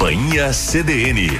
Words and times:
Companhia 0.00 0.50
CDN. 0.50 1.38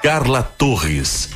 Carla 0.00 0.44
Torres. 0.44 1.28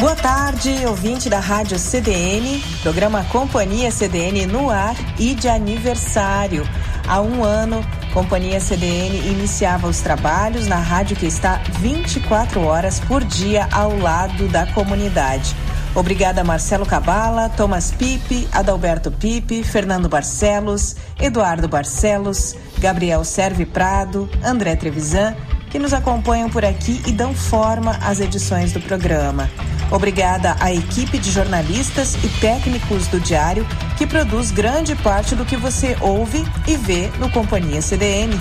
Boa 0.00 0.16
tarde, 0.16 0.84
ouvinte 0.84 1.30
da 1.30 1.38
Rádio 1.38 1.78
CDN, 1.78 2.60
programa 2.82 3.22
Companhia 3.30 3.92
CDN 3.92 4.46
no 4.46 4.68
ar 4.68 4.96
e 5.16 5.36
de 5.36 5.48
aniversário. 5.48 6.68
Há 7.06 7.20
um 7.20 7.44
ano, 7.44 7.86
Companhia 8.12 8.58
CDN 8.58 9.28
iniciava 9.28 9.86
os 9.86 10.00
trabalhos 10.00 10.66
na 10.66 10.76
rádio 10.76 11.16
que 11.16 11.26
está 11.26 11.60
24 11.80 12.60
horas 12.62 12.98
por 13.00 13.22
dia 13.22 13.68
ao 13.70 13.96
lado 13.98 14.48
da 14.48 14.66
comunidade. 14.66 15.54
Obrigada 15.94 16.44
Marcelo 16.44 16.86
Cabala, 16.86 17.48
Thomas 17.48 17.90
Pipe, 17.90 18.48
Adalberto 18.52 19.10
Pipe, 19.10 19.62
Fernando 19.62 20.08
Barcelos, 20.08 20.96
Eduardo 21.20 21.68
Barcelos, 21.68 22.54
Gabriel 22.78 23.24
Serve 23.24 23.66
Prado, 23.66 24.28
André 24.44 24.76
Trevisan, 24.76 25.34
que 25.70 25.78
nos 25.78 25.92
acompanham 25.92 26.48
por 26.48 26.64
aqui 26.64 27.02
e 27.06 27.12
dão 27.12 27.34
forma 27.34 27.98
às 28.02 28.20
edições 28.20 28.72
do 28.72 28.80
programa. 28.80 29.50
Obrigada 29.90 30.56
à 30.60 30.72
equipe 30.72 31.18
de 31.18 31.30
jornalistas 31.30 32.14
e 32.22 32.28
técnicos 32.40 33.06
do 33.06 33.18
Diário, 33.18 33.66
que 33.96 34.06
produz 34.06 34.50
grande 34.50 34.94
parte 34.96 35.34
do 35.34 35.44
que 35.44 35.56
você 35.56 35.96
ouve 36.00 36.44
e 36.66 36.76
vê 36.76 37.10
no 37.18 37.30
Companhia 37.30 37.80
CDN. 37.80 38.38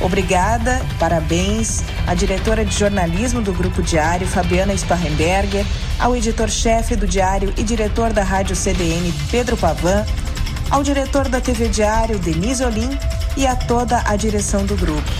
Obrigada, 0.00 0.80
parabéns 0.98 1.82
à 2.06 2.14
diretora 2.14 2.64
de 2.64 2.74
jornalismo 2.74 3.42
do 3.42 3.52
Grupo 3.52 3.82
Diário, 3.82 4.26
Fabiana 4.26 4.74
Sparrenberger, 4.74 5.66
ao 5.98 6.16
editor-chefe 6.16 6.96
do 6.96 7.06
Diário 7.06 7.52
e 7.58 7.62
diretor 7.62 8.10
da 8.10 8.22
Rádio 8.22 8.56
CDN, 8.56 9.12
Pedro 9.30 9.58
Pavan, 9.58 10.06
ao 10.70 10.82
diretor 10.82 11.28
da 11.28 11.40
TV 11.40 11.68
Diário, 11.68 12.18
Denise 12.18 12.64
Olim, 12.64 12.98
e 13.36 13.46
a 13.46 13.54
toda 13.54 14.02
a 14.06 14.16
direção 14.16 14.64
do 14.64 14.74
grupo. 14.74 15.10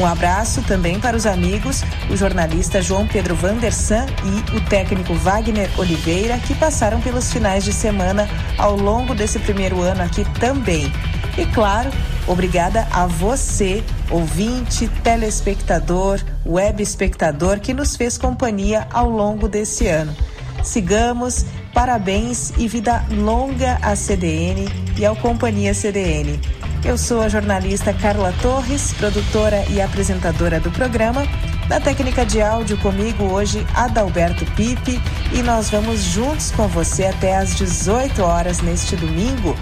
Um 0.00 0.06
abraço 0.06 0.62
também 0.62 0.98
para 0.98 1.14
os 1.14 1.26
amigos, 1.26 1.82
o 2.08 2.16
jornalista 2.16 2.80
João 2.80 3.06
Pedro 3.06 3.34
Vandersan 3.34 4.06
e 4.24 4.56
o 4.56 4.60
técnico 4.62 5.12
Wagner 5.12 5.68
Oliveira, 5.78 6.38
que 6.38 6.54
passaram 6.54 7.02
pelos 7.02 7.30
finais 7.30 7.64
de 7.64 7.72
semana 7.74 8.26
ao 8.56 8.74
longo 8.74 9.14
desse 9.14 9.38
primeiro 9.38 9.82
ano 9.82 10.00
aqui 10.00 10.24
também. 10.40 10.90
E 11.36 11.44
claro, 11.44 11.90
obrigada 12.26 12.88
a 12.90 13.06
você, 13.06 13.84
ouvinte, 14.10 14.88
telespectador, 15.04 16.18
web 16.46 16.82
espectador, 16.82 17.60
que 17.60 17.74
nos 17.74 17.94
fez 17.94 18.16
companhia 18.16 18.88
ao 18.90 19.10
longo 19.10 19.48
desse 19.48 19.86
ano. 19.86 20.16
Sigamos, 20.62 21.44
parabéns 21.74 22.54
e 22.56 22.66
vida 22.66 23.04
longa 23.10 23.78
à 23.82 23.94
CDN 23.94 24.66
e 24.96 25.04
ao 25.04 25.14
Companhia 25.14 25.74
CDN. 25.74 26.40
Eu 26.82 26.96
sou 26.96 27.20
a 27.20 27.28
jornalista 27.28 27.92
Carla 27.92 28.32
Torres, 28.40 28.92
produtora 28.94 29.64
e 29.68 29.80
apresentadora 29.82 30.58
do 30.58 30.70
programa. 30.70 31.26
Na 31.68 31.78
técnica 31.78 32.24
de 32.24 32.40
áudio 32.40 32.78
comigo 32.78 33.24
hoje, 33.24 33.66
Adalberto 33.74 34.46
Pipe, 34.52 35.00
e 35.32 35.42
nós 35.42 35.68
vamos 35.68 36.00
juntos 36.00 36.50
com 36.50 36.66
você 36.66 37.04
até 37.04 37.36
às 37.36 37.54
18 37.54 38.22
horas 38.22 38.60
neste 38.62 38.96
domingo, 38.96 39.54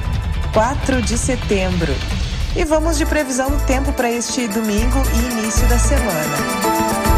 4 0.53 1.03
de 1.03 1.19
setembro. 1.19 1.93
E 2.57 2.65
vamos 2.65 2.97
de 2.97 3.05
previsão 3.05 3.51
do 3.51 3.59
tempo 3.67 3.93
para 3.93 4.11
este 4.11 4.47
domingo 4.47 5.03
e 5.15 5.33
início 5.33 5.69
da 5.69 5.79
semana. 5.79 7.18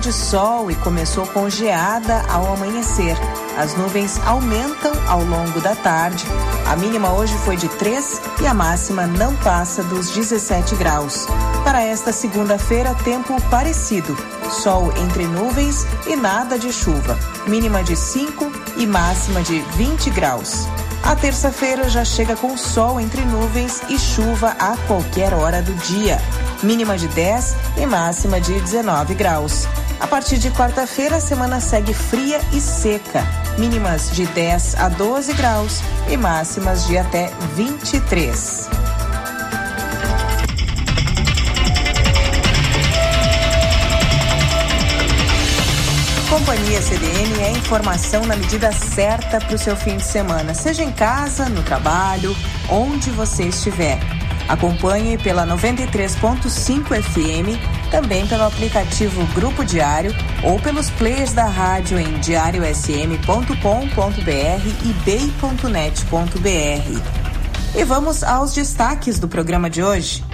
De 0.00 0.12
sol 0.12 0.70
e 0.70 0.74
começou 0.76 1.26
com 1.26 1.48
geada 1.48 2.22
ao 2.28 2.54
amanhecer. 2.54 3.16
As 3.58 3.76
nuvens 3.76 4.18
aumentam 4.26 4.92
ao 5.06 5.22
longo 5.22 5.60
da 5.60 5.76
tarde. 5.76 6.24
A 6.66 6.74
mínima 6.74 7.12
hoje 7.12 7.36
foi 7.44 7.56
de 7.56 7.68
3 7.68 8.20
e 8.40 8.46
a 8.46 8.54
máxima 8.54 9.06
não 9.06 9.36
passa 9.36 9.82
dos 9.82 10.10
17 10.10 10.74
graus. 10.76 11.26
Para 11.62 11.82
esta 11.82 12.12
segunda-feira, 12.12 12.94
tempo 13.04 13.40
parecido. 13.50 14.16
Sol 14.50 14.90
entre 14.96 15.26
nuvens 15.26 15.86
e 16.06 16.16
nada 16.16 16.58
de 16.58 16.72
chuva. 16.72 17.18
Mínima 17.46 17.84
de 17.84 17.94
5 17.94 18.50
e 18.78 18.86
máxima 18.86 19.42
de 19.42 19.60
20 19.60 20.10
graus. 20.10 20.66
A 21.02 21.16
terça-feira 21.16 21.88
já 21.88 22.04
chega 22.04 22.36
com 22.36 22.56
sol 22.56 23.00
entre 23.00 23.24
nuvens 23.24 23.82
e 23.88 23.98
chuva 23.98 24.54
a 24.58 24.76
qualquer 24.86 25.32
hora 25.32 25.62
do 25.62 25.72
dia. 25.86 26.18
Mínima 26.62 26.96
de 26.96 27.08
10 27.08 27.56
e 27.78 27.86
máxima 27.86 28.40
de 28.40 28.60
19 28.60 29.14
graus. 29.14 29.66
A 29.98 30.06
partir 30.06 30.38
de 30.38 30.50
quarta-feira, 30.50 31.16
a 31.16 31.20
semana 31.20 31.60
segue 31.60 31.94
fria 31.94 32.40
e 32.52 32.60
seca. 32.60 33.22
Mínimas 33.58 34.10
de 34.12 34.26
10 34.26 34.76
a 34.76 34.88
12 34.88 35.32
graus 35.34 35.80
e 36.08 36.16
máximas 36.16 36.86
de 36.86 36.96
até 36.96 37.30
23. 37.54 38.68
Companhia 46.40 46.80
CDN 46.80 47.42
é 47.42 47.50
informação 47.50 48.24
na 48.24 48.34
medida 48.34 48.72
certa 48.72 49.38
para 49.38 49.54
o 49.54 49.58
seu 49.58 49.76
fim 49.76 49.98
de 49.98 50.04
semana, 50.04 50.54
seja 50.54 50.82
em 50.82 50.90
casa, 50.90 51.50
no 51.50 51.62
trabalho, 51.62 52.34
onde 52.70 53.10
você 53.10 53.44
estiver. 53.44 53.98
Acompanhe 54.48 55.18
pela 55.18 55.46
93.5 55.46 57.02
FM, 57.02 57.60
também 57.90 58.26
pelo 58.26 58.44
aplicativo 58.44 59.22
Grupo 59.34 59.62
Diário 59.66 60.14
ou 60.42 60.58
pelos 60.58 60.88
players 60.88 61.34
da 61.34 61.44
rádio 61.44 61.98
em 61.98 62.18
diariosm.com.br 62.20 63.52
e 64.82 64.92
bay.net.br. 65.04 66.48
E 67.78 67.84
vamos 67.84 68.24
aos 68.24 68.54
destaques 68.54 69.18
do 69.18 69.28
programa 69.28 69.68
de 69.68 69.82
hoje. 69.82 70.29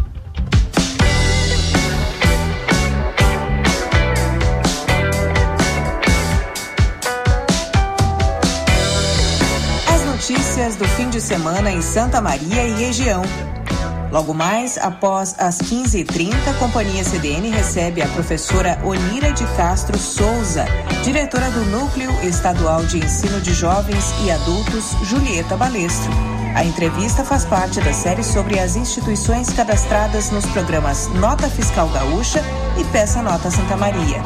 Notícias 10.57 10.77
do 10.77 10.89
fim 10.89 11.11
de 11.11 11.21
semana 11.21 11.71
em 11.71 11.83
Santa 11.83 12.19
Maria 12.19 12.63
e 12.67 12.73
região. 12.73 13.23
Logo 14.11 14.33
mais, 14.33 14.79
após 14.79 15.35
as 15.39 15.59
15h30, 15.59 16.33
a 16.49 16.55
Companhia 16.55 17.05
CDN 17.05 17.51
recebe 17.51 18.01
a 18.01 18.09
professora 18.09 18.79
Onira 18.83 19.33
de 19.33 19.45
Castro 19.55 19.99
Souza, 19.99 20.65
diretora 21.05 21.51
do 21.51 21.61
Núcleo 21.67 22.11
Estadual 22.23 22.83
de 22.87 22.99
Ensino 22.99 23.39
de 23.41 23.53
Jovens 23.53 24.15
e 24.25 24.31
Adultos, 24.31 24.93
Julieta 25.03 25.57
Balestro. 25.59 26.11
A 26.55 26.65
entrevista 26.65 27.23
faz 27.23 27.45
parte 27.45 27.79
da 27.83 27.93
série 27.93 28.25
sobre 28.25 28.59
as 28.59 28.77
instituições 28.77 29.51
cadastradas 29.51 30.31
nos 30.31 30.47
programas 30.47 31.09
Nota 31.09 31.51
Fiscal 31.51 31.89
Gaúcha 31.91 32.43
e 32.79 32.85
Peça 32.85 33.21
Nota 33.21 33.51
Santa 33.51 33.77
Maria. 33.77 34.23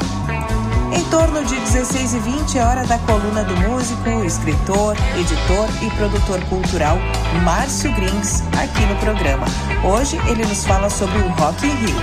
Em 0.93 1.03
torno 1.05 1.43
de 1.45 1.55
16 1.55 2.13
e 2.15 2.19
20 2.19 2.57
é 2.57 2.63
hora 2.65 2.85
da 2.85 2.97
coluna 2.99 3.43
do 3.45 3.55
músico, 3.69 4.09
escritor, 4.25 4.95
editor 5.17 5.69
e 5.81 5.89
produtor 5.91 6.43
cultural 6.45 6.97
Márcio 7.43 7.93
Grings 7.93 8.43
aqui 8.61 8.85
no 8.85 8.95
programa. 8.97 9.45
Hoje 9.85 10.17
ele 10.29 10.45
nos 10.45 10.65
fala 10.65 10.89
sobre 10.89 11.17
o 11.19 11.29
Rock 11.29 11.65
in 11.65 11.75
Rio. 11.75 11.95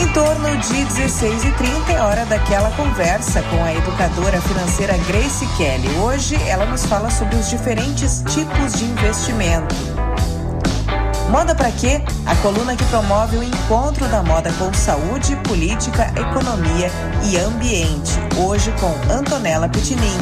Em 0.00 0.12
torno 0.14 0.56
de 0.56 0.84
16 0.84 1.44
e 1.44 1.50
30 1.52 1.92
é 1.92 2.00
hora 2.00 2.24
daquela 2.24 2.70
conversa 2.70 3.42
com 3.42 3.62
a 3.62 3.74
educadora 3.74 4.40
financeira 4.40 4.96
Grace 5.06 5.46
Kelly. 5.58 5.88
Hoje 5.98 6.36
ela 6.48 6.64
nos 6.64 6.86
fala 6.86 7.10
sobre 7.10 7.36
os 7.36 7.50
diferentes 7.50 8.24
tipos 8.26 8.72
de 8.72 8.86
investimento. 8.86 9.99
Moda 11.30 11.54
para 11.54 11.70
quê? 11.70 12.02
A 12.26 12.34
coluna 12.36 12.74
que 12.74 12.84
promove 12.86 13.36
o 13.36 13.42
encontro 13.42 14.04
da 14.08 14.20
moda 14.20 14.52
com 14.58 14.74
saúde, 14.74 15.36
política, 15.44 16.12
economia 16.16 16.90
e 17.24 17.36
ambiente. 17.38 18.18
Hoje 18.36 18.74
com 18.80 18.92
Antonella 19.12 19.68
Pitinin. 19.68 20.18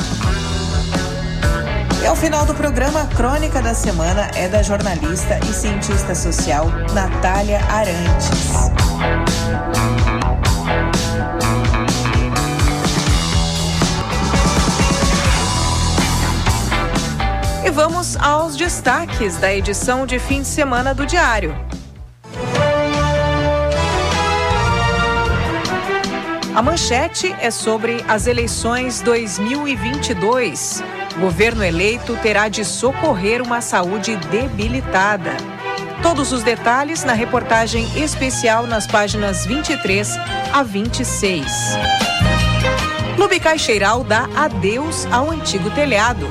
E 2.02 2.06
ao 2.06 2.14
final 2.14 2.44
do 2.44 2.54
programa, 2.54 3.00
a 3.02 3.06
crônica 3.06 3.62
da 3.62 3.72
semana 3.72 4.30
é 4.34 4.48
da 4.48 4.62
jornalista 4.62 5.40
e 5.48 5.54
cientista 5.54 6.14
social 6.14 6.66
Natália 6.92 7.60
Arantes. 7.70 8.28
E 17.68 17.70
vamos 17.70 18.16
aos 18.16 18.56
destaques 18.56 19.36
da 19.36 19.54
edição 19.54 20.06
de 20.06 20.18
fim 20.18 20.40
de 20.40 20.48
semana 20.48 20.94
do 20.94 21.04
Diário. 21.04 21.54
A 26.54 26.62
manchete 26.62 27.30
é 27.38 27.50
sobre 27.50 28.02
as 28.08 28.26
eleições 28.26 29.02
2022. 29.02 30.82
Governo 31.20 31.62
eleito 31.62 32.16
terá 32.22 32.48
de 32.48 32.64
socorrer 32.64 33.42
uma 33.42 33.60
saúde 33.60 34.16
debilitada. 34.16 35.36
Todos 36.02 36.32
os 36.32 36.42
detalhes 36.42 37.04
na 37.04 37.12
reportagem 37.12 37.84
especial 38.02 38.66
nas 38.66 38.86
páginas 38.86 39.44
23 39.44 40.16
a 40.54 40.62
26. 40.62 41.52
Clube 43.14 43.38
Caixeiral 43.38 44.02
dá 44.04 44.26
adeus 44.34 45.04
ao 45.12 45.30
antigo 45.30 45.68
telhado. 45.72 46.26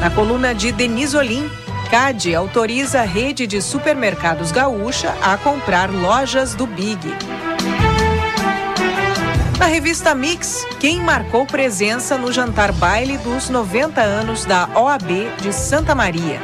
Na 0.00 0.10
coluna 0.10 0.54
de 0.54 0.72
Denise 0.72 1.16
Olim, 1.16 1.50
CAD 1.90 2.34
autoriza 2.34 3.00
a 3.00 3.04
rede 3.04 3.46
de 3.46 3.62
supermercados 3.62 4.52
gaúcha 4.52 5.14
a 5.22 5.36
comprar 5.36 5.90
lojas 5.90 6.54
do 6.54 6.66
Big. 6.66 6.98
Na 9.58 9.66
revista 9.66 10.14
Mix, 10.14 10.66
quem 10.78 11.00
marcou 11.00 11.46
presença 11.46 12.18
no 12.18 12.30
jantar 12.30 12.72
baile 12.72 13.16
dos 13.18 13.48
90 13.48 14.00
anos 14.00 14.44
da 14.44 14.68
OAB 14.74 15.34
de 15.40 15.52
Santa 15.52 15.94
Maria. 15.94 16.40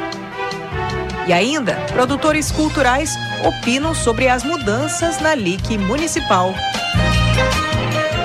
E 1.27 1.31
ainda, 1.31 1.75
produtores 1.93 2.51
culturais 2.51 3.15
opinam 3.45 3.93
sobre 3.93 4.27
as 4.27 4.43
mudanças 4.43 5.21
na 5.21 5.35
LIC 5.35 5.77
municipal. 5.77 6.53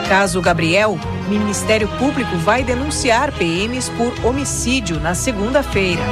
Caso 0.09 0.41
Gabriel, 0.41 0.99
Ministério 1.29 1.87
Público 1.99 2.37
vai 2.39 2.65
denunciar 2.65 3.31
PMs 3.33 3.91
por 3.91 4.13
homicídio 4.25 4.99
na 4.99 5.15
segunda-feira. 5.15 6.03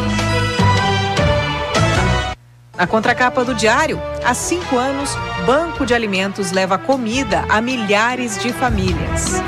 Na 2.76 2.86
contracapa 2.86 3.42
do 3.42 3.54
diário, 3.54 3.98
há 4.22 4.34
cinco 4.34 4.76
anos, 4.76 5.16
Banco 5.46 5.86
de 5.86 5.94
Alimentos 5.94 6.52
leva 6.52 6.76
comida 6.76 7.46
a 7.48 7.62
milhares 7.62 8.38
de 8.42 8.52
famílias. 8.52 9.42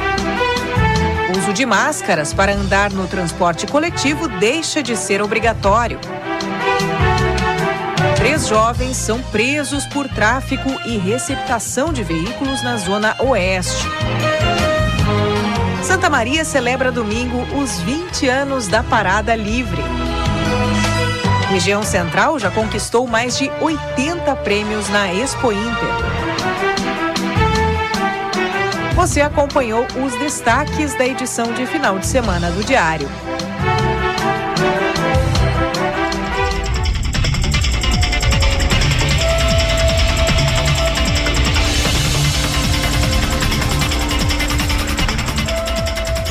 Uso 1.37 1.53
de 1.53 1.67
máscaras 1.67 2.33
para 2.33 2.55
andar 2.55 2.91
no 2.91 3.07
transporte 3.07 3.67
coletivo 3.67 4.27
deixa 4.27 4.83
de 4.83 4.97
ser 4.97 5.21
obrigatório. 5.21 6.01
Três 8.17 8.49
jovens 8.49 8.97
são 8.97 9.21
presos 9.25 9.85
por 9.87 10.09
tráfico 10.09 10.71
e 10.87 10.97
receptação 10.97 11.93
de 11.93 12.03
veículos 12.03 12.63
na 12.63 12.79
Zona 12.79 13.15
Oeste. 13.21 13.87
Santa 15.89 16.11
Maria 16.11 16.45
celebra 16.45 16.93
domingo 16.93 17.39
os 17.59 17.81
20 17.81 18.29
anos 18.29 18.69
da 18.69 18.83
Parada 18.83 19.35
Livre. 19.35 19.81
Região 21.49 21.83
Central 21.83 22.39
já 22.39 22.51
conquistou 22.51 23.07
mais 23.07 23.39
de 23.39 23.51
80 23.59 24.37
prêmios 24.37 24.87
na 24.91 25.11
Expo 25.11 25.51
Inter. 25.51 25.89
Você 28.95 29.23
acompanhou 29.23 29.87
os 30.05 30.15
destaques 30.19 30.95
da 30.95 31.07
edição 31.07 31.55
de 31.55 31.65
final 31.65 31.99
de 31.99 32.07
semana 32.07 32.51
do 32.51 32.63
Diário. 32.63 33.09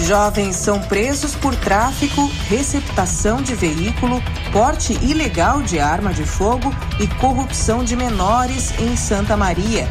Jovens 0.07 0.55
são 0.55 0.79
presos 0.79 1.35
por 1.35 1.53
tráfico, 1.53 2.31
receptação 2.47 3.41
de 3.41 3.53
veículo, 3.53 4.23
porte 4.53 4.93
ilegal 5.03 5.61
de 5.61 5.79
arma 5.79 6.13
de 6.13 6.23
fogo 6.23 6.73
e 6.97 7.07
corrupção 7.19 7.83
de 7.83 7.93
menores 7.93 8.71
em 8.79 8.95
Santa 8.95 9.35
Maria. 9.35 9.85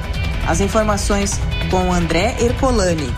As 0.49 0.63
informações 0.63 1.39
com 1.71 1.93
André 1.93 2.35
Ercolani. 2.41 3.13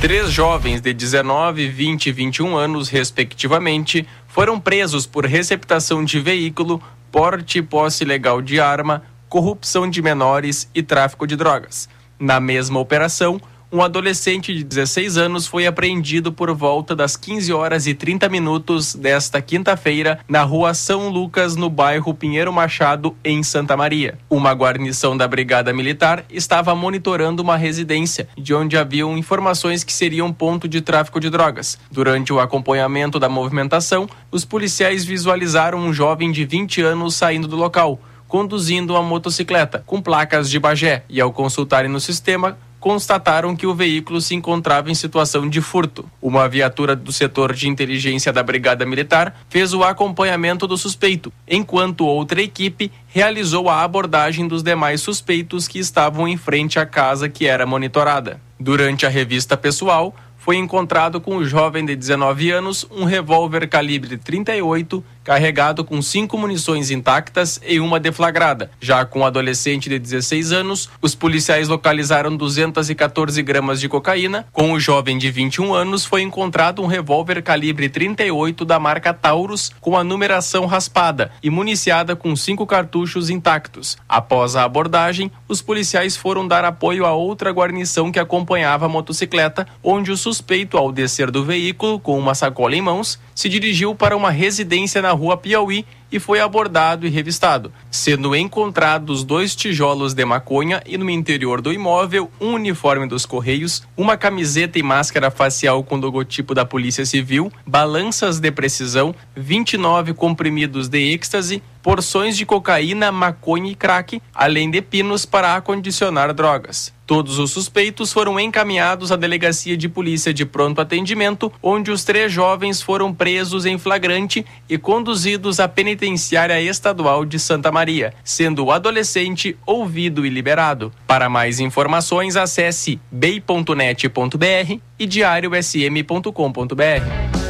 Três 0.00 0.32
jovens 0.32 0.80
de 0.80 0.92
19, 0.92 1.68
20 1.68 2.06
e 2.06 2.12
21 2.12 2.56
anos, 2.56 2.88
respectivamente, 2.88 4.04
foram 4.26 4.58
presos 4.58 5.06
por 5.06 5.24
receptação 5.24 6.04
de 6.04 6.18
veículo, 6.18 6.82
porte 7.12 7.58
e 7.58 7.62
posse 7.62 8.02
ilegal 8.02 8.42
de 8.42 8.58
arma, 8.58 9.04
corrupção 9.28 9.88
de 9.88 10.02
menores 10.02 10.68
e 10.74 10.82
tráfico 10.82 11.28
de 11.28 11.36
drogas. 11.36 11.88
Na 12.18 12.40
mesma 12.40 12.80
operação, 12.80 13.40
um 13.74 13.82
adolescente 13.82 14.54
de 14.54 14.62
16 14.62 15.16
anos 15.16 15.48
foi 15.48 15.66
apreendido 15.66 16.32
por 16.32 16.54
volta 16.54 16.94
das 16.94 17.16
15 17.16 17.52
horas 17.52 17.88
e 17.88 17.92
30 17.92 18.28
minutos 18.28 18.94
desta 18.94 19.42
quinta-feira 19.42 20.20
na 20.28 20.44
rua 20.44 20.72
São 20.74 21.08
Lucas, 21.08 21.56
no 21.56 21.68
bairro 21.68 22.14
Pinheiro 22.14 22.52
Machado, 22.52 23.16
em 23.24 23.42
Santa 23.42 23.76
Maria. 23.76 24.16
Uma 24.30 24.52
guarnição 24.52 25.16
da 25.16 25.26
Brigada 25.26 25.72
Militar 25.72 26.24
estava 26.30 26.72
monitorando 26.72 27.42
uma 27.42 27.56
residência, 27.56 28.28
de 28.38 28.54
onde 28.54 28.76
haviam 28.76 29.18
informações 29.18 29.82
que 29.82 29.92
seriam 29.92 30.32
ponto 30.32 30.68
de 30.68 30.80
tráfico 30.80 31.18
de 31.18 31.28
drogas. 31.28 31.76
Durante 31.90 32.32
o 32.32 32.38
acompanhamento 32.38 33.18
da 33.18 33.28
movimentação, 33.28 34.08
os 34.30 34.44
policiais 34.44 35.04
visualizaram 35.04 35.78
um 35.78 35.92
jovem 35.92 36.30
de 36.30 36.44
20 36.44 36.80
anos 36.80 37.16
saindo 37.16 37.48
do 37.48 37.56
local 37.56 37.98
conduzindo 38.26 38.94
uma 38.94 39.02
motocicleta 39.02 39.84
com 39.86 40.02
placas 40.02 40.50
de 40.50 40.58
Bagé 40.58 41.04
e 41.08 41.20
ao 41.20 41.32
consultarem 41.32 41.88
no 41.88 42.00
sistema 42.00 42.58
constataram 42.84 43.56
que 43.56 43.66
o 43.66 43.74
veículo 43.74 44.20
se 44.20 44.34
encontrava 44.34 44.90
em 44.90 44.94
situação 44.94 45.48
de 45.48 45.62
furto. 45.62 46.04
Uma 46.20 46.46
viatura 46.46 46.94
do 46.94 47.10
setor 47.10 47.54
de 47.54 47.66
inteligência 47.66 48.30
da 48.30 48.42
Brigada 48.42 48.84
Militar 48.84 49.34
fez 49.48 49.72
o 49.72 49.82
acompanhamento 49.82 50.66
do 50.66 50.76
suspeito, 50.76 51.32
enquanto 51.48 52.04
outra 52.04 52.42
equipe 52.42 52.92
realizou 53.06 53.70
a 53.70 53.82
abordagem 53.82 54.46
dos 54.46 54.62
demais 54.62 55.00
suspeitos 55.00 55.66
que 55.66 55.78
estavam 55.78 56.28
em 56.28 56.36
frente 56.36 56.78
à 56.78 56.84
casa 56.84 57.26
que 57.26 57.46
era 57.46 57.64
monitorada. 57.64 58.38
Durante 58.60 59.06
a 59.06 59.08
revista 59.08 59.56
pessoal, 59.56 60.14
foi 60.36 60.56
encontrado 60.56 61.22
com 61.22 61.38
o 61.38 61.44
jovem 61.46 61.86
de 61.86 61.96
19 61.96 62.50
anos 62.50 62.86
um 62.90 63.04
revólver 63.04 63.66
calibre 63.66 64.18
38 64.18 65.02
carregado 65.24 65.82
com 65.82 66.02
cinco 66.02 66.36
munições 66.36 66.90
intactas 66.90 67.58
e 67.66 67.80
uma 67.80 67.98
deflagrada. 67.98 68.70
Já 68.78 69.04
com 69.06 69.20
o 69.20 69.24
adolescente 69.24 69.88
de 69.88 69.98
16 69.98 70.52
anos, 70.52 70.90
os 71.00 71.14
policiais 71.14 71.66
localizaram 71.66 72.36
214 72.36 73.42
gramas 73.42 73.80
de 73.80 73.88
cocaína. 73.88 74.46
Com 74.52 74.72
o 74.72 74.78
jovem 74.78 75.16
de 75.16 75.30
21 75.30 75.72
anos, 75.72 76.04
foi 76.04 76.20
encontrado 76.20 76.82
um 76.82 76.86
revólver 76.86 77.42
calibre 77.42 77.88
38 77.88 78.64
da 78.64 78.78
marca 78.78 79.14
Taurus 79.14 79.72
com 79.80 79.96
a 79.96 80.04
numeração 80.04 80.66
raspada 80.66 81.32
e 81.42 81.48
municiada 81.48 82.14
com 82.14 82.36
cinco 82.36 82.66
cartuchos 82.66 83.30
intactos. 83.30 83.96
Após 84.06 84.54
a 84.54 84.64
abordagem, 84.64 85.32
os 85.48 85.62
policiais 85.62 86.16
foram 86.16 86.46
dar 86.46 86.64
apoio 86.64 87.06
a 87.06 87.12
outra 87.12 87.50
guarnição 87.50 88.12
que 88.12 88.18
acompanhava 88.18 88.84
a 88.86 88.88
motocicleta, 88.88 89.66
onde 89.82 90.12
o 90.12 90.16
suspeito, 90.16 90.76
ao 90.76 90.92
descer 90.92 91.30
do 91.30 91.42
veículo 91.42 91.98
com 91.98 92.18
uma 92.18 92.34
sacola 92.34 92.76
em 92.76 92.82
mãos, 92.82 93.18
se 93.34 93.48
dirigiu 93.48 93.94
para 93.94 94.16
uma 94.16 94.30
residência 94.30 95.00
na 95.00 95.13
rua 95.14 95.36
Piauí 95.36 95.84
e 96.14 96.20
foi 96.20 96.38
abordado 96.38 97.08
e 97.08 97.10
revistado, 97.10 97.72
sendo 97.90 98.36
encontrados 98.36 99.24
dois 99.24 99.56
tijolos 99.56 100.14
de 100.14 100.24
maconha 100.24 100.80
e 100.86 100.96
no 100.96 101.10
interior 101.10 101.60
do 101.60 101.72
imóvel 101.72 102.30
um 102.40 102.52
uniforme 102.52 103.08
dos 103.08 103.26
Correios, 103.26 103.82
uma 103.96 104.16
camiseta 104.16 104.78
e 104.78 104.82
máscara 104.82 105.28
facial 105.28 105.82
com 105.82 105.96
logotipo 105.96 106.54
da 106.54 106.64
Polícia 106.64 107.04
Civil, 107.04 107.52
balanças 107.66 108.38
de 108.38 108.52
precisão, 108.52 109.12
29 109.34 110.14
comprimidos 110.14 110.86
de 110.88 111.00
êxtase, 111.00 111.60
porções 111.82 112.36
de 112.36 112.46
cocaína, 112.46 113.10
maconha 113.10 113.72
e 113.72 113.74
crack, 113.74 114.22
além 114.32 114.70
de 114.70 114.80
pinos 114.80 115.26
para 115.26 115.56
acondicionar 115.56 116.32
drogas. 116.32 116.94
Todos 117.06 117.38
os 117.38 117.50
suspeitos 117.50 118.10
foram 118.10 118.40
encaminhados 118.40 119.12
à 119.12 119.16
delegacia 119.16 119.76
de 119.76 119.90
polícia 119.90 120.32
de 120.32 120.46
pronto 120.46 120.80
atendimento, 120.80 121.52
onde 121.62 121.90
os 121.90 122.02
três 122.02 122.32
jovens 122.32 122.80
foram 122.80 123.12
presos 123.12 123.66
em 123.66 123.76
flagrante 123.76 124.46
e 124.66 124.78
conduzidos 124.78 125.60
à 125.60 125.68
penitenciária 125.68 126.03
estadual 126.06 127.24
de 127.24 127.38
Santa 127.38 127.72
Maria, 127.72 128.12
sendo 128.22 128.66
o 128.66 128.72
adolescente 128.72 129.56
ouvido 129.64 130.26
e 130.26 130.28
liberado. 130.28 130.92
Para 131.06 131.28
mais 131.28 131.60
informações, 131.60 132.36
acesse 132.36 133.00
bei.net.br 133.10 134.80
e 134.98 135.06
diariosm.com.br. 135.06 137.44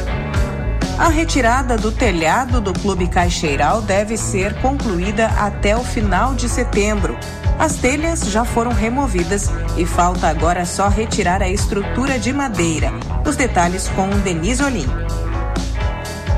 A 0.97 1.09
retirada 1.09 1.77
do 1.77 1.91
telhado 1.91 2.61
do 2.61 2.71
Clube 2.71 3.09
Caixeiral 3.09 3.81
deve 3.81 4.15
ser 4.15 4.53
concluída 4.61 5.27
até 5.27 5.75
o 5.75 5.83
final 5.83 6.33
de 6.33 6.47
setembro. 6.47 7.17
As 7.59 7.75
telhas 7.75 8.31
já 8.31 8.45
foram 8.45 8.71
removidas 8.71 9.49
e 9.77 9.85
falta 9.85 10.29
agora 10.29 10.65
só 10.65 10.87
retirar 10.87 11.41
a 11.41 11.49
estrutura 11.49 12.17
de 12.17 12.31
madeira. 12.31 12.93
Os 13.27 13.35
detalhes 13.35 13.89
com 13.89 14.07
Denise 14.21 14.63
Olim. 14.63 14.87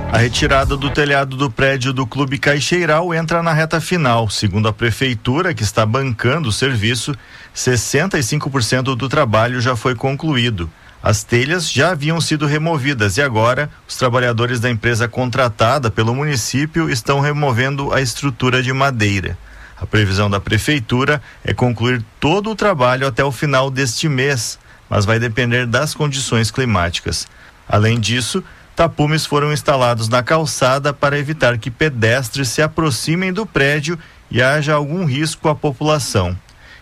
A 0.09 0.19
retirada 0.19 0.77
do 0.77 0.89
telhado 0.89 1.35
do 1.35 1.51
prédio 1.51 1.91
do 1.91 2.07
Clube 2.07 2.37
Caixeiral 2.37 3.13
entra 3.13 3.43
na 3.43 3.51
reta 3.51 3.81
final. 3.81 4.29
Segundo 4.29 4.67
a 4.69 4.73
prefeitura, 4.73 5.53
que 5.53 5.63
está 5.63 5.85
bancando 5.85 6.47
o 6.47 6.51
serviço, 6.51 7.13
65% 7.53 8.95
do 8.95 9.09
trabalho 9.09 9.59
já 9.59 9.75
foi 9.75 9.95
concluído. 9.95 10.69
As 11.03 11.23
telhas 11.23 11.69
já 11.69 11.91
haviam 11.91 12.21
sido 12.21 12.45
removidas 12.45 13.17
e 13.17 13.21
agora 13.21 13.69
os 13.87 13.97
trabalhadores 13.97 14.61
da 14.61 14.69
empresa 14.69 15.09
contratada 15.09 15.91
pelo 15.91 16.15
município 16.15 16.89
estão 16.89 17.19
removendo 17.19 17.93
a 17.93 18.01
estrutura 18.01 18.63
de 18.63 18.71
madeira. 18.71 19.37
A 19.79 19.85
previsão 19.85 20.29
da 20.29 20.39
prefeitura 20.39 21.21
é 21.43 21.53
concluir 21.53 22.03
todo 22.19 22.49
o 22.49 22.55
trabalho 22.55 23.05
até 23.05 23.23
o 23.23 23.31
final 23.31 23.69
deste 23.69 24.07
mês, 24.07 24.57
mas 24.89 25.05
vai 25.05 25.19
depender 25.19 25.67
das 25.67 25.93
condições 25.93 26.49
climáticas. 26.49 27.27
Além 27.69 27.99
disso, 27.99 28.43
tapumes 28.77 29.25
foram 29.25 29.51
instalados 29.51 30.07
na 30.07 30.21
calçada 30.21 30.93
para 30.93 31.17
evitar 31.17 31.57
que 31.57 31.71
pedestres 31.71 32.49
se 32.49 32.61
aproximem 32.61 33.33
do 33.33 33.43
prédio 33.43 33.97
e 34.29 34.39
haja 34.39 34.75
algum 34.75 35.03
risco 35.03 35.49
à 35.49 35.55
população. 35.55 36.37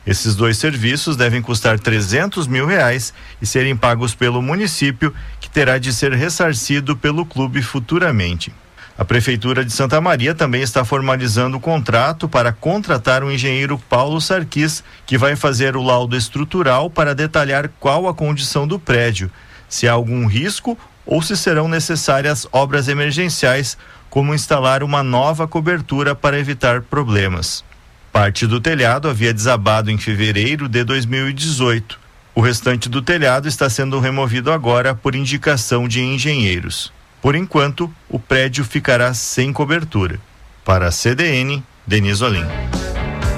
Esses 0.06 0.36
dois 0.36 0.58
serviços 0.58 1.16
devem 1.16 1.42
custar 1.42 1.80
300 1.80 2.48
mil 2.48 2.68
reais 2.68 3.14
e 3.42 3.46
serem 3.46 3.78
pagos 3.78 4.14
pelo 4.14 4.42
município, 4.42 5.14
que 5.40 5.50
terá 5.50 5.78
de 5.78 5.94
ser 5.94 6.12
ressarcido 6.12 6.98
pelo 6.98 7.26
clube 7.26 7.62
futuramente. 7.62 8.54
A 8.98 9.06
Prefeitura 9.06 9.64
de 9.64 9.72
Santa 9.72 10.02
Maria 10.02 10.36
também 10.36 10.62
está 10.62 10.84
formalizando 10.84 11.56
o 11.56 11.62
contrato 11.62 12.28
para 12.28 12.52
contratar 12.52 13.24
o 13.24 13.32
engenheiro 13.32 13.82
Paulo 13.90 14.20
Sarquis, 14.20 14.84
que 15.06 15.18
vai 15.18 15.38
fazer 15.38 15.78
o 15.78 15.82
laudo 15.82 16.18
estrutural 16.18 16.90
para 16.90 17.16
detalhar 17.16 17.70
qual 17.80 18.06
a 18.06 18.14
condição 18.14 18.68
do 18.68 18.78
prédio, 18.78 19.32
se 19.70 19.88
há 19.88 19.94
algum 19.94 20.26
risco 20.26 20.78
ou 21.06 21.22
se 21.22 21.38
serão 21.38 21.68
necessárias 21.68 22.48
obras 22.52 22.88
emergenciais, 22.88 23.78
como 24.10 24.34
instalar 24.34 24.82
uma 24.82 25.04
nova 25.04 25.48
cobertura 25.48 26.16
para 26.16 26.40
evitar 26.40 26.82
problemas. 26.82 27.64
Parte 28.12 28.48
do 28.48 28.62
telhado 28.62 29.10
havia 29.10 29.34
desabado 29.34 29.92
em 29.92 29.98
fevereiro 29.98 30.70
de 30.70 30.84
2018. 30.84 32.00
O 32.34 32.42
restante 32.42 32.90
do 32.90 33.02
telhado 33.02 33.48
está 33.48 33.70
sendo 33.70 34.00
removido 34.00 34.52
agora 34.52 34.96
por 34.96 35.16
indicação 35.16 35.88
de 35.88 36.02
engenheiros. 36.02 36.94
Por 37.22 37.36
enquanto, 37.36 37.94
o 38.10 38.20
prédio 38.20 38.64
ficará 38.64 39.14
sem 39.14 39.52
cobertura. 39.52 40.20
Para 40.64 40.88
a 40.88 40.92
CDN, 40.92 41.64
Denise 41.86 42.24
Olim. 42.24 42.46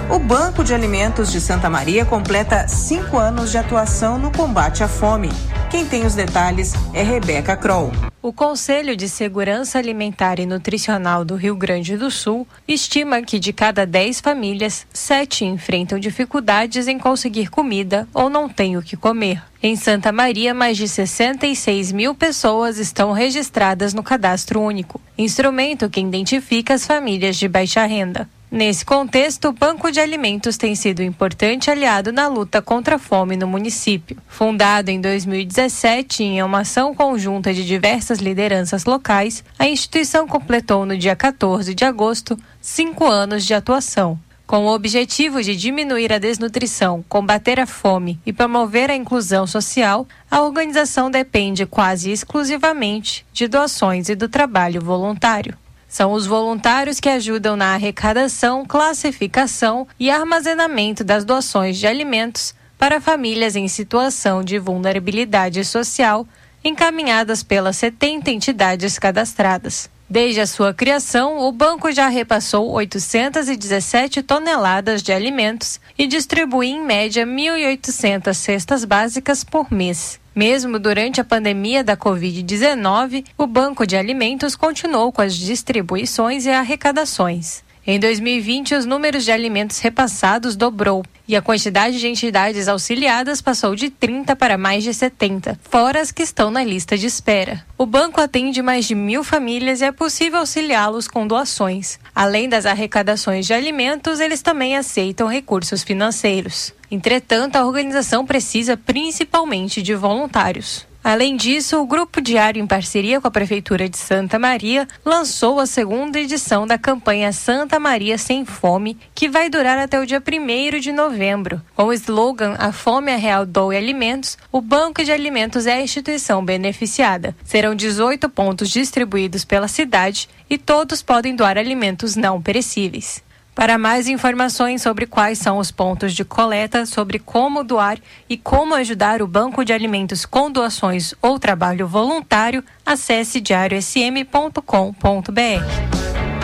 O 0.10 0.20
Banco 0.20 0.64
de 0.64 0.74
Alimentos 0.74 1.30
de 1.30 1.42
Santa 1.42 1.70
Maria 1.70 2.06
completa 2.06 2.66
cinco 2.66 3.18
anos 3.18 3.52
de 3.52 3.58
atuação 3.58 4.18
no 4.18 4.32
combate 4.32 4.82
à 4.82 4.88
fome. 4.88 5.28
Quem 5.70 5.86
tem 5.86 6.06
os 6.06 6.16
detalhes 6.16 6.74
é 6.94 7.04
Rebeca 7.04 7.58
Kroll. 7.58 7.92
O 8.22 8.32
Conselho 8.32 8.96
de 8.96 9.10
Segurança 9.10 9.78
Alimentar 9.78 10.40
e 10.40 10.46
Nutricional 10.46 11.26
do 11.26 11.36
Rio 11.36 11.58
Grande 11.58 11.98
do 11.98 12.10
Sul 12.10 12.48
estima 12.66 13.22
que 13.22 13.38
de 13.38 13.52
cada 13.52 13.86
10 13.86 14.22
famílias, 14.22 14.88
7 14.94 15.44
enfrentam 15.44 16.00
dificuldades 16.00 16.88
em 16.88 16.98
conseguir 16.98 17.50
comida 17.50 18.08
ou 18.14 18.30
não 18.30 18.48
têm 18.48 18.78
o 18.78 18.82
que 18.82 18.96
comer. 18.96 19.44
Em 19.62 19.76
Santa 19.76 20.14
Maria, 20.14 20.54
mais 20.54 20.78
de 20.78 20.88
66 20.88 21.92
mil 21.92 22.16
pessoas 22.16 22.78
estão 22.78 23.12
registradas 23.12 23.94
no 23.94 24.02
Cadastro 24.02 24.62
Único, 24.62 25.02
instrumento 25.18 25.90
que 25.90 26.00
identifica 26.00 26.76
as 26.76 26.88
famílias 26.88 27.36
de 27.36 27.50
baixa 27.50 27.86
renda. 27.86 28.28
Nesse 28.50 28.86
contexto, 28.86 29.50
o 29.50 29.52
Banco 29.52 29.92
de 29.92 30.00
Alimentos 30.00 30.56
tem 30.56 30.74
sido 30.74 31.04
importante 31.04 31.70
aliado 31.70 32.14
na 32.14 32.30
luta 32.30 32.62
contra 32.62 32.96
a 32.96 33.00
fome 33.00 33.36
no 33.36 33.46
município. 33.46 34.18
Fundado 34.26 34.90
em 34.90 35.02
2017 35.02 36.24
em 36.24 36.42
uma 36.42 36.62
ação 36.62 36.96
conjunta 36.96 37.54
de 37.54 37.66
diversas 37.66 38.20
lideranças 38.20 38.86
locais, 38.86 39.44
a 39.60 39.68
instituição 39.68 40.26
completou 40.26 40.86
no 40.86 40.98
dia 40.98 41.14
14 41.14 41.74
de 41.74 41.84
agosto 41.84 42.40
cinco 42.62 43.06
anos 43.06 43.46
de 43.46 43.54
atuação. 43.54 44.18
Com 44.48 44.66
o 44.66 44.74
objetivo 44.74 45.44
de 45.44 45.54
diminuir 45.54 46.14
a 46.14 46.18
desnutrição, 46.18 47.04
combater 47.10 47.60
a 47.60 47.66
fome 47.66 48.18
e 48.26 48.32
promover 48.32 48.90
a 48.90 48.96
inclusão 48.96 49.46
social, 49.46 50.08
a 50.32 50.40
organização 50.40 51.12
depende 51.12 51.66
quase 51.66 52.12
exclusivamente 52.12 53.26
de 53.34 53.46
doações 53.46 54.08
e 54.08 54.16
do 54.16 54.30
trabalho 54.30 54.80
voluntário. 54.80 55.54
São 55.88 56.12
os 56.12 56.26
voluntários 56.26 57.00
que 57.00 57.10
ajudam 57.10 57.56
na 57.56 57.74
arrecadação, 57.74 58.66
classificação 58.66 59.88
e 60.00 60.12
armazenamento 60.12 61.04
das 61.04 61.24
doações 61.24 61.78
de 61.78 61.88
alimentos 61.88 62.54
para 62.78 63.02
famílias 63.02 63.56
em 63.56 63.68
situação 63.68 64.44
de 64.44 64.60
vulnerabilidade 64.60 65.64
social, 65.64 66.28
encaminhadas 66.64 67.42
pelas 67.42 67.78
70 67.78 68.30
entidades 68.30 69.00
cadastradas. 69.00 69.90
Desde 70.10 70.40
a 70.40 70.48
sua 70.48 70.74
criação, 70.74 71.40
o 71.40 71.52
banco 71.52 71.92
já 71.92 72.08
repassou 72.08 72.72
817 72.72 74.24
toneladas 74.24 75.04
de 75.04 75.12
alimentos 75.12 75.82
e 75.98 76.08
distribui 76.08 76.68
em 76.68 76.82
média 76.82 77.26
1.800 77.26 78.34
cestas 78.34 78.86
básicas 78.86 79.44
por 79.44 79.70
mês. 79.70 80.18
Mesmo 80.34 80.80
durante 80.80 81.20
a 81.20 81.26
pandemia 81.26 81.84
da 81.84 81.98
Covid-19, 81.98 83.26
o 83.38 83.46
Banco 83.46 83.86
de 83.86 83.98
Alimentos 83.98 84.56
continuou 84.56 85.12
com 85.12 85.22
as 85.22 85.36
distribuições 85.36 86.46
e 86.46 86.52
arrecadações. 86.52 87.67
Em 87.90 87.98
2020, 88.02 88.76
os 88.76 88.86
números 88.86 89.24
de 89.24 89.32
alimentos 89.32 89.80
repassados 89.80 90.58
dobrou 90.58 91.06
e 91.26 91.38
a 91.38 91.42
quantidade 91.42 91.98
de 91.98 92.06
entidades 92.06 92.68
auxiliadas 92.68 93.42
passou 93.42 93.78
de 93.78 93.90
30 93.90 94.36
para 94.36 94.58
mais 94.58 94.84
de 94.84 94.94
70, 94.94 95.58
fora 95.70 96.02
as 96.02 96.12
que 96.12 96.22
estão 96.22 96.52
na 96.52 96.66
lista 96.66 96.98
de 96.98 97.08
espera. 97.08 97.66
O 97.78 97.86
banco 97.86 98.20
atende 98.20 98.62
mais 98.62 98.84
de 98.84 98.94
mil 98.94 99.24
famílias 99.24 99.80
e 99.80 99.86
é 99.86 99.92
possível 99.94 100.40
auxiliá-los 100.40 101.08
com 101.08 101.26
doações. 101.26 101.98
Além 102.14 102.50
das 102.50 102.66
arrecadações 102.66 103.48
de 103.48 103.54
alimentos, 103.54 104.20
eles 104.20 104.42
também 104.42 104.76
aceitam 104.76 105.26
recursos 105.26 105.82
financeiros. 105.82 106.74
Entretanto, 106.92 107.56
a 107.56 107.66
organização 107.66 108.26
precisa 108.26 108.76
principalmente 108.76 109.82
de 109.82 109.96
voluntários. 109.96 110.86
Além 111.08 111.38
disso, 111.38 111.82
o 111.82 111.88
Grupo 111.88 112.20
Diário, 112.20 112.62
em 112.62 112.68
parceria 112.68 113.22
com 113.22 113.30
a 113.30 113.32
Prefeitura 113.32 113.88
de 113.88 113.98
Santa 113.98 114.38
Maria, 114.38 114.86
lançou 115.06 115.58
a 115.58 115.66
segunda 115.66 116.20
edição 116.20 116.68
da 116.68 116.78
campanha 116.78 117.32
Santa 117.32 117.80
Maria 117.80 118.18
Sem 118.18 118.44
Fome, 118.44 118.98
que 119.16 119.30
vai 119.30 119.50
durar 119.50 119.78
até 119.78 119.98
o 120.02 120.06
dia 120.06 120.22
1 120.22 120.80
de 120.82 120.92
novembro. 120.92 121.62
Com 121.74 121.86
o 121.86 121.94
slogan 121.94 122.58
A 122.60 122.74
Fome 122.74 123.10
é 123.10 123.16
Real 123.16 123.46
Doe 123.46 123.78
Alimentos, 123.78 124.38
o 124.52 124.60
Banco 124.60 125.02
de 125.02 125.14
Alimentos 125.14 125.66
é 125.66 125.76
a 125.76 125.82
instituição 125.82 126.44
beneficiada. 126.44 127.34
Serão 127.42 127.74
18 127.74 128.28
pontos 128.28 128.70
distribuídos 128.70 129.46
pela 129.46 129.70
cidade 129.70 130.28
e 130.50 130.58
todos 130.58 131.02
podem 131.02 131.38
doar 131.38 131.58
alimentos 131.58 132.18
não 132.18 132.42
perecíveis. 132.42 133.26
Para 133.58 133.76
mais 133.80 134.08
informações 134.08 134.84
sobre 134.84 135.08
quais 135.08 135.40
são 135.40 135.58
os 135.58 135.72
pontos 135.72 136.14
de 136.14 136.24
coleta, 136.24 136.86
sobre 136.86 137.18
como 137.18 137.64
doar 137.64 137.98
e 138.30 138.38
como 138.38 138.76
ajudar 138.76 139.20
o 139.20 139.26
Banco 139.26 139.66
de 139.66 139.74
Alimentos 139.74 140.28
com 140.28 140.52
doações 140.52 141.16
ou 141.24 141.40
trabalho 141.40 141.88
voluntário, 141.88 142.64
acesse 142.86 143.42
diariosm.com.br. 143.42 144.62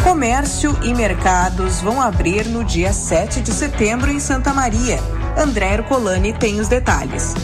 Comércio 0.03 0.75
e 0.82 0.91
mercados 0.91 1.82
vão 1.82 2.01
abrir 2.01 2.48
no 2.48 2.63
dia 2.63 2.91
7 2.91 3.41
de 3.41 3.51
setembro 3.51 4.10
em 4.10 4.20
Santa 4.20 4.51
Maria. 4.51 4.98
André 5.38 5.75
Ercolani 5.75 6.34
tem 6.34 6.60
os 6.60 6.67
detalhes. 6.67 7.36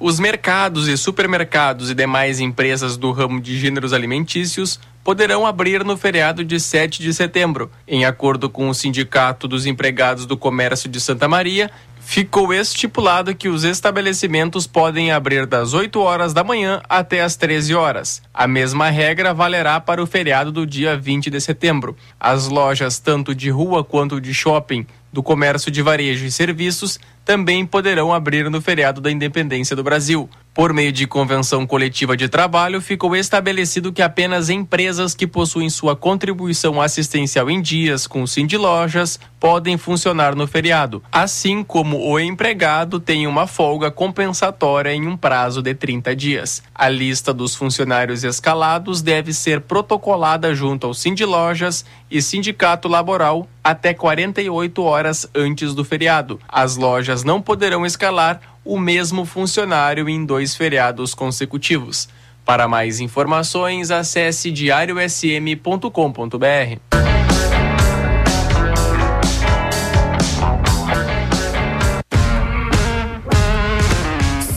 Os 0.00 0.18
mercados 0.18 0.88
e 0.88 0.96
supermercados 0.96 1.92
e 1.92 1.94
demais 1.94 2.40
empresas 2.40 2.96
do 2.96 3.12
ramo 3.12 3.40
de 3.40 3.56
gêneros 3.56 3.92
alimentícios 3.92 4.80
poderão 5.04 5.46
abrir 5.46 5.84
no 5.84 5.98
feriado 5.98 6.42
de 6.42 6.58
7 6.58 7.02
de 7.02 7.12
setembro. 7.12 7.70
Em 7.86 8.06
acordo 8.06 8.48
com 8.48 8.70
o 8.70 8.74
Sindicato 8.74 9.46
dos 9.46 9.66
Empregados 9.66 10.24
do 10.24 10.36
Comércio 10.36 10.88
de 10.88 10.98
Santa 10.98 11.28
Maria, 11.28 11.70
ficou 12.00 12.52
estipulado 12.52 13.34
que 13.34 13.48
os 13.48 13.64
estabelecimentos 13.64 14.66
podem 14.66 15.12
abrir 15.12 15.46
das 15.46 15.74
8 15.74 16.00
horas 16.00 16.32
da 16.32 16.42
manhã 16.42 16.80
até 16.88 17.22
as 17.22 17.36
13 17.36 17.74
horas. 17.74 18.22
A 18.32 18.46
mesma 18.46 18.88
regra 18.88 19.34
valerá 19.34 19.78
para 19.78 20.02
o 20.02 20.06
feriado 20.06 20.50
do 20.50 20.66
dia 20.66 20.96
20 20.96 21.28
de 21.30 21.40
setembro. 21.40 21.94
As 22.18 22.48
lojas, 22.48 22.98
tanto 22.98 23.34
de 23.34 23.50
rua 23.50 23.84
quanto 23.84 24.20
de 24.20 24.32
shopping, 24.32 24.86
do 25.12 25.22
comércio 25.22 25.70
de 25.70 25.80
varejo 25.80 26.24
e 26.24 26.30
serviços 26.30 26.98
também 27.24 27.64
poderão 27.64 28.12
abrir 28.12 28.50
no 28.50 28.60
feriado 28.60 29.00
da 29.00 29.10
Independência 29.10 29.74
do 29.74 29.82
Brasil. 29.82 30.28
Por 30.54 30.72
meio 30.72 30.92
de 30.92 31.04
convenção 31.04 31.66
coletiva 31.66 32.16
de 32.16 32.28
trabalho, 32.28 32.80
ficou 32.80 33.16
estabelecido 33.16 33.92
que 33.92 34.00
apenas 34.00 34.48
empresas 34.48 35.12
que 35.12 35.26
possuem 35.26 35.68
sua 35.68 35.96
contribuição 35.96 36.80
assistencial 36.80 37.50
em 37.50 37.60
dias 37.60 38.06
com 38.06 38.22
o 38.22 38.46
de 38.46 38.56
Lojas 38.56 39.18
podem 39.40 39.76
funcionar 39.76 40.36
no 40.36 40.46
feriado, 40.46 41.02
assim 41.10 41.64
como 41.64 42.08
o 42.08 42.20
empregado 42.20 43.00
tem 43.00 43.26
uma 43.26 43.48
folga 43.48 43.90
compensatória 43.90 44.94
em 44.94 45.08
um 45.08 45.16
prazo 45.16 45.60
de 45.60 45.74
30 45.74 46.14
dias. 46.14 46.62
A 46.72 46.88
lista 46.88 47.34
dos 47.34 47.56
funcionários 47.56 48.22
escalados 48.22 49.02
deve 49.02 49.32
ser 49.32 49.60
protocolada 49.60 50.54
junto 50.54 50.86
ao 50.86 50.94
de 50.94 51.24
Lojas 51.24 51.84
e 52.10 52.22
Sindicato 52.22 52.86
Laboral 52.86 53.48
até 53.62 53.92
48 53.92 54.82
horas 54.82 55.28
antes 55.34 55.74
do 55.74 55.84
feriado. 55.84 56.38
As 56.48 56.76
lojas 56.76 57.13
não 57.22 57.40
poderão 57.40 57.86
escalar 57.86 58.40
o 58.64 58.78
mesmo 58.78 59.24
funcionário 59.24 60.08
em 60.08 60.24
dois 60.24 60.56
feriados 60.56 61.14
consecutivos. 61.14 62.08
Para 62.44 62.66
mais 62.66 63.00
informações, 63.00 63.90
acesse 63.90 64.50
diariosm.com.br. 64.50 66.80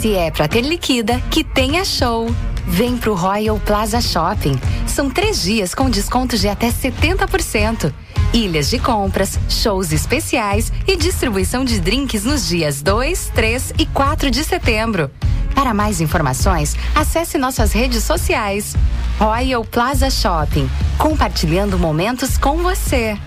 Se 0.01 0.15
é 0.15 0.31
para 0.31 0.47
ter 0.47 0.61
liquida, 0.61 1.19
que 1.31 1.43
tenha 1.43 1.83
show. 1.83 2.27
Vem 2.67 2.97
pro 2.97 3.15
Royal 3.15 3.59
Plaza 3.59 3.99
Shopping. 3.99 4.59
São 4.85 5.09
três 5.09 5.41
dias 5.41 5.73
com 5.73 5.89
descontos 5.89 6.39
de 6.39 6.47
até 6.47 6.69
70% 6.69 7.91
ilhas 8.33 8.69
de 8.69 8.79
compras, 8.79 9.39
shows 9.49 9.91
especiais 9.91 10.71
e 10.87 10.95
distribuição 10.95 11.63
de 11.63 11.79
drinks 11.79 12.23
nos 12.23 12.47
dias 12.47 12.81
2, 12.81 13.31
3 13.33 13.73
e 13.79 13.85
4 13.87 14.29
de 14.29 14.43
setembro. 14.43 15.09
Para 15.55 15.73
mais 15.73 15.99
informações, 16.01 16.75
acesse 16.93 17.37
nossas 17.37 17.71
redes 17.73 18.03
sociais. 18.03 18.75
Royal 19.19 19.65
Plaza 19.65 20.09
Shopping, 20.09 20.69
compartilhando 20.99 21.79
momentos 21.79 22.37
com 22.37 22.57
você. 22.57 23.17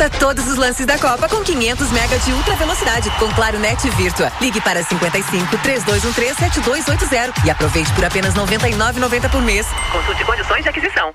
Curta 0.00 0.18
todos 0.18 0.46
os 0.46 0.56
lances 0.56 0.86
da 0.86 0.98
Copa 0.98 1.28
com 1.28 1.42
500 1.42 1.92
mega 1.92 2.18
de 2.20 2.32
ultra 2.32 2.56
velocidade 2.56 3.10
com 3.18 3.30
Claro 3.34 3.58
Net 3.58 3.86
Virtua. 3.90 4.32
Ligue 4.40 4.58
para 4.62 4.82
55 4.82 5.58
3213 5.58 6.36
7280 6.38 7.46
e 7.46 7.50
aproveite 7.50 7.92
por 7.92 8.06
apenas 8.06 8.32
99,90 8.32 9.30
por 9.30 9.42
mês. 9.42 9.66
Consulte 9.92 10.24
condições 10.24 10.62
de 10.62 10.70
aquisição. 10.70 11.12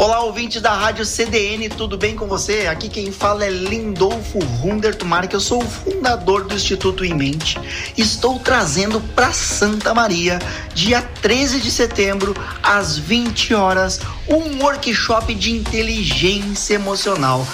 Olá, 0.00 0.20
ouvintes 0.20 0.62
da 0.62 0.72
Rádio 0.72 1.04
CDN, 1.04 1.68
tudo 1.68 1.98
bem 1.98 2.16
com 2.16 2.26
você? 2.26 2.66
Aqui 2.68 2.88
quem 2.88 3.12
fala 3.12 3.44
é 3.44 3.50
Lindolfo 3.50 4.38
Rundertumar, 4.38 5.28
que 5.28 5.36
eu 5.36 5.40
sou 5.40 5.62
o 5.62 5.66
fundador 5.66 6.44
do 6.44 6.54
Instituto 6.54 7.04
Em 7.04 7.12
Mente. 7.12 7.58
Estou 7.98 8.38
trazendo 8.38 8.98
para 9.14 9.30
Santa 9.30 9.92
Maria, 9.92 10.38
dia 10.72 11.02
13 11.02 11.60
de 11.60 11.70
setembro, 11.70 12.34
às 12.62 12.96
20 12.96 13.52
horas, 13.52 14.00
um 14.26 14.62
workshop 14.62 15.34
de 15.34 15.50
inteligência 15.50 16.76
emocional. 16.76 17.46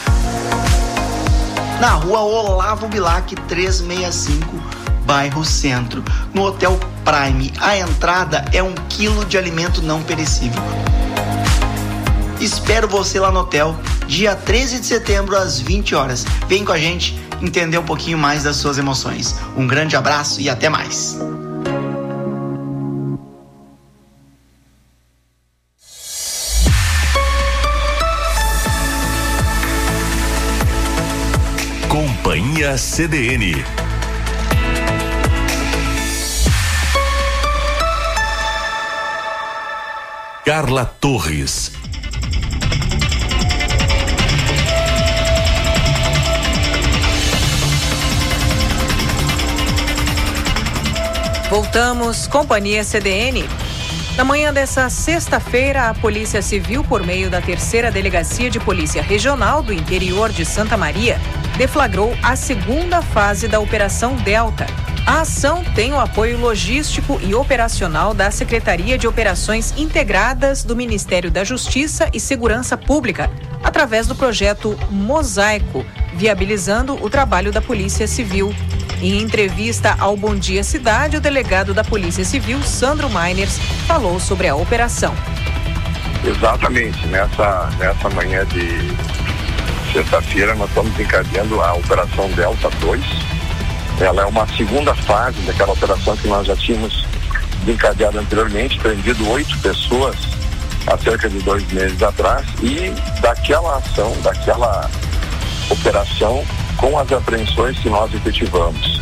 Na 1.80 1.94
rua 1.94 2.20
Olavo 2.20 2.86
Bilac 2.86 3.34
365 3.34 4.54
bairro 5.04 5.44
Centro, 5.44 6.04
no 6.32 6.44
Hotel 6.44 6.78
Prime. 7.04 7.52
A 7.58 7.76
entrada 7.76 8.44
é 8.52 8.62
um 8.62 8.74
quilo 8.88 9.24
de 9.24 9.36
alimento 9.36 9.82
não 9.82 10.00
perecível. 10.00 10.62
Espero 12.40 12.86
você 12.86 13.18
lá 13.18 13.30
no 13.30 13.40
hotel, 13.40 13.74
dia 14.06 14.36
13 14.36 14.80
de 14.80 14.86
setembro, 14.86 15.36
às 15.36 15.58
20 15.58 15.94
horas. 15.94 16.24
Vem 16.46 16.64
com 16.64 16.72
a 16.72 16.78
gente 16.78 17.18
entender 17.42 17.78
um 17.78 17.84
pouquinho 17.84 18.18
mais 18.18 18.44
das 18.44 18.56
suas 18.56 18.78
emoções. 18.78 19.34
Um 19.56 19.66
grande 19.66 19.96
abraço 19.96 20.40
e 20.40 20.48
até 20.48 20.68
mais. 20.68 21.18
Companhia 31.88 32.76
CDN. 32.76 33.64
Carla 40.44 40.84
Torres. 40.84 41.75
Voltamos, 51.56 52.26
Companhia 52.26 52.84
CDN. 52.84 53.48
Na 54.14 54.22
manhã 54.26 54.52
dessa 54.52 54.90
sexta-feira, 54.90 55.88
a 55.88 55.94
Polícia 55.94 56.42
Civil, 56.42 56.84
por 56.84 57.02
meio 57.02 57.30
da 57.30 57.40
terceira 57.40 57.90
Delegacia 57.90 58.50
de 58.50 58.60
Polícia 58.60 59.00
Regional 59.00 59.62
do 59.62 59.72
interior 59.72 60.30
de 60.30 60.44
Santa 60.44 60.76
Maria, 60.76 61.18
deflagrou 61.56 62.14
a 62.22 62.36
segunda 62.36 63.00
fase 63.00 63.48
da 63.48 63.58
Operação 63.58 64.16
Delta. 64.16 64.66
A 65.06 65.22
ação 65.22 65.64
tem 65.74 65.94
o 65.94 65.98
apoio 65.98 66.38
logístico 66.38 67.18
e 67.22 67.34
operacional 67.34 68.12
da 68.12 68.30
Secretaria 68.30 68.98
de 68.98 69.08
Operações 69.08 69.72
Integradas 69.78 70.62
do 70.62 70.76
Ministério 70.76 71.30
da 71.30 71.42
Justiça 71.42 72.10
e 72.12 72.20
Segurança 72.20 72.76
Pública, 72.76 73.30
através 73.64 74.06
do 74.06 74.14
projeto 74.14 74.78
Mosaico, 74.90 75.86
viabilizando 76.16 77.02
o 77.02 77.08
trabalho 77.08 77.50
da 77.50 77.62
Polícia 77.62 78.06
Civil. 78.06 78.54
Em 79.00 79.20
entrevista 79.20 79.94
ao 79.98 80.16
Bom 80.16 80.34
Dia 80.34 80.64
Cidade, 80.64 81.18
o 81.18 81.20
delegado 81.20 81.74
da 81.74 81.84
Polícia 81.84 82.24
Civil, 82.24 82.62
Sandro 82.62 83.10
Miners, 83.10 83.58
falou 83.86 84.18
sobre 84.18 84.48
a 84.48 84.56
operação. 84.56 85.14
Exatamente. 86.24 87.06
Nessa, 87.08 87.70
nessa 87.78 88.08
manhã 88.10 88.44
de 88.46 88.96
sexta-feira, 89.92 90.54
nós 90.54 90.68
estamos 90.70 90.98
encadeando 90.98 91.60
a 91.60 91.74
Operação 91.74 92.30
Delta 92.30 92.70
2. 92.80 93.04
Ela 94.00 94.22
é 94.22 94.26
uma 94.26 94.46
segunda 94.56 94.94
fase 94.94 95.40
daquela 95.42 95.72
operação 95.72 96.16
que 96.16 96.26
nós 96.26 96.46
já 96.46 96.56
tínhamos 96.56 97.04
encadeado 97.66 98.18
anteriormente, 98.18 98.78
prendido 98.78 99.28
oito 99.30 99.58
pessoas 99.58 100.16
há 100.86 100.96
cerca 100.98 101.28
de 101.28 101.38
dois 101.40 101.70
meses 101.70 102.02
atrás. 102.02 102.46
E 102.62 102.90
daquela 103.20 103.76
ação, 103.76 104.16
daquela 104.22 104.90
operação, 105.68 106.44
com 106.76 106.98
as 106.98 107.10
apreensões 107.12 107.78
que 107.78 107.88
nós 107.88 108.12
efetivamos, 108.14 109.00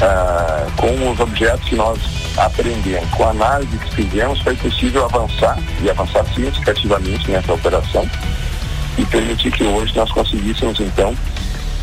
ah, 0.00 0.66
com 0.76 1.10
os 1.10 1.20
objetos 1.20 1.68
que 1.68 1.76
nós 1.76 1.98
aprendemos, 2.36 3.08
com 3.10 3.24
a 3.24 3.30
análise 3.30 3.76
que 3.78 3.94
fizemos, 3.94 4.40
foi 4.40 4.56
possível 4.56 5.04
avançar 5.04 5.58
e 5.82 5.90
avançar 5.90 6.24
significativamente 6.26 7.30
nessa 7.30 7.52
operação 7.52 8.08
e 8.98 9.04
permitir 9.06 9.52
que 9.52 9.64
hoje 9.64 9.94
nós 9.96 10.10
conseguíssemos, 10.10 10.78
então, 10.80 11.14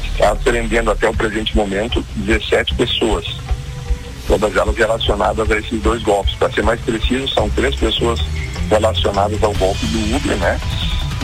estar 0.06 0.32
aprendendo 0.32 0.92
até 0.92 1.10
o 1.10 1.14
presente 1.14 1.56
momento 1.56 2.06
17 2.16 2.76
pessoas, 2.76 3.26
todas 4.28 4.56
elas 4.56 4.76
relacionadas 4.76 5.50
a 5.50 5.58
esses 5.58 5.82
dois 5.82 6.04
golpes. 6.04 6.36
Para 6.36 6.52
ser 6.52 6.64
mais 6.64 6.80
preciso, 6.82 7.28
são 7.30 7.50
três 7.50 7.76
pessoas 7.76 8.20
relacionadas 8.70 9.42
ao 9.44 9.54
golpe 9.54 9.86
do 9.88 10.16
Uber, 10.16 10.38
né? 10.38 10.60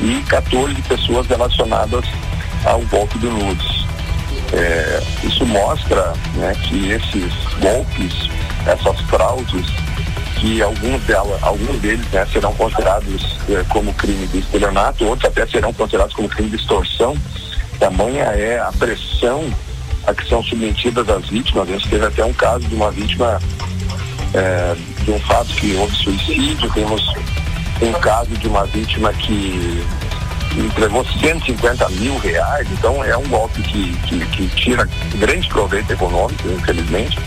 E 0.01 0.23
14 0.23 0.81
pessoas 0.83 1.27
relacionadas 1.27 2.05
ao 2.65 2.81
golpe 2.81 3.17
do 3.19 3.29
Nudes. 3.29 3.74
É, 4.53 5.01
isso 5.23 5.45
mostra 5.45 6.13
né, 6.35 6.53
que 6.63 6.91
esses 6.91 7.33
golpes, 7.59 8.29
essas 8.65 8.99
fraudes, 9.01 9.65
que 10.35 10.61
alguns, 10.61 11.01
dela, 11.03 11.37
alguns 11.41 11.79
deles 11.79 12.05
né, 12.11 12.25
serão 12.31 12.53
considerados 12.53 13.37
é, 13.49 13.63
como 13.69 13.93
crime 13.93 14.27
de 14.27 14.39
estelionato, 14.39 15.05
outros 15.05 15.29
até 15.29 15.45
serão 15.47 15.73
considerados 15.73 16.13
como 16.13 16.29
crime 16.29 16.49
de 16.49 16.57
extorsão. 16.57 17.15
Tamanha 17.79 18.23
é 18.25 18.59
a 18.59 18.71
pressão 18.71 19.49
a 20.05 20.13
que 20.13 20.27
são 20.29 20.43
submetidas 20.43 21.09
as 21.09 21.27
vítimas. 21.29 21.67
A 21.67 21.71
gente 21.73 21.89
teve 21.89 22.05
até 22.05 22.23
um 22.23 22.33
caso 22.33 22.65
de 22.67 22.75
uma 22.75 22.91
vítima 22.91 23.39
é, 24.33 24.75
de 25.03 25.11
um 25.11 25.19
fato 25.21 25.47
que 25.55 25.73
houve 25.75 25.95
suicídio, 25.95 26.69
temos 26.71 27.01
um 27.81 27.91
caso 27.93 28.31
de 28.31 28.47
uma 28.47 28.65
vítima 28.65 29.11
que 29.13 29.83
entregou 30.57 31.05
150 31.05 31.89
mil 31.89 32.17
reais, 32.17 32.67
então 32.71 33.03
é 33.03 33.17
um 33.17 33.27
golpe 33.27 33.61
que, 33.61 33.93
que, 34.07 34.25
que 34.27 34.47
tira 34.55 34.87
grande 35.15 35.47
proveito 35.49 35.91
econômico, 35.91 36.47
infelizmente, 36.49 37.19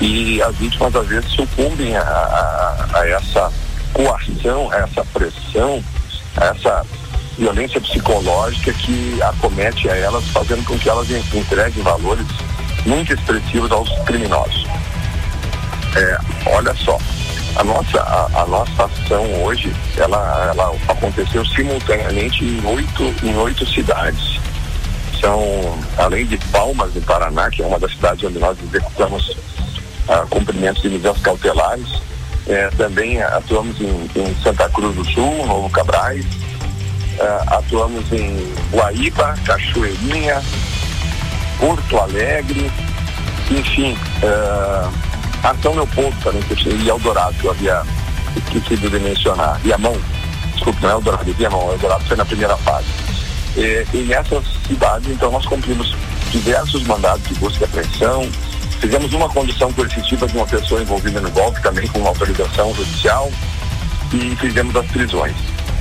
e 0.00 0.42
as 0.42 0.54
vítimas 0.56 0.94
às 0.94 1.06
vezes 1.06 1.30
sucumbem 1.30 1.96
a, 1.96 2.02
a, 2.02 2.98
a 2.98 3.08
essa 3.08 3.52
coação, 3.92 4.70
a 4.72 4.78
essa 4.78 5.04
pressão, 5.06 5.82
a 6.36 6.44
essa 6.46 6.86
violência 7.38 7.80
psicológica 7.80 8.72
que 8.72 9.20
acomete 9.22 9.88
a 9.88 9.96
elas, 9.96 10.24
fazendo 10.28 10.64
com 10.64 10.78
que 10.78 10.88
elas 10.88 11.08
entreguem 11.10 11.82
valores 11.82 12.26
muito 12.86 13.12
expressivos 13.12 13.70
aos 13.70 13.88
criminosos. 14.00 14.66
É, 15.96 16.18
olha 16.46 16.74
só, 16.74 16.98
a 17.56 17.64
nossa, 17.64 18.00
a, 18.00 18.42
a, 18.42 18.46
nossa 18.46 18.84
ação 18.84 19.44
hoje, 19.44 19.74
ela, 19.96 20.52
ela 20.52 20.74
aconteceu 20.88 21.44
simultaneamente 21.46 22.44
em 22.44 22.64
oito, 22.66 23.14
em 23.22 23.36
oito 23.36 23.66
cidades. 23.66 24.40
São, 25.20 25.78
além 25.96 26.26
de 26.26 26.36
Palmas, 26.48 26.94
no 26.94 27.00
Paraná, 27.02 27.48
que 27.50 27.62
é 27.62 27.66
uma 27.66 27.78
das 27.78 27.92
cidades 27.92 28.24
onde 28.24 28.38
nós 28.38 28.58
executamos 28.62 29.36
ah, 30.08 30.26
cumprimentos 30.28 30.82
de 30.82 30.88
medidas 30.90 31.18
cautelares, 31.20 32.02
eh, 32.46 32.70
também 32.76 33.22
atuamos 33.22 33.80
em, 33.80 34.10
em, 34.16 34.36
Santa 34.42 34.68
Cruz 34.68 34.94
do 34.94 35.04
Sul, 35.04 35.46
Novo 35.46 35.70
Cabrais, 35.70 36.26
ah, 37.20 37.58
atuamos 37.58 38.12
em 38.12 38.52
Guaíba, 38.70 39.34
Cachoeirinha, 39.46 40.42
Porto 41.58 41.98
Alegre, 41.98 42.70
enfim, 43.50 43.96
ah, 44.24 44.90
Ação 45.44 45.74
Leopoldo 45.74 46.16
também, 46.22 46.42
e 46.82 46.88
Eldorado, 46.88 47.34
que 47.34 47.44
eu 47.44 47.50
havia 47.50 47.82
esquecido 48.34 48.88
de 48.88 48.98
mencionar. 48.98 49.60
E 49.62 49.72
a 49.72 49.78
mão, 49.78 49.94
desculpe, 50.54 50.80
não 50.82 50.88
é 50.88 50.92
Eldorado, 50.92 51.36
e 51.38 51.46
a 51.46 51.50
mão, 51.50 51.70
Eldorado 51.70 52.04
foi 52.04 52.16
na 52.16 52.24
primeira 52.24 52.56
fase. 52.56 52.86
E, 53.54 53.86
e 53.92 53.98
nessas 54.04 54.42
cidades, 54.66 55.08
então, 55.10 55.30
nós 55.30 55.44
cumprimos 55.44 55.94
diversos 56.30 56.82
mandados 56.84 57.22
de 57.28 57.34
busca 57.34 57.62
e 57.62 57.64
apreensão, 57.66 58.28
fizemos 58.80 59.12
uma 59.12 59.28
condição 59.28 59.70
coercitiva 59.72 60.26
de 60.26 60.36
uma 60.36 60.46
pessoa 60.46 60.80
envolvida 60.80 61.20
no 61.20 61.30
golpe, 61.30 61.60
também 61.62 61.86
com 61.88 61.98
uma 61.98 62.08
autorização 62.08 62.74
judicial, 62.74 63.30
e 64.14 64.34
fizemos 64.36 64.74
as 64.74 64.86
prisões. 64.86 65.36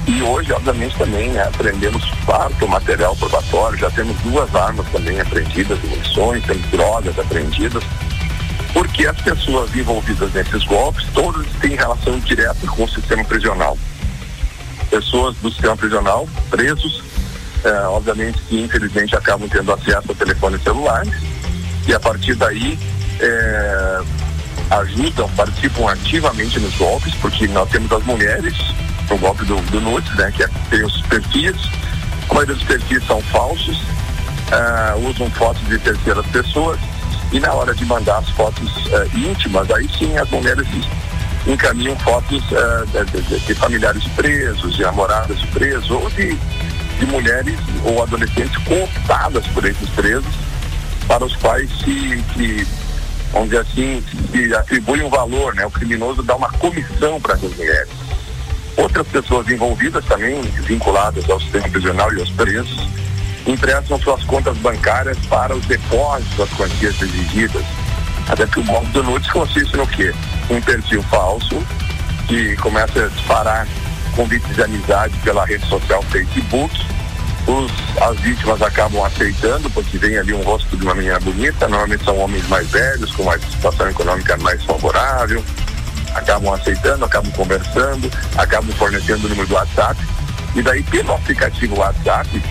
E 0.05 0.21
hoje, 0.21 0.51
obviamente, 0.51 0.97
também 0.97 1.29
né, 1.29 1.43
aprendemos 1.43 2.03
farto 2.25 2.67
material 2.67 3.15
probatório, 3.15 3.77
já 3.77 3.89
temos 3.91 4.17
duas 4.17 4.53
armas 4.53 4.85
também 4.91 5.19
apreendidas, 5.21 5.79
munições, 5.81 6.43
temos 6.43 6.65
drogas 6.69 7.17
apreendidas, 7.17 7.83
porque 8.73 9.05
as 9.05 9.19
pessoas 9.21 9.73
envolvidas 9.75 10.33
nesses 10.33 10.63
golpes, 10.65 11.05
todas 11.13 11.45
têm 11.61 11.75
relação 11.75 12.19
direta 12.19 12.65
com 12.67 12.83
o 12.83 12.89
sistema 12.89 13.23
prisional. 13.23 13.77
Pessoas 14.89 15.35
do 15.37 15.51
sistema 15.51 15.77
prisional, 15.77 16.27
presos, 16.49 17.03
é, 17.63 17.71
obviamente 17.87 18.39
que 18.49 18.61
infelizmente 18.61 19.15
acabam 19.15 19.47
tendo 19.47 19.71
acesso 19.71 20.11
a 20.11 20.15
telefones 20.15 20.61
celulares 20.63 21.13
e 21.87 21.93
a 21.93 21.99
partir 21.99 22.35
daí 22.35 22.77
é, 23.19 24.01
ajudam, 24.71 25.29
participam 25.29 25.91
ativamente 25.91 26.59
nos 26.59 26.75
golpes, 26.75 27.13
porque 27.15 27.47
nós 27.47 27.69
temos 27.69 27.91
as 27.91 28.03
mulheres, 28.03 28.55
o 29.09 29.17
golpe 29.17 29.45
do, 29.45 29.55
do 29.69 29.79
nudes, 29.79 30.13
né, 30.15 30.31
que 30.35 30.43
é, 30.43 30.47
tem 30.69 30.83
os 30.83 30.99
perfis, 31.03 31.55
a 32.29 32.33
maioria 32.33 32.55
dos 32.55 32.63
perfis 32.63 33.05
são 33.05 33.21
falsos, 33.21 33.77
uh, 33.77 35.07
usam 35.07 35.29
fotos 35.31 35.65
de 35.67 35.77
terceiras 35.77 36.25
pessoas 36.27 36.79
e 37.33 37.39
na 37.39 37.51
hora 37.51 37.73
de 37.73 37.83
mandar 37.85 38.19
as 38.19 38.29
fotos 38.29 38.71
uh, 38.87 39.17
íntimas, 39.17 39.69
aí 39.71 39.89
sim 39.97 40.15
as 40.17 40.29
mulheres 40.29 40.67
encaminham 41.47 41.97
fotos 41.99 42.43
uh, 42.51 43.05
de, 43.05 43.21
de, 43.21 43.39
de, 43.39 43.55
familiares 43.55 44.03
presos, 44.09 44.75
de 44.75 44.83
namoradas 44.83 45.39
presos 45.45 45.89
ou 45.89 46.07
de, 46.11 46.35
de 46.99 47.05
mulheres 47.07 47.57
ou 47.83 48.03
adolescentes 48.03 48.55
cooptadas 48.57 49.45
por 49.47 49.65
esses 49.65 49.89
presos 49.89 50.33
para 51.07 51.25
os 51.25 51.35
quais 51.37 51.69
se, 51.79 52.67
vamos 53.31 53.49
dizer 53.49 53.61
assim, 53.61 54.03
se 54.31 54.55
atribui 54.55 55.01
um 55.01 55.09
valor, 55.09 55.55
né? 55.55 55.65
O 55.65 55.71
criminoso 55.71 56.21
dá 56.21 56.35
uma 56.35 56.49
comissão 56.53 57.19
para 57.19 57.33
essas 57.33 57.53
mulheres. 57.57 57.89
Outras 58.77 59.07
pessoas 59.07 59.49
envolvidas 59.49 60.05
também, 60.05 60.39
vinculadas 60.41 61.27
ao 61.29 61.39
sistema 61.39 61.67
prisional 61.67 62.13
e 62.13 62.19
aos 62.19 62.29
presos, 62.29 62.87
emprestam 63.45 63.99
suas 63.99 64.23
contas 64.23 64.57
bancárias 64.57 65.17
para 65.27 65.55
os 65.55 65.65
depósitos 65.65 66.37
das 66.37 66.49
quantias 66.51 67.01
exigidas. 67.01 67.63
Até 68.27 68.47
que 68.47 68.59
o 68.59 68.63
golpe 68.63 68.87
do 68.87 69.03
nudes 69.03 69.29
consiste 69.29 69.75
no 69.75 69.85
quê? 69.87 70.13
Um 70.49 70.61
perfil 70.61 71.03
falso 71.03 71.61
que 72.27 72.55
começa 72.57 73.05
a 73.05 73.07
disparar 73.09 73.67
convites 74.15 74.55
de 74.55 74.63
amizade 74.63 75.17
pela 75.19 75.45
rede 75.45 75.67
social 75.67 76.01
Facebook 76.03 76.93
os, 77.47 77.71
as 78.01 78.19
vítimas 78.19 78.61
acabam 78.61 79.03
aceitando, 79.03 79.69
porque 79.71 79.97
vem 79.97 80.17
ali 80.17 80.33
um 80.33 80.41
rosto 80.43 80.77
de 80.77 80.83
uma 80.83 80.95
menina 80.95 81.19
bonita, 81.19 81.67
normalmente 81.67 82.03
são 82.03 82.17
homens 82.17 82.47
mais 82.47 82.69
velhos, 82.69 83.11
com 83.11 83.23
uma 83.23 83.37
situação 83.37 83.89
econômica 83.89 84.37
mais 84.37 84.63
favorável, 84.63 85.43
acabam 86.13 86.53
aceitando, 86.53 87.03
acabam 87.03 87.31
conversando, 87.33 88.09
acabam 88.37 88.71
fornecendo 88.75 89.25
o 89.25 89.29
número 89.29 89.47
do 89.47 89.55
WhatsApp, 89.55 89.99
e 90.55 90.61
daí 90.61 90.83
pelo 90.83 91.13
aplicativo 91.13 91.77
WhatsApp, 91.77 92.41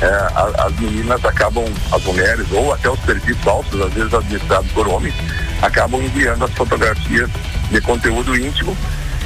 é, 0.00 0.62
as 0.62 0.78
meninas 0.78 1.24
acabam, 1.24 1.64
as 1.92 2.02
mulheres, 2.04 2.46
ou 2.52 2.72
até 2.72 2.88
os 2.88 3.00
perfis 3.00 3.36
falsos, 3.38 3.80
às 3.80 3.92
vezes 3.92 4.14
administrados 4.14 4.70
por 4.72 4.88
homens, 4.88 5.14
acabam 5.62 6.02
enviando 6.02 6.44
as 6.44 6.52
fotografias 6.52 7.30
de 7.70 7.80
conteúdo 7.80 8.36
íntimo 8.36 8.76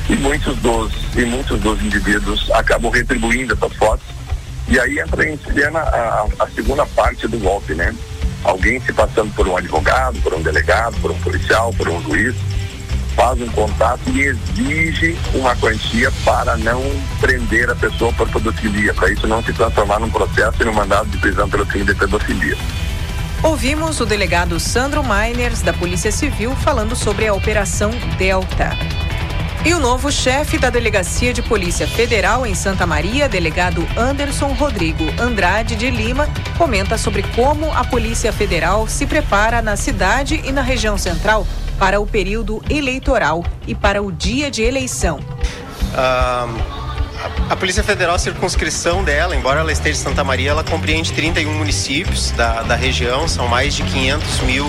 e 0.08 0.16
muitos 0.16 0.56
dos, 0.58 0.92
e 1.16 1.24
muitos 1.24 1.60
dos 1.60 1.80
indivíduos 1.82 2.50
acabam 2.50 2.90
retribuindo 2.90 3.54
essas 3.54 3.72
fotos 3.76 4.14
e 4.68 4.78
aí 4.78 4.98
entra 4.98 5.28
em 5.28 5.37
cena 5.37 5.80
a, 5.80 6.26
a 6.40 6.48
segunda 6.48 6.87
parte 6.87 7.28
do 7.28 7.38
golpe, 7.38 7.74
né? 7.74 7.94
Alguém 8.42 8.80
se 8.80 8.92
passando 8.92 9.32
por 9.34 9.46
um 9.46 9.56
advogado, 9.56 10.20
por 10.20 10.34
um 10.34 10.42
delegado, 10.42 10.96
por 11.00 11.10
um 11.10 11.18
policial, 11.20 11.72
por 11.74 11.88
um 11.88 12.02
juiz, 12.02 12.34
faz 13.14 13.40
um 13.40 13.48
contato 13.48 14.03
e 14.11 14.20
exige 14.22 15.16
uma 15.35 15.57
quantia 15.57 16.12
para 16.24 16.57
não 16.57 16.83
prender 17.20 17.70
a 17.70 17.74
pessoa 17.74 18.12
por 18.12 18.29
pedofilia, 18.29 18.92
para 18.92 19.11
isso 19.11 19.27
não 19.27 19.42
se 19.42 19.53
transformar 19.53 20.00
num 20.00 20.11
processo 20.11 20.61
e 20.61 20.64
num 20.64 20.74
mandado 20.74 21.09
de 21.09 21.18
prisão 21.18 21.48
pelo 21.48 21.64
crime 21.66 21.87
de 21.87 21.94
pedofilia. 21.94 22.57
Ouvimos 23.42 24.00
o 24.00 24.07
delegado 24.07 24.59
Sandro 24.59 25.03
Miners, 25.03 25.62
da 25.62 25.72
Polícia 25.72 26.11
Civil, 26.11 26.57
falando 26.57 26.96
sobre 26.96 27.27
a 27.27 27.35
Operação 27.35 27.90
Delta. 28.16 28.70
E 29.66 29.72
o 29.72 29.79
novo 29.79 30.12
chefe 30.12 30.59
da 30.59 30.68
Delegacia 30.68 31.33
de 31.33 31.40
Polícia 31.40 31.87
Federal 31.87 32.44
em 32.46 32.55
Santa 32.55 32.87
Maria, 32.87 33.29
delegado 33.29 33.87
Anderson 33.96 34.48
Rodrigo 34.53 35.05
Andrade 35.18 35.74
de 35.74 35.90
Lima, 35.90 36.29
comenta 36.59 36.98
sobre 36.98 37.22
como 37.35 37.72
a 37.72 37.83
Polícia 37.85 38.33
Federal 38.33 38.87
se 38.87 39.07
prepara 39.07 39.62
na 39.62 39.74
cidade 39.74 40.40
e 40.44 40.53
na 40.53 40.61
região 40.61 40.98
central 40.98 41.46
para 41.78 42.00
o 42.00 42.06
período 42.06 42.62
eleitoral 42.68 43.44
e 43.66 43.74
para 43.74 44.02
o 44.02 44.10
dia 44.10 44.50
de 44.50 44.62
eleição. 44.62 45.18
Um 45.18 46.84
a 47.48 47.56
Polícia 47.56 47.82
Federal, 47.82 48.14
a 48.14 48.18
circunscrição 48.18 49.02
dela, 49.02 49.34
embora 49.34 49.60
ela 49.60 49.72
esteja 49.72 49.98
em 49.98 50.02
Santa 50.02 50.22
Maria, 50.22 50.50
ela 50.50 50.64
compreende 50.64 51.12
31 51.12 51.52
municípios 51.54 52.30
da, 52.32 52.62
da 52.62 52.74
região, 52.74 53.26
são 53.26 53.48
mais 53.48 53.74
de 53.74 53.82
500 53.82 54.40
mil 54.40 54.66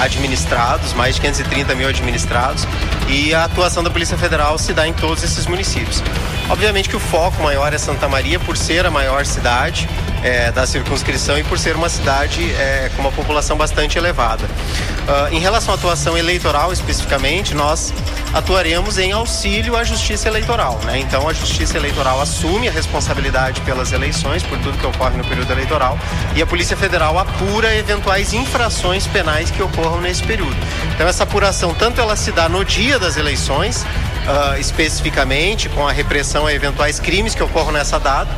administrados, 0.00 0.92
mais 0.92 1.14
de 1.14 1.20
530 1.20 1.74
mil 1.74 1.88
administrados, 1.88 2.66
e 3.08 3.32
a 3.34 3.44
atuação 3.44 3.82
da 3.82 3.90
Polícia 3.90 4.18
Federal 4.18 4.58
se 4.58 4.72
dá 4.72 4.88
em 4.88 4.92
todos 4.92 5.22
esses 5.22 5.46
municípios. 5.46 6.02
Obviamente 6.48 6.88
que 6.88 6.96
o 6.96 7.00
foco 7.00 7.42
maior 7.42 7.72
é 7.72 7.78
Santa 7.78 8.08
Maria, 8.08 8.40
por 8.40 8.56
ser 8.56 8.86
a 8.86 8.90
maior 8.90 9.24
cidade, 9.24 9.88
é, 10.24 10.50
da 10.50 10.66
circunscrição 10.66 11.38
e 11.38 11.44
por 11.44 11.58
ser 11.58 11.76
uma 11.76 11.90
cidade 11.90 12.50
é, 12.54 12.90
com 12.96 13.02
uma 13.02 13.12
população 13.12 13.58
bastante 13.58 13.98
elevada. 13.98 14.44
Uh, 14.44 15.34
em 15.34 15.38
relação 15.38 15.74
à 15.74 15.76
atuação 15.76 16.16
eleitoral 16.16 16.72
especificamente, 16.72 17.54
nós 17.54 17.92
atuaremos 18.32 18.96
em 18.96 19.12
auxílio 19.12 19.76
à 19.76 19.84
justiça 19.84 20.26
eleitoral. 20.26 20.80
Né? 20.84 20.98
Então, 20.98 21.28
a 21.28 21.32
justiça 21.34 21.76
eleitoral 21.76 22.22
assume 22.22 22.68
a 22.68 22.72
responsabilidade 22.72 23.60
pelas 23.60 23.92
eleições, 23.92 24.42
por 24.42 24.58
tudo 24.60 24.78
que 24.78 24.86
ocorre 24.86 25.18
no 25.18 25.24
período 25.24 25.52
eleitoral, 25.52 25.98
e 26.34 26.40
a 26.40 26.46
Polícia 26.46 26.74
Federal 26.74 27.18
apura 27.18 27.76
eventuais 27.76 28.32
infrações 28.32 29.06
penais 29.06 29.50
que 29.50 29.62
ocorram 29.62 30.00
nesse 30.00 30.22
período. 30.22 30.56
Então, 30.94 31.06
essa 31.06 31.24
apuração, 31.24 31.74
tanto 31.74 32.00
ela 32.00 32.16
se 32.16 32.32
dá 32.32 32.48
no 32.48 32.64
dia 32.64 32.98
das 32.98 33.18
eleições, 33.18 33.82
uh, 33.82 34.58
especificamente, 34.58 35.68
com 35.68 35.86
a 35.86 35.92
repressão 35.92 36.46
a 36.46 36.54
eventuais 36.54 36.98
crimes 36.98 37.34
que 37.34 37.42
ocorram 37.42 37.72
nessa 37.72 38.00
data, 38.00 38.34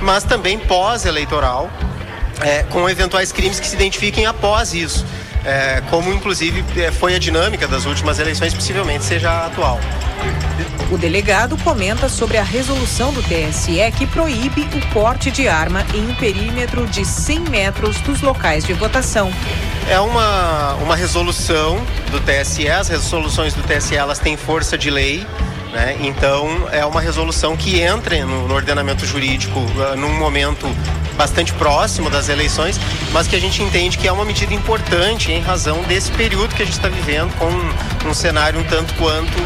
mas 0.00 0.24
também 0.24 0.58
pós-eleitoral, 0.58 1.70
é, 2.40 2.62
com 2.64 2.88
eventuais 2.88 3.32
crimes 3.32 3.60
que 3.60 3.66
se 3.66 3.74
identifiquem 3.74 4.26
após 4.26 4.72
isso. 4.74 5.04
É, 5.44 5.82
como 5.88 6.12
inclusive 6.12 6.62
é, 6.78 6.92
foi 6.92 7.14
a 7.14 7.18
dinâmica 7.18 7.66
das 7.66 7.86
últimas 7.86 8.18
eleições, 8.18 8.52
possivelmente 8.52 9.04
seja 9.04 9.30
a 9.30 9.46
atual. 9.46 9.80
O 10.90 10.98
delegado 10.98 11.56
comenta 11.58 12.08
sobre 12.08 12.36
a 12.36 12.42
resolução 12.42 13.12
do 13.12 13.22
TSE 13.22 13.78
que 13.96 14.06
proíbe 14.06 14.68
o 14.74 14.92
porte 14.92 15.30
de 15.30 15.48
arma 15.48 15.86
em 15.94 16.10
um 16.10 16.14
perímetro 16.16 16.86
de 16.86 17.04
100 17.04 17.40
metros 17.40 18.00
dos 18.00 18.20
locais 18.20 18.64
de 18.64 18.72
votação. 18.74 19.32
É 19.88 19.98
uma, 19.98 20.74
uma 20.74 20.96
resolução 20.96 21.80
do 22.10 22.20
TSE, 22.20 22.68
as 22.68 22.88
resoluções 22.88 23.54
do 23.54 23.62
TSE 23.62 23.96
elas 23.96 24.18
têm 24.18 24.36
força 24.36 24.76
de 24.76 24.90
lei. 24.90 25.26
Né? 25.72 25.96
Então, 26.00 26.68
é 26.72 26.84
uma 26.84 27.00
resolução 27.00 27.56
que 27.56 27.80
entra 27.80 28.24
no, 28.24 28.48
no 28.48 28.54
ordenamento 28.54 29.06
jurídico 29.06 29.58
uh, 29.60 29.96
num 29.96 30.12
momento 30.14 30.66
bastante 31.16 31.52
próximo 31.52 32.08
das 32.08 32.28
eleições, 32.28 32.80
mas 33.12 33.28
que 33.28 33.36
a 33.36 33.40
gente 33.40 33.62
entende 33.62 33.98
que 33.98 34.08
é 34.08 34.12
uma 34.12 34.24
medida 34.24 34.54
importante 34.54 35.30
em 35.30 35.40
razão 35.40 35.82
desse 35.82 36.10
período 36.12 36.54
que 36.54 36.62
a 36.62 36.64
gente 36.64 36.76
está 36.76 36.88
vivendo, 36.88 37.30
com 37.36 37.46
um, 37.46 38.08
um, 38.10 38.14
cenário 38.14 38.58
um 38.58 38.64
tanto 38.64 38.94
quanto 38.94 39.36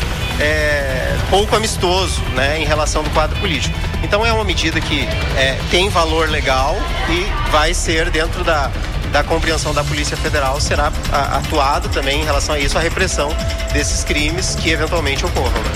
é, 0.41 1.17
pouco 1.29 1.57
amistoso 1.57 2.23
né, 2.35 2.61
em 2.61 2.65
relação 2.65 3.03
do 3.03 3.11
quadro 3.11 3.37
político. 3.41 3.77
Então, 4.03 4.25
é 4.25 4.33
uma 4.33 4.45
medida 4.45 4.81
que 4.81 5.01
é, 5.37 5.59
tem 5.71 5.89
valor 5.89 6.29
legal 6.29 6.77
e 7.11 7.51
vai 7.51 7.75
ser 7.75 8.09
dentro 8.11 8.45
da 8.45 8.71
da 9.15 9.23
compreensão 9.23 9.73
da 9.73 9.85
Polícia 9.85 10.17
Federal 10.17 10.61
será 10.61 10.93
atuado 11.13 11.89
também 11.89 12.23
em 12.23 12.25
relação 12.25 12.57
a 12.57 12.59
isso, 12.59 12.77
a 12.77 12.81
repressão 12.81 13.29
desses 13.73 14.03
crimes 14.03 14.57
que 14.57 14.71
eventualmente 14.71 15.25
ocorram. 15.25 15.53
Né? 15.53 15.71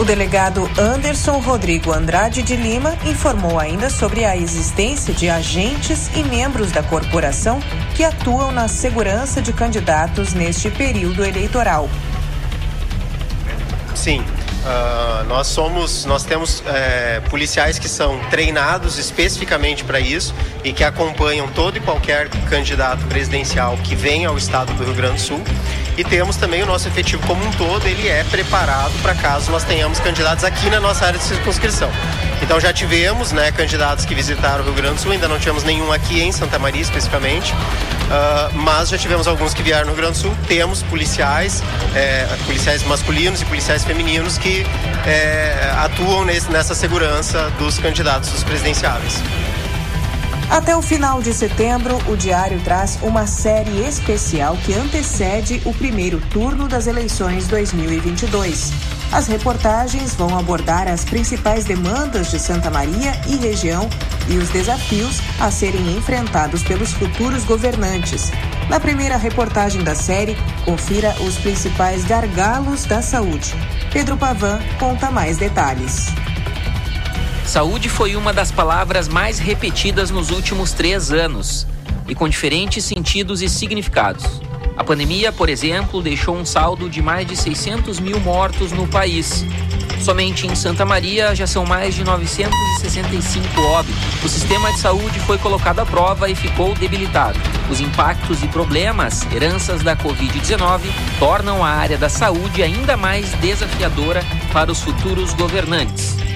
O 0.00 0.04
delegado 0.04 0.68
Anderson 0.76 1.38
Rodrigo 1.38 1.92
Andrade 1.92 2.42
de 2.42 2.56
Lima 2.56 2.96
informou 3.06 3.56
ainda 3.56 3.88
sobre 3.88 4.24
a 4.24 4.36
existência 4.36 5.14
de 5.14 5.30
agentes 5.30 6.10
e 6.12 6.24
membros 6.24 6.72
da 6.72 6.82
corporação 6.82 7.60
que 7.94 8.02
atuam 8.02 8.50
na 8.50 8.66
segurança 8.66 9.40
de 9.40 9.52
candidatos 9.52 10.34
neste 10.34 10.70
período 10.70 11.24
eleitoral. 11.24 11.88
Sim, 13.94 14.24
Uh, 14.68 15.24
nós 15.24 15.46
somos, 15.46 16.04
nós 16.04 16.24
temos 16.24 16.62
é, 16.66 17.20
policiais 17.30 17.78
que 17.78 17.88
são 17.88 18.20
treinados 18.28 18.98
especificamente 18.98 19.82
para 19.82 19.98
isso 19.98 20.34
e 20.62 20.74
que 20.74 20.84
acompanham 20.84 21.48
todo 21.48 21.78
e 21.78 21.80
qualquer 21.80 22.28
candidato 22.50 23.02
presidencial 23.06 23.78
que 23.78 23.94
venha 23.94 24.28
ao 24.28 24.36
estado 24.36 24.70
do 24.74 24.84
Rio 24.84 24.94
Grande 24.94 25.14
do 25.14 25.20
Sul. 25.20 25.40
E 25.98 26.04
temos 26.04 26.36
também 26.36 26.62
o 26.62 26.66
nosso 26.66 26.86
efetivo 26.86 27.26
como 27.26 27.44
um 27.44 27.50
todo, 27.50 27.84
ele 27.84 28.06
é 28.06 28.22
preparado 28.22 28.92
para 29.02 29.16
caso 29.16 29.50
nós 29.50 29.64
tenhamos 29.64 29.98
candidatos 29.98 30.44
aqui 30.44 30.70
na 30.70 30.78
nossa 30.78 31.04
área 31.04 31.18
de 31.18 31.24
circunscrição. 31.24 31.90
Então 32.40 32.60
já 32.60 32.72
tivemos 32.72 33.32
né, 33.32 33.50
candidatos 33.50 34.04
que 34.04 34.14
visitaram 34.14 34.62
o 34.62 34.64
Rio 34.64 34.74
Grande 34.74 34.94
do 34.94 35.00
Sul, 35.00 35.10
ainda 35.10 35.26
não 35.26 35.40
tivemos 35.40 35.64
nenhum 35.64 35.92
aqui 35.92 36.20
em 36.22 36.30
Santa 36.30 36.56
Maria 36.56 36.82
especificamente, 36.82 37.52
uh, 37.52 38.54
mas 38.54 38.90
já 38.90 38.96
tivemos 38.96 39.26
alguns 39.26 39.52
que 39.52 39.60
vieram 39.60 39.86
no 39.86 39.92
Rio 39.92 40.02
Grande 40.02 40.18
do 40.18 40.22
Sul. 40.22 40.36
Temos 40.46 40.84
policiais, 40.84 41.64
é, 41.96 42.28
policiais 42.46 42.84
masculinos 42.84 43.42
e 43.42 43.44
policiais 43.44 43.82
femininos 43.82 44.38
que 44.38 44.64
é, 45.04 45.72
atuam 45.78 46.24
nesse, 46.24 46.48
nessa 46.48 46.76
segurança 46.76 47.50
dos 47.58 47.76
candidatos 47.76 48.30
dos 48.30 48.44
presidenciáveis. 48.44 49.20
Até 50.50 50.74
o 50.74 50.80
final 50.80 51.20
de 51.20 51.34
setembro, 51.34 51.98
o 52.10 52.16
Diário 52.16 52.58
traz 52.60 52.98
uma 53.02 53.26
série 53.26 53.86
especial 53.86 54.56
que 54.56 54.72
antecede 54.72 55.60
o 55.66 55.74
primeiro 55.74 56.20
turno 56.30 56.66
das 56.66 56.86
eleições 56.86 57.46
2022. 57.46 58.72
As 59.12 59.26
reportagens 59.26 60.14
vão 60.14 60.38
abordar 60.38 60.88
as 60.88 61.04
principais 61.04 61.64
demandas 61.64 62.30
de 62.30 62.38
Santa 62.38 62.70
Maria 62.70 63.12
e 63.26 63.36
região 63.36 63.88
e 64.26 64.36
os 64.38 64.48
desafios 64.48 65.20
a 65.38 65.50
serem 65.50 65.96
enfrentados 65.96 66.62
pelos 66.62 66.92
futuros 66.92 67.44
governantes. 67.44 68.30
Na 68.70 68.80
primeira 68.80 69.18
reportagem 69.18 69.82
da 69.82 69.94
série, 69.94 70.36
confira 70.64 71.14
os 71.20 71.36
principais 71.36 72.04
gargalos 72.04 72.84
da 72.84 73.02
saúde. 73.02 73.54
Pedro 73.92 74.16
Pavan 74.16 74.58
conta 74.78 75.10
mais 75.10 75.36
detalhes. 75.36 76.08
Saúde 77.48 77.88
foi 77.88 78.14
uma 78.14 78.30
das 78.30 78.52
palavras 78.52 79.08
mais 79.08 79.38
repetidas 79.38 80.10
nos 80.10 80.30
últimos 80.30 80.72
três 80.72 81.10
anos 81.10 81.66
e 82.06 82.14
com 82.14 82.28
diferentes 82.28 82.84
sentidos 82.84 83.40
e 83.40 83.48
significados. 83.48 84.42
A 84.76 84.84
pandemia, 84.84 85.32
por 85.32 85.48
exemplo, 85.48 86.02
deixou 86.02 86.36
um 86.36 86.44
saldo 86.44 86.90
de 86.90 87.00
mais 87.00 87.26
de 87.26 87.34
600 87.34 88.00
mil 88.00 88.20
mortos 88.20 88.70
no 88.70 88.86
país. 88.86 89.46
Somente 90.02 90.46
em 90.46 90.54
Santa 90.54 90.84
Maria 90.84 91.34
já 91.34 91.46
são 91.46 91.64
mais 91.64 91.94
de 91.94 92.04
965 92.04 93.60
óbitos. 93.62 94.22
O 94.22 94.28
sistema 94.28 94.70
de 94.70 94.80
saúde 94.80 95.18
foi 95.20 95.38
colocado 95.38 95.78
à 95.78 95.86
prova 95.86 96.28
e 96.28 96.34
ficou 96.34 96.74
debilitado. 96.74 97.40
Os 97.70 97.80
impactos 97.80 98.42
e 98.42 98.48
problemas, 98.48 99.22
heranças 99.34 99.82
da 99.82 99.96
Covid-19, 99.96 100.82
tornam 101.18 101.64
a 101.64 101.70
área 101.70 101.96
da 101.96 102.10
saúde 102.10 102.62
ainda 102.62 102.94
mais 102.94 103.32
desafiadora 103.36 104.22
para 104.52 104.70
os 104.70 104.82
futuros 104.82 105.32
governantes. 105.32 106.27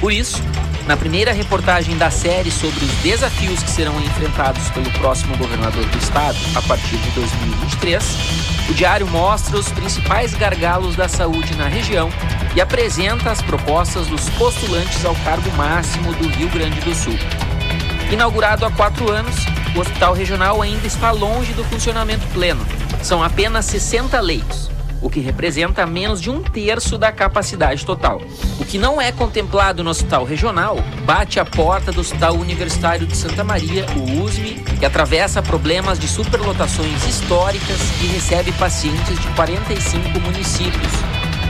Por 0.00 0.12
isso, 0.12 0.42
na 0.86 0.96
primeira 0.96 1.32
reportagem 1.32 1.96
da 1.96 2.10
série 2.10 2.50
sobre 2.50 2.84
os 2.84 2.92
desafios 3.02 3.62
que 3.62 3.70
serão 3.70 3.98
enfrentados 4.00 4.68
pelo 4.70 4.90
próximo 4.92 5.36
governador 5.36 5.84
do 5.84 5.98
estado 5.98 6.36
a 6.54 6.62
partir 6.62 6.96
de 6.98 7.10
2023, 7.10 8.04
o 8.70 8.74
diário 8.74 9.06
mostra 9.08 9.56
os 9.56 9.68
principais 9.72 10.34
gargalos 10.34 10.94
da 10.94 11.08
saúde 11.08 11.56
na 11.56 11.66
região 11.66 12.10
e 12.54 12.60
apresenta 12.60 13.30
as 13.30 13.42
propostas 13.42 14.06
dos 14.06 14.28
postulantes 14.30 15.04
ao 15.04 15.14
cargo 15.16 15.50
máximo 15.56 16.12
do 16.14 16.28
Rio 16.28 16.48
Grande 16.50 16.80
do 16.80 16.94
Sul. 16.94 17.18
Inaugurado 18.10 18.64
há 18.64 18.70
quatro 18.70 19.10
anos, 19.10 19.34
o 19.74 19.80
hospital 19.80 20.14
regional 20.14 20.62
ainda 20.62 20.86
está 20.86 21.10
longe 21.10 21.52
do 21.52 21.64
funcionamento 21.64 22.26
pleno. 22.28 22.64
São 23.02 23.22
apenas 23.22 23.64
60 23.66 24.20
leitos 24.20 24.75
o 25.00 25.10
que 25.10 25.20
representa 25.20 25.86
menos 25.86 26.20
de 26.20 26.30
um 26.30 26.42
terço 26.42 26.98
da 26.98 27.12
capacidade 27.12 27.84
total. 27.84 28.20
O 28.58 28.64
que 28.64 28.78
não 28.78 29.00
é 29.00 29.12
contemplado 29.12 29.84
no 29.84 29.90
hospital 29.90 30.24
regional 30.24 30.76
bate 31.04 31.38
a 31.38 31.44
porta 31.44 31.92
do 31.92 32.00
Hospital 32.00 32.34
Universitário 32.34 33.06
de 33.06 33.16
Santa 33.16 33.44
Maria, 33.44 33.86
o 33.96 34.22
USME, 34.22 34.54
que 34.78 34.86
atravessa 34.86 35.42
problemas 35.42 35.98
de 35.98 36.08
superlotações 36.08 37.06
históricas 37.06 37.78
e 38.02 38.06
recebe 38.06 38.52
pacientes 38.52 39.18
de 39.18 39.28
45 39.28 40.20
municípios, 40.20 40.92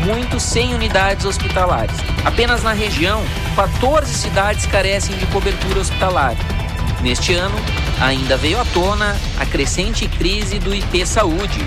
muitos 0.05 0.43
sem 0.43 0.75
unidades 0.75 1.25
hospitalares. 1.25 1.97
Apenas 2.25 2.63
na 2.63 2.73
região, 2.73 3.23
14 3.55 4.13
cidades 4.13 4.67
carecem 4.67 5.17
de 5.17 5.27
cobertura 5.27 5.81
hospitalar. 5.81 6.35
Neste 7.03 7.35
ano, 7.35 7.57
ainda 8.01 8.37
veio 8.37 8.61
à 8.61 8.65
tona 8.65 9.17
a 9.39 9.47
crescente 9.47 10.07
crise 10.09 10.59
do 10.59 10.75
IP 10.75 11.07
Saúde, 11.07 11.59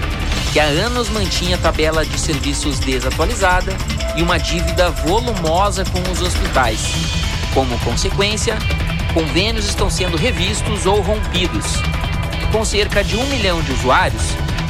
que 0.51 0.59
há 0.59 0.65
anos 0.65 1.09
mantinha 1.09 1.57
tabela 1.57 2.05
de 2.05 2.19
serviços 2.19 2.79
desatualizada 2.79 3.71
e 4.15 4.21
uma 4.21 4.37
dívida 4.37 4.89
volumosa 4.89 5.83
com 5.85 6.11
os 6.11 6.21
hospitais. 6.21 6.79
Como 7.53 7.77
consequência, 7.79 8.57
convênios 9.13 9.65
estão 9.65 9.89
sendo 9.89 10.17
revistos 10.17 10.85
ou 10.85 11.01
rompidos. 11.01 11.65
Com 12.51 12.65
cerca 12.65 13.03
de 13.03 13.15
um 13.15 13.25
milhão 13.27 13.61
de 13.61 13.71
usuários, 13.71 14.23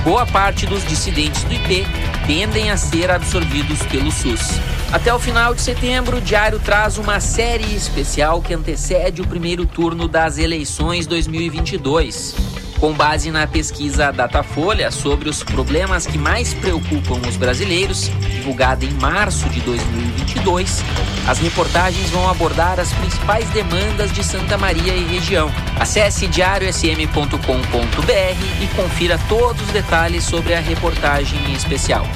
boa 0.04 0.26
parte 0.26 0.65
dos 0.65 0.86
dissidentes 0.86 1.43
do 1.43 1.54
IP 1.54 1.86
tendem 2.28 2.72
a 2.72 2.78
ser 2.78 3.10
absorvidos 3.10 3.80
pelo 3.84 4.12
SUS. 4.12 4.60
Até 4.91 5.13
o 5.13 5.19
final 5.19 5.54
de 5.54 5.62
setembro, 5.62 6.17
o 6.17 6.21
Diário 6.21 6.60
traz 6.60 6.97
uma 6.97 7.19
série 7.19 7.75
especial 7.75 8.41
que 8.41 8.56
antecede 8.56 9.21
o 9.21 9.28
primeiro 9.28 9.63
turno 9.63 10.08
das 10.08 10.39
eleições 10.39 11.06
2022. 11.06 12.36
Com 12.80 12.93
base 12.93 13.30
na 13.30 13.45
pesquisa 13.45 14.12
Datafolha 14.12 14.89
sobre 14.89 15.30
os 15.30 15.43
problemas 15.43 16.08
que 16.08 16.17
mais 16.17 16.56
preocupam 16.56 17.21
os 17.28 17.38
brasileiros, 17.38 18.10
divulgada 18.19 18.84
em 18.84 18.89
março 18.93 19.47
de 19.49 19.60
2022, 19.60 20.84
as 21.28 21.38
reportagens 21.38 22.10
vão 22.10 22.28
abordar 22.28 22.80
as 22.80 22.91
principais 22.93 23.47
demandas 23.49 24.12
de 24.12 24.23
Santa 24.23 24.58
Maria 24.58 24.95
e 24.95 25.04
região. 25.04 25.52
Acesse 25.80 26.25
diariosm.com.br 26.25 28.63
e 28.63 28.67
confira 28.75 29.19
todos 29.30 29.62
os 29.62 29.69
detalhes 29.69 30.23
sobre 30.23 30.56
a 30.56 30.60
reportagem 30.60 31.54
especial. 31.54 32.08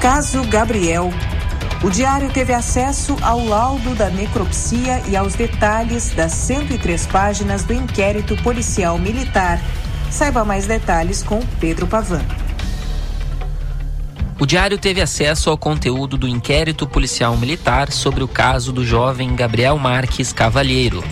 Caso 0.00 0.42
Gabriel 0.44 1.12
o 1.82 1.88
diário 1.88 2.30
teve 2.30 2.52
acesso 2.52 3.16
ao 3.22 3.42
laudo 3.42 3.94
da 3.94 4.10
necropsia 4.10 5.02
e 5.08 5.16
aos 5.16 5.34
detalhes 5.34 6.10
das 6.10 6.32
103 6.32 7.06
páginas 7.06 7.64
do 7.64 7.72
inquérito 7.72 8.36
policial 8.42 8.98
militar. 8.98 9.58
Saiba 10.10 10.44
mais 10.44 10.66
detalhes 10.66 11.22
com 11.22 11.40
Pedro 11.58 11.86
Pavan. 11.86 12.22
O 14.38 14.44
diário 14.44 14.76
teve 14.76 15.00
acesso 15.00 15.48
ao 15.48 15.56
conteúdo 15.56 16.18
do 16.18 16.28
inquérito 16.28 16.86
policial 16.86 17.34
militar 17.36 17.90
sobre 17.90 18.22
o 18.22 18.28
caso 18.28 18.72
do 18.72 18.84
jovem 18.84 19.34
Gabriel 19.34 19.78
Marques 19.78 20.34
Cavalheiro. 20.34 21.02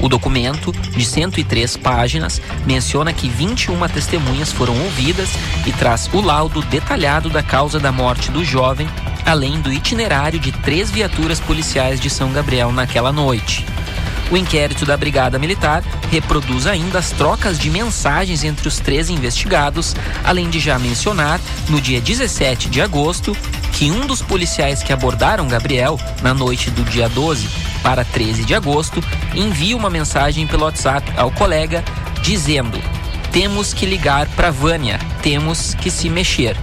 O 0.00 0.08
documento, 0.08 0.72
de 0.72 1.04
103 1.04 1.76
páginas, 1.76 2.40
menciona 2.66 3.12
que 3.12 3.28
21 3.28 3.88
testemunhas 3.88 4.52
foram 4.52 4.78
ouvidas 4.82 5.30
e 5.66 5.72
traz 5.72 6.10
o 6.12 6.20
laudo 6.20 6.60
detalhado 6.62 7.30
da 7.30 7.42
causa 7.42 7.80
da 7.80 7.90
morte 7.90 8.30
do 8.30 8.44
jovem 8.44 8.88
além 9.24 9.60
do 9.60 9.72
itinerário 9.72 10.38
de 10.38 10.52
três 10.52 10.90
viaturas 10.90 11.40
policiais 11.40 11.98
de 11.98 12.10
São 12.10 12.32
Gabriel 12.32 12.72
naquela 12.72 13.12
noite. 13.12 13.64
O 14.30 14.36
inquérito 14.36 14.86
da 14.86 14.96
Brigada 14.96 15.38
Militar 15.38 15.82
reproduz 16.10 16.66
ainda 16.66 16.98
as 16.98 17.10
trocas 17.10 17.58
de 17.58 17.70
mensagens 17.70 18.42
entre 18.42 18.66
os 18.66 18.78
três 18.78 19.10
investigados, 19.10 19.94
além 20.24 20.48
de 20.48 20.58
já 20.58 20.78
mencionar, 20.78 21.40
no 21.68 21.80
dia 21.80 22.00
17 22.00 22.68
de 22.68 22.80
agosto, 22.80 23.36
que 23.74 23.90
um 23.90 24.06
dos 24.06 24.22
policiais 24.22 24.82
que 24.82 24.92
abordaram 24.92 25.48
Gabriel 25.48 25.98
na 26.22 26.32
noite 26.32 26.70
do 26.70 26.84
dia 26.84 27.08
12 27.08 27.48
para 27.82 28.04
13 28.04 28.44
de 28.44 28.54
agosto 28.54 29.02
envia 29.34 29.76
uma 29.76 29.90
mensagem 29.90 30.46
pelo 30.46 30.64
WhatsApp 30.64 31.12
ao 31.16 31.30
colega 31.32 31.84
dizendo: 32.22 32.80
Temos 33.32 33.74
que 33.74 33.84
ligar 33.84 34.26
para 34.28 34.50
Vânia, 34.50 34.98
temos 35.22 35.74
que 35.74 35.90
se 35.90 36.08
mexer. 36.08 36.56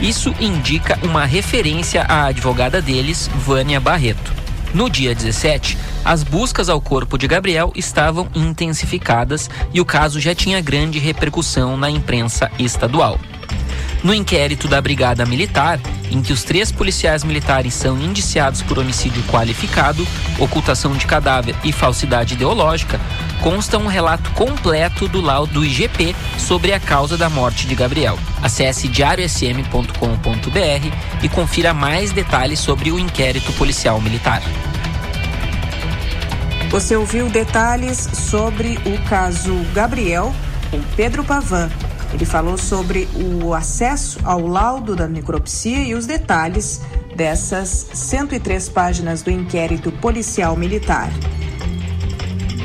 Isso 0.00 0.34
indica 0.40 0.98
uma 1.02 1.24
referência 1.24 2.02
à 2.02 2.26
advogada 2.26 2.80
deles, 2.80 3.30
Vânia 3.34 3.78
Barreto. 3.78 4.32
No 4.72 4.90
dia 4.90 5.14
17, 5.14 5.78
as 6.04 6.24
buscas 6.24 6.68
ao 6.68 6.80
corpo 6.80 7.16
de 7.16 7.28
Gabriel 7.28 7.72
estavam 7.76 8.28
intensificadas 8.34 9.48
e 9.72 9.80
o 9.80 9.84
caso 9.84 10.18
já 10.18 10.34
tinha 10.34 10.60
grande 10.60 10.98
repercussão 10.98 11.76
na 11.76 11.88
imprensa 11.88 12.50
estadual. 12.58 13.18
No 14.04 14.12
inquérito 14.12 14.68
da 14.68 14.82
Brigada 14.82 15.24
Militar, 15.24 15.80
em 16.10 16.20
que 16.20 16.30
os 16.30 16.44
três 16.44 16.70
policiais 16.70 17.24
militares 17.24 17.72
são 17.72 17.98
indiciados 17.98 18.60
por 18.60 18.78
homicídio 18.78 19.22
qualificado, 19.22 20.06
ocultação 20.38 20.92
de 20.92 21.06
cadáver 21.06 21.56
e 21.64 21.72
falsidade 21.72 22.34
ideológica, 22.34 23.00
consta 23.40 23.78
um 23.78 23.86
relato 23.86 24.30
completo 24.32 25.08
do 25.08 25.22
laudo 25.22 25.54
do 25.54 25.64
IGP 25.64 26.14
sobre 26.36 26.74
a 26.74 26.78
causa 26.78 27.16
da 27.16 27.30
morte 27.30 27.66
de 27.66 27.74
Gabriel. 27.74 28.18
Acesse 28.42 28.88
diariosm.com.br 28.88 31.22
e 31.22 31.28
confira 31.30 31.72
mais 31.72 32.12
detalhes 32.12 32.60
sobre 32.60 32.92
o 32.92 32.98
inquérito 32.98 33.54
policial 33.54 33.98
militar. 34.02 34.42
Você 36.68 36.94
ouviu 36.94 37.30
detalhes 37.30 38.06
sobre 38.12 38.78
o 38.84 38.98
caso 39.08 39.54
Gabriel 39.72 40.34
com 40.70 40.82
Pedro 40.94 41.24
Pavan. 41.24 41.70
Ele 42.14 42.24
falou 42.24 42.56
sobre 42.56 43.08
o 43.42 43.52
acesso 43.52 44.20
ao 44.22 44.46
laudo 44.46 44.94
da 44.94 45.08
necropsia 45.08 45.78
e 45.78 45.94
os 45.94 46.06
detalhes 46.06 46.80
dessas 47.16 47.88
103 47.92 48.68
páginas 48.68 49.20
do 49.20 49.30
inquérito 49.30 49.90
policial 49.90 50.56
militar. 50.56 51.10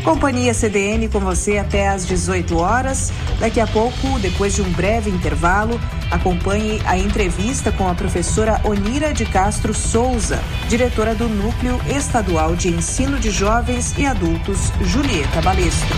Companhia 0.03 0.53
CDN 0.53 1.09
com 1.09 1.19
você 1.19 1.57
até 1.57 1.89
às 1.89 2.05
18 2.05 2.57
horas. 2.57 3.11
Daqui 3.39 3.59
a 3.59 3.67
pouco, 3.67 4.19
depois 4.19 4.55
de 4.55 4.61
um 4.61 4.71
breve 4.71 5.09
intervalo, 5.09 5.79
acompanhe 6.11 6.79
a 6.85 6.97
entrevista 6.97 7.71
com 7.71 7.87
a 7.87 7.95
professora 7.95 8.61
Onira 8.63 9.13
de 9.13 9.25
Castro 9.25 9.73
Souza, 9.73 10.39
diretora 10.67 11.15
do 11.15 11.27
Núcleo 11.27 11.79
Estadual 11.87 12.55
de 12.55 12.69
Ensino 12.69 13.19
de 13.19 13.31
Jovens 13.31 13.97
e 13.97 14.05
Adultos, 14.05 14.71
Julieta 14.81 15.41
Balestro. 15.41 15.97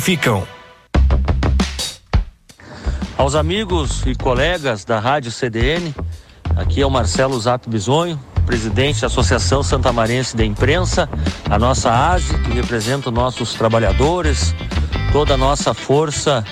ficam. 0.01 0.47
Aos 3.15 3.35
amigos 3.35 4.01
e 4.07 4.15
colegas 4.15 4.83
da 4.83 4.99
Rádio 4.99 5.31
CDN, 5.31 5.93
aqui 6.55 6.81
é 6.81 6.85
o 6.85 6.89
Marcelo 6.89 7.39
Zato 7.39 7.69
Bisonho, 7.69 8.19
presidente 8.47 9.01
da 9.01 9.07
Associação 9.07 9.61
Santamarense 9.61 10.35
de 10.35 10.43
Imprensa, 10.43 11.07
a 11.47 11.59
nossa 11.59 12.13
ASE, 12.13 12.35
que 12.39 12.51
representa 12.51 13.09
os 13.09 13.15
nossos 13.15 13.53
trabalhadores, 13.53 14.55
toda 15.11 15.35
a 15.35 15.37
nossa 15.37 15.71
força 15.71 16.43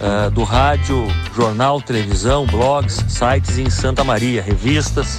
uh, 0.00 0.28
do 0.32 0.42
rádio, 0.42 1.06
jornal, 1.32 1.80
televisão, 1.80 2.44
blogs, 2.44 3.04
sites 3.08 3.56
em 3.56 3.70
Santa 3.70 4.02
Maria, 4.02 4.42
revistas. 4.42 5.18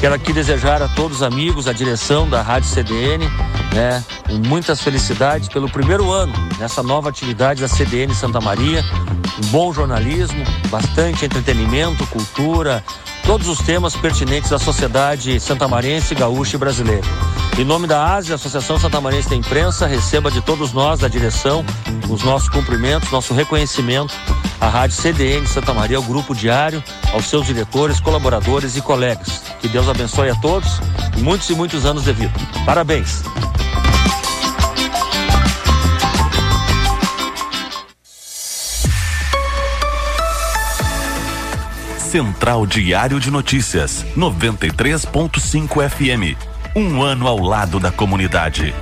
Quero 0.00 0.14
aqui 0.14 0.32
desejar 0.32 0.80
a 0.80 0.88
todos 0.88 1.18
os 1.18 1.22
amigos, 1.22 1.68
a 1.68 1.74
direção 1.74 2.26
da 2.26 2.40
Rádio 2.40 2.70
CDN, 2.70 3.28
né, 3.74 4.02
muitas 4.48 4.80
felicidades 4.80 5.46
pelo 5.46 5.70
primeiro 5.70 6.10
ano 6.10 6.32
nessa 6.58 6.82
nova 6.82 7.10
atividade 7.10 7.60
da 7.60 7.68
CDN 7.68 8.14
Santa 8.14 8.40
Maria. 8.40 8.82
Um 9.44 9.48
bom 9.48 9.70
jornalismo, 9.74 10.42
bastante 10.70 11.26
entretenimento, 11.26 12.06
cultura, 12.06 12.82
todos 13.24 13.48
os 13.48 13.58
temas 13.58 13.94
pertinentes 13.96 14.52
à 14.52 14.58
sociedade 14.58 15.38
santamarense, 15.40 16.14
gaúcha 16.14 16.56
e 16.56 16.58
brasileira. 16.58 17.06
Em 17.58 17.64
nome 17.64 17.86
da 17.86 18.14
ASE, 18.16 18.32
Associação 18.32 18.78
Santamarense 18.78 19.28
da 19.28 19.36
Imprensa, 19.36 19.86
receba 19.86 20.30
de 20.30 20.40
todos 20.40 20.72
nós 20.72 21.00
da 21.00 21.08
direção 21.08 21.64
os 22.08 22.22
nossos 22.22 22.48
cumprimentos, 22.48 23.10
nosso 23.10 23.34
reconhecimento 23.34 24.14
à 24.60 24.68
Rádio 24.68 24.96
CDN 24.96 25.46
Santa 25.46 25.72
Maria, 25.72 25.96
ao 25.96 26.02
Grupo 26.02 26.34
Diário, 26.34 26.82
aos 27.12 27.26
seus 27.26 27.46
diretores, 27.46 28.00
colaboradores 28.00 28.76
e 28.76 28.80
colegas. 28.80 29.42
Que 29.60 29.68
Deus 29.68 29.88
abençoe 29.88 30.30
a 30.30 30.34
todos 30.34 30.80
muitos 31.18 31.48
e 31.50 31.54
muitos 31.54 31.84
anos 31.84 32.04
de 32.04 32.12
vida. 32.12 32.32
Parabéns! 32.64 33.22
Central 42.10 42.66
Diário 42.66 43.20
de 43.20 43.30
Notícias, 43.30 44.04
93.5 44.16 45.88
FM. 45.88 46.36
Um 46.74 47.00
ano 47.04 47.28
ao 47.28 47.38
lado 47.38 47.78
da 47.78 47.92
comunidade. 47.92 48.74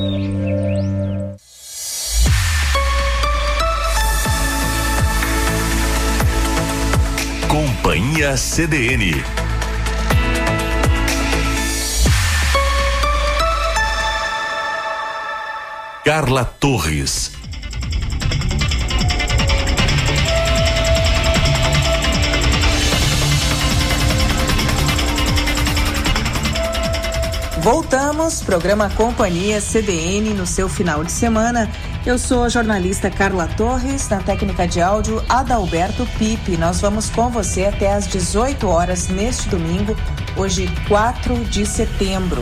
Companhia 7.88 8.36
CDN. 8.36 9.24
Carla 16.04 16.44
Torres. 16.44 17.32
Voltamos, 27.64 28.42
programa 28.42 28.90
Companhia 28.90 29.62
CDN 29.62 30.34
no 30.34 30.46
seu 30.46 30.68
final 30.68 31.06
de 31.06 31.12
semana. 31.12 31.72
Eu 32.08 32.18
sou 32.18 32.46
a 32.46 32.48
jornalista 32.48 33.12
Carla 33.12 33.50
Torres, 33.58 34.08
na 34.08 34.22
técnica 34.22 34.66
de 34.66 34.80
áudio 34.80 35.22
Adalberto 35.28 36.08
Pipe. 36.18 36.56
Nós 36.56 36.80
vamos 36.80 37.10
com 37.10 37.30
você 37.30 37.66
até 37.66 37.94
às 37.94 38.08
18 38.08 38.66
horas 38.66 39.10
neste 39.10 39.50
domingo, 39.50 39.94
hoje 40.38 40.70
4 40.88 41.44
de 41.44 41.66
setembro. 41.66 42.42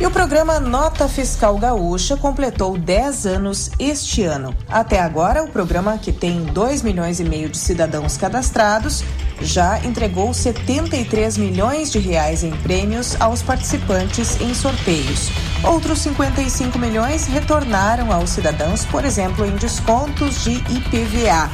E 0.00 0.04
o 0.04 0.10
programa 0.10 0.58
Nota 0.58 1.08
Fiscal 1.08 1.56
Gaúcha 1.56 2.16
completou 2.16 2.76
10 2.76 3.26
anos 3.26 3.70
este 3.78 4.24
ano. 4.24 4.54
Até 4.68 5.00
agora, 5.00 5.44
o 5.44 5.48
programa, 5.48 5.96
que 5.98 6.12
tem 6.12 6.44
2 6.46 6.82
milhões 6.82 7.20
e 7.20 7.24
meio 7.24 7.48
de 7.48 7.56
cidadãos 7.56 8.16
cadastrados, 8.16 9.04
já 9.40 9.78
entregou 9.84 10.34
73 10.34 11.38
milhões 11.38 11.92
de 11.92 12.00
reais 12.00 12.42
em 12.42 12.50
prêmios 12.50 13.16
aos 13.20 13.40
participantes 13.40 14.40
em 14.40 14.52
sorteios. 14.52 15.30
Outros 15.62 16.00
55 16.00 16.76
milhões 16.76 17.26
retornaram 17.26 18.12
aos 18.12 18.30
cidadãos, 18.30 18.84
por 18.84 19.04
exemplo, 19.04 19.46
em 19.46 19.54
descontos 19.54 20.42
de 20.42 20.54
IPVA. 20.54 21.48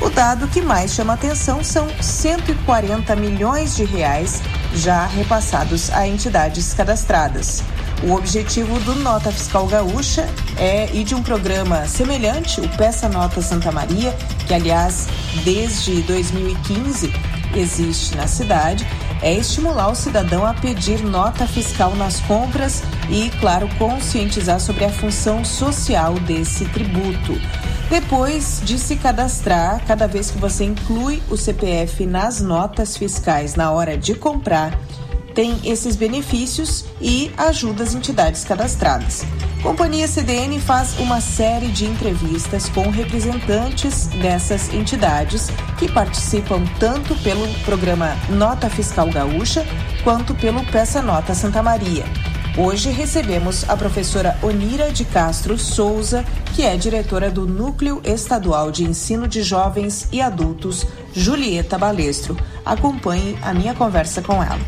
O 0.00 0.10
dado 0.10 0.48
que 0.48 0.60
mais 0.60 0.92
chama 0.92 1.12
atenção 1.12 1.62
são 1.62 1.88
140 2.00 3.14
milhões 3.14 3.76
de 3.76 3.84
reais 3.84 4.42
já 4.74 5.06
repassados 5.06 5.90
a 5.92 6.08
entidades 6.08 6.74
cadastradas. 6.74 7.62
O 8.06 8.12
objetivo 8.12 8.78
do 8.80 8.96
Nota 8.96 9.32
Fiscal 9.32 9.66
Gaúcha 9.66 10.28
é 10.58 10.94
ir 10.94 11.04
de 11.04 11.14
um 11.14 11.22
programa 11.22 11.86
semelhante, 11.86 12.60
o 12.60 12.68
Peça 12.76 13.08
Nota 13.08 13.40
Santa 13.40 13.72
Maria, 13.72 14.14
que 14.46 14.52
aliás 14.52 15.08
desde 15.42 16.02
2015 16.02 17.10
existe 17.56 18.14
na 18.14 18.26
cidade, 18.26 18.86
é 19.22 19.32
estimular 19.32 19.90
o 19.90 19.94
cidadão 19.94 20.44
a 20.44 20.52
pedir 20.52 21.02
nota 21.02 21.46
fiscal 21.46 21.96
nas 21.96 22.20
compras 22.20 22.82
e, 23.08 23.30
claro, 23.40 23.70
conscientizar 23.78 24.60
sobre 24.60 24.84
a 24.84 24.90
função 24.90 25.42
social 25.42 26.12
desse 26.20 26.66
tributo. 26.66 27.40
Depois 27.88 28.60
de 28.64 28.78
se 28.78 28.96
cadastrar, 28.96 29.82
cada 29.86 30.06
vez 30.06 30.30
que 30.30 30.36
você 30.36 30.64
inclui 30.64 31.22
o 31.30 31.38
CPF 31.38 32.04
nas 32.04 32.40
notas 32.42 32.98
fiscais 32.98 33.54
na 33.54 33.70
hora 33.70 33.96
de 33.96 34.14
comprar, 34.14 34.78
tem 35.34 35.58
esses 35.64 35.96
benefícios 35.96 36.84
e 37.00 37.30
ajuda 37.36 37.82
as 37.82 37.94
entidades 37.94 38.44
cadastradas. 38.44 39.24
Companhia 39.62 40.06
CDN 40.06 40.60
faz 40.60 40.98
uma 40.98 41.20
série 41.20 41.68
de 41.68 41.86
entrevistas 41.86 42.68
com 42.68 42.90
representantes 42.90 44.06
dessas 44.08 44.72
entidades 44.72 45.48
que 45.78 45.90
participam 45.90 46.62
tanto 46.78 47.14
pelo 47.16 47.48
programa 47.64 48.16
Nota 48.28 48.68
Fiscal 48.68 49.08
Gaúcha 49.10 49.66
quanto 50.02 50.34
pelo 50.34 50.64
Peça 50.66 51.00
Nota 51.00 51.34
Santa 51.34 51.62
Maria. 51.62 52.04
Hoje 52.56 52.88
recebemos 52.90 53.68
a 53.68 53.76
professora 53.76 54.38
Onira 54.40 54.92
de 54.92 55.04
Castro 55.04 55.58
Souza, 55.58 56.24
que 56.54 56.62
é 56.62 56.76
diretora 56.76 57.28
do 57.28 57.48
Núcleo 57.48 58.00
Estadual 58.04 58.70
de 58.70 58.84
Ensino 58.84 59.26
de 59.26 59.42
Jovens 59.42 60.06
e 60.12 60.20
Adultos, 60.20 60.86
Julieta 61.12 61.76
Balestro. 61.76 62.36
Acompanhe 62.64 63.36
a 63.42 63.52
minha 63.52 63.74
conversa 63.74 64.22
com 64.22 64.40
ela. 64.40 64.60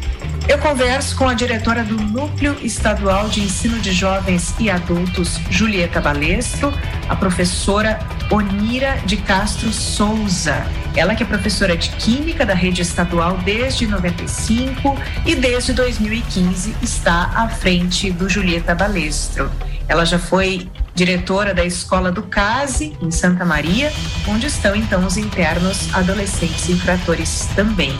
Eu 0.49 0.59
converso 0.59 1.17
com 1.17 1.29
a 1.29 1.35
diretora 1.35 1.85
do 1.85 1.97
Núcleo 1.97 2.57
Estadual 2.61 3.29
de 3.29 3.41
Ensino 3.41 3.79
de 3.79 3.93
Jovens 3.93 4.53
e 4.59 4.69
Adultos, 4.69 5.39
Julieta 5.49 6.01
Balestro, 6.01 6.73
a 7.09 7.17
professora 7.17 7.99
Onira 8.31 8.99
de 9.05 9.17
Castro 9.17 9.73
Souza. 9.73 10.67
Ela 10.95 11.15
que 11.15 11.23
é 11.23 11.27
professora 11.27 11.77
de 11.77 11.91
Química 11.91 12.45
da 12.45 12.55
rede 12.55 12.83
estadual 12.83 13.39
desde 13.39 13.87
95 13.87 14.97
e 15.25 15.35
desde 15.35 15.73
2015 15.73 16.77
está 16.83 17.31
à 17.35 17.49
frente 17.49 18.11
do 18.11 18.29
Julieta 18.29 18.75
Balestro. 18.75 19.51
Ela 19.89 20.05
já 20.05 20.19
foi 20.19 20.69
diretora 20.95 21.55
da 21.55 21.65
Escola 21.65 22.11
do 22.11 22.23
CASE, 22.23 22.97
em 23.01 23.11
Santa 23.11 23.45
Maria, 23.45 23.93
onde 24.27 24.47
estão 24.47 24.75
então 24.75 25.07
os 25.07 25.17
internos 25.17 25.95
adolescentes 25.95 26.69
infratores 26.69 27.49
também. 27.55 27.93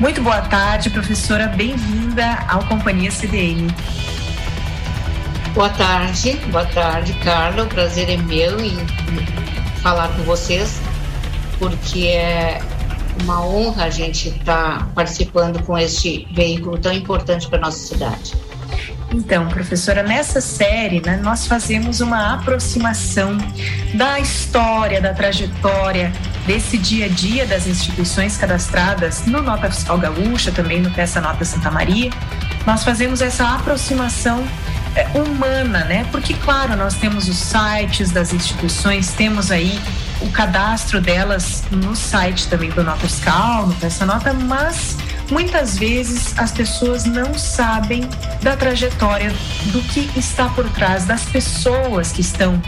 Muito 0.00 0.22
boa 0.22 0.40
tarde, 0.40 0.90
professora. 0.90 1.46
Bem-vinda 1.48 2.44
ao 2.48 2.64
Companhia 2.66 3.10
CDN. 3.10 3.68
Boa 5.54 5.68
tarde, 5.68 6.32
boa 6.50 6.66
tarde, 6.66 7.12
Carla. 7.22 7.62
O 7.62 7.68
prazer 7.68 8.10
é 8.10 8.16
meu 8.16 8.58
em 8.58 8.76
falar 9.80 10.08
com 10.08 10.24
vocês, 10.24 10.80
porque 11.60 12.08
é 12.08 12.60
uma 13.22 13.46
honra 13.46 13.84
a 13.84 13.90
gente 13.90 14.30
estar 14.30 14.80
tá 14.80 14.88
participando 14.96 15.62
com 15.62 15.78
este 15.78 16.26
veículo 16.32 16.76
tão 16.76 16.92
importante 16.92 17.48
para 17.48 17.60
nossa 17.60 17.78
cidade. 17.78 18.34
Então, 19.12 19.46
professora, 19.46 20.02
nessa 20.02 20.40
série, 20.40 21.00
né, 21.00 21.20
nós 21.22 21.46
fazemos 21.46 22.00
uma 22.00 22.34
aproximação 22.34 23.38
da 23.94 24.18
história, 24.18 25.00
da 25.00 25.14
trajetória, 25.14 26.12
desse 26.48 26.76
dia 26.76 27.06
a 27.06 27.08
dia 27.08 27.46
das 27.46 27.68
instituições 27.68 28.36
cadastradas 28.36 29.24
no 29.24 29.40
Nota 29.40 29.70
Fiscal 29.70 29.98
Gaúcha, 29.98 30.50
também 30.50 30.80
no 30.80 30.90
Peça 30.90 31.20
Nota 31.20 31.44
Santa 31.44 31.70
Maria. 31.70 32.10
Nós 32.66 32.82
fazemos 32.82 33.22
essa 33.22 33.54
aproximação 33.54 34.44
humana, 35.14 35.84
né? 35.84 36.06
Porque, 36.10 36.34
claro, 36.34 36.76
nós 36.76 36.94
temos 36.94 37.28
os 37.28 37.36
sites 37.36 38.10
das 38.10 38.32
instituições, 38.32 39.12
temos 39.12 39.50
aí 39.50 39.80
o 40.20 40.30
cadastro 40.30 41.00
delas 41.00 41.64
no 41.70 41.94
site 41.94 42.48
também 42.48 42.70
do 42.70 42.82
Nota 42.82 43.00
Fiscal, 43.00 43.66
no 43.66 43.74
Peça 43.74 44.06
Nota, 44.06 44.32
mas 44.32 44.96
muitas 45.30 45.78
vezes 45.78 46.36
as 46.38 46.52
pessoas 46.52 47.04
não 47.04 47.34
sabem 47.34 48.02
da 48.42 48.56
trajetória 48.56 49.32
do 49.66 49.80
que 49.82 50.10
está 50.18 50.48
por 50.48 50.68
trás 50.70 51.04
das 51.04 51.24
pessoas 51.24 52.12
que 52.12 52.20
estão 52.20 52.60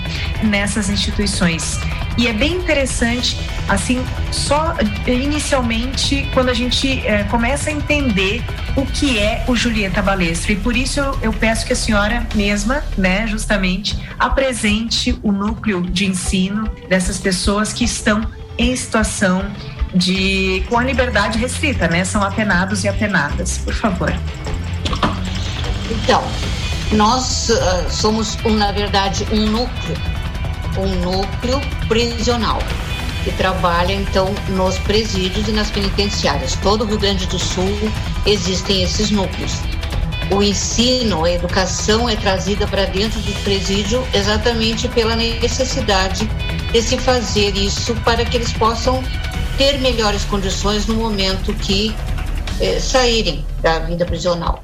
nessas 0.42 0.88
instituições. 0.88 1.78
E 2.18 2.26
é 2.26 2.32
bem 2.32 2.54
interessante, 2.54 3.38
assim, 3.68 4.02
só 4.32 4.74
inicialmente, 5.06 6.28
quando 6.32 6.48
a 6.48 6.54
gente 6.54 7.06
é, 7.06 7.24
começa 7.24 7.68
a 7.68 7.72
entender 7.72 8.42
o 8.74 8.86
que 8.86 9.18
é 9.18 9.44
o 9.46 9.54
Julieta 9.54 10.00
Balestra. 10.00 10.52
E 10.52 10.56
por 10.56 10.74
isso 10.74 10.98
eu, 10.98 11.18
eu, 11.20 11.32
peço 11.32 11.66
que 11.66 11.74
a 11.74 11.76
senhora 11.76 12.26
mesma, 12.34 12.82
né, 12.96 13.26
justamente, 13.26 13.98
apresente 14.18 15.18
o 15.22 15.30
núcleo 15.30 15.82
de 15.82 16.06
ensino 16.06 16.70
dessas 16.88 17.18
pessoas 17.18 17.72
que 17.72 17.84
estão 17.84 18.26
em 18.58 18.74
situação 18.74 19.44
de 19.94 20.64
com 20.68 20.78
a 20.78 20.84
liberdade 20.84 21.38
restrita, 21.38 21.88
né? 21.88 22.04
São 22.04 22.22
apenados 22.22 22.84
e 22.84 22.88
apenadas. 22.88 23.58
Por 23.58 23.74
favor. 23.74 24.12
Então, 25.90 26.22
nós 26.92 27.48
uh, 27.48 27.90
somos, 27.90 28.36
um, 28.44 28.54
na 28.54 28.72
verdade, 28.72 29.26
um 29.32 29.46
núcleo, 29.46 29.96
um 30.78 30.86
núcleo 31.00 31.60
prisional 31.88 32.58
que 33.24 33.32
trabalha 33.32 33.92
então 33.92 34.32
nos 34.50 34.78
presídios 34.78 35.48
e 35.48 35.52
nas 35.52 35.68
penitenciárias. 35.70 36.54
Todo 36.62 36.84
o 36.84 36.86
Rio 36.86 36.98
Grande 36.98 37.26
do 37.26 37.38
Sul 37.38 37.90
existem 38.24 38.84
esses 38.84 39.10
núcleos. 39.10 39.52
O 40.30 40.42
ensino, 40.42 41.24
a 41.24 41.32
educação 41.32 42.08
é 42.08 42.14
trazida 42.14 42.66
para 42.66 42.84
dentro 42.84 43.20
do 43.20 43.32
presídio 43.42 44.06
exatamente 44.12 44.88
pela 44.88 45.16
necessidade 45.16 46.28
de 46.72 46.82
se 46.82 46.98
fazer 46.98 47.56
isso 47.56 47.94
para 48.04 48.24
que 48.24 48.36
eles 48.36 48.52
possam 48.52 49.02
ter 49.56 49.78
melhores 49.80 50.24
condições 50.24 50.86
no 50.86 50.94
momento 50.94 51.52
que 51.54 51.94
eh, 52.60 52.80
saírem 52.80 53.44
da 53.60 53.78
vida 53.80 54.04
prisional. 54.04 54.62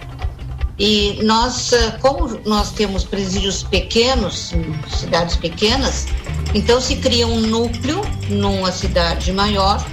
E 0.78 1.18
nós, 1.22 1.72
eh, 1.72 1.96
como 2.00 2.40
nós 2.44 2.72
temos 2.72 3.04
presídios 3.04 3.62
pequenos, 3.62 4.52
cidades 4.88 5.36
pequenas, 5.36 6.06
então 6.54 6.80
se 6.80 6.96
cria 6.96 7.26
um 7.26 7.40
núcleo 7.40 8.00
numa 8.28 8.72
cidade 8.72 9.32
maior 9.32 9.84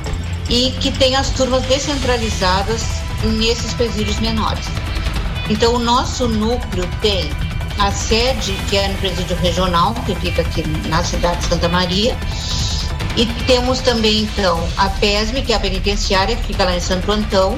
e 0.50 0.72
que 0.80 0.91
tem 0.91 1.16
as 1.16 1.30
turmas 1.30 1.64
descentralizadas 1.64 2.84
nesses 3.24 3.74
presídios 3.74 4.20
menores. 4.20 4.66
Então 5.50 5.76
o 5.76 5.80
nosso 5.80 6.28
núcleo 6.28 6.88
tem 7.02 7.30
a 7.78 7.91
sede 7.91 8.54
que 8.70 8.78
é 8.78 8.88
no 8.88 8.97
presídio 8.97 9.36
regional, 9.38 9.93
que 10.06 10.14
fica 10.16 10.41
aqui 10.41 10.64
na 10.88 11.04
cidade 11.04 11.39
de 11.39 11.45
Santa 11.45 11.70
Maria, 11.70 12.18
e 13.16 13.26
temos 13.45 13.80
também, 13.82 14.22
então, 14.22 14.66
a 14.78 14.89
PESM, 14.89 15.41
que 15.43 15.52
é 15.52 15.56
a 15.56 15.60
penitenciária, 15.60 16.36
que 16.36 16.43
fica 16.43 16.64
lá 16.64 16.76
em 16.76 16.80
Santo 16.80 17.12
Antão. 17.12 17.58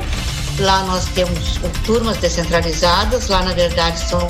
Lá 0.60 0.84
nós 0.84 1.06
temos 1.06 1.60
turmas 1.86 2.18
descentralizadas. 2.18 3.28
Lá, 3.28 3.44
na 3.44 3.54
verdade, 3.54 4.00
são 4.00 4.28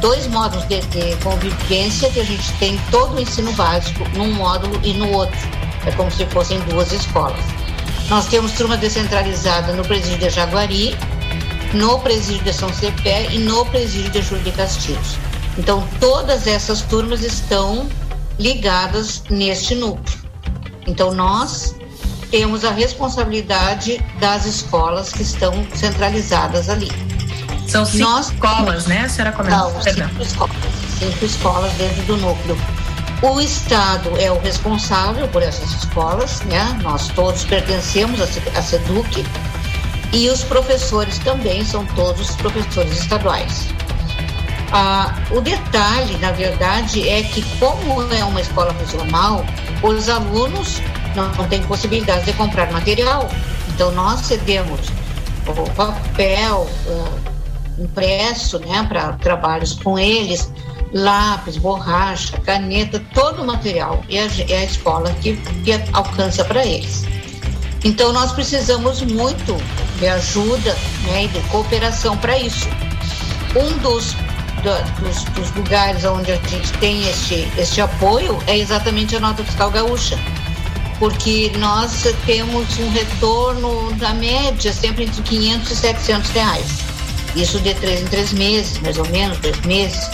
dois 0.00 0.26
módulos 0.26 0.66
de, 0.66 0.80
de 0.82 1.16
convivência 1.22 2.10
que 2.10 2.20
a 2.20 2.24
gente 2.24 2.52
tem 2.58 2.78
todo 2.90 3.16
o 3.16 3.20
ensino 3.20 3.52
básico 3.52 4.06
num 4.10 4.32
módulo 4.34 4.78
e 4.82 4.92
no 4.94 5.10
outro. 5.12 5.38
É 5.86 5.90
como 5.92 6.10
se 6.10 6.26
fossem 6.26 6.60
duas 6.68 6.92
escolas. 6.92 7.40
Nós 8.08 8.26
temos 8.26 8.52
turma 8.52 8.76
descentralizada 8.76 9.72
no 9.72 9.82
presídio 9.82 10.18
de 10.18 10.30
Jaguari, 10.30 10.96
no 11.72 11.98
presídio 12.00 12.44
de 12.44 12.52
São 12.52 12.72
Cepé 12.72 13.28
e 13.32 13.38
no 13.38 13.64
presídio 13.66 14.10
de 14.10 14.22
Júlio 14.22 14.44
de 14.44 14.52
Castilhos. 14.52 15.16
Então, 15.58 15.86
todas 15.98 16.46
essas 16.46 16.82
turmas 16.82 17.22
estão 17.22 17.88
ligadas 18.38 19.22
neste 19.30 19.74
núcleo. 19.74 20.25
Então, 20.86 21.12
nós 21.12 21.74
temos 22.30 22.64
a 22.64 22.70
responsabilidade 22.70 24.04
das 24.18 24.46
escolas 24.46 25.12
que 25.12 25.22
estão 25.22 25.66
centralizadas 25.74 26.68
ali. 26.68 26.90
São 27.66 27.84
cinco 27.84 28.04
nós, 28.04 28.30
escolas, 28.30 28.86
né? 28.86 29.02
A 29.02 29.08
senhora 29.08 29.32
comentou. 29.32 29.72
Não, 29.72 29.82
cinco 29.82 30.22
escolas, 30.22 30.56
cinco 30.98 31.24
escolas 31.24 31.72
dentro 31.74 32.02
do 32.02 32.16
núcleo. 32.16 32.56
O 33.22 33.40
Estado 33.40 34.10
é 34.18 34.30
o 34.30 34.38
responsável 34.38 35.26
por 35.28 35.42
essas 35.42 35.70
escolas, 35.72 36.40
né? 36.42 36.78
Nós 36.82 37.08
todos 37.08 37.44
pertencemos 37.44 38.20
à 38.20 38.62
SEDUC 38.62 39.24
e 40.12 40.28
os 40.28 40.44
professores 40.44 41.18
também 41.18 41.64
são 41.64 41.84
todos 41.86 42.36
professores 42.36 43.00
estaduais. 43.00 43.66
Ah, 44.72 45.14
o 45.30 45.40
detalhe, 45.40 46.18
na 46.18 46.32
verdade, 46.32 47.08
é 47.08 47.22
que 47.22 47.42
como 47.58 48.02
é 48.12 48.24
uma 48.24 48.40
escola 48.40 48.74
regional, 48.78 49.44
os 49.82 50.08
alunos 50.08 50.80
não, 51.14 51.30
têm 51.48 51.62
possibilidade 51.62 52.24
de 52.24 52.32
comprar 52.34 52.70
material. 52.72 53.28
Então 53.74 53.90
nós 53.92 54.20
cedemos 54.20 54.80
o 55.46 55.70
papel 55.72 56.68
impresso, 57.78 58.58
né, 58.60 58.84
para 58.88 59.12
trabalhos 59.14 59.74
com 59.74 59.98
eles, 59.98 60.50
lápis, 60.92 61.56
borracha, 61.56 62.38
caneta, 62.40 63.02
todo 63.12 63.42
o 63.42 63.46
material 63.46 64.02
e 64.08 64.18
a, 64.18 64.24
a 64.24 64.64
escola 64.64 65.12
que, 65.20 65.36
que 65.36 65.72
alcança 65.92 66.44
para 66.44 66.64
eles. 66.64 67.04
Então 67.84 68.12
nós 68.12 68.32
precisamos 68.32 69.02
muito 69.02 69.56
de 69.98 70.08
ajuda 70.08 70.76
né, 71.04 71.24
e 71.24 71.28
de 71.28 71.40
cooperação 71.48 72.16
para 72.16 72.38
isso. 72.38 72.66
Um 73.54 73.78
dos 73.78 74.16
dos, 74.98 75.24
dos, 75.34 75.50
lugares 75.54 76.04
onde 76.04 76.32
a 76.32 76.36
gente 76.36 76.72
tem 76.78 77.08
este, 77.08 77.48
este 77.56 77.80
apoio 77.80 78.36
é 78.48 78.58
exatamente 78.58 79.14
a 79.14 79.20
nota 79.20 79.44
fiscal 79.44 79.70
gaúcha, 79.70 80.18
porque 80.98 81.52
nós 81.58 82.04
temos 82.24 82.78
um 82.78 82.90
retorno 82.90 83.92
da 83.92 84.12
média 84.12 84.72
sempre 84.72 85.04
entre 85.04 85.22
500 85.22 85.70
e 85.70 85.76
700 85.76 86.30
reais. 86.30 86.66
Isso 87.36 87.60
de 87.60 87.74
três 87.74 88.00
em 88.00 88.06
três 88.06 88.32
meses, 88.32 88.78
mais 88.80 88.98
ou 88.98 89.06
menos, 89.08 89.38
três 89.38 89.60
meses. 89.60 90.10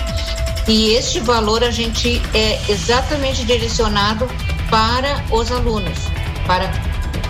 E 0.68 0.94
este 0.94 1.20
valor 1.20 1.64
a 1.64 1.70
gente 1.70 2.20
é 2.34 2.61
exatamente 2.68 3.44
direcionado 3.44 4.28
para 4.68 5.24
os 5.30 5.50
alunos, 5.50 5.98
para 6.46 6.70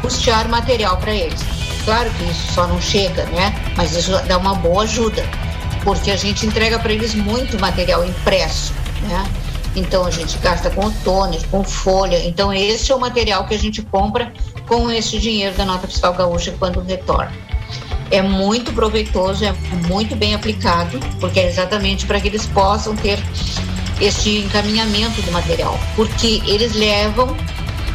custear 0.01 0.49
material 0.49 0.97
para 0.97 1.15
eles. 1.15 1.41
Claro 1.85 2.11
que 2.11 2.25
isso 2.25 2.53
só 2.53 2.67
não 2.67 2.81
chega, 2.81 3.25
né? 3.27 3.55
Mas 3.77 3.95
isso 3.95 4.11
dá 4.27 4.39
uma 4.39 4.55
boa 4.55 4.83
ajuda 4.85 5.25
porque 5.85 6.11
a 6.11 6.17
gente 6.17 6.47
entrega 6.47 6.79
para 6.79 6.93
eles 6.93 7.15
muito 7.15 7.59
material 7.61 8.05
impresso, 8.05 8.73
né? 9.09 9.25
Então 9.75 10.05
a 10.05 10.11
gente 10.11 10.37
gasta 10.39 10.71
com 10.71 10.91
toner, 10.91 11.41
com 11.51 11.65
folha. 11.65 12.19
Então 12.27 12.53
esse 12.53 12.93
é 12.93 12.95
o 12.95 13.01
material 13.01 13.47
que 13.47 13.55
a 13.55 13.59
gente 13.59 13.83
compra 13.83 14.33
com 14.67 14.91
esse 14.91 15.19
dinheiro 15.19 15.57
da 15.57 15.65
nota 15.65 15.87
fiscal 15.87 16.13
gaúcha 16.13 16.55
quando 16.59 16.81
retorna. 16.81 17.33
É 18.11 18.21
muito 18.21 18.73
proveitoso, 18.73 19.45
é 19.45 19.53
muito 19.89 20.15
bem 20.15 20.35
aplicado, 20.35 21.01
porque 21.19 21.41
é 21.41 21.49
exatamente 21.49 22.05
para 22.05 22.21
que 22.21 22.29
eles 22.29 22.47
possam 22.47 22.95
ter 22.95 23.19
este 24.01 24.39
encaminhamento 24.41 25.23
do 25.23 25.33
material, 25.33 25.79
porque 25.97 26.43
eles 26.45 26.75
levam 26.75 27.35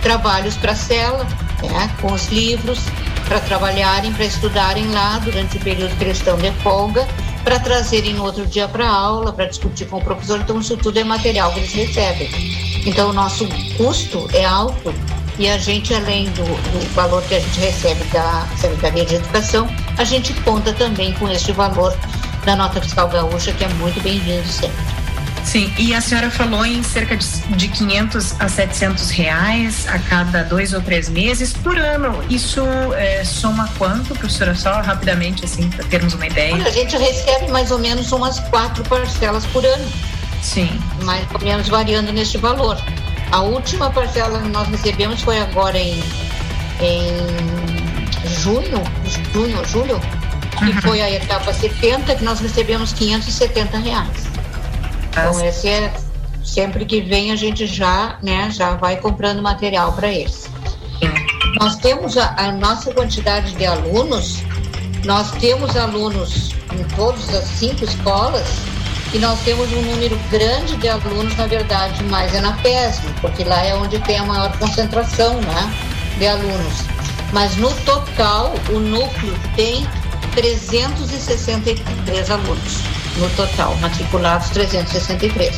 trabalhos 0.01 0.55
para 0.55 0.71
a 0.71 0.75
cela, 0.75 1.23
né, 1.61 1.91
com 2.01 2.11
os 2.13 2.27
livros, 2.29 2.79
para 3.27 3.39
trabalharem, 3.41 4.11
para 4.13 4.25
estudarem 4.25 4.89
lá 4.91 5.19
durante 5.19 5.57
o 5.57 5.59
período 5.59 5.95
que 5.97 6.03
eles 6.03 6.17
estão 6.17 6.37
de 6.37 6.51
folga 6.63 7.07
para 7.43 7.59
trazerem 7.59 8.13
no 8.13 8.23
outro 8.23 8.45
dia 8.45 8.67
para 8.67 8.87
aula, 8.87 9.31
para 9.31 9.45
discutir 9.45 9.85
com 9.85 9.97
o 9.97 10.03
professor. 10.03 10.39
Então, 10.39 10.59
isso 10.59 10.75
tudo 10.77 10.99
é 10.99 11.03
material 11.03 11.51
que 11.51 11.59
eles 11.59 11.73
recebem. 11.73 12.29
Então, 12.85 13.09
o 13.09 13.13
nosso 13.13 13.47
custo 13.77 14.27
é 14.33 14.45
alto 14.45 14.93
e 15.39 15.47
a 15.47 15.57
gente, 15.57 15.93
além 15.93 16.25
do, 16.31 16.43
do 16.43 16.93
valor 16.93 17.21
que 17.23 17.35
a 17.35 17.39
gente 17.39 17.59
recebe 17.59 18.03
da 18.05 18.47
Secretaria 18.57 19.05
de 19.05 19.15
Educação, 19.15 19.67
a 19.97 20.03
gente 20.03 20.33
conta 20.41 20.73
também 20.73 21.13
com 21.13 21.29
este 21.29 21.51
valor 21.51 21.95
da 22.43 22.55
nota 22.55 22.81
fiscal 22.81 23.07
gaúcha, 23.07 23.51
que 23.51 23.63
é 23.63 23.67
muito 23.75 24.01
bem-vindo 24.01 24.47
sempre. 24.47 24.96
Sim, 25.47 25.73
e 25.77 25.93
a 25.93 26.01
senhora 26.01 26.29
falou 26.29 26.65
em 26.65 26.83
cerca 26.83 27.15
de, 27.15 27.25
de 27.55 27.69
500 27.69 28.35
a 28.37 28.49
700 28.49 29.09
reais 29.11 29.87
a 29.87 29.97
cada 29.97 30.43
dois 30.43 30.73
ou 30.73 30.81
três 30.81 31.07
meses 31.07 31.53
por 31.53 31.77
ano. 31.77 32.21
Isso 32.29 32.61
é, 32.95 33.23
soma 33.23 33.65
quanto, 33.77 34.13
professora? 34.13 34.53
Só 34.53 34.81
rapidamente, 34.81 35.45
assim, 35.45 35.69
para 35.69 35.85
termos 35.85 36.13
uma 36.13 36.27
ideia. 36.27 36.53
Olha, 36.53 36.67
a 36.67 36.69
gente 36.69 36.97
recebe 36.97 37.49
mais 37.49 37.71
ou 37.71 37.79
menos 37.79 38.11
umas 38.11 38.41
quatro 38.41 38.83
parcelas 38.83 39.45
por 39.45 39.65
ano. 39.65 39.89
Sim. 40.41 40.69
Mais 41.03 41.25
ou 41.33 41.39
menos 41.39 41.69
variando 41.69 42.11
neste 42.11 42.37
valor. 42.37 42.77
A 43.31 43.39
última 43.39 43.89
parcela 43.89 44.41
que 44.41 44.49
nós 44.49 44.67
recebemos 44.67 45.21
foi 45.21 45.39
agora 45.39 45.77
em, 45.77 46.03
em 46.81 48.29
junho, 48.41 48.83
junho, 49.33 49.65
julho, 49.65 50.01
que 50.57 50.65
uhum. 50.65 50.81
foi 50.81 51.01
a 51.01 51.09
etapa 51.09 51.53
70, 51.53 52.15
que 52.15 52.23
nós 52.25 52.41
recebemos 52.41 52.91
570 52.91 53.77
reais. 53.77 54.36
Então, 55.19 55.45
esse 55.45 55.67
é 55.67 55.93
sempre 56.43 56.85
que 56.85 57.01
vem 57.01 57.31
a 57.31 57.35
gente 57.35 57.65
já, 57.67 58.17
né, 58.21 58.49
já 58.51 58.75
vai 58.75 58.97
comprando 58.97 59.41
material 59.41 59.93
para 59.93 60.07
eles. 60.07 60.49
Nós 61.59 61.75
temos 61.77 62.17
a, 62.17 62.35
a, 62.37 62.51
nossa 62.51 62.93
quantidade 62.93 63.53
de 63.55 63.65
alunos, 63.65 64.43
nós 65.05 65.31
temos 65.31 65.75
alunos 65.75 66.51
em 66.71 66.83
todas 66.95 67.33
as 67.33 67.45
cinco 67.45 67.83
escolas 67.83 68.45
e 69.13 69.17
nós 69.17 69.39
temos 69.41 69.71
um 69.73 69.81
número 69.81 70.17
grande 70.29 70.77
de 70.77 70.87
alunos, 70.87 71.35
na 71.35 71.47
verdade, 71.47 72.03
mais 72.05 72.33
é 72.35 72.41
na 72.41 72.53
PESM, 72.57 73.11
porque 73.21 73.43
lá 73.43 73.63
é 73.63 73.73
onde 73.73 73.99
tem 73.99 74.17
a 74.17 74.23
maior 74.23 74.55
concentração 74.57 75.33
né, 75.41 75.73
de 76.19 76.27
alunos. 76.27 76.83
Mas 77.33 77.55
no 77.57 77.73
total, 77.85 78.53
o 78.69 78.79
núcleo 78.79 79.33
tem 79.55 79.87
363 80.35 82.29
alunos, 82.29 82.83
no 83.17 83.29
total, 83.31 83.75
matriculados 83.77 84.49
363. 84.49 85.55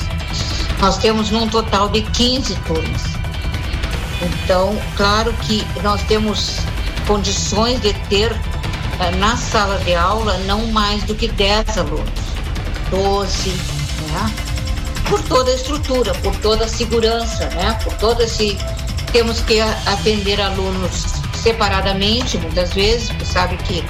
Nós 0.79 0.97
temos 0.97 1.29
num 1.29 1.47
total 1.47 1.89
de 1.89 2.01
15 2.01 2.55
turmas. 2.67 3.03
Então, 4.21 4.77
claro 4.95 5.33
que 5.41 5.65
nós 5.83 6.01
temos 6.03 6.59
condições 7.07 7.81
de 7.81 7.93
ter 8.09 8.31
eh, 8.99 9.11
na 9.17 9.35
sala 9.37 9.77
de 9.79 9.95
aula 9.95 10.37
não 10.39 10.67
mais 10.67 11.03
do 11.03 11.15
que 11.15 11.27
10 11.27 11.77
alunos 11.77 12.29
12, 12.89 13.49
né? 13.49 14.33
por 15.07 15.21
toda 15.23 15.51
a 15.51 15.55
estrutura, 15.55 16.13
por 16.15 16.35
toda 16.37 16.65
a 16.65 16.67
segurança, 16.67 17.45
né? 17.49 17.77
por 17.83 17.93
todo 17.95 18.21
esse. 18.21 18.57
Temos 19.11 19.41
que 19.41 19.59
atender 19.59 20.39
alunos 20.39 21.05
separadamente, 21.33 22.37
muitas 22.37 22.73
vezes, 22.73 23.09
sabe 23.25 23.57
que 23.57 23.83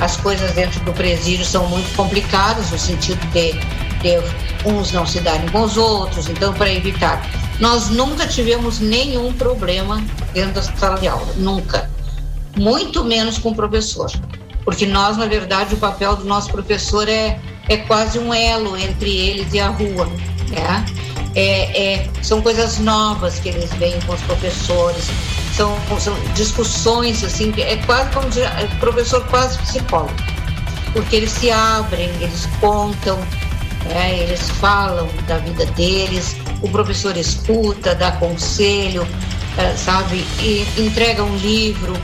as 0.00 0.16
coisas 0.16 0.52
dentro 0.52 0.80
do 0.80 0.92
presídio 0.92 1.44
são 1.44 1.66
muito 1.68 1.94
complicadas, 1.94 2.70
no 2.70 2.78
sentido 2.78 3.20
de, 3.32 3.52
de 3.52 4.68
uns 4.68 4.92
não 4.92 5.06
se 5.06 5.20
darem 5.20 5.48
com 5.48 5.62
os 5.62 5.76
outros, 5.76 6.28
então, 6.28 6.52
para 6.54 6.72
evitar. 6.72 7.24
Nós 7.58 7.90
nunca 7.90 8.26
tivemos 8.26 8.80
nenhum 8.80 9.32
problema 9.32 10.02
dentro 10.32 10.52
da 10.52 10.62
sala 10.62 10.98
de 10.98 11.08
aula, 11.08 11.32
nunca. 11.36 11.90
Muito 12.56 13.04
menos 13.04 13.38
com 13.38 13.50
o 13.50 13.54
professor, 13.54 14.10
porque 14.64 14.86
nós, 14.86 15.16
na 15.16 15.26
verdade, 15.26 15.74
o 15.74 15.78
papel 15.78 16.16
do 16.16 16.24
nosso 16.24 16.50
professor 16.50 17.08
é 17.08 17.38
é 17.70 17.76
quase 17.76 18.18
um 18.18 18.34
elo 18.34 18.76
entre 18.76 19.16
eles 19.16 19.54
e 19.54 19.60
a 19.60 19.68
rua, 19.68 20.06
né? 20.48 20.84
É, 21.36 21.94
é, 21.94 22.10
são 22.20 22.42
coisas 22.42 22.78
novas 22.78 23.38
que 23.38 23.48
eles 23.48 23.72
veem 23.74 24.00
com 24.00 24.12
os 24.12 24.20
professores, 24.22 25.08
são, 25.56 25.76
são 25.98 26.14
discussões 26.34 27.22
assim, 27.24 27.52
é 27.58 27.76
quase 27.86 28.10
como 28.10 28.28
dizer, 28.28 28.44
é 28.44 28.66
professor 28.78 29.24
quase 29.26 29.58
psicólogo, 29.58 30.14
porque 30.92 31.16
eles 31.16 31.30
se 31.30 31.50
abrem, 31.50 32.08
eles 32.20 32.46
contam, 32.60 33.18
né? 33.84 34.18
eles 34.18 34.48
falam 34.50 35.08
da 35.26 35.38
vida 35.38 35.66
deles, 35.66 36.36
o 36.62 36.68
professor 36.68 37.16
escuta, 37.16 37.94
dá 37.94 38.12
conselho, 38.12 39.06
é, 39.56 39.74
sabe, 39.76 40.24
e 40.40 40.66
entrega 40.78 41.22
um 41.22 41.36
livro 41.36 41.94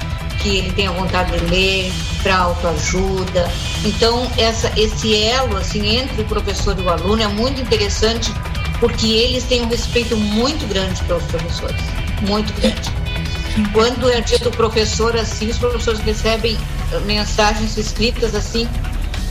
que 0.43 0.59
ele 0.59 0.73
tenha 0.73 0.93
vontade 0.93 1.39
de 1.39 1.45
ler, 1.47 1.93
para 2.23 2.39
autoajuda. 2.39 3.49
Então, 3.85 4.29
essa, 4.37 4.73
esse 4.77 5.15
elo 5.15 5.57
assim, 5.57 5.97
entre 5.97 6.23
o 6.23 6.25
professor 6.25 6.77
e 6.77 6.83
o 6.83 6.89
aluno 6.89 7.23
é 7.23 7.29
muito 7.29 7.61
interessante 7.61 8.33
porque 8.81 9.07
eles 9.07 9.45
têm 9.45 9.63
um 9.63 9.69
respeito 9.69 10.17
muito 10.17 10.67
grande 10.69 11.03
pelos 11.05 11.23
professores, 11.25 11.81
muito 12.23 12.53
grande. 12.61 13.06
Quando 13.73 14.11
é 14.11 14.21
dia 14.21 14.39
do 14.39 14.51
professor 14.51 15.17
assim, 15.17 15.49
os 15.49 15.59
professores 15.59 16.01
recebem 16.01 16.57
mensagens 17.05 17.77
escritas 17.77 18.35
assim, 18.35 18.69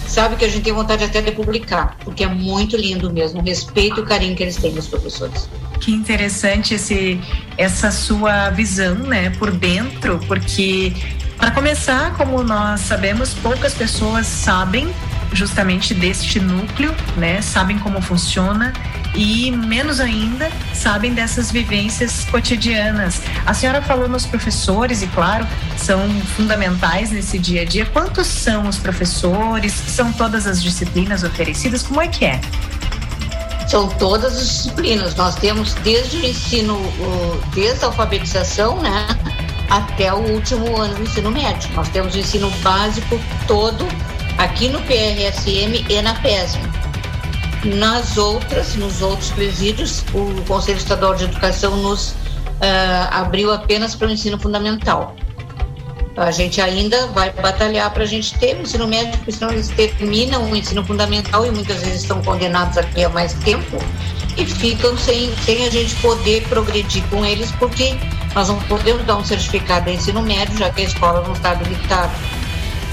sabe 0.07 0.35
que 0.35 0.45
a 0.45 0.49
gente 0.49 0.63
tem 0.63 0.73
vontade 0.73 1.03
até 1.03 1.21
de 1.21 1.31
publicar, 1.31 1.97
porque 2.03 2.23
é 2.23 2.27
muito 2.27 2.75
lindo 2.77 3.11
mesmo, 3.11 3.41
o 3.41 3.43
respeito 3.43 3.99
e 3.99 4.03
o 4.03 4.05
carinho 4.05 4.35
que 4.35 4.43
eles 4.43 4.55
têm 4.55 4.73
dos 4.73 4.87
professores. 4.87 5.49
Que 5.79 5.91
interessante 5.91 6.73
esse, 6.73 7.19
essa 7.57 7.91
sua 7.91 8.49
visão, 8.49 8.95
né, 8.95 9.29
por 9.31 9.51
dentro, 9.51 10.19
porque 10.27 10.93
para 11.37 11.51
começar, 11.51 12.15
como 12.15 12.41
nós 12.43 12.81
sabemos, 12.81 13.33
poucas 13.33 13.73
pessoas 13.73 14.25
sabem 14.25 14.87
justamente 15.31 15.93
deste 15.93 16.39
núcleo, 16.39 16.93
né? 17.17 17.41
Sabem 17.41 17.77
como 17.79 18.01
funciona 18.01 18.73
e 19.15 19.49
menos 19.51 19.99
ainda 19.99 20.51
sabem 20.73 21.13
dessas 21.13 21.51
vivências 21.51 22.25
cotidianas. 22.25 23.21
A 23.45 23.53
senhora 23.53 23.81
falou 23.81 24.09
nos 24.09 24.25
professores 24.25 25.01
e 25.01 25.07
claro, 25.07 25.47
são 25.77 26.09
fundamentais 26.35 27.11
nesse 27.11 27.39
dia 27.39 27.61
a 27.61 27.65
dia. 27.65 27.85
Quantos 27.85 28.27
são 28.27 28.67
os 28.67 28.77
professores? 28.77 29.71
São 29.73 30.11
todas 30.11 30.45
as 30.45 30.61
disciplinas 30.61 31.23
oferecidas? 31.23 31.81
Como 31.83 32.01
é 32.01 32.07
que 32.07 32.25
é? 32.25 32.41
São 33.67 33.87
todas 33.87 34.37
as 34.37 34.47
disciplinas. 34.47 35.15
Nós 35.15 35.35
temos 35.35 35.73
desde 35.75 36.17
o 36.17 36.25
ensino, 36.25 36.79
desde 37.53 37.83
a 37.83 37.87
alfabetização, 37.87 38.81
né? 38.81 39.07
até 39.69 40.13
o 40.13 40.17
último 40.17 40.77
ano 40.77 40.95
do 40.95 41.03
ensino 41.03 41.31
médio. 41.31 41.69
Nós 41.73 41.89
temos 41.89 42.15
o 42.15 42.19
ensino 42.19 42.49
básico 42.61 43.19
todo 43.47 43.87
aqui 44.37 44.69
no 44.69 44.81
PRSM 44.81 45.85
e 45.89 46.01
na 46.01 46.13
PESM. 46.15 46.59
Nas 47.65 48.17
outras, 48.17 48.75
nos 48.75 49.01
outros 49.01 49.31
presídios, 49.31 50.03
o 50.13 50.41
Conselho 50.47 50.77
Estadual 50.77 51.15
de 51.15 51.23
Educação 51.23 51.75
nos 51.77 52.11
uh, 52.11 52.15
abriu 53.11 53.51
apenas 53.51 53.95
para 53.95 54.07
o 54.07 54.11
ensino 54.11 54.37
fundamental. 54.39 55.15
A 56.15 56.31
gente 56.31 56.61
ainda 56.61 57.07
vai 57.07 57.29
batalhar 57.31 57.91
para 57.91 58.03
a 58.03 58.05
gente 58.05 58.37
ter 58.39 58.55
o 58.55 58.61
ensino 58.61 58.87
médio, 58.87 59.17
porque 59.17 59.33
senão 59.33 59.51
eles 59.51 59.67
terminam 59.69 60.49
o 60.49 60.55
ensino 60.55 60.85
fundamental 60.85 61.45
e 61.45 61.51
muitas 61.51 61.81
vezes 61.81 62.03
estão 62.03 62.21
condenados 62.21 62.77
aqui 62.77 63.03
há 63.03 63.09
mais 63.09 63.33
tempo 63.33 63.77
e 64.37 64.45
ficam 64.45 64.97
sem, 64.97 65.35
sem 65.37 65.65
a 65.65 65.69
gente 65.69 65.93
poder 65.95 66.47
progredir 66.47 67.03
com 67.09 67.25
eles, 67.25 67.51
porque 67.53 67.95
nós 68.33 68.47
não 68.47 68.59
podemos 68.61 69.05
dar 69.05 69.17
um 69.17 69.25
certificado 69.25 69.85
de 69.85 69.97
ensino 69.97 70.21
médio, 70.21 70.57
já 70.57 70.69
que 70.69 70.81
a 70.81 70.85
escola 70.85 71.21
não 71.21 71.33
está 71.33 71.51
habilitada. 71.51 72.11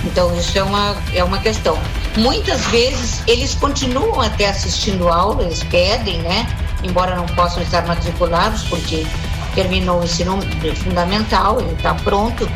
Então, 0.05 0.37
isso 0.37 0.59
é 0.59 0.63
uma, 0.63 0.97
é 1.15 1.23
uma 1.23 1.39
questão. 1.39 1.79
Muitas 2.17 2.61
vezes, 2.67 3.23
eles 3.27 3.55
continuam 3.55 4.21
até 4.21 4.49
assistindo 4.49 5.09
aula, 5.09 5.43
eles 5.43 5.63
pedem, 5.65 6.19
né? 6.23 6.47
Embora 6.83 7.15
não 7.15 7.27
possam 7.27 7.63
estar 7.63 7.87
matriculados, 7.87 8.63
porque 8.65 9.07
terminou 9.55 10.01
o 10.01 10.05
ensino 10.05 10.39
fundamental, 10.77 11.61
ele 11.61 11.73
está 11.73 11.95
pronto, 11.95 12.49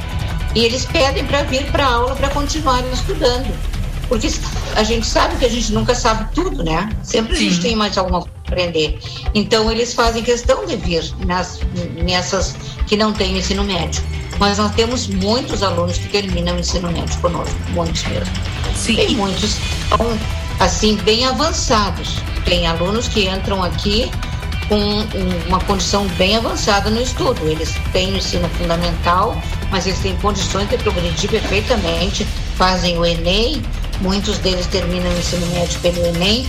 e 0.55 0.65
eles 0.65 0.85
pedem 0.87 1.25
para 1.25 1.43
vir 1.45 1.65
para 1.71 1.87
a 1.87 1.93
aula 1.93 2.17
para 2.17 2.29
continuar 2.31 2.83
estudando. 2.93 3.55
Porque 4.09 4.29
a 4.75 4.83
gente 4.83 5.07
sabe 5.07 5.37
que 5.37 5.45
a 5.45 5.51
gente 5.51 5.73
nunca 5.73 5.95
sabe 5.95 6.29
tudo, 6.35 6.65
né? 6.65 6.89
Sempre 7.03 7.35
a 7.37 7.39
gente 7.39 7.61
tem 7.61 7.77
mais 7.77 7.97
alguma 7.99 8.21
coisa 8.21 8.36
aprender. 8.47 8.99
Então, 9.35 9.71
eles 9.71 9.93
fazem 9.93 10.23
questão 10.23 10.65
de 10.65 10.77
vir 10.77 11.05
nas, 11.27 11.61
nessas 12.03 12.57
que 12.87 12.97
não 12.97 13.13
têm 13.13 13.39
ensino 13.39 13.65
médio. 13.65 14.03
Mas 14.39 14.59
nós 14.59 14.75
temos 14.75 15.07
muitos 15.07 15.63
alunos 15.63 15.99
que 15.99 16.09
terminam 16.09 16.57
o 16.57 16.61
ensino 16.61 16.91
médio 16.91 17.19
conosco, 17.21 17.57
muitos 17.71 18.05
mesmo. 18.05 18.35
Sim. 18.75 18.97
Tem 18.97 19.15
muitos 19.15 19.57
então, 19.87 20.19
assim, 20.61 20.97
bem 20.97 21.25
avançados. 21.27 22.17
Tem 22.45 22.67
alunos 22.67 23.09
que 23.09 23.29
entram 23.29 23.63
aqui 23.63 24.11
com 24.69 24.79
uma 25.47 25.61
condição 25.61 26.07
bem 26.19 26.37
avançada 26.37 26.91
no 26.91 27.01
estudo. 27.01 27.47
Eles 27.49 27.75
têm 27.93 28.13
o 28.13 28.17
ensino 28.17 28.49
fundamental, 28.51 29.41
mas 29.71 29.87
eles 29.87 29.99
têm 30.01 30.17
condições 30.17 30.69
de 30.69 30.77
progredir 30.79 31.31
perfeitamente, 31.31 32.25
fazem 32.57 32.99
o 32.99 33.05
Enem, 33.05 33.63
muitos 34.01 34.39
deles 34.39 34.67
terminam 34.67 35.11
o 35.11 35.19
ensino 35.19 35.47
médio 35.47 35.79
pelo 35.81 36.05
Enem. 36.07 36.49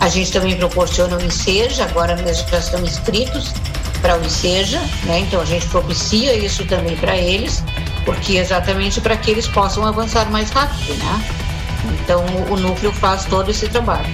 A 0.00 0.08
gente 0.08 0.30
também 0.30 0.56
proporciona 0.56 1.16
o 1.16 1.22
INSEJA, 1.22 1.84
agora 1.84 2.16
mesmo 2.16 2.48
já 2.48 2.58
estão 2.58 2.80
inscritos 2.82 3.52
para 4.00 4.18
o 4.18 4.24
ICEJA, 4.24 4.80
né? 5.04 5.20
Então 5.20 5.40
a 5.40 5.44
gente 5.44 5.66
propicia 5.66 6.36
isso 6.36 6.64
também 6.66 6.96
para 6.96 7.16
eles, 7.16 7.62
porque 8.04 8.36
exatamente 8.36 9.00
para 9.00 9.16
que 9.16 9.30
eles 9.30 9.48
possam 9.48 9.84
avançar 9.84 10.30
mais 10.30 10.50
rápido, 10.50 10.94
né? 10.94 11.24
Então 12.00 12.24
o 12.50 12.56
núcleo 12.56 12.92
faz 12.92 13.24
todo 13.24 13.50
esse 13.50 13.68
trabalho. 13.68 14.06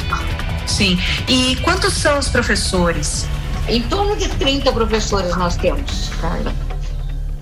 Sim. 0.67 0.99
E 1.29 1.57
quantos 1.57 1.95
são 1.95 2.19
os 2.19 2.29
professores? 2.29 3.27
Em 3.69 3.83
torno 3.83 4.17
de 4.17 4.29
30 4.29 4.73
professores 4.73 5.37
nós 5.37 5.57
temos, 5.57 6.11
Carla. 6.21 6.55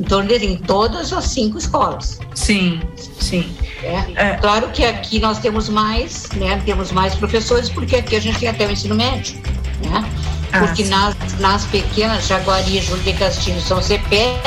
Em 0.00 0.02
torno 0.02 0.28
de 0.28 0.46
em 0.46 0.56
todas 0.56 1.12
as 1.12 1.26
cinco 1.26 1.58
escolas. 1.58 2.18
Sim, 2.34 2.80
sim. 2.96 3.54
É, 3.82 4.04
é. 4.16 4.36
Claro 4.36 4.68
que 4.68 4.82
aqui 4.82 5.20
nós 5.20 5.38
temos 5.40 5.68
mais, 5.68 6.30
né? 6.30 6.60
Temos 6.64 6.90
mais 6.90 7.14
professores, 7.14 7.68
porque 7.68 7.96
aqui 7.96 8.16
a 8.16 8.20
gente 8.20 8.38
tem 8.38 8.48
até 8.48 8.66
o 8.66 8.70
ensino 8.70 8.94
médio, 8.94 9.38
né? 9.84 10.10
Ah, 10.52 10.60
porque 10.60 10.84
nas, 10.84 11.14
nas 11.38 11.66
pequenas, 11.66 12.26
Jaguari, 12.26 12.80
Júlio 12.80 13.04
de 13.04 13.12
Castilho, 13.12 13.60
São 13.60 13.82
Cepé, 13.82 14.40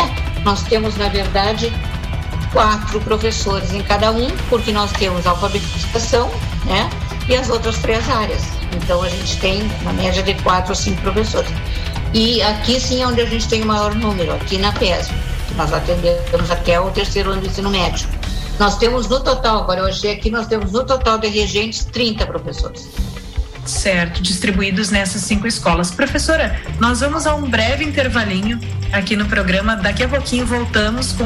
nós 0.43 0.64
temos, 0.64 0.97
na 0.97 1.08
verdade, 1.08 1.72
quatro 2.51 2.99
professores 3.01 3.72
em 3.74 3.84
cada 3.84 4.12
um, 4.12 4.28
porque 4.49 4.72
nós 4.72 4.91
temos 4.93 5.28
alfabetização, 5.28 6.32
né? 6.66 6.89
E 7.30 7.36
as 7.36 7.47
outras 7.49 7.78
três 7.78 8.10
áreas. 8.10 8.43
Então 8.76 9.04
a 9.04 9.10
gente 9.10 9.38
tem 9.38 9.62
uma 9.82 9.93
média 9.93 10.24
de 10.24 10.34
quatro 10.41 10.72
ou 10.72 10.76
cinco 10.76 10.99
professores. 11.01 11.51
E 12.12 12.41
aqui 12.41 12.80
sim 12.80 13.01
é 13.04 13.08
onde 13.08 13.22
a 13.22 13.26
gente 13.26 13.47
tem 13.47 13.62
o 13.62 13.66
maior 13.66 13.93
número, 13.95 14.34
aqui 14.34 14.58
na 14.58 14.72
que 14.74 14.91
nós 15.56 15.74
atendemos 15.74 16.51
até 16.51 16.80
o 16.80 16.89
terceiro 16.91 17.32
ano 17.32 17.41
do 17.41 17.47
ensino 17.47 17.70
médio. 17.70 18.08
Nós 18.60 18.78
temos 18.78 19.08
no 19.08 19.20
total, 19.20 19.64
agora 19.64 19.82
eu 19.82 19.86
achei 19.88 20.12
aqui, 20.12 20.30
nós 20.30 20.47
temos 20.47 20.72
no 20.72 20.84
total 20.86 21.18
de 21.18 21.28
regentes 21.28 21.86
30 21.86 22.26
professores. 22.26 22.89
Certo, 23.66 24.22
distribuídos 24.22 24.89
nessas 24.89 25.22
cinco 25.22 25.47
escolas. 25.47 25.89
Professora, 25.89 26.60
nós 26.80 26.99
vamos 26.99 27.26
a 27.26 27.34
um 27.34 27.49
breve 27.49 27.84
intervalinho 27.84 28.60
aqui 28.91 29.16
no 29.16 29.26
programa. 29.26 29.76
Daqui 29.76 30.04
a 30.04 30.08
pouquinho 30.08 30.45
voltamos 30.45 31.14
com 31.14 31.26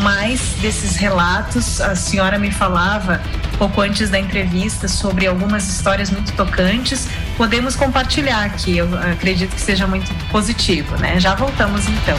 mais 0.00 0.40
desses 0.60 0.96
relatos. 0.96 1.80
A 1.80 1.94
senhora 1.94 2.38
me 2.38 2.50
falava 2.50 3.20
pouco 3.58 3.80
antes 3.82 4.08
da 4.08 4.18
entrevista 4.18 4.88
sobre 4.88 5.26
algumas 5.26 5.68
histórias 5.68 6.10
muito 6.10 6.32
tocantes. 6.32 7.06
Podemos 7.36 7.76
compartilhar 7.76 8.44
aqui, 8.44 8.78
eu 8.78 8.88
acredito 9.12 9.54
que 9.54 9.60
seja 9.60 9.86
muito 9.86 10.12
positivo, 10.30 10.96
né? 10.96 11.20
Já 11.20 11.34
voltamos 11.34 11.86
então. 11.86 12.18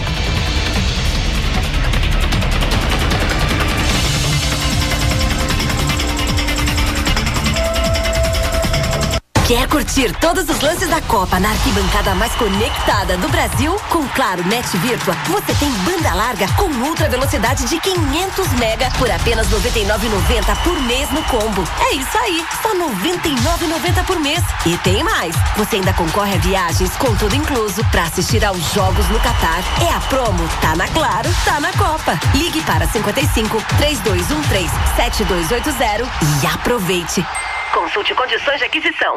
Quer 9.49 9.67
curtir 9.67 10.15
todos 10.21 10.47
os 10.47 10.61
lances 10.61 10.87
da 10.89 11.01
Copa 11.01 11.39
na 11.39 11.49
arquibancada 11.49 12.13
mais 12.13 12.31
conectada 12.35 13.17
do 13.17 13.27
Brasil? 13.29 13.75
Com 13.89 14.07
Claro 14.09 14.45
Net 14.45 14.77
Virtua, 14.77 15.15
você 15.25 15.55
tem 15.55 15.71
banda 15.71 16.13
larga 16.13 16.47
com 16.49 16.67
ultra 16.87 17.09
velocidade 17.09 17.65
de 17.65 17.79
500 17.79 18.47
mega 18.59 18.91
por 18.99 19.09
apenas 19.09 19.47
99,90 19.47 20.55
por 20.63 20.79
mês 20.83 21.09
no 21.09 21.23
combo. 21.23 21.63
É 21.81 21.95
isso 21.95 22.15
aí, 22.19 22.45
só 22.61 22.75
99,90 22.75 24.05
por 24.05 24.19
mês. 24.19 24.43
E 24.67 24.77
tem 24.83 25.03
mais, 25.03 25.35
você 25.57 25.77
ainda 25.77 25.93
concorre 25.93 26.35
a 26.35 26.37
viagens 26.37 26.95
com 26.97 27.15
tudo 27.15 27.35
incluso 27.35 27.83
para 27.85 28.03
assistir 28.03 28.45
aos 28.45 28.71
jogos 28.71 29.09
no 29.09 29.19
Catar. 29.19 29.63
É 29.81 29.91
a 29.91 29.99
promo, 30.01 30.47
tá 30.61 30.75
na 30.75 30.87
Claro, 30.89 31.27
tá 31.43 31.59
na 31.59 31.73
Copa. 31.73 32.19
Ligue 32.35 32.61
para 32.61 32.87
55 32.87 33.63
3213 33.79 34.69
7280 34.95 36.07
e 36.43 36.45
aproveite. 36.45 37.25
Consulte 37.73 38.15
condições 38.15 38.57
de 38.59 38.65
aquisição. 38.65 39.13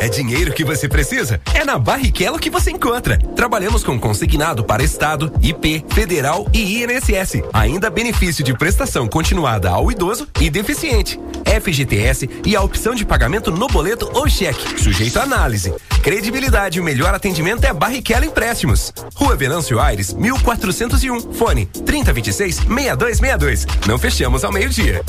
É 0.00 0.08
dinheiro 0.08 0.52
que 0.52 0.64
você 0.64 0.88
precisa? 0.88 1.40
É 1.54 1.64
na 1.64 1.78
Barrichello 1.78 2.38
que 2.38 2.48
você 2.48 2.70
encontra. 2.70 3.18
Trabalhamos 3.36 3.84
com 3.84 3.98
consignado 3.98 4.64
para 4.64 4.82
Estado, 4.82 5.32
IP, 5.42 5.84
Federal 5.90 6.46
e 6.52 6.82
INSS. 6.82 7.42
Ainda 7.52 7.90
benefício 7.90 8.42
de 8.42 8.54
prestação 8.54 9.06
continuada 9.06 9.68
ao 9.68 9.92
idoso 9.92 10.26
e 10.40 10.48
deficiente. 10.48 11.20
FGTS 11.60 12.28
e 12.46 12.56
a 12.56 12.62
opção 12.62 12.94
de 12.94 13.04
pagamento 13.04 13.50
no 13.50 13.66
boleto 13.66 14.10
ou 14.14 14.28
cheque, 14.28 14.80
sujeito 14.82 15.18
à 15.18 15.22
análise. 15.22 15.74
Credibilidade 16.02 16.78
e 16.78 16.80
o 16.80 16.84
melhor 16.84 17.14
atendimento 17.14 17.64
é 17.64 17.72
Barrichello 17.72 18.24
Empréstimos. 18.24 18.92
Rua 19.14 19.36
Venâncio 19.36 19.78
Aires, 19.78 20.14
1401. 20.14 21.32
Fone 21.34 21.66
3026 21.66 22.56
6262. 22.56 23.66
Não 23.86 23.98
fechamos 23.98 24.44
ao 24.44 24.52
meio-dia. 24.52 25.02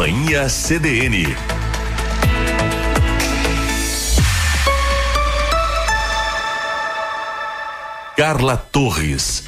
Companhia 0.00 0.48
CDN. 0.48 1.36
Carla 8.16 8.56
Torres. 8.56 9.44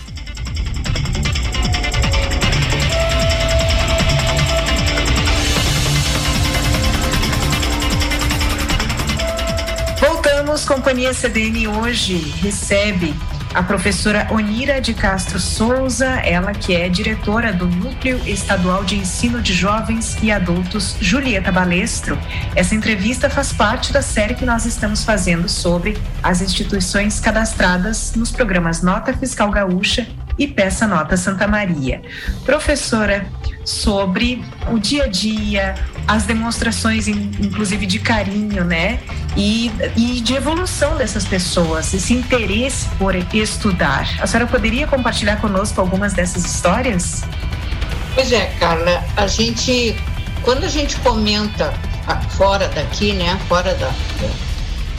Voltamos, 9.98 10.66
Companhia 10.66 11.14
CDN 11.14 11.66
hoje 11.66 12.30
recebe 12.42 13.14
a 13.54 13.62
professora 13.62 14.26
Onira 14.30 14.80
de 14.80 14.94
Castro 14.94 15.38
Souza, 15.38 16.06
ela 16.24 16.52
que 16.52 16.74
é 16.74 16.88
diretora 16.88 17.52
do 17.52 17.66
Núcleo 17.66 18.20
Estadual 18.26 18.82
de 18.84 18.96
Ensino 18.96 19.42
de 19.42 19.52
Jovens 19.52 20.16
e 20.22 20.32
Adultos 20.32 20.96
Julieta 21.00 21.52
Balestro. 21.52 22.18
Essa 22.56 22.74
entrevista 22.74 23.28
faz 23.28 23.52
parte 23.52 23.92
da 23.92 24.00
série 24.00 24.34
que 24.34 24.46
nós 24.46 24.64
estamos 24.64 25.04
fazendo 25.04 25.48
sobre 25.48 25.98
as 26.22 26.40
instituições 26.40 27.20
cadastradas 27.20 28.14
nos 28.14 28.30
programas 28.30 28.82
Nota 28.82 29.12
Fiscal 29.12 29.50
Gaúcha 29.50 30.06
e 30.42 30.48
Peça 30.48 30.86
Nota 30.86 31.16
Santa 31.16 31.46
Maria. 31.46 32.02
Professora, 32.44 33.24
sobre 33.64 34.44
o 34.70 34.78
dia 34.78 35.04
a 35.04 35.06
dia, 35.06 35.74
as 36.08 36.24
demonstrações, 36.24 37.06
inclusive 37.06 37.86
de 37.86 38.00
carinho, 38.00 38.64
né? 38.64 38.98
E, 39.36 39.70
e 39.96 40.20
de 40.20 40.34
evolução 40.34 40.96
dessas 40.96 41.24
pessoas, 41.24 41.94
esse 41.94 42.12
interesse 42.12 42.88
por 42.98 43.14
estudar. 43.32 44.08
A 44.20 44.26
senhora 44.26 44.48
poderia 44.48 44.86
compartilhar 44.86 45.36
conosco 45.36 45.80
algumas 45.80 46.12
dessas 46.12 46.44
histórias? 46.44 47.22
Pois 48.14 48.32
é, 48.32 48.46
Carla. 48.58 49.02
A 49.16 49.26
gente, 49.26 49.96
quando 50.42 50.64
a 50.64 50.68
gente 50.68 50.96
comenta 50.96 51.72
fora 52.30 52.68
daqui, 52.68 53.12
né? 53.12 53.38
Fora 53.48 53.74
da, 53.74 53.90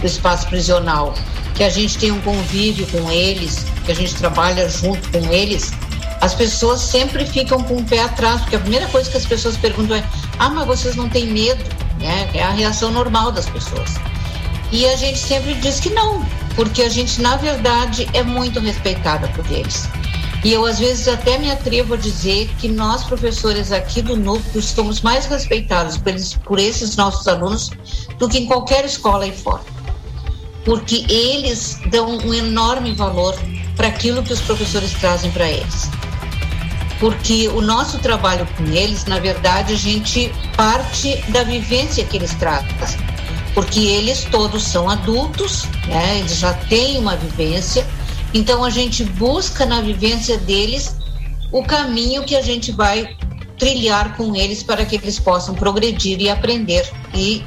do 0.04 0.08
espaço 0.08 0.48
prisional, 0.48 1.14
que 1.56 1.64
a 1.64 1.70
gente 1.70 1.98
tem 1.98 2.12
um 2.12 2.20
convívio 2.20 2.86
com 2.88 3.10
eles, 3.10 3.66
que 3.86 3.92
a 3.92 3.96
gente 3.96 4.14
trabalha 4.16 4.70
junto 4.70 5.10
com 5.12 5.32
eles, 5.32 5.72
as 6.20 6.36
pessoas 6.36 6.82
sempre 6.82 7.26
ficam 7.26 7.64
com 7.64 7.78
o 7.78 7.84
pé 7.86 8.02
atrás, 8.02 8.42
porque 8.42 8.58
a 8.58 8.60
primeira 8.60 8.86
coisa 8.88 9.10
que 9.10 9.16
as 9.16 9.26
pessoas 9.26 9.56
perguntam 9.56 9.96
é: 9.98 10.04
ah, 10.40 10.50
mas 10.50 10.68
vocês 10.68 10.96
não 10.96 11.10
têm 11.10 11.28
medo? 11.28 11.64
Né? 12.00 12.30
É 12.34 12.44
a 12.44 12.50
reação 12.50 12.92
normal 12.92 13.32
das 13.32 13.48
pessoas. 13.48 13.92
E 14.72 14.86
a 14.88 14.96
gente 14.98 15.20
sempre 15.20 15.54
diz 15.56 15.80
que 15.80 15.90
não, 15.90 16.26
porque 16.56 16.82
a 16.82 16.90
gente, 16.90 17.22
na 17.22 17.38
verdade, 17.38 18.10
é 18.14 18.24
muito 18.24 18.60
respeitada 18.60 19.28
por 19.30 19.50
eles. 19.50 19.88
E 20.44 20.52
eu, 20.52 20.66
às 20.66 20.80
vezes, 20.80 21.08
até 21.08 21.38
me 21.38 21.50
atrevo 21.50 21.94
a 21.94 21.98
dizer 21.98 22.50
que 22.60 22.68
nós, 22.68 23.06
professores 23.06 23.72
aqui 23.72 24.02
do 24.02 24.18
núcleo, 24.18 24.62
somos 24.62 25.02
mais 25.02 25.26
respeitados 25.26 25.98
por 26.44 26.60
esses 26.60 26.98
nossos 26.98 27.26
alunos 27.30 27.72
do 28.18 28.28
que 28.28 28.40
em 28.40 28.46
qualquer 28.46 28.84
escola 28.84 29.24
aí 29.24 29.32
fora. 29.32 29.73
Porque 30.66 31.06
eles 31.10 31.80
dão 31.88 32.18
um 32.18 32.34
enorme 32.34 32.94
valor 32.94 33.36
para 33.76 33.88
aquilo 33.88 34.24
que 34.24 34.34
os 34.34 34.42
professores 34.42 34.94
trazem 34.94 35.32
para 35.32 35.50
eles. 35.50 35.90
Porque 37.00 37.50
o 37.50 37.62
nosso 37.62 38.00
trabalho 38.00 38.48
com 38.58 38.64
eles, 38.66 39.06
na 39.06 39.20
verdade, 39.20 39.74
a 39.74 39.78
gente 39.78 40.32
parte 40.56 41.22
da 41.30 41.44
vivência 41.44 42.06
que 42.06 42.16
eles 42.16 42.34
trazem, 42.36 42.70
porque 43.54 43.80
eles 43.80 44.24
todos 44.26 44.64
são 44.64 44.90
adultos, 44.90 45.66
né? 45.88 46.20
Eles 46.20 46.38
já 46.38 46.54
têm 46.54 46.98
uma 46.98 47.18
vivência, 47.18 47.86
então 48.34 48.64
a 48.64 48.70
gente 48.70 49.04
busca 49.04 49.66
na 49.66 49.82
vivência 49.82 50.38
deles 50.38 50.96
o 51.52 51.64
caminho 51.64 52.24
que 52.24 52.36
a 52.36 52.42
gente 52.42 52.72
vai 52.72 53.16
trilhar 53.58 54.16
com 54.16 54.36
eles 54.36 54.64
para 54.64 54.86
que 54.86 54.96
eles 54.96 55.20
possam 55.20 55.54
progredir 55.56 56.20
e 56.22 56.30
aprender 56.30 56.90
e 57.14 57.44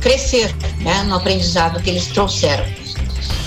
crescer, 0.00 0.54
né, 0.78 1.02
no 1.04 1.16
aprendizado 1.16 1.82
que 1.82 1.90
eles 1.90 2.06
trouxeram. 2.08 2.64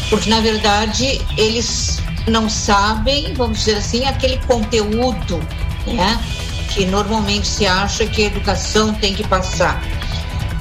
Porque 0.10 0.30
na 0.30 0.42
verdade 0.42 1.22
eles 1.38 2.00
não 2.28 2.50
sabem, 2.50 3.34
vamos 3.34 3.60
dizer 3.60 3.76
assim, 3.76 4.06
aquele 4.06 4.38
conteúdo 4.46 5.40
né, 5.88 6.20
que 6.74 6.86
normalmente 6.86 7.48
se 7.48 7.66
acha 7.66 8.06
que 8.06 8.24
a 8.24 8.26
educação 8.28 8.94
tem 8.94 9.14
que 9.14 9.28
passar. 9.28 9.82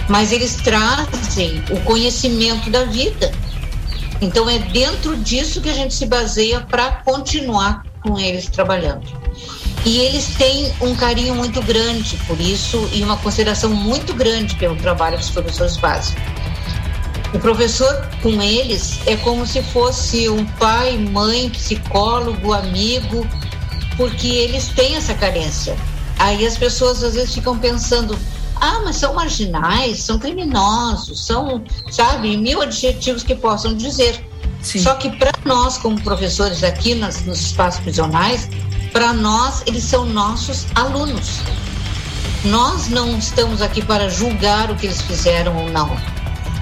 Mas 0.09 0.33
eles 0.33 0.57
trazem 0.57 1.63
o 1.71 1.81
conhecimento 1.81 2.71
da 2.71 2.85
vida. 2.85 3.33
Então 4.21 4.49
é 4.49 4.59
dentro 4.59 5.17
disso 5.17 5.61
que 5.61 5.69
a 5.69 5.75
gente 5.75 5.95
se 5.95 6.07
baseia 6.07 6.61
para 6.61 7.03
continuar 7.05 7.85
com 8.03 8.19
eles 8.19 8.47
trabalhando. 8.47 9.07
E 9.85 9.99
eles 9.99 10.35
têm 10.37 10.73
um 10.81 10.95
carinho 10.95 11.35
muito 11.35 11.63
grande 11.63 12.17
por 12.27 12.41
isso 12.41 12.89
e 12.93 13.03
uma 13.03 13.17
consideração 13.17 13.71
muito 13.71 14.13
grande 14.13 14.55
pelo 14.57 14.77
trabalho 14.77 15.17
dos 15.17 15.31
professores 15.31 15.77
básicos. 15.77 16.23
O 17.33 17.39
professor 17.39 18.09
com 18.23 18.41
eles 18.43 19.01
é 19.07 19.17
como 19.17 19.47
se 19.47 19.63
fosse 19.63 20.29
um 20.29 20.45
pai, 20.45 20.97
mãe, 20.97 21.51
psicólogo, 21.51 22.55
amigo, 22.55 23.27
porque 23.97 24.29
eles 24.29 24.69
têm 24.69 24.97
essa 24.97 25.15
carência. 25.15 25.77
Aí 26.19 26.47
as 26.47 26.57
pessoas 26.57 27.03
às 27.03 27.15
vezes 27.15 27.35
ficam 27.35 27.59
pensando: 27.59 28.19
ah, 28.57 28.81
mas 28.85 28.97
são 28.97 29.15
marginais, 29.15 30.03
são 30.03 30.19
criminosos, 30.19 31.27
são, 31.27 31.63
sabe, 31.91 32.37
mil 32.37 32.63
adjetivos 32.63 33.23
que 33.23 33.35
possam 33.35 33.75
dizer. 33.75 34.27
Sim. 34.63 34.81
Só 34.81 34.95
que 34.95 35.11
para 35.17 35.33
nós, 35.45 35.79
como 35.79 36.01
professores 36.03 36.65
aqui 36.65 36.95
nas, 36.95 37.25
nos 37.25 37.41
espaços 37.41 37.81
prisionais, 37.81 38.49
para 38.93 39.13
nós 39.13 39.63
eles 39.67 39.85
são 39.85 40.07
nossos 40.07 40.67
alunos. 40.75 41.41
Nós 42.45 42.89
não 42.89 43.19
estamos 43.19 43.61
aqui 43.61 43.83
para 43.83 44.09
julgar 44.09 44.71
o 44.71 44.77
que 44.77 44.87
eles 44.87 45.01
fizeram 45.03 45.57
ou 45.57 45.71
não. 45.71 45.97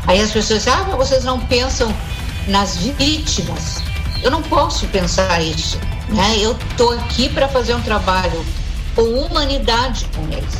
Aí 0.06 0.20
as 0.20 0.30
pessoas 0.30 0.60
dizem, 0.60 0.72
ah, 0.72 0.84
mas 0.88 0.96
vocês 0.96 1.24
não 1.24 1.38
pensam 1.40 1.94
nas 2.48 2.76
vítimas. 2.76 3.82
Eu 4.22 4.30
não 4.30 4.42
posso 4.42 4.86
pensar 4.86 5.40
isso. 5.42 5.78
Né? 6.08 6.38
Eu 6.38 6.52
estou 6.52 6.92
aqui 6.92 7.28
para 7.28 7.48
fazer 7.48 7.74
um 7.74 7.82
trabalho 7.82 8.44
com 8.94 9.02
humanidade 9.02 10.06
com 10.14 10.22
eles. 10.32 10.54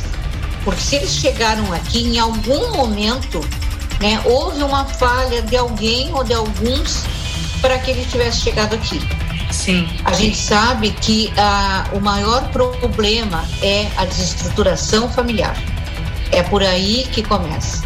Porque 0.63 0.81
se 0.81 0.97
eles 0.97 1.11
chegaram 1.11 1.71
aqui 1.73 2.03
em 2.03 2.19
algum 2.19 2.73
momento, 2.75 3.39
né, 3.99 4.21
houve 4.25 4.61
uma 4.61 4.85
falha 4.85 5.41
de 5.41 5.55
alguém 5.55 6.13
ou 6.13 6.23
de 6.23 6.33
alguns 6.33 7.03
para 7.61 7.79
que 7.79 7.91
ele 7.91 8.05
tivesse 8.05 8.41
chegado 8.41 8.75
aqui. 8.75 8.99
Sim. 9.57 9.87
A 10.05 10.13
gente 10.13 10.37
sabe 10.37 10.91
que 10.91 11.33
ah, 11.35 11.89
o 11.91 11.99
maior 11.99 12.47
problema 12.51 13.43
é 13.61 13.87
a 13.97 14.05
desestruturação 14.05 15.09
familiar. 15.09 15.57
É 16.31 16.43
por 16.43 16.61
aí 16.61 17.07
que 17.11 17.23
começa. 17.23 17.83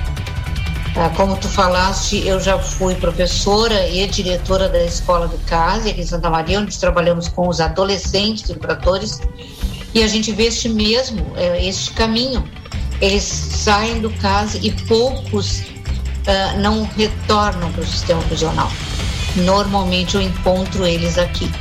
Ah, 0.98 1.10
como 1.16 1.38
tu 1.38 1.48
falaste, 1.48 2.28
eu 2.28 2.42
já 2.42 2.60
fui 2.60 2.94
professora 2.96 3.88
e 3.88 4.06
diretora 4.06 4.68
da 4.68 4.84
escola 4.84 5.30
do 5.30 5.38
CASE 5.46 5.90
aqui 5.90 6.02
em 6.02 6.06
Santa 6.06 6.30
Maria, 6.30 6.60
onde 6.60 6.78
trabalhamos 6.78 7.30
com 7.30 7.48
os 7.48 7.62
adolescentes 7.62 8.50
infratores, 8.50 9.22
e 9.94 10.04
a 10.04 10.08
gente 10.08 10.34
vê 10.34 10.48
este 10.48 10.68
mesmo, 10.68 11.26
é, 11.38 11.66
este 11.66 11.92
caminho. 11.92 12.44
Eles 13.00 13.24
saem 13.24 14.02
do 14.02 14.10
CASE 14.10 14.60
e 14.62 14.72
poucos 14.88 15.64
ah, 16.28 16.54
não 16.58 16.84
retornam 16.84 17.72
para 17.72 17.82
o 17.82 17.88
sistema 17.88 18.22
prisional. 18.24 18.70
Normalmente 19.36 20.16
eu 20.16 20.22
encontro 20.22 20.86
eles 20.86 21.18
aqui. 21.18 21.52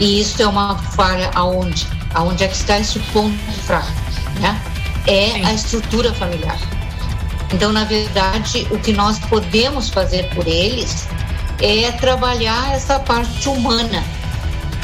E 0.00 0.20
isso 0.20 0.42
é 0.42 0.46
uma 0.46 0.76
falha 0.76 1.30
aonde? 1.34 1.86
Aonde 2.14 2.44
é 2.44 2.48
que 2.48 2.56
está 2.56 2.78
esse 2.78 2.98
ponto 3.12 3.36
fraco, 3.64 3.90
né? 4.40 4.60
É 5.06 5.32
Sim. 5.32 5.44
a 5.44 5.52
estrutura 5.52 6.12
familiar. 6.14 6.58
Então, 7.52 7.72
na 7.72 7.84
verdade, 7.84 8.66
o 8.70 8.78
que 8.78 8.92
nós 8.92 9.18
podemos 9.20 9.88
fazer 9.88 10.28
por 10.34 10.46
eles 10.46 11.06
é 11.60 11.92
trabalhar 11.92 12.74
essa 12.74 12.98
parte 12.98 13.48
humana. 13.48 14.02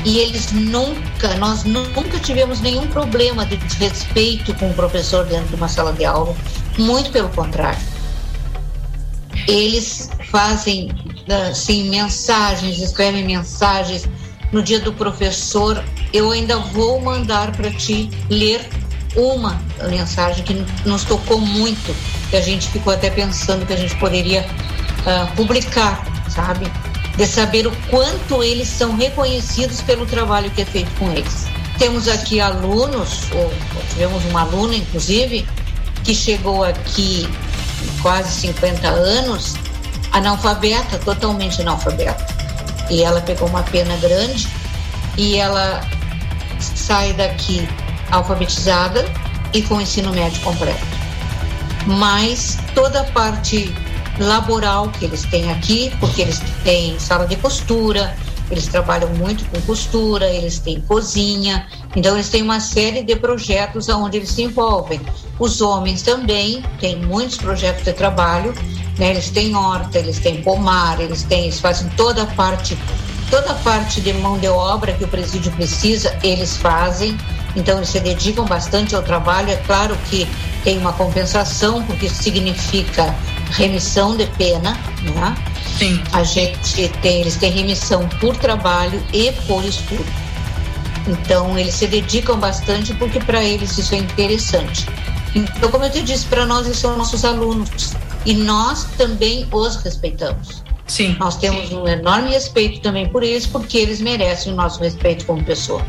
E 0.04 0.18
eles 0.18 0.50
nunca, 0.52 1.34
nós 1.34 1.64
nunca 1.64 2.18
tivemos 2.20 2.60
nenhum 2.60 2.86
problema 2.86 3.44
de 3.44 3.56
desrespeito 3.56 4.54
com 4.54 4.70
o 4.70 4.74
professor 4.74 5.26
dentro 5.26 5.48
de 5.48 5.54
uma 5.56 5.68
sala 5.68 5.92
de 5.92 6.04
aula. 6.04 6.34
Muito 6.78 7.10
pelo 7.10 7.28
contrário. 7.30 7.80
Eles 9.46 10.10
fazem, 10.30 10.90
assim, 11.32 11.88
mensagens, 11.88 12.78
escrevem 12.78 13.24
mensagens. 13.24 14.08
No 14.52 14.62
dia 14.62 14.80
do 14.80 14.92
professor, 14.92 15.82
eu 16.12 16.30
ainda 16.30 16.58
vou 16.58 17.00
mandar 17.00 17.52
para 17.52 17.70
ti 17.70 18.10
ler 18.28 18.68
uma 19.16 19.60
mensagem 19.88 20.44
que 20.44 20.66
nos 20.84 21.04
tocou 21.04 21.40
muito, 21.40 21.94
que 22.30 22.36
a 22.36 22.40
gente 22.40 22.68
ficou 22.68 22.92
até 22.92 23.10
pensando 23.10 23.66
que 23.66 23.72
a 23.72 23.76
gente 23.76 23.94
poderia 23.96 24.42
uh, 24.42 25.34
publicar, 25.34 26.04
sabe? 26.28 26.70
De 27.16 27.26
saber 27.26 27.66
o 27.66 27.72
quanto 27.90 28.42
eles 28.42 28.68
são 28.68 28.96
reconhecidos 28.96 29.80
pelo 29.82 30.06
trabalho 30.06 30.50
que 30.50 30.62
é 30.62 30.64
feito 30.64 30.90
com 30.98 31.10
eles. 31.10 31.46
Temos 31.78 32.08
aqui 32.08 32.40
alunos, 32.40 33.22
ou, 33.32 33.52
tivemos 33.90 34.24
uma 34.26 34.42
aluna, 34.42 34.76
inclusive, 34.76 35.46
que 36.04 36.14
chegou 36.14 36.62
aqui 36.64 37.28
quase 38.02 38.32
50 38.40 38.88
anos, 38.88 39.54
analfabeta, 40.12 40.98
totalmente 40.98 41.60
analfabeta. 41.60 42.26
E 42.90 43.02
ela 43.02 43.20
pegou 43.20 43.48
uma 43.48 43.62
pena 43.62 43.96
grande 43.96 44.48
e 45.16 45.36
ela 45.36 45.80
sai 46.58 47.12
daqui 47.12 47.68
alfabetizada 48.10 49.04
e 49.52 49.62
com 49.62 49.80
ensino 49.80 50.12
médio 50.12 50.40
completo. 50.42 50.84
Mas 51.86 52.58
toda 52.74 53.00
a 53.00 53.04
parte 53.04 53.72
laboral 54.18 54.88
que 54.90 55.04
eles 55.04 55.24
têm 55.24 55.50
aqui, 55.50 55.92
porque 55.98 56.22
eles 56.22 56.40
têm 56.62 56.98
sala 56.98 57.26
de 57.26 57.36
costura, 57.36 58.14
eles 58.50 58.66
trabalham 58.66 59.08
muito 59.14 59.44
com 59.46 59.60
costura, 59.62 60.28
eles 60.28 60.58
têm 60.58 60.80
cozinha, 60.80 61.66
então 61.94 62.14
eles 62.14 62.28
têm 62.28 62.42
uma 62.42 62.60
série 62.60 63.02
de 63.02 63.14
projetos 63.14 63.88
onde 63.88 64.18
eles 64.18 64.30
se 64.30 64.42
envolvem. 64.42 65.00
Os 65.38 65.60
homens 65.60 66.02
também 66.02 66.62
têm 66.80 66.96
muitos 66.96 67.36
projetos 67.36 67.84
de 67.84 67.92
trabalho, 67.92 68.52
né? 69.00 69.10
Eles 69.10 69.30
têm 69.30 69.56
horta, 69.56 69.98
eles 69.98 70.18
têm 70.18 70.42
pomar, 70.42 71.00
eles 71.00 71.22
têm, 71.22 71.44
eles 71.44 71.58
fazem 71.58 71.88
toda 71.96 72.22
a 72.22 72.26
parte, 72.26 72.78
toda 73.30 73.50
a 73.50 73.54
parte 73.54 74.00
de 74.02 74.12
mão 74.12 74.38
de 74.38 74.46
obra 74.46 74.92
que 74.92 75.02
o 75.02 75.08
presídio 75.08 75.50
precisa, 75.52 76.16
eles 76.22 76.58
fazem. 76.58 77.16
Então 77.56 77.78
eles 77.78 77.88
se 77.88 77.98
dedicam 77.98 78.44
bastante 78.44 78.94
ao 78.94 79.02
trabalho. 79.02 79.50
É 79.50 79.56
claro 79.56 79.96
que 80.08 80.28
tem 80.62 80.78
uma 80.78 80.92
compensação, 80.92 81.82
porque 81.84 82.06
isso 82.06 82.22
significa 82.22 83.12
remissão 83.52 84.14
de 84.16 84.26
pena, 84.26 84.78
né? 85.02 85.34
Sim. 85.78 86.00
A 86.12 86.22
gente 86.22 86.88
tem, 87.00 87.22
eles 87.22 87.36
têm 87.36 87.50
remissão 87.50 88.06
por 88.20 88.36
trabalho 88.36 89.02
e 89.14 89.32
por 89.46 89.64
estudo. 89.64 90.06
Então 91.08 91.58
eles 91.58 91.74
se 91.74 91.86
dedicam 91.86 92.38
bastante 92.38 92.92
porque 92.94 93.18
para 93.18 93.42
eles 93.42 93.76
isso 93.78 93.94
é 93.94 93.98
interessante. 93.98 94.86
Então, 95.34 95.70
como 95.70 95.84
eu 95.84 95.90
te 95.90 96.02
disse, 96.02 96.26
para 96.26 96.44
nós 96.44 96.66
eles 96.66 96.78
são 96.78 96.96
nossos 96.96 97.24
alunos 97.24 97.94
e 98.24 98.34
nós 98.34 98.84
também 98.96 99.46
os 99.50 99.76
respeitamos. 99.76 100.62
Sim. 100.86 101.16
Nós 101.18 101.36
temos 101.36 101.68
sim. 101.68 101.76
um 101.76 101.86
enorme 101.86 102.30
respeito 102.30 102.80
também 102.80 103.08
por 103.08 103.22
eles 103.22 103.46
porque 103.46 103.78
eles 103.78 104.00
merecem 104.00 104.52
o 104.52 104.56
nosso 104.56 104.80
respeito 104.80 105.24
como 105.24 105.42
pessoa. 105.44 105.84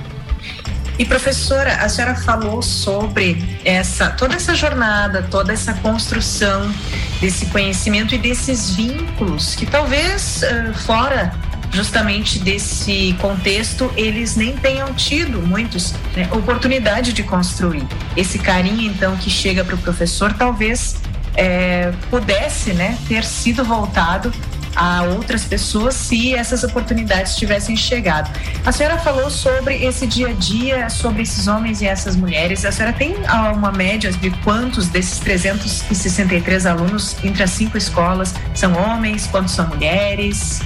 E 1.00 1.06
professora, 1.06 1.78
a 1.78 1.90
senhora 1.90 2.14
falou 2.16 2.62
sobre 2.62 3.60
essa 3.66 4.12
toda 4.12 4.36
essa 4.36 4.54
jornada, 4.54 5.26
toda 5.32 5.52
essa 5.52 5.74
construção 5.76 6.72
desse 7.20 7.48
conhecimento 7.48 8.14
e 8.14 8.20
desses 8.20 8.76
vínculos 8.76 9.56
que 9.56 9.66
talvez 9.66 10.44
uh, 10.44 10.74
fora 10.74 11.34
justamente 11.72 12.38
desse 12.40 13.16
contexto 13.20 13.92
eles 13.96 14.36
nem 14.36 14.56
tenham 14.58 14.94
tido 14.94 15.42
muitos 15.42 15.94
né, 16.16 16.28
oportunidade 16.34 17.14
de 17.14 17.24
construir 17.24 17.88
esse 18.16 18.38
carinho 18.38 18.92
então 18.92 19.16
que 19.16 19.30
chega 19.30 19.64
para 19.64 19.76
o 19.76 19.78
professor 19.78 20.34
talvez 20.34 21.01
é, 21.36 21.92
pudesse 22.10 22.74
né, 22.74 22.98
ter 23.08 23.24
sido 23.24 23.64
voltado 23.64 24.32
a 24.76 25.04
outras 25.04 25.44
pessoas 25.44 25.96
se 25.96 26.34
essas 26.34 26.64
oportunidades 26.64 27.36
tivessem 27.36 27.76
chegado. 27.76 28.32
A 28.66 28.72
senhora 28.72 28.98
falou 28.98 29.30
sobre 29.30 29.84
esse 29.84 30.08
dia 30.08 30.30
a 30.30 30.34
dia, 30.34 30.90
sobre 30.90 31.24
esses 31.24 31.48
homens 31.48 31.82
e 31.82 31.88
essas 31.88 32.16
mulheres. 32.16 32.64
A 32.66 32.72
senhora 32.72 32.94
tem 32.94 33.16
uma 33.54 33.72
média 33.72 34.12
de 34.12 34.30
quantos 34.44 34.88
desses 34.88 35.20
363 35.20 36.66
alunos 36.66 37.16
entre 37.24 37.44
as 37.44 37.52
cinco 37.52 37.78
escolas 37.78 38.34
são 38.54 38.74
homens, 38.74 39.28
quantos 39.28 39.54
são 39.54 39.68
mulheres? 39.68 40.62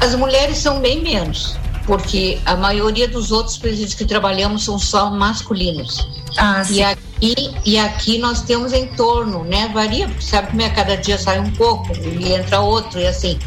As 0.00 0.14
mulheres 0.14 0.58
são 0.58 0.80
bem 0.80 1.02
menos, 1.02 1.56
porque 1.86 2.40
a 2.44 2.56
maioria 2.56 3.08
dos 3.08 3.30
outros 3.30 3.56
presídios 3.56 3.94
que 3.94 4.04
trabalhamos 4.04 4.64
são 4.64 4.78
só 4.78 5.10
masculinos. 5.10 6.21
Ah. 6.38 6.62
E 6.68 6.82
aqui, 6.82 7.54
e 7.64 7.78
aqui 7.78 8.18
nós 8.18 8.42
temos 8.42 8.72
em 8.72 8.86
torno, 8.88 9.44
né? 9.44 9.70
Varia, 9.72 10.10
sabe 10.20 10.48
como 10.48 10.62
é? 10.62 10.70
Cada 10.70 10.96
dia 10.96 11.18
sai 11.18 11.38
um 11.38 11.50
pouco 11.50 11.92
e 11.96 12.32
entra 12.32 12.60
outro 12.60 12.98
e 12.98 13.06
assim. 13.06 13.38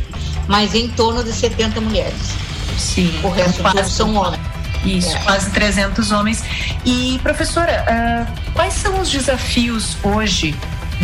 Mas 0.48 0.76
em 0.76 0.88
torno 0.90 1.24
de 1.24 1.32
70 1.32 1.82
mulheres. 1.82 2.36
Sim. 2.78 3.14
O 3.24 3.30
resto 3.30 3.62
quase, 3.62 3.78
todos 3.78 3.92
são 3.94 4.16
homens. 4.16 4.42
Isso, 4.84 5.16
é. 5.16 5.20
quase 5.22 5.50
300 5.52 6.12
homens. 6.12 6.44
E, 6.86 7.20
professora, 7.24 7.86
uh, 7.90 8.52
quais 8.54 8.74
são 8.74 9.00
os 9.00 9.10
desafios 9.10 9.98
hoje 10.04 10.56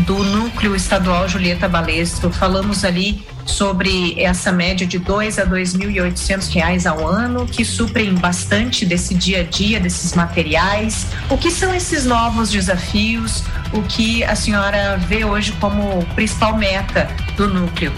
do 0.06 0.24
Núcleo 0.24 0.76
Estadual 0.76 1.28
Julieta 1.28 1.68
Balestro? 1.68 2.32
Falamos 2.32 2.86
ali 2.86 3.26
sobre 3.52 4.20
essa 4.22 4.52
média 4.52 4.88
de 4.88 4.98
dois 4.98 5.38
a 5.38 5.44
dois 5.44 5.74
mil 5.74 5.90
e 5.90 6.00
oitocentos 6.00 6.48
reais 6.48 6.86
ao 6.86 7.06
ano, 7.06 7.46
que 7.46 7.64
suprem 7.64 8.16
bastante 8.16 8.86
desse 8.86 9.14
dia 9.14 9.42
a 9.42 9.44
dia, 9.44 9.80
desses 9.80 10.14
materiais. 10.14 11.08
O 11.30 11.38
que 11.38 11.52
são 11.52 11.74
esses 11.74 12.06
novos 12.06 12.50
desafios? 12.50 13.44
O 13.74 13.82
que 13.84 14.24
a 14.24 14.36
senhora 14.36 14.98
vê 14.98 15.24
hoje 15.26 15.52
como 15.60 16.04
principal 16.16 16.58
meta 16.58 17.10
do 17.36 17.48
núcleo? 17.48 17.94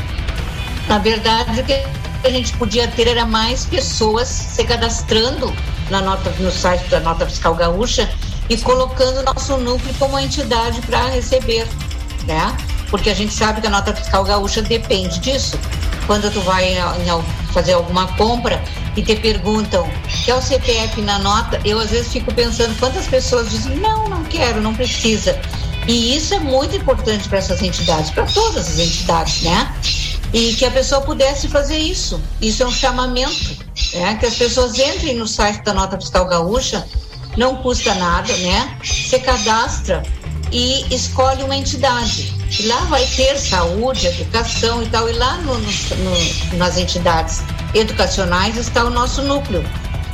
Na 0.87 0.97
verdade, 0.97 1.61
o 1.61 1.63
que 1.63 1.83
a 2.23 2.29
gente 2.29 2.53
podia 2.53 2.87
ter 2.87 3.07
era 3.07 3.25
mais 3.25 3.65
pessoas 3.65 4.27
se 4.27 4.63
cadastrando 4.63 5.53
na 5.89 6.01
nota, 6.01 6.29
no 6.39 6.51
site 6.51 6.89
da 6.89 6.99
Nota 6.99 7.25
Fiscal 7.25 7.55
Gaúcha 7.55 8.09
e 8.49 8.57
colocando 8.57 9.23
nosso 9.23 9.57
núcleo 9.57 9.93
como 9.99 10.19
entidade 10.19 10.81
para 10.81 11.07
receber, 11.07 11.67
né? 12.25 12.55
porque 12.93 13.09
a 13.09 13.15
gente 13.15 13.33
sabe 13.33 13.59
que 13.59 13.65
a 13.65 13.71
nota 13.71 13.91
fiscal 13.91 14.23
gaúcha 14.23 14.61
depende 14.61 15.17
disso. 15.19 15.57
Quando 16.05 16.31
tu 16.31 16.39
vai 16.41 16.75
fazer 17.51 17.73
alguma 17.73 18.05
compra 18.15 18.63
e 18.95 19.01
te 19.01 19.15
perguntam, 19.15 19.89
quer 20.23 20.35
o 20.35 20.41
CPF 20.43 21.01
na 21.01 21.17
nota? 21.17 21.59
Eu 21.65 21.79
às 21.79 21.89
vezes 21.89 22.13
fico 22.13 22.31
pensando 22.31 22.77
quantas 22.77 23.07
pessoas 23.07 23.49
dizem, 23.49 23.77
não, 23.77 24.07
não 24.07 24.23
quero, 24.25 24.61
não 24.61 24.75
precisa. 24.75 25.35
E 25.87 26.15
isso 26.15 26.35
é 26.35 26.39
muito 26.39 26.75
importante 26.75 27.27
para 27.27 27.39
essas 27.39 27.63
entidades, 27.63 28.11
para 28.11 28.27
todas 28.27 28.67
as 28.67 28.77
entidades, 28.77 29.41
né? 29.41 29.75
E 30.31 30.53
que 30.53 30.63
a 30.63 30.69
pessoa 30.69 31.01
pudesse 31.01 31.47
fazer 31.47 31.79
isso. 31.79 32.21
Isso 32.39 32.61
é 32.61 32.67
um 32.67 32.71
chamamento, 32.71 33.57
né? 33.95 34.17
Que 34.19 34.27
as 34.27 34.35
pessoas 34.35 34.77
entrem 34.77 35.15
no 35.15 35.27
site 35.27 35.63
da 35.63 35.73
Nota 35.73 35.99
Fiscal 35.99 36.27
Gaúcha, 36.27 36.85
não 37.35 37.55
custa 37.55 37.91
nada, 37.95 38.31
né? 38.37 38.77
Você 38.83 39.17
cadastra 39.17 40.03
e 40.53 40.85
escolhe 40.93 41.43
uma 41.43 41.55
entidade. 41.55 42.31
E 42.59 42.67
lá 42.67 42.81
vai 42.85 43.03
ter 43.07 43.37
saúde, 43.37 44.05
educação 44.05 44.83
e 44.83 44.85
tal. 44.85 45.09
E 45.09 45.13
lá 45.13 45.37
no, 45.37 45.57
no, 45.57 46.57
nas 46.57 46.77
entidades 46.77 47.41
educacionais 47.73 48.55
está 48.55 48.85
o 48.85 48.91
nosso 48.91 49.23
núcleo. 49.23 49.63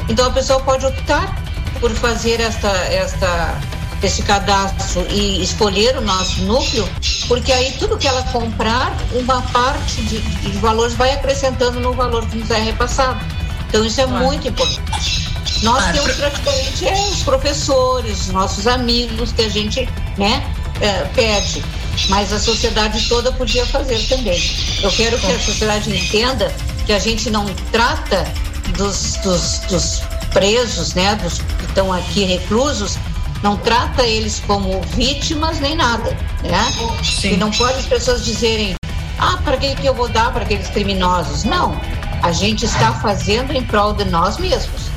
Então 0.07 0.25
a 0.25 0.31
pessoa 0.31 0.61
pode 0.61 0.85
optar 0.85 1.43
por 1.81 1.91
fazer 1.91 2.39
esta, 2.39 2.69
esta, 2.69 3.59
esse 4.01 4.23
cadastro 4.23 5.05
e 5.09 5.43
escolher 5.43 5.97
o 5.97 6.01
nosso 6.01 6.41
núcleo, 6.43 6.87
porque 7.27 7.51
aí 7.51 7.73
tudo 7.77 7.97
que 7.97 8.07
ela 8.07 8.23
comprar, 8.23 8.91
uma 9.11 9.41
parte 9.41 10.01
de, 10.03 10.19
de 10.19 10.57
valores 10.59 10.93
vai 10.93 11.11
acrescentando 11.11 11.79
no 11.79 11.93
valor 11.93 12.25
que 12.27 12.37
nos 12.37 12.49
é 12.49 12.59
repassado. 12.59 13.19
Então 13.69 13.85
isso 13.85 14.01
é 14.01 14.05
claro. 14.05 14.25
muito 14.25 14.47
importante. 14.47 15.29
Nós 15.63 15.83
ah, 15.83 15.91
temos 15.91 16.15
praticamente 16.15 16.87
é, 16.87 16.93
os 17.11 17.23
professores, 17.23 18.21
os 18.21 18.27
nossos 18.29 18.65
amigos 18.65 19.31
que 19.31 19.43
a 19.43 19.49
gente 19.49 19.87
né, 20.17 20.43
é, 20.81 21.03
pede, 21.13 21.63
mas 22.09 22.33
a 22.33 22.39
sociedade 22.39 23.07
toda 23.07 23.31
podia 23.31 23.65
fazer 23.65 23.99
também. 24.07 24.41
Eu 24.81 24.91
quero 24.91 25.17
que 25.19 25.31
a 25.31 25.39
sociedade 25.39 25.95
entenda 25.95 26.53
que 26.85 26.93
a 26.93 26.99
gente 26.99 27.29
não 27.29 27.45
trata 27.71 28.25
dos, 28.77 29.17
dos, 29.17 29.59
dos 29.69 30.01
presos, 30.31 30.93
né, 30.93 31.15
dos 31.15 31.39
que 31.39 31.65
estão 31.65 31.91
aqui 31.91 32.23
reclusos, 32.23 32.97
não 33.43 33.57
trata 33.57 34.03
eles 34.03 34.41
como 34.45 34.81
vítimas 34.81 35.59
nem 35.59 35.75
nada, 35.75 36.17
né? 36.43 36.73
Sim. 37.03 37.33
E 37.33 37.37
não 37.37 37.51
pode 37.51 37.79
as 37.79 37.85
pessoas 37.85 38.25
dizerem, 38.25 38.75
ah, 39.17 39.37
para 39.43 39.57
que, 39.57 39.75
que 39.75 39.87
eu 39.87 39.93
vou 39.93 40.09
dar 40.09 40.31
para 40.31 40.43
aqueles 40.43 40.67
criminosos? 40.69 41.43
Não, 41.43 41.79
a 42.21 42.31
gente 42.31 42.65
está 42.65 42.93
fazendo 42.93 43.53
em 43.53 43.63
prol 43.63 43.93
de 43.93 44.05
nós 44.05 44.37
mesmos. 44.37 44.89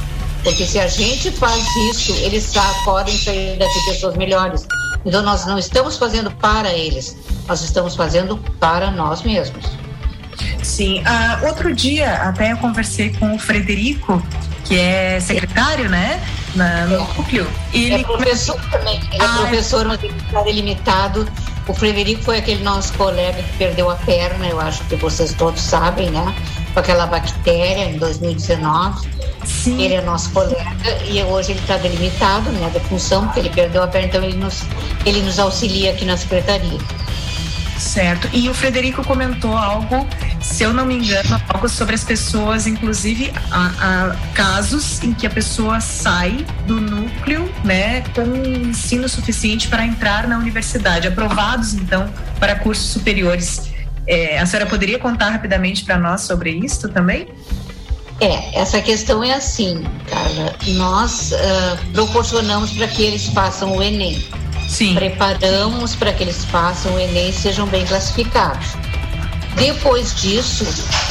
Porque 0.42 0.64
se 0.64 0.78
a 0.78 0.88
gente 0.88 1.30
faz 1.30 1.64
isso, 1.90 2.12
eles 2.14 2.52
podem 2.84 3.16
sair 3.16 3.56
daqui 3.58 3.84
pessoas 3.86 4.16
melhores. 4.16 4.66
Então 5.04 5.22
nós 5.22 5.46
não 5.46 5.58
estamos 5.58 5.96
fazendo 5.96 6.30
para 6.30 6.72
eles, 6.72 7.16
nós 7.46 7.62
estamos 7.62 7.94
fazendo 7.94 8.36
para 8.58 8.90
nós 8.90 9.22
mesmos. 9.22 9.64
Sim. 10.62 11.02
Uh, 11.02 11.46
outro 11.46 11.74
dia 11.74 12.14
até 12.22 12.52
eu 12.52 12.56
conversei 12.56 13.10
com 13.10 13.34
o 13.34 13.38
Frederico, 13.38 14.22
que 14.64 14.78
é 14.78 15.20
secretário, 15.20 15.88
né? 15.88 16.20
Na, 16.54 16.86
no 16.86 16.94
é. 16.94 16.98
núcleo. 16.98 17.48
E 17.72 17.84
ele 17.84 18.02
é 18.02 18.04
professor 18.04 18.60
também, 18.70 19.00
ele 19.12 19.22
é 19.22 19.26
ah, 19.26 19.34
é 19.34 19.40
professor, 19.42 19.84
mas 19.86 20.02
ele 20.02 20.14
está 20.16 20.42
delimitado. 20.42 21.28
O 21.66 21.74
Frederico 21.74 22.22
foi 22.22 22.38
aquele 22.38 22.62
nosso 22.62 22.92
colega 22.94 23.42
que 23.42 23.58
perdeu 23.58 23.90
a 23.90 23.96
perna, 23.96 24.46
eu 24.48 24.60
acho 24.60 24.82
que 24.84 24.96
vocês 24.96 25.32
todos 25.32 25.60
sabem, 25.60 26.10
né? 26.10 26.34
Com 26.72 26.80
aquela 26.80 27.06
bactéria 27.06 27.84
em 27.84 27.98
2019. 27.98 29.08
Sim. 29.44 29.80
Ele 29.80 29.94
é 29.94 30.02
nosso 30.02 30.30
colega 30.30 31.04
e 31.08 31.22
hoje 31.22 31.52
ele 31.52 31.60
está 31.60 31.76
delimitado, 31.76 32.50
né? 32.50 32.70
Da 32.72 32.80
função, 32.80 33.24
porque 33.24 33.40
ele 33.40 33.50
perdeu 33.50 33.82
a 33.82 33.86
perna, 33.86 34.08
então 34.08 34.22
ele 34.22 34.36
nos, 34.36 34.62
ele 35.04 35.20
nos 35.22 35.38
auxilia 35.38 35.92
aqui 35.92 36.04
na 36.04 36.16
secretaria. 36.16 36.78
Certo. 37.82 38.28
E 38.32 38.48
o 38.48 38.54
Frederico 38.54 39.04
comentou 39.04 39.56
algo, 39.56 40.06
se 40.40 40.62
eu 40.62 40.72
não 40.72 40.86
me 40.86 40.94
engano, 40.94 41.42
algo 41.48 41.68
sobre 41.68 41.96
as 41.96 42.04
pessoas, 42.04 42.66
inclusive 42.66 43.32
a, 43.50 43.66
a 43.66 44.16
casos 44.34 45.02
em 45.02 45.12
que 45.12 45.26
a 45.26 45.30
pessoa 45.30 45.80
sai 45.80 46.46
do 46.66 46.80
núcleo, 46.80 47.52
né, 47.64 48.02
com 48.14 48.22
ensino 48.68 49.08
suficiente 49.08 49.66
para 49.66 49.84
entrar 49.84 50.28
na 50.28 50.38
universidade, 50.38 51.08
aprovados 51.08 51.74
então 51.74 52.08
para 52.38 52.54
cursos 52.54 52.86
superiores. 52.86 53.71
É, 54.06 54.38
a 54.38 54.46
senhora 54.46 54.68
poderia 54.68 54.98
contar 54.98 55.30
rapidamente 55.30 55.84
para 55.84 55.98
nós 55.98 56.22
sobre 56.22 56.50
isso 56.50 56.88
também? 56.88 57.28
É, 58.20 58.60
essa 58.60 58.80
questão 58.80 59.22
é 59.22 59.32
assim, 59.32 59.82
Carla. 60.08 60.54
Nós 60.68 61.32
uh, 61.32 61.92
proporcionamos 61.92 62.72
para 62.72 62.86
que 62.86 63.02
eles 63.02 63.26
façam 63.26 63.76
o 63.76 63.82
Enem. 63.82 64.24
Sim. 64.68 64.94
Preparamos 64.94 65.96
para 65.96 66.12
que 66.12 66.22
eles 66.22 66.44
façam 66.44 66.94
o 66.94 67.00
Enem 67.00 67.30
e 67.30 67.32
sejam 67.32 67.66
bem 67.66 67.84
classificados. 67.84 68.68
Depois 69.56 70.14
disso, 70.14 70.64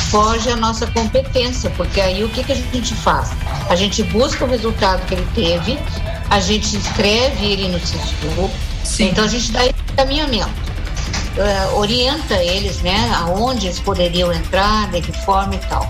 foge 0.09 0.49
a 0.49 0.55
nossa 0.55 0.87
competência, 0.87 1.69
porque 1.71 2.01
aí 2.01 2.23
o 2.23 2.29
que, 2.29 2.43
que 2.43 2.53
a 2.53 2.55
gente 2.55 2.93
faz? 2.95 3.31
A 3.69 3.75
gente 3.75 4.03
busca 4.03 4.45
o 4.45 4.47
resultado 4.47 5.05
que 5.05 5.13
ele 5.13 5.27
teve, 5.35 5.77
a 6.29 6.39
gente 6.39 6.75
inscreve 6.75 7.45
ele 7.45 7.67
no 7.67 7.79
SISU, 7.79 8.49
então 8.99 9.25
a 9.25 9.27
gente 9.27 9.51
dá 9.51 9.61
encaminhamento. 9.67 10.70
Uh, 11.31 11.77
orienta 11.77 12.35
eles, 12.35 12.81
né, 12.81 13.09
aonde 13.15 13.67
eles 13.67 13.79
poderiam 13.79 14.33
entrar, 14.33 14.91
de 14.91 15.01
que 15.01 15.13
forma 15.23 15.55
e 15.55 15.59
tal. 15.59 15.89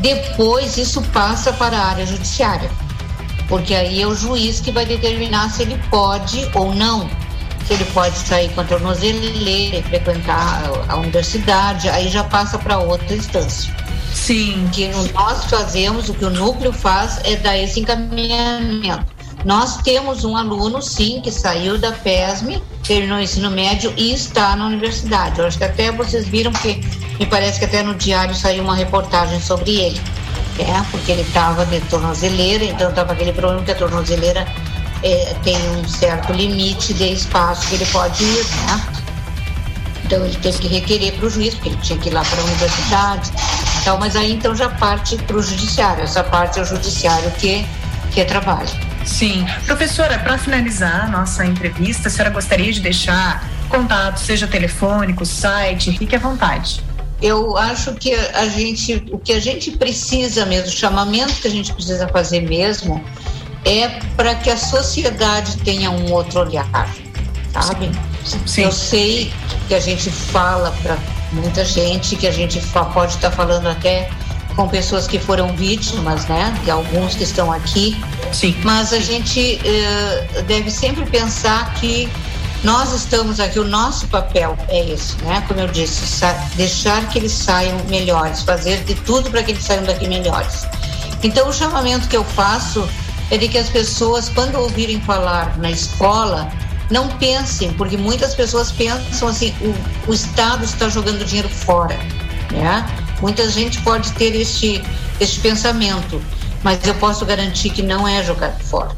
Depois 0.00 0.76
isso 0.76 1.02
passa 1.12 1.52
para 1.52 1.76
a 1.76 1.86
área 1.86 2.06
judiciária 2.06 2.70
porque 3.48 3.74
aí 3.74 4.02
é 4.02 4.06
o 4.06 4.14
juiz 4.14 4.60
que 4.60 4.70
vai 4.70 4.84
determinar 4.84 5.50
se 5.50 5.62
ele 5.62 5.78
pode 5.90 6.48
ou 6.54 6.74
não. 6.74 7.08
Se 7.66 7.74
ele 7.74 7.84
pode 7.86 8.16
sair 8.16 8.48
com 8.50 8.60
a 8.60 8.64
tornozeleira 8.64 9.78
e 9.78 9.82
frequentar 9.82 10.62
a 10.88 10.96
universidade, 10.96 11.88
aí 11.88 12.08
já 12.08 12.22
passa 12.22 12.58
para 12.58 12.78
outra 12.78 13.14
instância. 13.14 13.74
Sim. 14.14 14.66
O 14.66 14.70
que 14.70 14.88
nós 15.12 15.44
fazemos, 15.46 16.08
o 16.08 16.14
que 16.14 16.24
o 16.24 16.30
núcleo 16.30 16.72
faz 16.72 17.20
é 17.24 17.36
dar 17.36 17.56
esse 17.58 17.80
encaminhamento. 17.80 19.15
Nós 19.46 19.78
temos 19.78 20.24
um 20.24 20.36
aluno, 20.36 20.82
sim, 20.82 21.22
que 21.22 21.30
saiu 21.30 21.78
da 21.78 21.92
PESM, 21.92 22.60
terminou 22.86 23.16
o 23.16 23.20
ensino 23.20 23.50
médio 23.50 23.94
e 23.96 24.12
está 24.12 24.54
na 24.56 24.66
universidade. 24.66 25.38
Eu 25.38 25.46
acho 25.46 25.56
que 25.56 25.64
até 25.64 25.90
vocês 25.90 26.28
viram 26.28 26.52
que 26.52 26.80
me 27.18 27.24
parece 27.24 27.58
que 27.58 27.64
até 27.64 27.82
no 27.82 27.94
diário 27.94 28.34
saiu 28.34 28.62
uma 28.62 28.74
reportagem 28.74 29.40
sobre 29.40 29.76
ele 29.76 30.00
é, 30.58 30.82
porque 30.90 31.12
ele 31.12 31.22
estava 31.22 31.64
de 31.66 31.80
tornozeleira, 31.82 32.64
então 32.64 32.88
estava 32.88 33.12
aquele 33.12 33.32
problema 33.32 33.62
que 33.62 33.70
a 33.70 33.74
tornozeleira 33.74 34.46
é, 35.02 35.34
tem 35.44 35.56
um 35.70 35.86
certo 35.86 36.32
limite 36.32 36.94
de 36.94 37.12
espaço 37.12 37.68
que 37.68 37.74
ele 37.74 37.86
pode 37.86 38.24
ir, 38.24 38.44
né? 38.66 38.82
Então 40.04 40.24
ele 40.24 40.36
teve 40.36 40.58
que 40.58 40.68
requerer 40.68 41.12
para 41.14 41.26
o 41.26 41.30
juiz, 41.30 41.54
porque 41.54 41.68
ele 41.68 41.78
tinha 41.78 41.98
que 41.98 42.08
ir 42.08 42.12
lá 42.12 42.24
para 42.24 42.40
a 42.40 42.44
universidade. 42.44 43.30
Então, 43.80 43.98
mas 43.98 44.16
aí 44.16 44.32
então 44.32 44.54
já 44.54 44.68
parte 44.68 45.16
para 45.16 45.36
o 45.36 45.42
judiciário, 45.42 46.04
essa 46.04 46.24
parte 46.24 46.58
é 46.58 46.62
o 46.62 46.64
judiciário 46.64 47.30
que, 47.32 47.66
que 48.12 48.24
trabalha. 48.24 48.85
Sim. 49.06 49.46
Professora, 49.64 50.18
para 50.18 50.36
finalizar 50.36 51.06
a 51.06 51.08
nossa 51.08 51.46
entrevista, 51.46 52.08
a 52.08 52.10
senhora 52.10 52.30
gostaria 52.30 52.72
de 52.72 52.80
deixar 52.80 53.48
contato, 53.68 54.18
seja 54.18 54.46
telefônico, 54.46 55.24
site, 55.24 55.96
fique 55.96 56.14
à 56.14 56.18
vontade 56.18 56.84
eu 57.20 57.56
acho 57.56 57.94
que 57.94 58.14
a 58.14 58.46
gente, 58.46 59.04
o 59.10 59.18
que 59.18 59.32
a 59.32 59.40
gente 59.40 59.72
precisa 59.72 60.44
mesmo, 60.44 60.68
o 60.68 60.72
chamamento 60.72 61.34
que 61.34 61.48
a 61.48 61.50
gente 61.50 61.72
precisa 61.72 62.06
fazer 62.08 62.40
mesmo, 62.40 63.02
é 63.64 63.88
para 64.16 64.34
que 64.34 64.50
a 64.50 64.56
sociedade 64.56 65.56
tenha 65.58 65.90
um 65.90 66.12
outro 66.12 66.40
olhar, 66.40 66.66
sabe? 67.52 67.90
Sim. 68.44 68.62
Eu 68.62 68.72
sei 68.72 69.32
que 69.66 69.74
a 69.74 69.80
gente 69.80 70.10
fala 70.10 70.70
para 70.82 70.98
muita 71.32 71.64
gente, 71.64 72.16
que 72.16 72.26
a 72.26 72.30
gente 72.30 72.60
pode 72.92 73.14
estar 73.14 73.30
tá 73.30 73.36
falando 73.36 73.66
até 73.68 74.10
com 74.54 74.68
pessoas 74.68 75.06
que 75.06 75.18
foram 75.18 75.54
vítimas, 75.56 76.26
né? 76.26 76.54
De 76.64 76.70
alguns 76.70 77.14
que 77.14 77.24
estão 77.24 77.52
aqui. 77.52 77.96
Sim. 78.32 78.56
Mas 78.62 78.92
a 78.92 78.98
gente 78.98 79.60
uh, 79.60 80.42
deve 80.42 80.70
sempre 80.70 81.04
pensar 81.06 81.74
que 81.74 82.08
nós 82.64 82.92
estamos 82.92 83.38
aqui, 83.38 83.58
o 83.58 83.64
nosso 83.64 84.08
papel 84.08 84.56
é 84.68 84.90
esse, 84.90 85.16
né? 85.22 85.44
Como 85.46 85.60
eu 85.60 85.68
disse, 85.68 86.24
deixar 86.56 87.08
que 87.08 87.18
eles 87.18 87.32
saiam 87.32 87.78
melhores, 87.88 88.42
fazer 88.42 88.82
de 88.84 88.94
tudo 88.94 89.30
para 89.30 89.42
que 89.42 89.52
eles 89.52 89.62
saiam 89.62 89.84
daqui 89.84 90.08
melhores. 90.08 90.66
Então, 91.22 91.48
o 91.48 91.52
chamamento 91.52 92.08
que 92.08 92.16
eu 92.16 92.24
faço 92.24 92.88
é 93.30 93.38
de 93.38 93.48
que 93.48 93.58
as 93.58 93.68
pessoas, 93.68 94.28
quando 94.28 94.56
ouvirem 94.56 95.00
falar 95.00 95.56
na 95.58 95.70
escola, 95.70 96.50
não 96.90 97.08
pensem, 97.08 97.72
porque 97.72 97.96
muitas 97.96 98.34
pessoas 98.34 98.70
pensam 98.72 99.28
assim: 99.28 99.54
o, 99.60 100.10
o 100.10 100.14
Estado 100.14 100.64
está 100.64 100.88
jogando 100.88 101.24
dinheiro 101.24 101.48
fora, 101.48 101.98
né? 102.50 102.86
Muita 103.20 103.48
gente 103.50 103.80
pode 103.82 104.12
ter 104.12 104.34
este, 104.34 104.82
este 105.20 105.40
pensamento, 105.40 106.20
mas 106.66 106.84
eu 106.84 106.96
posso 106.96 107.24
garantir 107.24 107.70
que 107.70 107.80
não 107.80 108.08
é 108.08 108.24
jogado 108.24 108.60
fora 108.60 108.90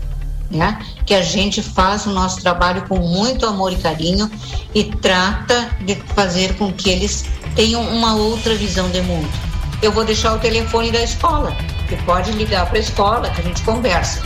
né? 0.51 0.79
Que 1.05 1.13
a 1.13 1.21
gente 1.21 1.63
faz 1.63 2.07
o 2.07 2.11
nosso 2.11 2.41
trabalho 2.41 2.81
com 2.89 2.99
muito 2.99 3.45
amor 3.45 3.71
e 3.71 3.77
carinho 3.77 4.31
e 4.75 4.85
trata 4.85 5.69
de 5.83 5.95
fazer 6.15 6.55
com 6.55 6.73
que 6.73 6.89
eles 6.89 7.27
tenham 7.55 7.83
uma 7.83 8.15
outra 8.15 8.55
visão 8.55 8.89
de 8.89 9.03
mundo. 9.03 9.29
Eu 9.83 9.93
vou 9.93 10.07
deixar 10.07 10.33
o 10.33 10.39
telefone 10.39 10.91
da 10.91 11.03
escola, 11.03 11.55
que 11.87 11.97
pode 12.05 12.33
ligar 12.33 12.65
para 12.65 12.79
a 12.79 12.81
escola 12.81 13.29
que 13.29 13.43
a 13.43 13.45
gente 13.45 13.63
conversa, 13.63 14.23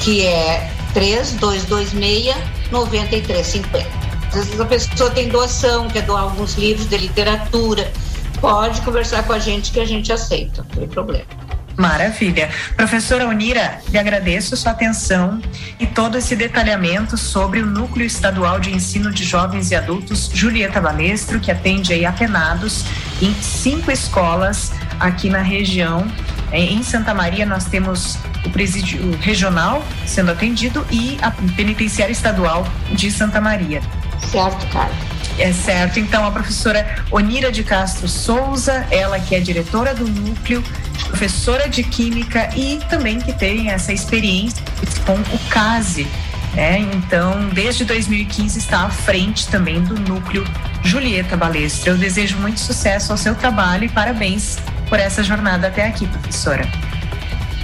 que 0.00 0.24
é 0.24 0.72
3226 0.94 2.34
9350. 2.70 3.86
Às 4.28 4.34
vezes 4.34 4.58
a 4.58 4.64
pessoa 4.64 5.10
tem 5.10 5.28
doação, 5.28 5.88
quer 5.88 6.06
doar 6.06 6.22
alguns 6.22 6.54
livros 6.54 6.88
de 6.88 6.96
literatura, 6.96 7.92
pode 8.40 8.80
conversar 8.80 9.24
com 9.24 9.34
a 9.34 9.38
gente 9.38 9.72
que 9.72 9.80
a 9.80 9.84
gente 9.84 10.10
aceita, 10.10 10.62
não 10.70 10.80
tem 10.80 10.88
problema. 10.88 11.45
Maravilha. 11.76 12.48
Professora 12.74 13.26
Unira, 13.26 13.80
lhe 13.90 13.98
agradeço 13.98 14.56
sua 14.56 14.72
atenção 14.72 15.40
e 15.78 15.86
todo 15.86 16.16
esse 16.16 16.34
detalhamento 16.34 17.16
sobre 17.16 17.60
o 17.60 17.66
Núcleo 17.66 18.06
Estadual 18.06 18.58
de 18.58 18.74
Ensino 18.74 19.12
de 19.12 19.24
Jovens 19.24 19.70
e 19.70 19.74
Adultos 19.74 20.30
Julieta 20.32 20.80
Balestro, 20.80 21.38
que 21.38 21.50
atende 21.50 21.92
aí 21.92 22.06
apenados 22.06 22.84
em 23.20 23.34
cinco 23.42 23.90
escolas 23.90 24.72
aqui 24.98 25.28
na 25.28 25.42
região. 25.42 26.06
Em 26.52 26.82
Santa 26.82 27.12
Maria 27.12 27.44
nós 27.44 27.66
temos 27.66 28.18
o 28.44 28.50
presídio 28.50 29.16
regional 29.18 29.84
sendo 30.06 30.30
atendido 30.30 30.86
e 30.90 31.18
a 31.20 31.30
penitenciária 31.30 32.12
estadual 32.12 32.66
de 32.92 33.10
Santa 33.10 33.40
Maria. 33.40 33.82
Certo, 34.30 34.66
Carla. 34.72 35.15
É 35.38 35.52
certo. 35.52 36.00
Então, 36.00 36.26
a 36.26 36.30
professora 36.30 37.04
Onira 37.10 37.52
de 37.52 37.62
Castro 37.62 38.08
Souza, 38.08 38.86
ela 38.90 39.20
que 39.20 39.34
é 39.34 39.40
diretora 39.40 39.94
do 39.94 40.06
núcleo, 40.08 40.62
professora 41.08 41.68
de 41.68 41.82
Química 41.82 42.48
e 42.56 42.78
também 42.88 43.18
que 43.20 43.32
tem 43.32 43.70
essa 43.70 43.92
experiência 43.92 44.64
com 45.04 45.14
o 45.14 45.38
CASE. 45.50 46.06
Né? 46.54 46.78
Então, 46.78 47.48
desde 47.52 47.84
2015 47.84 48.58
está 48.58 48.86
à 48.86 48.90
frente 48.90 49.46
também 49.48 49.82
do 49.82 49.94
núcleo 49.94 50.42
Julieta 50.82 51.36
Balestra. 51.36 51.90
Eu 51.90 51.98
desejo 51.98 52.38
muito 52.38 52.60
sucesso 52.60 53.12
ao 53.12 53.18
seu 53.18 53.34
trabalho 53.34 53.84
e 53.84 53.88
parabéns 53.90 54.56
por 54.88 54.98
essa 54.98 55.22
jornada 55.22 55.68
até 55.68 55.86
aqui, 55.86 56.06
professora. 56.06 56.66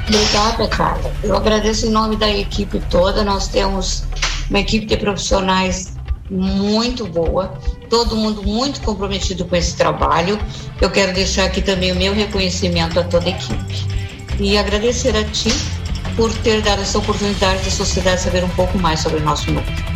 Obrigada, 0.06 0.68
Carla. 0.68 1.12
Eu 1.22 1.36
agradeço 1.36 1.86
em 1.86 1.90
nome 1.90 2.16
da 2.16 2.28
equipe 2.28 2.80
toda. 2.90 3.24
Nós 3.24 3.48
temos 3.48 4.04
uma 4.50 4.58
equipe 4.58 4.84
de 4.84 4.96
profissionais 4.96 5.91
muito 6.32 7.06
boa, 7.06 7.52
todo 7.90 8.16
mundo 8.16 8.42
muito 8.42 8.80
comprometido 8.80 9.44
com 9.44 9.54
esse 9.54 9.76
trabalho. 9.76 10.38
Eu 10.80 10.90
quero 10.90 11.12
deixar 11.12 11.44
aqui 11.44 11.60
também 11.60 11.92
o 11.92 11.96
meu 11.96 12.14
reconhecimento 12.14 12.98
a 12.98 13.04
toda 13.04 13.26
a 13.26 13.30
equipe. 13.30 13.86
E 14.40 14.56
agradecer 14.56 15.14
a 15.16 15.24
ti 15.24 15.52
por 16.16 16.32
ter 16.38 16.62
dado 16.62 16.82
essa 16.82 16.98
oportunidade 16.98 17.64
da 17.64 17.70
sociedade 17.70 18.22
saber 18.22 18.44
um 18.44 18.50
pouco 18.50 18.78
mais 18.78 19.00
sobre 19.00 19.18
o 19.18 19.22
nosso 19.22 19.50
núcleo. 19.50 19.91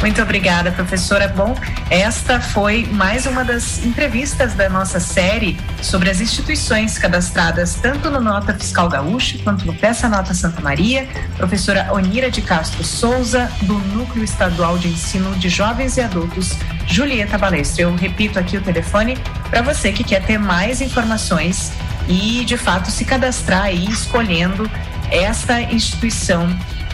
Muito 0.00 0.20
obrigada, 0.22 0.70
professora. 0.70 1.26
Bom, 1.26 1.56
esta 1.90 2.38
foi 2.38 2.86
mais 2.92 3.26
uma 3.26 3.44
das 3.44 3.84
entrevistas 3.84 4.54
da 4.54 4.68
nossa 4.68 5.00
série 5.00 5.58
sobre 5.82 6.10
as 6.10 6.20
instituições 6.20 6.98
cadastradas 6.98 7.76
tanto 7.76 8.10
no 8.10 8.20
Nota 8.20 8.52
Fiscal 8.54 8.88
Gaúcho 8.88 9.38
quanto 9.38 9.66
no 9.66 9.74
Peça 9.74 10.08
Nota 10.08 10.34
Santa 10.34 10.60
Maria. 10.60 11.08
Professora 11.36 11.88
Onira 11.92 12.30
de 12.30 12.42
Castro 12.42 12.84
Souza, 12.84 13.50
do 13.62 13.78
Núcleo 13.78 14.22
Estadual 14.22 14.78
de 14.78 14.88
Ensino 14.88 15.34
de 15.36 15.48
Jovens 15.48 15.96
e 15.96 16.02
Adultos, 16.02 16.56
Julieta 16.86 17.38
Balestre. 17.38 17.82
Eu 17.82 17.94
repito 17.94 18.38
aqui 18.38 18.58
o 18.58 18.62
telefone 18.62 19.18
para 19.48 19.62
você 19.62 19.92
que 19.92 20.04
quer 20.04 20.22
ter 20.22 20.38
mais 20.38 20.80
informações 20.80 21.72
e, 22.06 22.44
de 22.44 22.56
fato, 22.56 22.90
se 22.90 23.04
cadastrar 23.04 23.64
aí 23.64 23.86
escolhendo 23.86 24.70
esta 25.10 25.60
instituição 25.62 26.48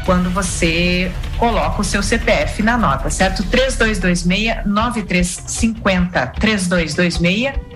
quando 0.05 0.31
você 0.31 1.13
coloca 1.39 1.81
o 1.81 1.85
seu 1.85 2.03
CPF 2.03 2.63
na 2.63 2.77
nota, 2.79 3.11
certo? 3.11 3.43
3226-9350. 3.45 6.33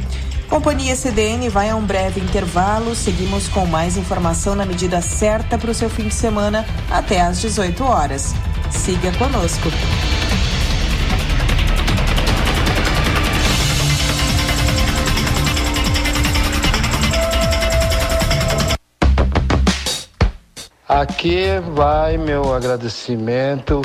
Companhia 0.48 0.94
CDN 0.94 1.48
vai 1.48 1.70
a 1.70 1.76
um 1.76 1.82
breve 1.82 2.20
intervalo. 2.20 2.94
Seguimos 2.94 3.48
com 3.48 3.64
mais 3.64 3.96
informação 3.96 4.54
na 4.54 4.66
medida 4.66 5.00
certa 5.00 5.56
para 5.56 5.70
o 5.70 5.74
seu 5.74 5.88
fim 5.88 6.08
de 6.08 6.14
semana 6.14 6.66
até 6.90 7.22
às 7.22 7.40
18 7.40 7.82
horas. 7.82 8.34
Siga 8.70 9.10
conosco. 9.12 9.70
Aqui 21.00 21.46
vai 21.74 22.18
meu 22.18 22.54
agradecimento 22.54 23.80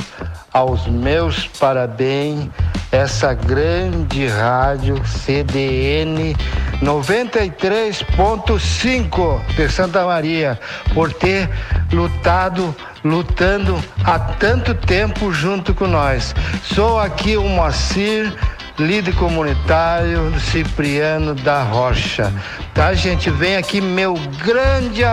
aos 0.52 0.86
meus 0.88 1.48
parabéns, 1.48 2.50
essa 2.92 3.34
grande 3.34 4.28
rádio 4.28 5.02
CDN 5.08 6.36
93.5 6.82 9.56
de 9.56 9.70
Santa 9.70 10.06
Maria, 10.06 10.60
por 10.94 11.14
ter 11.14 11.50
lutado, 11.94 12.76
lutando 13.06 13.82
há 14.04 14.20
tanto 14.20 14.76
tempo 14.76 15.32
junto 15.32 15.74
com 15.74 15.88
nós. 15.88 16.36
Sou 16.62 17.00
aqui 17.00 17.38
o 17.38 17.48
Moacir 17.48 18.36
líder 18.80 19.16
comunitário 19.16 20.40
Cipriano 20.40 21.34
da 21.34 21.64
Rocha. 21.64 22.32
Tá, 22.74 22.94
gente? 22.94 23.30
Vem 23.30 23.56
aqui 23.58 23.82
meu 23.82 24.14
grande 24.44 25.04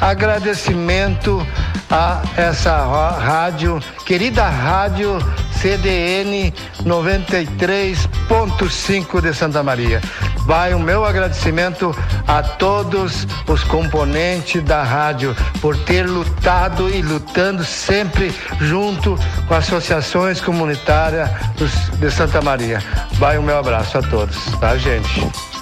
agradecimento 0.00 1.46
a 1.90 2.22
essa 2.36 2.76
rádio, 3.18 3.80
querida 4.04 4.48
rádio 4.48 5.18
CDN 5.60 6.52
93.5 6.82 9.20
de 9.20 9.34
Santa 9.34 9.62
Maria. 9.62 10.00
Vai 10.46 10.74
o 10.74 10.78
meu 10.78 11.04
agradecimento 11.04 11.94
a 12.26 12.42
todos 12.42 13.26
os 13.48 13.64
componentes 13.64 14.62
da 14.62 14.82
rádio 14.82 15.34
por 15.60 15.76
ter 15.76 16.06
lutado 16.06 16.90
e 16.90 17.00
lutando 17.00 17.64
sempre 17.64 18.34
junto 18.60 19.18
com 19.48 19.54
associações 19.54 20.40
comunitárias 20.40 21.30
de 21.98 22.10
Santa 22.10 22.42
Maria. 22.42 22.82
Vai 23.12 23.38
o 23.38 23.42
meu 23.42 23.58
abraço 23.58 23.98
a 23.98 24.02
todos, 24.02 24.36
tá, 24.60 24.76
gente? 24.76 25.53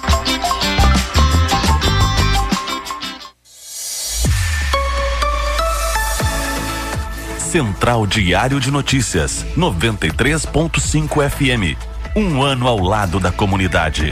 Central 7.53 8.07
Diário 8.07 8.59
de 8.59 8.71
Notícias, 8.71 9.45
93.5 9.55 11.29
FM. 11.29 11.77
Um 12.15 12.41
ano 12.41 12.67
ao 12.67 12.79
lado 12.79 13.19
da 13.19 13.31
comunidade. 13.31 14.11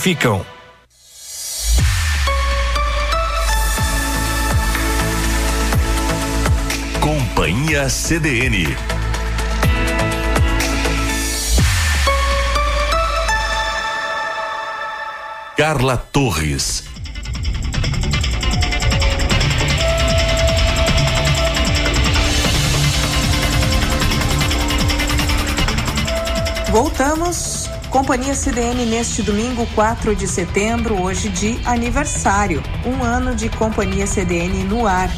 ficam. 0.01 0.43
Companhia 6.99 7.87
CDN. 7.87 8.75
Carla 15.55 15.97
Torres. 15.97 16.83
Voltamos 26.71 27.60
Companhia 27.91 28.33
CDN 28.33 28.85
neste 28.85 29.21
domingo, 29.21 29.67
4 29.75 30.15
de 30.15 30.25
setembro, 30.25 31.01
hoje 31.01 31.27
de 31.27 31.59
aniversário. 31.65 32.63
Um 32.85 33.03
ano 33.03 33.35
de 33.35 33.49
Companhia 33.49 34.07
CDN 34.07 34.63
no 34.63 34.87
ar. 34.87 35.11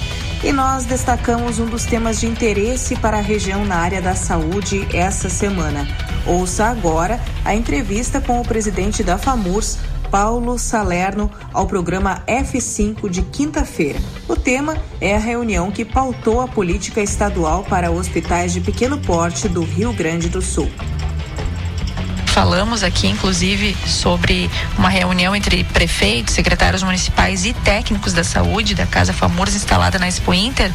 E 0.43 0.51
nós 0.51 0.83
destacamos 0.83 1.59
um 1.59 1.67
dos 1.67 1.85
temas 1.85 2.19
de 2.19 2.25
interesse 2.25 2.95
para 2.95 3.19
a 3.19 3.21
região 3.21 3.63
na 3.63 3.75
área 3.75 4.01
da 4.01 4.15
saúde 4.15 4.87
essa 4.91 5.29
semana. 5.29 5.87
Ouça 6.25 6.65
agora 6.65 7.21
a 7.45 7.53
entrevista 7.53 8.19
com 8.19 8.41
o 8.41 8.43
presidente 8.43 9.03
da 9.03 9.19
FAMURS, 9.19 9.77
Paulo 10.09 10.57
Salerno, 10.57 11.29
ao 11.53 11.67
programa 11.67 12.23
F5 12.25 13.07
de 13.07 13.21
quinta-feira. 13.21 13.99
O 14.27 14.35
tema 14.35 14.75
é 14.99 15.15
a 15.15 15.19
reunião 15.19 15.69
que 15.69 15.85
pautou 15.85 16.41
a 16.41 16.47
política 16.47 17.01
estadual 17.01 17.63
para 17.63 17.91
hospitais 17.91 18.51
de 18.51 18.61
pequeno 18.61 18.97
porte 18.97 19.47
do 19.47 19.63
Rio 19.63 19.93
Grande 19.93 20.27
do 20.27 20.41
Sul 20.41 20.71
falamos 22.33 22.81
aqui, 22.81 23.05
inclusive, 23.05 23.77
sobre 23.85 24.49
uma 24.75 24.89
reunião 24.89 25.35
entre 25.35 25.63
prefeitos, 25.65 26.33
secretários 26.33 26.81
municipais 26.81 27.45
e 27.45 27.53
técnicos 27.53 28.11
da 28.11 28.23
saúde 28.23 28.73
da 28.73 28.87
Casa 28.87 29.13
FAMURS 29.13 29.53
instalada 29.53 29.99
na 29.99 30.07
Expo 30.07 30.33
Inter, 30.33 30.71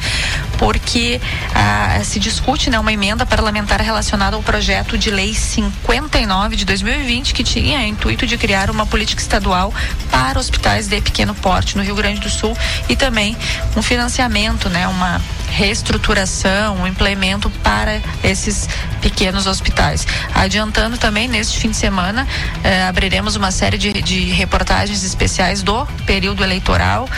porque 0.57 1.21
ah, 1.53 2.01
se 2.05 2.21
discute 2.21 2.71
né, 2.71 2.79
uma 2.79 2.93
emenda 2.93 3.27
parlamentar 3.27 3.81
relacionada 3.81 4.37
ao 4.37 4.43
projeto 4.43 4.97
de 4.97 5.11
lei 5.11 5.35
59 5.35 6.55
de 6.55 6.65
2020, 6.65 7.35
que 7.35 7.43
tinha 7.43 7.85
intuito 7.85 8.25
de 8.25 8.39
criar 8.39 8.71
uma 8.71 8.87
política 8.87 9.21
estadual 9.21 9.75
para 10.13 10.39
hospitais 10.39 10.87
de 10.87 11.01
pequeno 11.01 11.35
porte 11.35 11.77
no 11.77 11.83
Rio 11.83 11.97
Grande 11.97 12.21
do 12.21 12.31
Sul 12.31 12.57
e 12.89 12.95
também 12.95 13.37
um 13.77 13.83
financiamento, 13.83 14.71
né, 14.71 14.87
uma 14.87 15.21
reestruturação, 15.51 16.77
um 16.77 16.87
implemento 16.87 17.51
para 17.63 18.01
esses 18.23 18.69
pequenos 19.01 19.47
hospitais. 19.47 20.07
Adiantando 20.35 20.99
também, 20.99 21.27
neste 21.49 21.61
fim 21.61 21.71
de 21.71 21.77
semana, 21.77 22.29
eh, 22.63 22.85
abriremos 22.85 23.35
uma 23.35 23.51
série 23.51 23.79
de, 23.79 24.03
de, 24.03 24.31
reportagens 24.31 25.03
especiais 25.03 25.63
do 25.63 25.87
período 26.05 26.45
eleitoral, 26.45 27.09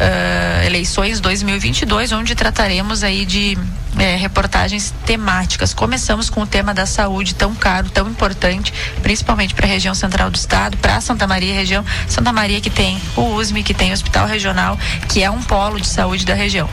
eh, 0.00 0.62
eleições 0.66 1.20
2022, 1.20 2.12
onde 2.12 2.34
trataremos 2.34 3.04
aí 3.04 3.26
de 3.26 3.58
eh, 3.98 4.16
reportagens 4.16 4.94
temáticas. 5.04 5.74
Começamos 5.74 6.30
com 6.30 6.40
o 6.40 6.46
tema 6.46 6.72
da 6.72 6.86
saúde, 6.86 7.34
tão 7.34 7.54
caro, 7.54 7.90
tão 7.90 8.08
importante, 8.08 8.72
principalmente 9.02 9.54
para 9.54 9.66
a 9.66 9.68
região 9.68 9.94
central 9.94 10.30
do 10.30 10.36
estado, 10.36 10.78
para 10.78 10.98
Santa 11.02 11.26
Maria, 11.26 11.52
região 11.52 11.84
Santa 12.08 12.32
Maria 12.32 12.60
que 12.60 12.70
tem 12.70 12.98
o 13.16 13.34
USME, 13.34 13.62
que 13.62 13.74
tem 13.74 13.90
o 13.90 13.94
Hospital 13.94 14.26
Regional, 14.26 14.78
que 15.08 15.22
é 15.22 15.30
um 15.30 15.42
polo 15.42 15.78
de 15.78 15.86
saúde 15.86 16.24
da 16.24 16.34
região. 16.34 16.68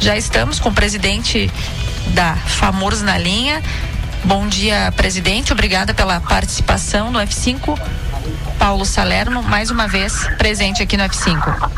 Já 0.00 0.16
estamos 0.16 0.58
com 0.58 0.70
o 0.70 0.72
presidente 0.72 1.50
da 2.14 2.34
FAMURS 2.36 3.02
na 3.02 3.18
linha. 3.18 3.62
Bom 4.24 4.46
dia, 4.46 4.92
presidente. 4.96 5.52
Obrigada 5.52 5.94
pela 5.94 6.20
participação 6.20 7.10
no 7.10 7.18
F5. 7.20 7.78
Paulo 8.58 8.84
Salerno, 8.84 9.42
mais 9.42 9.70
uma 9.70 9.86
vez 9.86 10.26
presente 10.36 10.82
aqui 10.82 10.96
no 10.96 11.04
F5. 11.04 11.70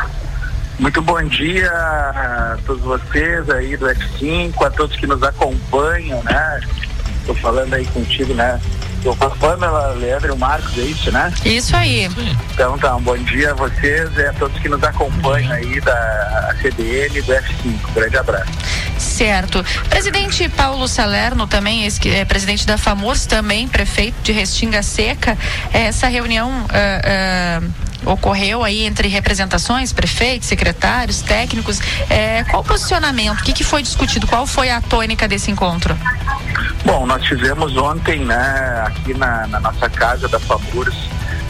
Muito 0.79 1.03
bom 1.03 1.23
dia 1.23 1.71
a 1.71 2.59
todos 2.65 2.83
vocês 2.83 3.49
aí 3.51 3.77
do 3.77 3.87
F5, 3.87 4.67
a 4.67 4.71
todos 4.71 4.97
que 4.97 5.07
nos 5.07 5.23
acompanham, 5.23 6.23
né? 6.25 6.61
Estou 7.21 7.35
falando 7.37 7.75
aí 7.75 7.85
contigo, 7.87 8.33
né? 8.33 8.59
Eu 9.05 9.17
com 9.17 9.25
a 9.25 9.31
Pamela, 9.31 9.95
Leandro 9.95 10.29
e 10.29 10.31
o 10.33 10.37
Marcos, 10.37 10.77
é 10.77 10.83
isso, 10.83 11.11
né? 11.11 11.33
Isso 11.45 11.75
aí. 11.75 12.09
Então 12.53 12.79
tá, 12.79 12.97
um 12.97 13.03
bom 13.03 13.17
dia 13.17 13.53
a 13.53 13.55
vocês 13.55 14.11
e 14.17 14.27
a 14.27 14.33
todos 14.35 14.61
que 14.61 14.69
nos 14.69 14.83
acompanham 14.83 15.53
aí 15.53 15.81
da 15.81 16.55
CDN 16.61 17.23
do 17.23 17.33
F5. 17.33 17.81
Um 17.89 17.93
grande 17.95 18.17
abraço. 18.19 18.53
Certo. 18.99 19.65
Presidente 19.89 20.49
Paulo 20.51 20.87
Salerno, 20.87 21.47
também 21.47 21.87
é 21.87 22.25
presidente 22.25 22.67
da 22.67 22.77
FAMURS, 22.77 23.25
também 23.25 23.67
prefeito 23.67 24.17
de 24.23 24.33
Restinga 24.33 24.83
Seca, 24.83 25.37
essa 25.73 26.07
reunião 26.07 26.51
uh, 26.51 27.65
uh, 27.65 27.90
ocorreu 28.05 28.65
aí 28.65 28.85
entre 28.85 29.09
representações, 29.09 29.93
prefeitos, 29.93 30.49
secretários, 30.49 31.23
técnicos. 31.23 31.81
É, 32.09 32.45
qual 32.45 32.63
o 32.63 32.65
posicionamento? 32.65 33.41
O 33.41 33.43
que, 33.43 33.53
que 33.53 33.65
foi 33.65 33.83
discutido? 33.83 34.27
Qual 34.27 34.47
foi 34.47 34.71
a 34.71 34.81
tônica 34.81 35.27
desse 35.29 35.51
encontro? 35.51 35.97
Bom, 36.85 37.07
nós 37.07 37.23
tivemos 37.25 37.77
ontem, 37.77 38.21
né, 38.25 38.85
aqui 38.87 39.15
na, 39.15 39.47
na 39.47 39.61
nossa 39.61 39.89
casa 39.89 40.27
da 40.29 40.41
FAMURS, 40.41 40.97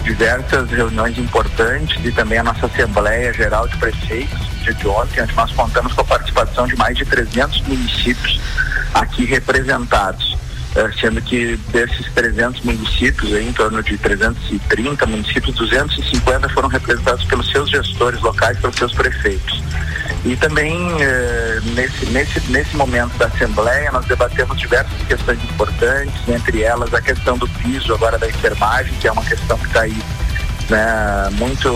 diversas 0.03 0.69
reuniões 0.71 1.17
importantes 1.19 2.05
e 2.05 2.11
também 2.11 2.39
a 2.39 2.43
nossa 2.43 2.67
Assembleia 2.67 3.33
Geral 3.33 3.69
de 3.69 3.77
Prefeitos, 3.77 4.39
dia 4.63 4.75
de 4.75 4.89
ontem, 4.89 5.23
onde 5.23 5.35
nós 5.35 5.53
contamos 5.53 5.93
com 5.93 6.01
a 6.01 6.05
participação 6.05 6.67
de 6.67 6.77
mais 6.77 6.97
de 6.97 7.05
300 7.05 7.61
municípios 7.63 8.41
aqui 8.95 9.25
representados. 9.25 10.30
Eh, 10.77 10.91
sendo 11.01 11.21
que 11.21 11.57
desses 11.73 12.07
300 12.15 12.63
municípios, 12.63 13.33
em 13.33 13.53
torno 13.53 13.83
de 13.83 13.99
330 13.99 15.05
municípios, 15.07 15.57
250 15.57 16.49
foram 16.51 16.69
representados 16.69 17.25
pelos 17.25 17.51
seus 17.51 17.69
gestores 17.69 18.21
locais, 18.21 18.57
pelos 18.59 18.77
seus 18.77 18.93
prefeitos. 18.93 19.61
E 20.25 20.37
também 20.37 20.79
eh, 21.01 21.61
nesse, 21.75 22.07
nesse, 22.07 22.41
nesse 22.53 22.77
momento 22.77 23.17
da 23.19 23.27
Assembleia 23.27 23.91
nós 23.91 24.07
debatemos 24.07 24.57
diversas 24.61 24.97
questões 25.09 25.43
importantes, 25.43 26.29
entre 26.29 26.63
elas 26.63 26.95
a 26.95 27.01
questão 27.01 27.37
do 27.37 27.49
piso 27.49 27.93
agora 27.93 28.17
da 28.17 28.29
enfermagem, 28.29 28.95
que 29.01 29.09
é 29.09 29.13
uma 29.13 29.25
questão 29.25 29.59
que 29.59 29.67
está 29.67 29.81
aí 29.81 30.03
né, 30.69 31.31
muito 31.33 31.69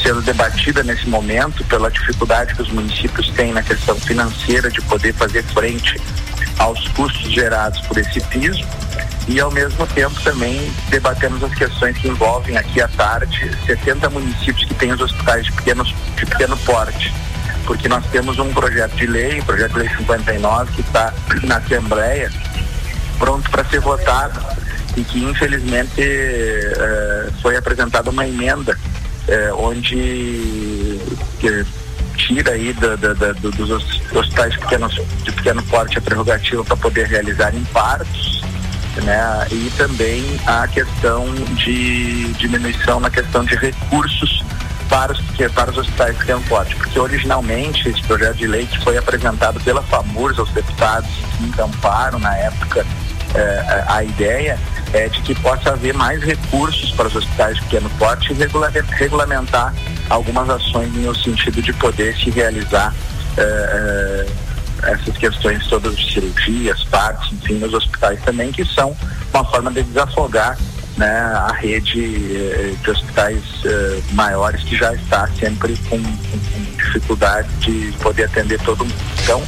sendo 0.00 0.22
debatida 0.22 0.84
nesse 0.84 1.08
momento 1.08 1.64
pela 1.64 1.90
dificuldade 1.90 2.54
que 2.54 2.62
os 2.62 2.70
municípios 2.70 3.28
têm 3.30 3.52
na 3.52 3.62
questão 3.62 3.96
financeira 3.96 4.70
de 4.70 4.80
poder 4.82 5.12
fazer 5.14 5.42
frente 5.44 6.00
aos 6.58 6.86
custos 6.88 7.32
gerados 7.32 7.80
por 7.82 7.98
esse 7.98 8.20
piso. 8.22 8.64
E 9.28 9.40
ao 9.40 9.50
mesmo 9.50 9.86
tempo 9.88 10.20
também 10.22 10.72
debatemos 10.88 11.42
as 11.44 11.54
questões 11.54 11.96
que 11.96 12.08
envolvem 12.08 12.56
aqui 12.56 12.80
à 12.80 12.88
tarde 12.88 13.50
70 13.66 14.10
municípios 14.10 14.64
que 14.64 14.74
têm 14.74 14.92
os 14.92 15.00
hospitais 15.00 15.46
de, 15.46 15.52
pequenos, 15.52 15.94
de 16.16 16.26
pequeno 16.26 16.56
porte. 16.58 17.12
Porque 17.64 17.88
nós 17.88 18.04
temos 18.06 18.38
um 18.38 18.52
projeto 18.52 18.96
de 18.96 19.06
lei, 19.06 19.38
o 19.38 19.44
projeto 19.44 19.74
de 19.74 19.78
lei 19.78 19.88
59 19.96 20.72
que 20.72 20.80
está 20.80 21.14
na 21.44 21.58
Assembleia 21.58 22.30
pronto 23.18 23.48
para 23.50 23.64
ser 23.64 23.80
votado. 23.80 24.40
E 24.96 25.04
que 25.04 25.24
infelizmente 25.24 26.02
eh, 26.02 27.30
foi 27.40 27.56
apresentada 27.56 28.10
uma 28.10 28.26
emenda 28.26 28.76
eh, 29.26 29.50
onde 29.54 31.00
tira 32.12 32.52
aí 32.52 32.72
da, 32.72 32.94
dos 32.94 33.70
hospitais 33.70 34.56
pequenos, 34.56 34.94
de 35.22 35.32
pequeno 35.32 35.62
porte 35.64 35.98
a 35.98 36.00
prerrogativa 36.00 36.64
para 36.64 36.76
poder 36.76 37.06
realizar 37.06 37.52
partos, 37.72 38.42
né? 39.02 39.46
E 39.50 39.70
também 39.76 40.22
a 40.46 40.66
questão 40.68 41.26
de 41.56 42.32
diminuição 42.34 43.00
na 43.00 43.10
questão 43.10 43.44
de 43.44 43.54
recursos 43.56 44.44
para 44.88 45.12
os, 45.12 45.20
para 45.54 45.70
os 45.70 45.78
hospitais 45.78 46.12
de 46.12 46.18
pequeno 46.18 46.42
porte, 46.42 46.76
porque 46.76 46.98
originalmente 46.98 47.88
esse 47.88 48.02
projeto 48.02 48.36
de 48.36 48.46
lei 48.46 48.66
que 48.66 48.78
foi 48.84 48.98
apresentado 48.98 49.58
pela 49.60 49.82
FAMURS 49.82 50.38
aos 50.38 50.50
deputados 50.50 51.08
que 51.38 51.60
Amparo 51.60 52.18
na 52.18 52.36
época, 52.36 52.86
eh, 53.34 53.84
a 53.88 54.04
ideia 54.04 54.58
é 54.92 55.08
de 55.08 55.20
que 55.22 55.34
possa 55.36 55.70
haver 55.70 55.94
mais 55.94 56.22
recursos 56.22 56.90
para 56.92 57.08
os 57.08 57.16
hospitais 57.16 57.56
de 57.56 57.62
pequeno 57.62 57.90
porte 57.98 58.32
e 58.32 58.94
regulamentar 58.94 59.74
algumas 60.10 60.48
ações 60.48 60.92
no 60.92 61.14
sentido 61.14 61.62
de 61.62 61.72
poder 61.72 62.14
se 62.16 62.30
realizar 62.30 62.94
eh, 63.36 64.26
eh, 64.82 64.90
essas 64.90 65.16
questões 65.16 65.66
todas 65.68 65.96
de 65.96 66.12
cirurgias, 66.12 66.84
partos, 66.84 67.32
enfim, 67.32 67.54
nos 67.54 67.72
hospitais 67.72 68.20
também, 68.22 68.50
que 68.52 68.64
são 68.64 68.96
uma 69.32 69.44
forma 69.44 69.70
de 69.70 69.82
desafogar 69.84 70.58
né, 70.96 71.08
a 71.08 71.52
rede 71.52 72.36
eh, 72.36 72.74
de 72.82 72.90
hospitais 72.90 73.42
maiores 74.12 74.62
que 74.64 74.76
já 74.76 74.92
está 74.92 75.26
sempre 75.38 75.76
com, 75.88 76.02
com, 76.02 76.38
com 76.38 76.76
dificuldade 76.76 77.48
de 77.60 77.96
poder 77.98 78.24
atender 78.24 78.60
todo 78.60 78.84
mundo. 78.84 78.94
Então, 79.22 79.42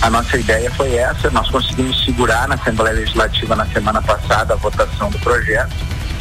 a 0.00 0.10
nossa 0.10 0.36
ideia 0.36 0.70
foi 0.72 0.94
essa, 0.94 1.30
nós 1.30 1.50
conseguimos 1.50 2.04
segurar 2.04 2.46
na 2.48 2.54
Assembleia 2.54 2.94
Legislativa 2.94 3.56
na 3.56 3.66
semana 3.66 4.00
passada 4.00 4.54
a 4.54 4.56
votação 4.56 5.10
do 5.10 5.18
projeto, 5.18 5.74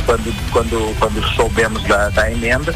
quando, 0.06 0.52
quando, 0.52 1.00
quando 1.00 1.24
soubemos 1.36 1.84
da, 1.84 2.10
da 2.10 2.32
emenda, 2.32 2.74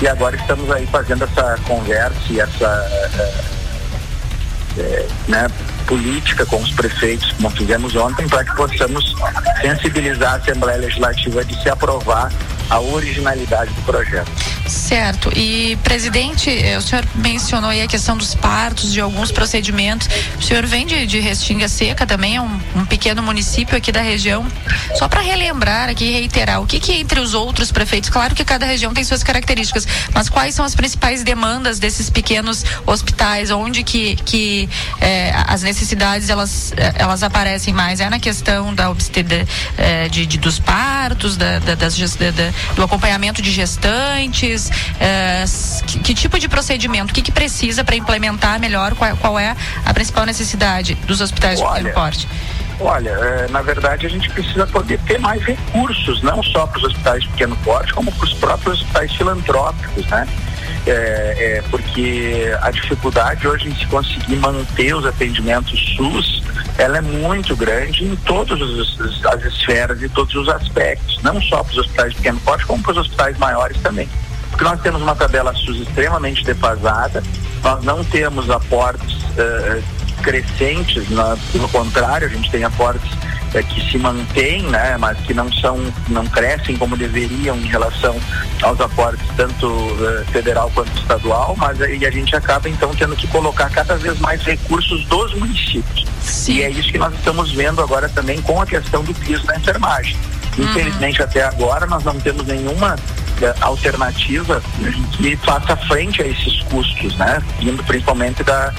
e 0.00 0.08
agora 0.08 0.36
estamos 0.36 0.70
aí 0.70 0.86
fazendo 0.86 1.24
essa 1.24 1.58
conversa 1.66 2.18
e 2.30 2.40
essa 2.40 2.66
é, 4.78 5.06
né, 5.28 5.46
política 5.84 6.44
com 6.46 6.60
os 6.60 6.72
prefeitos, 6.72 7.32
como 7.32 7.50
fizemos 7.50 7.94
ontem, 7.96 8.28
para 8.28 8.44
que 8.44 8.54
possamos 8.56 9.14
sensibilizar 9.60 10.34
a 10.34 10.36
Assembleia 10.36 10.78
Legislativa 10.78 11.44
de 11.44 11.60
se 11.62 11.68
aprovar 11.68 12.30
a 12.70 12.80
originalidade 12.80 13.72
do 13.72 13.82
projeto. 13.82 14.30
Certo. 14.66 15.30
E, 15.36 15.76
presidente, 15.76 16.50
eh, 16.50 16.78
o 16.78 16.80
senhor 16.80 17.04
mencionou 17.14 17.70
aí 17.70 17.82
a 17.82 17.86
questão 17.86 18.16
dos 18.16 18.34
partos, 18.34 18.92
de 18.92 19.00
alguns 19.00 19.30
procedimentos. 19.30 20.08
O 20.38 20.42
senhor 20.42 20.64
vem 20.64 20.86
de, 20.86 21.06
de 21.06 21.20
Restinga 21.20 21.68
Seca 21.68 22.06
também, 22.06 22.36
é 22.36 22.40
um, 22.40 22.60
um 22.74 22.86
pequeno 22.86 23.22
município 23.22 23.76
aqui 23.76 23.92
da 23.92 24.00
região. 24.00 24.46
Só 24.94 25.06
para 25.06 25.20
relembrar 25.20 25.90
aqui 25.90 26.10
reiterar, 26.10 26.62
o 26.62 26.66
que, 26.66 26.80
que 26.80 26.92
entre 26.92 27.20
os 27.20 27.34
outros 27.34 27.70
prefeitos, 27.70 28.08
claro 28.08 28.34
que 28.34 28.44
cada 28.44 28.64
região 28.64 28.94
tem 28.94 29.04
suas 29.04 29.22
características, 29.22 29.86
mas 30.14 30.28
quais 30.28 30.54
são 30.54 30.64
as 30.64 30.74
principais 30.74 31.22
demandas 31.22 31.78
desses 31.78 32.08
pequenos 32.08 32.64
hospitais, 32.86 33.50
onde 33.50 33.82
que, 33.84 34.16
que 34.16 34.68
eh, 35.00 35.32
as 35.46 35.62
necessidades 35.62 35.73
elas, 36.28 36.72
eh, 36.76 36.92
elas 36.96 37.22
aparecem 37.22 37.72
mais? 37.72 38.00
É 38.00 38.08
na 38.08 38.18
questão 38.18 38.74
da 38.74 38.90
obstetria, 38.90 39.46
de, 40.10 40.26
de, 40.26 40.38
dos 40.38 40.58
partos, 40.58 41.36
da, 41.36 41.58
da, 41.58 41.74
das, 41.74 41.96
da, 41.96 42.30
do 42.74 42.82
acompanhamento 42.82 43.42
de 43.42 43.50
gestantes? 43.50 44.70
É, 45.00 45.44
que, 45.86 45.98
que, 46.00 46.14
tipo 46.14 46.38
de 46.38 46.48
procedimento? 46.48 47.10
O 47.10 47.14
que, 47.14 47.22
que 47.22 47.32
precisa 47.32 47.84
para 47.84 47.96
implementar 47.96 48.58
melhor? 48.60 48.94
Qual, 48.94 49.16
qual, 49.16 49.38
é 49.38 49.56
a 49.84 49.94
principal 49.94 50.26
necessidade 50.26 50.94
dos 51.06 51.20
hospitais 51.20 51.60
Olha, 51.60 51.68
de 51.68 51.74
pequeno 51.74 51.94
porte? 51.94 52.28
Olha, 52.80 53.46
na 53.50 53.62
verdade 53.62 54.06
a 54.06 54.10
gente 54.10 54.28
precisa 54.30 54.66
poder 54.66 54.98
ter 55.00 55.18
mais 55.18 55.42
recursos, 55.42 56.22
não 56.22 56.42
só 56.42 56.66
para 56.66 56.78
os 56.78 56.84
hospitais 56.84 57.22
de 57.22 57.28
pequeno 57.28 57.56
porte, 57.56 57.92
como 57.92 58.10
para 58.12 58.24
os 58.24 58.32
próprios 58.34 58.80
hospitais 58.80 59.12
filantrópicos, 59.14 60.06
né? 60.06 60.26
É, 60.86 60.90
é, 60.90 61.62
porque 61.70 62.54
a 62.60 62.70
dificuldade 62.70 63.48
hoje 63.48 63.68
em 63.68 63.74
se 63.74 63.86
conseguir 63.86 64.36
manter 64.36 64.94
os 64.94 65.06
atendimentos 65.06 65.96
SUS, 65.96 66.42
ela 66.76 66.98
é 66.98 67.00
muito 67.00 67.56
grande 67.56 68.04
em 68.04 68.14
todas 68.16 68.60
as 68.60 69.44
esferas 69.44 70.02
e 70.02 70.08
todos 70.10 70.34
os 70.34 70.46
aspectos, 70.48 71.22
não 71.22 71.40
só 71.40 71.62
para 71.64 71.72
os 71.72 71.78
hospitais 71.78 72.10
de 72.10 72.16
pequeno 72.16 72.38
porte, 72.40 72.66
como 72.66 72.82
para 72.82 72.92
os 72.92 72.98
hospitais 72.98 73.38
maiores 73.38 73.78
também. 73.78 74.08
Porque 74.50 74.64
nós 74.64 74.80
temos 74.82 75.00
uma 75.00 75.14
tabela 75.16 75.54
SUS 75.54 75.80
extremamente 75.80 76.44
defasada, 76.44 77.22
nós 77.62 77.82
não 77.82 78.04
temos 78.04 78.50
aportes 78.50 79.14
uh, 79.14 79.82
crescentes, 80.22 81.08
na, 81.10 81.36
pelo 81.50 81.68
contrário, 81.70 82.26
a 82.26 82.30
gente 82.30 82.50
tem 82.50 82.62
aportes 82.62 83.10
é, 83.54 83.62
que 83.62 83.90
se 83.90 83.98
mantêm, 83.98 84.62
né, 84.62 84.96
mas 84.98 85.16
que 85.18 85.32
não 85.32 85.50
são, 85.52 85.80
não 86.08 86.26
crescem 86.26 86.76
como 86.76 86.96
deveriam 86.96 87.56
em 87.56 87.66
relação 87.66 88.16
aos 88.62 88.80
aportes 88.80 89.24
tanto 89.36 89.66
uh, 89.66 90.24
federal 90.32 90.70
quanto 90.74 90.92
estadual, 90.98 91.54
mas 91.56 91.80
aí 91.80 92.04
a 92.04 92.10
gente 92.10 92.34
acaba 92.34 92.68
então 92.68 92.94
tendo 92.94 93.14
que 93.16 93.26
colocar 93.28 93.70
cada 93.70 93.96
vez 93.96 94.18
mais 94.18 94.42
recursos 94.42 95.04
dos 95.06 95.34
municípios. 95.34 96.04
Sim. 96.20 96.54
E 96.54 96.62
é 96.62 96.70
isso 96.70 96.90
que 96.90 96.98
nós 96.98 97.14
estamos 97.14 97.52
vendo 97.52 97.80
agora 97.80 98.08
também 98.08 98.40
com 98.42 98.60
a 98.60 98.66
questão 98.66 99.04
do 99.04 99.14
piso 99.14 99.46
da 99.46 99.56
enfermagem. 99.56 100.16
Uhum. 100.58 100.64
Infelizmente 100.64 101.20
uhum. 101.20 101.26
até 101.26 101.44
agora 101.44 101.86
nós 101.86 102.02
não 102.04 102.18
temos 102.18 102.46
nenhuma 102.46 102.94
uh, 102.94 103.54
alternativa 103.60 104.62
que 105.16 105.36
faça 105.36 105.76
frente 105.76 106.22
a 106.22 106.26
esses 106.26 106.60
custos, 106.64 107.16
né? 107.16 107.42
Vindo 107.60 107.82
principalmente 107.84 108.42
da 108.42 108.72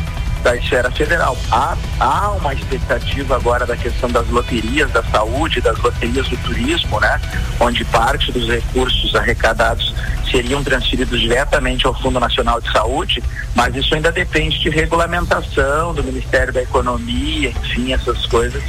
da 0.45 0.55
esfera 0.55 0.91
federal. 0.91 1.35
Há, 1.51 1.75
há 1.99 2.29
uma 2.33 2.53
expectativa 2.53 3.35
agora 3.35 3.65
da 3.65 3.75
questão 3.75 4.11
das 4.11 4.27
loterias 4.29 4.91
da 4.91 5.01
saúde, 5.05 5.59
das 5.59 5.75
loterias 5.79 6.27
do 6.29 6.37
turismo, 6.37 6.99
né? 6.99 7.19
Onde 7.59 7.83
parte 7.85 8.31
dos 8.31 8.47
recursos 8.47 9.15
arrecadados 9.15 9.91
seriam 10.29 10.63
transferidos 10.63 11.19
diretamente 11.19 11.87
ao 11.87 11.99
Fundo 11.99 12.19
Nacional 12.19 12.61
de 12.61 12.71
Saúde, 12.71 13.23
mas 13.55 13.75
isso 13.75 13.95
ainda 13.95 14.11
depende 14.11 14.59
de 14.59 14.69
regulamentação 14.69 15.95
do 15.95 16.03
Ministério 16.03 16.53
da 16.53 16.61
Economia, 16.61 17.49
enfim, 17.49 17.91
essas 17.91 18.27
coisas 18.27 18.61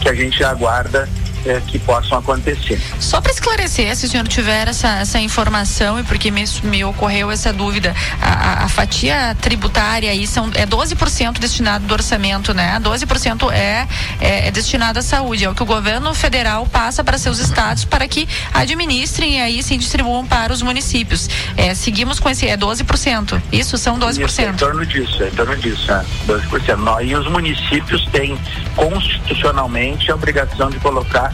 que 0.00 0.08
a 0.08 0.14
gente 0.14 0.44
aguarda 0.44 1.08
é, 1.46 1.60
que 1.66 1.78
possam 1.78 2.18
acontecer. 2.18 2.80
Só 3.00 3.20
para 3.20 3.32
esclarecer, 3.32 3.94
se 3.96 4.06
o 4.06 4.08
senhor 4.08 4.26
tiver 4.26 4.68
essa, 4.68 5.00
essa 5.00 5.18
informação 5.18 5.98
e 5.98 6.02
porque 6.04 6.30
me, 6.30 6.44
me 6.64 6.84
ocorreu 6.84 7.30
essa 7.30 7.52
dúvida, 7.52 7.94
a, 8.20 8.64
a 8.64 8.68
fatia 8.68 9.36
tributária 9.40 10.10
aí 10.10 10.26
são, 10.26 10.50
é 10.54 10.66
12% 10.66 11.38
destinado 11.38 11.86
do 11.86 11.92
orçamento, 11.92 12.54
né? 12.54 12.78
12% 12.80 13.52
é, 13.52 13.86
é, 14.20 14.48
é 14.48 14.50
destinado 14.50 14.98
à 14.98 15.02
saúde, 15.02 15.44
é 15.44 15.50
o 15.50 15.54
que 15.54 15.62
o 15.62 15.66
governo 15.66 16.14
federal 16.14 16.66
passa 16.66 17.04
para 17.04 17.18
seus 17.18 17.38
estados 17.38 17.84
para 17.84 18.06
que 18.08 18.28
administrem 18.52 19.38
e 19.38 19.40
aí 19.40 19.62
se 19.62 19.76
distribuam 19.76 20.26
para 20.26 20.52
os 20.52 20.62
municípios. 20.62 21.28
É, 21.56 21.74
seguimos 21.74 22.18
com 22.18 22.28
esse, 22.30 22.46
é 22.46 22.56
12%. 22.56 23.40
Isso 23.52 23.76
são 23.76 23.98
12%. 23.98 24.26
Isso, 24.26 24.40
é 24.40 24.48
em 24.48 24.54
torno 24.54 24.86
disso, 24.86 25.22
é 25.22 25.28
em 25.28 25.32
torno 25.32 25.56
disso, 25.56 25.92
é, 25.92 26.04
12%. 26.26 27.04
E 27.04 27.14
os 27.14 27.30
municípios 27.30 28.06
têm 28.06 28.38
constitucionalmente 28.76 30.10
a 30.10 30.14
obrigação 30.14 30.70
de 30.70 30.78
colocar 30.78 31.33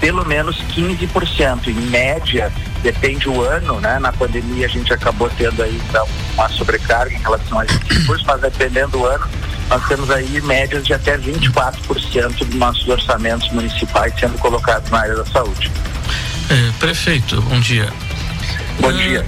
pelo 0.00 0.24
menos 0.24 0.56
15%. 0.74 1.68
Em 1.68 1.74
média, 1.74 2.52
depende 2.82 3.28
o 3.28 3.42
ano, 3.42 3.80
né? 3.80 3.98
Na 3.98 4.12
pandemia 4.12 4.66
a 4.66 4.68
gente 4.68 4.92
acabou 4.92 5.30
tendo 5.36 5.62
aí 5.62 5.80
então, 5.88 6.06
uma 6.34 6.48
sobrecarga 6.48 7.14
em 7.14 7.18
relação 7.18 7.60
a 7.60 7.64
recursos, 7.64 8.24
mas 8.24 8.40
dependendo 8.40 8.92
do 8.92 9.06
ano, 9.06 9.26
nós 9.68 9.86
temos 9.88 10.10
aí 10.10 10.40
médias 10.42 10.86
de 10.86 10.94
até 10.94 11.18
24% 11.18 12.38
dos 12.38 12.54
nossos 12.54 12.86
orçamentos 12.88 13.50
municipais 13.52 14.12
sendo 14.18 14.38
colocados 14.38 14.90
na 14.90 15.00
área 15.00 15.16
da 15.16 15.26
saúde. 15.26 15.70
É, 16.48 16.72
prefeito, 16.78 17.40
bom 17.42 17.58
dia. 17.58 17.92
Bom 18.80 18.92
dia. 18.92 19.26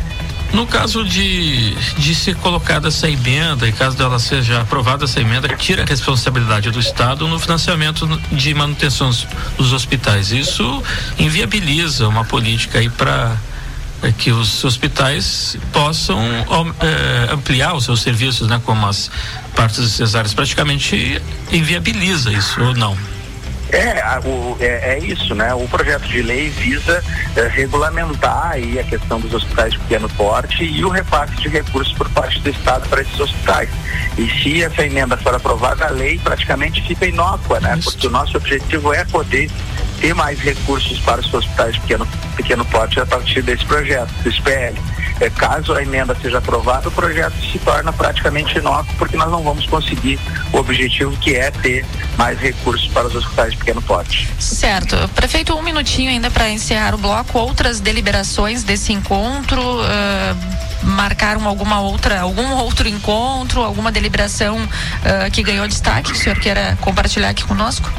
No 0.53 0.67
caso 0.67 1.05
de, 1.05 1.75
de 1.75 2.15
ser 2.15 2.35
colocada 2.37 2.89
essa 2.89 3.09
emenda, 3.09 3.69
e 3.69 3.73
caso 3.73 3.97
dela 3.97 4.19
seja 4.19 4.63
aprovada 4.63 5.05
essa 5.05 5.21
emenda, 5.21 5.49
tira 5.57 5.83
a 5.83 5.87
responsabilidade 5.87 6.71
do 6.71 6.81
Estado 6.81 7.29
no 7.29 7.39
financiamento 7.39 8.07
de 8.33 8.55
manutenção 8.55 9.11
dos 9.57 9.73
hospitais. 9.73 10.33
Isso 10.33 10.83
inviabiliza 11.19 12.09
uma 12.09 12.25
política 12.25 12.79
aí 12.79 12.89
para 12.89 13.37
é, 14.03 14.13
que 14.13 14.31
os 14.31 14.65
hospitais 14.65 15.57
possam 15.73 16.21
é, 16.81 17.33
ampliar 17.33 17.75
os 17.75 17.85
seus 17.85 18.01
serviços, 18.01 18.49
né, 18.49 18.61
como 18.65 18.87
as 18.87 19.11
partes 19.55 19.91
cesáreas, 19.93 20.33
praticamente 20.33 21.21
inviabiliza 21.53 22.33
isso 22.33 22.61
ou 22.63 22.75
não? 22.75 22.97
É, 23.71 24.19
o, 24.27 24.57
é, 24.61 24.95
é, 24.95 24.99
isso, 24.99 25.35
né? 25.35 25.53
O 25.55 25.69
projeto 25.69 26.03
de 26.09 26.23
lei 26.23 26.49
visa 26.49 27.05
é, 27.37 27.47
regulamentar 27.49 28.53
aí 28.53 28.79
a 28.79 28.85
questão 28.85 29.21
dos 29.21 29.35
hospitais 29.35 29.73
de 29.73 29.79
pequeno 29.81 30.09
porte 30.11 30.65
e 30.65 30.85
o 30.85 30.89
repasse 30.89 31.35
de 31.37 31.49
recursos 31.49 31.93
por 31.95 32.09
parte 32.11 32.41
do 32.41 32.49
Estado 32.49 32.89
para 32.89 33.03
esses 33.03 33.21
hospitais. 33.21 33.69
E 34.17 34.29
se 34.43 34.63
essa 34.63 34.85
emenda 34.85 35.17
for 35.19 35.35
aprovada, 35.35 35.87
a 35.87 35.91
lei 35.91 36.19
praticamente 36.19 36.83
fica 36.83 37.07
inócua, 37.07 37.61
né? 37.61 37.79
Porque 37.83 38.07
o 38.07 38.11
nosso 38.11 38.37
objetivo 38.37 38.93
é 38.93 39.05
poder 39.05 39.51
ter 40.01 40.15
mais 40.15 40.39
recursos 40.41 40.99
para 41.01 41.21
os 41.21 41.33
hospitais 41.33 41.75
de 41.75 41.81
pequeno, 41.81 42.09
pequeno 42.37 42.65
porte 42.67 43.01
a 43.01 43.07
partir 43.07 43.43
desse 43.43 43.67
projeto, 43.67 44.11
do 44.23 44.31
SPL. 44.31 44.98
É, 45.21 45.31
caso 45.31 45.75
a 45.75 45.83
emenda 45.83 46.17
seja 46.21 46.39
aprovada, 46.39 46.89
o 46.89 46.93
projeto 46.93 47.35
se 47.51 47.59
torna 47.59 47.93
praticamente 47.93 48.59
inócuo, 48.59 48.95
porque 48.97 49.17
nós 49.17 49.31
não 49.31 49.43
vamos 49.43 49.67
conseguir 49.67 50.19
o 50.53 50.59
objetivo 50.59 51.17
que 51.19 51.35
é 51.35 51.51
ter 51.51 51.85
mais 52.17 52.39
recursos 52.39 52.89
para 52.89 53.07
os 53.07 53.15
hospitais 53.15 53.53
de 53.53 53.57
pequeno 53.59 53.83
porte. 53.83 54.29
Certo. 54.39 54.97
Prefeito, 55.15 55.55
um 55.55 55.63
minutinho 55.63 56.11
ainda 56.11 56.31
para 56.31 56.49
encerrar 56.49 56.95
o 56.95 56.99
bloco. 56.99 57.39
Outras 57.39 57.81
deliberações 57.81 58.63
desse 58.63 58.93
encontro. 58.93 59.61
Uh 59.61 60.69
marcaram 60.83 61.47
alguma 61.47 61.81
outra, 61.81 62.21
algum 62.21 62.53
outro 62.53 62.89
encontro, 62.89 63.63
alguma 63.63 63.91
deliberação 63.91 64.59
uh, 64.59 65.31
que 65.33 65.43
ganhou 65.43 65.67
destaque 65.67 66.13
que 66.13 66.19
o 66.19 66.21
senhor 66.21 66.39
queira 66.39 66.79
compartilhar 66.81 67.31
aqui 67.31 67.45
conosco? 67.45 67.91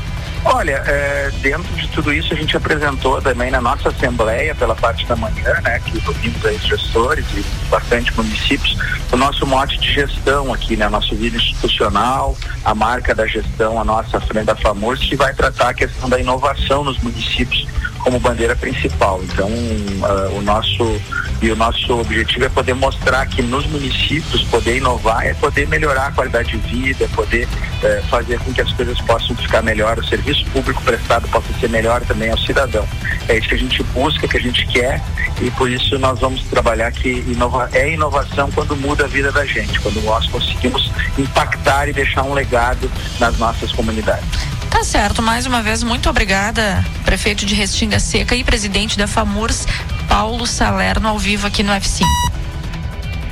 Olha, 0.46 0.82
é, 0.86 1.30
dentro 1.42 1.76
de 1.76 1.88
tudo 1.90 2.14
isso 2.14 2.34
a 2.34 2.38
gente 2.38 2.56
apresentou 2.56 3.22
também 3.22 3.52
na 3.52 3.60
nossa 3.60 3.90
assembleia 3.90 4.56
pela 4.56 4.74
parte 4.74 5.06
da 5.06 5.16
manhã, 5.16 5.60
né, 5.62 5.80
que 5.80 6.00
reunimos 6.00 6.46
aí 6.46 6.58
gestores 6.58 7.26
e 7.36 7.44
bastante 7.70 8.16
municípios, 8.16 8.78
o 9.12 9.18
nosso 9.18 9.46
mote 9.46 9.78
de 9.78 9.94
gestão 9.94 10.54
aqui, 10.54 10.78
né, 10.78 10.88
nosso 10.88 11.14
vídeo 11.16 11.38
institucional, 11.38 12.38
a 12.64 12.74
marca 12.74 13.14
da 13.14 13.28
gestão, 13.28 13.80
a 13.80 13.84
nossa 13.84 14.20
frente 14.22 14.46
da 14.46 14.56
FAMURS, 14.56 15.02
que 15.02 15.16
vai 15.18 15.34
tratar 15.34 15.70
a 15.70 15.74
questão 15.74 16.10
da 16.10 16.20
inovação 16.20 16.86
nos 16.86 16.98
municípios 17.00 17.68
como 18.00 18.20
bandeira 18.20 18.56
principal. 18.56 19.22
Então, 19.24 19.48
uh, 19.48 20.38
o 20.38 20.42
nosso 20.42 21.00
e 21.42 21.50
o 21.52 21.56
nosso 21.56 21.98
objetivo 21.98 22.46
é 22.46 22.50
poder 22.50 22.74
mostrar 22.74 23.26
que 23.26 23.42
nos 23.42 23.66
municípios 23.68 24.44
poder 24.46 24.76
inovar 24.76 25.26
é 25.26 25.34
poder 25.34 25.68
melhorar 25.70 26.08
a 26.08 26.12
qualidade 26.12 26.58
de 26.58 26.58
vida, 26.58 27.06
é 27.06 27.08
poder 27.08 27.48
uh, 27.48 28.08
fazer 28.10 28.40
com 28.40 28.54
que 28.54 28.62
as 28.62 28.72
coisas 28.74 29.00
possam 29.02 29.36
ficar 29.36 29.62
melhor, 29.62 29.98
o 29.98 30.06
serviço 30.06 30.44
público 30.52 30.82
prestado 30.84 31.28
possa 31.30 31.48
ser 31.60 31.70
melhor 31.70 32.02
também 32.02 32.30
ao 32.30 32.38
cidadão. 32.40 32.86
É 33.28 33.38
isso 33.38 33.48
que 33.48 33.56
a 33.56 33.60
gente 33.60 33.84
busca, 33.84 34.28
que 34.28 34.38
a 34.38 34.42
gente 34.42 34.66
quer 34.68 35.02
e 35.42 35.50
por 35.52 35.70
isso 35.70 35.98
nós 35.98 36.20
vamos 36.20 36.44
trabalhar 36.44 36.92
que 36.92 37.10
inova 37.10 37.70
é 37.74 37.94
inovação 37.94 38.52
quando 38.52 38.76
muda 38.76 39.06
a 39.06 39.08
vida 39.08 39.32
da 39.32 39.46
gente, 39.46 39.80
quando 39.80 40.02
nós 40.04 40.28
conseguimos 40.28 40.92
impactar 41.18 41.88
e 41.88 41.94
deixar 41.94 42.24
um 42.24 42.34
legado 42.34 42.92
nas 43.20 43.38
nossas 43.38 43.72
comunidades. 43.72 44.28
Tá 44.70 44.84
certo, 44.84 45.22
mais 45.22 45.46
uma 45.46 45.62
vez, 45.62 45.84
muito 45.84 46.10
obrigada, 46.10 46.86
prefeito 47.04 47.46
de 47.46 47.56
Restinga 47.56 48.00
Seca 48.00 48.36
e 48.36 48.44
presidente 48.44 48.98
da 48.98 49.08
FAMURS, 49.08 49.66
Paulo 50.08 50.46
Salerno, 50.46 51.08
ao 51.08 51.18
vivo 51.18 51.48
aqui 51.48 51.64
no 51.64 51.72
F5. 51.74 52.04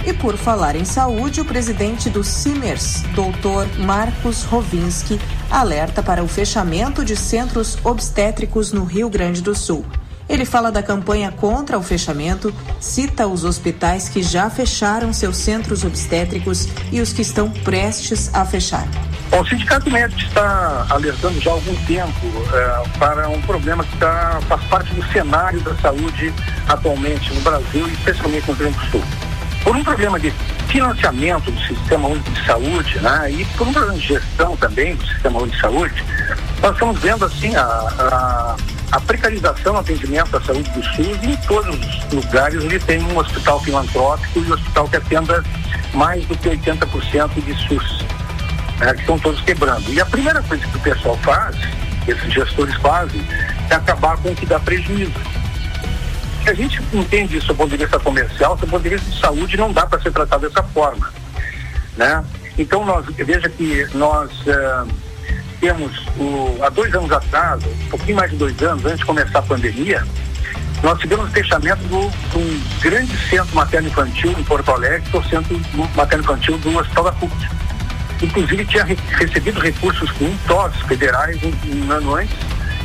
E 0.05 0.13
por 0.13 0.35
falar 0.35 0.75
em 0.75 0.83
saúde, 0.83 1.39
o 1.39 1.45
presidente 1.45 2.09
do 2.09 2.23
CIMERS, 2.23 3.03
doutor 3.13 3.67
Marcos 3.77 4.43
Rovinski, 4.43 5.19
alerta 5.51 6.01
para 6.01 6.23
o 6.23 6.27
fechamento 6.27 7.05
de 7.05 7.15
centros 7.15 7.77
obstétricos 7.83 8.71
no 8.71 8.83
Rio 8.83 9.09
Grande 9.09 9.41
do 9.41 9.53
Sul. 9.53 9.85
Ele 10.29 10.45
fala 10.45 10.71
da 10.71 10.83
campanha 10.83 11.31
contra 11.31 11.77
o 11.77 11.83
fechamento, 11.83 12.53
cita 12.79 13.27
os 13.27 13.43
hospitais 13.43 14.09
que 14.09 14.21
já 14.21 14.49
fecharam 14.49 15.13
seus 15.13 15.37
centros 15.37 15.83
obstétricos 15.83 16.67
e 16.91 16.99
os 16.99 17.13
que 17.13 17.21
estão 17.21 17.49
prestes 17.49 18.33
a 18.33 18.45
fechar. 18.45 18.87
O 19.31 19.45
Sindicato 19.45 19.89
Médico 19.89 20.21
está 20.21 20.85
alertando 20.89 21.39
já 21.39 21.51
há 21.51 21.53
algum 21.53 21.75
tempo 21.85 22.27
é, 22.53 22.97
para 22.97 23.27
um 23.29 23.41
problema 23.41 23.83
que 23.83 23.97
tá, 23.97 24.39
faz 24.47 24.63
parte 24.65 24.93
do 24.93 25.05
cenário 25.11 25.59
da 25.61 25.75
saúde 25.75 26.33
atualmente 26.67 27.33
no 27.33 27.41
Brasil 27.41 27.87
especialmente 27.87 28.47
no 28.47 28.53
Rio 28.53 28.55
Grande 28.55 28.77
do 28.77 28.91
Sul. 28.91 29.03
Por 29.63 29.75
um 29.75 29.83
problema 29.83 30.17
de 30.19 30.31
financiamento 30.69 31.51
do 31.51 31.59
Sistema 31.61 32.07
Único 32.07 32.31
de 32.31 32.45
Saúde 32.45 32.99
né, 32.99 33.31
e 33.31 33.45
por 33.57 33.67
um 33.67 33.73
problema 33.73 33.97
de 33.99 34.07
gestão 34.07 34.55
também 34.57 34.95
do 34.95 35.05
Sistema 35.05 35.39
Único 35.39 35.55
de 35.55 35.61
Saúde, 35.61 36.03
nós 36.61 36.73
estamos 36.73 36.99
vendo 36.99 37.25
assim 37.25 37.55
a, 37.55 37.63
a, 37.63 38.55
a 38.91 38.99
precarização 39.01 39.73
no 39.73 39.79
atendimento 39.79 40.31
da 40.31 40.41
saúde 40.41 40.69
do 40.71 40.83
SUS 40.83 41.23
em 41.23 41.35
todos 41.47 41.75
os 41.75 42.13
lugares 42.13 42.63
onde 42.63 42.79
tem 42.79 43.01
um 43.03 43.17
hospital 43.17 43.61
filantrópico 43.61 44.39
e 44.39 44.43
um 44.43 44.53
hospital 44.53 44.87
que 44.87 44.95
atenda 44.95 45.43
mais 45.93 46.25
do 46.25 46.37
que 46.37 46.49
80% 46.49 47.43
de 47.43 47.67
SUS 47.67 48.05
né, 48.79 48.93
que 48.93 49.01
estão 49.01 49.19
todos 49.19 49.41
quebrando. 49.41 49.91
E 49.91 49.99
a 49.99 50.05
primeira 50.05 50.41
coisa 50.43 50.65
que 50.65 50.77
o 50.77 50.81
pessoal 50.81 51.17
faz 51.17 51.55
esses 52.07 52.33
gestores 52.33 52.75
fazem 52.75 53.21
é 53.69 53.75
acabar 53.75 54.17
com 54.17 54.29
o 54.29 54.35
que 54.35 54.45
dá 54.45 54.59
prejuízo. 54.59 55.11
Se 56.43 56.49
a 56.49 56.53
gente 56.53 56.81
entende 56.93 57.37
isso 57.37 57.47
do 57.47 57.55
ponto 57.55 57.69
de 57.71 57.77
vista 57.77 57.99
comercial, 57.99 58.55
do 58.55 58.65
ponto 58.65 58.81
de 58.81 58.89
vista 58.89 59.09
de 59.09 59.19
saúde, 59.19 59.57
não 59.57 59.73
dá 59.73 59.85
para 59.85 59.99
ser 59.99 60.13
tratado 60.13 60.47
dessa 60.47 60.63
forma. 60.63 61.11
Né? 61.97 62.23
Então, 62.57 62.85
nós, 62.85 63.05
veja 63.07 63.49
que 63.49 63.85
nós 63.93 64.31
uh, 64.47 64.87
temos, 65.59 65.97
o, 66.17 66.57
há 66.61 66.69
dois 66.69 66.93
anos 66.93 67.11
atrás, 67.11 67.63
um 67.65 67.89
pouquinho 67.89 68.17
mais 68.17 68.31
de 68.31 68.37
dois 68.37 68.61
anos, 68.61 68.85
antes 68.85 68.99
de 68.99 69.05
começar 69.05 69.39
a 69.39 69.41
pandemia, 69.41 70.03
nós 70.83 70.99
tivemos 70.99 71.27
o 71.27 71.31
fechamento 71.31 71.81
de 71.87 71.95
um 72.37 72.61
grande 72.81 73.17
centro 73.29 73.55
materno-infantil 73.55 74.31
em 74.31 74.43
Porto 74.43 74.71
Alegre, 74.71 75.01
que 75.09 75.17
é 75.17 75.19
o 75.19 75.23
centro 75.23 75.61
materno-infantil 75.95 76.57
do 76.59 76.77
Hospital 76.77 77.03
da 77.05 77.11
PUC. 77.13 77.33
Inclusive, 78.21 78.65
tinha 78.65 78.83
re 78.83 78.97
recebido 79.11 79.59
recursos 79.59 80.09
com 80.11 80.35
TOS 80.47 80.75
federais 80.87 81.37
um, 81.43 81.51
um 81.75 81.91
ano 81.91 82.15
antes, 82.15 82.35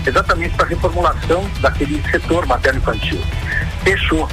exatamente 0.07 0.55
para 0.57 0.66
a 0.66 0.69
reformulação 0.69 1.49
daquele 1.61 2.03
setor 2.11 2.47
materno-infantil. 2.47 3.20
Fechou. 3.85 4.28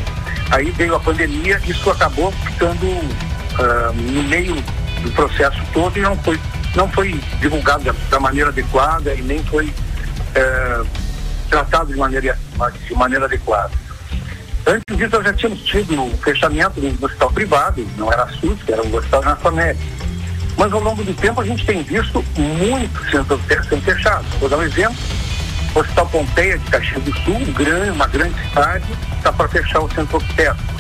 Aí 0.52 0.72
veio 0.72 0.96
a 0.96 1.00
pandemia, 1.00 1.62
isso 1.66 1.90
acabou 1.92 2.32
ficando 2.32 2.86
uh, 2.86 3.94
no 3.94 4.24
meio 4.24 4.56
do 5.02 5.12
processo 5.12 5.62
todo 5.74 5.98
e 5.98 6.02
não 6.02 6.18
foi, 6.18 6.40
não 6.76 6.90
foi 6.90 7.20
divulgado 7.40 7.84
da, 7.84 7.94
da 8.10 8.20
maneira 8.20 8.50
adequada 8.50 9.14
e 9.14 9.22
nem 9.22 9.44
foi 9.46 9.66
uh, 9.68 10.88
tratado 11.50 11.92
de 11.92 12.00
maneira, 12.00 12.38
de 12.88 12.94
maneira 12.94 13.26
adequada. 13.26 13.72
Antes 14.66 14.98
disso, 14.98 15.16
nós 15.16 15.24
já 15.24 15.34
tínhamos 15.34 15.62
tido 15.64 16.04
o 16.04 16.18
fechamento 16.18 16.80
do 16.80 17.06
hospital 17.06 17.32
privado, 17.32 17.88
não 17.98 18.12
era 18.12 18.28
SUS, 18.28 18.60
era 18.68 18.82
o 18.86 18.96
hospital 18.96 19.24
Nacional. 19.24 19.76
Mas 20.58 20.74
ao 20.74 20.82
longo 20.82 21.04
do 21.04 21.14
tempo 21.14 21.40
a 21.42 21.46
gente 21.46 21.66
tem 21.66 21.82
visto 21.82 22.24
muitos 22.38 23.10
centros 23.10 23.40
sendo 23.48 23.82
fechados. 23.82 24.28
Vou 24.40 24.50
dar 24.50 24.58
um 24.58 24.64
exemplo. 24.64 24.98
O 25.74 25.80
Hospital 25.80 26.08
Pompeia 26.08 26.58
de 26.58 26.66
Caxias 26.70 27.04
do 27.04 27.16
Sul, 27.20 27.36
um 27.36 27.54
grande, 27.54 27.92
uma 27.92 28.08
grande 28.08 28.36
cidade, 28.50 28.86
está 29.16 29.32
para 29.32 29.48
fechar 29.48 29.80
o 29.80 29.90
centro 29.90 30.18
obstétrico. 30.18 30.74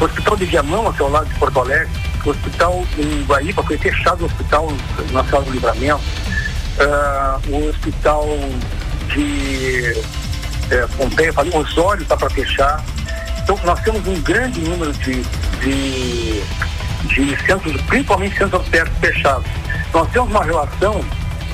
O 0.00 0.04
Hospital 0.04 0.36
de 0.36 0.44
Viamão, 0.46 0.88
aqui 0.88 1.02
ao 1.02 1.10
lado 1.10 1.28
de 1.28 1.34
Porto 1.34 1.60
Alegre, 1.60 1.90
o 2.28 2.32
Hospital 2.32 2.84
em 2.98 3.24
Guaíba 3.24 3.62
foi 3.62 3.78
fechado 3.78 4.22
o 4.22 4.26
Hospital 4.26 4.68
Nacional 5.12 5.42
do 5.42 5.50
Livramento. 5.50 6.00
Uh, 6.78 7.50
o 7.50 7.68
Hospital 7.68 8.26
de 9.08 9.94
é, 10.70 10.86
Pompeia, 10.96 11.32
falei, 11.32 11.52
Osório 11.54 12.02
está 12.02 12.16
para 12.16 12.30
fechar. 12.30 12.82
Então 13.42 13.58
nós 13.64 13.80
temos 13.80 14.06
um 14.06 14.20
grande 14.22 14.60
número 14.60 14.92
de, 14.92 15.22
de, 15.60 16.40
de 17.08 17.46
centros, 17.46 17.80
principalmente 17.82 18.38
centros 18.38 18.60
obstétricos 18.60 18.98
fechados. 19.00 19.46
Nós 19.92 20.08
temos 20.12 20.30
uma 20.30 20.44
relação 20.44 21.04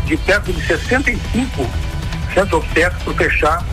de 0.05 0.17
perto 0.19 0.53
de 0.53 0.67
65 0.67 1.67
centros 2.35 2.53
obstétricos 2.53 3.03
por 3.03 3.15
fechar 3.15 3.65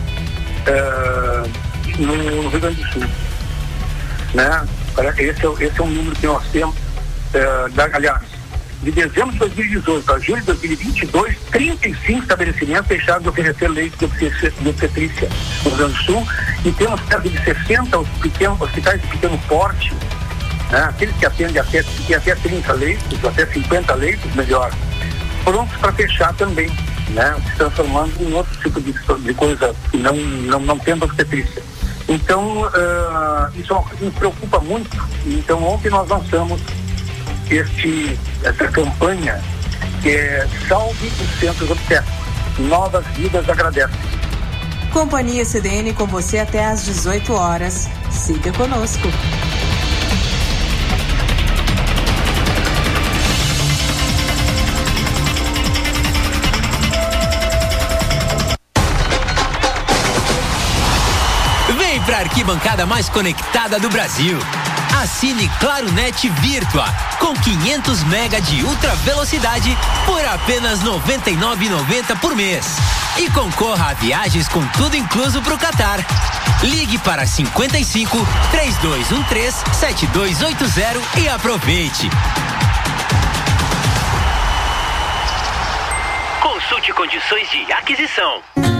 é, 0.66 1.98
no, 1.98 2.16
no, 2.16 2.48
Rio 2.48 2.60
Grande 2.60 2.82
do 2.82 2.92
Sul. 2.92 3.04
Né? 4.32 4.66
Esse, 5.18 5.46
é, 5.46 5.66
esse 5.66 5.80
é 5.80 5.82
um 5.82 5.90
número 5.90 6.16
que 6.16 6.26
nós 6.26 6.42
temos. 6.50 6.74
É, 7.34 7.68
da, 7.70 7.84
aliás, 7.96 8.22
de 8.84 8.92
dezembro 8.92 9.32
de 9.32 9.38
2018 9.38 10.12
a 10.12 10.18
julho 10.20 10.40
de 10.40 10.46
2022, 10.46 11.36
35 11.50 12.22
estabelecimentos 12.22 12.86
deixaram 12.86 13.22
de 13.22 13.28
oferecer 13.28 13.68
leite 13.68 13.96
de 13.96 14.04
obstetrícia 14.68 15.28
no 15.64 15.70
Rio 15.70 15.78
Grande 15.78 15.94
do 15.94 16.02
Sul 16.02 16.26
e 16.64 16.72
temos 16.72 17.00
perto 17.00 17.28
de 17.28 17.42
60 17.42 17.98
pequenos, 18.20 18.60
hospitais 18.60 19.00
de 19.00 19.06
pequeno 19.08 19.38
porte, 19.48 19.92
né, 20.70 20.84
aqueles 20.84 21.16
que 21.16 21.26
atendem 21.26 21.58
até, 21.58 21.82
que 21.82 22.14
até 22.14 22.34
30 22.34 22.72
leitos, 22.74 23.24
até 23.24 23.46
50 23.46 23.94
leitos, 23.94 24.34
melhor, 24.34 24.70
prontos 25.42 25.76
para 25.78 25.92
fechar 25.92 26.34
também, 26.34 26.70
né, 27.08 27.34
se 27.50 27.56
transformando 27.56 28.12
em 28.20 28.32
outro 28.32 28.54
tipo 28.60 28.80
de, 28.80 28.92
de 28.92 29.34
coisa, 29.34 29.74
não, 29.94 30.14
não, 30.14 30.60
não 30.60 30.78
tendo 30.78 31.04
obstetrícia. 31.04 31.62
Então, 32.06 32.64
uh, 32.64 33.58
isso 33.58 33.72
é 33.72 34.04
nos 34.04 34.14
preocupa 34.14 34.60
muito. 34.60 34.90
Então, 35.24 35.64
ontem 35.64 35.88
nós 35.88 36.06
lançamos 36.06 36.60
este, 37.50 38.18
essa 38.42 38.68
campanha 38.68 39.40
que 40.02 40.10
é 40.10 40.46
Salve 40.68 41.06
os 41.06 41.40
Centros 41.40 41.70
Obstétricos. 41.70 42.24
Novas 42.58 43.06
Vidas 43.16 43.48
agradecem. 43.48 43.98
Companhia 44.92 45.44
CDN 45.44 45.92
com 45.92 46.06
você 46.06 46.38
até 46.38 46.64
às 46.64 46.84
18 46.84 47.32
horas. 47.32 47.88
Siga 48.10 48.52
conosco. 48.52 49.08
Vem 61.76 62.00
pra 62.02 62.18
arquibancada 62.18 62.86
mais 62.86 63.08
conectada 63.08 63.80
do 63.80 63.88
Brasil. 63.88 64.38
Assine 65.04 65.50
Claro 65.60 65.92
Net 65.92 66.30
Virtua 66.40 66.86
com 67.18 67.34
500 67.34 68.04
mega 68.04 68.40
de 68.40 68.64
ultra 68.64 68.94
velocidade 68.96 69.76
por 70.06 70.24
apenas 70.24 70.80
R$ 70.80 70.88
99,90 70.88 72.18
por 72.20 72.34
mês. 72.34 72.64
E 73.18 73.28
concorra 73.28 73.90
a 73.90 73.92
viagens 73.92 74.48
com 74.48 74.66
tudo 74.68 74.96
incluso 74.96 75.42
para 75.42 75.54
o 75.54 75.58
Catar. 75.58 75.98
Ligue 76.62 76.96
para 76.96 77.26
55 77.26 78.16
3213 78.50 79.62
7280 79.74 81.20
e 81.20 81.28
aproveite. 81.28 82.08
Consulte 86.40 86.94
condições 86.94 87.50
de 87.50 87.70
aquisição. 87.74 88.73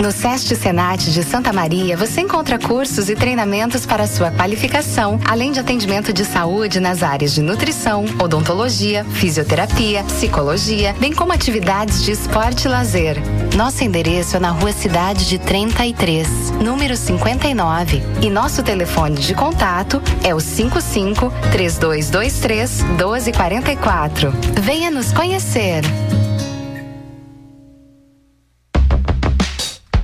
No 0.00 0.10
SEST 0.10 0.56
Senat 0.56 1.10
de 1.10 1.22
Santa 1.22 1.52
Maria, 1.52 1.94
você 1.94 2.22
encontra 2.22 2.58
cursos 2.58 3.10
e 3.10 3.14
treinamentos 3.14 3.84
para 3.84 4.06
sua 4.06 4.30
qualificação, 4.30 5.20
além 5.26 5.52
de 5.52 5.60
atendimento 5.60 6.10
de 6.10 6.24
saúde 6.24 6.80
nas 6.80 7.02
áreas 7.02 7.34
de 7.34 7.42
nutrição, 7.42 8.06
odontologia, 8.18 9.04
fisioterapia, 9.04 10.02
psicologia, 10.04 10.94
bem 10.98 11.12
como 11.12 11.34
atividades 11.34 12.02
de 12.02 12.12
esporte 12.12 12.64
e 12.64 12.68
lazer. 12.68 13.18
Nosso 13.54 13.84
endereço 13.84 14.38
é 14.38 14.40
na 14.40 14.52
Rua 14.52 14.72
Cidade 14.72 15.28
de 15.28 15.38
33, 15.38 16.50
número 16.62 16.96
59, 16.96 18.02
e 18.22 18.30
nosso 18.30 18.62
telefone 18.62 19.16
de 19.16 19.34
contato 19.34 20.02
é 20.24 20.34
o 20.34 20.40
55 20.40 21.30
3223 21.52 22.82
1244. 22.84 24.32
Venha 24.62 24.90
nos 24.90 25.12
conhecer. 25.12 25.82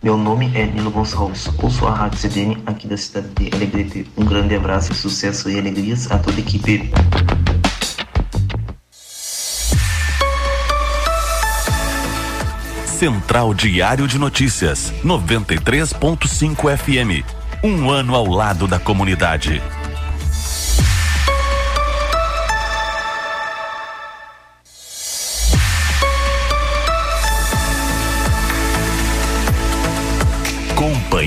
Meu 0.06 0.16
nome 0.16 0.52
é 0.54 0.64
Nilo 0.64 0.92
Gonçalves, 0.92 1.50
ouço 1.60 1.84
a 1.84 1.92
Rádio 1.92 2.20
CDN 2.20 2.62
aqui 2.64 2.86
da 2.86 2.96
cidade 2.96 3.26
de 3.30 3.52
Alegrete. 3.52 4.06
Um 4.16 4.24
grande 4.24 4.54
abraço, 4.54 4.94
sucesso 4.94 5.50
e 5.50 5.58
alegrias 5.58 6.08
a 6.12 6.16
toda 6.16 6.36
a 6.36 6.38
equipe. 6.38 6.92
Central 12.86 13.52
Diário 13.52 14.06
de 14.06 14.16
Notícias, 14.16 14.94
93.5 15.04 16.76
FM. 16.76 17.26
Um 17.64 17.90
ano 17.90 18.14
ao 18.14 18.26
lado 18.26 18.68
da 18.68 18.78
comunidade. 18.78 19.60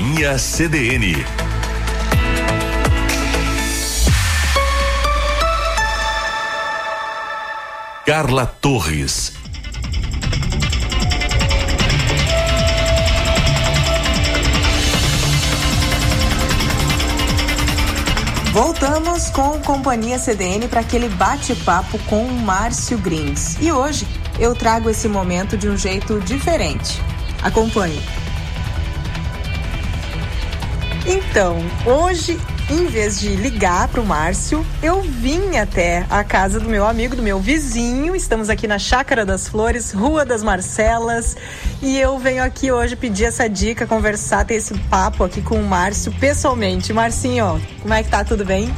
Companhia 0.00 0.38
CDN. 0.38 1.14
Carla 8.06 8.46
Torres. 8.46 9.34
Voltamos 18.52 19.28
com 19.28 19.60
Companhia 19.60 20.18
CDN 20.18 20.66
para 20.68 20.80
aquele 20.80 21.10
bate-papo 21.10 21.98
com 22.06 22.24
o 22.24 22.32
Márcio 22.40 22.96
Grins. 22.96 23.58
E 23.60 23.70
hoje 23.70 24.06
eu 24.38 24.54
trago 24.54 24.88
esse 24.88 25.08
momento 25.08 25.58
de 25.58 25.68
um 25.68 25.76
jeito 25.76 26.18
diferente. 26.20 26.98
Acompanhe. 27.42 28.00
Então, 31.06 31.56
hoje, 31.86 32.38
em 32.68 32.86
vez 32.86 33.18
de 33.18 33.34
ligar 33.34 33.88
para 33.88 34.00
o 34.00 34.06
Márcio, 34.06 34.64
eu 34.82 35.00
vim 35.00 35.56
até 35.56 36.04
a 36.10 36.22
casa 36.22 36.60
do 36.60 36.68
meu 36.68 36.86
amigo, 36.86 37.16
do 37.16 37.22
meu 37.22 37.40
vizinho. 37.40 38.14
Estamos 38.14 38.50
aqui 38.50 38.68
na 38.68 38.78
Chácara 38.78 39.24
das 39.24 39.48
Flores, 39.48 39.92
Rua 39.92 40.24
das 40.24 40.42
Marcelas. 40.42 41.36
E 41.82 41.98
eu 41.98 42.18
venho 42.18 42.44
aqui 42.44 42.70
hoje 42.70 42.96
pedir 42.96 43.24
essa 43.24 43.48
dica, 43.48 43.86
conversar, 43.86 44.44
ter 44.44 44.54
esse 44.54 44.74
papo 44.90 45.24
aqui 45.24 45.40
com 45.40 45.56
o 45.56 45.64
Márcio 45.64 46.12
pessoalmente. 46.20 46.92
Marcinho, 46.92 47.60
como 47.80 47.94
é 47.94 48.02
que 48.02 48.10
tá? 48.10 48.22
Tudo 48.22 48.44
bem? 48.44 48.72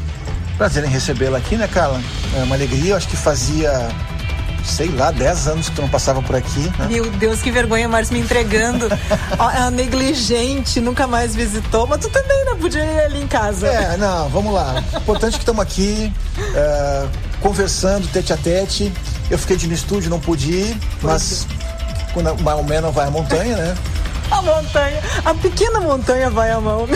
Prazer 0.56 0.84
em 0.84 0.88
recebê-la 0.88 1.38
aqui, 1.38 1.56
né, 1.56 1.66
Carla? 1.66 2.00
É 2.36 2.42
uma 2.44 2.54
alegria. 2.54 2.92
Eu 2.92 2.96
acho 2.96 3.08
que 3.08 3.16
fazia 3.16 3.90
sei 4.64 4.88
lá, 4.88 5.10
10 5.10 5.48
anos 5.48 5.68
que 5.68 5.76
tu 5.76 5.82
não 5.82 5.88
passava 5.88 6.22
por 6.22 6.36
aqui. 6.36 6.60
Né? 6.78 6.88
Meu 6.88 7.10
Deus, 7.10 7.40
que 7.40 7.50
vergonha, 7.50 7.88
Márcio 7.88 8.14
me 8.14 8.20
entregando. 8.20 8.88
a 9.38 9.70
negligente, 9.70 10.80
nunca 10.80 11.06
mais 11.06 11.34
visitou, 11.34 11.86
mas 11.86 12.00
tu 12.00 12.10
também 12.10 12.44
não 12.44 12.56
podia 12.56 12.84
ir 12.84 13.00
ali 13.00 13.22
em 13.22 13.26
casa. 13.26 13.66
É, 13.66 13.96
não, 13.96 14.28
vamos 14.28 14.52
lá. 14.52 14.82
Importante 14.96 15.34
que 15.34 15.42
estamos 15.42 15.62
aqui, 15.62 16.12
é, 16.54 17.06
conversando, 17.40 18.06
tete 18.08 18.32
a 18.32 18.36
tete. 18.36 18.92
Eu 19.30 19.38
fiquei 19.38 19.56
de 19.56 19.66
no 19.66 19.72
estúdio, 19.72 20.10
não 20.10 20.20
pude 20.20 20.52
ir, 20.52 20.76
mas 21.00 21.46
quando 22.12 22.28
a 22.28 22.34
Maomé 22.34 22.80
não 22.80 22.92
vai 22.92 23.06
à 23.06 23.10
montanha, 23.10 23.56
né? 23.56 23.74
a 24.30 24.42
montanha, 24.42 25.00
a 25.24 25.34
pequena 25.34 25.80
montanha 25.80 26.30
vai 26.30 26.50
a 26.50 26.60
mão. 26.60 26.88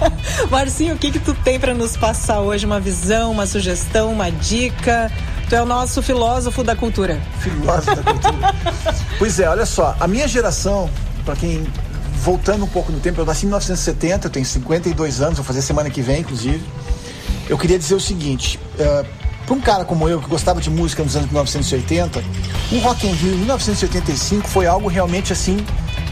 Marcinho, 0.50 0.94
o 0.94 0.98
que 0.98 1.10
que 1.10 1.18
tu 1.18 1.34
tem 1.34 1.58
para 1.58 1.74
nos 1.74 1.96
passar 1.96 2.40
hoje? 2.40 2.66
Uma 2.66 2.80
visão, 2.80 3.30
uma 3.30 3.46
sugestão, 3.46 4.12
uma 4.12 4.30
dica? 4.30 5.10
Tu 5.52 5.56
é 5.56 5.60
o 5.60 5.66
nosso 5.66 6.00
filósofo 6.00 6.64
da 6.64 6.74
cultura. 6.74 7.20
Filósofo 7.40 7.96
da 7.96 8.02
cultura. 8.02 8.54
pois 9.18 9.38
é, 9.38 9.46
olha 9.46 9.66
só, 9.66 9.94
a 10.00 10.08
minha 10.08 10.26
geração, 10.26 10.88
para 11.26 11.36
quem 11.36 11.66
voltando 12.22 12.64
um 12.64 12.66
pouco 12.66 12.90
no 12.90 12.98
tempo, 12.98 13.20
eu 13.20 13.26
nasci 13.26 13.44
em 13.44 13.48
1970, 13.48 14.28
eu 14.28 14.30
tenho 14.30 14.46
52 14.46 15.20
anos, 15.20 15.36
vou 15.36 15.44
fazer 15.44 15.60
semana 15.60 15.90
que 15.90 16.00
vem, 16.00 16.20
inclusive. 16.20 16.64
Eu 17.50 17.58
queria 17.58 17.78
dizer 17.78 17.94
o 17.94 18.00
seguinte, 18.00 18.58
uh, 18.78 18.80
eh, 18.80 19.06
para 19.44 19.54
um 19.54 19.60
cara 19.60 19.84
como 19.84 20.08
eu, 20.08 20.22
que 20.22 20.26
gostava 20.26 20.58
de 20.58 20.70
música 20.70 21.02
nos 21.02 21.16
anos 21.16 21.30
1980, 21.30 22.24
o 22.72 22.78
Rock 22.78 23.06
in 23.06 23.12
Rio 23.12 23.34
em 23.34 23.36
1985 23.36 24.48
foi 24.48 24.66
algo 24.66 24.88
realmente 24.88 25.34
assim 25.34 25.58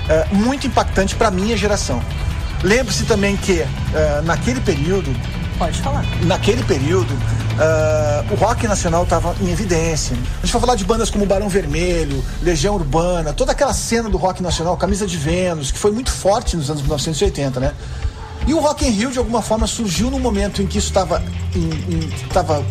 é, 0.06 0.26
muito 0.32 0.66
impactante 0.66 1.16
para 1.16 1.30
minha 1.30 1.56
geração. 1.56 2.02
Lembre-se 2.62 3.04
também 3.04 3.38
que 3.38 3.62
uh, 3.62 4.22
naquele 4.22 4.60
período. 4.60 5.10
Pode 5.60 5.78
falar. 5.82 6.02
Naquele 6.24 6.64
período, 6.64 7.12
uh, 7.12 8.32
o 8.32 8.34
rock 8.34 8.66
nacional 8.66 9.02
estava 9.02 9.36
em 9.42 9.50
evidência. 9.50 10.16
A 10.42 10.46
gente 10.46 10.52
vai 10.54 10.60
falar 10.62 10.74
de 10.74 10.86
bandas 10.86 11.10
como 11.10 11.26
Barão 11.26 11.50
Vermelho, 11.50 12.24
Legião 12.42 12.76
Urbana, 12.76 13.34
toda 13.34 13.52
aquela 13.52 13.74
cena 13.74 14.08
do 14.08 14.16
rock 14.16 14.42
nacional, 14.42 14.74
Camisa 14.78 15.06
de 15.06 15.18
Vênus, 15.18 15.70
que 15.70 15.78
foi 15.78 15.92
muito 15.92 16.10
forte 16.10 16.56
nos 16.56 16.70
anos 16.70 16.80
1980, 16.80 17.60
né? 17.60 17.74
E 18.46 18.54
o 18.54 18.58
Rock 18.58 18.86
in 18.86 18.90
Rio, 18.90 19.10
de 19.12 19.18
alguma 19.18 19.42
forma, 19.42 19.66
surgiu 19.66 20.10
no 20.10 20.18
momento 20.18 20.62
em 20.62 20.66
que 20.66 20.78
isso 20.78 20.88
estava 20.88 21.22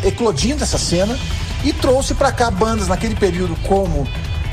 eclodindo 0.03 0.63
essa 0.63 0.79
cena 0.79 1.15
e 1.63 1.71
trouxe 1.71 2.15
para 2.15 2.31
cá 2.31 2.49
bandas 2.49 2.87
naquele 2.87 3.13
período 3.13 3.55
como 3.67 4.07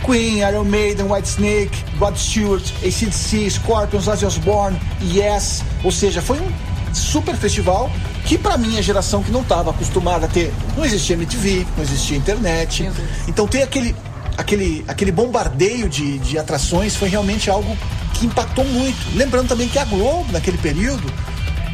Queen, 0.05 0.41
Iron 0.41 0.65
Maiden, 0.65 1.11
Whitesnake, 1.11 1.87
Rod 1.99 2.15
Stewart, 2.19 2.71
ACDC, 2.85 3.49
Scorpions, 3.53 4.07
Ozzy 4.07 4.27
Osbourne, 4.27 4.79
Yes. 5.03 5.65
Ou 5.83 5.91
seja, 5.91 6.21
foi 6.21 6.39
um 6.39 6.53
super 6.93 7.35
festival 7.35 7.91
que 8.27 8.37
para 8.37 8.59
minha 8.59 8.83
geração 8.83 9.23
que 9.23 9.31
não 9.31 9.43
estava 9.43 9.71
acostumada 9.71 10.27
a 10.27 10.29
ter, 10.29 10.53
não 10.77 10.85
existia 10.85 11.15
MTV, 11.15 11.65
não 11.77 11.85
existia 11.85 12.17
internet. 12.17 12.91
Então 13.29 13.47
ter 13.47 13.63
aquele 13.63 13.95
aquele 14.37 14.85
aquele 14.87 15.13
bombardeio 15.13 15.89
de, 15.89 16.19
de 16.19 16.37
atrações 16.37 16.97
foi 16.97 17.09
realmente 17.09 17.49
algo 17.49 17.77
que 18.15 18.27
impactou 18.27 18.65
muito. 18.65 19.17
Lembrando 19.17 19.49
também 19.49 19.69
que 19.69 19.79
a 19.79 19.85
Globo 19.85 20.31
naquele 20.33 20.59
período 20.59 21.07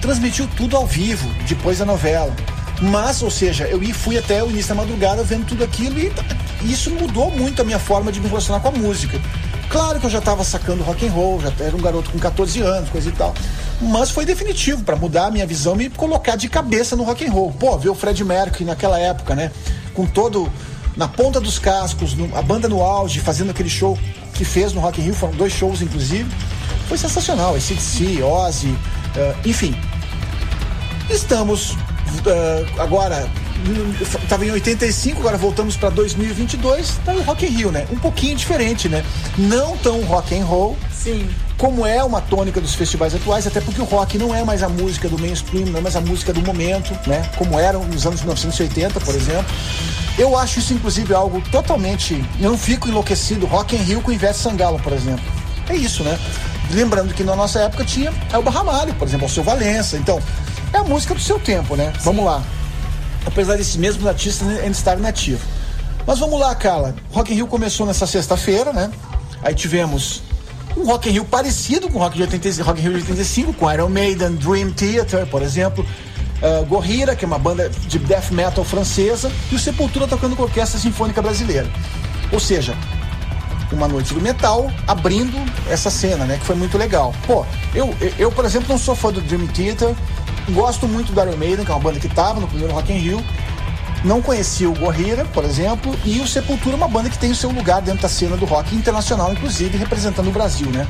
transmitiu 0.01 0.47
tudo 0.57 0.77
ao 0.77 0.87
vivo 0.87 1.27
depois 1.49 1.79
da 1.79 1.87
novela. 1.87 2.35
Mas, 2.83 3.23
ou 3.23 3.31
seja, 3.31 3.65
eu 3.65 3.81
fui 3.95 4.19
até 4.19 4.43
o 4.43 4.51
início 4.51 4.71
da 4.71 4.75
madrugada 4.75 5.23
vendo 5.23 5.47
tudo 5.47 5.63
aquilo 5.65 5.99
e 5.99 6.13
isso 6.65 6.91
mudou 6.91 7.31
muito 7.31 7.63
a 7.63 7.65
minha 7.65 7.79
forma 7.79 8.13
de 8.13 8.21
me 8.21 8.29
relacionar 8.29 8.61
com 8.61 8.69
a 8.69 8.73
música. 8.73 9.21
Claro 9.73 9.99
que 9.99 10.05
eu 10.05 10.11
já 10.11 10.19
estava 10.19 10.45
sacando 10.45 10.83
rock 10.83 11.07
and 11.07 11.11
roll, 11.13 11.41
já 11.41 11.51
era 11.59 11.75
um 11.75 11.81
garoto 11.81 12.11
com 12.11 12.19
14 12.19 12.61
anos, 12.61 12.91
coisa 12.91 13.09
e 13.09 13.13
tal. 13.13 13.33
Mas 13.81 14.11
foi 14.11 14.27
definitivo 14.27 14.85
para 14.85 14.97
mudar 14.97 15.29
a 15.29 15.31
minha 15.31 15.47
visão 15.47 15.75
me 15.75 15.89
colocar 15.89 16.37
de 16.37 16.47
cabeça 16.47 16.95
no 16.95 17.05
rock 17.05 17.27
and 17.27 17.33
roll. 17.33 17.51
Pô, 17.53 17.79
ver 17.79 17.89
o 17.89 17.95
Fred 17.95 18.23
Mercury 18.23 18.67
naquela 18.67 18.99
época, 18.99 19.35
né? 19.35 19.51
Com 19.95 20.05
todo 20.05 20.53
na 20.95 21.09
ponta 21.09 21.41
dos 21.41 21.59
cascos, 21.59 22.13
no, 22.13 22.37
a 22.37 22.43
banda 22.43 22.69
no 22.69 22.83
auge, 22.83 23.19
fazendo 23.21 23.51
aquele 23.51 23.71
show 23.71 23.99
que 24.35 24.45
fez 24.45 24.75
no 24.75 24.81
Rock 24.81 25.01
in 25.01 25.05
Rio, 25.05 25.15
foram 25.15 25.33
dois 25.33 25.55
shows 25.55 25.81
inclusive. 25.81 26.31
Foi 26.87 26.99
sensacional, 26.99 27.55
ACDC, 27.55 28.23
Ozzy, 28.23 28.69
uh, 28.69 28.79
enfim. 29.49 29.75
Estamos 31.09 31.71
uh, 31.73 32.81
agora 32.81 33.27
estava 34.01 34.45
em 34.45 34.51
85, 34.51 35.21
agora 35.21 35.37
voltamos 35.37 35.77
para 35.77 35.91
2022, 35.91 36.99
tá 37.05 37.13
o 37.13 37.23
Rock 37.23 37.47
in 37.47 37.49
Rio, 37.49 37.73
né? 37.73 37.87
Um 37.91 37.99
pouquinho 37.99 38.37
diferente, 38.37 38.89
né? 38.89 39.05
Não 39.37 39.77
tão 39.79 40.03
rock 40.03 40.39
and 40.39 40.45
roll. 40.45 40.77
Sim. 40.93 41.29
Como 41.59 41.87
é 41.87 42.03
uma 42.03 42.21
tônica 42.21 42.61
dos 42.61 42.75
festivais 42.75 43.15
atuais, 43.15 43.47
até 43.47 43.61
porque 43.61 43.81
o 43.81 43.85
rock 43.85 44.19
não 44.19 44.35
é 44.35 44.45
mais 44.45 44.63
a 44.63 44.69
música 44.69 45.09
do 45.09 45.19
mainstream, 45.19 45.67
não 45.67 45.79
é 45.79 45.83
mais 45.83 45.97
a 45.97 46.01
música 46.01 46.33
do 46.33 46.43
momento, 46.43 46.93
né? 47.09 47.23
Como 47.37 47.59
era 47.59 47.79
nos 47.79 48.07
anos 48.07 48.21
1980, 48.21 49.01
por 49.01 49.15
exemplo. 49.15 49.47
Eu 50.19 50.37
acho 50.37 50.59
isso, 50.59 50.75
inclusive, 50.75 51.15
algo 51.15 51.41
totalmente. 51.51 52.23
Eu 52.41 52.51
não 52.51 52.59
fico 52.59 52.89
enlouquecido. 52.89 53.47
Rock 53.47 53.77
in 53.77 53.79
Rio 53.79 54.03
com 54.03 54.13
Ivete 54.13 54.39
Sangalo, 54.39 54.79
por 54.81 54.93
exemplo. 54.93 55.25
É 55.69 55.75
isso, 55.75 56.03
né? 56.03 56.19
Lembrando 56.71 57.15
que 57.15 57.23
na 57.23 57.37
nossa 57.37 57.61
época 57.61 57.85
tinha 57.85 58.13
Elba 58.33 58.51
Ramalho, 58.51 58.95
por 58.95 59.07
exemplo, 59.07 59.27
o 59.27 59.31
seu 59.31 59.43
Valença. 59.43 59.97
Então, 59.97 60.21
é 60.73 60.79
a 60.79 60.85
música 60.85 61.15
do 61.15 61.21
seu 61.21 61.39
tempo, 61.39 61.77
né? 61.77 61.93
Sim. 61.97 62.05
Vamos 62.05 62.25
lá. 62.25 62.43
Apesar 63.27 63.57
desses 63.57 63.77
mesmos 63.77 64.07
artistas 64.07 64.49
ainda 64.49 64.67
estarem 64.67 65.03
nativos. 65.03 65.43
Mas 66.07 66.19
vamos 66.19 66.39
lá, 66.39 66.55
Carla. 66.55 66.95
Rock 67.13 67.33
in 67.33 67.37
Rio 67.37 67.47
começou 67.47 67.87
nessa 67.87 68.07
sexta-feira, 68.07 68.73
né? 68.73 68.91
Aí 69.43 69.55
tivemos 69.55 70.23
um 70.77 70.85
Rock 70.85 71.09
in 71.09 71.13
Rio 71.13 71.25
parecido 71.25 71.89
com 71.89 71.99
o 71.99 72.01
Rock, 72.01 72.17
de 72.17 72.23
85, 72.23 72.67
Rock 72.67 72.81
in 72.81 72.83
Rio 72.83 72.93
de 72.93 72.99
85, 72.99 73.53
com 73.55 73.71
Iron 73.71 73.89
Maiden, 73.89 74.35
Dream 74.35 74.71
Theater, 74.73 75.27
por 75.27 75.43
exemplo. 75.43 75.87
Uh, 76.43 76.67
Gorrira, 76.67 77.15
que 77.15 77.25
é 77.25 77.29
uma 77.29 77.39
banda 77.39 77.69
de 77.69 78.01
death 78.01 78.33
metal 78.33 78.65
francesa, 78.65 79.31
e 79.53 79.55
o 79.55 79.59
Sepultura 79.59 80.09
tocando 80.09 80.35
com 80.35 80.43
a 80.43 80.47
Orquestra 80.47 80.81
Sinfônica 80.81 81.23
Brasileira. 81.23 81.71
Ou 82.33 82.41
seja, 82.41 82.77
uma 83.73 83.87
noite 83.87 84.13
do 84.13 84.21
metal 84.21 84.71
abrindo 84.87 85.37
essa 85.71 85.89
cena, 85.89 86.25
né? 86.25 86.39
Que 86.39 86.45
foi 86.45 86.57
muito 86.57 86.77
legal. 86.77 87.15
Pô, 87.27 87.47
eu, 87.75 87.95
eu, 88.19 88.33
por 88.33 88.45
exemplo, 88.45 88.69
não 88.69 88.79
sou 88.79 88.95
fã 88.95 89.13
do 89.13 89.21
Dream 89.21 89.47
Theater, 89.49 89.95
Gosto 90.51 90.89
muito 90.89 91.13
do 91.13 91.21
Iron 91.21 91.37
Maiden, 91.37 91.65
que 91.65 91.71
é 91.71 91.75
uma 91.75 91.81
banda 91.81 92.01
que 92.01 92.07
estava 92.07 92.41
no 92.41 92.49
primeiro 92.49 92.73
Rock 92.73 92.93
in 92.93 92.99
Rio. 92.99 93.25
Não 94.05 94.21
conhecia 94.21 94.69
o 94.69 94.75
Gorrira, 94.75 95.25
por 95.27 95.45
exemplo, 95.45 95.95
e 96.05 96.21
o 96.21 96.27
Sepultura, 96.27 96.77
uma 96.77 96.89
banda 96.89 97.09
que 97.09 97.19
tem 97.19 97.31
o 97.31 97.37
seu 97.37 97.51
lugar 97.51 97.81
dentro 97.81 98.03
da 98.03 98.09
cena 98.09 98.37
do 98.37 98.45
rock 98.45 98.75
internacional, 98.75 99.33
inclusive 99.33 99.79
representando 99.79 100.27
o 100.27 100.33
Brasil, 100.33 100.69
né? 100.71 100.89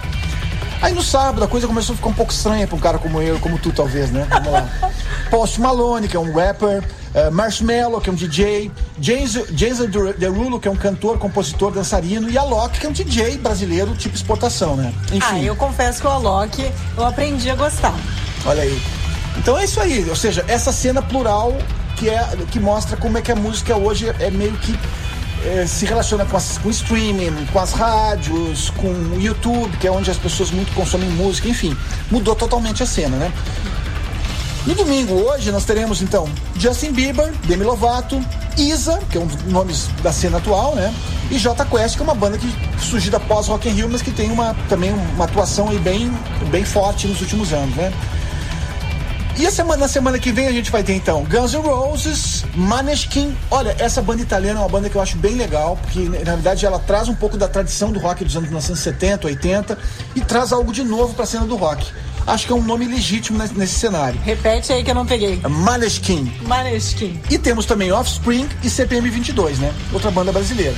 Aí 0.81 0.93
no 0.93 1.03
sábado 1.03 1.45
a 1.45 1.47
coisa 1.47 1.67
começou 1.67 1.93
a 1.93 1.97
ficar 1.97 2.09
um 2.09 2.15
pouco 2.15 2.33
estranha 2.33 2.67
para 2.67 2.75
um 2.75 2.81
cara 2.81 2.99
como 2.99 3.21
eu, 3.23 3.39
como 3.39 3.59
tu 3.59 3.71
talvez, 3.71 4.11
né? 4.11 4.27
Vamos 4.29 4.53
lá. 4.53 4.69
Post 5.31 5.61
Malone, 5.61 6.09
que 6.09 6.17
é 6.17 6.21
um 6.21 6.35
rapper, 6.35 6.83
uh, 7.15 7.31
Marshmallow, 7.31 8.01
que 8.01 8.11
é 8.11 8.13
um 8.13 8.17
DJ, 8.17 8.71
James, 9.01 9.33
James 9.55 9.79
Derulo, 10.19 10.59
que 10.59 10.67
é 10.67 10.71
um 10.71 10.77
cantor, 10.77 11.19
compositor, 11.19 11.71
dançarino, 11.71 12.29
e 12.29 12.37
a 12.37 12.41
Alok, 12.41 12.81
que 12.81 12.87
é 12.87 12.89
um 12.89 12.93
DJ 12.93 13.39
brasileiro 13.39 13.95
tipo 13.95 14.17
exportação, 14.17 14.75
né? 14.75 14.93
Enfim. 15.13 15.23
Ah, 15.23 15.39
eu 15.39 15.55
confesso 15.55 16.01
que 16.01 16.07
o 16.07 16.11
Alok 16.11 16.73
eu 16.97 17.07
aprendi 17.07 17.49
a 17.49 17.55
gostar. 17.55 17.95
Olha 18.45 18.63
aí. 18.63 19.02
Então 19.39 19.59
é 19.59 19.65
isso 19.65 19.81
aí, 19.81 20.09
ou 20.09 20.17
seja, 20.17 20.45
essa 20.47 20.73
cena 20.73 21.01
plural 21.01 21.57
que 21.97 22.09
é 22.09 22.37
que 22.51 22.59
mostra 22.59 22.97
como 22.97 23.19
é 23.19 23.23
que 23.23 23.31
a 23.31 23.37
música 23.37 23.77
hoje 23.77 24.09
é 24.19 24.31
meio 24.31 24.53
que 24.55 24.79
é, 25.45 25.67
se 25.67 25.85
relaciona 25.87 26.25
com, 26.25 26.37
as, 26.37 26.59
com 26.59 26.71
streaming, 26.71 27.47
com 27.53 27.59
as 27.59 27.73
rádios, 27.73 28.71
com 28.71 28.89
o 28.89 29.21
YouTube, 29.21 29.77
que 29.79 29.87
é 29.87 29.91
onde 29.91 30.11
as 30.11 30.17
pessoas 30.17 30.51
muito 30.51 30.73
consomem 30.73 31.09
música, 31.11 31.49
enfim, 31.49 31.77
mudou 32.11 32.35
totalmente 32.35 32.83
a 32.83 32.87
cena, 32.87 33.17
né? 33.17 33.33
No 34.65 34.77
domingo, 34.77 35.15
hoje, 35.15 35.51
nós 35.51 35.65
teremos 35.65 36.03
então 36.03 36.29
Justin 36.57 36.93
Bieber, 36.93 37.33
Demi 37.47 37.65
Lovato, 37.65 38.25
Isa, 38.57 39.01
que 39.11 39.19
é 39.19 39.21
um 39.21 39.27
dos 39.27 39.43
nomes 39.45 39.89
da 40.03 40.13
cena 40.13 40.39
atual, 40.39 40.77
né? 40.77 40.95
E 41.33 41.39
J 41.39 41.65
Quest, 41.65 41.97
que 41.97 42.03
é 42.03 42.05
uma 42.05 42.15
banda 42.15 42.39
que 42.39 42.49
surgiu 42.81 43.17
após 43.17 43.49
Rock 43.49 43.69
in 43.69 43.73
Rio, 43.73 43.89
mas 43.91 44.03
que 44.03 44.13
tem 44.13 44.31
uma, 44.31 44.55
também 44.69 44.93
uma 44.93 45.25
atuação 45.25 45.69
aí 45.69 45.79
bem, 45.79 46.13
bem 46.49 46.65
forte 46.65 47.09
nos 47.09 47.21
últimos 47.21 47.53
anos, 47.53 47.75
né? 47.75 47.93
E 49.39 49.47
a 49.47 49.51
semana, 49.51 49.81
na 49.81 49.89
semana 49.89 50.19
que 50.19 50.31
vem 50.31 50.47
a 50.47 50.53
gente 50.53 50.71
vai 50.71 50.83
ter 50.83 50.95
então 50.95 51.25
Guns 51.25 51.55
N' 51.55 51.63
Roses, 51.63 52.45
Maneskin. 52.55 53.35
Olha, 53.51 53.75
essa 53.79 54.03
banda 54.03 54.21
italiana 54.21 54.61
é 54.61 54.63
uma 54.63 54.69
banda 54.69 54.91
que 54.91 54.97
eu 54.97 55.01
acho 55.01 55.17
bem 55.17 55.37
legal, 55.37 55.79
porque 55.81 56.01
na 56.01 56.35
verdade 56.35 56.67
ela 56.67 56.79
traz 56.79 57.09
um 57.09 57.15
pouco 57.15 57.37
da 57.37 57.49
tradição 57.49 57.91
do 57.91 57.99
rock 57.99 58.25
dos 58.25 58.37
anos 58.37 58.49
1970, 58.51 59.27
80 59.27 59.79
e 60.15 60.21
traz 60.21 60.53
algo 60.53 60.71
de 60.73 60.85
novo 60.85 61.15
para 61.15 61.25
a 61.25 61.27
cena 61.27 61.47
do 61.47 61.57
rock. 61.57 61.91
Acho 62.27 62.47
que 62.47 62.53
é 62.53 62.55
um 62.57 62.63
nome 62.63 62.87
legítimo 62.87 63.39
nesse 63.39 63.75
cenário. 63.75 64.21
Repete 64.23 64.73
aí 64.73 64.85
que 64.85 64.91
eu 64.91 64.95
não 64.95 65.07
peguei. 65.07 65.41
Maneskin. 65.49 66.33
Maneskin. 66.43 67.21
E 67.31 67.39
temos 67.39 67.67
também 67.67 67.91
Offspring 67.91 68.49
e 68.63 68.71
CPM 68.71 69.09
22, 69.09 69.59
né? 69.59 69.73
Outra 69.93 70.11
banda 70.11 70.31
brasileira. 70.31 70.77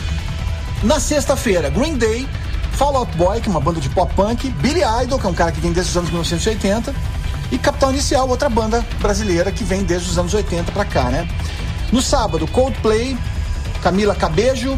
Na 0.83 0.99
sexta-feira, 1.01 1.69
Green 1.69 1.97
Day, 1.97 2.27
Fall 2.73 2.97
Out 2.97 3.17
Boy, 3.17 3.41
que 3.41 3.49
é 3.49 3.51
uma 3.51 3.61
banda 3.61 3.81
de 3.81 3.91
pop 3.91 4.15
punk, 4.15 4.49
Billy 4.49 4.83
Idol, 5.03 5.19
que 5.19 5.27
é 5.27 5.29
um 5.29 5.35
cara 5.35 5.53
que 5.53 5.61
vem 5.61 5.73
desde 5.73 5.91
os 5.91 5.97
anos 5.97 6.11
1980 6.11 6.95
e 7.55 7.59
Capital 7.59 7.93
Inicial, 7.93 8.29
outra 8.29 8.49
banda 8.49 8.85
brasileira 9.01 9.53
que 9.53 9.63
vem 9.63 9.85
desde 9.85 10.11
os 10.11 10.19
anos 10.19 10.35
80 10.35 10.73
para 10.73 10.85
cá, 10.85 11.05
né? 11.05 11.29
No 11.93 12.03
sábado, 12.03 12.49
Coldplay, 12.49 13.17
Camila 13.81 14.13
Cabejo, 14.13 14.77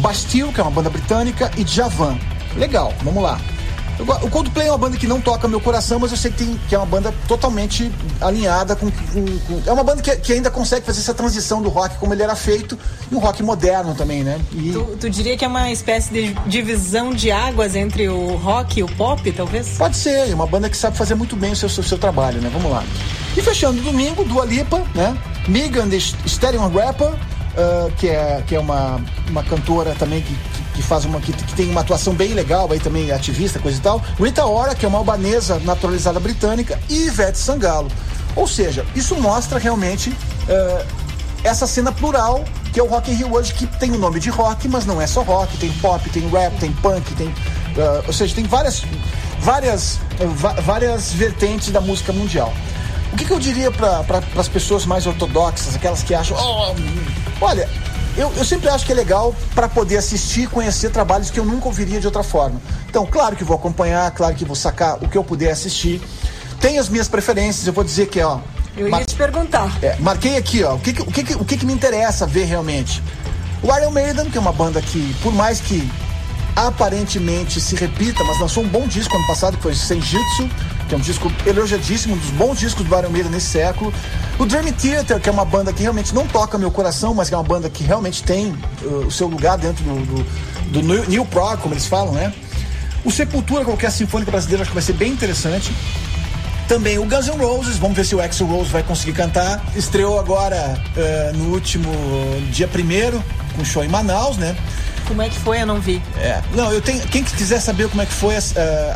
Bastille, 0.00 0.52
que 0.52 0.58
é 0.58 0.62
uma 0.64 0.72
banda 0.72 0.90
britânica, 0.90 1.48
e 1.56 1.64
Javan. 1.64 2.18
Legal, 2.56 2.92
vamos 3.04 3.22
lá. 3.22 3.40
O 3.98 4.30
Coldplay 4.30 4.68
é 4.68 4.70
uma 4.70 4.78
banda 4.78 4.96
que 4.96 5.06
não 5.08 5.20
toca 5.20 5.48
meu 5.48 5.60
coração, 5.60 5.98
mas 5.98 6.12
eu 6.12 6.16
sei 6.16 6.30
que, 6.30 6.44
tem, 6.44 6.60
que 6.68 6.74
é 6.74 6.78
uma 6.78 6.86
banda 6.86 7.12
totalmente 7.26 7.90
alinhada 8.20 8.76
com. 8.76 8.88
com, 8.90 9.38
com 9.46 9.62
é 9.66 9.72
uma 9.72 9.82
banda 9.82 10.00
que, 10.00 10.14
que, 10.16 10.32
ainda 10.32 10.50
consegue 10.50 10.86
fazer 10.86 11.00
essa 11.00 11.12
transição 11.12 11.60
do 11.60 11.68
rock 11.68 11.96
como 11.98 12.14
ele 12.14 12.22
era 12.22 12.36
feito 12.36 12.78
e 13.10 13.14
um 13.14 13.18
rock 13.18 13.42
moderno 13.42 13.94
também, 13.94 14.22
né? 14.22 14.40
E... 14.52 14.70
Tu, 14.70 14.96
tu, 15.00 15.10
diria 15.10 15.36
que 15.36 15.44
é 15.44 15.48
uma 15.48 15.70
espécie 15.72 16.12
de 16.12 16.34
divisão 16.46 17.10
de 17.10 17.32
águas 17.32 17.74
entre 17.74 18.08
o 18.08 18.36
rock 18.36 18.78
e 18.78 18.82
o 18.84 18.86
pop, 18.86 19.32
talvez? 19.32 19.76
Pode 19.76 19.96
ser, 19.96 20.30
é 20.30 20.34
uma 20.34 20.46
banda 20.46 20.70
que 20.70 20.76
sabe 20.76 20.96
fazer 20.96 21.16
muito 21.16 21.34
bem 21.34 21.52
o 21.52 21.56
seu, 21.56 21.68
seu, 21.68 21.82
seu 21.82 21.98
trabalho, 21.98 22.40
né? 22.40 22.48
Vamos 22.52 22.70
lá. 22.70 22.84
E 23.36 23.42
fechando 23.42 23.82
domingo, 23.82 24.24
Dua 24.24 24.44
Lipa, 24.44 24.78
né? 24.94 25.16
Megan 25.48 25.88
The 25.88 25.98
Stereo 25.98 26.68
Rapper, 26.68 27.08
uh, 27.08 27.90
que 27.96 28.08
é, 28.08 28.44
que 28.46 28.54
é 28.54 28.60
uma, 28.60 29.00
uma 29.28 29.42
cantora 29.42 29.94
também 29.98 30.22
que, 30.22 30.32
que 30.32 30.67
que 30.78 30.82
faz 30.82 31.04
uma 31.04 31.20
que, 31.20 31.32
que, 31.32 31.54
tem 31.54 31.68
uma 31.68 31.80
atuação 31.80 32.14
bem 32.14 32.34
legal 32.34 32.70
aí 32.70 32.78
também 32.78 33.10
ativista 33.10 33.58
coisa 33.58 33.78
e 33.78 33.80
tal 33.80 34.00
Rita 34.16 34.46
Ora 34.46 34.76
que 34.76 34.86
é 34.86 34.88
uma 34.88 34.98
albanesa 34.98 35.58
naturalizada 35.58 36.20
britânica 36.20 36.80
e 36.88 37.06
Ivete 37.06 37.36
Sangalo. 37.36 37.90
Ou 38.36 38.46
seja 38.46 38.86
isso 38.94 39.16
mostra 39.16 39.58
realmente 39.58 40.10
uh, 40.10 40.86
essa 41.42 41.66
cena 41.66 41.90
plural 41.90 42.44
que 42.72 42.78
é 42.78 42.82
o 42.82 42.86
Rock 42.86 43.10
in 43.10 43.14
Rio 43.14 43.34
hoje 43.34 43.52
que 43.54 43.66
tem 43.66 43.90
o 43.90 43.98
nome 43.98 44.20
de 44.20 44.30
rock 44.30 44.68
mas 44.68 44.86
não 44.86 45.02
é 45.02 45.06
só 45.06 45.22
rock 45.22 45.56
tem 45.56 45.72
pop 45.72 46.08
tem 46.10 46.28
rap 46.28 46.56
tem 46.60 46.72
punk 46.74 47.12
tem 47.14 47.26
uh, 47.26 48.04
ou 48.06 48.12
seja 48.12 48.32
tem 48.36 48.44
várias 48.44 48.84
várias 49.40 49.96
uh, 50.20 50.62
várias 50.62 51.12
vertentes 51.12 51.72
da 51.72 51.80
música 51.80 52.12
mundial. 52.12 52.54
O 53.12 53.16
que, 53.16 53.24
que 53.24 53.32
eu 53.32 53.40
diria 53.40 53.72
para 53.72 54.04
pra, 54.04 54.22
as 54.36 54.48
pessoas 54.48 54.86
mais 54.86 55.08
ortodoxas 55.08 55.74
aquelas 55.74 56.04
que 56.04 56.14
acham 56.14 56.36
oh, 56.38 56.74
olha 57.44 57.68
eu, 58.18 58.32
eu 58.36 58.44
sempre 58.44 58.68
acho 58.68 58.84
que 58.84 58.90
é 58.90 58.94
legal 58.94 59.34
para 59.54 59.68
poder 59.68 59.96
assistir 59.96 60.42
e 60.42 60.46
conhecer 60.48 60.90
trabalhos 60.90 61.30
que 61.30 61.38
eu 61.38 61.44
nunca 61.44 61.66
ouviria 61.66 62.00
de 62.00 62.06
outra 62.06 62.24
forma. 62.24 62.60
Então, 62.90 63.06
claro 63.06 63.36
que 63.36 63.44
vou 63.44 63.56
acompanhar, 63.56 64.10
claro 64.10 64.34
que 64.34 64.44
vou 64.44 64.56
sacar 64.56 64.96
o 65.02 65.08
que 65.08 65.16
eu 65.16 65.22
puder 65.22 65.52
assistir. 65.52 66.02
Tem 66.60 66.78
as 66.78 66.88
minhas 66.88 67.06
preferências, 67.06 67.64
eu 67.66 67.72
vou 67.72 67.84
dizer 67.84 68.08
que, 68.08 68.20
ó. 68.20 68.40
Eu 68.76 68.88
ia 68.88 69.04
te 69.04 69.14
perguntar. 69.14 69.72
É, 69.80 69.96
marquei 70.00 70.36
aqui, 70.36 70.64
ó, 70.64 70.74
o 70.74 70.80
que, 70.80 70.90
o, 70.90 71.12
que, 71.12 71.34
o 71.34 71.44
que, 71.44 71.64
me 71.64 71.72
interessa 71.72 72.26
ver 72.26 72.44
realmente. 72.44 73.02
O 73.62 73.74
Iron 73.76 73.92
Maiden, 73.92 74.30
que 74.30 74.36
é 74.36 74.40
uma 74.40 74.52
banda 74.52 74.82
que, 74.82 75.14
por 75.22 75.32
mais 75.32 75.60
que 75.60 75.88
aparentemente 76.56 77.60
se 77.60 77.76
repita, 77.76 78.24
mas 78.24 78.40
lançou 78.40 78.64
um 78.64 78.68
bom 78.68 78.86
disco 78.88 79.16
ano 79.16 79.26
passado, 79.28 79.56
que 79.56 79.62
foi 79.62 79.74
Senjutsu, 79.74 80.48
que 80.88 80.94
é 80.94 80.98
um 80.98 81.00
disco 81.00 81.30
elogiadíssimo, 81.46 82.14
um 82.14 82.18
dos 82.18 82.30
bons 82.30 82.58
discos 82.58 82.84
do 82.84 82.98
Iron 82.98 83.10
Maiden 83.10 83.30
nesse 83.30 83.46
século. 83.46 83.92
O 84.38 84.46
Dream 84.46 84.72
Theater, 84.72 85.20
que 85.20 85.28
é 85.28 85.32
uma 85.32 85.44
banda 85.44 85.72
que 85.72 85.82
realmente 85.82 86.14
não 86.14 86.26
toca 86.26 86.56
meu 86.56 86.70
coração, 86.70 87.14
mas 87.14 87.28
que 87.28 87.34
é 87.34 87.36
uma 87.36 87.44
banda 87.44 87.68
que 87.68 87.84
realmente 87.84 88.22
tem 88.22 88.54
uh, 88.82 89.06
o 89.06 89.10
seu 89.10 89.28
lugar 89.28 89.58
dentro 89.58 89.84
do, 89.84 90.24
do, 90.72 90.82
do 90.82 91.08
New 91.08 91.24
Prog, 91.26 91.60
como 91.60 91.74
eles 91.74 91.86
falam, 91.86 92.14
né? 92.14 92.32
O 93.04 93.10
Sepultura, 93.10 93.64
qualquer 93.64 93.92
sinfônica 93.92 94.30
brasileira, 94.30 94.62
acho 94.62 94.70
que 94.70 94.74
vai 94.74 94.82
ser 94.82 94.94
bem 94.94 95.12
interessante. 95.12 95.72
Também 96.66 96.98
o 96.98 97.04
Guns 97.04 97.26
N' 97.26 97.38
Roses, 97.38 97.78
vamos 97.78 97.96
ver 97.96 98.04
se 98.04 98.14
o 98.14 98.20
Axel 98.20 98.46
Rose 98.46 98.70
vai 98.70 98.82
conseguir 98.82 99.12
cantar. 99.12 99.62
Estreou 99.76 100.18
agora 100.18 100.78
uh, 100.96 101.36
no 101.36 101.54
último 101.54 101.90
dia 102.50 102.68
primeiro, 102.68 103.22
com 103.56 103.64
show 103.64 103.84
em 103.84 103.88
Manaus, 103.88 104.36
né? 104.36 104.56
Como 105.08 105.22
é 105.22 105.28
que 105.28 105.38
foi? 105.38 105.62
Eu 105.62 105.66
não 105.66 105.80
vi. 105.80 106.02
É. 106.18 106.42
Não, 106.54 106.70
eu 106.70 106.80
tenho. 106.82 107.00
Quem 107.08 107.24
quiser 107.24 107.60
saber 107.60 107.88
como 107.88 108.02
é 108.02 108.06
que 108.06 108.12
foi, 108.12 108.36
uh, 108.36 108.38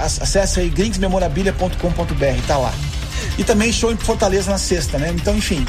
acesse 0.01 0.60
aí 0.60 0.68
grinksmemorabilia.com.br, 0.68 2.47
tá 2.47 2.59
lá. 2.59 2.72
E 3.39 3.43
também 3.43 3.72
show 3.72 3.90
em 3.90 3.97
Fortaleza 3.97 4.51
na 4.51 4.59
sexta, 4.59 4.98
né? 4.98 5.10
Então, 5.14 5.34
enfim. 5.34 5.66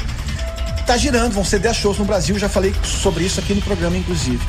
Tá 0.86 0.98
girando, 0.98 1.32
vão 1.32 1.44
ser 1.44 1.60
10 1.60 1.76
shows 1.76 1.98
no 1.98 2.04
Brasil, 2.04 2.38
já 2.38 2.46
falei 2.46 2.74
sobre 2.82 3.24
isso 3.24 3.40
aqui 3.40 3.54
no 3.54 3.62
programa, 3.62 3.96
inclusive. 3.96 4.40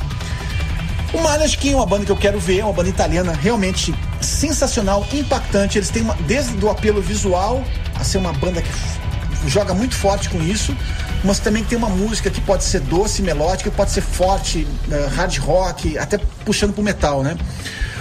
O 1.14 1.20
Maneskin 1.20 1.72
é 1.72 1.76
uma 1.78 1.86
banda 1.86 2.04
que 2.06 2.12
eu 2.12 2.18
quero 2.18 2.38
ver, 2.42 2.60
é 2.60 2.64
uma 2.66 2.74
banda 2.74 2.90
italiana 2.90 3.32
realmente 3.32 3.96
sensacional, 4.20 5.08
impactante. 5.14 5.78
Eles 5.78 5.90
têm 5.90 6.02
uma, 6.02 6.14
desde 6.28 6.54
o 6.64 6.70
apelo 6.70 7.02
visual 7.02 7.64
a 7.98 8.04
ser 8.04 8.18
uma 8.18 8.34
banda 8.34 8.62
que 8.62 8.70
joga 9.50 9.74
muito 9.74 9.96
forte 9.96 10.28
com 10.28 10.42
isso, 10.42 10.76
mas 11.26 11.40
também 11.40 11.64
tem 11.64 11.78
uma 11.78 11.90
música 11.90 12.30
que 12.30 12.40
pode 12.40 12.64
ser 12.64 12.82
doce, 12.82 13.22
melódica, 13.22 13.72
pode 13.72 13.92
ser 13.92 14.02
forte, 14.02 14.68
uh, 14.88 15.16
hard 15.16 15.38
rock, 15.40 15.98
até 15.98 16.18
puxando 16.46 16.74
pro 16.74 16.84
metal, 16.84 17.24
né? 17.24 17.36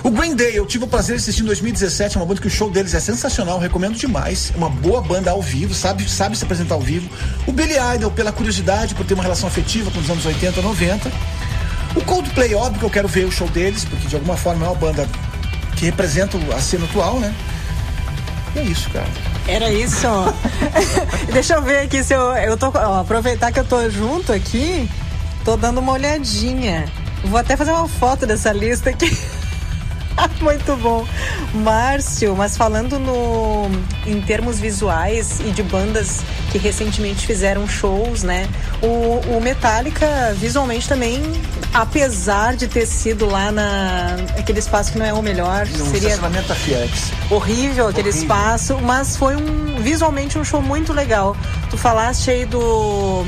O 0.02 0.10
Green 0.10 0.36
Day, 0.36 0.52
eu 0.54 0.66
tive 0.66 0.84
o 0.84 0.86
prazer 0.86 1.16
de 1.16 1.22
assistir 1.22 1.42
em 1.42 1.46
2017, 1.46 2.16
é 2.16 2.20
uma 2.20 2.26
banda 2.26 2.38
que 2.38 2.46
o 2.46 2.50
show 2.50 2.70
deles 2.70 2.92
é 2.92 3.00
sensacional, 3.00 3.58
recomendo 3.58 3.96
demais. 3.96 4.52
É 4.54 4.56
uma 4.58 4.68
boa 4.68 5.00
banda 5.00 5.30
ao 5.30 5.40
vivo, 5.40 5.72
sabe, 5.72 6.06
sabe 6.10 6.36
se 6.36 6.44
apresentar 6.44 6.74
ao 6.74 6.80
vivo. 6.82 7.08
O 7.46 7.52
Billy 7.52 7.76
Idol, 7.94 8.10
pela 8.10 8.30
curiosidade, 8.30 8.94
por 8.94 9.06
ter 9.06 9.14
uma 9.14 9.22
relação 9.22 9.48
afetiva 9.48 9.90
com 9.90 9.98
os 9.98 10.10
anos 10.10 10.26
80, 10.26 10.60
90. 10.60 11.10
O 11.96 12.02
Coldplay, 12.02 12.54
óbvio 12.54 12.80
que 12.80 12.84
eu 12.84 12.90
quero 12.90 13.08
ver 13.08 13.24
o 13.24 13.32
show 13.32 13.48
deles, 13.48 13.86
porque 13.86 14.06
de 14.06 14.14
alguma 14.14 14.36
forma 14.36 14.66
é 14.66 14.68
uma 14.68 14.74
banda 14.74 15.08
que 15.76 15.86
representa 15.86 16.36
a 16.54 16.60
cena 16.60 16.84
atual, 16.84 17.18
né? 17.18 17.34
E 18.54 18.58
é 18.58 18.62
isso, 18.62 18.90
cara. 18.90 19.08
Era 19.46 19.70
isso. 19.70 20.06
Deixa 21.32 21.54
eu 21.54 21.62
ver 21.62 21.80
aqui 21.80 22.02
se 22.02 22.14
eu. 22.14 22.32
Eu 22.36 22.56
tô. 22.56 22.68
Ó, 22.68 23.00
aproveitar 23.00 23.52
que 23.52 23.60
eu 23.60 23.64
tô 23.64 23.88
junto 23.90 24.32
aqui, 24.32 24.88
tô 25.44 25.56
dando 25.56 25.78
uma 25.78 25.92
olhadinha. 25.92 26.84
Vou 27.24 27.38
até 27.38 27.56
fazer 27.56 27.72
uma 27.72 27.88
foto 27.88 28.26
dessa 28.26 28.52
lista 28.52 28.90
aqui. 28.90 29.10
Muito 30.40 30.76
bom. 30.76 31.06
Márcio, 31.52 32.34
mas 32.36 32.56
falando 32.56 32.98
no, 32.98 33.68
em 34.06 34.20
termos 34.20 34.58
visuais 34.58 35.40
e 35.40 35.50
de 35.50 35.62
bandas 35.62 36.22
que 36.50 36.58
recentemente 36.58 37.26
fizeram 37.26 37.66
shows, 37.66 38.22
né? 38.22 38.48
O, 38.82 39.36
o 39.36 39.40
Metallica 39.40 40.34
visualmente 40.36 40.88
também, 40.88 41.20
apesar 41.72 42.56
de 42.56 42.66
ter 42.66 42.86
sido 42.86 43.26
lá 43.26 43.50
na 43.50 44.16
aquele 44.38 44.58
espaço 44.58 44.92
que 44.92 44.98
não 44.98 45.06
é 45.06 45.12
o 45.12 45.22
melhor, 45.22 45.66
no 45.66 45.86
seria 45.86 46.16
FX. 46.16 47.12
horrível 47.30 47.88
aquele 47.88 48.08
horrível. 48.08 48.22
espaço, 48.22 48.78
mas 48.80 49.16
foi 49.16 49.36
um 49.36 49.80
visualmente 49.80 50.38
um 50.38 50.44
show 50.44 50.62
muito 50.62 50.92
legal. 50.92 51.36
Tu 51.70 51.76
falaste 51.76 52.30
aí 52.30 52.44
do 52.44 53.24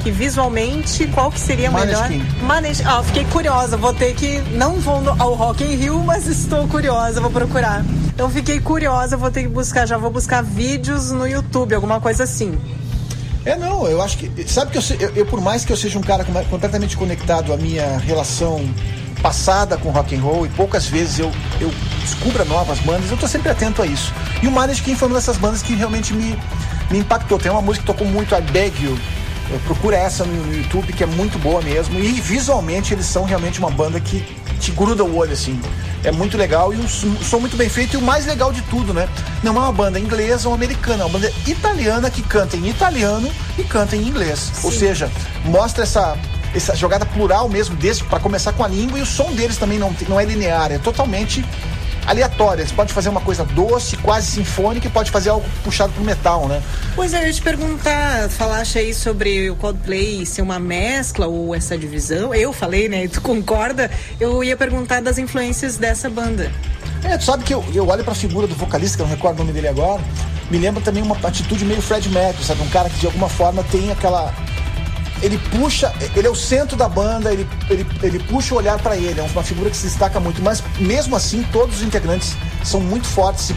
que 0.00 0.10
visualmente 0.10 1.06
qual 1.08 1.30
que 1.30 1.38
seria 1.38 1.70
Maneskin. 1.70 2.18
melhor? 2.18 2.42
Maneskin. 2.42 2.84
Ah, 2.86 3.02
fiquei 3.02 3.24
curiosa, 3.26 3.76
vou 3.76 3.94
ter 3.94 4.14
que 4.14 4.40
não 4.52 4.76
vou 4.76 5.02
ao 5.18 5.34
Rock 5.34 5.62
in 5.64 5.76
Rio, 5.76 5.98
mas 6.02 6.26
estou 6.26 6.66
curiosa, 6.66 7.20
vou 7.20 7.30
procurar. 7.30 7.84
Então 8.14 8.28
fiquei 8.28 8.60
curiosa, 8.60 9.16
vou 9.16 9.30
ter 9.30 9.42
que 9.42 9.48
buscar, 9.48 9.86
já 9.86 9.96
vou 9.96 10.10
buscar 10.10 10.42
vídeos 10.42 11.10
no 11.10 11.26
YouTube, 11.26 11.74
alguma 11.74 12.00
coisa 12.00 12.24
assim. 12.24 12.58
É, 13.44 13.56
não, 13.56 13.86
eu 13.86 14.02
acho 14.02 14.18
que. 14.18 14.48
Sabe 14.48 14.70
que 14.70 14.78
eu, 14.78 14.82
eu, 14.98 15.16
eu 15.16 15.26
por 15.26 15.40
mais 15.40 15.64
que 15.64 15.72
eu 15.72 15.76
seja 15.76 15.98
um 15.98 16.02
cara 16.02 16.24
completamente 16.50 16.96
conectado 16.96 17.52
à 17.52 17.56
minha 17.56 17.98
relação 17.98 18.60
passada 19.22 19.76
com 19.76 19.90
rock 19.90 20.14
and 20.16 20.20
roll 20.20 20.46
e 20.46 20.48
poucas 20.50 20.86
vezes 20.86 21.18
eu, 21.18 21.30
eu 21.60 21.70
descubra 22.00 22.44
novas 22.44 22.78
bandas, 22.80 23.10
eu 23.10 23.16
tô 23.16 23.28
sempre 23.28 23.50
atento 23.50 23.82
a 23.82 23.86
isso. 23.86 24.12
E 24.42 24.46
o 24.46 24.50
Maneskin 24.50 24.94
foi 24.94 25.08
uma 25.08 25.16
dessas 25.16 25.36
bandas 25.36 25.62
que 25.62 25.74
realmente 25.74 26.12
me, 26.12 26.38
me 26.90 26.98
impactou. 26.98 27.38
Tem 27.38 27.50
uma 27.50 27.62
música 27.62 27.84
que 27.84 27.92
tocou 27.92 28.06
muito, 28.06 28.34
I 28.34 28.40
Beg 28.40 28.84
You, 28.84 28.98
procura 29.60 29.96
essa 29.96 30.24
no, 30.24 30.54
YouTube, 30.54 30.92
que 30.92 31.02
é 31.02 31.06
muito 31.06 31.38
boa 31.38 31.60
mesmo. 31.60 31.98
E 31.98 32.20
visualmente 32.20 32.94
eles 32.94 33.06
são 33.06 33.24
realmente 33.24 33.58
uma 33.58 33.70
banda 33.70 34.00
que 34.00 34.24
te 34.58 34.70
gruda 34.70 35.04
o 35.04 35.16
olho, 35.16 35.32
assim. 35.32 35.60
É 36.04 36.10
muito 36.10 36.36
legal 36.36 36.72
e 36.72 36.76
um 36.76 36.88
som 36.88 37.38
muito 37.38 37.56
bem 37.56 37.68
feito. 37.68 37.94
E 37.94 37.96
o 37.96 38.02
mais 38.02 38.26
legal 38.26 38.52
de 38.52 38.62
tudo, 38.62 38.94
né? 38.94 39.08
Não 39.42 39.56
é 39.56 39.60
uma 39.60 39.72
banda 39.72 39.98
inglesa 39.98 40.48
ou 40.48 40.54
americana, 40.54 41.02
é 41.02 41.06
uma 41.06 41.12
banda 41.12 41.32
italiana 41.46 42.10
que 42.10 42.22
canta 42.22 42.56
em 42.56 42.68
italiano 42.68 43.30
e 43.58 43.64
canta 43.64 43.96
em 43.96 44.06
inglês. 44.06 44.50
Sim. 44.54 44.66
Ou 44.66 44.72
seja, 44.72 45.10
mostra 45.44 45.82
essa 45.82 46.16
essa 46.54 46.74
jogada 46.74 47.06
plural 47.06 47.48
mesmo, 47.48 47.76
para 48.08 48.18
começar 48.18 48.52
com 48.52 48.64
a 48.64 48.68
língua, 48.68 48.98
e 48.98 49.02
o 49.02 49.06
som 49.06 49.32
deles 49.32 49.56
também 49.56 49.78
não, 49.78 49.94
não 50.08 50.18
é 50.18 50.24
linear, 50.24 50.72
é 50.72 50.78
totalmente 50.78 51.44
aleatória. 52.06 52.66
Você 52.66 52.74
pode 52.74 52.92
fazer 52.92 53.08
uma 53.08 53.20
coisa 53.20 53.44
doce, 53.44 53.96
quase 53.98 54.26
sinfônica 54.26 54.86
e 54.86 54.90
pode 54.90 55.10
fazer 55.10 55.30
algo 55.30 55.46
puxado 55.62 55.92
pro 55.92 56.04
metal, 56.04 56.48
né? 56.48 56.62
Pois 56.94 57.12
é, 57.14 57.22
eu 57.22 57.26
ia 57.26 57.32
te 57.32 57.42
perguntar, 57.42 58.28
falaste 58.28 58.78
aí 58.78 58.94
sobre 58.94 59.50
o 59.50 59.56
Coldplay 59.56 60.24
ser 60.26 60.42
uma 60.42 60.58
mescla 60.58 61.26
ou 61.26 61.54
essa 61.54 61.76
divisão. 61.76 62.34
Eu 62.34 62.52
falei, 62.52 62.88
né? 62.88 63.06
Tu 63.08 63.20
concorda? 63.20 63.90
Eu 64.18 64.42
ia 64.42 64.56
perguntar 64.56 65.00
das 65.00 65.18
influências 65.18 65.76
dessa 65.76 66.08
banda. 66.08 66.50
É, 67.04 67.16
tu 67.16 67.24
sabe 67.24 67.44
que 67.44 67.54
eu, 67.54 67.64
eu 67.74 67.88
olho 67.88 68.04
pra 68.04 68.14
figura 68.14 68.46
do 68.46 68.54
vocalista, 68.54 68.96
que 68.96 69.02
eu 69.02 69.06
não 69.06 69.14
recordo 69.14 69.36
o 69.36 69.38
nome 69.40 69.52
dele 69.52 69.68
agora, 69.68 70.02
me 70.50 70.58
lembra 70.58 70.82
também 70.82 71.02
uma 71.02 71.16
atitude 71.22 71.64
meio 71.64 71.80
Fred 71.80 72.08
Mercury, 72.10 72.44
sabe? 72.44 72.62
Um 72.62 72.68
cara 72.68 72.90
que 72.90 72.98
de 72.98 73.06
alguma 73.06 73.28
forma 73.28 73.62
tem 73.64 73.90
aquela 73.90 74.34
ele 75.22 75.38
puxa, 75.38 75.92
ele 76.14 76.26
é 76.26 76.30
o 76.30 76.34
centro 76.34 76.76
da 76.76 76.88
banda, 76.88 77.32
ele, 77.32 77.46
ele, 77.68 77.86
ele 78.02 78.18
puxa 78.20 78.54
o 78.54 78.58
olhar 78.58 78.78
para 78.78 78.96
ele, 78.96 79.20
é 79.20 79.22
uma 79.22 79.42
figura 79.42 79.70
que 79.70 79.76
se 79.76 79.86
destaca 79.86 80.18
muito, 80.18 80.42
mas 80.42 80.62
mesmo 80.78 81.14
assim 81.14 81.44
todos 81.52 81.76
os 81.76 81.82
integrantes 81.82 82.36
são 82.64 82.80
muito 82.80 83.06
fortes, 83.06 83.52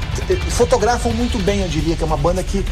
fotografam 0.49 1.11
muito 1.13 1.37
bem, 1.39 1.61
eu 1.61 1.67
diria, 1.67 1.95
que 1.95 2.03
é 2.03 2.05
uma 2.05 2.17
banda 2.17 2.43
que, 2.43 2.65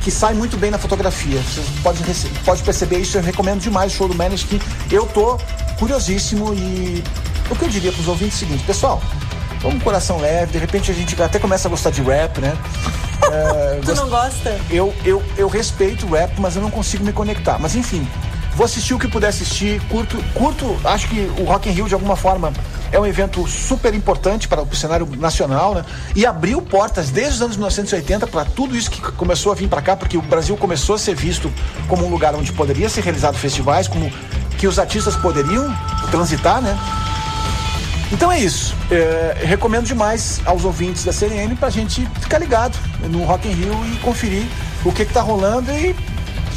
que 0.00 0.10
sai 0.10 0.34
muito 0.34 0.56
bem 0.56 0.70
na 0.70 0.78
fotografia. 0.78 1.40
Você 1.40 1.62
pode, 1.82 2.02
pode 2.44 2.62
perceber 2.62 2.98
isso, 2.98 3.18
eu 3.18 3.22
recomendo 3.22 3.60
demais 3.60 3.92
o 3.92 3.96
show 3.96 4.08
do 4.08 4.14
que 4.46 4.60
Eu 4.90 5.06
tô 5.06 5.38
curiosíssimo 5.78 6.54
e 6.54 7.02
o 7.50 7.56
que 7.56 7.64
eu 7.64 7.68
diria 7.68 7.92
pros 7.92 8.08
ouvintes 8.08 8.40
é 8.40 8.44
o 8.44 8.48
seguinte, 8.48 8.64
pessoal, 8.64 9.02
vamos 9.60 9.78
com 9.78 9.84
coração 9.84 10.18
leve, 10.20 10.52
de 10.52 10.58
repente 10.58 10.90
a 10.90 10.94
gente 10.94 11.20
até 11.22 11.38
começa 11.38 11.68
a 11.68 11.70
gostar 11.70 11.90
de 11.90 12.02
rap, 12.02 12.40
né? 12.40 12.56
É, 13.32 13.80
tu 13.82 13.94
não 13.94 14.08
gosta? 14.08 14.60
Eu, 14.70 14.94
eu, 15.04 15.22
eu 15.36 15.48
respeito 15.48 16.06
o 16.06 16.10
rap, 16.10 16.38
mas 16.38 16.54
eu 16.54 16.62
não 16.62 16.70
consigo 16.70 17.04
me 17.04 17.12
conectar. 17.12 17.58
Mas 17.58 17.74
enfim, 17.74 18.06
vou 18.54 18.64
assistir 18.64 18.92
o 18.92 18.98
que 18.98 19.08
puder 19.08 19.28
assistir. 19.28 19.80
Curto, 19.88 20.22
curto 20.34 20.76
acho 20.84 21.08
que 21.08 21.30
o 21.38 21.44
Rock 21.44 21.68
in 21.68 21.72
Rio 21.72 21.88
de 21.88 21.94
alguma 21.94 22.16
forma 22.16 22.52
é 22.92 23.00
um 23.00 23.06
evento 23.06 23.46
super 23.48 23.94
importante 23.94 24.46
para 24.46 24.62
o 24.62 24.76
cenário 24.76 25.08
nacional, 25.18 25.74
né? 25.74 25.84
E 26.14 26.26
abriu 26.26 26.60
portas 26.60 27.08
desde 27.08 27.36
os 27.36 27.42
anos 27.42 27.56
1980 27.56 28.26
para 28.26 28.44
tudo 28.44 28.76
isso 28.76 28.90
que 28.90 29.00
começou 29.00 29.50
a 29.50 29.54
vir 29.54 29.66
para 29.66 29.80
cá, 29.80 29.96
porque 29.96 30.18
o 30.18 30.22
Brasil 30.22 30.54
começou 30.58 30.94
a 30.94 30.98
ser 30.98 31.14
visto 31.14 31.50
como 31.88 32.06
um 32.06 32.10
lugar 32.10 32.34
onde 32.34 32.52
poderia 32.52 32.90
ser 32.90 33.02
realizado 33.02 33.36
festivais, 33.36 33.88
como 33.88 34.12
que 34.58 34.66
os 34.66 34.78
artistas 34.78 35.16
poderiam 35.16 35.74
transitar, 36.10 36.60
né? 36.60 36.78
Então 38.12 38.30
é 38.30 38.38
isso. 38.38 38.76
É, 38.90 39.42
recomendo 39.44 39.86
demais 39.86 40.40
aos 40.44 40.64
ouvintes 40.64 41.04
da 41.04 41.12
CNN 41.12 41.56
para 41.56 41.68
a 41.68 41.70
gente 41.70 42.06
ficar 42.20 42.38
ligado 42.38 42.78
no 43.10 43.24
Rock 43.24 43.48
in 43.48 43.52
Rio 43.52 43.74
e 43.86 43.96
conferir 43.96 44.44
o 44.84 44.92
que 44.92 45.02
está 45.02 45.22
rolando 45.22 45.72
e 45.72 45.96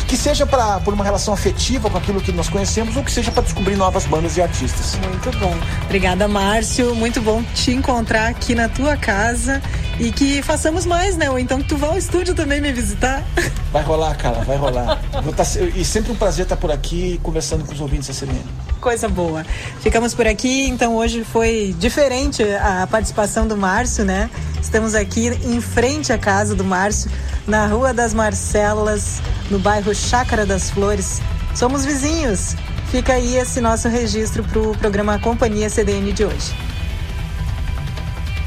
que 0.07 0.15
seja 0.15 0.45
pra, 0.45 0.79
por 0.81 0.93
uma 0.93 1.03
relação 1.03 1.33
afetiva 1.33 1.89
com 1.89 1.97
aquilo 1.97 2.21
que 2.21 2.31
nós 2.31 2.47
conhecemos 2.47 2.95
ou 2.95 3.03
que 3.03 3.11
seja 3.11 3.31
para 3.31 3.41
descobrir 3.41 3.75
novas 3.75 4.05
bandas 4.05 4.37
e 4.37 4.41
artistas. 4.41 4.99
Muito 4.99 5.31
bom. 5.39 5.55
Obrigada, 5.85 6.27
Márcio. 6.27 6.93
Muito 6.93 7.21
bom 7.21 7.41
te 7.55 7.71
encontrar 7.71 8.27
aqui 8.27 8.53
na 8.53 8.69
tua 8.69 8.97
casa 8.97 9.61
e 9.99 10.11
que 10.11 10.41
façamos 10.41 10.85
mais, 10.85 11.15
né? 11.17 11.29
Ou 11.29 11.39
então 11.39 11.61
que 11.61 11.67
tu 11.67 11.77
vá 11.77 11.87
ao 11.87 11.97
estúdio 11.97 12.33
também 12.35 12.61
me 12.61 12.71
visitar. 12.71 13.23
Vai 13.71 13.83
rolar, 13.83 14.15
cara, 14.15 14.39
vai 14.45 14.55
rolar. 14.55 15.01
Tá, 15.35 15.43
e 15.75 15.83
sempre 15.83 16.09
um 16.09 16.15
prazer 16.15 16.43
estar 16.43 16.55
por 16.55 16.71
aqui 16.71 17.19
conversando 17.21 17.65
com 17.65 17.73
os 17.73 17.81
ouvintes 17.81 18.07
da 18.07 18.13
CNN. 18.13 18.39
Coisa 18.79 19.09
boa. 19.09 19.45
Ficamos 19.81 20.13
por 20.13 20.25
aqui, 20.25 20.69
então 20.69 20.95
hoje 20.95 21.25
foi 21.25 21.75
diferente 21.77 22.41
a 22.41 22.87
participação 22.87 23.45
do 23.45 23.57
Márcio, 23.57 24.05
né? 24.05 24.29
Estamos 24.61 24.95
aqui 24.95 25.27
em 25.27 25.59
frente 25.59 26.13
à 26.13 26.17
casa 26.17 26.55
do 26.55 26.63
Márcio, 26.63 27.11
na 27.45 27.67
Rua 27.67 27.93
das 27.93 28.13
Marcelas, 28.13 29.21
no 29.51 29.59
bairro 29.59 29.93
Chácara 29.93 30.45
das 30.45 30.69
Flores. 30.69 31.21
Somos 31.53 31.83
vizinhos. 31.83 32.55
Fica 32.91 33.13
aí 33.13 33.35
esse 33.35 33.59
nosso 33.59 33.89
registro 33.89 34.41
para 34.41 34.59
o 34.59 34.77
programa 34.77 35.19
Companhia 35.19 35.69
CDN 35.69 36.13
de 36.13 36.23
hoje. 36.23 36.55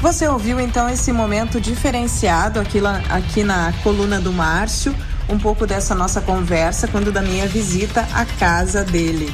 Você 0.01 0.25
ouviu 0.27 0.61
então 0.61 0.89
esse 0.89 1.11
momento 1.11 1.59
diferenciado 1.59 2.59
aqui, 2.59 2.79
lá, 2.79 3.01
aqui 3.09 3.43
na 3.43 3.73
coluna 3.83 4.19
do 4.19 4.31
Márcio, 4.31 4.95
um 5.27 5.37
pouco 5.37 5.67
dessa 5.67 5.93
nossa 5.93 6.21
conversa 6.21 6.87
quando 6.87 7.11
da 7.11 7.21
minha 7.21 7.45
visita 7.47 8.07
à 8.13 8.25
casa 8.25 8.83
dele. 8.83 9.33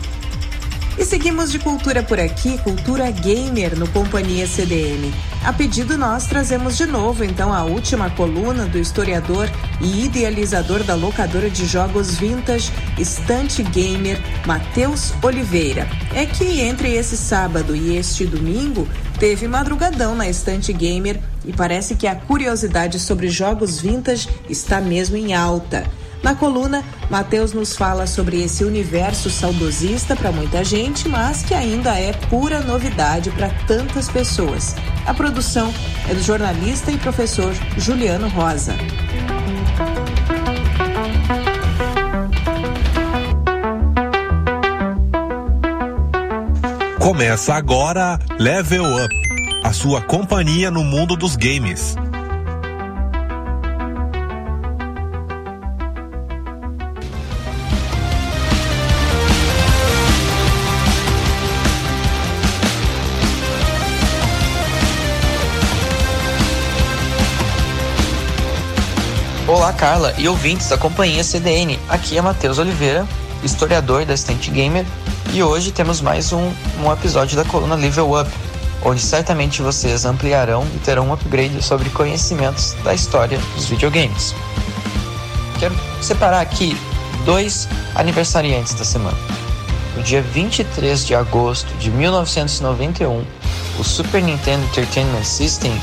E 0.97 1.03
seguimos 1.03 1.51
de 1.51 1.59
cultura 1.59 2.01
por 2.01 2.21
aqui, 2.21 2.57
cultura 2.59 3.11
gamer 3.11 3.77
no 3.77 3.85
Companhia 3.89 4.47
CDN. 4.47 5.13
A 5.43 5.51
pedido 5.51 5.97
nós 5.97 6.25
trazemos 6.25 6.77
de 6.77 6.85
novo 6.85 7.21
então 7.23 7.53
a 7.53 7.65
última 7.65 8.09
coluna 8.09 8.65
do 8.65 8.79
historiador 8.79 9.49
e 9.81 10.05
idealizador 10.05 10.83
da 10.83 10.95
locadora 10.95 11.49
de 11.49 11.65
jogos 11.65 12.15
vintage 12.15 12.71
Estante 12.97 13.61
Gamer, 13.61 14.17
Matheus 14.45 15.13
Oliveira. 15.21 15.85
É 16.13 16.25
que 16.25 16.61
entre 16.61 16.93
esse 16.93 17.17
sábado 17.17 17.75
e 17.75 17.97
este 17.97 18.25
domingo 18.25 18.87
teve 19.19 19.49
madrugadão 19.49 20.15
na 20.15 20.29
Estante 20.29 20.71
Gamer 20.71 21.19
e 21.43 21.51
parece 21.51 21.95
que 21.95 22.07
a 22.07 22.15
curiosidade 22.15 22.99
sobre 22.99 23.27
jogos 23.27 23.81
vintage 23.81 24.29
está 24.49 24.79
mesmo 24.79 25.17
em 25.17 25.33
alta. 25.33 25.83
Na 26.25 26.33
coluna, 26.33 26.83
Matheus 27.07 27.53
nos 27.53 27.77
fala 27.77 28.07
sobre 28.07 28.41
esse 28.41 28.63
universo 28.63 29.29
saudosista 29.29 30.15
para 30.15 30.31
muita 30.31 30.63
gente, 30.63 31.07
mas 31.07 31.43
que 31.43 31.53
ainda 31.53 31.99
é 31.99 32.13
pura 32.13 32.61
novidade 32.61 33.29
para 33.29 33.49
tantas 33.67 34.09
pessoas. 34.09 34.75
A 35.05 35.13
produção 35.13 35.71
é 36.09 36.15
do 36.15 36.23
jornalista 36.23 36.91
e 36.91 36.97
professor 36.97 37.53
Juliano 37.77 38.27
Rosa. 38.27 38.75
Começa 46.99 47.53
agora 47.53 48.17
Level 48.39 48.83
Up, 48.83 49.13
a 49.63 49.71
sua 49.71 50.01
companhia 50.01 50.71
no 50.71 50.83
mundo 50.83 51.15
dos 51.15 51.35
games. 51.35 51.95
Olá, 69.65 69.73
Carla 69.73 70.13
e 70.19 70.27
ouvintes 70.27 70.69
da 70.69 70.77
companhia 70.77 71.23
CDN. 71.23 71.79
Aqui 71.89 72.15
é 72.15 72.21
Matheus 72.21 72.59
Oliveira, 72.59 73.03
historiador 73.43 74.05
da 74.05 74.13
Estante 74.13 74.51
Gamer, 74.51 74.85
e 75.33 75.41
hoje 75.41 75.71
temos 75.71 76.01
mais 76.01 76.31
um, 76.31 76.53
um 76.83 76.93
episódio 76.93 77.35
da 77.35 77.43
coluna 77.43 77.73
Level 77.73 78.11
Up, 78.11 78.29
onde 78.83 79.01
certamente 79.01 79.63
vocês 79.63 80.05
ampliarão 80.05 80.63
e 80.75 80.77
terão 80.77 81.07
um 81.07 81.13
upgrade 81.13 81.63
sobre 81.63 81.89
conhecimentos 81.89 82.75
da 82.83 82.93
história 82.93 83.39
dos 83.55 83.65
videogames. 83.65 84.35
Quero 85.59 85.75
separar 85.99 86.41
aqui 86.41 86.77
dois 87.25 87.67
aniversariantes 87.95 88.75
da 88.75 88.85
semana. 88.85 89.17
No 89.97 90.03
dia 90.03 90.21
23 90.21 91.07
de 91.07 91.15
agosto 91.15 91.73
de 91.79 91.89
1991, 91.89 93.25
o 93.79 93.83
Super 93.83 94.21
Nintendo 94.21 94.63
Entertainment 94.65 95.23
System 95.23 95.73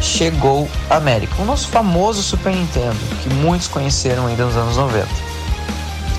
chegou 0.00 0.68
à 0.88 0.96
América. 0.96 1.34
O 1.40 1.44
nosso 1.44 1.68
famoso 1.68 2.22
Super 2.22 2.54
Nintendo, 2.54 2.98
que 3.22 3.28
muitos 3.34 3.68
conheceram 3.68 4.26
ainda 4.26 4.44
nos 4.44 4.56
anos 4.56 4.76
90. 4.76 5.06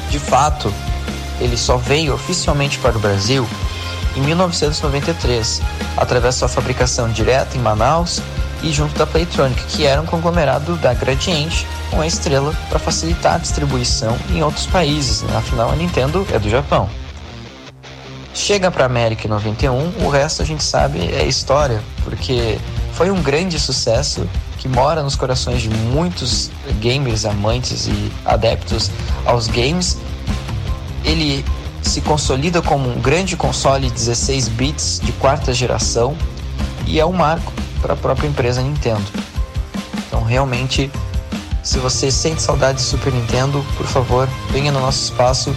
De 0.09 0.19
fato, 0.19 0.73
ele 1.39 1.57
só 1.57 1.77
veio 1.77 2.13
oficialmente 2.13 2.77
para 2.79 2.97
o 2.97 2.99
Brasil 2.99 3.47
em 4.15 4.21
1993, 4.21 5.61
através 5.97 6.35
da 6.35 6.39
sua 6.39 6.47
fabricação 6.47 7.09
direta 7.09 7.57
em 7.57 7.59
Manaus 7.59 8.21
e 8.61 8.71
junto 8.71 8.97
da 8.97 9.07
Playtronic, 9.07 9.63
que 9.65 9.85
era 9.85 10.01
um 10.01 10.05
conglomerado 10.05 10.75
da 10.75 10.93
Gradiente 10.93 11.65
com 11.89 12.01
a 12.01 12.07
estrela 12.07 12.53
para 12.69 12.77
facilitar 12.77 13.35
a 13.35 13.37
distribuição 13.37 14.17
em 14.29 14.43
outros 14.43 14.67
países. 14.67 15.23
Né? 15.23 15.35
Afinal, 15.35 15.71
a 15.71 15.75
Nintendo 15.75 16.27
é 16.31 16.37
do 16.37 16.49
Japão. 16.49 16.89
Chega 18.33 18.71
para 18.71 18.83
a 18.83 18.85
América 18.85 19.27
em 19.27 19.29
91, 19.29 20.05
o 20.05 20.09
resto 20.09 20.41
a 20.41 20.45
gente 20.45 20.63
sabe 20.63 20.99
é 21.13 21.25
história, 21.25 21.81
porque 22.03 22.57
foi 23.01 23.09
um 23.09 23.19
grande 23.19 23.59
sucesso 23.59 24.29
que 24.59 24.67
mora 24.67 25.01
nos 25.01 25.15
corações 25.15 25.63
de 25.63 25.69
muitos 25.71 26.51
gamers, 26.79 27.25
amantes 27.25 27.87
e 27.87 28.11
adeptos 28.23 28.91
aos 29.25 29.47
games. 29.47 29.97
Ele 31.03 31.43
se 31.81 31.99
consolida 32.01 32.61
como 32.61 32.87
um 32.87 33.01
grande 33.01 33.35
console 33.35 33.89
16 33.89 34.49
bits 34.49 35.01
de 35.03 35.11
quarta 35.13 35.51
geração 35.51 36.15
e 36.85 36.99
é 36.99 37.05
um 37.05 37.11
marco 37.11 37.51
para 37.81 37.95
a 37.95 37.97
própria 37.97 38.27
empresa 38.27 38.61
Nintendo. 38.61 39.07
Então, 40.05 40.23
realmente, 40.23 40.91
se 41.63 41.79
você 41.79 42.11
sente 42.11 42.39
saudade 42.39 42.77
de 42.77 42.83
Super 42.83 43.11
Nintendo, 43.11 43.65
por 43.77 43.87
favor, 43.87 44.29
venha 44.51 44.71
no 44.71 44.79
nosso 44.79 45.05
espaço, 45.05 45.55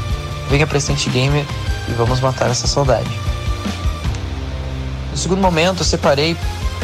venha 0.49 0.66
para 0.66 0.79
Estante 0.79 1.11
Gamer 1.11 1.45
e 1.91 1.93
vamos 1.93 2.21
matar 2.21 2.49
essa 2.49 2.66
saudade. 2.66 3.11
No 5.11 5.19
segundo 5.19 5.43
momento, 5.43 5.81
eu 5.81 5.85
separei 5.85 6.35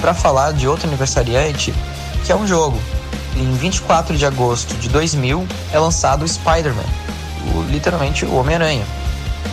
para 0.01 0.15
falar 0.15 0.53
de 0.53 0.67
outro 0.67 0.89
aniversariante, 0.89 1.75
que 2.25 2.33
é 2.33 2.37
um 2.37 2.47
jogo. 2.47 2.79
Em 3.37 3.53
24 3.55 4.17
de 4.17 4.27
agosto 4.27 4.75
de 4.75 4.89
2000 4.89 5.47
é 5.73 5.79
lançado 5.79 6.25
o 6.25 6.29
Spider-Man, 6.29 6.85
literalmente 7.71 8.25
o 8.25 8.35
Homem-Aranha, 8.35 8.85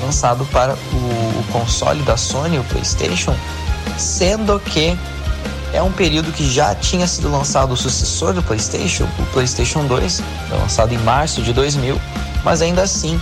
lançado 0.02 0.46
para 0.46 0.74
o, 0.74 0.96
o 1.40 1.46
console 1.52 2.02
da 2.04 2.18
Sony, 2.18 2.58
o 2.58 2.64
PlayStation, 2.64 3.36
sendo 3.98 4.60
que 4.60 4.98
é 5.74 5.82
um 5.82 5.92
período 5.92 6.32
que 6.32 6.50
já 6.50 6.74
tinha 6.74 7.08
sido 7.08 7.30
lançado 7.30 7.74
o 7.74 7.78
sucessor 7.78 8.34
do 8.34 8.42
PlayStation, 8.42 9.08
o 9.20 9.26
PlayStation 9.28 9.86
2, 9.86 10.22
lançado 10.50 10.94
em 10.94 10.98
março 11.00 11.42
de 11.42 11.54
2000, 11.54 12.00
mas 12.44 12.62
ainda 12.62 12.82
assim 12.82 13.20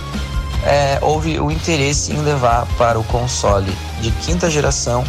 é, 0.64 0.98
houve 1.02 1.38
o 1.38 1.50
interesse 1.50 2.12
em 2.12 2.20
levar 2.22 2.66
para 2.78 2.98
o 2.98 3.04
console 3.04 3.72
de 4.00 4.10
quinta 4.10 4.50
geração 4.50 5.04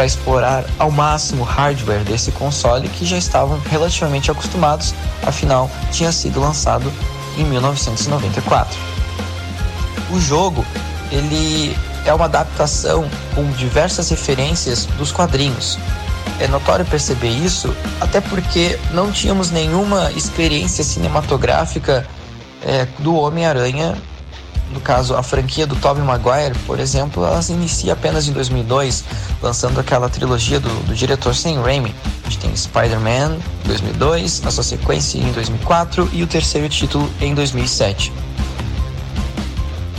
para 0.00 0.06
explorar 0.06 0.64
ao 0.78 0.90
máximo 0.90 1.42
o 1.42 1.44
hardware 1.44 2.02
desse 2.04 2.32
console 2.32 2.88
que 2.88 3.04
já 3.04 3.18
estavam 3.18 3.60
relativamente 3.68 4.30
acostumados, 4.30 4.94
afinal 5.26 5.70
tinha 5.92 6.10
sido 6.10 6.40
lançado 6.40 6.90
em 7.36 7.44
1994. 7.44 8.78
O 10.10 10.18
jogo 10.18 10.64
ele 11.12 11.76
é 12.06 12.14
uma 12.14 12.24
adaptação 12.24 13.06
com 13.34 13.44
diversas 13.52 14.08
referências 14.08 14.86
dos 14.96 15.12
quadrinhos. 15.12 15.78
É 16.38 16.48
notório 16.48 16.86
perceber 16.86 17.28
isso, 17.28 17.76
até 18.00 18.22
porque 18.22 18.78
não 18.92 19.12
tínhamos 19.12 19.50
nenhuma 19.50 20.10
experiência 20.12 20.82
cinematográfica 20.82 22.06
é, 22.62 22.86
do 23.00 23.16
Homem-Aranha 23.16 23.98
no 24.72 24.80
caso, 24.80 25.16
a 25.16 25.22
franquia 25.22 25.66
do 25.66 25.74
Tobey 25.76 26.02
Maguire, 26.02 26.56
por 26.66 26.78
exemplo, 26.78 27.24
ela 27.24 27.42
se 27.42 27.52
inicia 27.52 27.92
apenas 27.92 28.28
em 28.28 28.32
2002, 28.32 29.04
lançando 29.42 29.80
aquela 29.80 30.08
trilogia 30.08 30.60
do, 30.60 30.68
do 30.86 30.94
diretor 30.94 31.34
Sam 31.34 31.60
Raimi. 31.60 31.94
A 32.24 32.30
gente 32.30 32.38
tem 32.38 32.56
Spider-Man 32.56 33.38
2002, 33.64 34.42
na 34.42 34.50
sua 34.50 34.62
sequência 34.62 35.18
em 35.18 35.32
2004 35.32 36.08
e 36.12 36.22
o 36.22 36.26
terceiro 36.26 36.68
título 36.68 37.10
em 37.20 37.34
2007. 37.34 38.12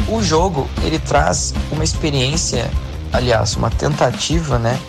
O 0.08 0.22
jogo 0.22 0.70
ele 0.84 1.00
traz 1.00 1.54
uma 1.72 1.84
experiência, 1.84 2.70
aliás, 3.12 3.56
uma 3.56 3.70
tentativa, 3.70 4.58
né, 4.58 4.80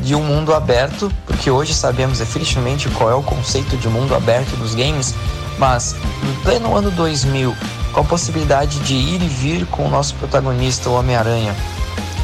de 0.00 0.14
um 0.14 0.22
mundo 0.22 0.54
aberto, 0.54 1.10
porque 1.26 1.50
hoje 1.50 1.74
sabemos 1.74 2.18
definitivamente 2.18 2.88
qual 2.90 3.10
é 3.10 3.14
o 3.14 3.22
conceito 3.22 3.76
de 3.76 3.88
mundo 3.88 4.14
aberto 4.14 4.56
dos 4.56 4.74
games, 4.74 5.14
mas 5.58 5.96
em 6.22 6.42
pleno 6.42 6.76
ano 6.76 6.90
2000, 6.90 7.54
com 7.94 8.00
a 8.00 8.04
possibilidade 8.04 8.80
de 8.80 8.94
ir 8.94 9.22
e 9.22 9.28
vir 9.28 9.66
com 9.66 9.86
o 9.86 9.88
nosso 9.88 10.14
protagonista, 10.16 10.90
o 10.90 10.94
Homem-Aranha, 10.94 11.54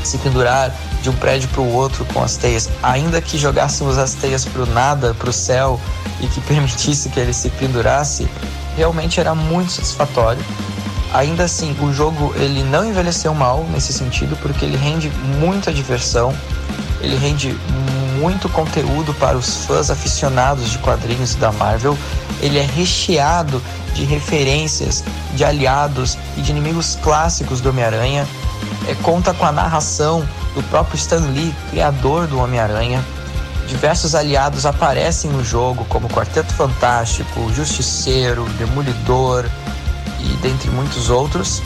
se 0.03 0.19
pendurar 0.19 0.75
de 1.01 1.09
um 1.09 1.13
prédio 1.15 1.49
para 1.49 1.61
o 1.61 1.73
outro 1.73 2.05
com 2.07 2.23
as 2.23 2.37
teias, 2.37 2.69
ainda 2.83 3.23
que 3.23 3.39
jogássemos 3.39 3.97
as 3.97 4.15
teias 4.15 4.45
para 4.45 4.63
o 4.63 4.67
nada, 4.67 5.15
para 5.15 5.31
o 5.31 5.33
céu 5.33 5.81
e 6.21 6.27
que 6.27 6.41
permitisse 6.43 7.09
que 7.09 7.21
ele 7.21 7.33
se 7.33 7.49
pendurasse, 7.51 8.29
realmente 8.77 9.21
era 9.21 9.35
muito 9.35 9.71
satisfatório. 9.73 10.45
Ainda 11.15 11.45
assim, 11.45 11.75
o 11.81 11.93
jogo 11.93 12.33
ele 12.37 12.63
não 12.65 12.85
envelheceu 12.85 13.33
mal 13.35 13.65
nesse 13.71 13.93
sentido, 13.93 14.37
porque 14.43 14.65
ele 14.65 14.77
rende 14.77 15.11
muita 15.41 15.73
diversão, 15.73 16.35
ele 17.01 17.17
rende 17.17 17.57
muito 18.21 18.51
conteúdo 18.51 19.15
para 19.15 19.37
os 19.37 19.65
fãs 19.65 19.91
aficionados 19.91 20.71
de 20.71 20.79
quadrinhos 20.79 21.35
da 21.35 21.51
Marvel. 21.51 21.97
Ele 22.43 22.59
é 22.59 22.63
recheado 22.63 23.61
de 23.95 24.05
referências, 24.05 25.03
de 25.35 25.45
aliados 25.45 26.19
e 26.37 26.43
de 26.43 26.51
inimigos 26.51 26.99
clássicos 27.03 27.61
do 27.61 27.71
Homem-Aranha. 27.71 28.29
É, 28.87 28.95
conta 28.97 29.33
com 29.33 29.47
a 29.47 29.53
narração 29.53 30.23
do 30.55 30.63
próprio 30.65 30.97
Stan 30.97 31.21
Lee, 31.33 31.55
criador 31.71 32.27
do 32.27 32.39
Homem-Aranha. 32.39 33.03
Diversos 33.67 34.15
aliados 34.15 34.67
aparecem 34.67 35.31
no 35.31 35.43
jogo, 35.43 35.85
como 35.87 36.09
Quarteto 36.09 36.53
Fantástico, 36.53 37.51
Justiceiro, 37.55 38.45
Demolidor 38.59 39.49
e 40.19 40.37
dentre 40.43 40.69
muitos 40.71 41.09
outros. 41.09 41.63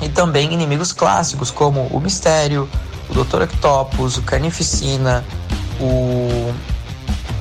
E 0.00 0.08
também 0.08 0.52
inimigos 0.52 0.92
clássicos, 0.92 1.50
como 1.50 1.86
o 1.88 2.00
Mistério, 2.00 2.68
o 3.10 3.14
Dr. 3.14 3.42
Octopus, 3.42 4.16
o 4.16 4.22
Carnificina, 4.22 5.24
o, 5.80 6.54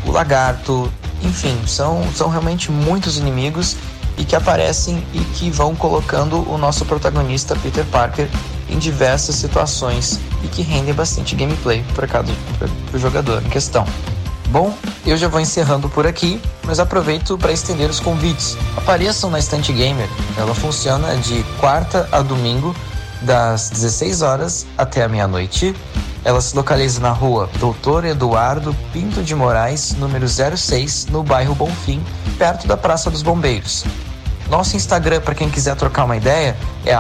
o 0.06 0.12
Lagarto, 0.12 0.92
enfim, 1.24 1.58
são, 1.68 2.04
são 2.14 2.30
realmente 2.30 2.72
muitos 2.72 3.18
inimigos 3.18 3.76
e 4.18 4.24
que 4.24 4.36
aparecem 4.36 5.04
e 5.14 5.20
que 5.20 5.50
vão 5.50 5.76
colocando 5.76 6.50
o 6.50 6.58
nosso 6.58 6.86
protagonista 6.86 7.56
Peter 7.56 7.86
Parker 7.86 8.30
em 8.70 8.78
diversas 8.78 9.36
situações 9.36 10.20
e 10.44 10.48
que 10.48 10.62
rendem 10.62 10.94
bastante 10.94 11.36
gameplay 11.36 11.84
para 11.94 12.08
cada 12.08 12.32
jogador 12.94 13.44
em 13.44 13.50
questão. 13.50 13.86
Bom, 14.50 14.76
eu 15.06 15.18
já 15.18 15.28
vou 15.28 15.42
encerrando 15.42 15.90
por 15.90 16.08
aqui, 16.08 16.42
mas 16.64 16.80
aproveito 16.80 17.38
para 17.38 17.52
estender 17.52 17.90
os 17.90 18.00
convites. 18.00 18.58
Apareçam 18.78 19.30
na 19.30 19.40
Estante 19.40 19.74
Gamer, 19.74 20.08
ela 20.38 20.54
funciona 20.56 21.16
de 21.18 21.44
quarta 21.60 22.08
a 22.12 22.22
domingo, 22.22 22.76
das 23.22 23.70
16 23.70 24.22
horas 24.22 24.66
até 24.78 25.04
a 25.04 25.10
meia-noite. 25.10 25.76
Ela 26.26 26.42
se 26.42 26.56
localiza 26.56 27.00
na 27.00 27.12
rua 27.12 27.48
Doutor 27.60 28.04
Eduardo 28.04 28.76
Pinto 28.92 29.22
de 29.22 29.36
Moraes, 29.36 29.94
número 29.94 30.28
06, 30.28 31.06
no 31.12 31.22
bairro 31.22 31.54
Bonfim, 31.54 32.04
perto 32.40 32.68
da 32.68 32.76
Praça 32.76 33.12
dos 33.12 33.22
Bombeiros. 33.22 33.86
Nosso 34.50 34.76
Instagram, 34.76 35.22
para 35.22 35.36
quem 35.36 35.52
quiser 35.52 35.76
trocar 35.76 36.04
uma 36.06 36.18
ideia, 36.18 36.58
é 36.84 36.98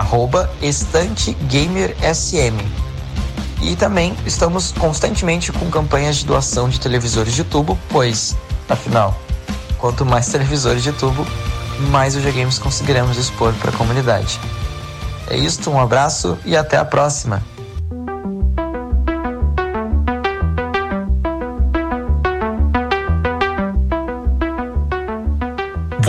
estantegamersm. 0.61 2.59
E 3.63 3.75
também 3.75 4.15
estamos 4.27 4.71
constantemente 4.73 5.51
com 5.51 5.71
campanhas 5.71 6.17
de 6.17 6.25
doação 6.27 6.69
de 6.69 6.79
televisores 6.79 7.33
de 7.33 7.43
tubo, 7.43 7.79
pois, 7.89 8.37
afinal, 8.69 9.19
quanto 9.79 10.05
mais 10.05 10.27
televisores 10.29 10.83
de 10.83 10.91
tubo, 10.91 11.25
mais 11.89 12.15
o 12.15 12.21
G-Games 12.21 12.59
conseguiremos 12.59 13.17
expor 13.17 13.53
para 13.53 13.71
a 13.71 13.73
comunidade. 13.73 14.39
É 15.27 15.35
isso, 15.35 15.67
um 15.71 15.81
abraço 15.81 16.37
e 16.45 16.55
até 16.55 16.77
a 16.77 16.85
próxima! 16.85 17.54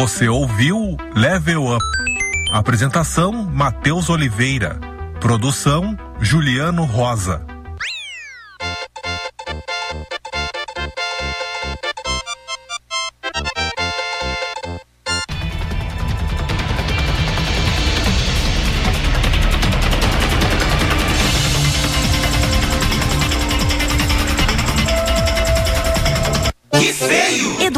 Você 0.07 0.28
ouviu 0.28 0.97
Level 1.16 1.66
Up. 1.66 1.85
Apresentação: 2.53 3.33
Matheus 3.33 4.09
Oliveira. 4.09 4.78
Produção: 5.19 5.99
Juliano 6.20 6.85
Rosa. 6.85 7.45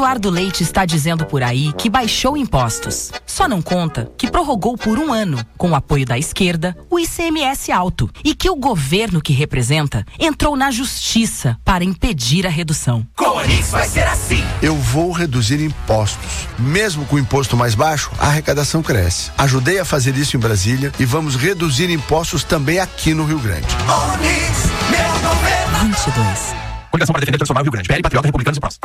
Eduardo 0.08 0.30
Leite 0.30 0.62
está 0.62 0.86
dizendo 0.86 1.26
por 1.26 1.42
aí 1.42 1.70
que 1.74 1.90
baixou 1.90 2.34
impostos. 2.34 3.12
Só 3.26 3.46
não 3.46 3.60
conta 3.60 4.10
que 4.16 4.30
prorrogou 4.30 4.74
por 4.74 4.98
um 4.98 5.12
ano, 5.12 5.44
com 5.58 5.72
o 5.72 5.74
apoio 5.74 6.06
da 6.06 6.16
esquerda, 6.16 6.74
o 6.88 6.98
ICMS 6.98 7.70
alto 7.70 8.08
e 8.24 8.34
que 8.34 8.48
o 8.48 8.56
governo 8.56 9.20
que 9.20 9.34
representa 9.34 10.06
entrou 10.18 10.56
na 10.56 10.70
justiça 10.70 11.58
para 11.62 11.84
impedir 11.84 12.46
a 12.46 12.50
redução. 12.50 13.06
Com 13.14 13.26
a 13.26 13.32
Onix 13.34 13.68
vai 13.68 13.86
ser 13.86 14.06
assim. 14.06 14.42
Eu 14.62 14.74
vou 14.76 15.12
reduzir 15.12 15.62
impostos. 15.62 16.48
Mesmo 16.58 17.04
com 17.04 17.16
o 17.16 17.18
imposto 17.18 17.54
mais 17.54 17.74
baixo, 17.74 18.10
a 18.18 18.28
arrecadação 18.28 18.82
cresce. 18.82 19.30
Ajudei 19.36 19.78
a 19.78 19.84
fazer 19.84 20.16
isso 20.16 20.38
em 20.38 20.40
Brasília 20.40 20.90
e 20.98 21.04
vamos 21.04 21.36
reduzir 21.36 21.90
impostos 21.90 22.42
também 22.42 22.78
aqui 22.78 23.12
no 23.12 23.26
Rio 23.26 23.40
Grande. 23.40 23.66
Onix, 23.84 24.70
meu 24.88 25.30
governo. 25.30 25.78
22. 25.84 26.54
Coligação 26.90 27.12
para 27.12 27.20
defender 27.20 27.36
e 27.36 27.38
transformar 27.40 27.60
o 27.60 27.64
Rio 27.64 27.72
Grande. 27.72 27.88
PL, 27.88 28.02
Patriota, 28.02 28.28
Republicanos 28.28 28.56
e 28.56 28.60
Prós. 28.60 28.78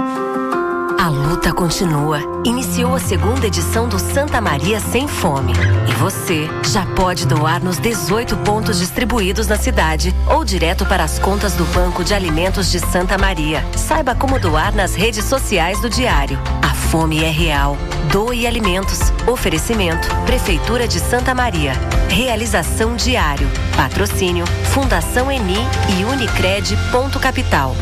A 1.03 1.09
luta 1.09 1.51
continua. 1.51 2.21
Iniciou 2.45 2.95
a 2.95 2.97
segunda 2.97 3.45
edição 3.45 3.89
do 3.89 3.99
Santa 3.99 4.39
Maria 4.39 4.79
Sem 4.79 5.05
Fome. 5.05 5.51
E 5.85 5.93
você 5.95 6.47
já 6.63 6.85
pode 6.95 7.27
doar 7.27 7.61
nos 7.61 7.77
18 7.77 8.37
pontos 8.37 8.79
distribuídos 8.79 9.45
na 9.45 9.57
cidade 9.57 10.15
ou 10.33 10.45
direto 10.45 10.85
para 10.85 11.03
as 11.03 11.19
contas 11.19 11.55
do 11.55 11.65
Banco 11.73 12.05
de 12.05 12.13
Alimentos 12.13 12.71
de 12.71 12.79
Santa 12.79 13.17
Maria. 13.17 13.65
Saiba 13.75 14.15
como 14.15 14.39
doar 14.39 14.73
nas 14.73 14.95
redes 14.95 15.25
sociais 15.25 15.81
do 15.81 15.89
Diário. 15.89 16.39
A 16.61 16.73
fome 16.73 17.21
é 17.21 17.29
real. 17.29 17.77
Doe 18.09 18.47
alimentos. 18.47 19.11
Oferecimento: 19.27 20.07
Prefeitura 20.25 20.87
de 20.87 21.01
Santa 21.01 21.35
Maria. 21.35 21.73
Realização 22.07 22.95
Diário. 22.95 23.49
Patrocínio: 23.75 24.45
Fundação 24.73 25.29
Eni 25.29 25.57
e 25.99 26.05
Unicred. 26.05 26.77
Ponto 26.93 27.19
Capital. 27.19 27.75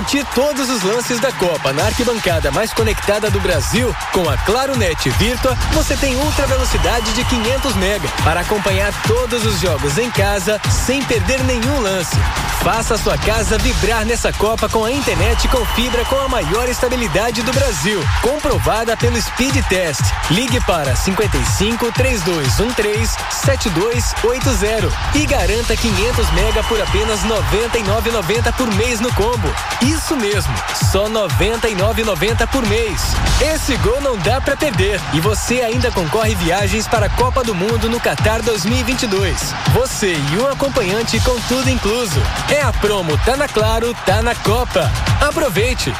Curtir 0.00 0.24
todos 0.34 0.70
os 0.70 0.82
lances 0.82 1.20
da 1.20 1.30
Copa 1.30 1.74
na 1.74 1.84
arquibancada 1.84 2.50
mais 2.50 2.72
conectada 2.72 3.30
do 3.30 3.38
Brasil? 3.38 3.94
Com 4.12 4.26
a 4.30 4.36
Claro 4.38 4.74
Net 4.74 5.10
Virtua, 5.10 5.54
você 5.72 5.94
tem 5.94 6.16
ultra 6.16 6.46
velocidade 6.46 7.12
de 7.12 7.22
500 7.22 7.74
mega 7.74 8.08
para 8.24 8.40
acompanhar 8.40 8.94
todos 9.06 9.44
os 9.44 9.60
jogos 9.60 9.98
em 9.98 10.10
casa 10.10 10.58
sem 10.70 11.02
perder 11.04 11.44
nenhum 11.44 11.80
lance. 11.80 12.16
Faça 12.62 12.96
sua 12.96 13.16
casa 13.18 13.58
vibrar 13.58 14.06
nessa 14.06 14.32
Copa 14.32 14.68
com 14.68 14.84
a 14.84 14.92
internet 14.92 15.48
com 15.48 15.64
fibra 15.74 16.04
com 16.06 16.16
a 16.16 16.28
maior 16.28 16.68
estabilidade 16.68 17.42
do 17.42 17.52
Brasil, 17.52 18.02
comprovada 18.22 18.96
pelo 18.96 19.20
Speed 19.20 19.56
Test. 19.68 20.02
Ligue 20.30 20.60
para 20.64 20.96
55 20.96 21.92
3213 21.92 23.16
7280 23.30 24.88
e 25.14 25.26
garanta 25.26 25.76
500 25.76 26.30
mega 26.32 26.62
por 26.64 26.80
apenas 26.80 27.20
99,90 27.20 28.52
por 28.54 28.74
mês 28.74 29.00
no 29.00 29.12
combo. 29.14 29.48
Isso 29.90 30.16
mesmo, 30.16 30.54
só 30.92 31.08
99,90 31.08 32.46
por 32.46 32.64
mês. 32.68 33.02
Esse 33.42 33.76
gol 33.78 34.00
não 34.00 34.16
dá 34.18 34.40
para 34.40 34.56
perder 34.56 35.00
e 35.12 35.18
você 35.18 35.62
ainda 35.62 35.90
concorre 35.90 36.32
viagens 36.36 36.86
para 36.86 37.06
a 37.06 37.10
Copa 37.10 37.42
do 37.42 37.52
Mundo 37.52 37.90
no 37.90 37.98
Qatar 37.98 38.40
2022. 38.40 39.52
Você 39.72 40.14
e 40.14 40.38
um 40.38 40.46
acompanhante 40.46 41.18
com 41.24 41.36
tudo 41.48 41.68
incluso. 41.68 42.22
É 42.54 42.62
a 42.62 42.72
promo 42.72 43.18
Tá 43.24 43.36
na 43.36 43.48
Claro, 43.48 43.92
tá 44.06 44.22
na 44.22 44.32
Copa. 44.36 44.88
Aproveite. 45.20 45.92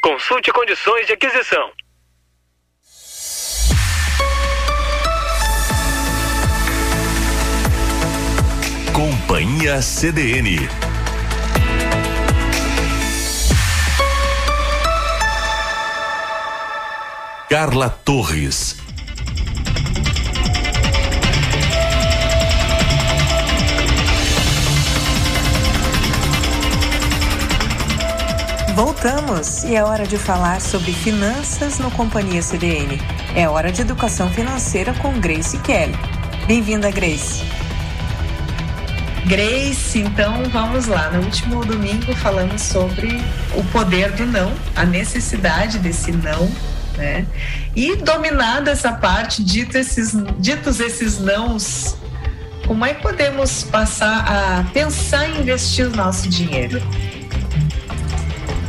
Consulte 0.00 0.52
condições 0.52 1.06
de 1.08 1.14
aquisição. 1.14 1.68
Companhia 9.28 9.82
CDN. 9.82 10.56
Carla 17.50 17.90
Torres. 17.90 18.76
Voltamos 28.74 29.64
e 29.64 29.76
é 29.76 29.84
hora 29.84 30.06
de 30.06 30.16
falar 30.16 30.62
sobre 30.62 30.90
finanças 30.94 31.78
no 31.78 31.90
Companhia 31.90 32.40
CDN. 32.40 32.98
É 33.36 33.46
hora 33.46 33.70
de 33.70 33.82
educação 33.82 34.30
financeira 34.30 34.94
com 34.94 35.20
Grace 35.20 35.58
Kelly. 35.58 35.92
Bem-vinda, 36.46 36.90
Grace. 36.90 37.67
Grace, 39.28 39.98
então 39.98 40.42
vamos 40.44 40.86
lá. 40.86 41.10
No 41.10 41.22
último 41.22 41.62
domingo 41.62 42.16
falamos 42.16 42.62
sobre 42.62 43.20
o 43.54 43.62
poder 43.64 44.10
do 44.12 44.24
não, 44.24 44.50
a 44.74 44.86
necessidade 44.86 45.78
desse 45.78 46.12
não, 46.12 46.50
né? 46.96 47.26
E 47.76 47.94
dominada 47.96 48.70
essa 48.70 48.90
parte, 48.90 49.44
dito 49.44 49.76
esses, 49.76 50.16
ditos 50.38 50.80
esses 50.80 51.18
nãos, 51.18 51.94
como 52.66 52.86
é 52.86 52.94
que 52.94 53.02
podemos 53.02 53.64
passar 53.64 54.24
a 54.26 54.64
pensar 54.72 55.28
em 55.28 55.42
investir 55.42 55.86
o 55.86 55.90
nosso 55.90 56.26
dinheiro? 56.30 56.80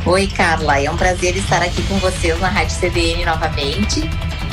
Oi, 0.04 0.26
Carla. 0.26 0.78
É 0.78 0.90
um 0.90 0.96
prazer 0.96 1.36
estar 1.38 1.62
aqui 1.62 1.82
com 1.84 1.96
vocês 2.00 2.38
na 2.38 2.48
Rádio 2.48 2.76
CBN 2.78 3.24
novamente. 3.24 4.02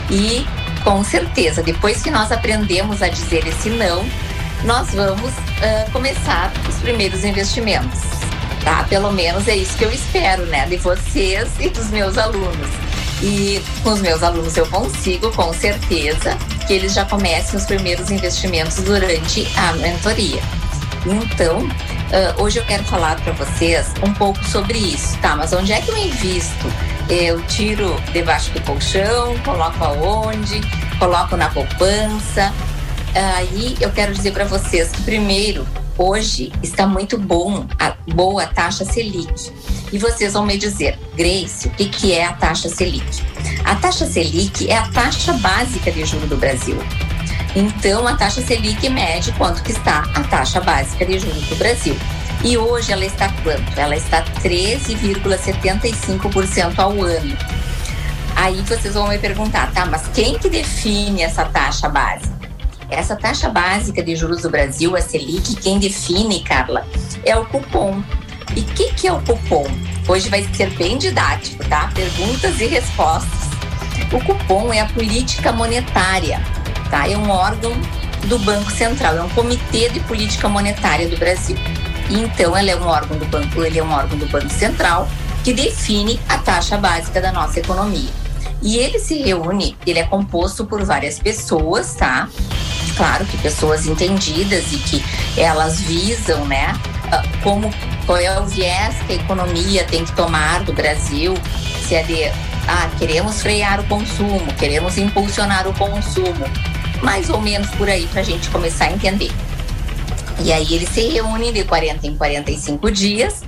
E 0.10 0.46
com 0.86 1.04
certeza, 1.04 1.62
depois 1.62 2.02
que 2.02 2.10
nós 2.10 2.32
aprendemos 2.32 3.02
a 3.02 3.10
dizer 3.10 3.46
esse 3.46 3.70
não, 3.70 4.06
nós 4.64 4.94
vamos 4.94 5.32
uh, 5.32 5.92
começar 5.92 6.52
os 6.68 6.76
primeiros 6.76 7.24
investimentos. 7.24 8.00
Tá? 8.64 8.84
Pelo 8.84 9.12
menos 9.12 9.48
é 9.48 9.56
isso 9.56 9.78
que 9.78 9.86
eu 9.86 9.92
espero, 9.92 10.46
né? 10.48 10.66
De 10.66 10.78
vocês 10.78 11.50
e 11.60 11.70
dos 11.70 11.90
meus 11.90 12.18
alunos. 12.18 12.68
E 13.22 13.62
com 13.84 13.92
os 13.92 14.02
meus 14.02 14.22
alunos 14.22 14.58
eu 14.58 14.68
consigo, 14.68 15.32
com 15.32 15.54
certeza, 15.54 16.38
que 16.68 16.74
eles 16.74 16.94
já 16.94 17.06
comecem 17.06 17.58
os 17.58 17.66
primeiros 17.66 18.12
investimentos 18.12 18.78
durante 18.78 19.48
a 19.58 19.74
mentoria. 19.74 20.42
Então, 21.06 21.60
uh, 21.60 22.42
hoje 22.42 22.60
eu 22.60 22.66
quero 22.66 22.84
falar 22.84 23.20
para 23.22 23.34
vocês 23.34 23.94
um 24.04 24.14
pouco 24.14 24.44
sobre 24.46 24.78
isso, 24.78 25.18
tá? 25.20 25.36
Mas 25.36 25.54
onde 25.54 25.72
é 25.72 25.82
que 25.82 25.90
eu 25.90 25.98
invisto? 25.98 26.72
Eu 27.10 27.42
tiro 27.44 27.96
debaixo 28.12 28.52
do 28.52 28.62
colchão, 28.62 29.38
coloco 29.40 29.84
aonde, 29.84 30.62
coloco 31.00 31.38
na 31.38 31.50
poupança. 31.50 32.54
Aí 33.18 33.76
eu 33.82 33.92
quero 33.92 34.14
dizer 34.14 34.32
para 34.32 34.46
vocês 34.46 34.92
que 34.92 35.02
primeiro 35.02 35.68
hoje 35.98 36.54
está 36.62 36.86
muito 36.86 37.18
bom 37.18 37.66
a 37.80 37.96
boa 38.14 38.46
taxa 38.46 38.86
Selic. 38.86 39.52
E 39.92 39.98
vocês 39.98 40.34
vão 40.34 40.46
me 40.46 40.56
dizer, 40.56 41.00
Grace, 41.16 41.68
o 41.68 41.72
que, 41.72 41.90
que 41.90 42.14
é 42.14 42.26
a 42.26 42.34
taxa 42.34 42.70
Selic? 42.70 43.24
A 43.66 43.74
taxa 43.74 44.06
Selic 44.06 44.70
é 44.70 44.78
a 44.78 44.88
taxa 44.90 45.34
básica 45.34 45.92
de 45.92 46.06
juros 46.06 46.30
do 46.30 46.38
Brasil. 46.38 46.78
Então, 47.56 48.08
a 48.08 48.16
taxa 48.16 48.44
Selic 48.44 48.88
mede 48.88 49.32
quanto 49.32 49.64
que 49.64 49.72
está 49.72 50.04
a 50.14 50.24
taxa 50.26 50.62
básica 50.62 51.04
de 51.04 51.18
juros 51.18 51.48
do 51.48 51.56
Brasil. 51.56 51.98
E 52.44 52.56
hoje 52.56 52.92
ela 52.92 53.04
está 53.04 53.34
quanto? 53.42 53.80
Ela 53.80 53.96
está 53.96 54.24
13,75% 54.44 56.78
ao 56.78 57.02
ano. 57.02 57.36
Aí 58.36 58.62
vocês 58.62 58.94
vão 58.94 59.08
me 59.08 59.18
perguntar, 59.18 59.74
tá, 59.74 59.88
mas 59.88 60.08
quem 60.14 60.38
que 60.38 60.48
define 60.48 61.24
essa 61.24 61.46
taxa 61.46 61.90
básica? 61.90 62.37
Essa 62.90 63.16
taxa 63.16 63.50
básica 63.50 64.02
de 64.02 64.16
juros 64.16 64.42
do 64.44 64.50
Brasil, 64.50 64.96
a 64.96 65.02
Selic, 65.02 65.56
quem 65.58 65.78
define, 65.78 66.42
Carla, 66.42 66.88
é 67.26 67.36
o 67.36 67.46
cupom. 67.46 68.02
E 68.56 68.62
o 68.62 68.66
que, 68.66 68.94
que 68.94 69.08
é 69.08 69.14
o 69.14 69.22
cupom? 69.22 69.66
Hoje 70.08 70.30
vai 70.30 70.44
ser 70.54 70.70
bem 70.72 70.98
didático, 70.98 71.64
tá? 71.68 71.92
Perguntas 71.94 72.62
e 72.62 72.66
respostas. 72.66 73.50
O 74.12 74.24
cupom 74.24 74.74
é 74.74 74.80
a 74.80 74.86
política 74.86 75.52
monetária, 75.52 76.42
tá? 76.90 77.10
É 77.10 77.18
um 77.18 77.30
órgão 77.30 77.74
do 78.26 78.40
Banco 78.40 78.72
Central, 78.72 79.18
é 79.18 79.22
um 79.22 79.30
comitê 79.30 79.90
de 79.90 80.00
política 80.02 80.48
monetária 80.48 81.10
do 81.10 81.18
Brasil. 81.18 81.58
E 82.10 82.20
então 82.22 82.56
ela 82.56 82.72
é 82.72 82.76
um 82.76 82.88
órgão 82.88 83.18
do 83.18 83.26
banco, 83.26 83.64
ele 83.64 83.80
é 83.80 83.84
um 83.84 83.92
órgão 83.92 84.18
do 84.18 84.26
Banco 84.28 84.50
Central 84.50 85.10
que 85.44 85.54
define 85.54 86.20
a 86.30 86.38
taxa 86.38 86.78
básica 86.78 87.20
da 87.20 87.34
nossa 87.34 87.60
economia. 87.60 88.10
E 88.62 88.78
ele 88.78 88.98
se 88.98 89.18
reúne, 89.22 89.78
ele 89.86 90.00
é 90.00 90.04
composto 90.04 90.66
por 90.66 90.84
várias 90.84 91.20
pessoas, 91.20 91.94
tá? 91.96 92.30
Claro 92.98 93.26
que 93.26 93.38
pessoas 93.38 93.86
entendidas 93.86 94.74
e 94.74 94.78
que 94.78 95.06
elas 95.38 95.80
visam, 95.80 96.46
né, 96.46 96.74
ah, 97.12 97.24
como 97.44 97.72
qual 98.06 98.18
é 98.18 98.40
o 98.40 98.46
viés 98.46 98.96
que 99.06 99.14
a 99.14 99.16
economia 99.16 99.84
tem 99.84 100.04
que 100.04 100.12
tomar 100.14 100.64
do 100.64 100.74
Brasil, 100.74 101.36
se 101.88 101.96
é 101.96 102.04
de 102.04 102.26
ah, 102.68 102.90
queremos 102.98 103.42
frear 103.42 103.80
o 103.80 103.84
consumo, 103.84 104.46
queremos 104.58 104.98
impulsionar 104.98 105.68
o 105.68 105.74
consumo, 105.74 106.46
mais 107.02 107.30
ou 107.30 107.40
menos 107.40 107.70
por 107.72 107.88
aí 107.88 108.08
para 108.08 108.22
a 108.22 108.24
gente 108.24 108.50
começar 108.50 108.86
a 108.86 108.92
entender. 108.92 109.32
E 110.44 110.52
aí 110.52 110.74
eles 110.74 110.90
se 110.90 111.08
reúnem 111.08 111.54
de 111.54 111.64
40 111.64 112.08
em 112.08 112.18
45 112.18 112.92
dias 112.92 113.44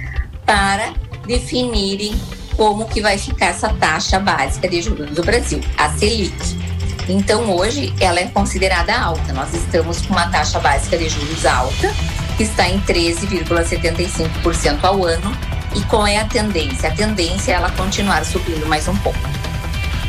para 0.46 0.94
definirem 1.26 2.20
como 2.56 2.86
que 2.86 3.02
vai 3.02 3.18
ficar 3.18 3.48
essa 3.48 3.70
taxa 3.70 4.20
básica 4.20 4.68
de 4.68 4.82
juros 4.82 5.10
do 5.12 5.24
Brasil, 5.24 5.62
a 5.78 5.90
Selic. 5.90 6.69
Então 7.10 7.56
hoje 7.56 7.94
ela 8.00 8.20
é 8.20 8.26
considerada 8.26 8.96
alta. 8.96 9.34
Nós 9.34 9.54
estamos 9.54 10.02
com 10.02 10.14
uma 10.14 10.28
taxa 10.28 10.60
básica 10.60 10.98
de 10.98 11.10
juros 11.10 11.46
alta, 11.46 11.94
que 12.38 12.44
está 12.44 12.70
em 12.70 12.80
13,75% 12.82 14.84
ao 14.84 15.04
ano. 15.04 15.36
E 15.76 15.82
qual 15.84 16.06
é 16.06 16.18
a 16.18 16.26
tendência? 16.26 16.90
A 16.90 16.92
tendência 16.92 17.52
é 17.52 17.56
ela 17.56 17.72
continuar 17.72 18.24
subindo 18.26 18.66
mais 18.68 18.88
um 18.88 18.96
pouco. 18.98 19.20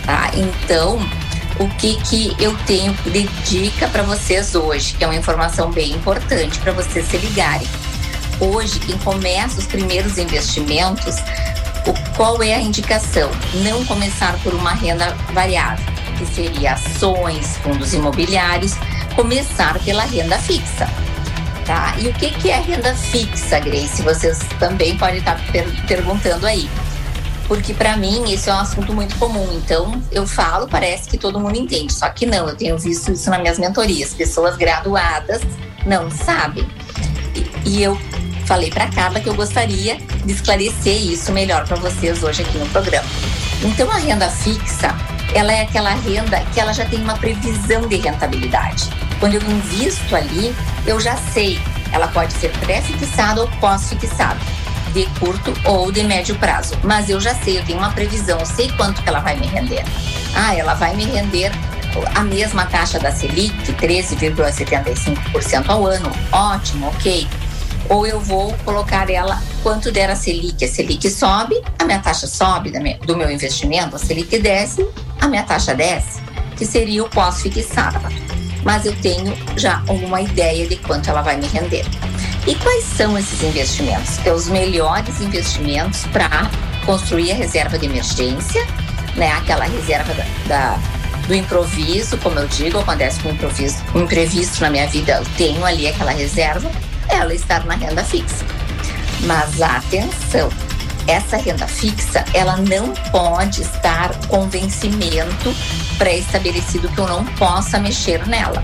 Tá? 0.05 0.31
Então, 0.35 0.99
o 1.59 1.69
que, 1.77 1.97
que 2.03 2.35
eu 2.43 2.57
tenho 2.65 2.93
de 3.05 3.27
dica 3.45 3.87
para 3.89 4.03
vocês 4.03 4.55
hoje, 4.55 4.95
que 4.95 5.05
é 5.05 5.07
uma 5.07 5.15
informação 5.15 5.71
bem 5.71 5.93
importante 5.93 6.59
para 6.59 6.73
vocês 6.73 7.07
se 7.07 7.19
ligarem. 7.19 7.69
Hoje, 8.41 8.79
quem 8.81 8.97
começa 8.99 9.59
os 9.59 9.67
primeiros 9.67 10.17
investimentos, 10.17 11.17
o, 11.87 11.93
qual 12.17 12.43
é 12.43 12.55
a 12.55 12.61
indicação? 12.61 13.31
Não 13.63 13.85
começar 13.85 14.33
por 14.43 14.55
uma 14.55 14.73
renda 14.73 15.15
variável, 15.35 15.85
que 16.21 16.35
seria 16.35 16.75
ações, 16.75 17.57
fundos 17.59 17.95
imobiliários, 17.95 18.75
começar 19.17 19.79
pela 19.81 20.05
renda 20.05 20.39
fixa. 20.39 20.87
Tá? 21.65 21.95
E 21.99 22.09
o 22.09 22.13
que, 22.13 22.31
que 22.33 22.51
é 22.51 22.61
renda 22.61 22.95
fixa, 22.95 23.59
Grace? 23.59 24.03
Vocês 24.03 24.39
também 24.59 24.99
podem 24.99 25.19
estar 25.19 25.41
per 25.51 25.67
perguntando 25.87 26.47
aí 26.47 26.69
porque 27.49 27.75
para 27.75 27.97
mim 27.97 28.33
isso 28.33 28.49
é 28.49 28.55
um 28.55 28.61
assunto 28.61 28.93
muito 28.93 29.17
comum. 29.17 29.49
Então 29.55 30.01
eu 30.13 30.25
falo, 30.25 30.69
parece 30.69 31.09
que 31.09 31.19
todo 31.19 31.41
mundo 31.41 31.57
entende, 31.57 31.93
só 31.93 32.09
que 32.09 32.25
não. 32.25 32.49
Eu 32.49 32.55
tenho 32.55 32.79
visto 32.79 33.11
isso 33.11 33.29
nas 33.29 33.41
minhas 33.41 33.59
mentorias. 33.59 34.15
Pessoas 34.15 34.57
graduadas 34.57 35.43
não 35.85 36.09
sabem. 36.13 36.65
E, 37.35 37.69
e 37.69 37.83
eu 37.83 37.99
falei 38.47 38.71
para 38.71 38.87
Carla 38.89 39.19
que 39.19 39.29
eu 39.29 39.35
gostaria 39.35 39.97
de 40.25 40.33
esclarecer 40.33 40.95
isso 40.95 41.33
melhor 41.33 41.67
para 41.67 41.75
vocês 41.77 42.23
hoje 42.23 42.43
aqui 42.43 42.57
no 42.57 42.67
programa. 42.69 43.09
Então 43.65 43.91
a 43.91 43.97
renda 43.97 44.29
fixa, 44.29 44.95
ela 45.35 45.53
é 45.53 45.63
aquela 45.63 45.91
renda 45.91 46.41
que 46.53 46.61
ela 46.61 46.73
já 46.73 46.85
tem 46.85 47.01
uma 47.01 47.17
previsão 47.17 47.87
de 47.89 47.97
rentabilidade. 47.97 48.91
Quando 49.19 49.35
eu 49.35 49.43
invisto 49.43 50.15
ali, 50.17 50.55
eu 50.87 50.99
já 51.01 51.17
sei, 51.17 51.61
ela 51.93 52.09
pode 52.09 52.33
ser 52.35 52.51
pré-fixada 52.59 53.43
ou 53.43 53.49
pós-fixada 53.61 54.41
de 54.93 55.07
curto 55.19 55.53
ou 55.65 55.93
de 55.93 56.03
médio 56.03 56.35
prazo. 56.37 56.75
Mas 56.83 57.09
eu 57.09 57.21
já 57.21 57.35
sei, 57.35 57.59
eu 57.59 57.65
tenho 57.65 57.79
uma 57.79 57.91
previsão, 57.91 58.39
eu 58.41 58.47
sei 58.47 58.71
quanto 58.73 59.03
que 59.03 59.09
ela 59.09 59.21
vai 59.21 59.37
me 59.37 59.47
render. 59.47 59.85
Ah, 60.35 60.55
ela 60.55 60.75
vai 60.75 60.95
me 60.97 61.05
render 61.05 61.53
a 62.15 62.23
mesma 62.23 62.67
taxa 62.67 62.99
da 62.99 63.11
Selic, 63.11 63.73
13,75% 63.73 65.69
ao 65.69 65.87
ano. 65.87 66.11
Ótimo, 66.33 66.89
ok. 66.89 67.27
Ou 67.89 68.07
eu 68.07 68.21
vou 68.21 68.53
colocar 68.65 69.11
ela 69.11 69.43
quanto 69.63 69.91
der 69.91 70.11
a 70.11 70.17
Selic. 70.17 70.65
A 70.65 70.69
Selic 70.69 71.11
sobe, 71.11 71.61
a 71.79 71.85
minha 71.85 71.99
taxa 71.99 72.27
sobe 72.27 72.73
do 73.07 73.17
meu 73.17 73.31
investimento, 73.31 73.97
a 73.97 73.99
Selic 73.99 74.39
desce, 74.39 74.87
a 75.21 75.27
minha 75.27 75.43
taxa 75.43 75.75
desce, 75.75 76.21
que 76.57 76.65
seria 76.65 77.03
o 77.03 77.09
pós-fixado. 77.09 77.99
Mas 78.63 78.85
eu 78.85 78.95
tenho 78.97 79.37
já 79.57 79.83
uma 79.89 80.21
ideia 80.21 80.67
de 80.67 80.77
quanto 80.77 81.09
ela 81.09 81.23
vai 81.23 81.37
me 81.37 81.47
render. 81.47 81.85
E 82.47 82.55
quais 82.55 82.85
são 82.85 83.19
esses 83.19 83.43
investimentos? 83.43 84.19
É 84.25 84.33
os 84.33 84.49
melhores 84.49 85.21
investimentos 85.21 86.05
para 86.07 86.51
construir 86.87 87.33
a 87.33 87.35
reserva 87.35 87.79
de 87.79 87.87
emergência, 87.87 88.67
né? 89.15 89.31
Aquela 89.33 89.65
reserva 89.65 90.13
da, 90.15 90.25
da, 90.47 90.79
do 91.27 91.35
improviso, 91.35 92.17
como 92.19 92.39
eu 92.39 92.49
digo, 92.49 92.79
acontece 92.79 93.21
com 93.21 93.29
um 93.29 93.33
improviso, 93.33 93.77
um 93.95 94.03
imprevisto 94.03 94.61
na 94.61 94.71
minha 94.71 94.87
vida, 94.87 95.19
eu 95.19 95.25
tenho 95.37 95.65
ali 95.65 95.87
aquela 95.87 96.13
reserva, 96.13 96.71
ela 97.11 97.35
está 97.35 97.61
na 97.61 97.75
renda 97.75 98.05
fixa. 98.05 98.45
Mas 99.21 99.61
atenção, 99.61 100.49
essa 101.07 101.37
renda 101.37 101.67
fixa, 101.67 102.25
ela 102.33 102.57
não 102.57 102.93
pode 103.11 103.63
estar 103.63 104.15
com 104.29 104.49
vencimento 104.49 105.55
pré-estabelecido 105.99 106.89
que 106.89 106.99
eu 106.99 107.07
não 107.07 107.25
possa 107.25 107.79
mexer 107.79 108.27
nela. 108.27 108.63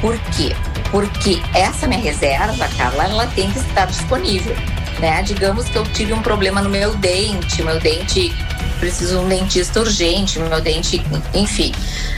Por 0.00 0.18
quê? 0.36 0.54
porque 0.94 1.42
essa 1.52 1.88
minha 1.88 2.00
reserva, 2.00 2.68
Carla, 2.76 3.02
ela 3.02 3.26
tem 3.34 3.50
que 3.50 3.58
estar 3.58 3.86
disponível. 3.86 4.54
Né? 5.00 5.24
Digamos 5.24 5.68
que 5.68 5.74
eu 5.74 5.82
tive 5.86 6.12
um 6.12 6.22
problema 6.22 6.62
no 6.62 6.70
meu 6.70 6.94
dente, 6.94 7.64
meu 7.64 7.80
dente 7.80 8.32
preciso 8.78 9.18
de 9.18 9.24
um 9.24 9.28
dentista 9.28 9.80
urgente, 9.80 10.38
meu 10.38 10.60
dente, 10.60 11.02
enfim. 11.34 11.72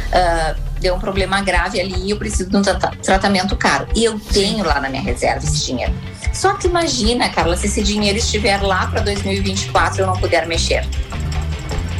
Uh, 0.08 0.65
deu 0.80 0.94
um 0.94 0.98
problema 0.98 1.40
grave 1.40 1.80
ali 1.80 2.06
e 2.06 2.10
eu 2.10 2.16
preciso 2.16 2.50
de 2.50 2.56
um 2.56 2.62
tra 2.62 2.74
tratamento 2.74 3.56
caro. 3.56 3.86
E 3.94 4.04
eu 4.04 4.18
tenho 4.18 4.64
lá 4.64 4.80
na 4.80 4.88
minha 4.88 5.02
reserva 5.02 5.44
esse 5.44 5.66
dinheiro. 5.66 5.92
Só 6.32 6.54
que 6.54 6.66
imagina, 6.66 7.28
Carla, 7.30 7.56
se 7.56 7.66
esse 7.66 7.82
dinheiro 7.82 8.18
estiver 8.18 8.60
lá 8.60 8.86
para 8.86 9.00
2024 9.00 9.98
e 9.98 10.02
eu 10.02 10.06
não 10.06 10.16
puder 10.16 10.46
mexer. 10.46 10.86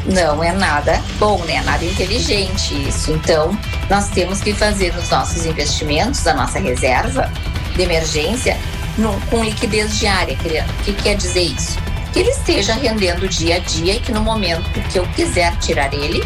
Não 0.04 0.42
é 0.44 0.52
nada 0.52 1.02
bom, 1.18 1.42
né? 1.44 1.62
Nada 1.62 1.84
inteligente 1.84 2.74
isso. 2.88 3.10
Então, 3.12 3.58
nós 3.90 4.08
temos 4.10 4.40
que 4.40 4.52
fazer 4.52 4.94
os 4.94 5.10
nossos 5.10 5.44
investimentos, 5.46 6.26
a 6.26 6.34
nossa 6.34 6.58
reserva 6.58 7.30
de 7.74 7.82
emergência, 7.82 8.56
no, 8.98 9.18
com 9.22 9.42
liquidez 9.42 9.98
diária. 9.98 10.36
O 10.36 10.82
que 10.84 10.92
quer 10.92 11.16
dizer 11.16 11.42
isso? 11.42 11.76
Que 12.12 12.20
ele 12.20 12.30
esteja 12.30 12.74
rendendo 12.74 13.28
dia 13.28 13.56
a 13.56 13.58
dia 13.58 13.96
e 13.96 14.00
que 14.00 14.12
no 14.12 14.20
momento 14.20 14.70
que 14.90 14.98
eu 14.98 15.06
quiser 15.08 15.56
tirar 15.58 15.92
ele, 15.92 16.22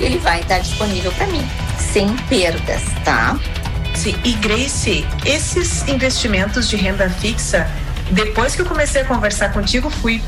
ele 0.00 0.18
vai 0.18 0.40
estar 0.40 0.58
disponível 0.58 1.12
para 1.12 1.26
mim, 1.26 1.46
sem 1.78 2.16
perdas, 2.28 2.82
tá? 3.04 3.38
Sim, 3.94 4.14
e 4.24 4.32
Grace, 4.34 5.06
esses 5.24 5.86
investimentos 5.88 6.68
de 6.68 6.76
renda 6.76 7.10
fixa, 7.10 7.68
depois 8.10 8.54
que 8.54 8.62
eu 8.62 8.66
comecei 8.66 9.02
a 9.02 9.04
conversar 9.04 9.52
contigo, 9.52 9.90
fui 9.90 10.22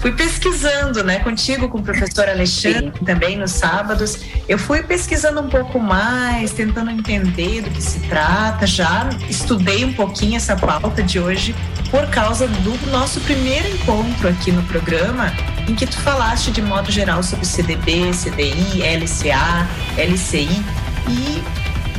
fui 0.00 0.12
pesquisando, 0.12 1.02
né, 1.02 1.18
contigo, 1.20 1.68
com 1.68 1.78
o 1.78 1.82
professor 1.82 2.28
Alexandre 2.28 2.92
Sim. 2.98 3.04
também 3.04 3.36
nos 3.36 3.52
sábados. 3.52 4.18
Eu 4.48 4.58
fui 4.58 4.82
pesquisando 4.82 5.40
um 5.40 5.48
pouco 5.48 5.78
mais, 5.78 6.52
tentando 6.52 6.90
entender 6.90 7.62
do 7.62 7.70
que 7.70 7.82
se 7.82 8.00
trata. 8.00 8.66
Já 8.66 9.08
estudei 9.28 9.84
um 9.84 9.92
pouquinho 9.92 10.36
essa 10.36 10.56
pauta 10.56 11.02
de 11.02 11.18
hoje 11.18 11.54
por 11.90 12.06
causa 12.08 12.46
do 12.48 12.90
nosso 12.90 13.20
primeiro 13.20 13.68
encontro 13.68 14.28
aqui 14.28 14.50
no 14.50 14.62
programa, 14.64 15.32
em 15.68 15.74
que 15.74 15.86
tu 15.86 15.96
falaste 15.98 16.50
de 16.50 16.60
modo 16.60 16.90
geral 16.90 17.22
sobre 17.22 17.46
CDB, 17.46 18.10
CDI, 18.10 18.82
LCA, 18.82 19.68
LCI 19.96 20.64
e 21.08 21.42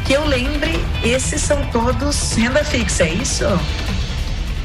que 0.06 0.14
eu 0.14 0.26
lembre, 0.26 0.80
esses 1.03 1.41
são 1.41 1.61
todos 1.65 2.34
renda 2.34 2.64
fixa, 2.64 3.03
é 3.03 3.14
isso? 3.14 3.44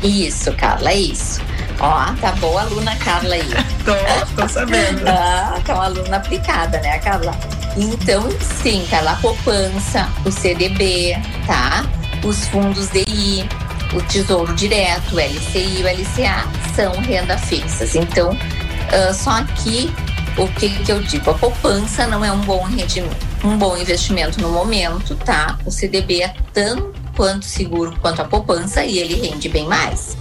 Isso, 0.02 0.52
Carla, 0.52 0.90
é 0.90 0.96
isso. 0.96 1.40
Ó, 1.80 2.12
tá 2.20 2.32
boa 2.32 2.60
a 2.60 2.64
aluna 2.64 2.96
Carla 2.96 3.34
aí. 3.34 3.48
tô, 3.84 4.40
tô 4.42 4.48
sabendo. 4.48 5.06
ah, 5.06 5.60
tá 5.64 5.74
uma 5.74 5.84
aluna 5.84 6.16
aplicada, 6.16 6.80
né, 6.80 6.98
Carla? 6.98 7.34
Então, 7.76 8.28
sim, 8.62 8.86
Carla, 8.90 9.12
a 9.12 9.16
poupança, 9.16 10.08
o 10.24 10.30
CDB, 10.30 11.16
tá? 11.46 11.84
Os 12.24 12.46
fundos 12.48 12.90
DI, 12.90 13.48
o 13.94 14.02
Tesouro 14.02 14.54
Direto, 14.54 15.14
o 15.14 15.20
LCI, 15.20 15.82
o 15.82 15.88
LCA, 15.88 16.44
são 16.74 16.92
renda 17.00 17.36
fixas. 17.38 17.94
Então, 17.94 18.30
uh, 18.30 19.14
só 19.14 19.30
aqui, 19.30 19.92
o 20.36 20.46
que, 20.48 20.70
que 20.70 20.92
eu 20.92 21.02
digo? 21.02 21.30
A 21.30 21.34
poupança 21.34 22.06
não 22.06 22.24
é 22.24 22.30
um 22.30 22.40
bom 22.40 22.62
rendimento, 22.64 23.16
um 23.44 23.56
bom 23.56 23.76
investimento 23.76 24.40
no 24.40 24.50
momento, 24.50 25.14
tá? 25.16 25.58
O 25.64 25.70
CDB 25.70 26.22
é 26.22 26.34
tão 26.52 26.92
quanto 27.16 27.44
seguro 27.44 27.94
quanto 28.00 28.22
a 28.22 28.24
poupança 28.24 28.84
e 28.84 28.98
ele 28.98 29.14
rende 29.28 29.48
bem 29.48 29.66
mais. 29.66 30.16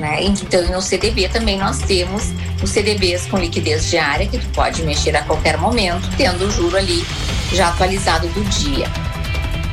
Né? 0.00 0.24
Então, 0.24 0.66
no 0.72 0.80
CDB 0.80 1.28
também 1.28 1.58
nós 1.58 1.78
temos 1.80 2.32
os 2.62 2.70
CDBs 2.70 3.26
com 3.26 3.36
liquidez 3.36 3.90
diária, 3.90 4.26
que 4.26 4.38
tu 4.38 4.48
pode 4.48 4.82
mexer 4.82 5.14
a 5.14 5.22
qualquer 5.22 5.58
momento, 5.58 6.08
tendo 6.16 6.46
o 6.46 6.50
juro 6.50 6.74
ali 6.78 7.04
já 7.52 7.68
atualizado 7.68 8.26
do 8.28 8.42
dia, 8.48 8.88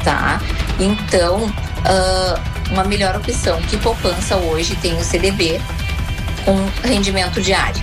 tá? 0.03 0.41
Então, 0.77 1.45
uh, 1.45 2.73
uma 2.73 2.83
melhor 2.83 3.15
opção 3.15 3.61
que 3.63 3.77
poupança 3.77 4.35
hoje 4.35 4.75
tem 4.75 4.97
o 4.97 5.03
CDB 5.03 5.61
com 6.43 6.57
rendimento 6.85 7.41
diário. 7.41 7.81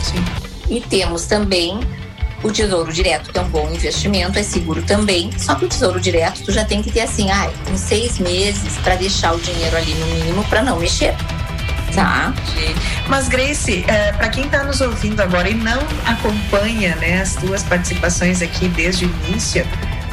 Sim. 0.00 0.24
E 0.68 0.80
temos 0.80 1.26
também 1.26 1.80
o 2.44 2.52
Tesouro 2.52 2.92
Direto, 2.92 3.32
que 3.32 3.38
é 3.38 3.42
um 3.42 3.48
bom 3.48 3.68
investimento, 3.68 4.38
é 4.38 4.44
seguro 4.44 4.80
também. 4.82 5.30
Só 5.36 5.56
que 5.56 5.64
o 5.64 5.68
Tesouro 5.68 6.00
Direto, 6.00 6.44
tu 6.44 6.52
já 6.52 6.64
tem 6.64 6.82
que 6.82 6.92
ter 6.92 7.00
assim, 7.00 7.32
ah, 7.32 7.50
uns 7.68 7.80
seis 7.80 8.20
meses 8.20 8.78
para 8.78 8.94
deixar 8.94 9.34
o 9.34 9.40
dinheiro 9.40 9.76
ali 9.76 9.92
no 9.94 10.06
mínimo 10.06 10.44
para 10.44 10.62
não 10.62 10.78
mexer. 10.78 11.16
Tá. 11.94 12.32
Mas, 13.08 13.28
Grace, 13.28 13.84
é, 13.88 14.12
para 14.12 14.28
quem 14.28 14.44
está 14.44 14.62
nos 14.64 14.80
ouvindo 14.80 15.20
agora 15.20 15.48
e 15.48 15.54
não 15.54 15.80
acompanha 16.06 16.94
né, 16.96 17.20
as 17.20 17.34
tuas 17.34 17.62
participações 17.62 18.42
aqui 18.42 18.68
desde 18.68 19.06
o 19.06 19.10
início, 19.26 19.66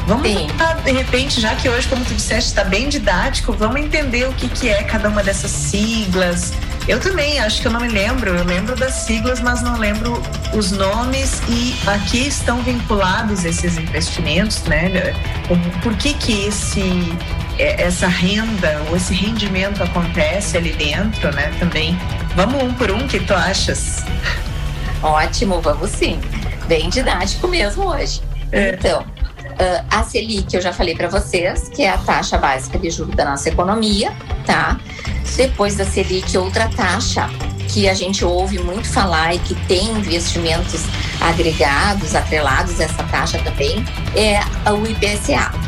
Vamos 0.08 0.26
tentar, 0.26 0.72
de 0.76 0.90
repente, 0.90 1.38
já 1.38 1.54
que 1.54 1.68
hoje, 1.68 1.86
como 1.86 2.02
tu 2.02 2.14
disseste, 2.14 2.48
está 2.48 2.64
bem 2.64 2.88
didático, 2.88 3.52
vamos 3.52 3.78
entender 3.78 4.26
o 4.26 4.32
que, 4.32 4.48
que 4.48 4.66
é 4.70 4.82
cada 4.82 5.10
uma 5.10 5.22
dessas 5.22 5.50
siglas. 5.50 6.54
Eu 6.88 6.98
também, 6.98 7.38
acho 7.38 7.60
que 7.60 7.66
eu 7.66 7.70
não 7.70 7.80
me 7.80 7.88
lembro. 7.88 8.30
Eu 8.30 8.42
lembro 8.42 8.74
das 8.74 8.94
siglas, 8.94 9.40
mas 9.40 9.60
não 9.60 9.76
lembro 9.76 10.22
os 10.54 10.72
nomes 10.72 11.42
e 11.46 11.76
a 11.86 11.98
que 11.98 12.26
estão 12.26 12.62
vinculados 12.62 13.44
esses 13.44 13.76
investimentos, 13.76 14.62
né? 14.62 15.12
Por 15.82 15.94
que 15.94 16.14
que 16.14 16.46
esse 16.46 17.14
essa 17.58 18.06
renda 18.06 18.82
ou 18.88 18.96
esse 18.96 19.12
rendimento 19.12 19.82
acontece 19.82 20.56
ali 20.56 20.72
dentro, 20.72 21.34
né? 21.34 21.52
Também. 21.58 21.98
Vamos 22.34 22.62
um 22.62 22.72
por 22.74 22.90
um, 22.90 23.06
que 23.06 23.20
tu 23.20 23.34
achas? 23.34 24.04
Ótimo, 25.02 25.60
vamos 25.60 25.90
sim. 25.90 26.20
Bem 26.66 26.88
didático 26.88 27.48
mesmo 27.48 27.86
hoje. 27.88 28.22
É. 28.52 28.70
Então, 28.70 29.02
uh, 29.02 29.86
a 29.90 30.02
Selic 30.02 30.54
eu 30.54 30.60
já 30.60 30.72
falei 30.72 30.94
para 30.94 31.08
vocês, 31.08 31.68
que 31.68 31.82
é 31.82 31.90
a 31.90 31.98
taxa 31.98 32.38
básica 32.38 32.78
de 32.78 32.90
juros 32.90 33.14
da 33.14 33.24
nossa 33.24 33.48
economia, 33.48 34.12
tá? 34.46 34.78
Depois 35.36 35.76
da 35.76 35.84
Selic, 35.84 36.36
outra 36.36 36.68
taxa 36.68 37.28
que 37.68 37.88
a 37.88 37.94
gente 37.94 38.24
ouve 38.24 38.58
muito 38.58 38.88
falar 38.88 39.34
e 39.34 39.38
que 39.40 39.54
tem 39.66 39.90
investimentos 39.90 40.84
agregados, 41.20 42.14
atrelados 42.14 42.80
a 42.80 42.84
essa 42.84 43.02
taxa 43.04 43.38
também, 43.40 43.84
é 44.16 44.40
o 44.70 44.86
IPCA. 44.86 45.67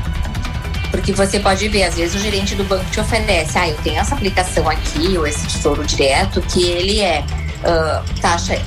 Porque 0.91 1.13
você 1.13 1.39
pode 1.39 1.69
ver, 1.69 1.85
às 1.85 1.95
vezes 1.95 2.15
o 2.15 2.19
gerente 2.19 2.55
do 2.55 2.65
banco 2.65 2.85
te 2.91 3.01
oferece, 3.01 3.57
ah, 3.57 3.69
eu 3.69 3.77
tenho 3.77 4.01
essa 4.01 4.15
aplicação 4.15 4.69
aqui, 4.69 5.17
ou 5.17 5.27
esse 5.27 5.47
tesouro 5.47 5.85
direto, 5.85 6.41
que 6.43 6.65
ele 6.65 7.01
é 7.01 7.25
uh, 7.61 8.21
taxa, 8.21 8.61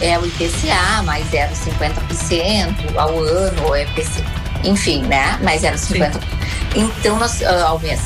é 0.00 0.18
o 0.18 0.26
IPCA, 0.26 1.02
mais 1.04 1.26
0,50% 1.30 2.96
ao 2.96 3.18
ano, 3.18 3.66
ou 3.66 3.76
EPC, 3.76 4.22
enfim, 4.64 5.02
né? 5.02 5.38
Mais 5.42 5.62
0,50% 5.62 6.40
então 6.74 7.18
nós, 7.18 7.40
uh, 7.40 7.66
ao 7.66 7.78
mês. 7.80 8.00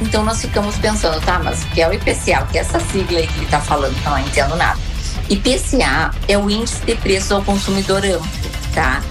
Então 0.00 0.24
nós 0.24 0.40
ficamos 0.40 0.76
pensando, 0.76 1.20
tá, 1.24 1.40
mas 1.42 1.62
o 1.62 1.66
que 1.68 1.80
é 1.80 1.88
o 1.88 1.92
IPCA? 1.92 2.42
O 2.42 2.46
que 2.46 2.58
é 2.58 2.60
essa 2.60 2.78
sigla 2.78 3.18
aí 3.18 3.26
que 3.26 3.34
ele 3.34 3.44
está 3.44 3.60
falando? 3.60 3.96
Eu 4.04 4.10
não 4.10 4.18
entendo 4.18 4.56
nada. 4.56 4.78
IPCA 5.28 6.12
é 6.28 6.38
o 6.38 6.48
índice 6.48 6.84
de 6.84 6.94
preços 6.94 7.32
ao 7.32 7.42
consumidor 7.42 8.04
amplo, 8.04 8.28
tá? 8.74 9.02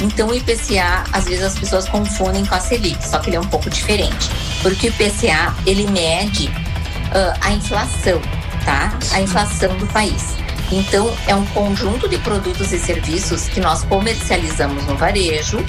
Então 0.00 0.28
o 0.28 0.34
IPCA, 0.34 1.04
às 1.12 1.24
vezes 1.24 1.44
as 1.44 1.58
pessoas 1.58 1.88
confundem 1.88 2.44
com 2.44 2.54
a 2.54 2.60
Selic, 2.60 3.06
só 3.06 3.18
que 3.18 3.30
ele 3.30 3.36
é 3.36 3.40
um 3.40 3.46
pouco 3.46 3.70
diferente. 3.70 4.30
Porque 4.62 4.88
o 4.88 4.90
IPCA, 4.90 5.54
ele 5.66 5.86
mede 5.90 6.48
uh, 6.48 7.38
a 7.40 7.52
inflação, 7.52 8.20
tá? 8.64 8.98
A 9.12 9.20
inflação 9.20 9.76
do 9.78 9.86
país. 9.86 10.36
Então, 10.70 11.12
é 11.26 11.34
um 11.34 11.46
conjunto 11.46 12.08
de 12.08 12.18
produtos 12.18 12.72
e 12.72 12.78
serviços 12.78 13.48
que 13.48 13.60
nós 13.60 13.84
comercializamos 13.84 14.84
no 14.84 14.96
varejo, 14.96 15.64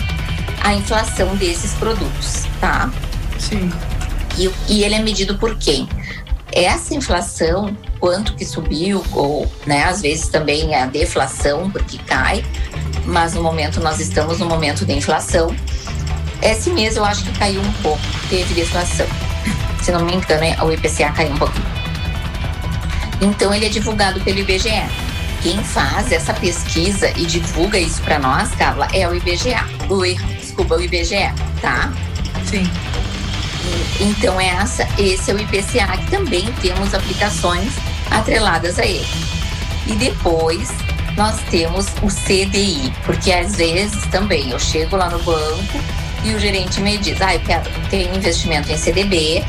a 0.63 0.73
inflação 0.73 1.35
desses 1.35 1.73
produtos, 1.73 2.45
tá? 2.59 2.91
Sim. 3.39 3.71
E, 4.37 4.49
e 4.67 4.83
ele 4.83 4.95
é 4.95 4.99
medido 4.99 5.37
por 5.37 5.55
quem? 5.55 5.87
Essa 6.51 6.95
inflação, 6.95 7.75
quanto 7.99 8.35
que 8.35 8.45
subiu, 8.45 9.03
ou 9.11 9.51
né, 9.65 9.83
às 9.83 10.01
vezes 10.01 10.27
também 10.27 10.73
é 10.73 10.83
a 10.83 10.85
deflação, 10.85 11.69
porque 11.69 11.97
cai, 11.99 12.43
mas 13.05 13.33
no 13.33 13.43
momento 13.43 13.79
nós 13.79 13.99
estamos 13.99 14.39
no 14.39 14.45
momento 14.45 14.85
de 14.85 14.93
inflação. 14.93 15.55
Esse 16.41 16.69
mês 16.69 16.95
eu 16.95 17.03
acho 17.03 17.23
que 17.23 17.37
caiu 17.37 17.61
um 17.61 17.73
pouco, 17.81 18.01
teve 18.29 18.53
deflação. 18.53 19.07
Se 19.81 19.91
não 19.91 20.05
me 20.05 20.15
engano, 20.15 20.43
é, 20.43 20.57
o 20.63 20.71
IPCA 20.71 21.11
caiu 21.11 21.31
um 21.33 21.37
pouquinho. 21.37 21.65
Então 23.21 23.53
ele 23.53 23.65
é 23.65 23.69
divulgado 23.69 24.19
pelo 24.21 24.39
IBGE. 24.39 24.83
Quem 25.41 25.63
faz 25.63 26.11
essa 26.11 26.33
pesquisa 26.33 27.09
e 27.11 27.25
divulga 27.25 27.77
isso 27.77 28.01
para 28.01 28.19
nós, 28.19 28.49
Carla, 28.55 28.87
é 28.93 29.07
o 29.07 29.15
IBGE. 29.15 29.55
O, 29.89 30.03
desculpa, 30.39 30.75
o 30.75 30.81
IBGE, 30.81 31.31
tá? 31.61 31.91
Sim. 32.45 32.69
Então 33.99 34.39
essa, 34.39 34.88
esse 34.98 35.31
é 35.31 35.34
o 35.34 35.39
IPCA 35.39 35.98
que 35.98 36.11
também 36.11 36.45
temos 36.61 36.94
aplicações 36.94 37.73
atreladas 38.11 38.80
a 38.80 38.85
ele. 38.85 39.07
E 39.88 39.94
depois 39.94 40.69
nós 41.15 41.39
temos 41.49 41.88
o 42.02 42.07
CDI, 42.07 42.94
porque 43.06 43.31
às 43.31 43.56
vezes 43.56 44.06
também 44.07 44.52
eu 44.52 44.60
chego 44.60 44.95
lá 44.95 45.10
no 45.10 45.19
banco 45.19 45.80
e 46.23 46.34
o 46.34 46.39
gerente 46.39 46.80
me 46.81 46.98
diz: 46.98 47.22
ah, 47.22 47.34
eu 47.34 47.39
quero 47.41 47.69
ter 47.89 48.14
investimento 48.15 48.72
em 48.72 48.77
CDB, 48.77 49.44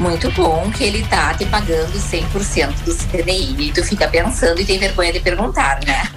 muito 0.00 0.30
bom 0.32 0.70
que 0.70 0.84
ele 0.84 1.04
tá 1.04 1.34
te 1.34 1.44
pagando 1.46 1.92
100% 1.92 2.84
do 2.84 2.94
CDI. 2.94 3.68
E 3.68 3.72
tu 3.72 3.84
fica 3.84 4.08
pensando 4.08 4.60
e 4.60 4.64
tem 4.64 4.78
vergonha 4.78 5.12
de 5.12 5.20
perguntar, 5.20 5.78
né? 5.86 6.10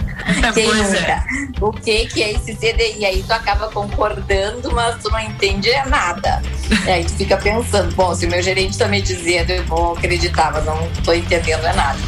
Quem 0.53 0.73
nunca? 0.73 0.97
É. 0.97 1.23
O 1.61 1.71
que, 1.71 2.05
que 2.07 2.23
é 2.23 2.31
esse 2.33 2.55
CDI? 2.55 3.05
Aí 3.05 3.23
tu 3.23 3.31
acaba 3.31 3.67
concordando, 3.69 4.71
mas 4.71 5.01
tu 5.01 5.09
não 5.09 5.19
entende 5.19 5.69
nada. 5.87 6.41
E 6.85 6.89
aí 6.89 7.03
tu 7.03 7.13
fica 7.13 7.37
pensando, 7.37 7.93
bom, 7.95 8.13
se 8.15 8.25
o 8.25 8.29
meu 8.29 8.41
gerente 8.41 8.77
tá 8.77 8.87
me 8.87 9.01
dizendo, 9.01 9.51
eu 9.51 9.63
vou 9.65 9.93
acreditar, 9.93 10.51
mas 10.51 10.65
não 10.65 10.77
tô 11.03 11.13
entendendo 11.13 11.65
é 11.65 11.73
nada. 11.73 11.99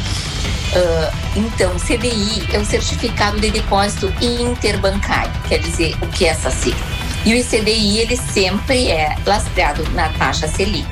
Uh, 0.68 1.16
então, 1.36 1.74
CDI 1.76 2.46
é 2.52 2.58
o 2.58 2.64
Certificado 2.64 3.40
de 3.40 3.50
Depósito 3.50 4.12
Interbancário, 4.20 5.32
quer 5.48 5.60
dizer, 5.60 5.96
o 6.02 6.06
que 6.08 6.26
é 6.26 6.28
essa 6.28 6.50
sigla? 6.50 6.98
E 7.24 7.38
o 7.38 7.44
CDI 7.44 7.98
ele 7.98 8.16
sempre 8.16 8.90
é 8.90 9.16
lastreado 9.26 9.82
na 9.90 10.08
taxa 10.10 10.46
Selic, 10.46 10.86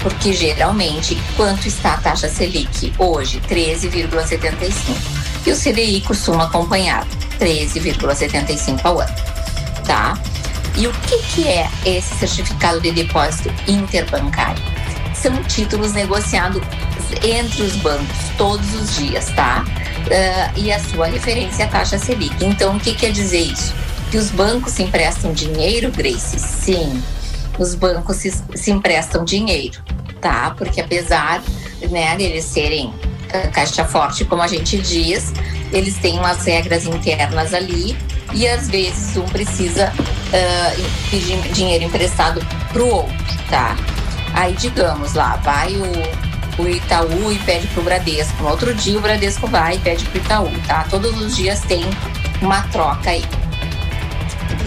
porque 0.00 0.32
geralmente 0.32 1.16
quanto 1.36 1.66
está 1.66 1.94
a 1.94 1.98
taxa 1.98 2.28
Selic 2.28 2.92
hoje? 2.98 3.40
13,75. 3.40 5.25
E 5.46 5.52
o 5.52 5.56
CDI 5.56 6.00
costuma 6.00 6.44
acompanhar 6.44 7.06
13,75 7.38 8.80
ao 8.84 9.00
ano, 9.00 9.14
tá? 9.86 10.18
E 10.76 10.86
o 10.86 10.92
que, 10.92 11.18
que 11.22 11.48
é 11.48 11.70
esse 11.84 12.14
certificado 12.16 12.80
de 12.80 12.90
depósito 12.90 13.54
interbancário? 13.66 14.62
São 15.14 15.42
títulos 15.44 15.92
negociados 15.92 16.60
entre 17.22 17.62
os 17.62 17.76
bancos 17.76 18.16
todos 18.36 18.74
os 18.74 18.96
dias, 18.96 19.26
tá? 19.30 19.64
Uh, 20.06 20.60
e 20.60 20.72
a 20.72 20.78
sua 20.80 21.06
referência 21.06 21.62
é 21.62 21.66
a 21.66 21.68
taxa 21.68 21.98
Selic. 21.98 22.44
Então, 22.44 22.76
o 22.76 22.80
que 22.80 22.94
quer 22.94 23.12
dizer 23.12 23.40
isso? 23.40 23.74
Que 24.10 24.18
os 24.18 24.30
bancos 24.30 24.78
emprestam 24.78 25.32
dinheiro, 25.32 25.90
Grace? 25.90 26.38
Sim, 26.38 27.02
os 27.58 27.74
bancos 27.74 28.16
se, 28.16 28.32
se 28.54 28.70
emprestam 28.70 29.24
dinheiro, 29.24 29.82
tá? 30.20 30.54
Porque 30.56 30.80
apesar 30.80 31.42
né, 31.90 32.16
de 32.16 32.24
eles 32.24 32.44
serem 32.44 32.88
uh, 32.88 33.50
caixa 33.52 33.84
forte, 33.84 34.24
como 34.24 34.42
a 34.42 34.46
gente 34.46 34.78
diz, 34.78 35.32
eles 35.72 35.96
têm 35.98 36.18
umas 36.18 36.44
regras 36.44 36.86
internas 36.86 37.54
ali 37.54 37.96
e 38.32 38.46
às 38.46 38.68
vezes 38.68 39.16
um 39.16 39.24
precisa 39.24 39.92
uh, 39.96 41.10
pedir 41.10 41.40
dinheiro 41.52 41.84
emprestado 41.84 42.44
para 42.72 42.82
o 42.82 42.88
outro, 42.88 43.38
tá? 43.48 43.76
Aí, 44.34 44.52
digamos 44.54 45.14
lá, 45.14 45.36
vai 45.36 45.74
o, 45.76 46.62
o 46.62 46.68
Itaú 46.68 47.32
e 47.32 47.38
pede 47.38 47.66
para 47.68 47.80
o 47.80 47.84
Bradesco. 47.84 48.42
No 48.42 48.50
outro 48.50 48.74
dia, 48.74 48.98
o 48.98 49.00
Bradesco 49.00 49.46
vai 49.46 49.76
e 49.76 49.78
pede 49.78 50.04
para 50.04 50.18
o 50.18 50.22
Itaú, 50.22 50.52
tá? 50.66 50.84
Todos 50.90 51.18
os 51.18 51.36
dias 51.36 51.60
tem 51.62 51.84
uma 52.42 52.60
troca 52.64 53.10
aí 53.10 53.24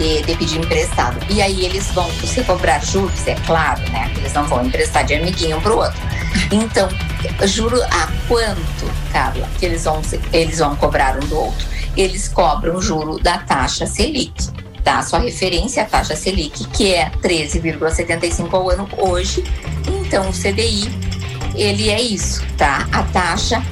de, 0.00 0.34
pedir 0.34 0.58
emprestado. 0.58 1.18
E 1.28 1.42
aí 1.42 1.64
eles 1.64 1.86
vão 1.88 2.10
se 2.10 2.42
cobrar 2.44 2.82
juros, 2.84 3.26
é 3.26 3.34
claro, 3.46 3.80
né? 3.90 4.10
Eles 4.16 4.32
não 4.32 4.44
vão 4.46 4.64
emprestar 4.64 5.04
de 5.04 5.14
amiguinho 5.14 5.58
um 5.58 5.60
pro 5.60 5.76
outro. 5.76 6.00
Então, 6.50 6.88
juro 7.46 7.80
a 7.82 8.08
quanto, 8.26 8.90
Carla, 9.12 9.46
que 9.58 9.66
eles 9.66 9.84
vão, 9.84 10.00
eles 10.32 10.58
vão 10.58 10.74
cobrar 10.76 11.16
um 11.16 11.26
do 11.26 11.36
outro? 11.36 11.66
Eles 11.96 12.28
cobram 12.28 12.80
juro 12.80 13.18
da 13.18 13.38
taxa 13.38 13.86
Selic. 13.86 14.48
Tá? 14.82 15.02
Sua 15.02 15.18
referência 15.18 15.82
é 15.82 15.84
a 15.84 15.86
taxa 15.86 16.16
Selic, 16.16 16.66
que 16.68 16.94
é 16.94 17.10
13,75 17.22 18.54
ao 18.54 18.70
ano 18.70 18.88
hoje. 18.96 19.44
Então, 19.86 20.28
o 20.28 20.32
CDI, 20.32 20.88
ele 21.54 21.90
é 21.90 22.00
isso, 22.00 22.42
tá? 22.56 22.88
A 22.90 23.02
taxa 23.02 23.62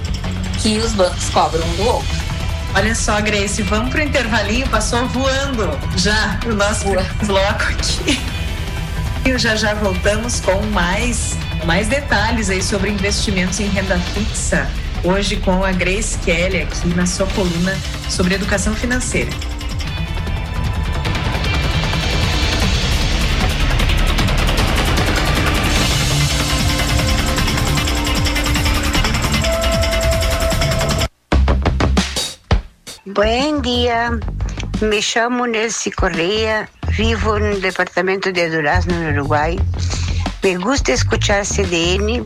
que 0.60 0.76
os 0.78 0.92
bancos 0.92 1.30
cobram 1.30 1.66
um 1.66 1.76
do 1.76 1.86
outro. 1.86 2.27
Olha 2.74 2.95
só, 2.95 3.20
Grace, 3.20 3.62
vamos 3.62 3.90
pro 3.90 4.01
intervalinho, 4.03 4.69
passou 4.69 5.07
voando 5.09 5.78
já 5.97 6.39
o 6.47 6.55
nosso 6.55 6.85
bloco 7.27 7.62
aqui. 7.65 8.20
E 9.24 9.39
já 9.39 9.57
já 9.57 9.74
voltamos 9.74 10.40
com 10.40 10.62
mais, 10.66 11.36
mais 11.65 11.89
detalhes 11.89 12.51
aí 12.51 12.62
sobre 12.62 12.90
investimentos 12.90 13.59
em 13.61 13.69
renda 13.69 13.99
fixa. 13.99 14.70
Hoje 15.03 15.36
com 15.36 15.65
a 15.65 15.73
Grace 15.73 16.19
Kelly 16.19 16.62
aqui 16.62 16.89
na 16.95 17.07
sua 17.07 17.27
coluna 17.28 17.77
sobre 18.09 18.35
educação 18.35 18.74
financeira. 18.74 19.31
Buen 33.19 33.62
dia, 33.62 34.12
me 34.81 35.03
chamo 35.03 35.45
Nelcy 35.45 35.90
Correia, 35.90 36.70
vivo 36.97 37.36
no 37.36 37.59
departamento 37.59 38.31
de 38.31 38.49
Durazno, 38.49 38.95
no 38.95 39.09
Uruguai. 39.09 39.59
Me 40.45 40.57
gusta 40.57 40.93
escuchar 40.93 41.45
CDN 41.45 42.24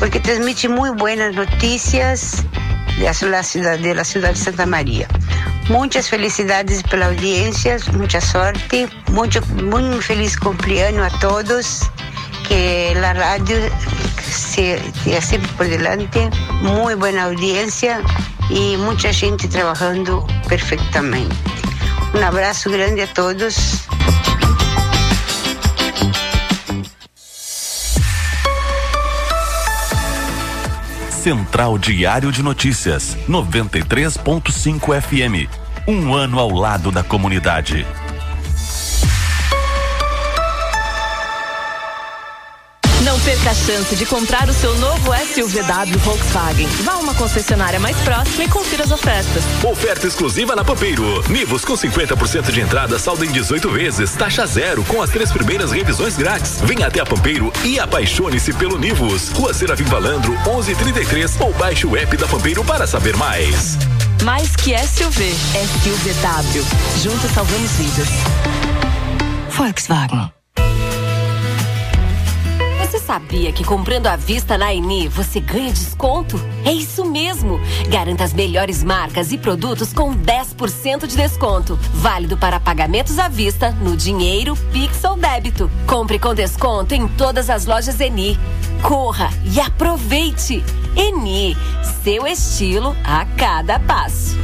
porque 0.00 0.18
transmite 0.18 0.68
muito 0.68 0.96
buenas 0.96 1.32
notícias 1.36 2.44
da 2.98 3.14
cidade, 3.44 3.84
de 3.84 3.94
la 3.94 4.02
ciudad 4.02 4.32
de 4.32 4.38
Santa 4.40 4.66
Maria. 4.66 5.06
Muitas 5.68 6.08
felicidades 6.08 6.82
pela 6.82 7.06
audiência, 7.06 7.76
muita 7.92 8.20
sorte, 8.20 8.88
muito, 9.12 9.40
muito 9.62 10.02
feliz 10.02 10.36
cumpleaños 10.36 11.06
a 11.06 11.18
todos, 11.20 11.88
que 12.48 12.92
a 12.98 13.12
rádio 13.12 13.58
se, 14.20 14.76
sempre 15.20 15.48
por 15.56 15.68
delante, 15.68 16.18
muito 16.62 16.98
boa 16.98 17.22
audiência 17.22 18.02
e 18.52 18.76
muita 18.76 19.10
gente 19.12 19.48
trabalhando 19.48 20.24
perfeitamente. 20.46 21.34
Um 22.14 22.22
abraço 22.22 22.70
grande 22.70 23.00
a 23.00 23.06
todos. 23.06 23.86
Central 31.08 31.78
Diário 31.78 32.30
de 32.30 32.42
Notícias, 32.42 33.16
93.5 33.28 35.00
FM. 35.00 35.48
Um 35.88 36.14
ano 36.14 36.38
ao 36.38 36.50
lado 36.50 36.90
da 36.90 37.02
comunidade. 37.02 37.86
Perca 43.42 43.50
a 43.50 43.54
chance 43.54 43.96
de 43.96 44.06
comprar 44.06 44.48
o 44.48 44.52
seu 44.52 44.72
novo 44.76 45.10
SUVW 45.34 45.98
Volkswagen. 45.98 46.68
Vá 46.84 46.92
a 46.92 46.98
uma 46.98 47.12
concessionária 47.12 47.80
mais 47.80 47.96
próxima 47.98 48.44
e 48.44 48.48
confira 48.48 48.84
as 48.84 48.92
ofertas. 48.92 49.42
Oferta 49.64 50.06
exclusiva 50.06 50.54
na 50.54 50.64
Pampeiro. 50.64 51.04
Nivus 51.28 51.64
com 51.64 51.74
50% 51.74 52.52
de 52.52 52.60
entrada, 52.60 53.00
saldo 53.00 53.24
em 53.24 53.32
18 53.32 53.68
vezes, 53.70 54.12
taxa 54.12 54.46
zero, 54.46 54.84
com 54.84 55.02
as 55.02 55.10
três 55.10 55.32
primeiras 55.32 55.72
revisões 55.72 56.16
grátis. 56.16 56.60
Venha 56.60 56.86
até 56.86 57.00
a 57.00 57.04
Pampeiro 57.04 57.52
e 57.64 57.80
apaixone-se 57.80 58.52
pelo 58.52 58.78
Nivus. 58.78 59.30
Rua 59.30 59.52
Serafim 59.52 59.84
Valandro, 59.84 60.30
1133 60.44 61.40
ou 61.40 61.52
baixe 61.54 61.84
o 61.84 61.96
app 61.96 62.16
da 62.16 62.28
Pampeiro 62.28 62.64
para 62.64 62.86
saber 62.86 63.16
mais. 63.16 63.76
Mais 64.22 64.54
que 64.54 64.70
SUV, 64.78 65.34
SUVW. 65.82 66.64
Juntos 67.02 67.30
salvamos 67.32 67.72
vidas. 67.72 68.08
Volkswagen. 69.50 70.41
Sabia 73.06 73.52
que 73.52 73.64
comprando 73.64 74.06
à 74.06 74.16
vista 74.16 74.56
na 74.56 74.72
Eni 74.72 75.08
você 75.08 75.40
ganha 75.40 75.72
desconto? 75.72 76.40
É 76.64 76.72
isso 76.72 77.04
mesmo! 77.04 77.60
Garanta 77.88 78.22
as 78.22 78.32
melhores 78.32 78.82
marcas 78.84 79.32
e 79.32 79.38
produtos 79.38 79.92
com 79.92 80.14
10% 80.14 81.06
de 81.06 81.16
desconto. 81.16 81.76
Válido 81.92 82.36
para 82.36 82.60
pagamentos 82.60 83.18
à 83.18 83.28
vista, 83.28 83.70
no 83.70 83.96
dinheiro, 83.96 84.56
Pix 84.72 85.02
ou 85.04 85.16
débito. 85.16 85.70
Compre 85.86 86.18
com 86.18 86.32
desconto 86.32 86.94
em 86.94 87.08
todas 87.08 87.50
as 87.50 87.66
lojas 87.66 87.98
Eni. 87.98 88.38
Corra 88.82 89.30
e 89.44 89.60
aproveite! 89.60 90.62
Eni, 90.96 91.56
seu 92.04 92.26
estilo 92.26 92.96
a 93.04 93.24
cada 93.36 93.80
passo. 93.80 94.36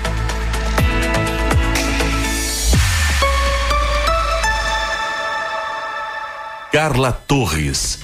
Carla 6.72 7.14
Torres. 7.14 7.98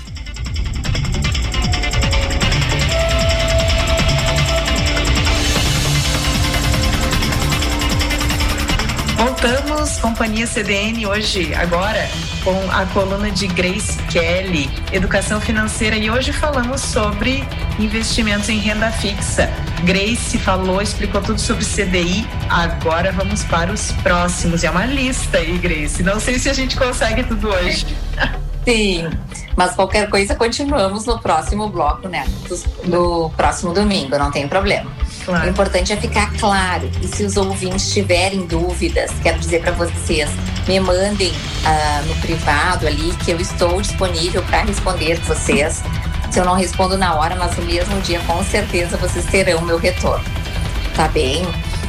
Voltamos, 9.15 9.99
Companhia 9.99 10.47
CDN, 10.47 11.05
hoje, 11.05 11.53
agora, 11.53 12.09
com 12.43 12.59
a 12.71 12.87
coluna 12.87 13.29
de 13.29 13.45
Grace 13.45 13.95
Kelly, 14.09 14.67
Educação 14.91 15.39
Financeira, 15.39 15.95
e 15.95 16.09
hoje 16.09 16.33
falamos 16.33 16.81
sobre 16.81 17.43
investimentos 17.77 18.49
em 18.49 18.57
renda 18.57 18.89
fixa. 18.89 19.47
Grace 19.83 20.37
falou, 20.37 20.81
explicou 20.81 21.21
tudo 21.21 21.39
sobre 21.39 21.63
CDI, 21.63 22.27
agora 22.49 23.11
vamos 23.11 23.43
para 23.43 23.71
os 23.71 23.91
próximos. 24.03 24.63
É 24.63 24.69
uma 24.69 24.85
lista 24.85 25.37
aí, 25.37 25.57
Grace. 25.57 26.03
Não 26.03 26.19
sei 26.19 26.39
se 26.39 26.49
a 26.49 26.53
gente 26.53 26.75
consegue 26.75 27.23
tudo 27.23 27.49
hoje. 27.49 27.85
Sim, 28.67 29.09
mas 29.55 29.75
qualquer 29.75 30.09
coisa 30.09 30.35
continuamos 30.35 31.05
no 31.05 31.19
próximo 31.19 31.69
bloco, 31.69 32.09
né? 32.09 32.27
No 32.83 33.29
próximo 33.29 33.73
domingo, 33.73 34.17
não 34.17 34.29
tem 34.29 34.45
problema. 34.45 34.91
Claro. 35.23 35.45
O 35.45 35.49
importante 35.49 35.93
é 35.93 35.97
ficar 35.97 36.33
claro. 36.33 36.89
E 37.01 37.07
se 37.07 37.23
os 37.23 37.37
ouvintes 37.37 37.93
tiverem 37.93 38.45
dúvidas, 38.45 39.11
quero 39.23 39.39
dizer 39.39 39.61
para 39.61 39.71
vocês, 39.71 40.29
me 40.67 40.79
mandem 40.79 41.29
uh, 41.29 42.05
no 42.07 42.15
privado 42.21 42.87
ali 42.87 43.13
que 43.23 43.31
eu 43.31 43.39
estou 43.39 43.81
disponível 43.81 44.43
para 44.43 44.63
responder 44.63 45.17
vocês. 45.21 45.81
Se 46.31 46.39
eu 46.39 46.45
não 46.45 46.53
respondo 46.53 46.97
na 46.97 47.15
hora, 47.15 47.35
mas 47.35 47.55
no 47.57 47.65
mesmo 47.65 47.99
dia, 48.01 48.19
com 48.21 48.43
certeza 48.43 48.97
vocês 48.97 49.25
terão 49.25 49.61
meu 49.61 49.77
retorno. 49.77 50.23
Tá 50.95 51.07
bem? 51.07 51.45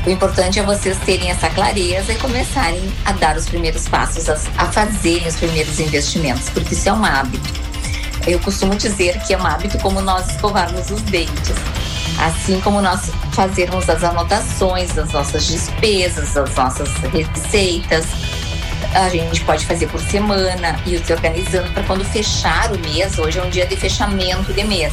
O 0.07 0.11
importante 0.11 0.59
é 0.59 0.63
vocês 0.63 0.97
terem 0.99 1.31
essa 1.31 1.51
clareza 1.51 2.13
e 2.13 2.17
começarem 2.17 2.93
a 3.05 3.13
dar 3.13 3.37
os 3.37 3.47
primeiros 3.47 3.89
passos, 3.89 4.29
a, 4.29 4.35
a 4.57 4.67
fazerem 4.67 5.27
os 5.27 5.37
primeiros 5.37 5.79
investimentos, 5.81 6.49
porque 6.51 6.75
isso 6.75 6.89
é 6.89 6.93
um 6.93 7.05
hábito. 7.05 7.69
Eu 8.27 8.39
costumo 8.41 8.75
dizer 8.75 9.19
que 9.21 9.35
é 9.35 9.39
um 9.39 9.47
hábito 9.47 9.79
como 9.79 10.01
nós 10.01 10.31
escovarmos 10.31 10.91
os 10.91 11.03
dentes. 11.03 11.57
Assim 12.19 12.61
como 12.61 12.83
nós 12.83 13.11
fazermos 13.33 13.89
as 13.89 14.03
anotações 14.03 14.93
das 14.93 15.13
nossas 15.13 15.47
despesas, 15.47 16.33
das 16.35 16.55
nossas 16.55 16.89
receitas, 17.13 18.07
a 18.95 19.09
gente 19.09 19.45
pode 19.45 19.67
fazer 19.67 19.87
por 19.89 20.01
semana 20.01 20.79
e 20.87 20.99
se 20.99 21.13
organizando 21.13 21.71
para 21.73 21.83
quando 21.83 22.05
fechar 22.05 22.73
o 22.73 22.79
mês. 22.79 23.19
Hoje 23.19 23.39
é 23.39 23.43
um 23.43 23.51
dia 23.51 23.67
de 23.67 23.77
fechamento 23.77 24.53
de 24.53 24.65
mês. 24.65 24.93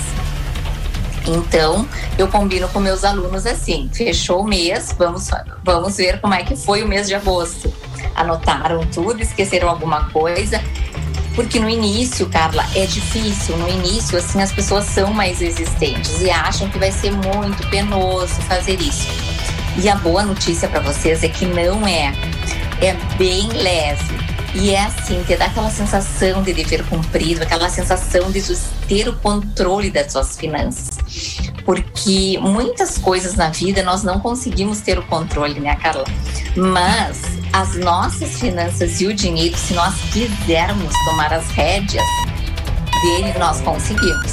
Então, 1.27 1.87
eu 2.17 2.27
combino 2.27 2.67
com 2.69 2.79
meus 2.79 3.03
alunos 3.03 3.45
assim: 3.45 3.89
fechou 3.93 4.41
o 4.41 4.47
mês, 4.47 4.93
vamos, 4.97 5.29
vamos 5.63 5.97
ver 5.97 6.19
como 6.21 6.33
é 6.33 6.43
que 6.43 6.55
foi 6.55 6.83
o 6.83 6.87
mês 6.87 7.07
de 7.07 7.15
agosto. 7.15 7.73
Anotaram 8.15 8.85
tudo, 8.87 9.21
esqueceram 9.21 9.69
alguma 9.69 10.09
coisa. 10.11 10.61
Porque 11.35 11.59
no 11.59 11.69
início, 11.69 12.27
Carla, 12.29 12.65
é 12.75 12.85
difícil. 12.85 13.57
No 13.57 13.67
início, 13.67 14.17
assim, 14.17 14.41
as 14.41 14.53
pessoas 14.53 14.85
são 14.85 15.13
mais 15.13 15.41
resistentes 15.41 16.21
e 16.21 16.29
acham 16.29 16.69
que 16.69 16.79
vai 16.79 16.91
ser 16.91 17.11
muito 17.11 17.67
penoso 17.69 18.35
fazer 18.43 18.79
isso. 18.79 19.07
E 19.77 19.89
a 19.89 19.95
boa 19.95 20.23
notícia 20.23 20.69
para 20.69 20.79
vocês 20.79 21.23
é 21.23 21.27
que 21.27 21.45
não 21.45 21.85
é. 21.85 22.13
É 22.81 22.93
bem 23.17 23.47
leve. 23.49 24.25
E 24.55 24.73
é 24.73 24.85
assim, 24.85 25.21
ter 25.27 25.41
aquela 25.41 25.69
sensação 25.69 26.41
de 26.41 26.53
dever 26.53 26.85
cumprido, 26.85 27.43
aquela 27.43 27.69
sensação 27.69 28.31
de 28.31 28.41
ter 28.87 29.09
o 29.09 29.13
controle 29.17 29.91
das 29.91 30.13
suas 30.13 30.37
finanças. 30.37 30.97
Porque 31.65 32.39
muitas 32.41 32.97
coisas 32.97 33.35
na 33.35 33.49
vida 33.49 33.83
nós 33.83 34.03
não 34.03 34.19
conseguimos 34.19 34.79
ter 34.79 34.97
o 34.97 35.03
controle, 35.03 35.59
né, 35.59 35.75
Carla? 35.75 36.05
Mas 36.55 37.21
as 37.51 37.75
nossas 37.75 38.39
finanças 38.39 39.01
e 39.01 39.07
o 39.07 39.13
dinheiro, 39.13 39.57
se 39.57 39.73
nós 39.73 39.93
quisermos 40.13 40.93
tomar 41.05 41.33
as 41.33 41.49
rédeas 41.49 42.05
dele, 43.01 43.37
nós 43.37 43.59
conseguimos. 43.59 44.31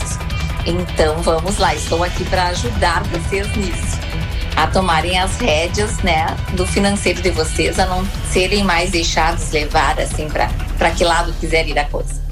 Então 0.65 1.21
vamos 1.23 1.59
lá, 1.59 1.75
estou 1.75 2.05
aqui 2.05 2.25
para 2.27 2.45
ajudar 2.49 3.03
vocês 3.05 3.49
nisso 3.57 4.12
a 4.57 4.67
tomarem 4.67 5.19
as 5.19 5.37
rédeas, 5.37 5.99
né, 5.99 6.27
do 6.53 6.67
financeiro 6.67 7.23
de 7.23 7.31
vocês, 7.31 7.79
a 7.79 7.87
não 7.87 8.07
serem 8.31 8.65
mais 8.65 8.91
deixados 8.91 9.51
levar 9.51 9.99
assim 10.01 10.29
para 10.29 10.91
que 10.91 11.05
lado 11.05 11.33
quiser 11.41 11.69
ir 11.69 11.79
a 11.79 11.85
coisa. 11.85 12.23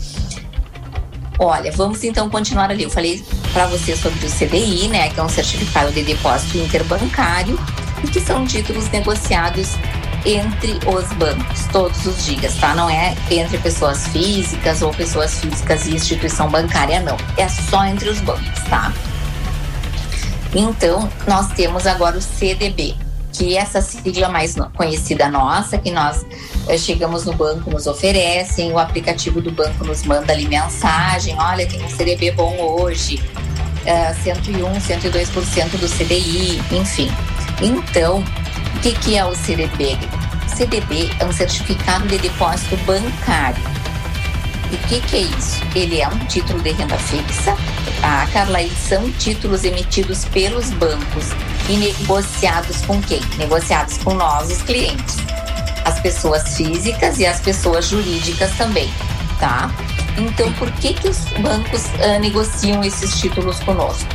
Olha, 1.39 1.73
vamos 1.73 2.05
então 2.05 2.29
continuar 2.29 2.71
ali. 2.71 2.83
Eu 2.83 2.91
falei 2.91 3.25
para 3.53 3.67
vocês 3.67 3.99
sobre 3.99 4.27
o 4.27 4.31
CDI, 4.31 4.89
né, 4.89 5.09
que 5.09 5.19
é 5.19 5.23
um 5.23 5.29
certificado 5.29 5.91
de 5.91 6.03
depósito 6.03 6.59
interbancário 6.59 7.59
e 8.05 8.09
que 8.09 8.21
são 8.21 8.47
títulos 8.47 8.91
negociados 8.91 9.71
entre 10.27 10.73
os 10.87 11.11
bancos 11.15 11.65
todos 11.73 12.05
os 12.05 12.27
dias, 12.27 12.55
tá? 12.57 12.75
Não 12.75 12.91
é 12.91 13.17
entre 13.31 13.57
pessoas 13.57 14.07
físicas 14.09 14.83
ou 14.83 14.93
pessoas 14.93 15.41
físicas 15.41 15.87
e 15.87 15.95
instituição 15.95 16.51
bancária, 16.51 17.01
não. 17.01 17.17
É 17.39 17.49
só 17.49 17.87
entre 17.87 18.11
os 18.11 18.21
bancos, 18.21 18.63
tá? 18.69 18.93
Então, 20.55 21.09
nós 21.29 21.49
temos 21.53 21.87
agora 21.87 22.19
o 22.19 22.21
CDB, 22.21 22.97
que 23.33 23.57
é 23.57 23.61
essa 23.61 23.81
sigla 23.81 24.29
mais 24.29 24.57
conhecida 24.75 25.29
nossa, 25.29 25.79
que 25.79 25.91
nós 25.91 26.27
eh, 26.69 26.77
chegamos 26.77 27.25
no 27.25 27.33
banco, 27.33 27.71
nos 27.71 27.87
oferecem, 27.87 28.73
o 28.73 28.79
aplicativo 28.79 29.41
do 29.41 29.53
banco 29.53 29.85
nos 29.85 30.03
manda 30.03 30.33
ali 30.33 30.49
mensagem, 30.49 31.37
olha, 31.39 31.67
tem 31.67 31.85
um 31.85 31.89
CDB 31.89 32.33
bom 32.33 32.57
hoje, 32.61 33.23
uh, 33.87 34.23
101, 34.23 34.73
102% 34.81 35.79
do 35.79 35.89
CDI, 35.89 36.61
enfim. 36.73 37.11
Então, 37.63 38.19
o 38.77 38.81
que, 38.81 38.93
que 38.95 39.17
é 39.17 39.25
o 39.25 39.35
CDB? 39.37 39.97
CDB 40.49 41.11
é 41.21 41.25
um 41.25 41.33
certificado 41.33 42.09
de 42.09 42.19
depósito 42.19 42.77
bancário 42.79 43.63
o 44.73 44.79
que, 44.89 45.01
que 45.01 45.17
é 45.17 45.21
isso? 45.21 45.61
Ele 45.75 46.01
é 46.01 46.09
um 46.09 46.19
título 46.27 46.61
de 46.63 46.71
renda 46.71 46.97
fixa, 46.99 47.57
tá, 48.01 48.27
Carla? 48.33 48.63
E 48.63 48.71
são 48.71 49.11
títulos 49.13 49.65
emitidos 49.65 50.25
pelos 50.27 50.71
bancos 50.71 51.27
e 51.69 51.77
negociados 51.77 52.81
com 52.83 53.01
quem? 53.03 53.21
Negociados 53.37 53.99
com 53.99 54.15
nós, 54.15 54.51
os 54.51 54.63
clientes. 54.63 55.17
As 55.85 56.01
pessoas 56.01 56.57
físicas 56.57 57.19
e 57.19 57.27
as 57.27 57.41
pessoas 57.41 57.89
jurídicas 57.89 58.53
também, 58.57 58.93
tá? 59.39 59.71
Então, 60.17 60.53
por 60.55 60.71
que, 60.73 60.93
que 60.95 61.09
os 61.09 61.19
bancos 61.41 61.85
uh, 61.87 62.21
negociam 62.21 62.85
esses 62.85 63.19
títulos 63.19 63.59
conosco? 63.61 64.09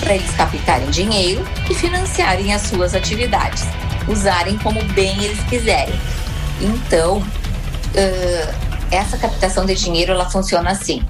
Para 0.00 0.14
eles 0.14 0.30
captarem 0.32 0.88
dinheiro 0.90 1.46
e 1.68 1.74
financiarem 1.74 2.54
as 2.54 2.62
suas 2.62 2.94
atividades, 2.94 3.64
usarem 4.08 4.56
como 4.58 4.82
bem 4.94 5.22
eles 5.22 5.40
quiserem. 5.44 5.94
Então, 6.60 7.18
uh, 7.18 8.69
essa 8.90 9.16
captação 9.16 9.64
de 9.64 9.74
dinheiro 9.74 10.12
ela 10.12 10.28
funciona 10.28 10.70
assim. 10.70 11.02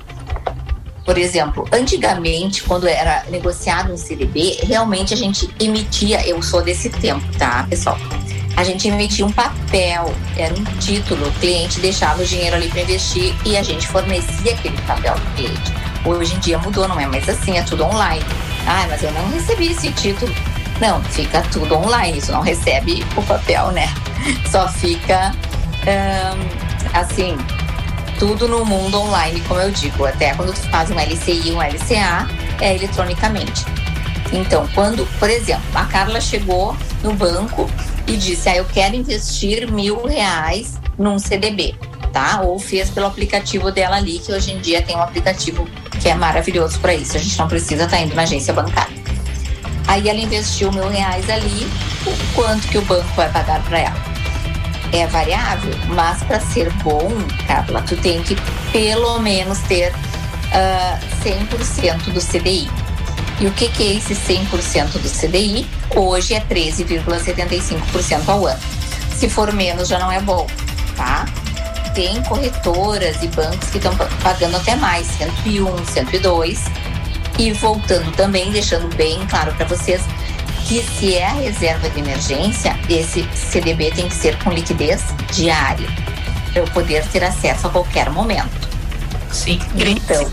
Por 1.04 1.18
exemplo, 1.18 1.66
antigamente, 1.72 2.62
quando 2.62 2.86
era 2.86 3.24
negociado 3.30 3.92
um 3.92 3.96
CDB, 3.96 4.60
realmente 4.62 5.12
a 5.12 5.16
gente 5.16 5.48
emitia, 5.58 6.26
eu 6.26 6.40
sou 6.42 6.62
desse 6.62 6.90
tempo, 6.90 7.24
tá, 7.36 7.66
pessoal? 7.68 7.98
A 8.56 8.62
gente 8.62 8.86
emitia 8.86 9.24
um 9.24 9.32
papel, 9.32 10.14
era 10.36 10.52
um 10.52 10.64
título, 10.78 11.26
o 11.26 11.32
cliente 11.32 11.80
deixava 11.80 12.22
o 12.22 12.26
dinheiro 12.26 12.56
ali 12.56 12.68
para 12.68 12.82
investir 12.82 13.34
e 13.44 13.56
a 13.56 13.62
gente 13.62 13.88
fornecia 13.88 14.52
aquele 14.52 14.76
papel 14.82 15.14
para 15.14 15.30
cliente. 15.34 15.72
Hoje 16.04 16.34
em 16.34 16.38
dia 16.38 16.58
mudou, 16.58 16.86
não 16.86 17.00
é 17.00 17.06
mais 17.06 17.28
assim, 17.28 17.56
é 17.56 17.62
tudo 17.62 17.84
online. 17.84 18.24
Ah, 18.66 18.86
mas 18.88 19.02
eu 19.02 19.10
não 19.12 19.30
recebi 19.30 19.68
esse 19.68 19.90
título. 19.92 20.32
Não, 20.80 21.02
fica 21.04 21.42
tudo 21.52 21.74
online, 21.74 22.18
isso 22.18 22.32
não 22.32 22.40
recebe 22.40 23.04
o 23.16 23.22
papel, 23.22 23.70
né? 23.72 23.88
Só 24.50 24.68
fica 24.68 25.32
um, 25.86 26.98
assim, 26.98 27.36
tudo 28.20 28.46
no 28.46 28.66
mundo 28.66 29.00
online, 29.00 29.40
como 29.48 29.60
eu 29.60 29.70
digo. 29.70 30.04
Até 30.04 30.34
quando 30.34 30.52
tu 30.52 30.60
faz 30.68 30.90
um 30.90 30.94
LCI, 30.94 31.52
um 31.52 31.62
LCA, 31.62 32.28
é 32.60 32.76
eletronicamente. 32.76 33.64
Então, 34.30 34.68
quando, 34.74 35.06
por 35.18 35.30
exemplo, 35.30 35.64
a 35.74 35.86
Carla 35.86 36.20
chegou 36.20 36.76
no 37.02 37.14
banco 37.14 37.68
e 38.06 38.16
disse: 38.16 38.50
Ah, 38.50 38.56
eu 38.56 38.66
quero 38.66 38.94
investir 38.94 39.72
mil 39.72 40.06
reais 40.06 40.78
num 40.98 41.18
CDB, 41.18 41.74
tá? 42.12 42.42
Ou 42.42 42.58
fez 42.58 42.90
pelo 42.90 43.06
aplicativo 43.06 43.72
dela 43.72 43.96
ali, 43.96 44.18
que 44.18 44.30
hoje 44.30 44.52
em 44.52 44.60
dia 44.60 44.82
tem 44.82 44.94
um 44.94 45.02
aplicativo 45.02 45.66
que 45.98 46.08
é 46.08 46.14
maravilhoso 46.14 46.78
para 46.78 46.94
isso. 46.94 47.16
A 47.16 47.20
gente 47.20 47.38
não 47.38 47.48
precisa 47.48 47.84
estar 47.84 47.96
tá 47.96 48.02
indo 48.02 48.14
na 48.14 48.22
agência 48.22 48.52
bancária. 48.52 49.00
Aí 49.88 50.08
ela 50.08 50.20
investiu 50.20 50.70
mil 50.70 50.88
reais 50.88 51.28
ali, 51.30 51.66
o 52.06 52.34
quanto 52.34 52.68
que 52.68 52.76
o 52.76 52.82
banco 52.82 53.08
vai 53.16 53.32
pagar 53.32 53.62
para 53.64 53.78
ela? 53.78 54.09
É 54.92 55.06
variável, 55.06 55.72
mas 55.88 56.22
para 56.24 56.40
ser 56.40 56.70
bom, 56.82 57.10
Carla, 57.46 57.82
tu 57.82 57.96
tem 57.96 58.22
que 58.22 58.36
pelo 58.72 59.18
menos 59.20 59.58
ter 59.60 59.92
uh, 59.92 59.96
ah, 60.52 60.98
100% 61.24 62.12
do 62.12 62.20
CDI. 62.20 62.68
E 63.40 63.46
o 63.46 63.52
que, 63.52 63.68
que 63.68 63.82
é 63.82 63.96
esse 63.96 64.14
100% 64.14 64.98
do 64.98 65.08
CDI? 65.08 65.66
Hoje 65.96 66.34
é 66.34 66.40
13,75% 66.40 68.28
ao 68.28 68.46
ano. 68.46 68.60
Se 69.16 69.28
for 69.28 69.52
menos, 69.52 69.88
já 69.88 69.98
não 69.98 70.12
é 70.12 70.20
bom, 70.20 70.46
tá? 70.96 71.24
Tem 71.94 72.22
corretoras 72.24 73.22
e 73.22 73.28
bancos 73.28 73.70
que 73.70 73.78
estão 73.78 73.96
pagando 74.22 74.56
até 74.56 74.76
mais, 74.76 75.06
101, 75.06 75.86
102. 75.86 76.64
E 77.38 77.52
voltando 77.52 78.12
também, 78.12 78.50
deixando 78.50 78.94
bem 78.94 79.26
claro 79.26 79.52
para 79.54 79.64
vocês, 79.66 80.02
que 80.70 80.84
se 80.84 81.16
é 81.16 81.26
a 81.26 81.32
reserva 81.32 81.90
de 81.90 81.98
emergência, 81.98 82.78
esse 82.88 83.28
CDB 83.34 83.90
tem 83.90 84.08
que 84.08 84.14
ser 84.14 84.38
com 84.38 84.52
liquidez 84.52 85.04
diária, 85.32 85.88
para 86.52 86.62
eu 86.62 86.64
poder 86.68 87.04
ter 87.08 87.24
acesso 87.24 87.66
a 87.66 87.70
qualquer 87.70 88.08
momento. 88.08 88.68
Sim, 89.32 89.58
então. 89.74 90.30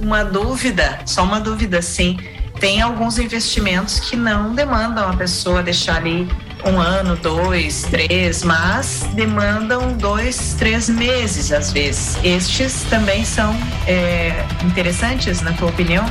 Uma 0.00 0.24
dúvida, 0.24 0.98
só 1.06 1.22
uma 1.22 1.38
dúvida, 1.38 1.80
sim. 1.80 2.18
Tem 2.58 2.82
alguns 2.82 3.20
investimentos 3.20 4.00
que 4.00 4.16
não 4.16 4.52
demandam 4.52 5.08
a 5.08 5.16
pessoa 5.16 5.62
deixar 5.62 5.98
ali 5.98 6.28
um 6.64 6.80
ano, 6.80 7.14
dois, 7.14 7.84
três, 7.84 8.42
mas 8.42 9.06
demandam 9.14 9.92
dois, 9.92 10.56
três 10.58 10.88
meses 10.88 11.52
às 11.52 11.72
vezes. 11.72 12.18
Estes 12.24 12.82
também 12.90 13.24
são 13.24 13.54
é, 13.86 14.44
interessantes, 14.64 15.40
na 15.40 15.52
tua 15.52 15.68
opinião? 15.68 16.04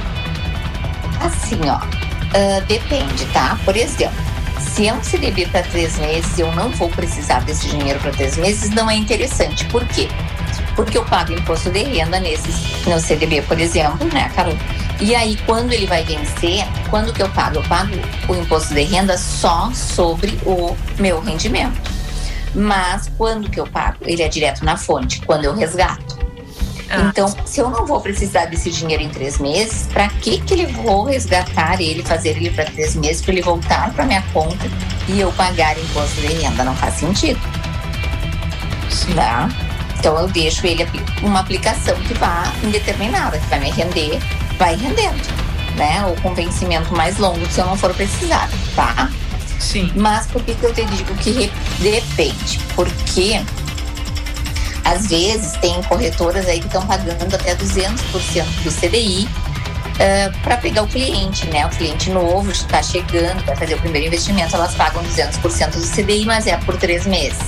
Assim, 1.19 1.60
ó, 1.69 2.01
Uh, 2.32 2.66
depende, 2.66 3.26
tá? 3.34 3.60
Por 3.66 3.76
exemplo, 3.76 4.16
se 4.60 4.88
é 4.88 4.94
um 4.94 5.03
CDB 5.03 5.48
para 5.48 5.64
três 5.64 5.98
meses, 5.98 6.40
eu 6.40 6.52
não 6.53 6.70
vou 6.70 6.90
precisar 6.90 7.41
desse 7.41 7.68
dinheiro 7.68 7.99
para 7.99 8.12
três 8.12 8.38
meses, 8.38 8.70
não 8.70 8.90
é 8.90 8.95
interessante. 8.95 9.66
Por 9.66 9.86
quê? 9.86 10.08
Porque 10.76 10.98
eu 10.98 11.03
pago 11.03 11.34
imposto 11.34 11.70
de 11.70 11.84
renda 11.84 12.20
nesses, 12.20 12.86
no 12.86 12.99
CDB, 12.99 13.41
por 13.41 13.60
exemplo, 13.60 14.08
né, 14.14 14.32
Carol? 14.34 14.56
E 15.02 15.14
aí, 15.16 15.38
quando 15.45 15.74
ele 15.74 15.88
vai 15.88 16.03
vencer, 16.03 16.64
quando 16.90 17.12
que 17.12 17.22
eu 17.22 17.30
pago? 17.30 17.58
Eu 17.58 17.64
pago 17.64 17.91
o 18.30 18.36
imposto 18.36 18.74
de 18.74 18.84
renda 18.84 19.18
só 19.18 19.72
sobre 19.74 20.40
o 20.45 20.78
meu 20.99 21.20
rendimento. 21.20 21.82
Mas 22.53 23.12
quando 23.18 23.49
que 23.49 23.60
eu 23.60 23.66
pago? 23.66 23.98
Ele 24.02 24.22
é 24.22 24.28
direto 24.28 24.64
na 24.64 24.78
fonte, 24.78 25.22
quando 25.26 25.45
eu 25.45 25.56
resgato. 25.56 26.20
Ah. 26.91 27.07
Então, 27.09 27.34
se 27.45 27.59
eu 27.59 27.69
não 27.69 27.85
vou 27.85 28.01
precisar 28.01 28.45
desse 28.45 28.69
dinheiro 28.69 29.01
em 29.01 29.09
três 29.09 29.39
meses, 29.39 29.88
para 29.88 30.09
que 30.09 30.41
que 30.41 30.53
ele 30.53 30.65
vou 30.68 31.05
resgatar 31.05 31.81
ele, 31.81 32.03
fazer 32.03 32.31
ele 32.38 32.49
para 32.49 32.65
três 32.65 32.95
meses, 32.95 33.22
para 33.22 33.31
ele 33.31 33.41
voltar 33.41 33.93
para 33.93 34.05
minha 34.05 34.22
conta 34.34 34.69
e 35.07 35.19
eu 35.19 35.31
pagar 35.34 35.77
imposto 35.77 36.19
de 36.22 36.27
renda? 36.27 36.63
Não 36.63 36.76
faz 36.76 36.95
sentido. 36.95 37.39
Sim. 38.89 39.13
Tá? 39.13 39.49
Então 39.97 40.19
eu 40.19 40.27
deixo 40.27 40.65
ele 40.65 40.85
uma 41.22 41.39
aplicação 41.39 41.95
que 42.01 42.13
vá 42.15 42.51
indeterminada, 42.63 43.38
que 43.38 43.47
vai 43.47 43.59
me 43.59 43.69
render 43.69 44.19
vai 44.57 44.76
rendendo, 44.76 45.27
né? 45.76 46.05
O 46.05 46.22
convencimento 46.22 46.95
mais 46.95 47.18
longo 47.18 47.43
se 47.49 47.59
eu 47.59 47.65
não 47.65 47.76
for 47.76 47.91
precisar, 47.95 48.47
tá? 48.76 49.09
Sim. 49.59 49.91
Mas 49.95 50.27
por 50.27 50.43
que, 50.43 50.53
que 50.53 50.63
eu 50.63 50.73
te 50.73 50.85
digo 50.85 51.15
que 51.15 51.51
depende? 51.80 52.59
Porque 52.76 53.41
às 54.84 55.08
vezes 55.08 55.53
tem 55.53 55.82
corretoras 55.84 56.48
aí 56.48 56.60
que 56.60 56.68
estão 56.68 56.86
pagando 56.86 57.36
até 57.36 57.56
200% 57.56 58.45
do 58.64 58.72
CDI 58.72 59.28
uh, 59.28 60.40
para 60.44 60.58
pegar 60.58 60.84
o 60.84 60.88
cliente, 60.88 61.48
né? 61.48 61.66
O 61.66 61.70
cliente 61.70 62.10
novo 62.10 62.52
está 62.52 62.82
chegando, 62.82 63.44
vai 63.45 63.56
fazer 63.56 63.76
o 63.76 63.80
primeiro 63.80 64.08
investimento, 64.08 64.56
elas 64.56 64.74
pagam 64.76 65.03
200% 65.03 65.72
do 65.72 65.88
CDI, 65.88 66.26
mas 66.26 66.48
é 66.48 66.58
por 66.58 66.78
três 66.78 67.06
meses 67.06 67.40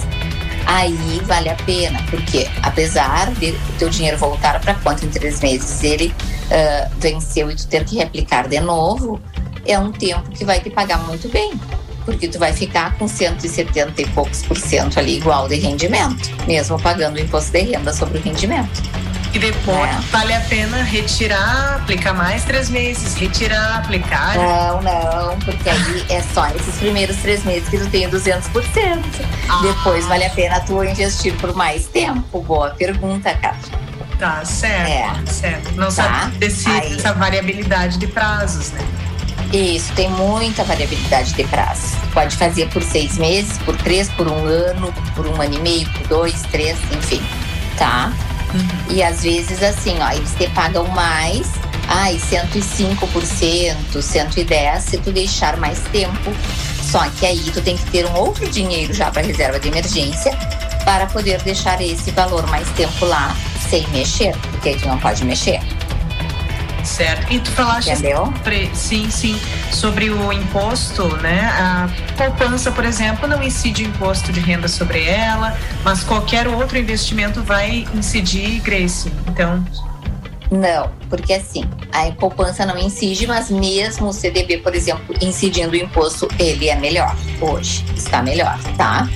aí 0.65 1.21
vale 1.25 1.49
a 1.49 1.55
pena, 1.55 2.01
porque 2.09 2.49
apesar 2.61 3.31
de 3.33 3.53
teu 3.77 3.89
dinheiro 3.89 4.17
voltar 4.17 4.59
para 4.59 4.73
conta 4.75 5.05
em 5.05 5.09
três 5.09 5.39
meses, 5.41 5.83
ele 5.83 6.13
uh, 6.47 6.89
venceu 6.99 7.49
e 7.51 7.55
tu 7.55 7.67
ter 7.67 7.83
que 7.85 7.97
replicar 7.97 8.47
de 8.47 8.59
novo, 8.59 9.21
é 9.65 9.77
um 9.77 9.91
tempo 9.91 10.29
que 10.31 10.45
vai 10.45 10.59
te 10.59 10.69
pagar 10.69 10.99
muito 11.05 11.29
bem, 11.29 11.53
porque 12.05 12.27
tu 12.27 12.39
vai 12.39 12.53
ficar 12.53 12.97
com 12.97 13.07
170 13.07 14.01
e 14.01 14.07
poucos 14.07 14.41
por 14.43 14.57
cento 14.57 14.99
ali 14.99 15.17
igual 15.17 15.47
de 15.47 15.55
rendimento, 15.55 16.29
mesmo 16.45 16.79
pagando 16.81 17.17
o 17.17 17.19
imposto 17.19 17.51
de 17.51 17.61
renda 17.61 17.93
sobre 17.93 18.17
o 18.17 18.21
rendimento. 18.21 18.81
E 19.33 19.39
depois 19.39 19.89
é. 19.89 19.99
vale 20.11 20.33
a 20.33 20.41
pena 20.41 20.83
retirar, 20.83 21.77
aplicar 21.77 22.13
mais 22.13 22.43
três 22.43 22.69
meses, 22.69 23.15
retirar, 23.15 23.79
aplicar? 23.79 24.35
Não, 24.35 24.81
não, 24.83 25.39
porque 25.39 25.69
aí 25.69 26.05
é 26.09 26.21
só 26.21 26.47
esses 26.49 26.75
primeiros 26.75 27.17
três 27.17 27.43
meses 27.43 27.67
que 27.67 27.79
tu 27.79 27.89
tem 27.89 28.07
200%. 28.07 28.43
Ah. 29.49 29.61
Depois 29.63 30.05
vale 30.05 30.25
a 30.25 30.29
pena 30.29 30.59
tu 30.59 30.83
investir 30.83 31.33
por 31.37 31.55
mais 31.55 31.87
tempo. 31.87 32.41
Boa 32.41 32.69
pergunta, 32.71 33.33
Cátia. 33.33 33.73
Tá, 34.19 34.45
certo. 34.45 34.87
É. 34.87 35.31
certo. 35.31 35.71
Não 35.71 35.87
tá. 35.87 35.91
sabe 35.91 36.37
desse, 36.37 36.69
aí. 36.69 36.93
essa 36.93 37.13
variabilidade 37.13 37.97
de 37.97 38.05
prazos, 38.05 38.69
né? 38.71 38.85
Isso, 39.53 39.93
tem 39.93 40.09
muita 40.09 40.63
variabilidade 40.63 41.33
de 41.33 41.43
prazo. 41.43 41.95
Pode 42.11 42.35
fazer 42.35 42.67
por 42.69 42.81
seis 42.81 43.19
meses, 43.19 43.59
por 43.59 43.77
três, 43.77 44.09
por 44.09 44.27
um 44.27 44.45
ano, 44.45 44.91
por 45.15 45.27
um 45.27 45.39
ano 45.39 45.53
e 45.53 45.59
meio, 45.59 45.87
por 45.91 46.07
dois, 46.07 46.41
três, 46.51 46.75
enfim. 46.91 47.21
Tá? 47.77 48.11
Uhum. 48.51 48.95
E 48.95 49.03
às 49.03 49.21
vezes 49.21 49.61
assim, 49.61 49.95
ó, 50.01 50.11
eles 50.11 50.33
te 50.33 50.47
pagam 50.49 50.87
mais, 50.87 51.51
ai, 51.87 52.15
105%, 52.15 52.97
110% 53.93 54.79
se 54.79 54.97
tu 54.97 55.11
deixar 55.11 55.55
mais 55.57 55.79
tempo. 55.91 56.33
Só 56.81 57.07
que 57.09 57.25
aí 57.25 57.43
tu 57.51 57.61
tem 57.61 57.77
que 57.77 57.85
ter 57.91 58.07
um 58.07 58.15
outro 58.15 58.49
dinheiro 58.49 58.91
já 58.91 59.11
para 59.11 59.21
reserva 59.21 59.59
de 59.59 59.67
emergência 59.67 60.35
para 60.83 61.05
poder 61.05 61.41
deixar 61.43 61.79
esse 61.79 62.09
valor 62.11 62.45
mais 62.47 62.67
tempo 62.71 63.05
lá 63.05 63.35
sem 63.69 63.87
mexer, 63.89 64.35
porque 64.51 64.69
aí 64.69 64.75
tu 64.77 64.87
não 64.87 64.99
pode 64.99 65.23
mexer. 65.23 65.59
Certo. 66.83 67.31
E 67.31 67.39
tu 67.39 67.49
falaste 67.51 67.95
sobre, 67.95 68.69
sim, 68.75 69.09
sim, 69.09 69.39
sobre 69.71 70.09
o 70.09 70.33
imposto, 70.33 71.07
né? 71.17 71.49
A 71.57 71.89
poupança, 72.17 72.71
por 72.71 72.83
exemplo, 72.83 73.27
não 73.27 73.41
incide 73.41 73.83
o 73.83 73.87
imposto 73.87 74.31
de 74.33 74.39
renda 74.39 74.67
sobre 74.67 75.05
ela, 75.07 75.57
mas 75.83 76.03
qualquer 76.03 76.47
outro 76.47 76.77
investimento 76.77 77.41
vai 77.41 77.87
incidir, 77.95 78.59
Grace. 78.59 79.11
Então, 79.27 79.63
não, 80.53 80.91
porque 81.09 81.33
assim, 81.33 81.63
a 81.91 82.11
poupança 82.11 82.63
não 82.63 82.77
incide, 82.77 83.25
mas 83.25 83.49
mesmo 83.49 84.09
o 84.09 84.13
CDB, 84.13 84.59
por 84.59 84.75
exemplo, 84.75 85.15
incidindo 85.19 85.71
o 85.71 85.75
imposto, 85.75 86.27
ele 86.37 86.69
é 86.69 86.75
melhor 86.75 87.15
hoje, 87.41 87.83
está 87.95 88.21
melhor, 88.21 88.59
tá? 88.77 89.09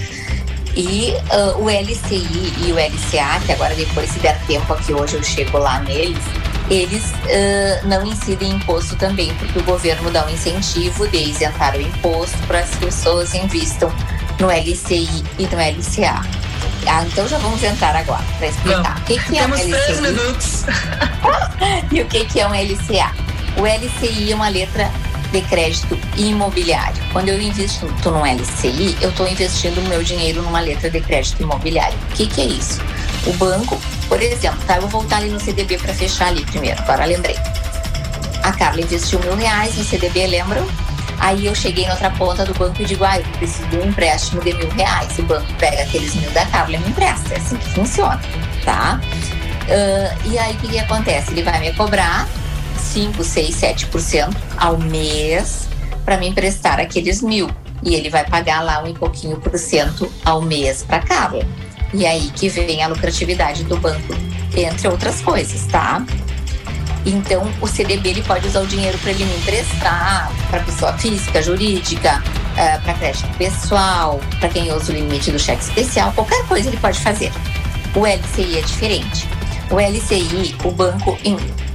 E 0.76 1.14
uh, 1.32 1.64
o 1.64 1.70
LCI 1.70 2.54
e 2.66 2.72
o 2.72 2.76
LCA, 2.76 3.40
que 3.46 3.52
agora 3.52 3.76
depois 3.76 4.10
se 4.10 4.20
der 4.20 4.40
tempo 4.48 4.74
aqui 4.74 4.94
hoje 4.94 5.16
eu 5.16 5.24
chego 5.24 5.60
lá 5.60 5.80
neles, 5.82 6.24
eles 6.70 7.04
uh, 7.04 7.88
não 7.88 8.06
incidem 8.06 8.52
imposto 8.52 8.96
também, 8.96 9.34
porque 9.36 9.60
o 9.60 9.64
governo 9.64 10.12
dá 10.12 10.26
um 10.26 10.30
incentivo 10.30 11.08
de 11.08 11.18
isentar 11.18 11.76
o 11.76 11.82
imposto 11.82 12.38
para 12.48 12.60
as 12.60 12.76
pessoas 12.76 13.34
invistam 13.34 13.92
no 14.40 14.48
LCI 14.48 15.24
e 15.40 15.44
no 15.44 15.58
LCA. 15.58 16.22
Ah, 16.86 17.04
então 17.06 17.28
já 17.28 17.38
vamos 17.38 17.62
entrar 17.64 17.96
agora 17.96 18.24
para 18.38 18.48
explicar. 18.48 18.98
o 18.98 19.04
que, 19.04 19.20
que 19.20 19.38
é 19.38 19.46
um 19.46 19.54
LCI? 19.54 19.72
Três 19.72 20.00
minutos. 20.02 20.66
e 21.92 22.02
o 22.02 22.06
que, 22.06 22.26
que 22.26 22.40
é 22.40 22.48
um 22.48 22.52
LCA? 22.52 23.12
O 23.58 23.66
LCI 23.66 24.32
é 24.32 24.36
uma 24.36 24.50
letra 24.50 24.92
de 25.32 25.42
crédito 25.42 26.00
imobiliário. 26.16 27.02
Quando 27.12 27.30
eu 27.30 27.42
invisto 27.42 27.86
no 28.06 28.26
LCI, 28.26 28.98
eu 29.02 29.10
estou 29.10 29.28
investindo 29.28 29.82
meu 29.90 30.04
dinheiro 30.04 30.42
numa 30.42 30.60
letra 30.60 30.90
de 30.90 31.02
crédito 31.02 31.42
imobiliário. 31.42 31.98
O 32.12 32.16
que, 32.16 32.28
que 32.28 32.42
é 32.42 32.46
isso? 32.46 32.80
O 33.26 33.34
banco 33.34 33.80
por 34.08 34.22
exemplo, 34.22 34.60
tá? 34.66 34.76
Eu 34.76 34.82
vou 34.82 34.90
voltar 35.02 35.18
ali 35.18 35.30
no 35.30 35.40
CDB 35.40 35.78
para 35.78 35.94
fechar 35.94 36.28
ali 36.28 36.46
primeiro, 36.46 36.80
agora 36.82 37.06
lembrei. 37.06 37.36
A 38.44 38.52
Carla 38.52 38.82
investiu 38.82 39.20
mil 39.20 39.36
reais 39.36 39.76
no 39.76 39.84
CDB, 39.84 40.28
lembram? 40.28 40.66
Aí 41.20 41.46
eu 41.46 41.56
cheguei 41.56 41.86
na 41.86 41.94
outra 41.94 42.12
ponta 42.12 42.46
do 42.46 42.54
banco 42.54 42.82
e 42.82 42.86
digo, 42.86 43.04
ah, 43.04 43.20
preciso 43.38 43.68
de 43.70 43.78
um 43.78 43.86
empréstimo 43.86 44.42
de 44.42 44.54
mil 44.54 44.70
reais. 44.70 45.18
O 45.18 45.24
banco 45.24 45.52
pega 45.56 45.82
aqueles 45.82 46.14
mil 46.16 46.30
da 46.32 46.46
Carla 46.46 46.76
e 46.76 46.80
me 46.80 46.90
empresta. 46.90 47.34
É 47.34 47.38
assim 47.38 47.58
que 47.58 47.70
funciona, 47.72 48.22
tá? 48.64 49.00
Uh, 49.64 50.30
e 50.30 50.38
aí 50.38 50.54
o 50.54 50.58
que, 50.60 50.68
que 50.70 50.80
acontece? 50.80 51.32
Ele 51.32 51.44
vai 51.44 51.60
me 51.60 51.74
cobrar 51.74 52.28
5, 52.78 53.24
6, 53.24 53.56
7% 53.56 54.36
ao 54.58 54.78
mês 54.78 55.68
para 56.06 56.18
me 56.18 56.28
emprestar 56.28 56.80
aqueles 56.80 57.22
mil. 57.22 57.50
E 57.84 57.96
ele 57.96 58.10
vai 58.10 58.26
pagar 58.26 58.64
lá 58.64 58.80
um 58.80 58.94
pouquinho 58.94 59.38
por 59.38 59.58
cento 59.58 60.12
ao 60.24 60.42
mês 60.42 60.84
para 60.84 61.00
Carla. 61.00 61.46
E 61.94 62.06
aí 62.06 62.30
que 62.36 62.50
vem 62.50 62.84
a 62.84 62.88
lucratividade 62.88 63.64
do 63.64 63.78
banco, 63.78 64.14
entre 64.56 64.88
outras 64.88 65.22
coisas, 65.22 65.66
tá? 65.68 66.06
Então, 67.06 67.50
o 67.62 67.68
CDB 67.68 68.10
ele 68.10 68.22
pode 68.24 68.48
usar 68.48 68.62
o 68.62 68.68
dinheiro 68.68 68.98
para 68.98 69.12
ele 69.12 69.24
me 69.24 69.38
emprestar 69.38 70.30
para 70.50 70.60
pessoa 70.60 70.92
física, 70.98 71.42
jurídica, 71.42 72.22
eh, 72.58 72.78
para 72.80 72.94
crédito 72.96 73.28
pessoal, 73.38 74.20
para 74.40 74.50
quem 74.50 74.72
usa 74.74 74.92
o 74.92 74.96
limite 74.96 75.32
do 75.32 75.40
cheque 75.40 75.64
especial, 75.64 76.12
qualquer 76.12 76.46
coisa 76.48 76.68
ele 76.68 76.78
pode 76.78 77.00
fazer. 77.00 77.32
O 77.96 78.06
LCI 78.06 78.58
é 78.58 78.62
diferente. 78.62 79.28
O 79.70 79.80
LCI, 79.80 80.56
o 80.64 80.72
banco 80.72 81.18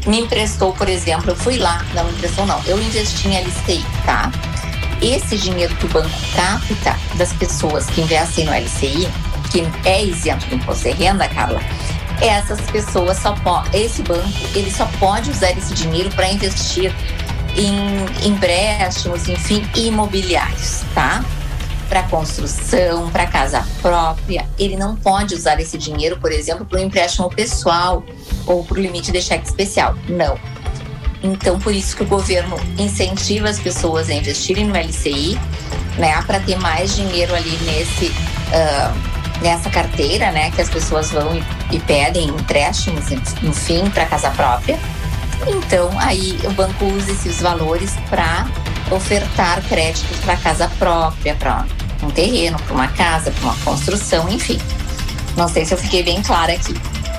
me 0.06 0.20
emprestou, 0.20 0.72
por 0.72 0.88
exemplo, 0.88 1.30
eu 1.30 1.36
fui 1.36 1.56
lá, 1.56 1.84
não 1.94 2.10
emprestou 2.10 2.44
não, 2.46 2.60
eu 2.66 2.78
investi 2.78 3.28
em 3.28 3.36
LCI, 3.36 3.84
tá? 4.04 4.30
Esse 5.00 5.36
dinheiro 5.36 5.74
que 5.76 5.86
o 5.86 5.88
banco 5.88 6.10
capta 6.34 6.98
das 7.14 7.32
pessoas 7.32 7.86
que 7.86 8.00
investem 8.02 8.44
no 8.44 8.52
LCI, 8.52 9.08
que 9.52 9.62
é 9.84 10.02
isento 10.02 10.46
do 10.46 10.54
imposto 10.54 10.84
de 10.84 10.92
renda, 10.92 11.28
Carla, 11.28 11.60
essas 12.22 12.60
pessoas 12.70 13.18
só 13.18 13.32
podem, 13.32 13.84
esse 13.84 14.02
banco, 14.02 14.26
ele 14.54 14.70
só 14.70 14.86
pode 14.98 15.30
usar 15.30 15.50
esse 15.50 15.74
dinheiro 15.74 16.10
para 16.10 16.30
investir 16.32 16.92
em 17.54 18.26
empréstimos, 18.26 19.28
enfim, 19.28 19.62
imobiliários, 19.76 20.82
tá? 20.94 21.22
Para 21.88 22.04
construção, 22.04 23.10
para 23.10 23.26
casa 23.26 23.66
própria. 23.82 24.48
Ele 24.58 24.76
não 24.76 24.96
pode 24.96 25.34
usar 25.34 25.60
esse 25.60 25.76
dinheiro, 25.76 26.16
por 26.18 26.32
exemplo, 26.32 26.64
para 26.64 26.80
um 26.80 26.84
empréstimo 26.84 27.28
pessoal 27.28 28.02
ou 28.46 28.64
para 28.64 28.78
o 28.78 28.80
limite 28.80 29.12
de 29.12 29.20
cheque 29.20 29.46
especial. 29.46 29.94
Não. 30.08 30.38
Então, 31.22 31.58
por 31.58 31.74
isso 31.74 31.94
que 31.94 32.02
o 32.02 32.06
governo 32.06 32.56
incentiva 32.78 33.50
as 33.50 33.58
pessoas 33.58 34.08
a 34.08 34.14
investirem 34.14 34.64
no 34.64 34.74
LCI, 34.74 35.38
né, 35.98 36.22
para 36.22 36.40
ter 36.40 36.56
mais 36.56 36.96
dinheiro 36.96 37.34
ali 37.34 37.56
nesse. 37.64 38.06
Uh, 38.06 39.11
nessa 39.42 39.68
carteira, 39.68 40.30
né, 40.30 40.50
que 40.50 40.60
as 40.60 40.70
pessoas 40.70 41.10
vão 41.10 41.36
e, 41.36 41.76
e 41.76 41.80
pedem 41.80 42.28
empréstimos, 42.28 43.10
no 43.42 43.52
fim, 43.52 43.88
para 43.90 44.06
casa 44.06 44.30
própria. 44.30 44.78
Então, 45.46 45.90
aí 45.98 46.38
o 46.44 46.50
banco 46.52 46.84
usa 46.84 47.10
esses 47.10 47.40
valores 47.40 47.94
para 48.08 48.46
ofertar 48.90 49.60
créditos 49.62 50.18
para 50.20 50.36
casa 50.36 50.70
própria, 50.78 51.34
para 51.34 51.64
um 52.02 52.10
terreno, 52.10 52.58
para 52.60 52.74
uma 52.74 52.88
casa, 52.88 53.30
para 53.30 53.44
uma 53.44 53.56
construção, 53.64 54.28
enfim. 54.28 54.60
Não 55.36 55.48
sei 55.48 55.64
se 55.64 55.74
eu 55.74 55.78
fiquei 55.78 56.02
bem 56.02 56.22
clara 56.22 56.52
aqui. 56.52 56.74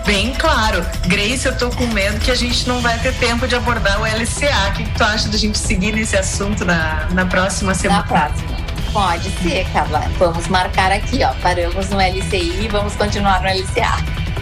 Bem 0.06 0.34
claro. 0.34 0.86
Grace, 1.08 1.46
eu 1.46 1.58
tô 1.58 1.70
com 1.70 1.86
medo 1.88 2.20
que 2.20 2.30
a 2.30 2.36
gente 2.36 2.68
não 2.68 2.82
vai 2.82 3.00
ter 3.00 3.14
tempo 3.16 3.48
de 3.48 3.56
abordar 3.56 4.02
o 4.02 4.06
LCA. 4.06 4.70
O 4.70 4.74
que, 4.74 4.84
que 4.84 4.98
tu 4.98 5.04
acha 5.04 5.30
da 5.30 5.38
gente 5.38 5.58
seguir 5.58 5.94
nesse 5.94 6.18
assunto 6.18 6.66
na, 6.66 7.08
na 7.12 7.26
próxima 7.26 7.74
semana? 7.74 8.02
Na 8.02 8.08
próxima. 8.08 8.53
Pode 8.94 9.30
ser, 9.42 9.66
Carla. 9.74 10.08
Vamos 10.20 10.48
marcar 10.48 10.92
aqui, 10.92 11.24
ó. 11.24 11.34
Paramos 11.42 11.90
no 11.90 12.00
LCI 12.00 12.66
e 12.66 12.68
vamos 12.68 12.96
continuar 12.96 13.42
no 13.42 13.50
LCA. 13.50 13.98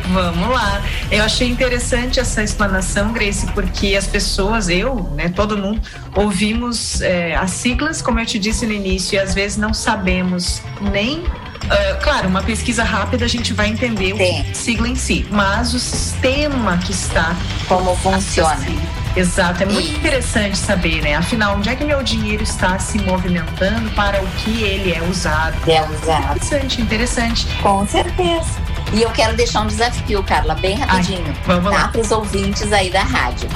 Vamos 0.10 0.50
lá. 0.50 0.82
Eu 1.10 1.24
achei 1.24 1.48
interessante 1.48 2.20
essa 2.20 2.44
explanação, 2.44 3.14
Grace, 3.14 3.48
porque 3.54 3.96
as 3.96 4.08
pessoas, 4.08 4.68
eu, 4.68 5.10
né, 5.16 5.30
todo 5.30 5.58
mundo, 5.58 5.82
ouvimos 6.14 7.02
é, 7.02 7.34
as 7.36 7.52
siglas, 7.52 8.02
como 8.02 8.20
eu 8.20 8.26
te 8.26 8.38
disse 8.38 8.68
no 8.68 8.74
início, 8.74 9.16
e 9.16 9.20
às 9.20 9.34
vezes 9.34 9.58
não 9.58 9.74
sabemos 9.74 10.62
nem 10.82 11.24
Uh, 11.62 12.04
claro, 12.04 12.28
uma 12.28 12.42
pesquisa 12.42 12.84
rápida 12.84 13.24
a 13.24 13.28
gente 13.30 13.54
vai 13.54 13.70
entender 13.70 14.14
Sim. 14.18 14.52
o 14.52 14.56
sigla 14.56 14.90
em 14.90 14.96
si, 14.96 15.26
mas 15.32 15.74
o 15.74 15.80
sistema 15.80 16.78
que 16.80 16.92
está. 16.92 17.34
Como 17.66 17.96
funciona. 17.96 18.52
Assim, 18.52 18.78
exato, 19.16 19.64
é 19.64 19.66
muito 19.66 19.92
interessante 19.98 20.58
saber, 20.58 21.02
né? 21.02 21.16
Afinal, 21.16 21.58
onde 21.58 21.70
é 21.70 21.76
que 21.76 21.84
meu 21.84 22.02
dinheiro 22.04 22.44
está 22.44 22.78
se 22.80 23.00
movimentando 23.00 23.90
para 23.92 24.22
o 24.22 24.28
que 24.28 24.64
ele 24.64 24.94
é 24.94 25.02
usado? 25.04 25.56
É 25.70 25.82
usado. 25.82 26.38
Interessante, 26.38 26.82
interessante. 26.82 27.48
Com 27.62 27.86
certeza. 27.88 28.62
E 28.94 29.02
eu 29.02 29.10
quero 29.12 29.36
deixar 29.38 29.62
um 29.62 29.68
desafio, 29.68 30.22
Carla, 30.24 30.54
bem 30.56 30.76
rapidinho, 30.76 31.34
Ai, 31.48 31.62
tá? 31.62 31.88
Para 31.88 32.02
os 32.02 32.12
ouvintes 32.12 32.74
aí 32.74 32.90
da 32.90 33.04
rádio. 33.04 33.48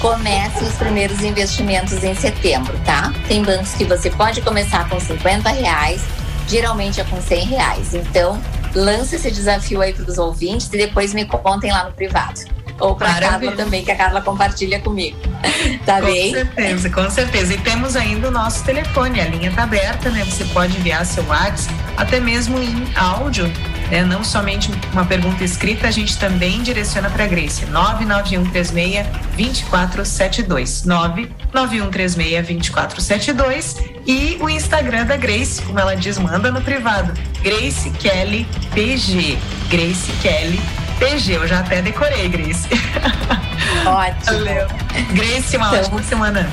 Comece 0.00 0.64
os 0.64 0.74
primeiros 0.74 1.22
investimentos 1.22 2.04
em 2.04 2.14
setembro, 2.14 2.78
tá? 2.84 3.12
Tem 3.26 3.42
bancos 3.42 3.72
que 3.72 3.84
você 3.84 4.10
pode 4.10 4.42
começar 4.42 4.88
com 4.88 5.00
50 5.00 5.48
reais, 5.50 6.02
geralmente 6.46 7.00
é 7.00 7.04
com 7.04 7.20
100 7.20 7.44
reais. 7.46 7.94
Então, 7.94 8.38
lance 8.74 9.16
esse 9.16 9.30
desafio 9.30 9.80
aí 9.80 9.94
para 9.94 10.10
os 10.10 10.18
ouvintes 10.18 10.66
e 10.66 10.76
depois 10.76 11.14
me 11.14 11.24
contem 11.24 11.72
lá 11.72 11.84
no 11.84 11.92
privado 11.92 12.40
ou 12.78 12.94
para 12.94 13.10
a 13.10 13.20
Carla 13.20 13.52
também, 13.52 13.84
que 13.84 13.90
a 13.90 13.96
Carla 13.96 14.20
compartilha 14.20 14.80
comigo. 14.80 15.16
Tá 15.86 16.00
com 16.00 16.06
bem? 16.06 16.32
Com 16.32 16.38
certeza, 16.38 16.90
com 16.90 17.10
certeza. 17.10 17.54
E 17.54 17.58
temos 17.58 17.96
ainda 17.96 18.28
o 18.28 18.30
nosso 18.30 18.64
telefone, 18.64 19.20
a 19.20 19.24
linha 19.24 19.52
tá 19.52 19.62
aberta, 19.64 20.10
né? 20.10 20.24
Você 20.24 20.44
pode 20.46 20.76
enviar 20.76 21.04
seu 21.04 21.24
WhatsApp, 21.24 21.74
até 21.96 22.20
mesmo 22.20 22.58
em 22.58 22.86
áudio 22.96 23.50
né? 23.92 24.02
Não 24.02 24.24
somente 24.24 24.70
uma 24.90 25.04
pergunta 25.04 25.44
escrita, 25.44 25.86
a 25.86 25.90
gente 25.90 26.16
também 26.16 26.62
direciona 26.62 27.10
para 27.10 27.24
a 27.24 27.26
Grace. 27.26 27.66
99136 27.66 29.06
2472. 29.36 30.84
99136 30.84 32.46
2472 32.46 33.76
e 34.06 34.38
o 34.40 34.48
Instagram 34.48 35.04
da 35.04 35.18
Grace, 35.18 35.60
como 35.60 35.78
ela 35.78 35.94
diz, 35.94 36.18
manda 36.18 36.50
no 36.50 36.62
privado. 36.62 37.12
Grace 37.42 37.90
Kelly 37.90 38.48
PG. 38.74 39.38
Grace 39.68 40.10
Kelly 40.22 40.56
PG. 40.56 40.81
Eu 41.02 41.48
já 41.48 41.58
até 41.58 41.82
decorei, 41.82 42.28
Grace. 42.28 42.68
Ótimo. 43.84 44.24
Valeu. 44.24 44.68
Grace, 45.12 45.56
uma 45.56 45.66
então, 45.66 45.80
ótima 45.80 46.02
semana. 46.04 46.50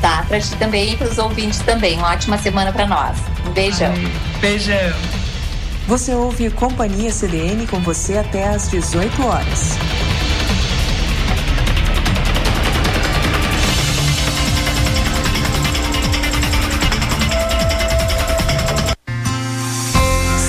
Tá, 0.00 0.24
para 0.26 0.40
ti 0.40 0.56
também 0.56 0.94
e 0.94 0.96
para 0.96 1.06
os 1.06 1.18
ouvintes 1.18 1.58
também. 1.60 1.98
Uma 1.98 2.12
ótima 2.12 2.38
semana 2.38 2.72
para 2.72 2.86
nós. 2.86 3.18
Um 3.46 3.50
beijão. 3.50 3.92
Ai, 3.92 4.10
beijão. 4.40 4.94
Você 5.86 6.14
ouve 6.14 6.48
Companhia 6.50 7.12
CDN 7.12 7.66
com 7.66 7.78
você 7.80 8.16
até 8.16 8.48
às 8.48 8.70
18 8.70 9.22
horas. 9.22 9.76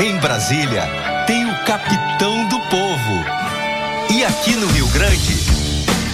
Em 0.00 0.16
Brasília, 0.18 0.84
tem 1.26 1.44
o 1.44 1.64
capitão 1.64 2.46
do 2.46 2.60
povo. 2.70 3.24
E 4.08 4.24
aqui 4.24 4.54
no 4.54 4.68
Rio 4.68 4.86
Grande, 4.90 5.34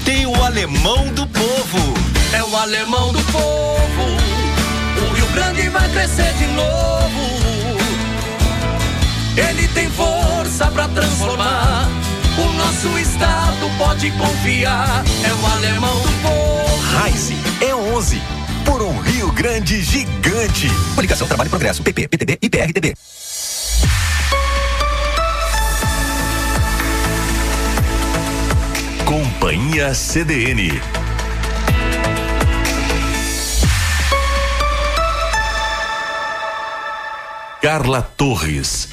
tem 0.07 0.25
o 0.25 0.43
alemão 0.43 1.07
do 1.09 1.27
povo. 1.27 1.95
É 2.33 2.43
o 2.43 2.57
alemão 2.57 3.13
do 3.13 3.23
povo. 3.25 4.05
O 5.07 5.13
Rio 5.13 5.27
Grande 5.35 5.69
vai 5.69 5.87
crescer 5.91 6.33
de 6.33 6.47
novo. 6.47 7.21
Ele 9.37 9.69
tem 9.69 9.91
força 9.91 10.67
para 10.71 10.89
transformar. 10.89 11.87
O 12.39 12.53
nosso 12.55 12.99
estado 12.99 13.71
pode 13.77 14.11
confiar. 14.13 15.05
É 15.23 15.33
o 15.35 15.53
alemão 15.53 16.01
do 16.01 16.23
povo. 16.23 16.81
Raize 16.91 17.37
é 17.61 17.75
11 17.75 18.23
por 18.65 18.81
um 18.81 18.99
Rio 18.99 19.31
Grande 19.33 19.83
gigante. 19.83 20.71
Coligação 20.95 21.29
Trabalho 21.29 21.49
e 21.49 21.51
Progresso, 21.51 21.83
PP, 21.83 22.09
PTB 22.09 22.39
e 22.41 22.49
PRTB. 22.49 22.95
Companhia 29.05 29.93
CDN. 29.93 30.81
Carla 37.61 38.03
Torres. 38.03 38.89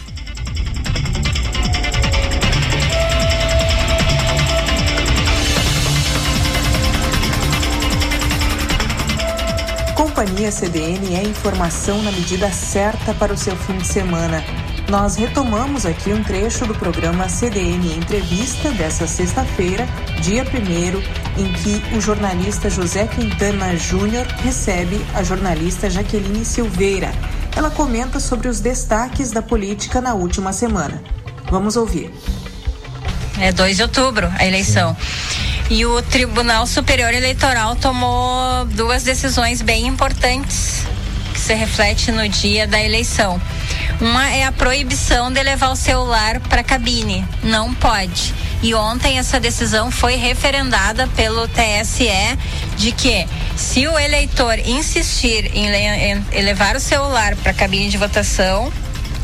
Companhia 9.95 10.51
CDN 10.51 11.15
é 11.15 11.23
informação 11.23 12.01
na 12.03 12.11
medida 12.11 12.51
certa 12.51 13.13
para 13.13 13.33
o 13.33 13.37
seu 13.37 13.55
fim 13.55 13.77
de 13.77 13.87
semana 13.87 14.43
nós 14.91 15.15
retomamos 15.15 15.85
aqui 15.85 16.11
um 16.11 16.21
trecho 16.21 16.67
do 16.67 16.75
programa 16.75 17.29
CDN 17.29 17.95
Entrevista 17.95 18.69
dessa 18.71 19.07
sexta-feira, 19.07 19.87
dia 20.19 20.43
1 20.43 21.41
em 21.41 21.53
que 21.53 21.95
o 21.95 22.01
jornalista 22.01 22.69
José 22.69 23.07
Quintana 23.07 23.77
Júnior 23.77 24.27
recebe 24.43 24.99
a 25.15 25.23
jornalista 25.23 25.89
Jaqueline 25.89 26.43
Silveira. 26.43 27.09
Ela 27.55 27.71
comenta 27.71 28.19
sobre 28.19 28.49
os 28.49 28.59
destaques 28.59 29.31
da 29.31 29.41
política 29.41 30.01
na 30.01 30.13
última 30.13 30.51
semana. 30.51 31.01
Vamos 31.49 31.77
ouvir. 31.77 32.13
É 33.39 33.53
2 33.53 33.77
de 33.77 33.83
outubro 33.83 34.29
a 34.37 34.45
eleição. 34.45 34.95
E 35.69 35.85
o 35.85 36.01
Tribunal 36.01 36.67
Superior 36.67 37.13
Eleitoral 37.13 37.77
tomou 37.77 38.65
duas 38.65 39.03
decisões 39.03 39.61
bem 39.61 39.87
importantes 39.87 40.83
que 41.33 41.39
se 41.39 41.53
reflete 41.53 42.11
no 42.11 42.27
dia 42.27 42.67
da 42.67 42.83
eleição. 42.83 43.39
Uma 44.01 44.31
é 44.31 44.45
a 44.45 44.51
proibição 44.51 45.31
de 45.31 45.43
levar 45.43 45.69
o 45.69 45.75
celular 45.75 46.39
para 46.39 46.61
a 46.61 46.63
cabine. 46.63 47.23
Não 47.43 47.71
pode. 47.71 48.33
E 48.63 48.73
ontem 48.73 49.19
essa 49.19 49.39
decisão 49.39 49.91
foi 49.91 50.15
referendada 50.15 51.07
pelo 51.15 51.47
TSE 51.47 52.09
de 52.77 52.91
que 52.91 53.27
se 53.55 53.87
o 53.87 53.99
eleitor 53.99 54.57
insistir 54.57 55.51
em, 55.55 55.69
levar 56.41 56.75
o 56.75 56.79
celular 56.79 57.35
para 57.35 57.51
a 57.51 57.53
cabine 57.53 57.89
de 57.89 57.97
votação, 57.97 58.73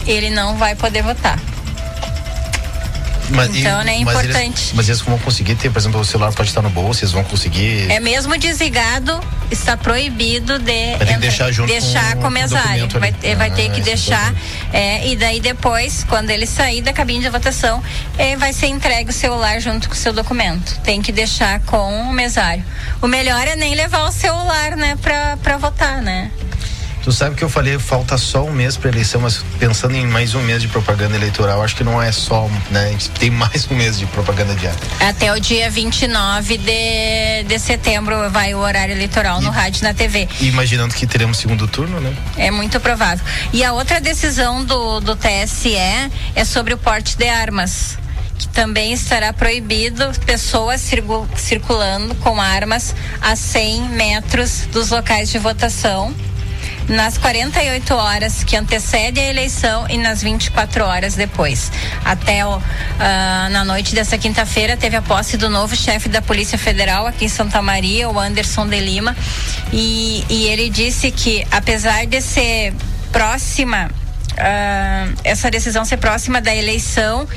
ele 0.06 0.30
não 0.30 0.58
vai 0.58 0.76
poder 0.76 1.02
votar. 1.02 1.40
Mas, 3.30 3.56
então, 3.56 3.82
e, 3.82 3.86
né, 3.86 3.94
é 3.94 4.00
importante. 4.00 4.62
Eles, 4.62 4.74
mas 4.74 4.90
eles 4.90 5.02
vão 5.02 5.18
conseguir 5.20 5.56
ter, 5.56 5.70
por 5.70 5.80
exemplo, 5.80 6.00
o 6.00 6.06
celular 6.06 6.32
pode 6.34 6.50
estar 6.50 6.62
no 6.62 6.70
bolso, 6.70 7.04
eles 7.04 7.12
vão 7.12 7.24
conseguir. 7.24 7.90
É 7.92 8.00
mesmo 8.00 8.38
desligado, 8.38 9.20
está 9.52 9.76
proibido 9.76 10.60
de 10.60 10.96
vai 10.98 11.06
ter 11.06 11.14
que 11.14 11.20
deixar 11.20 11.52
junto 11.52 11.68
deixar 11.68 12.16
com, 12.16 12.22
com 12.22 12.28
o 12.28 12.32
mesário. 12.32 12.88
Vai, 13.00 13.10
ah, 13.10 13.36
vai 13.36 13.52
ter 13.52 13.72
que 13.72 13.82
deixar. 13.82 14.34
É, 14.72 15.08
e 15.08 15.16
daí 15.16 15.40
depois, 15.40 16.04
quando 16.08 16.30
ele 16.30 16.46
sair 16.46 16.82
da 16.82 16.94
cabine 16.94 17.22
de 17.22 17.30
votação, 17.30 17.82
é, 18.18 18.36
vai 18.36 18.54
ser 18.54 18.68
entregue 18.68 19.10
o 19.10 19.14
celular 19.14 19.60
junto 19.60 19.88
com 19.88 19.96
o 19.96 19.98
seu 19.98 20.14
documento. 20.14 20.80
Tem 20.82 21.02
que 21.02 21.12
deixar 21.12 21.60
com 21.62 22.02
o 22.02 22.14
mesário. 22.14 22.64
O 23.02 23.08
melhor 23.08 23.48
é 23.48 23.56
nem 23.56 23.76
levar 23.76 24.08
o 24.08 24.12
celular, 24.12 24.76
né, 24.76 24.98
para 25.02 25.58
votar, 25.58 26.02
né? 26.02 26.32
Tu 27.08 27.14
sabe 27.14 27.38
que 27.38 27.44
eu 27.46 27.48
falei, 27.48 27.80
falta 27.80 28.18
só 28.18 28.44
um 28.44 28.52
mês 28.52 28.76
para 28.76 28.90
eleição, 28.90 29.22
mas 29.22 29.42
pensando 29.58 29.96
em 29.96 30.06
mais 30.06 30.36
um 30.36 30.42
mês 30.42 30.62
de 30.62 30.68
propaganda 30.68 31.16
eleitoral, 31.16 31.64
acho 31.64 31.74
que 31.74 31.82
não 31.82 32.04
é 32.04 32.12
só, 32.12 32.50
né? 32.70 32.88
A 32.88 32.92
gente 32.92 33.10
tem 33.12 33.30
mais 33.32 33.66
um 33.72 33.76
mês 33.76 33.98
de 33.98 34.06
propaganda 34.08 34.54
diária. 34.56 34.78
Até 35.00 35.32
o 35.32 35.40
dia 35.40 35.70
29 35.70 36.58
de, 36.58 37.44
de 37.48 37.60
setembro 37.60 38.30
vai 38.30 38.54
o 38.54 38.58
horário 38.58 38.94
eleitoral 38.94 39.40
e, 39.40 39.46
no 39.46 39.52
rádio 39.52 39.80
e 39.80 39.84
na 39.86 39.94
TV. 39.94 40.28
Imaginando 40.42 40.94
que 40.94 41.08
teremos 41.08 41.38
segundo 41.38 41.66
turno, 41.66 41.98
né? 42.02 42.14
É 42.36 42.52
muito 42.52 42.78
provável. 42.82 43.26
E 43.54 43.64
a 43.64 43.72
outra 43.72 44.02
decisão 44.02 44.66
do, 44.66 45.00
do 45.00 45.16
TSE 45.16 45.78
é 45.78 46.44
sobre 46.44 46.74
o 46.74 46.78
porte 46.78 47.16
de 47.16 47.30
armas 47.30 47.98
que 48.38 48.50
também 48.50 48.92
estará 48.92 49.32
proibido 49.32 50.12
pessoas 50.26 50.82
circulando 51.38 52.16
com 52.16 52.42
armas 52.42 52.94
a 53.22 53.34
100 53.34 53.84
metros 53.92 54.68
dos 54.74 54.90
locais 54.90 55.30
de 55.30 55.40
votação 55.40 56.14
nas 56.88 57.18
48 57.18 57.94
horas 57.94 58.44
que 58.44 58.56
antecedem 58.56 59.26
a 59.26 59.30
eleição 59.30 59.86
e 59.90 59.98
nas 59.98 60.22
24 60.22 60.84
horas 60.84 61.16
depois. 61.16 61.72
Até 62.04 62.46
uh, 62.46 62.62
na 63.52 63.66
noite 63.66 63.94
dessa 63.94 64.18
quinta-feira 64.18 64.78
teve 64.78 64.96
a 64.96 65.02
posse 65.02 65.38
do 65.38 65.50
novo 65.50 65.76
chefe 65.76 66.08
da 66.10 66.22
Polícia 66.22 66.58
Federal 66.58 67.06
aqui 67.06 67.26
em 67.26 67.30
Santa 67.30 67.62
Maria, 67.62 68.10
o 68.10 68.20
Anderson 68.20 68.68
de 68.68 68.80
Lima, 68.80 69.16
e, 69.72 70.26
e 70.30 70.46
ele 70.48 70.70
disse 70.70 71.12
que 71.12 71.46
apesar 71.52 72.06
de 72.06 72.22
ser 72.22 72.74
próxima 73.12 73.90
uh, 74.38 75.20
essa 75.24 75.50
decisão 75.50 75.84
ser 75.84 75.98
próxima 75.98 76.40
da 76.40 76.56
eleição, 76.56 77.28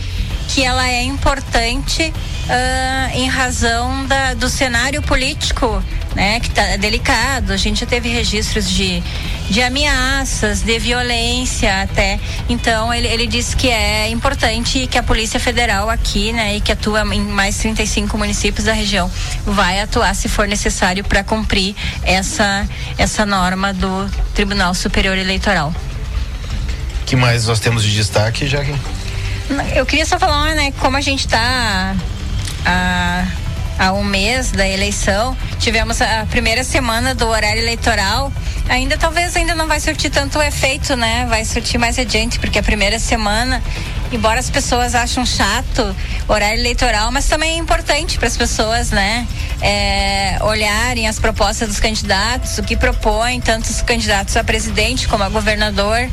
que 0.54 0.64
ela 0.64 0.86
é 0.88 1.04
importante 1.04 2.12
uh, 2.12 3.16
em 3.16 3.28
razão 3.28 4.04
da, 4.06 4.34
do 4.34 4.48
cenário 4.48 5.00
político, 5.00 5.82
né, 6.14 6.40
que 6.40 6.48
está 6.48 6.76
delicado. 6.76 7.52
A 7.52 7.56
gente 7.56 7.80
já 7.80 7.86
teve 7.86 8.08
registros 8.08 8.68
de, 8.68 9.00
de 9.48 9.62
ameaças, 9.62 10.62
de 10.62 10.76
violência 10.80 11.82
até. 11.82 12.18
Então 12.48 12.92
ele, 12.92 13.06
ele 13.06 13.28
disse 13.28 13.54
que 13.54 13.68
é 13.68 14.08
importante 14.08 14.88
que 14.88 14.98
a 14.98 15.04
Polícia 15.04 15.38
Federal 15.38 15.88
aqui, 15.88 16.32
né, 16.32 16.56
e 16.56 16.60
que 16.60 16.72
atua 16.72 17.02
em 17.14 17.20
mais 17.20 17.56
35 17.56 18.18
municípios 18.18 18.66
da 18.66 18.72
região, 18.72 19.08
vai 19.46 19.80
atuar 19.80 20.14
se 20.16 20.28
for 20.28 20.48
necessário 20.48 21.04
para 21.04 21.22
cumprir 21.22 21.76
essa 22.02 22.66
essa 22.98 23.24
norma 23.24 23.72
do 23.72 24.10
Tribunal 24.34 24.74
Superior 24.74 25.16
Eleitoral 25.16 25.72
que 27.06 27.16
mais 27.16 27.46
nós 27.46 27.58
temos 27.58 27.82
de 27.82 27.92
destaque, 27.92 28.48
que 28.48 28.72
eu 29.74 29.84
queria 29.84 30.06
só 30.06 30.18
falar, 30.18 30.54
né, 30.54 30.72
como 30.78 30.96
a 30.96 31.00
gente 31.00 31.26
está 31.26 31.94
há, 32.64 33.26
há 33.78 33.92
um 33.92 34.04
mês 34.04 34.52
da 34.52 34.68
eleição, 34.68 35.36
tivemos 35.58 36.00
a 36.00 36.26
primeira 36.30 36.62
semana 36.62 37.14
do 37.14 37.26
horário 37.26 37.60
eleitoral. 37.60 38.32
Ainda 38.68 38.96
talvez 38.96 39.34
ainda 39.34 39.54
não 39.54 39.66
vai 39.66 39.80
surtir 39.80 40.10
tanto 40.10 40.40
efeito, 40.40 40.94
né? 40.94 41.26
Vai 41.28 41.44
surtir 41.44 41.76
mais 41.76 41.98
adiante, 41.98 42.38
porque 42.38 42.56
a 42.56 42.62
primeira 42.62 43.00
semana, 43.00 43.60
embora 44.12 44.38
as 44.38 44.48
pessoas 44.48 44.94
acham 44.94 45.26
chato 45.26 45.96
horário 46.28 46.60
eleitoral, 46.60 47.10
mas 47.10 47.26
também 47.26 47.54
é 47.54 47.56
importante 47.56 48.16
para 48.16 48.28
as 48.28 48.36
pessoas, 48.36 48.92
né? 48.92 49.26
É, 49.60 50.38
olharem 50.42 51.08
as 51.08 51.18
propostas 51.18 51.66
dos 51.66 51.80
candidatos, 51.80 52.58
o 52.58 52.62
que 52.62 52.76
propõem, 52.76 53.40
tanto 53.40 53.68
os 53.68 53.82
candidatos 53.82 54.36
a 54.36 54.44
presidente 54.44 55.08
como 55.08 55.24
a 55.24 55.28
governador. 55.28 56.08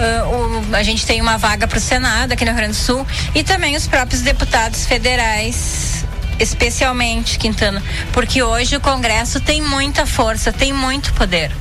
Uh, 0.00 0.70
o, 0.70 0.74
a 0.74 0.82
gente 0.82 1.04
tem 1.04 1.20
uma 1.20 1.36
vaga 1.36 1.68
para 1.68 1.76
o 1.76 1.80
Senado 1.80 2.32
aqui 2.32 2.42
no 2.42 2.52
Rio 2.52 2.58
Grande 2.58 2.72
do 2.78 2.82
Sul 2.82 3.06
e 3.34 3.44
também 3.44 3.76
os 3.76 3.86
próprios 3.86 4.22
deputados 4.22 4.86
federais 4.86 6.06
especialmente 6.38 7.38
Quintana, 7.38 7.82
porque 8.14 8.42
hoje 8.42 8.74
o 8.74 8.80
Congresso 8.80 9.40
tem 9.40 9.60
muita 9.60 10.06
força, 10.06 10.50
tem 10.50 10.72
muito 10.72 11.12
poder. 11.12 11.52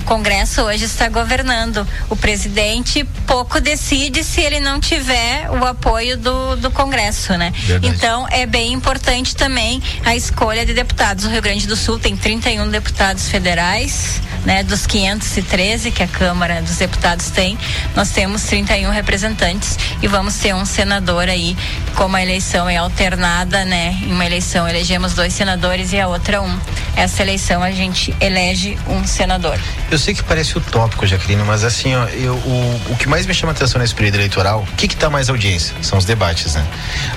O 0.00 0.04
Congresso 0.04 0.62
hoje 0.62 0.84
está 0.84 1.08
governando. 1.08 1.86
O 2.08 2.16
presidente 2.16 3.04
pouco 3.26 3.60
decide 3.60 4.24
se 4.24 4.40
ele 4.40 4.58
não 4.58 4.80
tiver 4.80 5.48
o 5.50 5.64
apoio 5.64 6.16
do, 6.16 6.56
do 6.56 6.70
Congresso, 6.70 7.36
né? 7.36 7.52
Verdade. 7.54 7.94
Então 7.94 8.26
é 8.28 8.46
bem 8.46 8.72
importante 8.72 9.36
também 9.36 9.80
a 10.04 10.16
escolha 10.16 10.66
de 10.66 10.74
deputados. 10.74 11.24
O 11.24 11.28
Rio 11.28 11.42
Grande 11.42 11.66
do 11.66 11.76
Sul 11.76 11.98
tem 11.98 12.16
31 12.16 12.68
deputados 12.70 13.28
federais, 13.28 14.20
né? 14.44 14.62
Dos 14.62 14.86
513 14.86 15.90
que 15.90 16.02
a 16.02 16.08
Câmara 16.08 16.60
dos 16.62 16.76
Deputados 16.76 17.30
tem, 17.30 17.58
nós 17.94 18.10
temos 18.10 18.42
31 18.42 18.90
representantes 18.90 19.78
e 20.02 20.08
vamos 20.08 20.36
ter 20.36 20.54
um 20.54 20.64
senador 20.64 21.28
aí, 21.28 21.56
como 21.94 22.16
a 22.16 22.22
eleição 22.22 22.68
é 22.68 22.78
alternada, 22.78 23.64
né? 23.64 23.98
Em 24.02 24.12
uma 24.12 24.24
eleição 24.24 24.66
elegemos 24.66 25.14
dois 25.14 25.32
senadores 25.34 25.92
e 25.92 26.00
a 26.00 26.08
outra 26.08 26.42
um. 26.42 26.58
Essa 26.96 27.22
eleição 27.22 27.62
a 27.62 27.70
gente 27.70 28.14
elege 28.20 28.76
um 28.88 29.06
senador. 29.06 29.58
Eu 29.90 29.98
sei 29.98 30.14
que 30.14 30.22
parece 30.22 30.56
utópico, 30.56 31.04
Jaqueline, 31.04 31.42
mas 31.42 31.64
assim, 31.64 31.96
ó, 31.96 32.06
eu, 32.06 32.34
o, 32.34 32.82
o 32.90 32.96
que 32.96 33.08
mais 33.08 33.26
me 33.26 33.34
chama 33.34 33.50
atenção 33.50 33.80
nesse 33.80 33.92
período 33.92 34.14
eleitoral, 34.16 34.60
o 34.60 34.76
que 34.76 34.86
que 34.86 34.94
tá 34.94 35.10
mais 35.10 35.28
audiência? 35.28 35.74
São 35.82 35.98
os 35.98 36.04
debates, 36.04 36.54
né? 36.54 36.64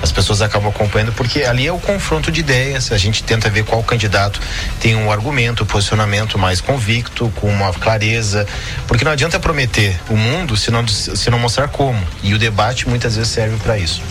As 0.02 0.10
pessoas 0.10 0.42
acabam 0.42 0.70
acompanhando 0.70 1.12
porque 1.12 1.44
ali 1.44 1.68
é 1.68 1.72
o 1.72 1.78
confronto 1.78 2.32
de 2.32 2.40
ideias, 2.40 2.90
a 2.90 2.98
gente 2.98 3.22
tenta 3.22 3.48
ver 3.48 3.64
qual 3.64 3.80
candidato 3.84 4.40
tem 4.80 4.96
um 4.96 5.12
argumento, 5.12 5.62
um 5.62 5.66
posicionamento 5.66 6.36
mais 6.36 6.60
convicto, 6.60 7.32
com 7.36 7.48
uma 7.48 7.72
clareza, 7.72 8.44
porque 8.88 9.04
não 9.04 9.12
adianta 9.12 9.38
prometer 9.38 9.96
o 10.10 10.16
mundo 10.16 10.56
se 10.56 10.72
não, 10.72 10.86
se 10.88 11.30
não 11.30 11.38
mostrar 11.38 11.68
como, 11.68 12.04
e 12.24 12.34
o 12.34 12.38
debate 12.38 12.88
muitas 12.88 13.14
vezes 13.14 13.30
serve 13.30 13.56
para 13.58 13.78
isso. 13.78 14.02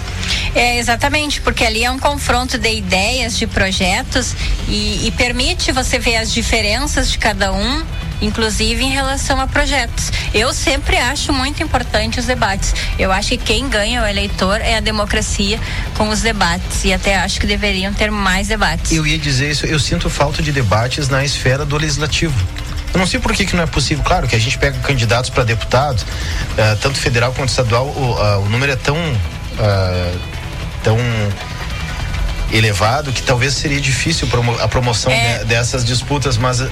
É, 0.55 0.77
exatamente, 0.77 1.41
porque 1.41 1.65
ali 1.65 1.83
é 1.83 1.91
um 1.91 1.99
confronto 1.99 2.57
de 2.57 2.73
ideias, 2.73 3.37
de 3.37 3.45
projetos 3.45 4.33
e, 4.69 5.05
e 5.05 5.11
permite 5.11 5.73
você 5.73 5.99
ver 5.99 6.15
as 6.15 6.31
diferenças 6.31 7.11
de 7.11 7.17
cada 7.17 7.51
um 7.51 7.83
inclusive 8.23 8.83
em 8.83 8.89
relação 8.89 9.39
a 9.39 9.47
projetos. 9.47 10.11
Eu 10.33 10.53
sempre 10.53 10.97
acho 10.97 11.31
muito 11.33 11.61
importante 11.61 12.19
os 12.19 12.25
debates. 12.25 12.73
Eu 12.97 13.11
acho 13.11 13.29
que 13.29 13.37
quem 13.37 13.69
ganha 13.69 14.01
o 14.01 14.07
eleitor 14.07 14.61
é 14.61 14.77
a 14.77 14.79
democracia 14.79 15.59
com 15.97 16.09
os 16.09 16.21
debates 16.21 16.83
e 16.85 16.93
até 16.93 17.15
acho 17.17 17.39
que 17.39 17.47
deveriam 17.47 17.93
ter 17.93 18.09
mais 18.09 18.47
debates. 18.47 18.91
Eu 18.91 19.05
ia 19.05 19.17
dizer 19.17 19.51
isso, 19.51 19.65
eu 19.65 19.79
sinto 19.79 20.09
falta 20.09 20.41
de 20.41 20.51
debates 20.51 21.09
na 21.09 21.23
esfera 21.23 21.65
do 21.65 21.77
legislativo. 21.77 22.35
Eu 22.93 22.99
não 22.99 23.07
sei 23.07 23.19
por 23.19 23.33
que, 23.33 23.45
que 23.45 23.55
não 23.55 23.63
é 23.63 23.67
possível. 23.67 24.03
Claro 24.03 24.27
que 24.27 24.35
a 24.35 24.39
gente 24.39 24.57
pega 24.57 24.77
candidatos 24.79 25.29
para 25.29 25.43
deputado, 25.43 25.99
uh, 26.01 26.77
tanto 26.79 26.97
federal 26.97 27.33
quanto 27.33 27.49
estadual, 27.49 27.87
o, 27.87 28.13
uh, 28.13 28.45
o 28.45 28.49
número 28.49 28.71
é 28.71 28.75
tão. 28.75 28.95
Uh, 28.97 30.19
tão 30.83 30.97
elevado 32.53 33.11
que 33.11 33.23
talvez 33.23 33.55
seria 33.55 33.81
difícil 33.81 34.27
a 34.61 34.67
promoção 34.67 35.11
é. 35.11 35.39
de, 35.39 35.45
dessas 35.45 35.83
disputas, 35.83 36.37
mas 36.37 36.61
uh, 36.61 36.69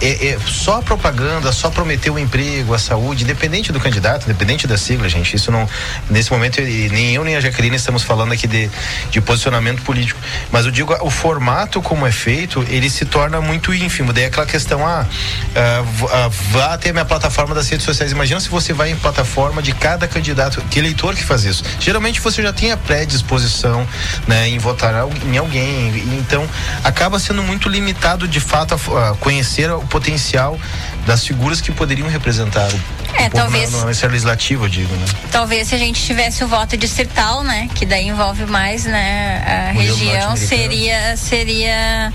é, 0.00 0.28
é, 0.28 0.38
só 0.46 0.78
a 0.78 0.82
propaganda, 0.82 1.52
só 1.52 1.70
prometer 1.70 2.10
o 2.10 2.18
emprego, 2.18 2.74
a 2.74 2.78
saúde, 2.78 3.22
independente 3.22 3.70
do 3.70 3.78
candidato, 3.78 4.24
independente 4.24 4.66
da 4.66 4.76
sigla, 4.76 5.08
gente, 5.08 5.36
isso 5.36 5.52
não, 5.52 5.68
nesse 6.10 6.30
momento 6.32 6.60
nem 6.60 7.14
eu 7.14 7.22
nem 7.22 7.36
a 7.36 7.40
Jaqueline 7.40 7.76
estamos 7.76 8.02
falando 8.02 8.32
aqui 8.32 8.48
de, 8.48 8.68
de 9.10 9.20
posicionamento 9.20 9.82
político, 9.82 10.18
mas 10.50 10.66
eu 10.66 10.72
digo, 10.72 10.92
o 11.00 11.10
formato 11.10 11.80
como 11.80 12.04
é 12.04 12.12
feito, 12.12 12.64
ele 12.68 12.90
se 12.90 13.04
torna 13.04 13.40
muito 13.40 13.72
ínfimo, 13.72 14.12
daí 14.12 14.24
é 14.24 14.26
aquela 14.26 14.46
questão, 14.46 14.84
ah, 14.84 15.06
uh, 15.06 16.30
vá 16.50 16.74
até 16.74 16.90
a 16.90 16.92
minha 16.92 17.04
plataforma 17.04 17.54
das 17.54 17.68
redes 17.68 17.84
sociais, 17.84 18.10
imagina 18.10 18.40
se 18.40 18.48
você 18.48 18.72
vai 18.72 18.90
em 18.90 18.96
plataforma 18.96 19.62
de 19.62 19.72
cada 19.72 20.08
candidato, 20.08 20.60
que 20.68 20.80
eleitor 20.80 21.14
que 21.14 21.22
faz 21.22 21.44
isso, 21.44 21.62
geralmente 21.78 22.20
você 22.20 22.42
já 22.42 22.52
tem 22.52 22.72
a 22.72 22.76
predisposição, 22.76 23.86
né, 24.26 24.48
em 24.48 24.58
votar 24.58 24.95
em 25.24 25.36
alguém. 25.36 25.88
Então, 26.18 26.48
acaba 26.84 27.18
sendo 27.18 27.42
muito 27.42 27.68
limitado, 27.68 28.26
de 28.26 28.40
fato, 28.40 28.74
a, 28.74 29.10
a 29.10 29.14
conhecer 29.14 29.70
o 29.70 29.80
potencial 29.80 30.58
das 31.06 31.24
figuras 31.26 31.60
que 31.60 31.70
poderiam 31.72 32.08
representar 32.08 32.68
o 32.72 32.80
é, 33.18 33.28
talvez. 33.28 33.72
No, 33.72 33.80
no 33.80 33.86
legislativo, 33.86 34.64
eu 34.64 34.68
digo, 34.68 34.94
né? 34.94 35.06
Talvez 35.30 35.68
se 35.68 35.74
a 35.74 35.78
gente 35.78 36.02
tivesse 36.02 36.44
o 36.44 36.48
voto 36.48 36.76
distrital, 36.76 37.42
né? 37.42 37.68
Que 37.74 37.86
daí 37.86 38.08
envolve 38.08 38.44
mais, 38.46 38.84
né? 38.84 39.70
A 39.70 39.72
região 39.72 40.36
seria 40.36 41.16
seria 41.16 42.12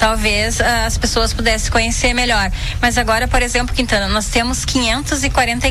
talvez 0.00 0.60
as 0.62 0.96
pessoas 0.96 1.34
pudessem 1.34 1.70
conhecer 1.70 2.14
melhor. 2.14 2.50
Mas 2.80 2.96
agora, 2.96 3.28
por 3.28 3.42
exemplo, 3.42 3.74
Quintana, 3.74 4.08
nós 4.08 4.26
temos 4.26 4.64
540 4.64 5.68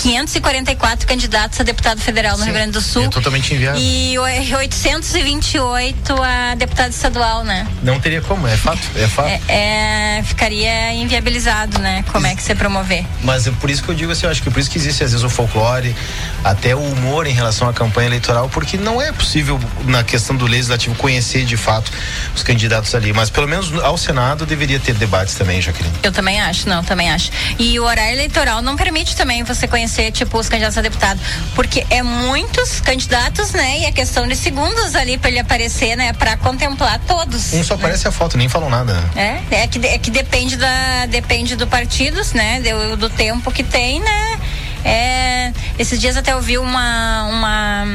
544 0.00 1.06
candidatos 1.06 1.60
a 1.60 1.62
deputado 1.62 2.00
federal 2.00 2.32
no 2.32 2.38
Sim, 2.38 2.44
Rio 2.46 2.54
Grande 2.54 2.72
do 2.72 2.80
Sul. 2.80 3.04
É 3.04 3.08
totalmente 3.08 3.54
inviável. 3.54 3.78
E 3.78 4.18
828 4.18 6.14
a 6.22 6.54
deputado 6.54 6.90
estadual, 6.90 7.44
né? 7.44 7.66
Não 7.82 8.00
teria 8.00 8.22
como, 8.22 8.48
é 8.48 8.56
fato, 8.56 8.80
é 8.96 9.06
fato. 9.06 9.28
É, 9.28 10.18
é, 10.18 10.22
ficaria 10.22 10.94
inviabilizado, 10.94 11.78
né? 11.80 12.02
Como 12.10 12.26
é 12.26 12.34
que 12.34 12.42
você 12.42 12.54
promover. 12.54 13.04
Mas 13.22 13.46
é 13.46 13.50
por 13.50 13.68
isso 13.68 13.82
que 13.82 13.90
eu 13.90 13.94
digo 13.94 14.10
assim, 14.10 14.24
eu 14.24 14.32
acho 14.32 14.42
que 14.42 14.48
é 14.48 14.52
por 14.52 14.58
isso 14.58 14.70
que 14.70 14.78
existe 14.78 15.04
às 15.04 15.10
vezes 15.10 15.22
o 15.22 15.28
folclore, 15.28 15.94
até 16.42 16.74
o 16.74 16.80
humor 16.80 17.26
em 17.26 17.34
relação 17.34 17.68
à 17.68 17.72
campanha 17.74 18.08
eleitoral, 18.08 18.48
porque 18.48 18.78
não 18.78 19.02
é 19.02 19.12
possível 19.12 19.60
na 19.84 20.02
questão 20.02 20.34
do 20.34 20.46
legislativo 20.46 20.94
conhecer 20.94 21.44
de 21.44 21.58
fato 21.58 21.92
os 22.34 22.42
candidatos 22.42 22.94
ali, 22.94 23.12
mas 23.12 23.28
pelo 23.28 23.46
menos 23.50 23.72
ao 23.82 23.98
Senado 23.98 24.46
deveria 24.46 24.78
ter 24.78 24.94
debates 24.94 25.34
também, 25.34 25.60
Jaqueline. 25.60 25.94
Eu 26.02 26.12
também 26.12 26.40
acho, 26.40 26.68
não, 26.68 26.82
também 26.82 27.10
acho. 27.10 27.30
E 27.58 27.78
o 27.78 27.84
horário 27.84 28.12
eleitoral 28.12 28.62
não 28.62 28.76
permite 28.76 29.16
também 29.16 29.42
você 29.42 29.66
conhecer 29.66 30.12
tipo, 30.12 30.38
os 30.38 30.48
candidatos 30.48 30.78
a 30.78 30.80
deputado. 30.80 31.20
Porque 31.54 31.84
é 31.90 32.02
muitos 32.02 32.80
candidatos, 32.80 33.52
né? 33.52 33.80
E 33.80 33.86
a 33.86 33.92
questão 33.92 34.26
de 34.26 34.36
segundos 34.36 34.94
ali 34.94 35.18
para 35.18 35.30
ele 35.30 35.40
aparecer, 35.40 35.96
né? 35.96 36.12
Para 36.12 36.36
contemplar 36.36 37.00
todos. 37.06 37.52
Um 37.52 37.64
só 37.64 37.74
né? 37.74 37.80
aparece 37.80 38.06
a 38.06 38.12
foto, 38.12 38.38
nem 38.38 38.48
falam 38.48 38.70
nada. 38.70 38.96
É, 39.16 39.62
é 39.62 39.66
que, 39.66 39.84
é 39.86 39.98
que 39.98 40.10
depende 40.10 40.56
da 40.56 41.06
depende 41.06 41.56
do 41.56 41.66
partidos, 41.66 42.32
né? 42.32 42.60
Do, 42.60 42.96
do 42.96 43.10
tempo 43.10 43.50
que 43.50 43.64
tem, 43.64 44.00
né? 44.00 44.40
É, 44.84 45.52
esses 45.78 46.00
dias 46.00 46.16
até 46.16 46.34
ouvi 46.34 46.56
uma, 46.56 47.24
uma 47.24 47.86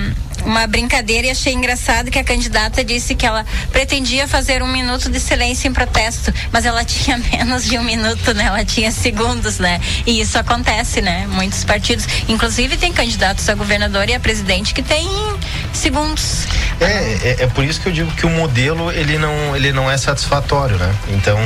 uma 0.46 0.68
brincadeira 0.68 1.28
e 1.28 1.30
achei 1.32 1.54
engraçado 1.54 2.12
que 2.12 2.20
a 2.20 2.24
candidata 2.24 2.84
disse 2.84 3.16
que 3.16 3.26
ela 3.26 3.46
pretendia 3.72 4.28
fazer 4.28 4.62
um 4.62 4.68
minuto 4.68 5.10
de 5.10 5.20
silêncio 5.20 5.68
em 5.68 5.74
protesto, 5.74 6.34
mas 6.52 6.66
ela 6.66 6.84
tinha 6.86 7.18
menos 7.18 7.66
de 7.66 7.78
um 7.78 7.84
minuto, 7.84 8.34
né? 8.34 8.46
Ela 8.46 8.64
tinha 8.64 8.92
segundos, 8.92 9.60
né? 9.60 9.82
E 10.06 10.22
isso 10.22 10.38
acontece, 10.38 11.02
né? 11.02 11.28
Muitos 11.28 11.64
partidos, 11.64 12.08
inclusive 12.28 12.78
tem 12.78 12.94
candidatos 12.94 13.50
a 13.50 13.56
governador 13.56 14.10
e 14.10 14.14
a 14.14 14.20
presidente 14.20 14.74
que 14.74 14.82
tem 14.82 15.08
segundos. 15.78 16.48
É, 16.80 16.86
é, 16.86 17.36
é, 17.44 17.48
por 17.48 17.64
isso 17.64 17.80
que 17.80 17.88
eu 17.88 17.94
digo 17.94 18.12
que 18.12 18.26
o 18.26 18.30
modelo 18.30 18.92
ele 18.92 19.18
não, 19.18 19.56
ele 19.56 19.72
não 19.72 19.90
é 19.90 19.98
satisfatório, 19.98 20.78
né? 20.78 20.94
Então, 21.10 21.38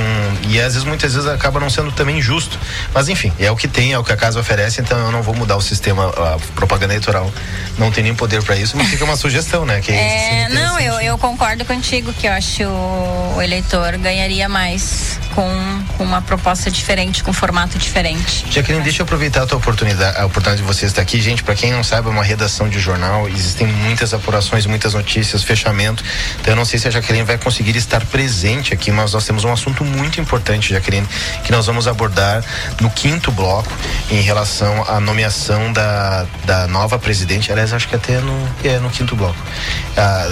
e 0.47 0.59
às 0.59 0.73
vezes, 0.73 0.83
muitas 0.83 1.13
vezes 1.13 1.29
acaba 1.29 1.59
não 1.59 1.69
sendo 1.69 1.91
também 1.91 2.21
justo. 2.21 2.57
Mas 2.93 3.09
enfim, 3.09 3.31
é 3.39 3.51
o 3.51 3.55
que 3.55 3.67
tem, 3.67 3.93
é 3.93 3.99
o 3.99 4.03
que 4.03 4.11
a 4.11 4.17
casa 4.17 4.39
oferece, 4.39 4.81
então 4.81 4.97
eu 4.97 5.11
não 5.11 5.21
vou 5.21 5.35
mudar 5.35 5.55
o 5.55 5.61
sistema, 5.61 6.07
a 6.07 6.37
propaganda 6.55 6.93
eleitoral 6.93 7.31
não 7.77 7.91
tem 7.91 8.03
nem 8.03 8.15
poder 8.15 8.43
para 8.43 8.55
isso, 8.55 8.75
mas 8.75 8.87
fica 8.87 9.05
uma 9.05 9.15
sugestão, 9.15 9.65
né? 9.65 9.81
Que 9.81 9.91
é, 9.93 10.49
não, 10.49 10.79
eu, 10.79 10.99
eu 10.99 11.17
concordo 11.17 11.63
contigo 11.63 12.11
que 12.13 12.27
eu 12.27 12.31
acho 12.31 12.63
o 12.63 13.41
eleitor 13.41 13.97
ganharia 13.97 14.49
mais 14.49 15.19
com, 15.35 15.83
com, 15.97 16.03
uma 16.03 16.21
proposta 16.21 16.69
diferente, 16.69 17.23
com 17.23 17.31
um 17.31 17.33
formato 17.33 17.77
diferente. 17.77 18.45
Jaqueline, 18.49 18.83
deixa 18.83 19.01
eu 19.01 19.03
aproveitar 19.03 19.43
a 19.43 19.45
tua 19.45 19.57
oportunidade, 19.57 20.17
a 20.17 20.25
oportunidade 20.25 20.61
de 20.61 20.67
você 20.67 20.85
estar 20.85 21.01
aqui. 21.01 21.21
Gente, 21.21 21.43
para 21.43 21.55
quem 21.55 21.71
não 21.71 21.83
sabe, 21.83 22.07
é 22.07 22.11
uma 22.11 22.23
redação 22.23 22.67
de 22.67 22.79
jornal, 22.79 23.27
existem 23.29 23.67
muitas 23.67 24.13
apurações, 24.13 24.65
muitas 24.65 24.93
notícias, 24.93 25.43
fechamento. 25.43 26.03
Então 26.41 26.53
eu 26.53 26.55
não 26.55 26.65
sei 26.65 26.79
se 26.79 26.87
a 26.87 26.91
Jaqueline 26.91 27.23
vai 27.23 27.37
conseguir 27.37 27.75
estar 27.75 28.05
presente 28.05 28.73
aqui, 28.73 28.91
mas 28.91 29.13
nós 29.13 29.25
temos 29.25 29.43
um 29.43 29.51
assunto 29.51 29.83
muito 29.83 30.19
importante, 30.19 30.73
Jaqueline, 30.73 31.07
que 31.43 31.51
nós 31.51 31.65
vamos 31.65 31.87
abordar 31.87 32.43
no 32.81 32.89
quinto 32.89 33.31
bloco 33.31 33.71
em 34.09 34.21
relação 34.21 34.83
à 34.87 34.99
nomeação 34.99 35.71
da, 35.71 36.25
da 36.45 36.67
nova 36.67 36.97
presidente, 36.97 37.51
aliás, 37.51 37.73
acho 37.73 37.87
que 37.87 37.95
até 37.95 38.19
no, 38.19 38.49
é, 38.63 38.79
no 38.79 38.89
quinto 38.89 39.15
bloco, 39.15 39.39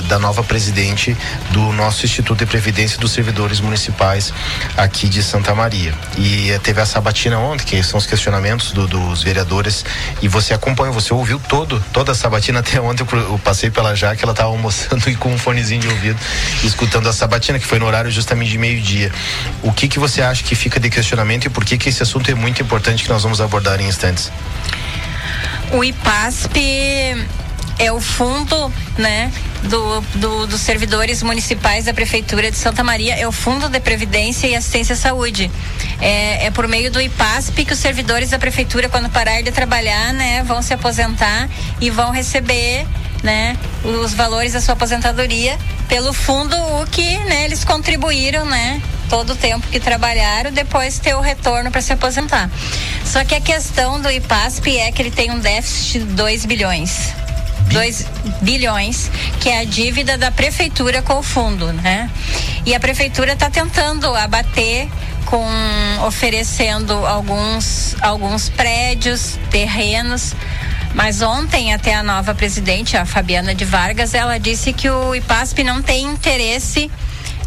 da 0.07 0.17
nova 0.17 0.43
presidente 0.43 1.15
do 1.51 1.71
nosso 1.73 2.05
Instituto 2.05 2.39
de 2.39 2.45
Previdência 2.45 2.97
dos 2.97 3.11
Servidores 3.11 3.59
Municipais 3.59 4.33
aqui 4.75 4.86
de 4.87 5.21
Santa 5.21 5.53
Maria. 5.53 5.93
E 6.17 6.51
eh, 6.51 6.59
teve 6.59 6.81
a 6.81 6.85
sabatina 6.85 7.37
ontem, 7.37 7.65
que 7.65 7.83
são 7.83 7.97
os 7.97 8.05
questionamentos 8.05 8.71
do, 8.71 8.87
dos 8.87 9.23
vereadores, 9.23 9.85
e 10.21 10.27
você 10.27 10.53
acompanhou, 10.53 10.93
você 10.93 11.13
ouviu 11.13 11.39
todo, 11.39 11.83
toda 11.91 12.11
a 12.11 12.15
sabatina 12.15 12.59
até 12.59 12.79
ontem 12.79 13.05
eu 13.11 13.39
passei 13.43 13.69
pela 13.69 13.95
Jaque, 13.95 14.23
ela 14.23 14.31
estava 14.31 14.49
almoçando 14.49 15.07
e 15.09 15.15
com 15.15 15.33
um 15.33 15.37
fonezinho 15.37 15.81
de 15.81 15.87
ouvido, 15.87 16.19
escutando 16.63 17.07
a 17.07 17.13
sabatina, 17.13 17.59
que 17.59 17.65
foi 17.65 17.79
no 17.79 17.85
horário 17.85 18.09
justamente 18.09 18.51
de 18.51 18.57
meio-dia. 18.57 19.11
O 19.61 19.71
que 19.71 19.87
que 19.87 19.99
você 19.99 20.21
acha 20.21 20.43
que 20.43 20.55
fica 20.55 20.79
de 20.79 20.89
questionamento 20.89 21.45
e 21.45 21.49
por 21.49 21.65
que 21.65 21.77
que 21.77 21.89
esse 21.89 22.01
assunto 22.01 22.31
é 22.31 22.33
muito 22.33 22.61
importante 22.61 23.03
que 23.03 23.09
nós 23.09 23.23
vamos 23.23 23.41
abordar 23.41 23.79
em 23.81 23.87
instantes? 23.87 24.31
O 25.71 25.83
IPASP 25.83 27.27
é 27.79 27.91
o 27.91 28.01
fundo, 28.01 28.71
né, 28.97 29.31
do, 29.63 30.01
do, 30.15 30.47
dos 30.47 30.61
servidores 30.61 31.21
municipais 31.21 31.85
da 31.85 31.93
prefeitura 31.93 32.49
de 32.49 32.57
Santa 32.57 32.83
Maria, 32.83 33.15
é 33.15 33.27
o 33.27 33.31
fundo 33.31 33.69
de 33.69 33.79
previdência 33.79 34.47
e 34.47 34.55
assistência 34.55 34.93
à 34.93 34.97
saúde. 34.97 35.51
É, 36.01 36.47
é 36.47 36.51
por 36.51 36.67
meio 36.67 36.91
do 36.91 36.99
IPASP 36.99 37.65
que 37.65 37.73
os 37.73 37.79
servidores 37.79 38.31
da 38.31 38.39
prefeitura, 38.39 38.89
quando 38.89 39.09
parar 39.09 39.41
de 39.41 39.51
trabalhar, 39.51 40.13
né, 40.13 40.43
vão 40.43 40.61
se 40.61 40.73
aposentar 40.73 41.49
e 41.79 41.89
vão 41.89 42.11
receber 42.11 42.85
né, 43.23 43.57
os 43.83 44.13
valores 44.13 44.53
da 44.53 44.61
sua 44.61 44.73
aposentadoria 44.73 45.57
pelo 45.87 46.13
fundo 46.13 46.55
o 46.55 46.85
que 46.87 47.17
né, 47.19 47.45
eles 47.45 47.63
contribuíram, 47.63 48.45
né, 48.45 48.81
todo 49.09 49.33
o 49.33 49.35
tempo 49.35 49.67
que 49.67 49.79
trabalharam, 49.79 50.51
depois 50.51 50.99
ter 50.99 51.15
o 51.15 51.21
retorno 51.21 51.71
para 51.71 51.81
se 51.81 51.93
aposentar. 51.93 52.49
Só 53.05 53.23
que 53.23 53.35
a 53.35 53.41
questão 53.41 54.01
do 54.01 54.11
IPASP 54.11 54.77
é 54.77 54.91
que 54.91 55.01
ele 55.01 55.11
tem 55.11 55.31
um 55.31 55.39
déficit 55.39 55.99
de 55.99 56.05
2 56.13 56.45
bilhões. 56.45 57.13
2 57.71 58.05
bilhões, 58.41 59.09
que 59.39 59.49
é 59.49 59.59
a 59.59 59.63
dívida 59.63 60.17
da 60.17 60.31
prefeitura 60.31 61.01
com 61.01 61.19
o 61.19 61.23
fundo, 61.23 61.71
né? 61.73 62.09
E 62.65 62.73
a 62.73 62.79
prefeitura 62.79 63.33
está 63.33 63.49
tentando 63.49 64.13
abater 64.15 64.89
com 65.25 65.45
oferecendo 66.05 66.93
alguns 67.05 67.95
alguns 68.01 68.49
prédios, 68.49 69.37
terrenos, 69.51 70.33
mas 70.93 71.21
ontem 71.21 71.73
até 71.73 71.93
a 71.93 72.03
nova 72.03 72.33
presidente, 72.33 72.95
a 72.95 73.05
Fabiana 73.05 73.53
de 73.53 73.65
Vargas, 73.65 74.13
ela 74.13 74.37
disse 74.39 74.73
que 74.73 74.89
o 74.89 75.13
IPASP 75.13 75.63
não 75.63 75.81
tem 75.81 76.05
interesse 76.05 76.89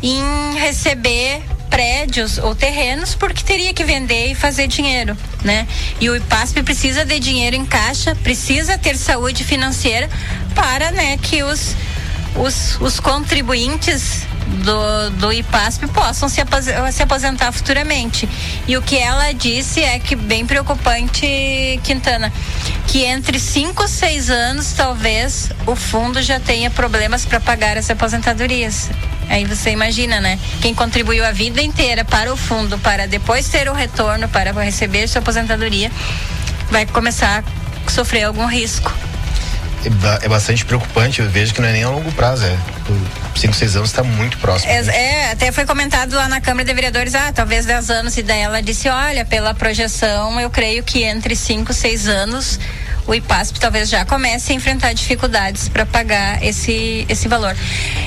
em 0.02 0.54
receber 0.58 1.42
prédios 1.70 2.36
ou 2.36 2.54
terrenos 2.54 3.14
porque 3.14 3.42
teria 3.42 3.72
que 3.72 3.84
vender 3.84 4.32
e 4.32 4.34
fazer 4.34 4.66
dinheiro, 4.66 5.16
né? 5.42 5.66
E 6.00 6.10
o 6.10 6.16
IPASP 6.16 6.62
precisa 6.62 7.04
de 7.04 7.18
dinheiro 7.18 7.56
em 7.56 7.64
caixa, 7.64 8.14
precisa 8.16 8.76
ter 8.76 8.96
saúde 8.96 9.44
financeira 9.44 10.10
para, 10.54 10.90
né, 10.90 11.16
que 11.16 11.42
os 11.42 11.74
os, 12.36 12.80
os 12.80 13.00
contribuintes 13.00 14.26
do, 14.50 15.10
do 15.10 15.32
IPASP 15.32 15.86
possam 15.88 16.28
se, 16.28 16.40
se 16.92 17.02
aposentar 17.02 17.52
futuramente. 17.52 18.28
E 18.66 18.76
o 18.76 18.82
que 18.82 18.98
ela 18.98 19.32
disse 19.32 19.80
é 19.82 19.98
que 19.98 20.16
bem 20.16 20.44
preocupante, 20.44 21.80
Quintana, 21.84 22.32
que 22.86 23.04
entre 23.04 23.38
5 23.38 23.82
ou 23.82 23.88
6 23.88 24.30
anos, 24.30 24.72
talvez, 24.72 25.50
o 25.66 25.76
fundo 25.76 26.20
já 26.20 26.40
tenha 26.40 26.70
problemas 26.70 27.24
para 27.24 27.40
pagar 27.40 27.78
as 27.78 27.88
aposentadorias. 27.90 28.90
Aí 29.28 29.44
você 29.44 29.70
imagina, 29.70 30.20
né? 30.20 30.38
Quem 30.60 30.74
contribuiu 30.74 31.24
a 31.24 31.30
vida 31.30 31.62
inteira 31.62 32.04
para 32.04 32.32
o 32.32 32.36
fundo, 32.36 32.76
para 32.78 33.06
depois 33.06 33.48
ter 33.48 33.68
o 33.68 33.72
retorno, 33.72 34.28
para 34.28 34.52
receber 34.52 35.06
sua 35.06 35.20
aposentadoria, 35.20 35.90
vai 36.68 36.84
começar 36.84 37.44
a 37.86 37.90
sofrer 37.90 38.24
algum 38.24 38.46
risco 38.46 38.92
é 40.22 40.28
bastante 40.28 40.64
preocupante. 40.64 41.20
Eu 41.20 41.30
vejo 41.30 41.54
que 41.54 41.60
não 41.60 41.68
é 41.68 41.72
nem 41.72 41.84
a 41.84 41.88
longo 41.88 42.10
prazo, 42.12 42.44
é. 42.44 42.56
Cinco, 43.36 43.54
seis 43.54 43.76
anos 43.76 43.90
está 43.90 44.02
muito 44.02 44.38
próximo. 44.38 44.70
É, 44.70 44.80
é, 44.86 45.30
até 45.32 45.50
foi 45.52 45.64
comentado 45.64 46.14
lá 46.14 46.28
na 46.28 46.40
Câmara 46.40 46.64
de 46.64 46.74
Vereadores, 46.74 47.14
ah, 47.14 47.32
talvez 47.32 47.64
10 47.64 47.90
anos, 47.90 48.16
e 48.16 48.22
daí 48.22 48.40
ela 48.40 48.60
disse, 48.60 48.88
olha, 48.88 49.24
pela 49.24 49.54
projeção, 49.54 50.38
eu 50.40 50.50
creio 50.50 50.82
que 50.82 51.04
entre 51.04 51.34
cinco, 51.34 51.72
seis 51.72 52.06
anos 52.06 52.58
o 53.06 53.14
IPASP 53.14 53.58
talvez 53.58 53.88
já 53.88 54.04
comece 54.04 54.52
a 54.52 54.54
enfrentar 54.54 54.92
dificuldades 54.92 55.68
para 55.68 55.84
pagar 55.84 56.42
esse, 56.44 57.04
esse 57.08 57.26
valor. 57.26 57.56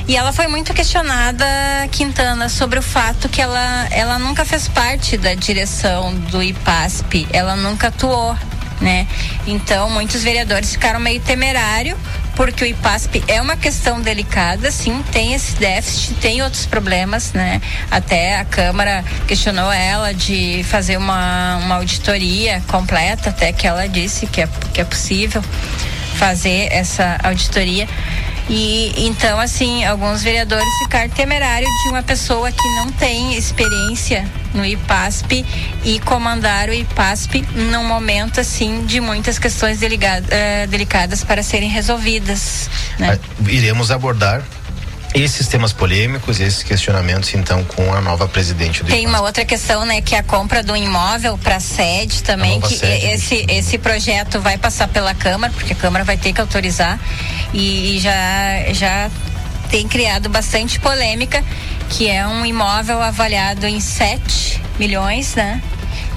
E 0.07 0.15
ela 0.15 0.31
foi 0.31 0.47
muito 0.47 0.73
questionada, 0.73 1.45
Quintana, 1.91 2.47
sobre 2.47 2.79
o 2.79 2.81
fato 2.81 3.27
que 3.27 3.41
ela, 3.41 3.87
ela 3.91 4.17
nunca 4.19 4.45
fez 4.45 4.67
parte 4.67 5.17
da 5.17 5.33
direção 5.33 6.13
do 6.31 6.41
IPASP, 6.41 7.27
ela 7.33 7.55
nunca 7.55 7.87
atuou 7.87 8.37
né? 8.83 9.07
Então, 9.47 9.89
muitos 9.89 10.21
vereadores 10.21 10.73
ficaram 10.73 10.99
meio 10.99 11.21
temerário 11.21 11.97
porque 12.35 12.63
o 12.63 12.67
IPASP 12.67 13.23
é 13.27 13.41
uma 13.41 13.55
questão 13.55 14.01
delicada, 14.01 14.71
sim, 14.71 15.03
tem 15.11 15.33
esse 15.33 15.53
déficit, 15.55 16.15
tem 16.15 16.41
outros 16.41 16.65
problemas, 16.65 17.31
né? 17.31 17.61
Até 17.89 18.39
a 18.39 18.45
Câmara 18.45 19.05
questionou 19.27 19.71
ela 19.71 20.13
de 20.13 20.63
fazer 20.63 20.97
uma, 20.97 21.57
uma 21.57 21.75
auditoria 21.75 22.61
completa, 22.67 23.29
até 23.29 23.53
que 23.53 23.67
ela 23.67 23.87
disse 23.87 24.25
que 24.27 24.41
é, 24.41 24.49
que 24.73 24.81
é 24.81 24.83
possível 24.83 25.43
fazer 26.15 26.67
essa 26.71 27.17
auditoria. 27.23 27.87
E 28.49 28.93
então, 29.05 29.39
assim, 29.39 29.85
alguns 29.85 30.21
vereadores 30.21 30.67
ficaram 30.79 31.09
temerários 31.09 31.69
de 31.83 31.89
uma 31.89 32.03
pessoa 32.03 32.51
que 32.51 32.75
não 32.75 32.91
tem 32.91 33.35
experiência 33.35 34.25
no 34.53 34.65
IPASP 34.65 35.45
e 35.83 35.99
comandar 36.01 36.69
o 36.69 36.73
IPASP 36.73 37.45
num 37.71 37.87
momento, 37.87 38.39
assim, 38.39 38.85
de 38.85 38.99
muitas 38.99 39.39
questões 39.39 39.79
uh, 39.79 40.67
delicadas 40.69 41.23
para 41.23 41.41
serem 41.41 41.69
resolvidas. 41.69 42.69
Né? 42.99 43.19
Iremos 43.47 43.91
abordar 43.91 44.43
esses 45.13 45.47
temas 45.47 45.71
polêmicos, 45.71 46.39
esses 46.39 46.63
questionamentos, 46.63 47.33
então, 47.33 47.63
com 47.63 47.93
a 47.93 48.01
nova 48.01 48.27
presidente 48.27 48.83
do 48.83 48.89
Tem 48.89 49.05
uma 49.05 49.21
outra 49.21 49.45
questão, 49.45 49.85
né, 49.85 50.01
que 50.01 50.15
é 50.15 50.19
a 50.19 50.23
compra 50.23 50.63
do 50.63 50.75
imóvel 50.75 51.37
para 51.37 51.59
sede 51.59 52.23
também, 52.23 52.59
que 52.59 52.75
sede, 52.75 53.05
esse, 53.05 53.45
esse 53.47 53.77
projeto 53.77 54.39
vai 54.39 54.57
passar 54.57 54.87
pela 54.87 55.13
Câmara, 55.13 55.53
porque 55.53 55.73
a 55.73 55.75
Câmara 55.75 56.03
vai 56.03 56.17
ter 56.17 56.33
que 56.33 56.41
autorizar 56.41 56.99
e, 57.53 57.97
e 57.97 57.99
já, 57.99 58.73
já 58.73 59.11
tem 59.69 59.87
criado 59.87 60.29
bastante 60.29 60.79
polêmica, 60.79 61.43
que 61.89 62.07
é 62.07 62.25
um 62.27 62.45
imóvel 62.45 63.01
avaliado 63.01 63.67
em 63.67 63.79
7 63.79 64.61
milhões, 64.79 65.35
né? 65.35 65.61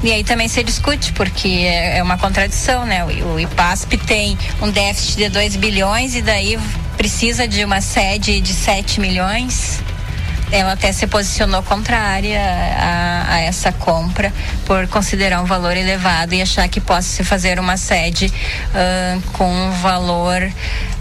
E 0.06 0.12
aí 0.12 0.22
também 0.22 0.46
se 0.46 0.62
discute, 0.62 1.12
porque 1.14 1.48
é, 1.48 1.98
é 1.98 2.02
uma 2.02 2.16
contradição, 2.16 2.86
né? 2.86 3.04
O, 3.04 3.40
IPASP 3.40 3.96
tem 3.96 4.38
um 4.62 4.70
déficit 4.70 5.16
de 5.16 5.28
2 5.28 5.56
bilhões 5.56 6.14
e 6.14 6.22
daí 6.22 6.56
precisa 6.96 7.48
de 7.48 7.64
uma 7.64 7.80
sede 7.80 8.40
de 8.40 8.54
7 8.54 9.00
milhões. 9.00 9.82
Ela 10.52 10.74
até 10.74 10.92
se 10.92 11.08
posicionou 11.08 11.60
contrária 11.64 12.40
a, 12.40 13.34
a, 13.34 13.40
essa 13.40 13.72
compra 13.72 14.32
por 14.64 14.86
considerar 14.86 15.42
um 15.42 15.44
valor 15.44 15.76
elevado 15.76 16.34
e 16.34 16.40
achar 16.40 16.68
que 16.68 16.80
possa 16.80 17.08
se 17.08 17.24
fazer 17.24 17.58
uma 17.58 17.76
sede 17.76 18.26
uh, 18.26 19.20
com 19.32 19.52
um 19.52 19.72
valor 19.72 20.48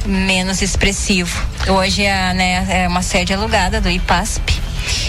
menos 0.04 0.64
expressivo. 0.64 1.46
Hoje 1.68 2.08
a, 2.08 2.34
né, 2.34 2.66
é 2.68 2.88
uma 2.88 3.04
sede 3.04 3.36
alugada 3.36 3.80
do 3.80 3.88
IPASP. 3.88 4.66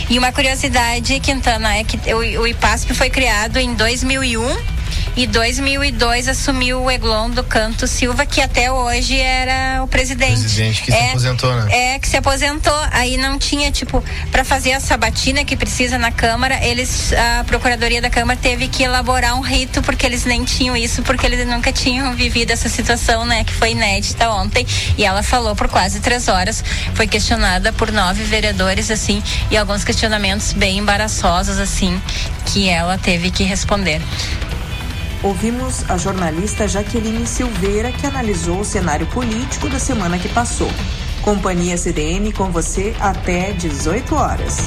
E 0.08 0.18
uma 0.18 0.32
curiosidade, 0.32 1.18
Quintana, 1.20 1.76
é 1.76 1.84
que 1.84 1.98
o, 2.12 2.42
o 2.42 2.46
IPASP 2.46 2.94
foi 2.94 3.10
criado 3.10 3.58
em 3.58 3.74
2001 3.74 4.75
E 5.16 5.26
2002 5.26 6.28
assumiu 6.28 6.82
o 6.82 6.90
Eglon 6.90 7.30
do 7.30 7.42
Canto 7.42 7.86
Silva, 7.86 8.26
que 8.26 8.38
até 8.38 8.70
hoje 8.70 9.18
era 9.18 9.82
o 9.82 9.88
presidente. 9.88 10.40
Presidente 10.40 10.82
que 10.82 10.92
é, 10.92 10.96
se 10.96 11.08
aposentou, 11.08 11.56
né? 11.56 11.94
É, 11.94 11.98
que 11.98 12.06
se 12.06 12.16
aposentou. 12.18 12.78
Aí 12.90 13.16
não 13.16 13.38
tinha, 13.38 13.72
tipo, 13.72 14.04
para 14.30 14.44
fazer 14.44 14.74
a 14.74 14.80
sabatina 14.80 15.42
que 15.42 15.56
precisa 15.56 15.96
na 15.96 16.12
Câmara, 16.12 16.62
eles, 16.62 17.14
a 17.14 17.44
Procuradoria 17.44 18.02
da 18.02 18.10
Câmara 18.10 18.38
teve 18.40 18.68
que 18.68 18.82
elaborar 18.82 19.34
um 19.38 19.40
rito, 19.40 19.80
porque 19.80 20.04
eles 20.04 20.26
nem 20.26 20.44
tinham 20.44 20.76
isso, 20.76 21.02
porque 21.02 21.24
eles 21.24 21.46
nunca 21.46 21.72
tinham 21.72 22.14
vivido 22.14 22.50
essa 22.50 22.68
situação, 22.68 23.24
né? 23.24 23.42
Que 23.42 23.54
foi 23.54 23.70
inédita 23.70 24.28
ontem. 24.28 24.66
E 24.98 25.04
ela 25.04 25.22
falou 25.22 25.56
por 25.56 25.68
quase 25.68 25.98
três 26.00 26.28
horas. 26.28 26.62
Foi 26.92 27.06
questionada 27.06 27.72
por 27.72 27.90
nove 27.90 28.22
vereadores, 28.24 28.90
assim, 28.90 29.22
e 29.50 29.56
alguns 29.56 29.82
questionamentos 29.82 30.52
bem 30.52 30.76
embaraçosos, 30.76 31.58
assim, 31.58 31.98
que 32.44 32.68
ela 32.68 32.98
teve 32.98 33.30
que 33.30 33.44
responder. 33.44 34.02
Ouvimos 35.22 35.88
a 35.90 35.96
jornalista 35.96 36.68
Jaqueline 36.68 37.26
Silveira, 37.26 37.90
que 37.90 38.06
analisou 38.06 38.60
o 38.60 38.64
cenário 38.64 39.06
político 39.06 39.68
da 39.68 39.78
semana 39.78 40.18
que 40.18 40.28
passou. 40.28 40.70
Companhia 41.22 41.76
CDN 41.76 42.32
com 42.32 42.50
você 42.50 42.94
até 43.00 43.52
18 43.52 44.14
horas. 44.14 44.58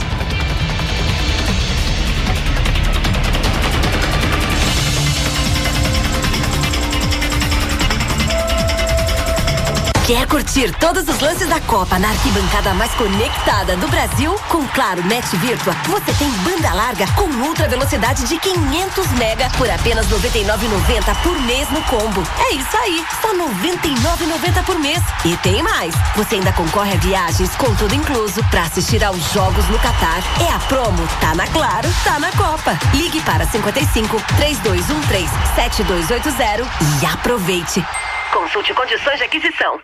Quer 10.09 10.25
curtir 10.25 10.75
todos 10.79 11.07
os 11.07 11.19
lances 11.19 11.47
da 11.47 11.61
Copa 11.61 11.99
na 11.99 12.09
arquibancada 12.09 12.73
mais 12.73 12.91
conectada 12.95 13.77
do 13.77 13.87
Brasil? 13.89 14.33
Com 14.49 14.67
Claro 14.69 15.05
Net 15.05 15.23
Virtua, 15.37 15.71
você 15.85 16.11
tem 16.13 16.27
banda 16.43 16.73
larga 16.73 17.05
com 17.13 17.25
ultra 17.25 17.67
velocidade 17.67 18.27
de 18.27 18.39
500 18.39 19.07
mega 19.19 19.47
por 19.55 19.69
apenas 19.69 20.07
99,90 20.07 21.15
por 21.21 21.39
mês 21.41 21.69
no 21.69 21.79
combo. 21.83 22.23
É 22.39 22.53
isso 22.55 22.75
aí, 22.77 23.05
só 23.21 23.35
99,90 23.35 24.65
por 24.65 24.79
mês. 24.79 24.99
E 25.23 25.37
tem 25.43 25.61
mais, 25.61 25.93
você 26.15 26.37
ainda 26.37 26.53
concorre 26.53 26.93
a 26.93 26.97
viagens 26.97 27.55
com 27.55 27.75
tudo 27.75 27.93
incluso 27.93 28.43
para 28.49 28.63
assistir 28.63 29.03
aos 29.03 29.31
jogos 29.31 29.69
no 29.69 29.77
Catar. 29.77 30.23
É 30.41 30.51
a 30.51 30.57
promo, 30.61 31.07
tá 31.21 31.35
na 31.35 31.45
Claro, 31.45 31.87
tá 32.03 32.17
na 32.17 32.31
Copa. 32.31 32.75
Ligue 32.95 33.21
para 33.21 33.45
55 33.45 34.19
3213 34.37 35.29
7280 35.53 36.67
e 36.99 37.05
aproveite. 37.05 37.85
Consulte 38.33 38.73
condições 38.73 39.19
de 39.19 39.25
aquisição. 39.25 39.79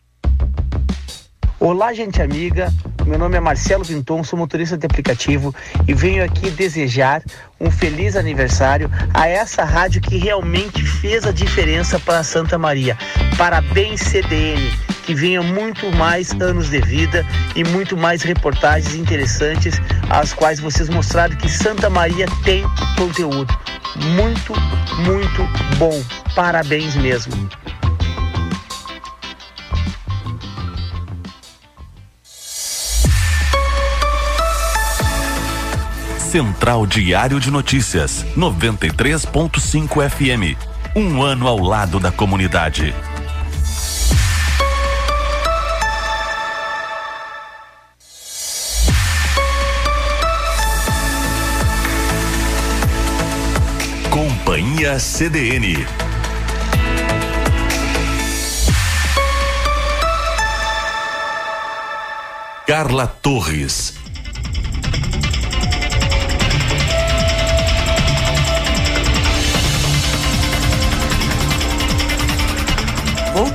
Olá, 1.66 1.92
gente 1.96 2.22
amiga. 2.22 2.72
Meu 3.08 3.18
nome 3.18 3.38
é 3.38 3.40
Marcelo 3.40 3.84
Vinton, 3.84 4.24
sou 4.24 4.38
motorista 4.38 4.78
de 4.78 4.86
aplicativo 4.86 5.54
e 5.88 5.96
venho 5.96 6.24
aqui 6.24 6.52
desejar 6.52 7.24
um 7.60 7.72
feliz 7.72 8.16
aniversário 8.16 8.88
a 9.12 9.28
essa 9.28 9.64
rádio 9.64 10.00
que 10.00 10.16
realmente 10.16 10.86
fez 10.86 11.26
a 11.26 11.32
diferença 11.32 12.00
para 12.00 12.22
Santa 12.22 12.56
Maria. 12.60 12.96
Parabéns, 13.36 14.02
CDN. 14.02 14.62
Que 15.08 15.16
venha 15.16 15.42
muito 15.42 15.92
mais 15.94 16.34
anos 16.40 16.70
de 16.70 16.80
vida 16.82 17.26
e 17.56 17.64
muito 17.64 17.98
mais 17.98 18.22
reportagens 18.22 18.94
interessantes, 18.94 19.82
as 20.08 20.36
quais 20.36 20.60
vocês 20.60 20.88
mostraram 20.88 21.36
que 21.36 21.50
Santa 21.50 21.90
Maria 21.90 22.28
tem 22.44 22.64
conteúdo. 22.96 23.52
Muito, 24.16 24.54
muito 25.04 25.78
bom. 25.80 26.00
Parabéns 26.36 26.96
mesmo. 26.96 27.34
Central 36.36 36.86
Diário 36.86 37.40
de 37.40 37.50
Notícias, 37.50 38.26
93.5 38.36 40.10
FM. 40.10 40.58
Um 40.94 41.24
ano 41.24 41.48
ao 41.48 41.58
lado 41.58 41.98
da 41.98 42.12
comunidade. 42.12 42.94
Companhia 54.12 55.00
CDN. 55.00 55.88
Carla 62.68 63.08
Torres. 63.08 63.95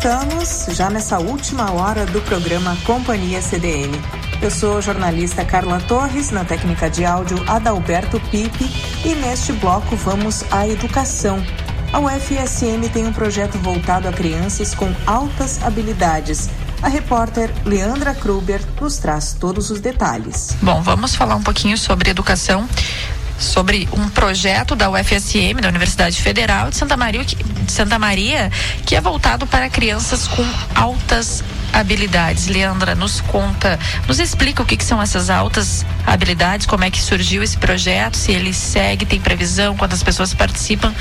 Voltamos 0.03 0.65
já 0.71 0.89
nessa 0.89 1.19
última 1.19 1.73
hora 1.73 2.07
do 2.07 2.23
programa 2.23 2.75
Companhia 2.87 3.43
CDN. 3.43 3.93
Eu 4.41 4.51
sou 4.51 4.79
a 4.79 4.81
jornalista 4.81 5.45
Carla 5.45 5.79
Torres, 5.79 6.31
na 6.31 6.43
técnica 6.43 6.89
de 6.89 7.05
áudio 7.05 7.37
Adalberto 7.47 8.19
Pipe, 8.31 8.65
e 9.05 9.15
neste 9.17 9.53
bloco 9.53 9.95
vamos 9.97 10.43
à 10.51 10.67
educação. 10.67 11.45
A 11.93 11.99
UFSM 11.99 12.89
tem 12.91 13.07
um 13.07 13.13
projeto 13.13 13.59
voltado 13.59 14.09
a 14.09 14.13
crianças 14.13 14.75
com 14.75 14.91
altas 15.07 15.63
habilidades. 15.63 16.49
A 16.81 16.89
repórter 16.89 17.53
Leandra 17.67 18.15
Kruber 18.15 18.63
nos 18.81 18.97
traz 18.97 19.37
todos 19.39 19.71
os 19.71 19.81
detalhes. 19.81 20.57
Bom, 20.63 20.81
vamos 20.81 21.15
falar 21.15 21.37
um 21.37 21.43
pouquinho 21.43 21.77
sobre 21.77 22.09
educação 22.09 22.67
sobre 23.41 23.89
um 23.93 24.09
projeto 24.09 24.77
da 24.77 24.91
UFSM, 24.91 25.61
da 25.61 25.69
Universidade 25.69 26.21
Federal 26.21 26.71
de 26.71 26.77
Santa 26.77 26.97
Maria, 26.97 27.25
de 27.25 27.73
Santa 27.73 27.99
Maria, 27.99 28.53
que 28.85 28.95
é 28.95 29.01
voltado 29.01 29.47
para 29.47 29.69
crianças 29.69 30.29
com 30.29 30.47
altas 30.75 31.43
habilidades. 31.73 32.47
Leandra, 32.47 32.95
nos 32.95 33.21
conta, 33.21 33.79
nos 34.07 34.19
explica 34.19 34.63
o 34.63 34.67
que, 34.67 34.77
que, 34.77 34.85
são 34.85 35.01
essas 35.01 35.31
altas 35.31 35.87
habilidades, 36.07 36.67
como 36.67 36.85
é 36.85 36.91
que 36.91 37.01
surgiu 37.01 37.43
esse 37.43 37.57
projeto, 37.57 38.17
se 38.17 38.33
ele 38.33 38.53
segue, 38.53 39.07
tem 39.07 39.21
previsão, 39.21 39.77
quantas 39.77 40.03
pessoas 40.03 40.35
participam, 40.35 40.95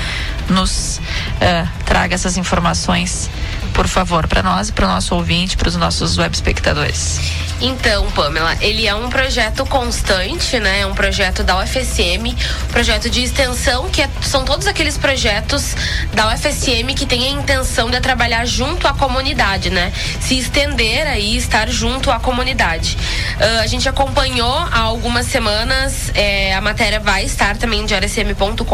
nos 0.48 0.98
uh, 0.98 1.68
traga 1.84 2.14
essas 2.14 2.36
informações, 2.36 3.28
por 3.74 3.86
favor, 3.86 4.26
para 4.26 4.42
nós 4.42 4.68
e 4.68 4.72
para 4.72 4.86
o 4.86 4.88
nosso 4.88 5.14
ouvinte, 5.14 5.56
para 5.56 5.68
os 5.68 5.76
nossos 5.76 6.16
web 6.16 6.34
espectadores. 6.34 7.20
Então, 7.60 8.10
Pamela, 8.12 8.56
ele 8.62 8.86
é 8.86 8.94
um 8.94 9.10
projeto 9.10 9.66
constante, 9.66 10.58
né? 10.58 10.80
É 10.80 10.86
um 10.86 10.94
projeto 10.94 11.44
da 11.44 11.58
UFSM, 11.58 12.34
projeto 12.72 13.10
de 13.10 13.22
extensão, 13.22 13.90
que 13.90 14.00
é, 14.00 14.08
são 14.22 14.46
todos 14.46 14.66
aqueles 14.66 14.96
projetos 14.96 15.76
da 16.14 16.32
UFSM 16.32 16.94
que 16.96 17.04
têm 17.04 17.24
a 17.24 17.30
intenção 17.30 17.90
de 17.90 18.00
trabalhar 18.00 18.46
junto 18.46 18.88
à 18.88 18.94
comunidade, 18.94 19.68
né? 19.68 19.92
Se 20.20 20.38
estender 20.38 21.06
aí, 21.06 21.36
estar 21.36 21.68
junto 21.68 22.10
à 22.10 22.18
comunidade. 22.18 22.96
Uh, 23.36 23.60
a 23.60 23.66
gente 23.66 23.86
acompanhou 23.86 24.56
há 24.70 24.78
algumas 24.80 25.26
semanas, 25.26 26.10
é, 26.14 26.54
a 26.54 26.62
matéria 26.62 26.98
vai 26.98 27.24
estar 27.24 27.58
também 27.58 27.80
em 27.80 27.86
diariacm.com.br 27.86 28.64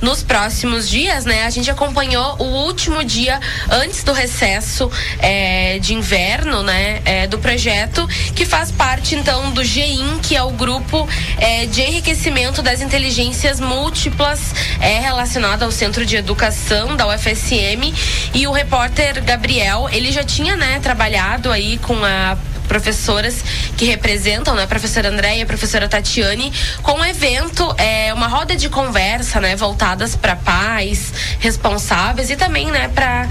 nos 0.00 0.22
próximos 0.22 0.88
dias, 0.88 1.24
né? 1.24 1.44
A 1.44 1.50
gente 1.50 1.68
acompanhou 1.72 2.36
o 2.38 2.44
último 2.66 3.02
dia 3.02 3.40
antes 3.68 4.04
do 4.04 4.12
recesso 4.12 4.88
é, 5.18 5.80
de 5.80 5.92
inverno, 5.92 6.62
né? 6.62 7.02
É, 7.04 7.26
do 7.26 7.36
projeto 7.36 7.63
projeto 7.64 8.06
que 8.36 8.44
faz 8.44 8.70
parte 8.70 9.14
então 9.14 9.50
do 9.52 9.64
GEIN, 9.64 10.18
que 10.18 10.36
é 10.36 10.42
o 10.42 10.50
grupo 10.50 11.08
é, 11.38 11.64
de 11.64 11.80
enriquecimento 11.80 12.60
das 12.60 12.82
inteligências 12.82 13.58
múltiplas 13.58 14.54
é, 14.82 14.98
relacionado 14.98 15.62
ao 15.62 15.70
Centro 15.70 16.04
de 16.04 16.14
Educação 16.14 16.94
da 16.94 17.06
UFSM. 17.08 17.94
E 18.34 18.46
o 18.46 18.52
repórter 18.52 19.24
Gabriel, 19.24 19.88
ele 19.90 20.12
já 20.12 20.22
tinha 20.22 20.56
né, 20.56 20.78
trabalhado 20.80 21.50
aí 21.50 21.78
com 21.78 22.04
a 22.04 22.36
professoras 22.68 23.44
que 23.76 23.84
representam, 23.84 24.54
né, 24.54 24.64
a 24.64 24.66
professora 24.66 25.08
Andréia 25.08 25.40
e 25.40 25.42
a 25.42 25.46
professora 25.46 25.88
Tatiane, 25.88 26.52
com 26.82 26.92
um 26.92 27.04
evento, 27.04 27.74
é, 27.78 28.12
uma 28.12 28.26
roda 28.26 28.56
de 28.56 28.68
conversa, 28.68 29.40
né, 29.40 29.56
voltadas 29.56 30.16
para 30.16 30.36
pais 30.36 31.12
responsáveis 31.38 32.30
e 32.30 32.36
também, 32.36 32.70
né, 32.70 32.88
para 32.88 33.28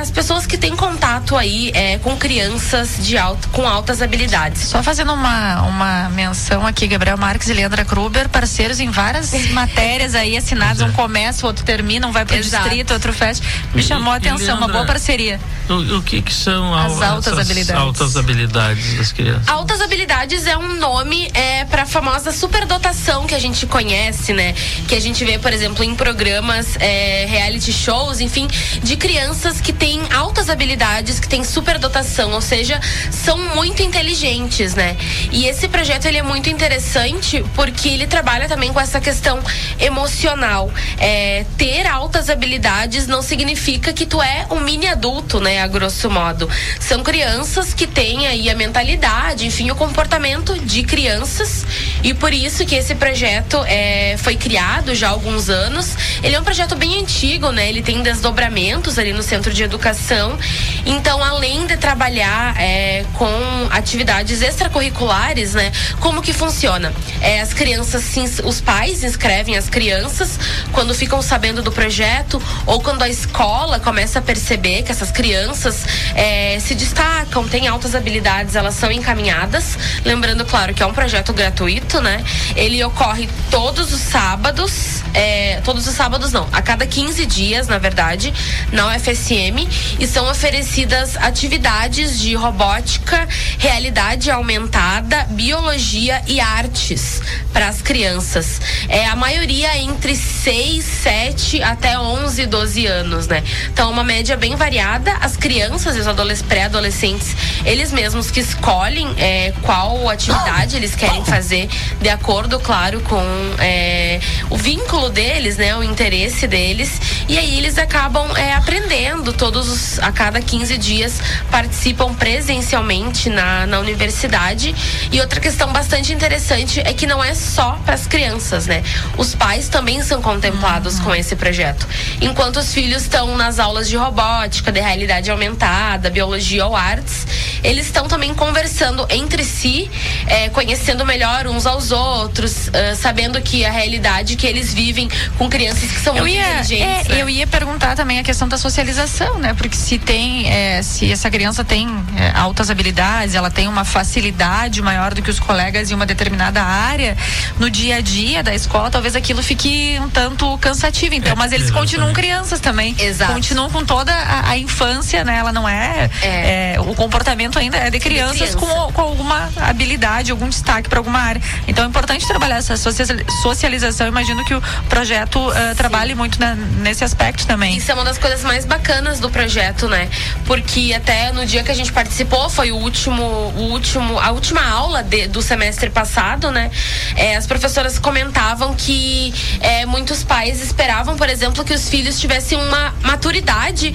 as 0.00 0.10
pessoas 0.10 0.46
que 0.46 0.56
têm 0.56 0.74
contato 0.76 1.36
aí 1.36 1.70
é, 1.74 1.98
com 1.98 2.16
crianças 2.16 2.98
de 3.00 3.16
alto, 3.16 3.48
com 3.48 3.66
altas 3.66 4.00
habilidades. 4.02 4.62
Só 4.62 4.82
fazendo 4.82 5.12
uma, 5.12 5.62
uma 5.62 6.08
menção 6.10 6.66
aqui, 6.66 6.86
Gabriel 6.86 7.16
Marques 7.16 7.48
e 7.48 7.52
Leandra 7.52 7.84
Kruber, 7.84 8.28
parceiros 8.28 8.80
em 8.80 8.90
várias 8.90 9.32
matérias 9.50 10.14
aí 10.14 10.36
assinadas, 10.36 10.82
um 10.82 10.92
começa, 10.92 11.44
o 11.44 11.48
outro 11.48 11.64
termina, 11.64 12.06
um 12.06 12.12
vai 12.12 12.24
para 12.24 12.36
o 12.36 12.40
distrito, 12.40 12.92
outro 12.92 13.12
fecha. 13.12 13.42
Me 13.74 13.82
chamou 13.82 14.12
a 14.12 14.16
atenção, 14.16 14.38
Leandra, 14.38 14.56
uma 14.56 14.68
boa 14.68 14.84
parceria. 14.84 15.40
O, 15.68 15.98
o 15.98 16.02
que, 16.02 16.22
que 16.22 16.32
são 16.32 16.74
as 16.74 17.00
altas 17.02 17.38
habilidades? 17.38 17.82
Altas 17.82 18.16
habilidades 18.16 18.67
habilidades 18.68 18.94
das 18.94 19.12
crianças? 19.12 19.48
Altas 19.48 19.80
habilidades 19.80 20.46
é 20.46 20.56
um 20.56 20.74
nome 20.74 21.30
é, 21.34 21.64
para 21.64 21.82
a 21.82 21.86
famosa 21.86 22.32
superdotação 22.32 23.26
que 23.26 23.34
a 23.34 23.38
gente 23.38 23.66
conhece, 23.66 24.32
né? 24.32 24.54
Que 24.86 24.94
a 24.94 25.00
gente 25.00 25.24
vê, 25.24 25.38
por 25.38 25.52
exemplo, 25.52 25.84
em 25.84 25.94
programas, 25.94 26.76
é, 26.76 27.26
reality 27.26 27.72
shows, 27.72 28.20
enfim, 28.20 28.48
de 28.82 28.96
crianças 28.96 29.60
que 29.60 29.72
têm 29.72 30.00
altas 30.14 30.50
habilidades, 30.50 31.20
que 31.20 31.28
têm 31.28 31.44
superdotação, 31.44 32.32
ou 32.32 32.40
seja, 32.40 32.80
são 33.10 33.38
muito 33.54 33.82
inteligentes, 33.82 34.74
né? 34.74 34.96
E 35.32 35.46
esse 35.46 35.68
projeto 35.68 36.06
ele 36.06 36.18
é 36.18 36.22
muito 36.22 36.48
interessante 36.50 37.44
porque 37.54 37.88
ele 37.88 38.06
trabalha 38.06 38.48
também 38.48 38.72
com 38.72 38.80
essa 38.80 39.00
questão 39.00 39.42
emocional. 39.78 40.70
É, 40.98 41.44
ter 41.56 41.86
altas 41.86 42.28
habilidades 42.28 43.06
não 43.06 43.22
significa 43.22 43.92
que 43.92 44.06
tu 44.06 44.20
é 44.22 44.46
um 44.50 44.60
mini 44.60 44.88
adulto, 44.88 45.40
né? 45.40 45.62
A 45.62 45.66
grosso 45.66 46.10
modo. 46.10 46.48
São 46.80 47.02
crianças 47.02 47.72
que 47.72 47.86
têm 47.86 48.26
aí 48.26 48.50
a 48.50 48.57
mentalidade, 48.58 49.46
enfim, 49.46 49.70
o 49.70 49.76
comportamento 49.76 50.58
de 50.58 50.82
crianças 50.82 51.64
e 52.02 52.12
por 52.12 52.32
isso 52.32 52.66
que 52.66 52.74
esse 52.74 52.94
projeto 52.94 53.64
é, 53.66 54.16
foi 54.18 54.36
criado 54.36 54.94
já 54.94 55.08
há 55.08 55.10
alguns 55.10 55.48
anos. 55.48 55.96
Ele 56.22 56.34
é 56.34 56.40
um 56.40 56.44
projeto 56.44 56.76
bem 56.76 57.00
antigo, 57.00 57.50
né? 57.50 57.68
Ele 57.68 57.82
tem 57.82 58.02
desdobramentos 58.02 58.98
ali 58.98 59.12
no 59.12 59.22
centro 59.22 59.52
de 59.52 59.62
educação. 59.62 60.38
Então, 60.84 61.22
além 61.22 61.66
de 61.66 61.76
trabalhar 61.76 62.54
é, 62.60 63.04
com 63.14 63.28
atividades 63.70 64.42
extracurriculares, 64.42 65.54
né? 65.54 65.72
Como 66.00 66.20
que 66.20 66.32
funciona? 66.32 66.92
É, 67.20 67.40
as 67.40 67.54
crianças, 67.54 68.04
os 68.44 68.60
pais 68.60 69.02
inscrevem 69.04 69.56
as 69.56 69.68
crianças 69.68 70.38
quando 70.72 70.94
ficam 70.94 71.22
sabendo 71.22 71.62
do 71.62 71.72
projeto 71.72 72.42
ou 72.66 72.80
quando 72.80 73.02
a 73.02 73.08
escola 73.08 73.78
começa 73.80 74.18
a 74.18 74.22
perceber 74.22 74.82
que 74.82 74.92
essas 74.92 75.10
crianças 75.10 75.84
é, 76.14 76.58
se 76.60 76.74
destacam, 76.74 77.46
têm 77.48 77.68
altas 77.68 77.94
habilidades, 77.94 78.47
elas 78.54 78.74
são 78.74 78.90
encaminhadas. 78.90 79.78
Lembrando, 80.04 80.44
claro, 80.44 80.74
que 80.74 80.82
é 80.82 80.86
um 80.86 80.92
projeto 80.92 81.32
gratuito, 81.32 82.00
né? 82.00 82.22
Ele 82.54 82.82
ocorre 82.84 83.28
todos 83.50 83.92
os 83.92 84.00
sábados, 84.00 85.02
é, 85.14 85.60
todos 85.64 85.86
os 85.86 85.94
sábados 85.94 86.32
não, 86.32 86.48
a 86.52 86.62
cada 86.62 86.86
15 86.86 87.26
dias, 87.26 87.68
na 87.68 87.78
verdade, 87.78 88.32
na 88.72 88.88
UFSM 88.88 89.68
e 89.98 90.06
são 90.06 90.30
oferecidas 90.30 91.16
atividades 91.16 92.18
de 92.18 92.34
robótica, 92.34 93.26
realidade 93.58 94.30
aumentada, 94.30 95.24
biologia 95.30 96.22
e 96.26 96.40
artes 96.40 97.20
para 97.52 97.68
as 97.68 97.82
crianças. 97.82 98.60
É 98.88 99.06
a 99.06 99.16
maioria 99.16 99.76
entre 99.78 100.14
6, 100.14 100.84
7 100.84 101.62
até 101.62 101.98
11, 101.98 102.46
12 102.46 102.86
anos, 102.86 103.26
né? 103.26 103.42
Então, 103.72 103.90
uma 103.90 104.04
média 104.04 104.36
bem 104.36 104.56
variada. 104.56 105.12
As 105.20 105.36
crianças 105.36 105.96
e 105.96 106.00
os 106.00 106.42
pré-adolescentes, 106.42 107.34
eles 107.64 107.92
mesmos 107.92 108.30
que 108.30 108.37
escolhem 108.38 109.14
é, 109.18 109.52
qual 109.62 110.08
atividade 110.08 110.76
eles 110.76 110.94
querem 110.94 111.24
fazer, 111.24 111.68
de 112.00 112.08
acordo, 112.08 112.58
claro, 112.60 113.00
com 113.02 113.22
é, 113.58 114.20
o 114.50 114.56
vínculo 114.56 115.10
deles, 115.10 115.56
né? 115.56 115.76
O 115.76 115.82
interesse 115.82 116.46
deles. 116.46 117.00
E 117.28 117.38
aí 117.38 117.58
eles 117.58 117.78
acabam 117.78 118.36
é, 118.36 118.54
aprendendo 118.54 119.32
todos 119.32 119.68
os, 119.68 119.98
a 119.98 120.10
cada 120.12 120.40
15 120.40 120.78
dias, 120.78 121.20
participam 121.50 122.14
presencialmente 122.14 123.28
na, 123.28 123.66
na 123.66 123.78
universidade. 123.80 124.74
E 125.12 125.20
outra 125.20 125.40
questão 125.40 125.72
bastante 125.72 126.12
interessante 126.12 126.80
é 126.80 126.92
que 126.92 127.06
não 127.06 127.22
é 127.22 127.34
só 127.34 127.78
para 127.84 127.94
as 127.94 128.06
crianças, 128.06 128.66
né? 128.66 128.82
Os 129.16 129.34
pais 129.34 129.68
também 129.68 130.02
são 130.02 130.22
contemplados 130.22 130.98
uhum. 130.98 131.04
com 131.04 131.14
esse 131.14 131.36
projeto. 131.36 131.86
Enquanto 132.20 132.58
os 132.58 132.72
filhos 132.72 133.02
estão 133.02 133.36
nas 133.36 133.58
aulas 133.58 133.88
de 133.88 133.96
robótica, 133.96 134.72
de 134.72 134.80
realidade 134.80 135.30
aumentada, 135.30 136.10
biologia 136.10 136.66
ou 136.66 136.76
artes, 136.76 137.26
eles 137.62 137.86
estão 137.86 138.06
também 138.08 138.27
conversando 138.34 139.06
entre 139.10 139.44
si, 139.44 139.90
é, 140.26 140.48
conhecendo 140.48 141.04
melhor 141.04 141.46
uns 141.46 141.66
aos 141.66 141.92
outros, 141.92 142.68
uh, 142.68 142.96
sabendo 142.96 143.40
que 143.40 143.64
a 143.64 143.70
realidade 143.70 144.36
que 144.36 144.46
eles 144.46 144.72
vivem 144.72 145.08
com 145.36 145.48
crianças 145.48 145.90
que 145.90 146.00
são 146.00 146.16
eu 146.16 146.22
muito 146.22 146.34
ia, 146.34 146.60
inteligentes. 146.60 147.06
É, 147.06 147.14
né? 147.14 147.22
Eu 147.22 147.28
ia 147.28 147.46
perguntar 147.46 147.94
também 147.94 148.18
a 148.18 148.22
questão 148.22 148.48
da 148.48 148.58
socialização, 148.58 149.38
né? 149.38 149.54
Porque 149.54 149.76
se 149.76 149.98
tem, 149.98 150.50
é, 150.50 150.82
se 150.82 151.10
essa 151.10 151.30
criança 151.30 151.64
tem 151.64 151.88
é, 152.16 152.38
altas 152.38 152.70
habilidades, 152.70 153.34
ela 153.34 153.50
tem 153.50 153.68
uma 153.68 153.84
facilidade 153.84 154.80
maior 154.82 155.14
do 155.14 155.22
que 155.22 155.30
os 155.30 155.40
colegas 155.40 155.90
em 155.90 155.94
uma 155.94 156.06
determinada 156.06 156.62
área, 156.62 157.16
no 157.58 157.70
dia 157.70 157.96
a 157.96 158.00
dia 158.00 158.42
da 158.42 158.54
escola, 158.54 158.90
talvez 158.90 159.16
aquilo 159.16 159.42
fique 159.42 159.98
um 160.00 160.08
tanto 160.08 160.56
cansativo. 160.58 161.14
Então, 161.14 161.34
mas 161.36 161.52
eles 161.52 161.70
continuam 161.70 162.12
crianças 162.12 162.60
também. 162.60 162.94
Exato. 162.98 163.32
Continuam 163.32 163.70
com 163.70 163.84
toda 163.84 164.12
a, 164.12 164.50
a 164.50 164.58
infância, 164.58 165.24
né? 165.24 165.38
Ela 165.38 165.52
não 165.52 165.68
é, 165.68 166.10
é. 166.22 166.74
é, 166.74 166.80
o 166.80 166.94
comportamento 166.94 167.58
ainda 167.58 167.76
é 167.76 167.90
de 167.90 167.98
crianças 168.18 168.54
criança. 168.54 168.58
com, 168.58 168.92
com 168.92 169.00
alguma 169.00 169.50
habilidade, 169.56 170.30
algum 170.30 170.48
destaque 170.48 170.88
para 170.88 170.98
alguma 170.98 171.20
área. 171.20 171.40
Então 171.66 171.84
é 171.84 171.88
importante 171.88 172.26
trabalhar 172.26 172.56
essa 172.56 172.76
socialização. 172.76 174.06
Imagino 174.06 174.44
que 174.44 174.54
o 174.54 174.62
projeto 174.88 175.38
uh, 175.38 175.74
trabalhe 175.76 176.14
muito 176.14 176.38
na, 176.40 176.54
nesse 176.54 177.04
aspecto 177.04 177.46
também. 177.46 177.76
Isso 177.76 177.90
é 177.90 177.94
uma 177.94 178.04
das 178.04 178.18
coisas 178.18 178.42
mais 178.42 178.64
bacanas 178.64 179.20
do 179.20 179.30
projeto, 179.30 179.88
né? 179.88 180.08
Porque 180.44 180.92
até 180.94 181.32
no 181.32 181.46
dia 181.46 181.62
que 181.62 181.70
a 181.70 181.74
gente 181.74 181.92
participou, 181.92 182.48
foi 182.50 182.72
o 182.72 182.76
último, 182.76 183.22
o 183.22 183.70
último, 183.70 184.18
a 184.18 184.30
última 184.30 184.64
aula 184.66 185.02
de, 185.02 185.28
do 185.28 185.40
semestre 185.42 185.90
passado, 185.90 186.50
né? 186.50 186.70
É, 187.16 187.36
as 187.36 187.46
professoras 187.46 187.98
comentavam 187.98 188.74
que 188.74 189.32
é, 189.60 189.86
muitos 189.86 190.24
pais 190.24 190.62
esperavam, 190.62 191.16
por 191.16 191.28
exemplo, 191.28 191.64
que 191.64 191.72
os 191.72 191.88
filhos 191.88 192.18
tivessem 192.18 192.58
uma 192.58 192.94
maturidade 193.02 193.92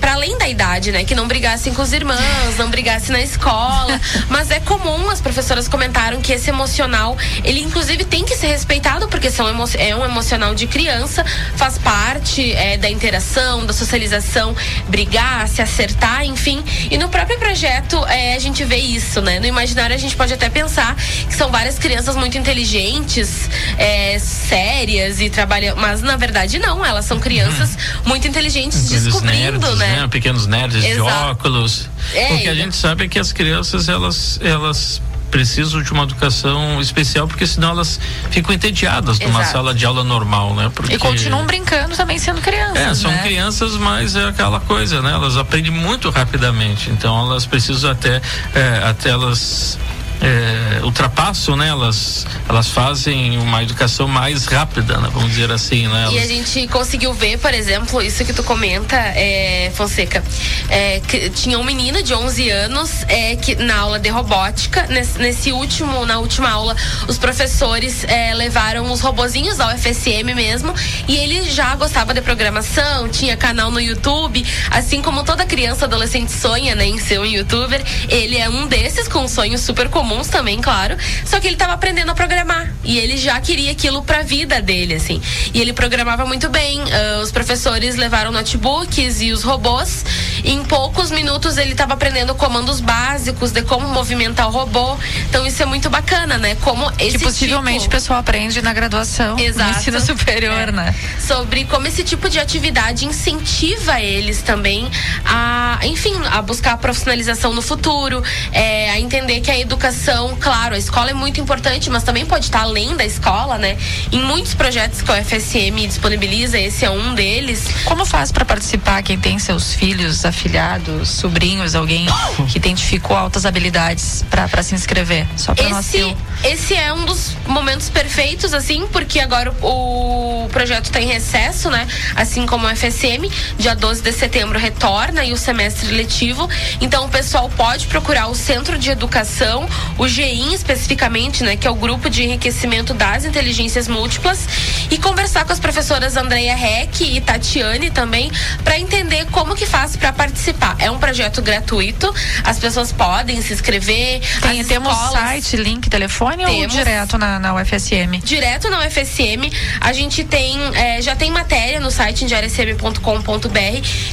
para 0.00 0.12
além 0.12 0.36
da 0.38 0.48
idade, 0.48 0.92
né? 0.92 1.04
Que 1.04 1.14
não 1.14 1.26
brigassem 1.26 1.72
com 1.72 1.82
os 1.82 1.92
irmãos, 1.92 2.18
não 2.58 2.68
brigassem 2.68 3.12
na 3.12 3.20
escola. 3.20 3.37
Mas 4.28 4.50
é 4.50 4.60
comum, 4.60 5.10
as 5.10 5.20
professoras 5.20 5.68
comentaram 5.68 6.20
que 6.20 6.32
esse 6.32 6.50
emocional, 6.50 7.16
ele 7.44 7.60
inclusive 7.60 8.04
tem 8.04 8.24
que 8.24 8.36
ser 8.36 8.48
respeitado, 8.48 9.08
porque 9.08 9.30
são 9.30 9.48
é 9.78 9.94
um 9.94 10.04
emocional 10.04 10.54
de 10.54 10.66
criança, 10.66 11.24
faz 11.56 11.78
parte 11.78 12.52
é, 12.52 12.76
da 12.76 12.90
interação, 12.90 13.64
da 13.64 13.72
socialização, 13.72 14.54
brigar, 14.88 15.48
se 15.48 15.62
acertar, 15.62 16.24
enfim. 16.24 16.62
E 16.90 16.98
no 16.98 17.08
próprio 17.08 17.38
projeto 17.38 17.96
é, 18.06 18.34
a 18.34 18.38
gente 18.38 18.64
vê 18.64 18.76
isso, 18.76 19.20
né? 19.20 19.40
No 19.40 19.46
imaginário 19.46 19.94
a 19.94 19.98
gente 19.98 20.16
pode 20.16 20.32
até 20.32 20.48
pensar 20.48 20.94
que 20.94 21.34
são 21.34 21.50
várias 21.50 21.78
crianças 21.78 22.16
muito 22.16 22.36
inteligentes, 22.36 23.48
é, 23.76 24.18
sérias 24.18 25.20
e 25.20 25.30
trabalham, 25.30 25.76
mas 25.76 26.02
na 26.02 26.16
verdade 26.16 26.58
não, 26.58 26.84
elas 26.84 27.04
são 27.04 27.18
crianças 27.18 27.70
uhum. 27.70 28.08
muito 28.08 28.28
inteligentes 28.28 28.82
Pequenos 28.82 29.04
descobrindo, 29.04 29.58
nerds, 29.58 29.78
né? 29.78 30.00
né? 30.00 30.08
Pequenos 30.08 30.46
nerds 30.46 30.84
Exato. 30.84 30.94
de 30.94 31.00
óculos. 31.00 31.88
É, 32.14 32.34
o 32.34 32.38
que 32.38 32.48
a 32.48 32.54
gente 32.54 32.76
sabe 32.76 33.04
é 33.04 33.08
que 33.08 33.17
as 33.18 33.32
crianças 33.32 33.88
elas 33.88 34.40
elas 34.42 35.00
precisam 35.30 35.82
de 35.82 35.92
uma 35.92 36.04
educação 36.04 36.80
especial, 36.80 37.28
porque 37.28 37.46
senão 37.46 37.70
elas 37.70 38.00
ficam 38.30 38.54
entediadas 38.54 39.16
Exato. 39.16 39.30
numa 39.30 39.44
sala 39.44 39.74
de 39.74 39.84
aula 39.84 40.02
normal, 40.02 40.54
né? 40.54 40.70
Porque... 40.74 40.94
E 40.94 40.98
continuam 40.98 41.44
brincando 41.44 41.94
também 41.94 42.18
sendo 42.18 42.40
crianças. 42.40 42.76
É, 42.76 42.94
são 42.94 43.10
né? 43.10 43.22
crianças, 43.22 43.76
mas 43.76 44.16
é 44.16 44.24
aquela 44.24 44.60
coisa, 44.60 45.02
né? 45.02 45.12
Elas 45.12 45.36
aprendem 45.36 45.70
muito 45.70 46.10
rapidamente, 46.10 46.90
então 46.90 47.26
elas 47.26 47.46
precisam 47.46 47.90
até, 47.90 48.20
é, 48.54 48.82
até 48.84 49.10
elas 49.10 49.78
é, 50.20 50.84
ultrapassam, 50.84 51.56
né? 51.56 51.68
Elas, 51.68 52.26
elas 52.48 52.68
fazem 52.68 53.38
uma 53.38 53.62
educação 53.62 54.08
mais 54.08 54.46
rápida, 54.46 54.98
né? 54.98 55.08
vamos 55.12 55.30
dizer 55.30 55.50
assim, 55.50 55.86
né? 55.88 56.04
Elas... 56.04 56.14
E 56.14 56.18
a 56.18 56.26
gente 56.26 56.68
conseguiu 56.68 57.12
ver, 57.12 57.38
por 57.38 57.54
exemplo, 57.54 58.02
isso 58.02 58.24
que 58.24 58.32
tu 58.32 58.42
comenta, 58.42 58.96
é, 58.96 59.70
Fonseca, 59.74 60.22
é, 60.68 61.00
tinha 61.34 61.58
um 61.58 61.64
menino 61.64 62.02
de 62.02 62.14
11 62.14 62.50
anos 62.50 63.04
é, 63.08 63.36
que 63.36 63.54
na 63.54 63.78
aula 63.78 63.98
de 63.98 64.08
robótica, 64.08 64.86
nesse, 64.88 65.18
nesse 65.18 65.52
último, 65.52 66.04
na 66.04 66.18
última 66.18 66.50
aula, 66.50 66.76
os 67.06 67.18
professores 67.18 68.04
levaram 68.36 68.90
os 68.90 69.00
robozinhos 69.00 69.56
da 69.56 69.74
UFSM 69.74 70.34
mesmo 70.34 70.74
e 71.06 71.16
ele 71.16 71.50
já 71.50 71.74
gostava 71.76 72.12
de 72.12 72.20
programação, 72.20 73.08
tinha 73.08 73.36
canal 73.36 73.70
no 73.70 73.80
YouTube, 73.80 74.44
assim 74.70 75.00
como 75.02 75.24
toda 75.24 75.44
criança 75.44 75.84
adolescente 75.84 76.32
sonha, 76.32 76.74
né, 76.74 76.86
em 76.86 76.98
ser 76.98 77.20
um 77.20 77.24
youtuber, 77.24 77.82
ele 78.08 78.36
é 78.36 78.48
um 78.48 78.66
desses 78.66 79.08
com 79.08 79.20
um 79.20 79.28
sonho 79.28 79.58
super 79.58 79.88
comum 79.88 80.07
comuns 80.08 80.28
também, 80.28 80.58
claro. 80.60 80.96
Só 81.24 81.38
que 81.38 81.46
ele 81.46 81.54
estava 81.54 81.74
aprendendo 81.74 82.10
a 82.10 82.14
programar. 82.14 82.72
E 82.82 82.98
ele 82.98 83.18
já 83.18 83.38
queria 83.40 83.70
aquilo 83.70 84.02
pra 84.02 84.22
vida 84.22 84.62
dele, 84.62 84.94
assim. 84.94 85.20
E 85.52 85.60
ele 85.60 85.74
programava 85.74 86.24
muito 86.24 86.48
bem. 86.48 86.80
Uh, 86.80 87.20
os 87.22 87.30
professores 87.30 87.96
levaram 87.96 88.32
notebooks 88.32 89.20
e 89.20 89.30
os 89.30 89.42
robôs. 89.42 90.04
E 90.42 90.52
em 90.52 90.64
poucos 90.64 91.10
minutos 91.10 91.58
ele 91.58 91.72
estava 91.72 91.92
aprendendo 91.92 92.34
comandos 92.34 92.80
básicos 92.80 93.52
de 93.52 93.62
como 93.62 93.86
movimentar 93.88 94.48
o 94.48 94.50
robô. 94.50 94.96
Então 95.28 95.46
isso 95.46 95.62
é 95.62 95.66
muito 95.66 95.90
bacana, 95.90 96.38
né? 96.38 96.56
Como 96.62 96.90
esse 96.98 97.18
que 97.18 97.24
possivelmente 97.24 97.80
tipo... 97.80 97.94
o 97.94 97.98
pessoal 97.98 98.20
aprende 98.20 98.62
na 98.62 98.72
graduação, 98.72 99.38
Exato. 99.38 99.70
no 99.70 99.78
ensino 99.78 100.00
superior, 100.00 100.68
é. 100.68 100.72
né? 100.72 100.94
Sobre 101.20 101.64
como 101.64 101.86
esse 101.86 102.02
tipo 102.02 102.30
de 102.30 102.38
atividade 102.38 103.04
incentiva 103.04 104.00
eles 104.00 104.40
também 104.40 104.88
a, 105.24 105.78
enfim, 105.82 106.14
a 106.30 106.40
buscar 106.40 106.72
a 106.72 106.76
profissionalização 106.76 107.52
no 107.52 107.60
futuro, 107.60 108.22
é, 108.52 108.90
a 108.90 109.00
entender 109.00 109.40
que 109.40 109.50
a 109.50 109.58
educação 109.58 109.97
educação, 109.98 110.36
claro, 110.40 110.74
a 110.74 110.78
escola 110.78 111.10
é 111.10 111.14
muito 111.14 111.40
importante, 111.40 111.90
mas 111.90 112.02
também 112.04 112.24
pode 112.24 112.44
estar 112.44 112.60
além 112.60 112.96
da 112.96 113.04
escola, 113.04 113.58
né? 113.58 113.76
Em 114.12 114.20
muitos 114.22 114.54
projetos 114.54 115.02
que 115.02 115.10
o 115.10 115.14
FSM 115.14 115.86
disponibiliza, 115.86 116.58
esse 116.58 116.84
é 116.84 116.90
um 116.90 117.14
deles. 117.14 117.64
Como 117.84 118.06
faz 118.06 118.30
para 118.30 118.44
participar 118.44 119.02
quem 119.02 119.18
tem 119.18 119.38
seus 119.38 119.74
filhos 119.74 120.24
afilhados, 120.24 121.08
sobrinhos, 121.08 121.74
alguém 121.74 122.06
que 122.48 122.58
identificou 122.58 123.16
altas 123.16 123.44
habilidades 123.44 124.24
para 124.30 124.62
se 124.62 124.74
inscrever? 124.74 125.26
Só 125.36 125.54
para 125.54 125.80
esse, 125.80 126.16
esse 126.44 126.74
é 126.74 126.92
um 126.92 127.04
dos 127.04 127.36
momentos 127.46 127.90
perfeitos, 127.90 128.54
assim, 128.54 128.86
porque 128.92 129.18
agora 129.18 129.52
o, 129.60 130.44
o 130.44 130.48
projeto 130.50 130.86
está 130.86 131.00
em 131.00 131.06
recesso, 131.06 131.70
né? 131.70 131.86
Assim 132.14 132.46
como 132.46 132.66
o 132.66 132.76
FSM, 132.76 133.28
dia 133.58 133.74
12 133.74 134.02
de 134.02 134.12
setembro 134.12 134.58
retorna 134.58 135.24
e 135.24 135.32
o 135.32 135.36
semestre 135.36 135.90
letivo. 135.90 136.48
Então 136.80 137.06
o 137.06 137.08
pessoal 137.08 137.50
pode 137.50 137.86
procurar 137.88 138.28
o 138.28 138.34
Centro 138.34 138.78
de 138.78 138.90
Educação, 138.90 139.68
o 139.96 140.06
GEIM 140.06 140.52
especificamente, 140.52 141.42
né? 141.42 141.56
Que 141.56 141.66
é 141.66 141.70
o 141.70 141.74
grupo 141.74 142.10
de 142.10 142.22
enriquecimento 142.22 142.92
das 142.94 143.24
inteligências 143.24 143.88
múltiplas, 143.88 144.46
e 144.90 144.98
conversar 144.98 145.44
com 145.44 145.52
as 145.52 145.60
professoras 145.60 146.16
Andreia 146.16 146.54
Reck 146.54 147.02
e 147.02 147.20
Tatiane 147.20 147.90
também 147.90 148.30
para 148.64 148.78
entender 148.78 149.26
como 149.30 149.54
que 149.54 149.66
faz 149.66 149.96
para 149.96 150.12
participar. 150.12 150.76
É 150.78 150.90
um 150.90 150.98
projeto 150.98 151.42
gratuito, 151.42 152.12
as 152.44 152.58
pessoas 152.58 152.92
podem 152.92 153.40
se 153.42 153.52
inscrever. 153.52 154.20
Tem, 154.40 154.64
temos 154.64 154.92
escolas... 154.92 155.12
site, 155.12 155.56
link, 155.56 155.88
telefone 155.88 156.44
temos. 156.44 156.62
ou 156.62 156.66
direto 156.66 157.18
na, 157.18 157.38
na 157.38 157.54
UFSM? 157.54 158.18
Direto 158.22 158.70
na 158.70 158.80
UFSM. 158.80 159.50
A 159.80 159.92
gente 159.92 160.24
tem, 160.24 160.58
é, 160.74 161.00
já 161.02 161.14
tem 161.14 161.30
matéria 161.30 161.80
no 161.80 161.90
site 161.90 162.24
diariacm.com.br 162.26 163.58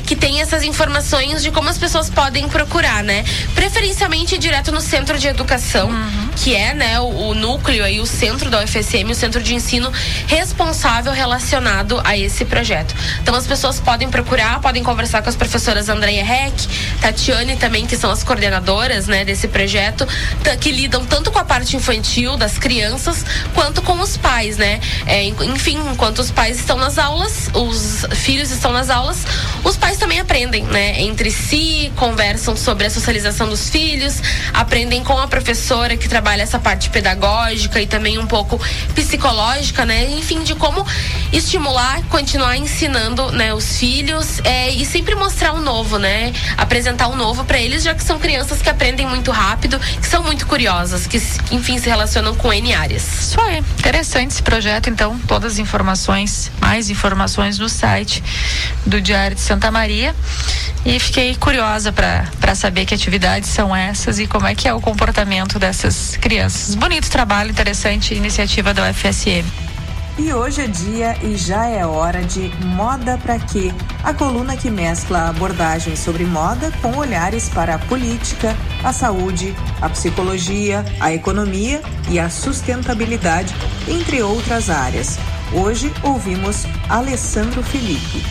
que 0.05 0.15
tem 0.15 0.41
essas 0.41 0.63
informações 0.63 1.41
de 1.41 1.51
como 1.51 1.69
as 1.69 1.77
pessoas 1.77 2.09
podem 2.09 2.47
procurar, 2.47 3.03
né? 3.03 3.23
Preferencialmente 3.53 4.37
direto 4.37 4.71
no 4.71 4.81
centro 4.81 5.17
de 5.17 5.27
educação, 5.27 5.64
uhum. 5.73 6.29
que 6.35 6.55
é, 6.55 6.73
né, 6.73 6.99
o, 6.99 7.29
o 7.29 7.33
núcleo 7.33 7.83
aí, 7.83 7.99
o 7.99 8.05
centro 8.05 8.49
da 8.49 8.63
UFSM, 8.63 9.09
o 9.09 9.15
centro 9.15 9.41
de 9.41 9.55
ensino 9.55 9.91
responsável 10.27 11.11
relacionado 11.11 11.99
a 12.03 12.17
esse 12.17 12.45
projeto. 12.45 12.95
Então 13.21 13.33
as 13.35 13.47
pessoas 13.47 13.79
podem 13.79 14.09
procurar, 14.09 14.59
podem 14.61 14.83
conversar 14.83 15.21
com 15.21 15.29
as 15.29 15.35
professoras 15.35 15.89
Andréia 15.89 16.23
Heck, 16.23 16.67
Tatiane 17.01 17.55
também, 17.57 17.85
que 17.85 17.97
são 17.97 18.11
as 18.11 18.23
coordenadoras, 18.23 19.07
né, 19.07 19.25
desse 19.25 19.47
projeto, 19.47 20.07
que 20.61 20.71
lidam 20.71 21.05
tanto 21.05 21.31
com 21.31 21.39
a 21.39 21.43
parte 21.43 21.75
infantil 21.75 22.37
das 22.37 22.57
crianças 22.57 23.25
quanto 23.53 23.81
com 23.81 23.99
os 23.99 24.17
pais, 24.17 24.57
né? 24.57 24.79
É, 25.05 25.23
enfim, 25.25 25.77
enquanto 25.91 26.19
os 26.19 26.31
pais 26.31 26.59
estão 26.59 26.77
nas 26.77 26.97
aulas, 26.97 27.49
os 27.53 28.05
filhos 28.15 28.51
estão 28.51 28.71
nas 28.71 28.89
aulas, 28.89 29.25
os 29.63 29.77
pais 29.77 29.97
também 29.97 30.19
aprendem, 30.19 30.63
né? 30.63 31.01
Entre 31.01 31.31
si, 31.31 31.91
conversam 31.95 32.55
sobre 32.55 32.85
a 32.85 32.89
socialização 32.89 33.49
dos 33.49 33.69
filhos, 33.69 34.21
aprendem 34.53 35.03
com 35.03 35.17
a 35.17 35.27
professora 35.27 35.54
que 35.97 36.07
trabalha 36.07 36.41
essa 36.41 36.59
parte 36.59 36.89
pedagógica 36.89 37.81
e 37.81 37.87
também 37.87 38.17
um 38.17 38.27
pouco 38.27 38.59
psicológica, 38.93 39.85
né? 39.85 40.09
Enfim, 40.11 40.43
de 40.43 40.55
como 40.55 40.85
estimular, 41.31 42.01
continuar 42.09 42.57
ensinando, 42.57 43.31
né, 43.31 43.53
os 43.53 43.77
filhos 43.77 44.39
é, 44.43 44.69
e 44.69 44.85
sempre 44.85 45.15
mostrar 45.15 45.53
o 45.53 45.61
novo, 45.61 45.97
né? 45.97 46.33
Apresentar 46.57 47.07
o 47.07 47.15
novo 47.15 47.43
para 47.45 47.57
eles, 47.59 47.83
já 47.83 47.93
que 47.93 48.03
são 48.03 48.19
crianças 48.19 48.61
que 48.61 48.69
aprendem 48.69 49.05
muito 49.05 49.31
rápido, 49.31 49.79
que 49.79 50.07
são 50.07 50.23
muito 50.23 50.47
curiosas, 50.47 51.07
que 51.07 51.17
enfim 51.51 51.77
se 51.77 51.89
relacionam 51.89 52.35
com 52.35 52.51
N 52.51 52.73
áreas. 52.73 53.03
Isso 53.29 53.41
aí, 53.41 53.59
interessante 53.79 54.31
esse 54.31 54.43
projeto, 54.43 54.89
então, 54.89 55.19
todas 55.27 55.53
as 55.53 55.59
informações, 55.59 56.51
mais 56.59 56.89
informações 56.89 57.59
no 57.59 57.69
site 57.69 58.23
do 58.85 59.01
Diário 59.01 59.35
de 59.35 59.41
Santa 59.41 59.71
Maria. 59.71 60.15
E 60.85 60.99
fiquei 60.99 61.35
curiosa 61.35 61.91
para 61.91 62.53
saber 62.53 62.85
que 62.85 62.93
atividades 62.93 63.49
são 63.49 63.75
essas 63.75 64.19
e 64.19 64.27
como 64.27 64.45
é 64.45 64.53
que 64.53 64.67
é 64.67 64.73
o 64.73 64.79
comportamento 64.79 65.44
dessas 65.59 66.17
crianças. 66.17 66.75
Bonito 66.75 67.09
trabalho, 67.09 67.51
interessante 67.51 68.13
iniciativa 68.13 68.73
da 68.73 68.89
UFSM. 68.89 69.45
E 70.17 70.31
hoje 70.31 70.61
é 70.61 70.67
dia 70.67 71.17
e 71.21 71.35
já 71.35 71.65
é 71.65 71.85
hora 71.85 72.23
de 72.23 72.49
Moda 72.65 73.17
para 73.17 73.37
Quê? 73.37 73.73
A 74.01 74.13
coluna 74.13 74.55
que 74.55 74.69
mescla 74.69 75.27
abordagens 75.27 75.99
sobre 75.99 76.23
moda 76.23 76.71
com 76.81 76.95
olhares 76.97 77.49
para 77.49 77.75
a 77.75 77.79
política, 77.79 78.55
a 78.81 78.93
saúde, 78.93 79.53
a 79.81 79.89
psicologia, 79.89 80.85
a 81.01 81.13
economia 81.13 81.81
e 82.09 82.17
a 82.17 82.29
sustentabilidade, 82.29 83.53
entre 83.89 84.21
outras 84.21 84.69
áreas. 84.69 85.19
Hoje 85.51 85.91
ouvimos 86.01 86.65
Alessandro 86.87 87.61
Felipe. 87.61 88.23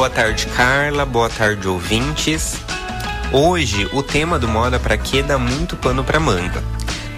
Boa 0.00 0.08
tarde, 0.08 0.46
Carla. 0.56 1.04
Boa 1.04 1.28
tarde, 1.28 1.68
ouvintes. 1.68 2.56
Hoje, 3.30 3.86
o 3.92 4.02
tema 4.02 4.38
do 4.38 4.48
Moda 4.48 4.78
Pra 4.80 4.96
Quê 4.96 5.22
dá 5.22 5.36
muito 5.36 5.76
pano 5.76 6.02
pra 6.02 6.18
manga. 6.18 6.64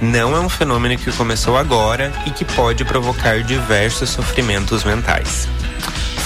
Não 0.00 0.34
é 0.34 0.40
um 0.40 0.48
fenômeno 0.48 0.98
que 0.98 1.12
começou 1.12 1.56
agora 1.56 2.12
e 2.26 2.32
que 2.32 2.44
pode 2.44 2.84
provocar 2.84 3.40
diversos 3.44 4.10
sofrimentos 4.10 4.82
mentais. 4.82 5.46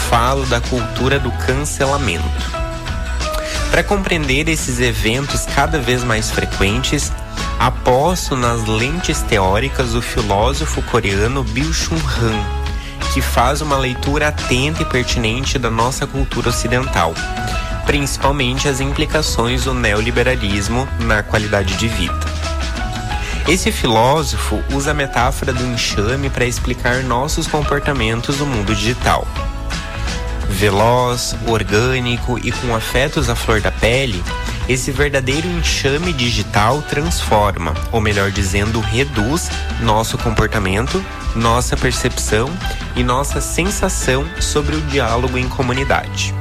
Falo 0.08 0.46
da 0.46 0.58
cultura 0.58 1.18
do 1.18 1.30
cancelamento. 1.30 2.24
Para 3.70 3.84
compreender 3.84 4.48
esses 4.48 4.80
eventos 4.80 5.44
cada 5.54 5.78
vez 5.78 6.02
mais 6.02 6.30
frequentes, 6.30 7.12
aposto 7.58 8.34
nas 8.34 8.64
lentes 8.64 9.20
teóricas 9.20 9.92
do 9.92 10.00
filósofo 10.00 10.80
coreano 10.84 11.44
Byung-Chul 11.44 11.98
Han, 11.98 12.65
que 13.16 13.22
faz 13.22 13.62
uma 13.62 13.78
leitura 13.78 14.28
atenta 14.28 14.82
e 14.82 14.84
pertinente 14.84 15.58
da 15.58 15.70
nossa 15.70 16.06
cultura 16.06 16.50
ocidental 16.50 17.14
principalmente 17.86 18.68
as 18.68 18.78
implicações 18.78 19.64
do 19.64 19.72
neoliberalismo 19.72 20.86
na 21.00 21.22
qualidade 21.22 21.76
de 21.76 21.88
vida. 21.88 22.26
Esse 23.48 23.72
filósofo 23.72 24.62
usa 24.70 24.90
a 24.90 24.94
metáfora 24.94 25.50
do 25.50 25.64
enxame 25.64 26.28
para 26.28 26.44
explicar 26.44 27.02
nossos 27.04 27.46
comportamentos 27.46 28.38
no 28.38 28.44
mundo 28.44 28.74
digital. 28.74 29.26
Veloz, 30.50 31.34
orgânico 31.46 32.38
e 32.38 32.52
com 32.52 32.76
afetos 32.76 33.30
à 33.30 33.34
flor 33.34 33.62
da 33.62 33.72
pele, 33.72 34.22
esse 34.68 34.90
verdadeiro 34.90 35.46
enxame 35.48 36.12
digital 36.12 36.82
transforma, 36.82 37.72
ou 37.92 38.00
melhor 38.00 38.30
dizendo, 38.30 38.80
reduz 38.80 39.48
nosso 39.80 40.18
comportamento, 40.18 41.04
nossa 41.34 41.76
percepção 41.76 42.50
e 42.96 43.04
nossa 43.04 43.40
sensação 43.40 44.26
sobre 44.40 44.74
o 44.74 44.80
diálogo 44.82 45.38
em 45.38 45.48
comunidade. 45.48 46.34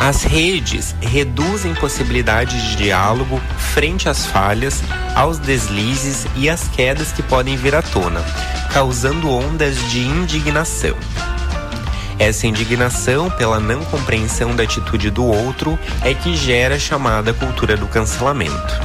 As 0.00 0.22
redes 0.22 0.96
reduzem 0.98 1.74
possibilidades 1.74 2.62
de 2.62 2.76
diálogo 2.76 3.38
frente 3.58 4.08
às 4.08 4.24
falhas, 4.24 4.82
aos 5.14 5.38
deslizes 5.38 6.26
e 6.36 6.48
às 6.48 6.66
quedas 6.68 7.12
que 7.12 7.22
podem 7.22 7.54
vir 7.54 7.74
à 7.74 7.82
tona, 7.82 8.24
causando 8.72 9.28
ondas 9.28 9.76
de 9.90 10.00
indignação. 10.00 10.96
Essa 12.20 12.46
indignação 12.46 13.30
pela 13.30 13.58
não 13.58 13.82
compreensão 13.86 14.54
da 14.54 14.62
atitude 14.62 15.08
do 15.10 15.24
outro 15.24 15.78
é 16.02 16.12
que 16.12 16.36
gera 16.36 16.74
a 16.74 16.78
chamada 16.78 17.32
cultura 17.32 17.78
do 17.78 17.86
cancelamento. 17.86 18.78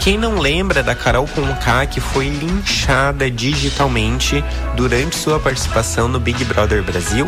Quem 0.00 0.16
não 0.16 0.38
lembra 0.38 0.82
da 0.82 0.94
Carol 0.94 1.28
Conká 1.28 1.84
que 1.84 2.00
foi 2.00 2.30
linchada 2.30 3.30
digitalmente 3.30 4.42
durante 4.74 5.14
sua 5.14 5.38
participação 5.38 6.08
no 6.08 6.18
Big 6.18 6.42
Brother 6.46 6.82
Brasil? 6.82 7.26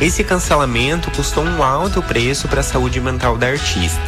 Esse 0.00 0.22
cancelamento 0.22 1.10
custou 1.10 1.42
um 1.42 1.60
alto 1.60 2.00
preço 2.00 2.46
para 2.46 2.60
a 2.60 2.64
saúde 2.64 3.00
mental 3.00 3.36
da 3.36 3.48
artista. 3.48 4.00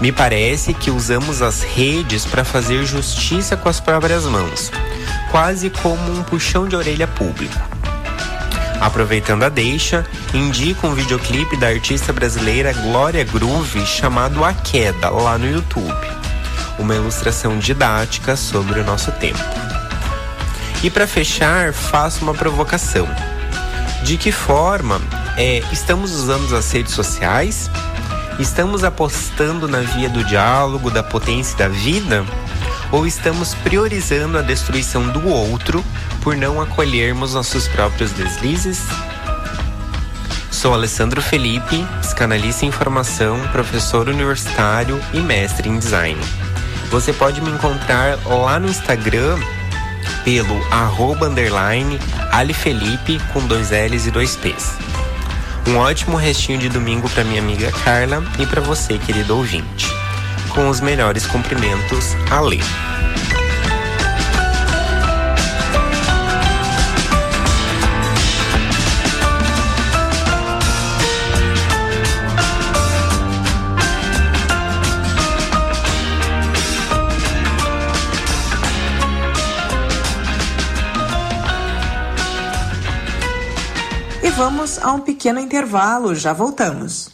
Me 0.00 0.12
parece 0.12 0.72
que 0.72 0.92
usamos 0.92 1.42
as 1.42 1.60
redes 1.60 2.24
para 2.24 2.44
fazer 2.44 2.84
justiça 2.84 3.56
com 3.56 3.68
as 3.68 3.80
próprias 3.80 4.24
mãos, 4.26 4.70
quase 5.32 5.70
como 5.70 6.12
um 6.12 6.22
puxão 6.22 6.68
de 6.68 6.76
orelha 6.76 7.08
público. 7.08 7.83
Aproveitando 8.84 9.44
a 9.44 9.48
deixa, 9.48 10.04
indico 10.34 10.86
um 10.86 10.94
videoclipe 10.94 11.56
da 11.56 11.68
artista 11.68 12.12
brasileira 12.12 12.70
Glória 12.74 13.24
Groove 13.24 13.86
chamado 13.86 14.44
A 14.44 14.52
Queda, 14.52 15.08
lá 15.08 15.38
no 15.38 15.50
YouTube. 15.50 16.06
Uma 16.78 16.94
ilustração 16.94 17.58
didática 17.58 18.36
sobre 18.36 18.80
o 18.80 18.84
nosso 18.84 19.10
tempo. 19.12 19.38
E 20.82 20.90
para 20.90 21.06
fechar, 21.06 21.72
faço 21.72 22.22
uma 22.22 22.34
provocação 22.34 23.08
de 24.02 24.18
que 24.18 24.30
forma 24.30 25.00
é, 25.38 25.62
estamos 25.72 26.12
usando 26.12 26.54
as 26.54 26.70
redes 26.70 26.92
sociais? 26.92 27.70
Estamos 28.38 28.84
apostando 28.84 29.66
na 29.66 29.80
via 29.80 30.10
do 30.10 30.22
diálogo, 30.22 30.90
da 30.90 31.02
potência 31.02 31.56
da 31.56 31.68
vida? 31.68 32.22
Ou 32.92 33.06
estamos 33.06 33.54
priorizando 33.54 34.38
a 34.38 34.42
destruição 34.42 35.08
do 35.08 35.28
outro 35.28 35.84
por 36.22 36.36
não 36.36 36.60
acolhermos 36.60 37.34
nossos 37.34 37.66
próprios 37.68 38.10
deslizes? 38.12 38.80
Sou 40.50 40.72
Alessandro 40.72 41.20
Felipe, 41.20 41.84
psicanalista 42.00 42.64
em 42.64 42.70
formação, 42.70 43.38
professor 43.52 44.08
universitário 44.08 45.00
e 45.12 45.20
mestre 45.20 45.68
em 45.68 45.78
design. 45.78 46.20
Você 46.90 47.12
pode 47.12 47.40
me 47.40 47.50
encontrar 47.50 48.18
lá 48.24 48.58
no 48.58 48.68
Instagram 48.68 49.38
pelo 50.24 50.56
arroba 50.72 51.28
underline 51.28 51.98
alifelipe 52.32 53.20
com 53.32 53.46
dois 53.46 53.70
L's 53.70 54.06
e 54.06 54.10
dois 54.10 54.36
P's. 54.36 54.72
Um 55.66 55.76
ótimo 55.76 56.16
restinho 56.16 56.58
de 56.58 56.68
domingo 56.68 57.08
para 57.10 57.24
minha 57.24 57.40
amiga 57.40 57.70
Carla 57.84 58.22
e 58.38 58.46
para 58.46 58.60
você, 58.60 58.98
querido 58.98 59.36
ouvinte 59.36 59.93
com 60.54 60.68
os 60.68 60.80
melhores 60.80 61.26
cumprimentos, 61.26 62.14
Alê. 62.30 62.60
E 84.22 84.30
vamos 84.30 84.78
a 84.78 84.92
um 84.92 85.00
pequeno 85.00 85.40
intervalo, 85.40 86.14
já 86.14 86.32
voltamos. 86.32 87.13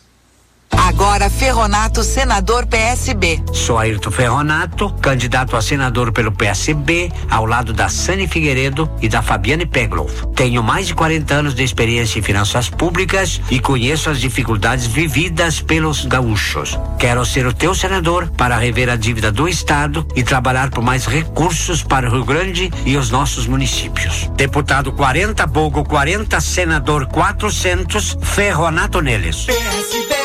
Agora 1.01 1.31
Ferronato, 1.31 2.05
senador 2.05 2.67
PSB. 2.67 3.43
Sou 3.55 3.79
Ayrton 3.79 4.11
Ferronato, 4.11 4.93
candidato 5.01 5.57
a 5.57 5.63
senador 5.63 6.13
pelo 6.13 6.31
PSB, 6.31 7.11
ao 7.31 7.47
lado 7.47 7.73
da 7.73 7.89
Sani 7.89 8.29
Figueiredo 8.29 8.89
e 9.01 9.09
da 9.09 9.23
Fabiane 9.23 9.65
Pegloff. 9.65 10.27
Tenho 10.37 10.63
mais 10.63 10.87
de 10.87 10.95
40 10.95 11.35
anos 11.35 11.55
de 11.55 11.65
experiência 11.65 12.19
em 12.19 12.23
finanças 12.23 12.69
públicas 12.69 13.41
e 13.51 13.59
conheço 13.59 14.11
as 14.11 14.21
dificuldades 14.21 14.87
vividas 14.87 15.63
pelos 15.63 16.05
gaúchos. 16.05 16.79
Quero 16.99 17.25
ser 17.25 17.47
o 17.47 17.55
teu 17.55 17.75
senador 17.75 18.31
para 18.33 18.59
rever 18.59 18.91
a 18.91 18.97
dívida 18.97 19.33
do 19.33 19.49
Estado 19.49 20.07
e 20.15 20.23
trabalhar 20.23 20.69
por 20.69 20.85
mais 20.85 21.07
recursos 21.07 21.83
para 21.83 22.11
o 22.11 22.13
Rio 22.13 22.27
Grande 22.27 22.71
e 22.85 22.99
os 22.99 23.09
nossos 23.09 23.47
municípios. 23.47 24.31
Deputado 24.37 24.93
40 24.93 25.47
Bogo 25.47 25.83
40, 25.83 26.39
senador 26.43 27.07
400, 27.07 28.19
Ferronato 28.21 29.01
neles. 29.01 29.47
PSB 29.47 30.20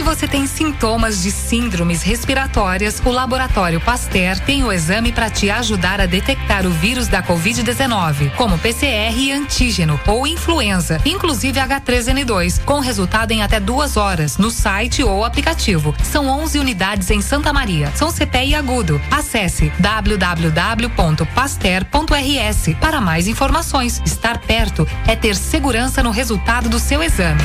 se 0.00 0.04
você 0.04 0.26
tem 0.26 0.46
sintomas 0.46 1.22
de 1.22 1.30
síndromes 1.30 2.02
respiratórias, 2.02 3.02
o 3.04 3.10
Laboratório 3.10 3.78
Pasteur 3.78 4.40
tem 4.40 4.64
o 4.64 4.72
exame 4.72 5.12
para 5.12 5.28
te 5.28 5.50
ajudar 5.50 6.00
a 6.00 6.06
detectar 6.06 6.66
o 6.66 6.70
vírus 6.70 7.06
da 7.06 7.22
Covid-19, 7.22 8.34
como 8.34 8.58
PCR 8.58 9.14
e 9.14 9.30
antígeno 9.30 10.00
ou 10.06 10.26
influenza, 10.26 10.98
inclusive 11.04 11.60
H3N2, 11.60 12.64
com 12.64 12.80
resultado 12.80 13.32
em 13.32 13.42
até 13.42 13.60
duas 13.60 13.98
horas 13.98 14.38
no 14.38 14.50
site 14.50 15.02
ou 15.02 15.22
aplicativo. 15.22 15.94
São 16.02 16.28
11 16.28 16.58
unidades 16.58 17.10
em 17.10 17.20
Santa 17.20 17.52
Maria. 17.52 17.92
São 17.94 18.10
CPI 18.10 18.54
agudo. 18.54 18.98
Acesse 19.10 19.70
www.pasteur.rs 19.78 22.74
para 22.80 23.02
mais 23.02 23.28
informações. 23.28 24.00
Estar 24.06 24.38
perto 24.38 24.88
é 25.06 25.14
ter 25.14 25.36
segurança 25.36 26.02
no 26.02 26.10
resultado 26.10 26.70
do 26.70 26.78
seu 26.78 27.02
exame 27.02 27.42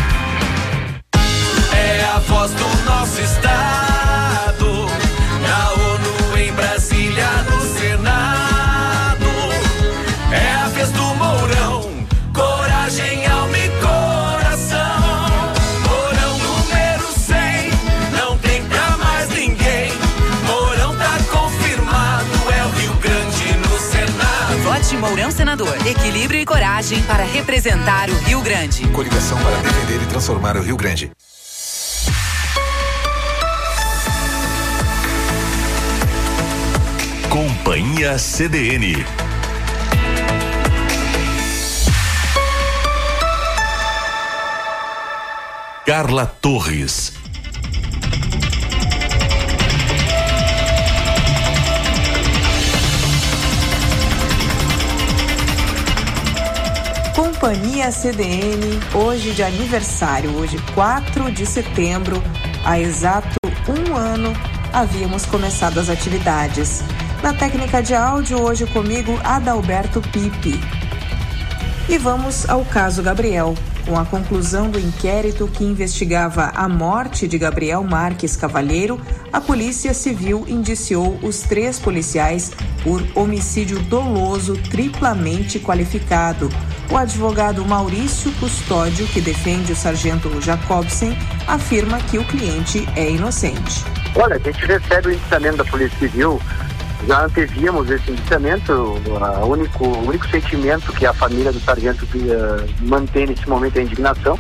a 2.15 2.19
voz 2.19 2.51
do 2.51 2.83
nosso 2.83 3.21
estado. 3.21 4.87
Na 5.41 5.71
ONU, 5.73 6.37
em 6.37 6.51
Brasília, 6.53 7.27
no 7.49 7.61
Senado. 7.77 9.25
É 10.31 10.51
a 10.63 10.67
vez 10.69 10.89
do 10.91 11.03
Mourão. 11.15 11.89
Coragem, 12.33 13.25
alma 13.27 13.57
e 13.57 13.69
coração. 13.81 15.01
Mourão 15.87 16.37
número 16.39 17.11
100. 17.11 17.71
Não 18.17 18.37
tem 18.37 18.63
pra 18.65 18.97
mais 18.97 19.29
ninguém. 19.29 19.91
Mourão 20.45 20.95
tá 20.97 21.17
confirmado. 21.31 22.25
É 22.57 22.63
o 22.63 22.69
Rio 22.79 22.93
Grande 22.95 23.57
no 23.57 23.79
Senado. 23.79 24.57
Vote 24.63 24.97
Mourão 24.97 25.31
Senador. 25.31 25.75
Equilíbrio 25.85 26.41
e 26.41 26.45
coragem 26.45 27.01
para 27.03 27.23
representar 27.23 28.09
o 28.09 28.15
Rio 28.23 28.41
Grande. 28.41 28.87
Coligação 28.89 29.37
para 29.37 29.57
defender 29.57 30.01
e 30.01 30.05
transformar 30.07 30.57
o 30.57 30.61
Rio 30.61 30.77
Grande. 30.77 31.11
Companhia 37.35 38.17
CDN. 38.17 39.05
Carla 45.85 46.27
Torres. 46.27 47.11
Companhia 57.13 57.91
CDN, 57.91 58.79
hoje 58.93 59.31
de 59.31 59.43
aniversário, 59.43 60.33
hoje 60.37 60.57
4 60.73 61.29
de 61.33 61.45
setembro, 61.45 62.23
há 62.63 62.79
exato 62.79 63.35
um 63.67 63.93
ano 63.93 64.33
havíamos 64.75 65.25
começado 65.25 65.79
as 65.79 65.89
atividades. 65.89 66.83
Na 67.25 67.33
técnica 67.33 67.81
de 67.81 67.95
áudio, 67.95 68.39
hoje 68.39 68.67
comigo, 68.67 69.19
Adalberto 69.23 69.99
Pipe. 69.99 70.61
E 71.89 71.97
vamos 71.97 72.47
ao 72.47 72.63
caso 72.63 73.01
Gabriel. 73.01 73.55
Com 73.83 73.97
a 73.97 74.05
conclusão 74.05 74.69
do 74.69 74.79
inquérito 74.79 75.47
que 75.47 75.63
investigava 75.63 76.51
a 76.53 76.69
morte 76.69 77.27
de 77.27 77.39
Gabriel 77.39 77.83
Marques 77.83 78.35
Cavalheiro, 78.35 79.01
a 79.33 79.41
Polícia 79.41 79.91
Civil 79.91 80.45
indiciou 80.47 81.17
os 81.23 81.39
três 81.41 81.79
policiais 81.79 82.51
por 82.83 83.03
homicídio 83.15 83.79
doloso 83.79 84.55
triplamente 84.69 85.57
qualificado. 85.57 86.47
O 86.91 86.95
advogado 86.95 87.65
Maurício 87.65 88.31
Custódio, 88.33 89.07
que 89.07 89.19
defende 89.19 89.71
o 89.71 89.75
sargento 89.75 90.29
Jacobsen, 90.39 91.17
afirma 91.47 91.97
que 92.01 92.19
o 92.19 92.23
cliente 92.23 92.87
é 92.95 93.09
inocente. 93.09 93.83
Olha, 94.15 94.35
a 94.35 94.39
gente 94.39 94.63
recebe 94.63 95.07
o 95.07 95.11
indiciamento 95.11 95.57
da 95.57 95.65
Polícia 95.65 95.97
Civil 95.97 96.39
já 97.07 97.25
antevíamos 97.25 97.89
esse 97.89 98.11
indiciamento, 98.11 98.71
o 98.73 99.45
único, 99.45 99.85
o 99.85 100.07
único 100.07 100.27
sentimento 100.27 100.91
que 100.93 101.05
a 101.05 101.13
família 101.13 101.51
do 101.51 101.59
sargento 101.59 102.05
uh, 102.05 102.67
mantém 102.81 103.27
nesse 103.27 103.47
momento 103.47 103.77
é 103.77 103.81
a 103.81 103.83
indignação. 103.83 104.39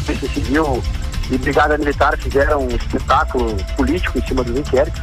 A 0.00 0.04
Polícia 0.04 0.28
Civil 0.30 0.82
e 1.30 1.38
Brigada 1.38 1.78
Militar 1.78 2.16
fizeram 2.18 2.64
um 2.64 2.68
espetáculo 2.68 3.56
político 3.76 4.18
em 4.18 4.26
cima 4.26 4.42
dos 4.42 4.56
inquéritos, 4.56 5.00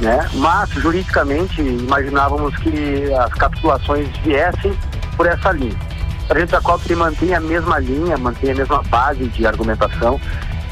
né? 0.00 0.28
mas 0.34 0.70
juridicamente 0.70 1.60
imaginávamos 1.60 2.56
que 2.56 3.12
as 3.12 3.32
capitulações 3.34 4.08
viessem 4.24 4.72
por 5.16 5.26
essa 5.26 5.52
linha. 5.52 5.76
O 6.24 6.28
sargento 6.28 6.52
Jacob 6.52 6.80
mantém 6.96 7.34
a 7.34 7.40
mesma 7.40 7.78
linha, 7.78 8.16
mantém 8.16 8.52
a 8.52 8.54
mesma 8.54 8.82
base 8.84 9.26
de 9.28 9.46
argumentação. 9.46 10.18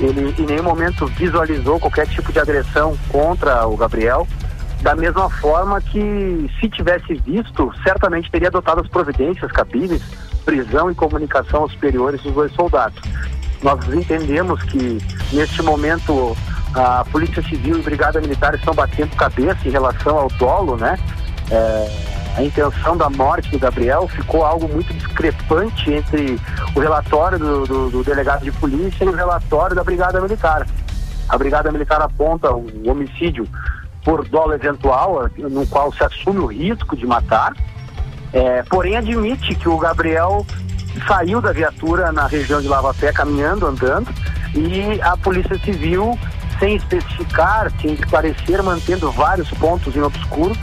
Ele 0.01 0.35
em 0.39 0.47
nenhum 0.47 0.63
momento 0.63 1.07
visualizou 1.09 1.79
qualquer 1.79 2.07
tipo 2.07 2.33
de 2.33 2.39
agressão 2.39 2.97
contra 3.11 3.67
o 3.67 3.77
Gabriel 3.77 4.27
da 4.81 4.95
mesma 4.95 5.29
forma 5.29 5.81
que, 5.81 6.51
se 6.61 6.69
tivesse 6.69 7.15
visto, 7.15 7.73
certamente 7.83 8.31
teria 8.31 8.49
adotado 8.49 8.81
as 8.81 8.89
providências 8.89 9.51
cabíveis, 9.51 10.03
prisão 10.45 10.91
e 10.91 10.95
comunicação 10.95 11.63
aos 11.63 11.73
superiores 11.73 12.23
dos 12.23 12.33
dois 12.33 12.53
soldados. 12.53 13.01
Nós 13.63 13.87
entendemos 13.93 14.63
que, 14.63 14.99
neste 15.33 15.63
momento, 15.63 16.37
a 16.75 17.05
Polícia 17.11 17.43
Civil 17.43 17.79
e 17.79 17.81
a 17.81 17.83
Brigada 17.83 18.21
Militar 18.21 18.55
estão 18.55 18.73
batendo 18.73 19.17
cabeça 19.17 19.67
em 19.67 19.71
relação 19.71 20.17
ao 20.17 20.29
dolo, 20.29 20.77
né? 20.77 20.97
É, 21.51 22.19
a 22.37 22.43
intenção 22.45 22.97
da 22.97 23.11
morte 23.11 23.51
do 23.51 23.59
Gabriel 23.59 24.07
ficou 24.07 24.45
algo 24.45 24.69
muito 24.69 24.95
discrepante 24.95 25.93
entre 25.93 26.39
o 26.75 26.79
relatório 26.79 27.37
do, 27.37 27.67
do, 27.67 27.91
do 27.91 28.05
delegado 28.05 28.45
de 28.45 28.53
polícia 28.53 29.05
e 29.05 29.09
o 29.09 29.13
relatório 29.13 29.75
da 29.75 29.83
Brigada 29.83 30.21
Militar. 30.21 30.65
A 31.29 31.37
Brigada 31.37 31.73
Militar 31.73 32.01
aponta 32.01 32.53
o 32.53 32.89
homicídio 32.89 33.47
por 34.09 34.27
dolo 34.27 34.55
eventual, 34.55 35.29
no 35.37 35.67
qual 35.67 35.93
se 35.93 36.03
assume 36.03 36.39
o 36.39 36.47
risco 36.47 36.97
de 36.97 37.07
matar, 37.07 37.53
é, 38.33 38.63
porém 38.63 38.97
admite 38.97 39.55
que 39.55 39.69
o 39.69 39.77
Gabriel 39.77 40.47
saiu 41.07 41.43
da 41.43 41.53
viatura 41.53 42.11
na 42.11 42.27
região 42.27 42.59
de 42.59 42.69
Lava 42.69 42.95
Pé 42.95 43.13
caminhando, 43.13 43.67
andando, 43.67 44.09
e 44.55 44.99
a 45.03 45.15
Polícia 45.15 45.59
Civil, 45.59 46.19
sem 46.59 46.77
especificar, 46.77 47.71
sem 47.83 47.93
esclarecer, 47.93 48.63
mantendo 48.63 49.13
vários 49.13 49.51
pontos 49.51 49.95
em 49.95 50.01
obscuro, 50.01 50.57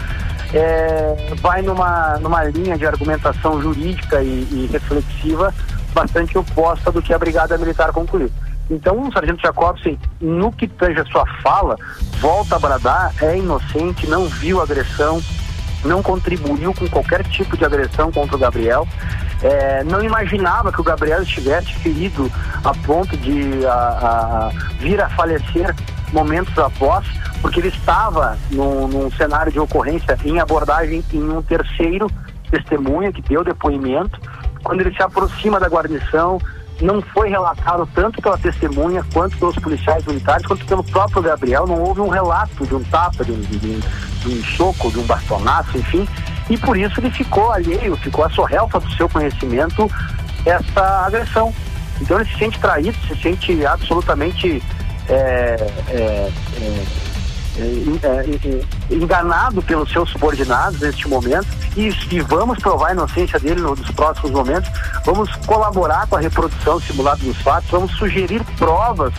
é, 0.51 1.35
vai 1.39 1.61
numa, 1.61 2.17
numa 2.17 2.43
linha 2.45 2.75
de 2.75 2.87
argumentação 2.87 3.61
jurídica 3.61 4.23
e, 4.23 4.47
e 4.51 4.69
reflexiva 4.71 5.53
bastante 5.93 6.35
oposta 6.35 6.91
do 6.91 6.99
que 6.99 7.13
a 7.13 7.19
Brigada 7.19 7.59
Militar 7.59 7.91
concluiu. 7.91 8.31
Então, 8.69 9.07
o 9.07 9.11
Sargento 9.11 9.41
Jacobsen, 9.41 9.99
no 10.19 10.51
que 10.51 10.67
tange 10.67 10.99
a 10.99 11.05
sua 11.05 11.25
fala, 11.41 11.77
volta 12.19 12.55
a 12.55 12.59
bradar, 12.59 13.13
é 13.21 13.37
inocente, 13.37 14.07
não 14.07 14.25
viu 14.25 14.61
agressão, 14.61 15.21
não 15.83 16.01
contribuiu 16.01 16.73
com 16.73 16.87
qualquer 16.89 17.23
tipo 17.25 17.55
de 17.55 17.63
agressão 17.63 18.11
contra 18.11 18.35
o 18.35 18.39
Gabriel. 18.39 18.87
É, 19.41 19.83
não 19.83 20.03
imaginava 20.03 20.71
que 20.71 20.81
o 20.81 20.83
Gabriel 20.83 21.21
estivesse 21.21 21.73
ferido 21.75 22.31
a 22.63 22.73
ponto 22.73 23.15
de 23.17 23.65
a, 23.65 23.71
a, 23.71 24.51
vir 24.79 24.99
a 24.99 25.09
falecer 25.09 25.75
momentos 26.11 26.57
após, 26.57 27.05
porque 27.41 27.59
ele 27.59 27.67
estava 27.67 28.37
num, 28.49 28.87
num 28.87 29.11
cenário 29.11 29.51
de 29.51 29.59
ocorrência 29.59 30.17
em 30.25 30.39
abordagem 30.39 31.03
em 31.13 31.29
um 31.29 31.41
terceiro 31.41 32.09
testemunha 32.49 33.11
que 33.11 33.21
deu 33.21 33.43
depoimento. 33.43 34.19
Quando 34.63 34.81
ele 34.81 34.95
se 34.95 35.03
aproxima 35.03 35.59
da 35.59 35.67
guarnição, 35.67 36.39
não 36.81 37.01
foi 37.01 37.29
relatado 37.29 37.87
tanto 37.93 38.21
pela 38.21 38.37
testemunha 38.37 39.03
quanto 39.13 39.37
pelos 39.37 39.55
policiais 39.55 40.05
militares, 40.05 40.45
quanto 40.45 40.65
pelo 40.65 40.83
próprio 40.83 41.21
Gabriel. 41.21 41.65
Não 41.65 41.81
houve 41.81 42.01
um 42.01 42.09
relato 42.09 42.65
de 42.65 42.75
um 42.75 42.83
tapa, 42.83 43.23
de 43.23 43.31
um, 43.31 43.39
de 43.39 43.55
um, 43.55 43.79
de 44.19 44.39
um 44.39 44.43
soco, 44.43 44.91
de 44.91 44.99
um 44.99 45.03
bastonaço, 45.03 45.77
enfim. 45.77 46.07
E 46.49 46.57
por 46.57 46.77
isso 46.77 46.99
ele 46.99 47.09
ficou 47.11 47.51
alheio, 47.51 47.95
ficou 47.97 48.25
a 48.25 48.29
sorrelfa 48.29 48.79
do 48.79 48.91
seu 48.91 49.09
conhecimento 49.09 49.89
essa 50.45 51.05
agressão. 51.05 51.53
Então 52.01 52.19
ele 52.19 52.29
se 52.29 52.37
sente 52.37 52.59
traído, 52.59 52.97
se 53.07 53.15
sente 53.21 53.65
absolutamente 53.65 54.61
é, 55.07 55.55
é, 55.89 56.31
é 56.61 57.05
enganado 58.89 59.61
pelos 59.61 59.91
seus 59.91 60.09
subordinados 60.09 60.79
neste 60.79 61.07
momento 61.07 61.47
e, 61.75 61.89
e 62.11 62.19
vamos 62.21 62.59
provar 62.59 62.89
a 62.89 62.91
inocência 62.93 63.39
dele 63.39 63.61
nos 63.61 63.79
próximos 63.91 64.31
momentos, 64.31 64.69
vamos 65.05 65.33
colaborar 65.45 66.07
com 66.07 66.15
a 66.15 66.19
reprodução 66.19 66.79
simulada 66.79 67.23
dos 67.23 67.37
fatos, 67.41 67.69
vamos 67.69 67.91
sugerir 67.93 68.43
provas 68.57 69.13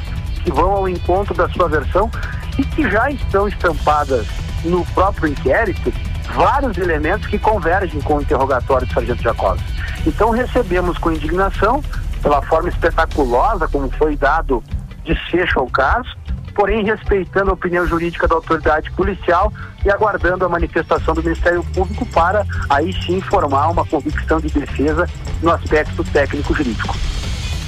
que 0.45 0.51
vão 0.51 0.71
ao 0.71 0.89
encontro 0.89 1.35
da 1.35 1.49
sua 1.49 1.69
versão 1.69 2.11
e 2.59 2.65
que 2.65 2.89
já 2.91 3.11
estão 3.11 3.49
estampadas 3.49 4.27
no 4.65 4.85
próprio 4.87 5.29
inquérito 5.29 5.93
vários 6.35 6.77
elementos 6.77 7.27
que 7.27 7.39
convergem 7.39 8.01
com 8.01 8.17
o 8.17 8.23
interrogatório 8.23 8.87
do 8.87 8.93
Sargento 8.93 9.23
Jacobs. 9.23 9.63
Então 10.07 10.31
recebemos 10.31 10.99
com 10.99 11.11
indignação, 11.13 11.83
pela 12.23 12.43
forma 12.43 12.69
espetaculosa 12.69 13.69
como 13.69 13.91
foi 13.93 14.17
dado 14.17 14.63
desfecho 15.05 15.61
ao 15.61 15.67
caso, 15.69 16.09
porém 16.57 16.83
respeitando 16.83 17.51
a 17.51 17.55
opinião 17.55 17.87
jurídica 17.87 18.27
da 18.27 18.35
autoridade 18.35 18.91
policial 18.93 19.53
e 19.85 19.91
aguardando 19.91 20.45
a 20.45 20.49
manifestação 20.49 21.15
do 21.15 21.23
Ministério 21.23 21.63
Público 21.75 22.07
para 22.07 22.45
aí 22.71 22.93
sim 23.05 23.21
formar 23.21 23.69
uma 23.69 23.85
convicção 23.85 24.41
de 24.41 24.49
defesa 24.49 25.07
no 25.43 25.51
aspecto 25.51 26.03
técnico 26.05 26.55
jurídico. 26.55 26.97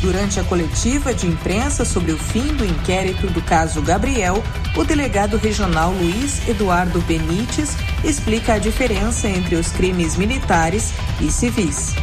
Durante 0.01 0.39
a 0.39 0.45
coletiva 0.45 1.13
de 1.13 1.27
imprensa 1.27 1.85
sobre 1.85 2.13
o 2.13 2.19
fim 2.19 2.47
do 2.55 2.65
inquérito 2.65 3.27
do 3.27 3.43
caso 3.43 3.83
Gabriel, 3.83 4.43
o 4.77 4.85
delegado 4.85 5.37
regional 5.37 5.91
Luiz 5.91 6.47
Eduardo 6.49 7.01
Benites 7.01 7.71
explica 8.05 8.55
a 8.55 8.59
diferença 8.59 9.29
entre 9.29 9.57
os 9.57 9.69
crimes 9.69 10.17
militares 10.17 10.93
e 11.21 11.31
civis. 11.33 11.95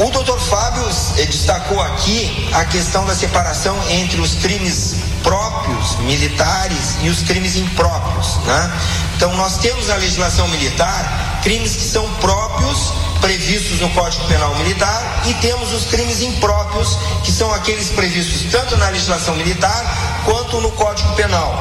O 0.00 0.10
doutor 0.10 0.40
Fábio 0.40 0.82
eh, 1.16 1.26
destacou 1.26 1.80
aqui 1.80 2.50
a 2.52 2.64
questão 2.64 3.06
da 3.06 3.14
separação 3.14 3.76
entre 3.88 4.20
os 4.20 4.34
crimes 4.34 4.96
próprios 5.22 5.96
militares 6.00 6.96
e 7.02 7.08
os 7.08 7.22
crimes 7.22 7.54
impróprios. 7.54 8.36
Né? 8.44 8.80
Então, 9.16 9.36
nós 9.36 9.58
temos 9.58 9.86
na 9.86 9.94
legislação 9.94 10.48
militar 10.48 11.33
crimes 11.44 11.76
que 11.76 11.82
são 11.82 12.10
próprios 12.14 12.90
previstos 13.20 13.78
no 13.78 13.90
Código 13.90 14.24
Penal 14.24 14.54
Militar 14.56 15.22
e 15.26 15.34
temos 15.34 15.72
os 15.72 15.84
crimes 15.84 16.22
impróprios, 16.22 16.98
que 17.22 17.30
são 17.30 17.52
aqueles 17.52 17.90
previstos 17.90 18.50
tanto 18.50 18.76
na 18.78 18.88
legislação 18.88 19.36
militar 19.36 20.22
quanto 20.24 20.58
no 20.62 20.70
Código 20.72 21.12
Penal. 21.14 21.54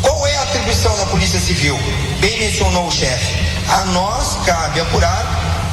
Qual 0.00 0.26
é 0.28 0.36
a 0.36 0.42
atribuição 0.42 0.96
da 0.96 1.06
Polícia 1.06 1.40
Civil? 1.40 1.76
Bem 2.20 2.38
mencionou 2.38 2.86
o 2.86 2.92
chefe. 2.92 3.36
A 3.68 3.84
nós 3.86 4.38
cabe 4.46 4.80
apurar 4.80 5.26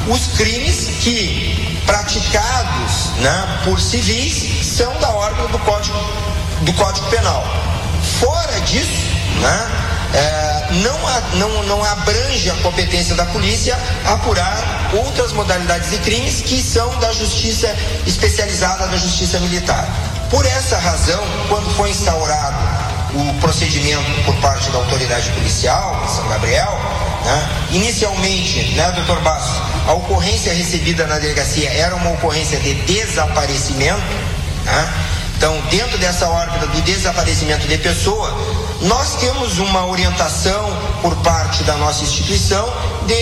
os 0.08 0.36
crimes 0.36 0.88
que, 1.00 1.80
praticados 1.86 3.10
né, 3.20 3.60
por 3.64 3.80
civis, 3.80 4.66
são 4.66 4.92
da 4.98 5.10
ordem 5.10 5.46
do 5.46 5.58
Código, 5.60 5.98
do 6.62 6.72
Código 6.72 7.06
Penal. 7.06 7.44
Fora 8.18 8.60
disso, 8.62 8.90
né, 9.40 9.97
é, 10.14 10.68
não, 10.82 10.98
não, 11.38 11.62
não 11.64 11.84
abrange 11.84 12.50
a 12.50 12.54
competência 12.56 13.14
da 13.14 13.26
polícia 13.26 13.78
apurar 14.06 14.90
outras 14.94 15.32
modalidades 15.32 15.90
de 15.90 15.98
crimes 15.98 16.40
que 16.40 16.62
são 16.62 16.98
da 16.98 17.12
justiça 17.12 17.74
especializada 18.06 18.86
da 18.86 18.96
justiça 18.96 19.38
militar. 19.40 19.86
Por 20.30 20.44
essa 20.46 20.78
razão, 20.78 21.22
quando 21.48 21.70
foi 21.74 21.90
instaurado 21.90 22.56
o 23.14 23.40
procedimento 23.40 24.24
por 24.24 24.34
parte 24.36 24.70
da 24.70 24.78
autoridade 24.78 25.30
policial 25.30 26.02
em 26.04 26.14
São 26.14 26.28
Gabriel, 26.28 26.78
né, 27.24 27.48
inicialmente, 27.72 28.74
né, 28.74 28.92
doutor 28.92 29.20
Bastos, 29.20 29.62
a 29.86 29.92
ocorrência 29.94 30.52
recebida 30.52 31.06
na 31.06 31.18
delegacia 31.18 31.70
era 31.70 31.96
uma 31.96 32.10
ocorrência 32.12 32.58
de 32.58 32.74
desaparecimento, 32.74 34.02
né, 34.64 34.94
então, 35.38 35.56
dentro 35.70 35.96
dessa 35.98 36.28
órbita 36.28 36.66
do 36.66 36.82
desaparecimento 36.82 37.68
de 37.68 37.78
pessoa, 37.78 38.36
nós 38.82 39.14
temos 39.20 39.58
uma 39.60 39.86
orientação 39.86 40.76
por 41.00 41.14
parte 41.18 41.62
da 41.62 41.76
nossa 41.76 42.02
instituição 42.02 42.68
de 43.06 43.14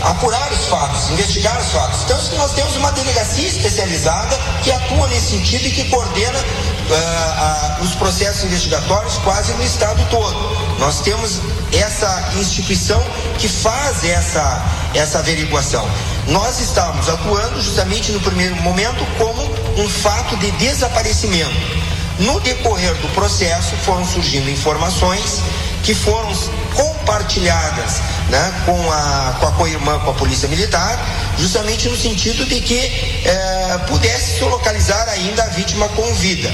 apurar 0.00 0.50
os 0.50 0.64
fatos, 0.68 1.10
investigar 1.10 1.60
os 1.60 1.70
fatos. 1.70 2.04
Então, 2.04 2.18
nós 2.38 2.54
temos 2.54 2.74
uma 2.76 2.90
delegacia 2.92 3.46
especializada 3.46 4.34
que 4.62 4.72
atua 4.72 5.06
nesse 5.08 5.32
sentido 5.32 5.66
e 5.66 5.70
que 5.72 5.90
coordena 5.90 6.38
uh, 6.38 7.82
uh, 7.82 7.84
os 7.84 7.94
processos 7.96 8.44
investigatórios 8.44 9.18
quase 9.18 9.52
no 9.52 9.62
estado 9.62 10.02
todo. 10.08 10.34
Nós 10.78 11.00
temos 11.02 11.38
essa 11.72 12.32
instituição 12.36 13.02
que 13.38 13.48
faz 13.48 14.04
essa, 14.04 14.62
essa 14.94 15.18
averiguação. 15.18 15.88
Nós 16.28 16.60
estamos 16.60 17.08
atuando 17.08 17.60
justamente 17.60 18.12
no 18.12 18.20
primeiro 18.20 18.54
momento 18.56 19.04
como 19.18 19.42
um 19.82 19.88
fato 19.88 20.36
de 20.36 20.50
desaparecimento. 20.52 21.82
No 22.18 22.38
decorrer 22.40 22.94
do 22.96 23.08
processo 23.14 23.74
foram 23.84 24.04
surgindo 24.04 24.48
informações 24.50 25.40
que 25.82 25.94
foram 25.94 26.32
compartilhadas 26.74 28.00
né, 28.28 28.62
com 28.64 28.92
a 28.92 29.36
com 29.40 29.46
a 29.46 29.52
co-irmã, 29.52 29.98
com 30.00 30.10
a 30.10 30.14
Polícia 30.14 30.48
Militar, 30.48 30.98
justamente 31.38 31.88
no 31.88 31.96
sentido 31.96 32.44
de 32.46 32.60
que 32.60 32.78
eh, 32.78 33.80
pudesse 33.88 34.38
se 34.38 34.44
localizar 34.44 35.08
ainda 35.08 35.42
a 35.42 35.48
vítima 35.48 35.88
com 35.88 36.14
vida. 36.14 36.50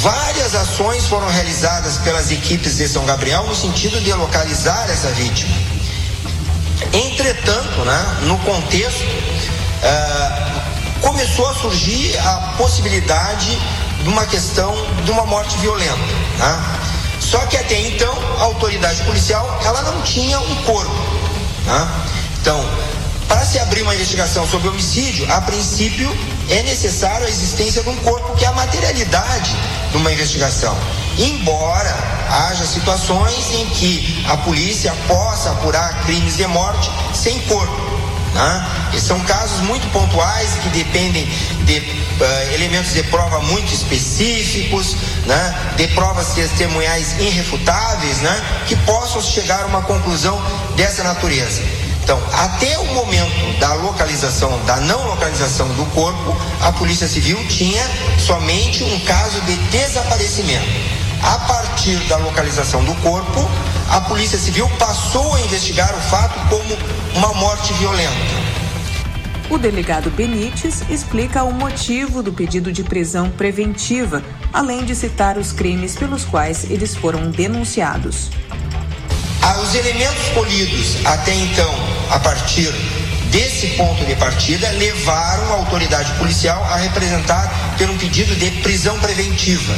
Várias 0.00 0.54
ações 0.54 1.06
foram 1.06 1.28
realizadas 1.28 1.98
pelas 1.98 2.30
equipes 2.30 2.78
de 2.78 2.88
São 2.88 3.04
Gabriel 3.04 3.44
no 3.46 3.54
sentido 3.54 4.00
de 4.00 4.10
localizar 4.14 4.88
essa 4.90 5.08
vítima. 5.08 5.54
Entretanto, 6.90 7.84
né, 7.84 8.16
no 8.22 8.38
contexto, 8.38 9.04
eh, 9.82 10.50
começou 11.02 11.46
a 11.50 11.54
surgir 11.54 12.16
a 12.18 12.54
possibilidade 12.56 13.58
de 14.02 14.08
uma 14.08 14.24
questão 14.24 14.74
de 15.04 15.10
uma 15.10 15.26
morte 15.26 15.58
violenta. 15.58 15.98
Né? 16.38 16.64
Só 17.20 17.38
que 17.46 17.58
até 17.58 17.78
então 17.78 18.16
a 18.38 18.44
autoridade 18.44 19.02
policial 19.02 19.60
ela 19.62 19.82
não 19.82 20.00
tinha 20.00 20.40
um 20.40 20.54
corpo. 20.62 20.96
Né? 21.66 21.88
Então, 22.40 22.58
para 23.30 23.44
se 23.44 23.60
abrir 23.60 23.82
uma 23.82 23.94
investigação 23.94 24.44
sobre 24.44 24.68
homicídio, 24.68 25.24
a 25.32 25.40
princípio 25.40 26.10
é 26.48 26.64
necessário 26.64 27.24
a 27.24 27.28
existência 27.28 27.80
de 27.80 27.88
um 27.88 27.94
corpo, 27.98 28.34
que 28.34 28.44
é 28.44 28.48
a 28.48 28.52
materialidade 28.52 29.54
de 29.92 29.96
uma 29.98 30.12
investigação. 30.12 30.76
Embora 31.16 31.96
haja 32.28 32.66
situações 32.66 33.52
em 33.52 33.66
que 33.66 34.24
a 34.28 34.36
polícia 34.38 34.92
possa 35.06 35.52
apurar 35.52 36.04
crimes 36.06 36.38
de 36.38 36.46
morte 36.48 36.90
sem 37.14 37.38
corpo. 37.42 37.72
Né? 38.34 38.66
E 38.94 39.00
são 39.00 39.20
casos 39.20 39.60
muito 39.60 39.88
pontuais 39.92 40.54
que 40.62 40.68
dependem 40.70 41.24
de 41.64 41.78
uh, 41.78 42.54
elementos 42.54 42.92
de 42.92 43.04
prova 43.04 43.38
muito 43.42 43.72
específicos, 43.72 44.96
né? 45.26 45.72
de 45.76 45.86
provas 45.88 46.34
testemunhais 46.34 47.12
irrefutáveis, 47.20 48.18
né? 48.22 48.64
que 48.66 48.74
possam 48.74 49.22
chegar 49.22 49.62
a 49.62 49.66
uma 49.66 49.82
conclusão 49.82 50.42
dessa 50.74 51.04
natureza. 51.04 51.62
Então, 52.02 52.20
até 52.32 52.78
o 52.78 52.94
momento 52.94 53.58
da 53.58 53.74
localização, 53.74 54.58
da 54.64 54.76
não 54.76 55.06
localização 55.06 55.68
do 55.74 55.84
corpo, 55.86 56.36
a 56.60 56.72
Polícia 56.72 57.06
Civil 57.06 57.38
tinha 57.48 57.82
somente 58.18 58.82
um 58.82 58.98
caso 59.00 59.40
de 59.42 59.56
desaparecimento. 59.70 60.66
A 61.22 61.38
partir 61.40 61.96
da 62.08 62.16
localização 62.16 62.82
do 62.84 62.94
corpo, 62.96 63.48
a 63.90 64.00
Polícia 64.00 64.38
Civil 64.38 64.68
passou 64.78 65.34
a 65.34 65.40
investigar 65.40 65.94
o 65.94 66.00
fato 66.00 66.38
como 66.48 66.76
uma 67.14 67.34
morte 67.34 67.72
violenta. 67.74 68.40
O 69.50 69.58
delegado 69.58 70.10
Benites 70.10 70.82
explica 70.88 71.42
o 71.42 71.52
motivo 71.52 72.22
do 72.22 72.32
pedido 72.32 72.72
de 72.72 72.84
prisão 72.84 73.28
preventiva, 73.30 74.22
além 74.52 74.84
de 74.84 74.94
citar 74.94 75.36
os 75.36 75.52
crimes 75.52 75.96
pelos 75.96 76.24
quais 76.24 76.70
eles 76.70 76.94
foram 76.94 77.30
denunciados. 77.30 78.30
Os 79.70 79.76
elementos 79.76 80.26
colhidos 80.34 80.96
até 81.04 81.32
então, 81.32 81.72
a 82.10 82.18
partir 82.18 82.72
desse 83.30 83.68
ponto 83.76 84.04
de 84.04 84.16
partida, 84.16 84.68
levaram 84.72 85.44
a 85.52 85.56
autoridade 85.58 86.12
policial 86.14 86.60
a 86.64 86.74
representar 86.74 87.76
por 87.78 87.88
um 87.88 87.96
pedido 87.96 88.34
de 88.34 88.50
prisão 88.62 88.98
preventiva. 88.98 89.72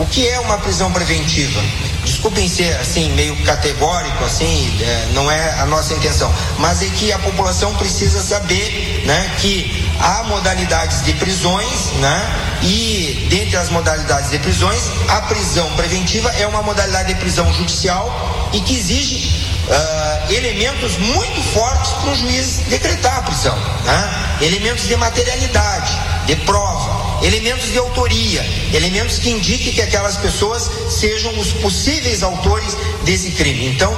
O 0.00 0.06
que 0.06 0.26
é 0.26 0.40
uma 0.40 0.56
prisão 0.56 0.90
preventiva? 0.90 1.60
Desculpem 2.06 2.48
ser 2.48 2.74
assim 2.76 3.10
meio 3.10 3.36
categórico, 3.44 4.24
assim, 4.24 4.74
é, 4.80 5.08
não 5.12 5.30
é 5.30 5.60
a 5.60 5.66
nossa 5.66 5.92
intenção, 5.92 6.34
mas 6.58 6.82
é 6.82 6.86
que 6.86 7.12
a 7.12 7.18
população 7.18 7.74
precisa 7.74 8.22
saber, 8.22 9.02
né, 9.04 9.36
que 9.38 9.86
há 10.00 10.22
modalidades 10.22 11.04
de 11.04 11.12
prisões, 11.12 11.92
né, 12.00 12.58
e 12.62 13.28
dentre 13.28 13.58
as 13.58 13.68
modalidades 13.68 14.30
de 14.30 14.38
prisões, 14.38 14.80
a 15.06 15.20
prisão 15.20 15.70
preventiva 15.76 16.30
é 16.30 16.46
uma 16.46 16.62
modalidade 16.62 17.12
de 17.12 17.20
prisão 17.20 17.52
judicial 17.52 18.48
e 18.54 18.60
que 18.62 18.78
exige 18.78 19.50
uh, 19.68 20.32
elementos 20.32 20.96
muito 20.96 21.42
fortes 21.52 21.90
para 21.92 22.10
o 22.10 22.14
juiz 22.14 22.60
decretar 22.68 23.18
a 23.18 23.22
prisão, 23.22 23.56
né? 23.84 24.38
elementos 24.40 24.88
de 24.88 24.96
materialidade, 24.96 25.92
de 26.26 26.36
prova 26.36 26.99
elementos 27.22 27.70
de 27.70 27.78
autoria, 27.78 28.42
elementos 28.72 29.18
que 29.18 29.30
indiquem 29.30 29.72
que 29.72 29.82
aquelas 29.82 30.16
pessoas 30.16 30.70
sejam 30.88 31.38
os 31.38 31.52
possíveis 31.52 32.22
autores 32.22 32.76
desse 33.04 33.32
crime. 33.32 33.66
Então, 33.68 33.96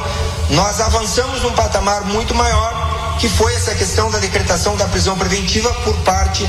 nós 0.50 0.80
avançamos 0.80 1.42
num 1.42 1.52
patamar 1.52 2.04
muito 2.04 2.34
maior, 2.34 3.16
que 3.18 3.28
foi 3.28 3.54
essa 3.54 3.74
questão 3.74 4.10
da 4.10 4.18
decretação 4.18 4.76
da 4.76 4.86
prisão 4.86 5.16
preventiva 5.16 5.72
por 5.84 5.94
parte 5.98 6.48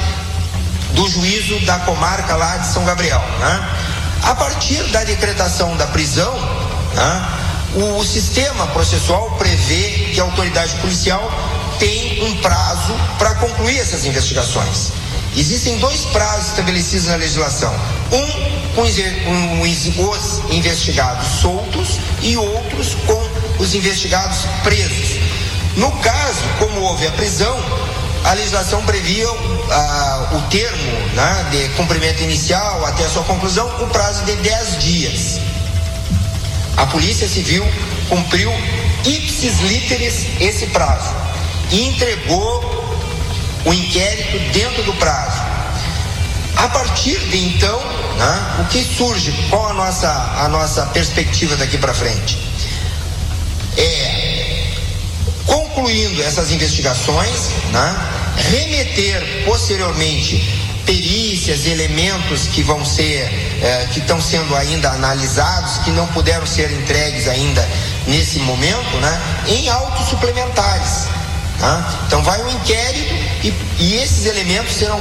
do 0.93 1.07
juízo 1.07 1.59
da 1.65 1.79
comarca 1.79 2.35
lá 2.35 2.57
de 2.57 2.67
São 2.67 2.83
Gabriel. 2.85 3.21
Né? 3.39 3.69
A 4.23 4.35
partir 4.35 4.83
da 4.85 5.03
decretação 5.03 5.75
da 5.75 5.87
prisão, 5.87 6.33
né, 6.93 7.27
o, 7.75 7.97
o 7.97 8.05
sistema 8.05 8.67
processual 8.67 9.31
prevê 9.31 10.11
que 10.13 10.19
a 10.19 10.23
autoridade 10.23 10.75
policial 10.75 11.31
tem 11.79 12.23
um 12.23 12.37
prazo 12.37 12.93
para 13.17 13.35
concluir 13.35 13.79
essas 13.79 14.05
investigações. 14.05 15.02
Existem 15.35 15.77
dois 15.79 16.01
prazos 16.05 16.49
estabelecidos 16.49 17.07
na 17.07 17.15
legislação: 17.15 17.73
um 18.11 18.53
com 18.75 18.81
os 18.81 20.51
investigados 20.51 21.27
soltos 21.41 21.99
e 22.21 22.35
outros 22.37 22.95
com 23.05 23.29
os 23.59 23.73
investigados 23.73 24.39
presos. 24.63 25.19
No 25.75 25.91
caso, 25.99 26.39
como 26.59 26.81
houve 26.81 27.07
a 27.07 27.11
prisão, 27.11 27.57
a 28.23 28.33
legislação 28.33 28.83
previa 28.83 29.27
ah, 29.71 30.29
o 30.33 30.41
termo 30.49 30.91
né, 31.13 31.47
de 31.51 31.69
cumprimento 31.75 32.21
inicial 32.23 32.85
até 32.85 33.03
a 33.05 33.09
sua 33.09 33.23
conclusão, 33.23 33.67
o 33.81 33.87
prazo 33.87 34.23
de 34.25 34.35
10 34.35 34.79
dias. 34.79 35.39
A 36.77 36.85
Polícia 36.87 37.27
Civil 37.27 37.65
cumpriu 38.09 38.51
ipsis 39.05 39.59
literis 39.61 40.27
esse 40.39 40.67
prazo 40.67 41.13
e 41.71 41.87
entregou 41.87 42.82
o 43.65 43.73
inquérito 43.73 44.39
dentro 44.51 44.83
do 44.83 44.93
prazo. 44.93 45.41
A 46.55 46.67
partir 46.69 47.19
de 47.29 47.37
então, 47.37 47.79
né, 48.17 48.57
o 48.59 48.65
que 48.65 48.83
surge? 48.83 49.33
Qual 49.49 49.69
a 49.69 49.73
nossa, 49.73 50.09
a 50.09 50.47
nossa 50.49 50.85
perspectiva 50.87 51.55
daqui 51.55 51.77
para 51.77 51.93
frente? 51.93 52.37
É, 53.75 54.65
concluindo 55.45 56.21
essas 56.21 56.51
investigações, 56.51 57.49
né, 57.71 57.95
remeter 58.49 59.43
posteriormente 59.45 60.63
perícias, 60.85 61.65
elementos 61.65 62.47
que 62.47 62.61
vão 62.61 62.85
ser, 62.85 63.23
eh, 63.61 63.87
que 63.93 63.99
estão 63.99 64.21
sendo 64.21 64.55
ainda 64.55 64.89
analisados, 64.91 65.77
que 65.79 65.91
não 65.91 66.05
puderam 66.07 66.45
ser 66.45 66.71
entregues 66.71 67.27
ainda 67.27 67.67
nesse 68.05 68.39
momento, 68.39 68.97
né, 68.97 69.21
em 69.47 69.69
autos 69.69 70.09
suplementares. 70.09 71.07
Tá? 71.59 72.01
Então 72.07 72.21
vai 72.23 72.41
um 72.43 72.49
inquérito 72.49 73.13
e, 73.43 73.53
e 73.79 73.95
esses 73.95 74.25
elementos 74.25 74.75
serão 74.75 74.99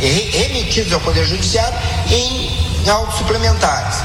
remetidos 0.00 0.92
ao 0.92 1.00
Poder 1.00 1.24
Judiciário 1.24 1.78
em 2.08 2.88
autos 2.88 3.18
suplementares. 3.18 3.96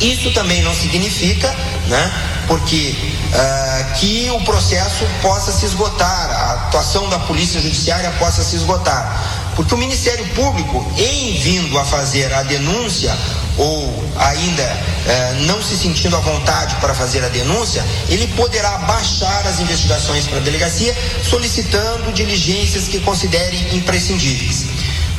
Isso 0.00 0.32
também 0.32 0.62
não 0.62 0.74
significa, 0.74 1.48
né, 1.86 2.12
porque 2.48 2.96
uh, 3.28 3.94
que 3.98 4.30
o 4.30 4.40
processo 4.40 5.06
possa 5.20 5.52
se 5.52 5.64
esgotar, 5.64 6.30
a 6.30 6.52
atuação 6.66 7.08
da 7.08 7.20
Polícia 7.20 7.60
Judiciária 7.60 8.10
possa 8.18 8.42
se 8.42 8.56
esgotar. 8.56 9.41
Porque 9.54 9.74
o 9.74 9.78
Ministério 9.78 10.24
Público, 10.28 10.84
em 10.96 11.38
vindo 11.38 11.78
a 11.78 11.84
fazer 11.84 12.32
a 12.32 12.42
denúncia, 12.42 13.16
ou 13.58 14.04
ainda 14.16 14.62
eh, 15.06 15.36
não 15.46 15.62
se 15.62 15.76
sentindo 15.76 16.16
à 16.16 16.20
vontade 16.20 16.74
para 16.76 16.94
fazer 16.94 17.22
a 17.24 17.28
denúncia, 17.28 17.84
ele 18.08 18.26
poderá 18.28 18.78
baixar 18.78 19.46
as 19.46 19.60
investigações 19.60 20.26
para 20.26 20.38
a 20.38 20.40
delegacia, 20.40 20.96
solicitando 21.22 22.12
diligências 22.12 22.88
que 22.88 23.00
considerem 23.00 23.76
imprescindíveis. 23.76 24.66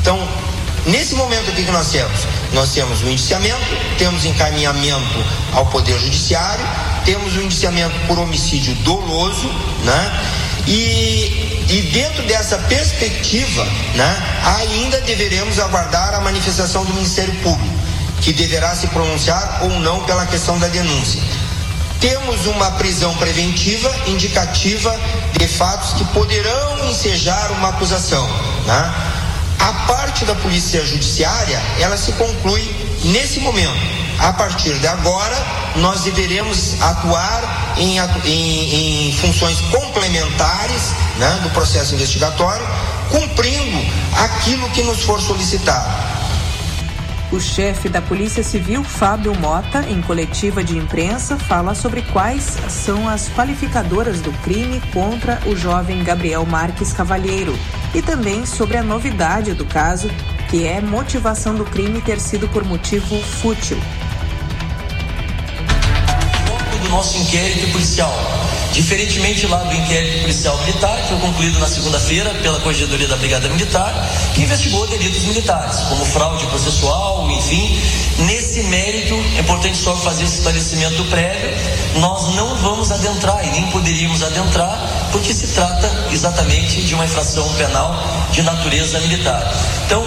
Então, 0.02 0.28
nesse 0.88 1.14
momento 1.16 1.50
aqui 1.52 1.64
que 1.64 1.72
nós 1.72 1.92
temos, 1.92 2.22
nós 2.53 2.74
temos 2.74 3.02
o 3.03 3.10
indiciamento, 3.10 3.62
temos 3.98 4.26
encaminhamento 4.26 5.26
ao 5.53 5.68
Poder 5.68 6.00
Judiciário, 6.00 6.66
temos 7.06 7.36
o 7.36 7.42
indiciamento 7.42 7.95
por 8.08 8.18
homicídio 8.18 8.74
doloso, 8.76 9.48
né? 9.84 10.22
E 10.67 11.53
e 11.74 11.82
dentro 11.82 12.22
dessa 12.27 12.58
perspectiva, 12.58 13.66
né, 13.95 14.42
ainda 14.59 15.01
deveremos 15.01 15.59
aguardar 15.59 16.14
a 16.14 16.19
manifestação 16.19 16.85
do 16.85 16.93
Ministério 16.93 17.33
Público, 17.42 17.74
que 18.22 18.33
deverá 18.33 18.75
se 18.75 18.88
pronunciar 18.88 19.61
ou 19.64 19.69
não 19.80 20.03
pela 20.03 20.25
questão 20.25 20.59
da 20.59 20.67
denúncia. 20.67 21.22
Temos 22.00 22.45
uma 22.48 22.69
prisão 22.72 23.16
preventiva 23.16 23.92
indicativa 24.06 24.95
de 25.40 25.48
fatos 25.48 25.93
que 25.93 26.03
poderão 26.06 26.90
ensejar 26.90 27.51
uma 27.53 27.69
acusação. 27.69 28.27
Né? 28.67 28.93
A 29.59 29.74
parte 29.88 30.25
da 30.25 30.35
Polícia 30.35 30.85
Judiciária, 30.85 31.59
ela 31.80 31.98
se 31.98 32.11
conclui 32.11 32.83
nesse 33.03 33.40
momento 33.40 34.03
a 34.19 34.32
partir 34.32 34.77
de 34.80 34.88
agora, 34.88 35.35
nós 35.77 36.03
deveremos 36.03 36.82
atuar 36.82 37.75
em, 37.77 37.98
em, 38.25 39.09
em 39.09 39.14
funções 39.17 39.59
complementares 39.61 40.93
né, 41.17 41.40
do 41.43 41.49
processo 41.49 41.95
investigatório, 41.95 42.65
cumprindo 43.09 43.77
aquilo 44.17 44.69
que 44.69 44.83
nos 44.83 45.01
for 45.03 45.19
solicitado. 45.19 46.14
O 47.32 47.40
chefe 47.40 47.90
da 47.90 47.99
Polícia 47.99 48.43
Civil, 48.43 48.83
Fábio 48.83 49.33
Mota, 49.40 49.83
em 49.90 49.99
coletiva 50.03 50.64
de 50.64 50.77
imprensa, 50.77 51.35
fala 51.35 51.73
sobre 51.73 52.03
quais 52.03 52.57
são 52.69 53.09
as 53.09 53.27
qualificadoras 53.30 54.22
do 54.22 54.32
crime 54.43 54.80
contra 54.93 55.41
o 55.48 55.56
jovem 55.56 56.03
Gabriel 56.03 56.45
Marques 56.45 56.93
Cavalheiro 56.93 57.57
e 57.91 58.03
também 58.03 58.45
sobre 58.45 58.77
a 58.77 58.83
novidade 58.83 59.53
do 59.53 59.65
caso, 59.65 60.11
que 60.53 60.67
é 60.67 60.80
motivação 60.80 61.56
do 61.56 61.65
crime 61.65 61.99
ter 61.99 62.19
sido 62.19 62.48
por 62.48 62.64
motivo 62.64 63.19
fútil 63.41 63.82
nosso 66.93 67.17
inquérito 67.17 67.72
policial. 67.72 68.14
Diferentemente 68.72 69.48
lá 69.48 69.64
do 69.64 69.73
inquérito 69.73 70.22
policial 70.22 70.56
militar, 70.59 70.95
que 71.01 71.09
foi 71.09 71.17
concluído 71.17 71.59
na 71.59 71.67
segunda-feira 71.67 72.30
pela 72.35 72.59
Corregedoria 72.59 73.07
da 73.07 73.15
Brigada 73.17 73.49
Militar, 73.49 73.93
que 74.35 74.43
investigou 74.43 74.85
delitos 74.88 75.23
militares, 75.23 75.80
como 75.90 76.06
fraude 76.06 76.45
processual, 76.48 77.30
enfim. 77.32 77.80
Nesse 78.19 78.64
mérito, 78.64 79.15
é 79.35 79.40
importante 79.40 79.77
só 79.77 79.95
fazer 79.95 80.23
esse 80.23 80.38
esclarecimento 80.38 81.03
prévio, 81.06 81.49
nós 81.99 82.35
não 82.35 82.56
vamos 82.57 82.91
adentrar 82.91 83.43
e 83.45 83.49
nem 83.49 83.72
poderíamos 83.72 84.22
adentrar, 84.22 85.09
porque 85.11 85.33
se 85.33 85.48
trata 85.48 86.07
exatamente 86.11 86.82
de 86.82 86.93
uma 86.93 87.06
infração 87.06 87.48
penal 87.56 87.95
de 88.34 88.42
natureza 88.42 89.00
militar. 89.02 89.42
Então, 89.86 90.03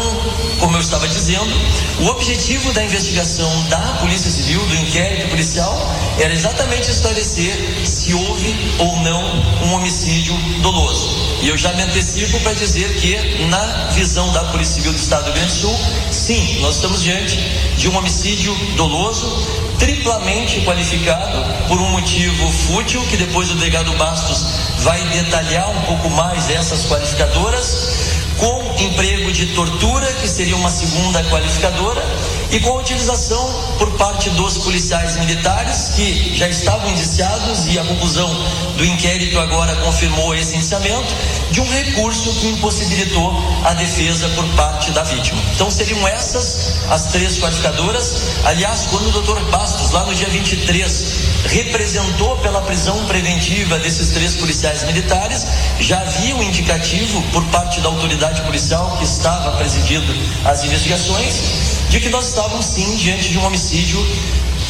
como 0.59 0.77
eu 0.77 0.81
estava 0.81 1.07
dizendo, 1.07 1.55
o 2.01 2.07
objetivo 2.09 2.73
da 2.73 2.83
investigação 2.83 3.49
da 3.69 3.79
Polícia 4.01 4.31
Civil, 4.31 4.61
do 4.67 4.75
inquérito 4.75 5.29
policial, 5.29 5.75
era 6.19 6.33
exatamente 6.35 6.91
esclarecer 6.91 7.87
se 7.87 8.13
houve 8.13 8.75
ou 8.79 8.97
não 9.01 9.23
um 9.65 9.75
homicídio 9.75 10.35
doloso. 10.61 11.09
E 11.41 11.49
eu 11.49 11.57
já 11.57 11.73
me 11.75 11.83
antecipo 11.83 12.41
para 12.41 12.53
dizer 12.55 12.97
que, 12.97 13.45
na 13.45 13.91
visão 13.93 14.33
da 14.33 14.43
Polícia 14.45 14.75
Civil 14.75 14.93
do 14.93 14.99
Estado 14.99 15.25
do 15.25 15.27
Rio 15.27 15.35
Grande 15.35 15.55
do 15.55 15.61
Sul, 15.61 15.79
sim, 16.11 16.59
nós 16.61 16.77
estamos 16.77 17.03
diante 17.03 17.39
de 17.77 17.89
um 17.89 17.97
homicídio 17.97 18.53
doloso, 18.77 19.47
triplamente 19.79 20.63
qualificado 20.63 21.69
por 21.69 21.79
um 21.79 21.91
motivo 21.91 22.51
fútil, 22.51 23.01
que 23.07 23.17
depois 23.17 23.51
o 23.51 23.55
delegado 23.55 23.93
Bastos 23.93 24.47
vai 24.79 25.01
detalhar 25.11 25.71
um 25.71 25.83
pouco 25.83 26.11
mais 26.11 26.51
essas 26.51 26.87
qualificadoras 26.87 27.96
com 28.39 28.75
emprego 28.83 29.33
de 29.33 29.47
tortura, 29.47 30.07
que 30.15 30.29
seria 30.29 30.57
uma 30.57 30.71
segunda 30.71 31.23
qualificadora, 31.25 32.05
e 32.51 32.61
com 32.61 32.71
a 32.71 32.81
utilização 32.81 33.77
por 33.79 33.91
parte 33.93 34.31
dos 34.31 34.59
policiais 34.59 35.17
militares 35.17 35.93
que 35.97 36.35
já 36.37 36.49
estavam 36.49 36.89
indiciados 36.91 37.67
e 37.67 37.79
a 37.79 37.85
conclusão 37.85 38.29
do 38.77 38.85
inquérito 38.85 39.39
agora 39.39 39.75
confirmou 39.77 40.35
esse 40.35 40.55
indiciamento 40.57 41.15
de 41.51 41.61
um 41.61 41.69
recurso 41.69 42.33
que 42.35 42.49
impossibilitou 42.49 43.33
a 43.65 43.75
defesa 43.75 44.29
por 44.31 44.45
parte 44.55 44.91
da 44.93 45.03
vítima. 45.03 45.41
Então 45.55 45.71
seriam 45.71 46.07
essas 46.07 46.77
as 46.91 47.07
três 47.07 47.39
qualificadoras. 47.39 48.23
Aliás, 48.45 48.87
quando 48.91 49.09
o 49.09 49.13
doutor 49.13 49.41
Bastos, 49.51 49.91
lá 49.91 50.05
no 50.05 50.15
dia 50.15 50.29
23, 50.29 51.05
representou 51.47 52.37
pela 52.39 52.61
prisão 52.63 53.05
preventiva 53.07 53.79
desses 53.79 54.11
três 54.11 54.35
policiais 54.35 54.85
militares, 54.85 55.47
já 55.81 56.01
havia 56.01 56.35
um 56.37 56.43
indicativo 56.43 57.23
por 57.33 57.45
parte 57.47 57.81
da 57.81 57.89
autoridade 57.89 58.43
policial 58.43 58.97
que 58.99 59.05
estava 59.05 59.57
presidindo 59.57 60.15
as 60.45 60.65
investigações 60.65 61.43
de 61.89 62.01
que 62.01 62.09
nós 62.09 62.29
estávamos 62.29 62.67
sim 62.67 62.97
diante 62.97 63.31
de 63.31 63.39
um 63.39 63.45
homicídio 63.45 64.05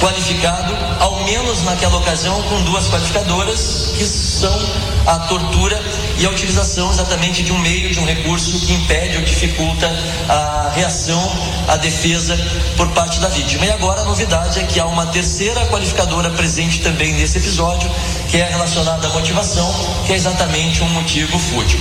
qualificado, 0.01 0.77
ao 1.01 1.25
menos 1.25 1.63
naquela 1.63 1.97
ocasião, 1.97 2.43
com 2.43 2.63
duas 2.63 2.89
qualificadoras, 2.89 3.93
que 3.97 4.05
são 4.05 4.59
a 5.07 5.19
tortura 5.21 5.83
e 6.19 6.27
a 6.27 6.31
utilização 6.31 6.91
exatamente 6.91 7.43
de 7.43 7.53
um 7.53 7.59
meio, 7.59 7.91
de 7.91 8.01
um 8.01 8.05
recurso 8.05 8.59
que 8.61 8.73
impede 8.73 9.19
ou 9.19 9.23
dificulta 9.23 9.87
a 10.29 10.73
reação, 10.75 11.33
a 11.69 11.77
defesa 11.77 12.37
por 12.77 12.89
parte 12.89 13.21
da 13.21 13.29
vítima. 13.29 13.67
E 13.67 13.71
agora 13.71 14.01
a 14.01 14.05
novidade 14.05 14.59
é 14.61 14.63
que 14.65 14.81
há 14.81 14.87
uma 14.87 15.07
terceira 15.07 15.67
qualificadora 15.67 16.31
presente 16.31 16.81
também 16.81 17.13
nesse 17.13 17.39
episódio, 17.39 17.91
que 18.29 18.39
é 18.39 18.49
relacionada 18.49 19.07
à 19.07 19.11
motivação, 19.11 19.73
que 20.07 20.13
é 20.13 20.17
exatamente 20.17 20.83
um 20.83 20.89
motivo 20.89 21.39
fútil. 21.39 21.81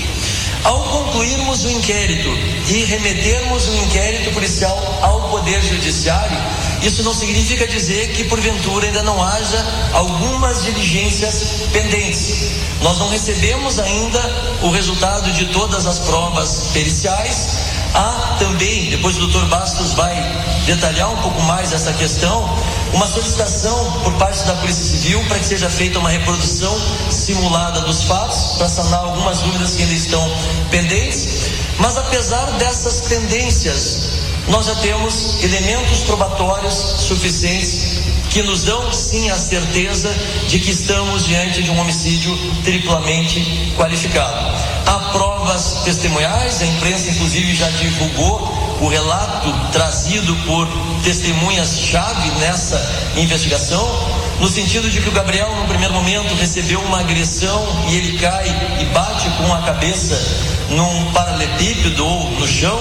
Ao 0.65 0.81
concluirmos 0.81 1.63
o 1.63 1.69
inquérito 1.69 2.27
e 2.67 2.83
remetermos 2.85 3.67
o 3.67 3.75
inquérito 3.75 4.31
policial 4.31 4.75
ao 4.99 5.29
Poder 5.29 5.61
Judiciário, 5.61 6.35
isso 6.81 7.03
não 7.03 7.13
significa 7.13 7.67
dizer 7.67 8.13
que 8.13 8.23
porventura 8.23 8.87
ainda 8.87 9.03
não 9.03 9.21
haja 9.21 9.63
algumas 9.93 10.63
diligências 10.63 11.67
pendentes. 11.71 12.49
Nós 12.81 12.97
não 12.97 13.09
recebemos 13.09 13.77
ainda 13.77 14.19
o 14.63 14.71
resultado 14.71 15.31
de 15.33 15.45
todas 15.53 15.85
as 15.85 15.99
provas 15.99 16.71
periciais, 16.73 17.47
Há 17.95 18.35
também, 18.39 18.89
depois 18.89 19.15
o 19.15 19.21
doutor 19.21 19.45
Bastos 19.45 19.93
vai 19.93 20.13
detalhar 20.65 21.09
um 21.13 21.17
pouco 21.21 21.41
mais 21.43 21.71
essa 21.71 21.93
questão, 21.93 22.43
uma 22.93 23.07
solicitação 23.07 24.01
por 24.03 24.11
parte 24.15 24.43
da 24.43 24.53
Polícia 24.55 24.83
Civil 24.83 25.23
para 25.29 25.39
que 25.39 25.45
seja 25.45 25.69
feita 25.69 25.97
uma 25.99 26.09
reprodução 26.09 26.77
simulada 27.09 27.79
dos 27.81 28.03
fatos, 28.03 28.57
para 28.57 28.67
sanar 28.67 28.99
algumas 28.99 29.39
dúvidas 29.39 29.75
que 29.75 29.83
ainda 29.83 29.93
estão 29.93 30.29
pendentes. 30.69 31.51
Mas 31.79 31.97
apesar 31.97 32.45
dessas 32.57 32.99
tendências, 33.01 34.09
nós 34.49 34.65
já 34.65 34.75
temos 34.75 35.41
elementos 35.41 36.01
probatórios 36.01 36.73
suficientes 36.99 37.99
que 38.29 38.43
nos 38.43 38.63
dão 38.63 38.91
sim 38.91 39.29
a 39.29 39.37
certeza 39.37 40.13
de 40.49 40.59
que 40.59 40.71
estamos 40.71 41.25
diante 41.25 41.63
de 41.63 41.71
um 41.71 41.79
homicídio 41.79 42.37
triplamente 42.63 43.73
qualificado. 43.77 44.74
Há 44.85 44.99
provas 45.11 45.81
testemunhais, 45.83 46.61
a 46.61 46.65
imprensa 46.65 47.09
inclusive 47.09 47.55
já 47.55 47.69
divulgou 47.71 48.65
o 48.81 48.87
relato 48.87 49.53
trazido 49.71 50.35
por 50.45 50.67
testemunhas-chave 51.03 52.29
nessa 52.39 52.79
investigação, 53.15 53.87
no 54.39 54.49
sentido 54.49 54.89
de 54.89 55.01
que 55.01 55.09
o 55.09 55.11
Gabriel, 55.11 55.55
no 55.55 55.67
primeiro 55.67 55.93
momento, 55.93 56.35
recebeu 56.35 56.79
uma 56.81 56.99
agressão 56.99 57.65
e 57.87 57.95
ele 57.95 58.17
cai 58.19 58.77
e 58.79 58.85
bate 58.85 59.29
com 59.31 59.53
a 59.53 59.61
cabeça 59.61 60.19
num 60.69 61.11
paralelepípedo 61.13 62.05
ou 62.05 62.31
no 62.31 62.47
chão. 62.47 62.79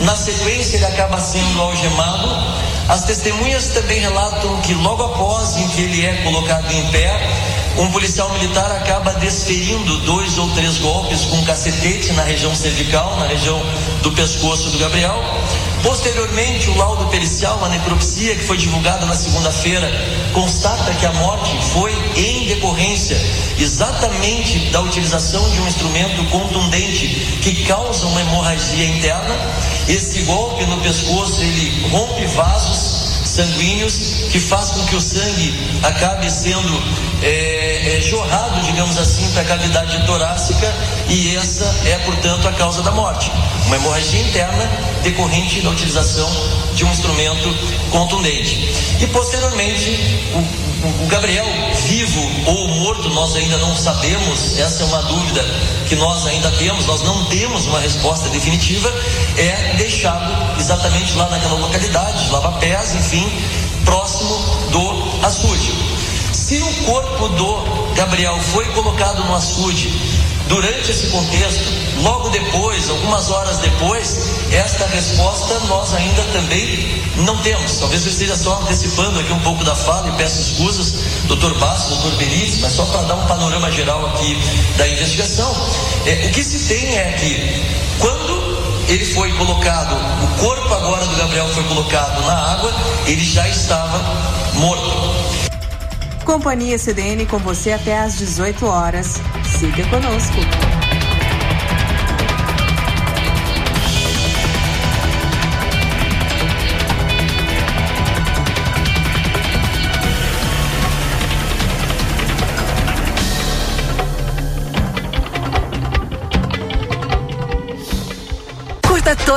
Na 0.00 0.16
sequência, 0.16 0.76
ele 0.76 0.86
acaba 0.86 1.20
sendo 1.20 1.60
algemado. 1.60 2.28
As 2.88 3.04
testemunhas 3.04 3.68
também 3.68 4.00
relatam 4.00 4.60
que 4.62 4.74
logo 4.74 5.04
após 5.04 5.56
em 5.58 5.68
que 5.68 5.82
ele 5.82 6.04
é 6.04 6.14
colocado 6.24 6.72
em 6.72 6.90
pé, 6.90 7.12
um 7.78 7.90
policial 7.92 8.32
militar 8.32 8.70
acaba 8.72 9.14
desferindo 9.14 9.98
dois 9.98 10.38
ou 10.38 10.50
três 10.50 10.78
golpes 10.78 11.24
com 11.26 11.36
um 11.36 11.44
cacetete 11.44 12.12
na 12.12 12.22
região 12.22 12.54
cervical, 12.54 13.16
na 13.16 13.26
região 13.26 13.60
do 14.02 14.12
pescoço 14.12 14.70
do 14.70 14.78
Gabriel. 14.78 15.22
Posteriormente, 15.82 16.68
o 16.68 16.76
laudo 16.76 17.06
pericial, 17.06 17.56
uma 17.56 17.68
necropsia 17.68 18.34
que 18.34 18.44
foi 18.44 18.58
divulgada 18.58 19.06
na 19.06 19.14
segunda-feira, 19.14 19.90
constata 20.34 20.92
que 20.94 21.06
a 21.06 21.12
morte 21.14 21.56
foi 21.72 21.92
em 22.16 22.46
decorrência 22.48 23.16
exatamente 23.58 24.58
da 24.70 24.80
utilização 24.82 25.48
de 25.50 25.60
um 25.60 25.66
instrumento 25.66 26.24
contundente 26.30 27.08
que 27.40 27.64
causa 27.64 28.06
uma 28.06 28.20
hemorragia 28.20 28.86
interna. 28.86 29.34
Esse 29.88 30.22
golpe 30.22 30.66
no 30.66 30.78
pescoço 30.78 31.40
ele 31.40 31.88
rompe 31.90 32.26
vasos 32.26 32.89
sanguíneos 33.30 33.98
que 34.30 34.40
faz 34.40 34.70
com 34.70 34.84
que 34.86 34.96
o 34.96 35.00
sangue 35.00 35.54
acabe 35.82 36.30
sendo 36.30 36.82
é, 37.22 37.96
é, 37.96 38.00
jorrado, 38.00 38.60
digamos 38.62 38.98
assim, 38.98 39.30
para 39.32 39.42
a 39.42 39.44
cavidade 39.44 40.04
torácica 40.06 40.72
e 41.10 41.36
essa 41.36 41.64
é, 41.86 41.98
portanto, 41.98 42.46
a 42.46 42.52
causa 42.52 42.82
da 42.82 42.92
morte. 42.92 43.32
Uma 43.66 43.76
hemorragia 43.76 44.20
interna 44.20 44.70
decorrente 45.02 45.60
da 45.60 45.70
utilização 45.70 46.30
de 46.74 46.84
um 46.84 46.90
instrumento 46.90 47.52
contundente. 47.90 48.72
E 49.00 49.06
posteriormente, 49.08 49.90
o, 50.32 51.04
o 51.04 51.06
Gabriel, 51.08 51.44
vivo 51.86 52.20
ou 52.46 52.68
morto, 52.68 53.10
nós 53.10 53.34
ainda 53.34 53.58
não 53.58 53.76
sabemos, 53.76 54.56
essa 54.56 54.84
é 54.84 54.86
uma 54.86 55.02
dúvida 55.02 55.44
que 55.88 55.96
nós 55.96 56.26
ainda 56.26 56.48
temos, 56.52 56.86
nós 56.86 57.02
não 57.02 57.24
temos 57.24 57.66
uma 57.66 57.80
resposta 57.80 58.28
definitiva, 58.28 58.88
é 59.36 59.74
deixado 59.76 60.60
exatamente 60.60 61.14
lá 61.16 61.28
naquela 61.28 61.54
localidade, 61.54 62.30
Lava 62.30 62.52
Pés, 62.52 62.94
enfim, 62.94 63.28
próximo 63.84 64.38
do 64.70 65.26
açude. 65.26 65.72
Se 66.32 66.58
o 66.58 66.72
corpo 66.84 67.28
do 67.30 67.94
Gabriel 67.94 68.38
foi 68.40 68.64
colocado 68.66 69.24
no 69.24 69.34
açude 69.34 69.88
durante 70.50 70.90
esse 70.90 71.06
contexto, 71.06 71.70
logo 72.02 72.28
depois, 72.30 72.90
algumas 72.90 73.30
horas 73.30 73.58
depois, 73.58 74.18
esta 74.52 74.84
resposta 74.86 75.58
nós 75.60 75.94
ainda 75.94 76.22
também 76.32 77.00
não 77.18 77.38
temos. 77.38 77.78
Talvez 77.78 78.04
eu 78.04 78.10
esteja 78.10 78.36
só 78.36 78.60
antecipando 78.60 79.20
aqui 79.20 79.32
um 79.32 79.38
pouco 79.38 79.64
da 79.64 79.76
fala 79.76 80.08
e 80.08 80.12
peço 80.16 80.40
escusas, 80.40 80.94
doutor 81.28 81.54
Bastos, 81.54 81.98
doutor 81.98 82.18
Benítez, 82.18 82.58
mas 82.58 82.72
só 82.72 82.84
para 82.86 83.02
dar 83.02 83.14
um 83.14 83.26
panorama 83.26 83.70
geral 83.70 84.04
aqui 84.06 84.36
da 84.76 84.88
investigação. 84.88 85.54
É, 86.04 86.26
o 86.26 86.30
que 86.32 86.42
se 86.42 86.66
tem 86.66 86.96
é 86.96 87.12
que 87.12 87.64
quando 88.00 88.84
ele 88.88 89.04
foi 89.04 89.32
colocado, 89.34 89.94
o 90.24 90.40
corpo 90.40 90.74
agora 90.74 91.06
do 91.06 91.14
Gabriel 91.14 91.48
foi 91.54 91.62
colocado 91.64 92.26
na 92.26 92.54
água, 92.54 92.74
ele 93.06 93.24
já 93.24 93.48
estava 93.48 94.02
morto. 94.54 95.19
Companhia 96.24 96.78
CDN 96.78 97.26
com 97.26 97.38
você 97.38 97.72
até 97.72 97.98
às 97.98 98.18
18 98.18 98.66
horas. 98.66 99.20
Siga 99.44 99.86
conosco. 99.88 100.89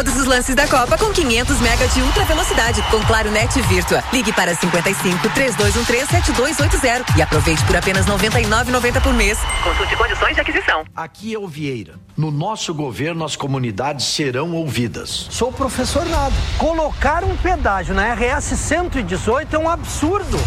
Todos 0.03 0.19
os 0.19 0.25
lances 0.25 0.53
da 0.53 0.67
Copa 0.67 0.97
com 0.97 1.13
500 1.13 1.61
mega 1.61 1.87
de 1.87 2.01
ultra 2.01 2.25
velocidade 2.25 2.83
com 2.91 2.99
Claro 3.05 3.31
Net 3.31 3.61
Virtua. 3.61 4.03
Ligue 4.11 4.33
para 4.33 4.53
55 4.53 5.29
3213 5.29 6.07
7280 6.07 7.17
e 7.17 7.21
aproveite 7.21 7.63
por 7.63 7.77
apenas 7.77 8.05
99,90 8.05 9.01
por 9.01 9.13
mês. 9.13 9.39
Consulte 9.63 9.95
condições 9.95 10.35
de 10.35 10.41
aquisição. 10.41 10.83
Aqui 10.93 11.33
é 11.33 11.39
o 11.39 11.47
Vieira. 11.47 11.95
No 12.17 12.31
nosso 12.31 12.73
governo 12.73 13.23
as 13.23 13.37
comunidades 13.37 14.05
serão 14.07 14.51
ouvidas. 14.51 15.27
Sou 15.31 15.53
professor 15.53 16.05
Nado. 16.05 16.35
Colocar 16.57 17.23
um 17.23 17.37
pedágio 17.37 17.95
na 17.95 18.13
RS 18.13 18.59
118 18.59 19.55
é 19.55 19.59
um 19.59 19.69
absurdo. 19.69 20.37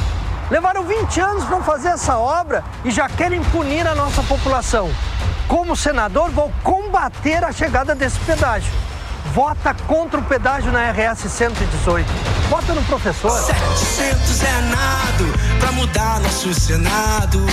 Levaram 0.50 0.84
20 0.84 1.18
anos 1.20 1.44
para 1.44 1.62
fazer 1.62 1.88
essa 1.88 2.18
obra 2.18 2.62
e 2.84 2.90
já 2.90 3.08
querem 3.08 3.42
punir 3.44 3.86
a 3.86 3.94
nossa 3.94 4.22
população. 4.24 4.90
Como 5.48 5.74
senador, 5.74 6.30
vou 6.30 6.52
combater 6.62 7.42
a 7.42 7.52
chegada 7.52 7.94
desse 7.94 8.18
pedágio 8.20 8.72
vota 9.36 9.74
contra 9.86 10.18
o 10.18 10.22
pedágio 10.22 10.72
na 10.72 10.90
RS 10.90 11.30
118. 11.30 12.08
Vota 12.48 12.72
no 12.72 12.82
professor. 12.84 13.38
700 13.38 14.42
é 14.42 14.60
nado 14.62 15.24
pra 15.60 15.72
mudar 15.72 16.20
nosso 16.20 16.54
Senado. 16.54 17.44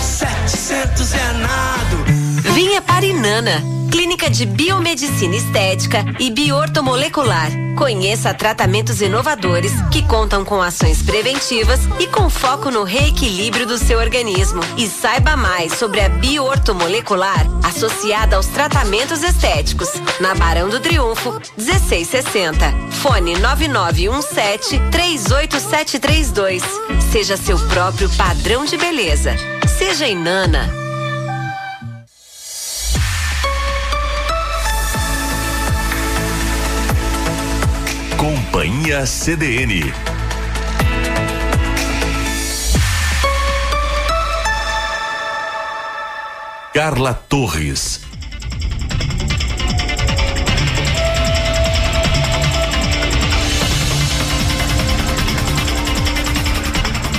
700 0.00 1.14
é 1.14 1.32
nado. 1.32 2.27
Vinha 2.54 2.80
Parinana 2.80 3.62
Clínica 3.90 4.28
de 4.28 4.44
Biomedicina 4.44 5.34
Estética 5.34 6.04
e 6.20 6.30
Biortomolecular. 6.30 7.50
Conheça 7.76 8.34
tratamentos 8.34 9.00
inovadores 9.00 9.72
que 9.90 10.06
contam 10.06 10.44
com 10.44 10.60
ações 10.60 11.02
preventivas 11.02 11.80
e 11.98 12.06
com 12.06 12.28
foco 12.28 12.70
no 12.70 12.84
reequilíbrio 12.84 13.66
do 13.66 13.78
seu 13.78 13.98
organismo. 13.98 14.60
E 14.76 14.86
saiba 14.86 15.36
mais 15.36 15.72
sobre 15.72 16.00
a 16.00 16.08
biortomolecular 16.08 17.46
associada 17.64 18.36
aos 18.36 18.46
tratamentos 18.46 19.22
estéticos. 19.22 19.88
Na 20.20 20.34
Barão 20.34 20.68
do 20.68 20.80
Triunfo, 20.80 21.40
1660. 21.56 22.72
Fone 22.90 23.38
9917 23.38 24.80
38732. 24.90 26.62
Seja 27.10 27.36
seu 27.36 27.58
próprio 27.68 28.10
padrão 28.10 28.64
de 28.64 28.76
beleza. 28.76 29.34
Seja 29.78 30.06
Inana. 30.06 30.87
Companhia 38.50 39.04
CDN. 39.04 39.92
Carla 46.72 47.12
Torres. 47.28 48.00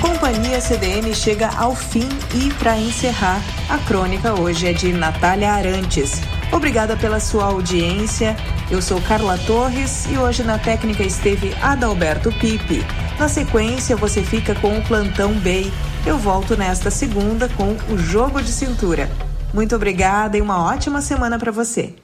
Companhia 0.01 0.59
CDN 0.59 1.14
chega 1.14 1.49
ao 1.56 1.75
fim 1.75 2.09
e, 2.33 2.51
para 2.56 2.75
encerrar, 2.75 3.40
a 3.69 3.77
crônica 3.77 4.33
hoje 4.33 4.67
é 4.67 4.74
de 4.74 4.91
Natália 4.91 5.51
Arantes. 5.51 6.22
Obrigada 6.51 6.98
pela 6.98 7.19
sua 7.19 7.45
audiência. 7.45 8.35
Eu 8.72 8.83
sou 8.83 9.01
Carla 9.01 9.35
Torres 9.48 10.06
e 10.11 10.17
hoje 10.19 10.43
na 10.43 10.59
técnica 10.59 11.01
esteve 11.01 11.56
Adalberto 11.59 12.31
Pipe. 12.33 12.85
Na 13.17 13.27
sequência, 13.27 13.95
você 13.95 14.22
fica 14.22 14.53
com 14.53 14.77
o 14.77 14.83
Plantão 14.83 15.33
Bay. 15.39 15.73
Eu 16.06 16.19
volto 16.19 16.56
nesta 16.56 16.91
segunda 16.91 17.49
com 17.49 17.75
o 17.91 17.98
Jogo 17.98 18.39
de 18.43 18.51
Cintura. 18.51 19.09
Muito 19.51 19.75
obrigada 19.75 20.38
e 20.38 20.41
uma 20.41 20.64
ótima 20.64 21.01
semana 21.01 21.39
para 21.39 21.51
você. 21.51 21.95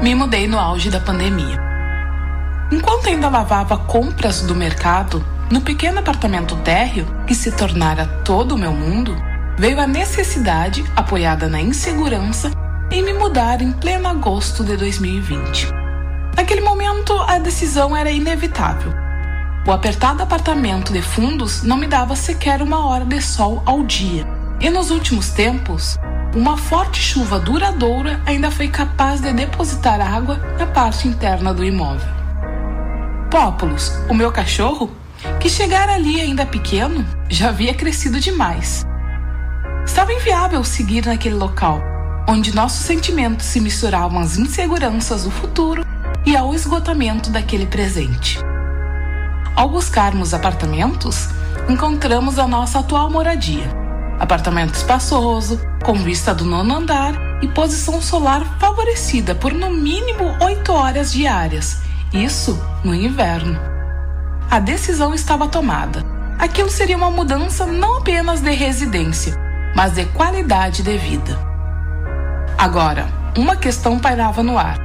Me 0.00 0.14
mudei 0.14 0.46
no 0.46 0.56
auge 0.56 0.88
da 0.88 1.00
pandemia. 1.00 1.58
Enquanto 2.70 3.08
ainda 3.08 3.28
lavava 3.28 3.76
compras 3.76 4.42
do 4.42 4.54
mercado, 4.54 5.24
no 5.50 5.60
pequeno 5.60 5.98
apartamento 5.98 6.54
térreo, 6.58 7.08
que 7.26 7.34
se 7.34 7.50
tornara 7.50 8.06
todo 8.24 8.54
o 8.54 8.58
meu 8.58 8.70
mundo, 8.70 9.16
veio 9.58 9.80
a 9.80 9.86
necessidade, 9.86 10.84
apoiada 10.94 11.48
na 11.48 11.60
insegurança, 11.60 12.52
em 12.90 13.02
me 13.02 13.12
mudar 13.12 13.60
em 13.60 13.72
pleno 13.72 14.08
agosto 14.08 14.64
de 14.64 14.76
2020. 14.76 15.68
Naquele 16.36 16.60
momento, 16.60 17.12
a 17.26 17.38
decisão 17.38 17.96
era 17.96 18.10
inevitável. 18.10 18.92
O 19.66 19.72
apertado 19.72 20.22
apartamento 20.22 20.92
de 20.92 21.02
fundos 21.02 21.62
não 21.62 21.76
me 21.76 21.86
dava 21.86 22.16
sequer 22.16 22.62
uma 22.62 22.86
hora 22.86 23.04
de 23.04 23.20
sol 23.20 23.62
ao 23.66 23.82
dia. 23.82 24.26
E 24.60 24.70
nos 24.70 24.90
últimos 24.90 25.30
tempos, 25.30 25.98
uma 26.34 26.56
forte 26.56 26.98
chuva 27.00 27.38
duradoura 27.38 28.20
ainda 28.24 28.50
foi 28.50 28.68
capaz 28.68 29.20
de 29.20 29.32
depositar 29.32 30.00
água 30.00 30.36
na 30.58 30.66
parte 30.66 31.06
interna 31.06 31.52
do 31.52 31.64
imóvel. 31.64 32.08
Pópulos, 33.30 33.92
o 34.08 34.14
meu 34.14 34.32
cachorro, 34.32 34.90
que 35.38 35.50
chegara 35.50 35.94
ali 35.94 36.20
ainda 36.20 36.46
pequeno, 36.46 37.04
já 37.28 37.50
havia 37.50 37.74
crescido 37.74 38.18
demais. 38.18 38.86
Estava 39.84 40.12
inviável 40.12 40.64
seguir 40.64 41.04
naquele 41.04 41.34
local, 41.34 41.82
onde 42.28 42.54
nossos 42.54 42.84
sentimentos 42.84 43.46
se 43.46 43.58
misturavam 43.58 44.20
às 44.20 44.36
inseguranças 44.36 45.24
do 45.24 45.30
futuro 45.30 45.82
e 46.26 46.36
ao 46.36 46.54
esgotamento 46.54 47.30
daquele 47.30 47.66
presente. 47.66 48.38
Ao 49.56 49.70
buscarmos 49.70 50.34
apartamentos, 50.34 51.30
encontramos 51.70 52.38
a 52.38 52.46
nossa 52.46 52.80
atual 52.80 53.08
moradia. 53.08 53.66
Apartamento 54.20 54.74
espaçoso, 54.74 55.58
com 55.82 55.94
vista 55.94 56.34
do 56.34 56.44
nono 56.44 56.76
andar 56.76 57.14
e 57.42 57.48
posição 57.48 58.02
solar 58.02 58.58
favorecida 58.58 59.34
por 59.34 59.54
no 59.54 59.70
mínimo 59.70 60.36
8 60.42 60.70
horas 60.70 61.10
diárias, 61.10 61.78
isso 62.12 62.62
no 62.84 62.94
inverno. 62.94 63.58
A 64.50 64.58
decisão 64.58 65.14
estava 65.14 65.48
tomada. 65.48 66.04
Aquilo 66.38 66.68
seria 66.68 66.96
uma 66.96 67.10
mudança 67.10 67.64
não 67.64 67.96
apenas 67.96 68.42
de 68.42 68.50
residência, 68.50 69.34
mas 69.74 69.94
de 69.94 70.04
qualidade 70.06 70.82
de 70.82 70.98
vida. 70.98 71.47
Agora, 72.58 73.06
uma 73.36 73.54
questão 73.54 74.00
pairava 74.00 74.42
no 74.42 74.58
ar. 74.58 74.80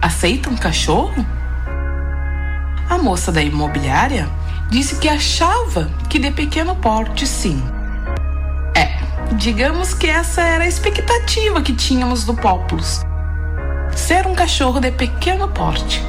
Aceita 0.00 0.48
um 0.48 0.56
cachorro? 0.56 1.26
A 2.88 2.96
moça 2.96 3.32
da 3.32 3.42
imobiliária 3.42 4.28
disse 4.68 4.94
que 5.00 5.08
achava 5.08 5.90
que 6.08 6.16
de 6.20 6.30
pequeno 6.30 6.76
porte 6.76 7.26
sim. 7.26 7.60
É, 8.76 8.88
digamos 9.32 9.92
que 9.94 10.06
essa 10.06 10.42
era 10.42 10.62
a 10.62 10.68
expectativa 10.68 11.60
que 11.60 11.72
tínhamos 11.72 12.24
do 12.24 12.34
Populus. 12.34 13.00
Ser 13.90 14.28
um 14.28 14.34
cachorro 14.36 14.78
de 14.78 14.92
pequeno 14.92 15.48
porte. 15.48 16.00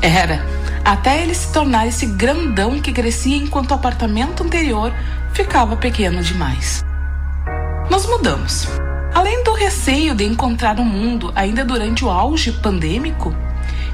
Era, 0.00 0.42
até 0.82 1.22
ele 1.22 1.34
se 1.34 1.52
tornar 1.52 1.86
esse 1.86 2.06
grandão 2.06 2.80
que 2.80 2.90
crescia 2.90 3.36
enquanto 3.36 3.72
o 3.72 3.74
apartamento 3.74 4.42
anterior 4.42 4.94
ficava 5.34 5.76
pequeno 5.76 6.22
demais. 6.22 6.82
Nós 7.90 8.06
mudamos. 8.06 8.66
Além 9.14 9.42
do 9.42 9.52
receio 9.52 10.14
de 10.14 10.24
encontrar 10.24 10.78
o 10.78 10.84
mundo 10.84 11.32
ainda 11.34 11.64
durante 11.64 12.04
o 12.04 12.10
auge 12.10 12.52
pandêmico, 12.52 13.34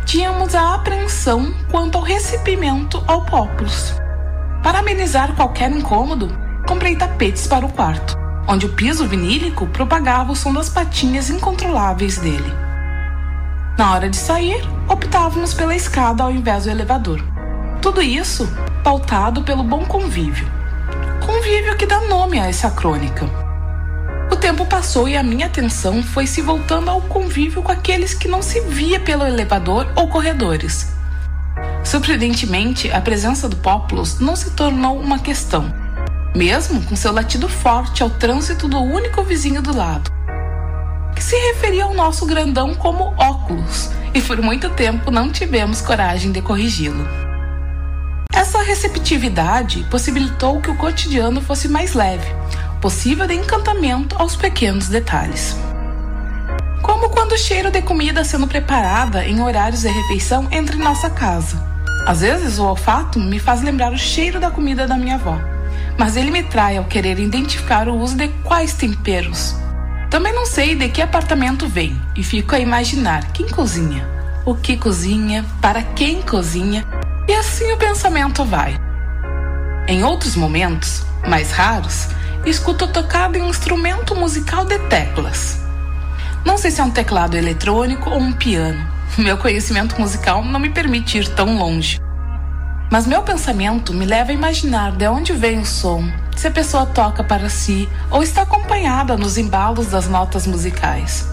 tínhamos 0.05 0.55
a 0.55 0.75
apreensão 0.75 1.55
quanto 1.70 1.97
ao 1.97 2.05
recebimento 2.05 3.03
ao 3.07 3.25
Populus. 3.25 3.95
Para 4.62 4.81
amenizar 4.81 5.35
qualquer 5.35 5.70
incômodo, 5.70 6.28
comprei 6.67 6.97
tapetes 6.97 7.47
para 7.47 7.65
o 7.65 7.73
quarto, 7.73 8.17
onde 8.47 8.67
o 8.67 8.73
piso 8.73 9.07
vinílico 9.07 9.67
propagava 9.69 10.33
o 10.33 10.36
som 10.36 10.53
das 10.53 10.69
patinhas 10.69 11.31
incontroláveis 11.31 12.19
dele. 12.19 12.53
Na 13.78 13.93
hora 13.93 14.09
de 14.09 14.17
sair, 14.17 14.62
optávamos 14.89 15.55
pela 15.55 15.75
escada 15.75 16.23
ao 16.23 16.31
invés 16.31 16.65
do 16.65 16.70
elevador. 16.70 17.23
Tudo 17.81 18.03
isso 18.03 18.49
pautado 18.83 19.43
pelo 19.43 19.62
bom 19.62 19.85
convívio. 19.85 20.47
Convívio 21.25 21.77
que 21.77 21.86
dá 21.86 22.01
nome 22.03 22.39
a 22.39 22.47
essa 22.47 22.70
crônica. 22.70 23.45
O 24.30 24.36
tempo 24.36 24.66
passou 24.66 25.08
e 25.08 25.16
a 25.16 25.22
minha 25.22 25.46
atenção 25.46 26.02
foi 26.02 26.26
se 26.26 26.42
voltando 26.42 26.90
ao 26.90 27.00
convívio 27.00 27.62
com 27.62 27.70
aqueles 27.70 28.12
que 28.12 28.26
não 28.26 28.42
se 28.42 28.60
via 28.60 28.98
pelo 28.98 29.24
elevador 29.24 29.86
ou 29.94 30.08
corredores. 30.08 30.92
Surpreendentemente, 31.84 32.90
a 32.90 33.00
presença 33.00 33.48
do 33.48 33.56
Populus 33.56 34.18
não 34.18 34.34
se 34.34 34.50
tornou 34.50 34.98
uma 34.98 35.20
questão, 35.20 35.72
mesmo 36.34 36.82
com 36.82 36.96
seu 36.96 37.12
latido 37.12 37.48
forte 37.48 38.02
ao 38.02 38.10
trânsito 38.10 38.66
do 38.66 38.78
único 38.78 39.22
vizinho 39.22 39.62
do 39.62 39.74
lado, 39.74 40.10
que 41.14 41.22
se 41.22 41.36
referia 41.52 41.84
ao 41.84 41.94
nosso 41.94 42.26
grandão 42.26 42.74
como 42.74 43.14
óculos, 43.16 43.90
e 44.12 44.20
por 44.20 44.42
muito 44.42 44.68
tempo 44.70 45.10
não 45.10 45.30
tivemos 45.30 45.80
coragem 45.80 46.32
de 46.32 46.42
corrigi-lo. 46.42 47.06
Essa 48.34 48.62
receptividade 48.62 49.86
possibilitou 49.90 50.60
que 50.60 50.70
o 50.70 50.76
cotidiano 50.76 51.40
fosse 51.40 51.68
mais 51.68 51.94
leve, 51.94 52.26
possível 52.80 53.26
de 53.26 53.34
encantamento 53.34 54.16
aos 54.18 54.36
pequenos 54.36 54.88
detalhes. 54.88 55.56
Como 56.82 57.10
quando 57.10 57.32
o 57.32 57.38
cheiro 57.38 57.70
de 57.70 57.82
comida 57.82 58.22
sendo 58.24 58.46
preparada 58.46 59.24
em 59.24 59.40
horários 59.40 59.82
de 59.82 59.88
refeição 59.88 60.46
entra 60.50 60.76
em 60.76 60.80
nossa 60.80 61.10
casa. 61.10 61.56
Às 62.06 62.20
vezes 62.20 62.58
o 62.58 62.64
olfato 62.64 63.18
me 63.18 63.40
faz 63.40 63.62
lembrar 63.62 63.92
o 63.92 63.98
cheiro 63.98 64.38
da 64.38 64.50
comida 64.50 64.86
da 64.86 64.96
minha 64.96 65.16
avó, 65.16 65.36
mas 65.98 66.16
ele 66.16 66.30
me 66.30 66.42
trai 66.42 66.76
ao 66.76 66.84
querer 66.84 67.18
identificar 67.18 67.88
o 67.88 67.96
uso 67.96 68.16
de 68.16 68.28
quais 68.44 68.74
temperos. 68.74 69.56
Também 70.08 70.32
não 70.32 70.46
sei 70.46 70.76
de 70.76 70.88
que 70.88 71.02
apartamento 71.02 71.66
vem 71.66 72.00
e 72.14 72.22
fico 72.22 72.55
a 72.55 72.60
imaginar 72.60 73.32
quem 73.32 73.48
cozinha, 73.48 74.08
o 74.44 74.55
que 74.55 74.76
cozinha, 74.76 75.44
para 75.60 75.82
quem 75.82 76.22
cozinha, 76.22 76.86
e 77.26 77.32
assim 77.32 77.72
o 77.72 77.76
pensamento 77.76 78.44
vai. 78.44 78.78
Em 79.88 80.05
outros 80.05 80.36
momentos, 80.36 81.05
mais 81.26 81.50
raros, 81.50 82.08
escuto 82.50 82.86
tocar 82.86 83.34
em 83.34 83.42
um 83.42 83.50
instrumento 83.50 84.15
musical 84.15 84.65
de 84.65 84.78
teclas. 84.89 85.58
Não 86.44 86.57
sei 86.57 86.70
se 86.70 86.81
é 86.81 86.84
um 86.84 86.91
teclado 86.91 87.36
eletrônico 87.36 88.08
ou 88.08 88.18
um 88.18 88.33
piano. 88.33 88.86
Meu 89.18 89.36
conhecimento 89.36 90.00
musical 90.00 90.44
não 90.44 90.60
me 90.60 90.70
permite 90.70 91.18
ir 91.18 91.28
tão 91.28 91.58
longe. 91.58 92.00
Mas 92.89 93.05
meu 93.05 93.23
pensamento 93.23 93.92
me 93.92 94.07
leva 94.07 94.31
a 94.31 94.34
imaginar 94.34 94.92
de 94.92 95.08
onde 95.08 95.33
vem 95.33 95.58
o 95.58 95.66
som, 95.66 96.08
se 96.36 96.47
a 96.47 96.50
pessoa 96.52 96.86
toca 96.86 97.25
para 97.25 97.49
si 97.49 97.89
ou 98.12 98.23
está 98.23 98.42
acompanhada 98.42 99.16
nos 99.16 99.36
embalos 99.36 99.89
das 99.89 100.07
notas 100.07 100.47
musicais. 100.47 101.28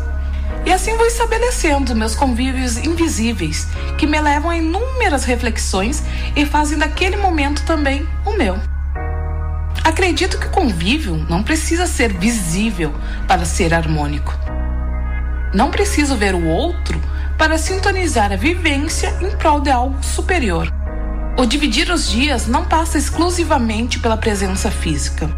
E 0.66 0.72
assim 0.72 0.98
vou 0.98 1.06
estabelecendo 1.06 1.96
meus 1.96 2.16
convívios 2.16 2.78
invisíveis, 2.78 3.68
que 4.00 4.08
me 4.08 4.20
levam 4.20 4.50
a 4.50 4.58
inúmeras 4.58 5.26
reflexões 5.26 6.02
e 6.36 6.44
fazem 6.44 6.78
daquele 6.78 7.18
momento 7.18 7.64
também 7.66 8.08
o 8.26 8.32
meu. 8.32 8.73
Acredito 9.84 10.40
que 10.40 10.48
o 10.48 10.52
convívio 10.52 11.18
não 11.30 11.44
precisa 11.44 11.86
ser 11.86 12.14
visível 12.14 12.94
para 13.28 13.44
ser 13.44 13.74
harmônico. 13.74 14.34
Não 15.54 15.70
preciso 15.70 16.16
ver 16.16 16.34
o 16.34 16.48
outro 16.48 17.00
para 17.38 17.58
sintonizar 17.58 18.32
a 18.32 18.38
vivência 18.38 19.14
em 19.22 19.30
prol 19.36 19.60
de 19.60 19.70
algo 19.70 20.02
superior. 20.02 20.72
O 21.38 21.46
dividir 21.46 21.92
os 21.92 22.10
dias 22.10 22.48
não 22.48 22.64
passa 22.64 22.98
exclusivamente 22.98 24.00
pela 24.00 24.16
presença 24.16 24.72
física. 24.72 25.30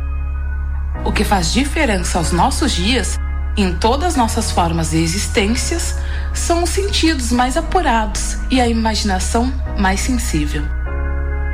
O 1.03 1.11
que 1.11 1.23
faz 1.23 1.51
diferença 1.51 2.17
aos 2.19 2.31
nossos 2.31 2.71
dias, 2.71 3.17
em 3.57 3.73
todas 3.73 4.15
nossas 4.15 4.51
formas 4.51 4.91
de 4.91 4.97
existências, 4.97 5.97
são 6.33 6.63
os 6.63 6.69
sentidos 6.69 7.31
mais 7.31 7.57
apurados 7.57 8.37
e 8.51 8.61
a 8.61 8.67
imaginação 8.67 9.51
mais 9.77 10.01
sensível. 10.01 10.74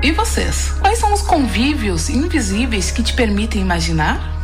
E 0.04 0.12
vocês? 0.12 0.72
Quais 0.80 0.98
são 0.98 1.14
os 1.14 1.22
convívios 1.22 2.10
invisíveis 2.10 2.90
que 2.90 3.04
te 3.04 3.14
permitem 3.14 3.62
imaginar? 3.62 4.41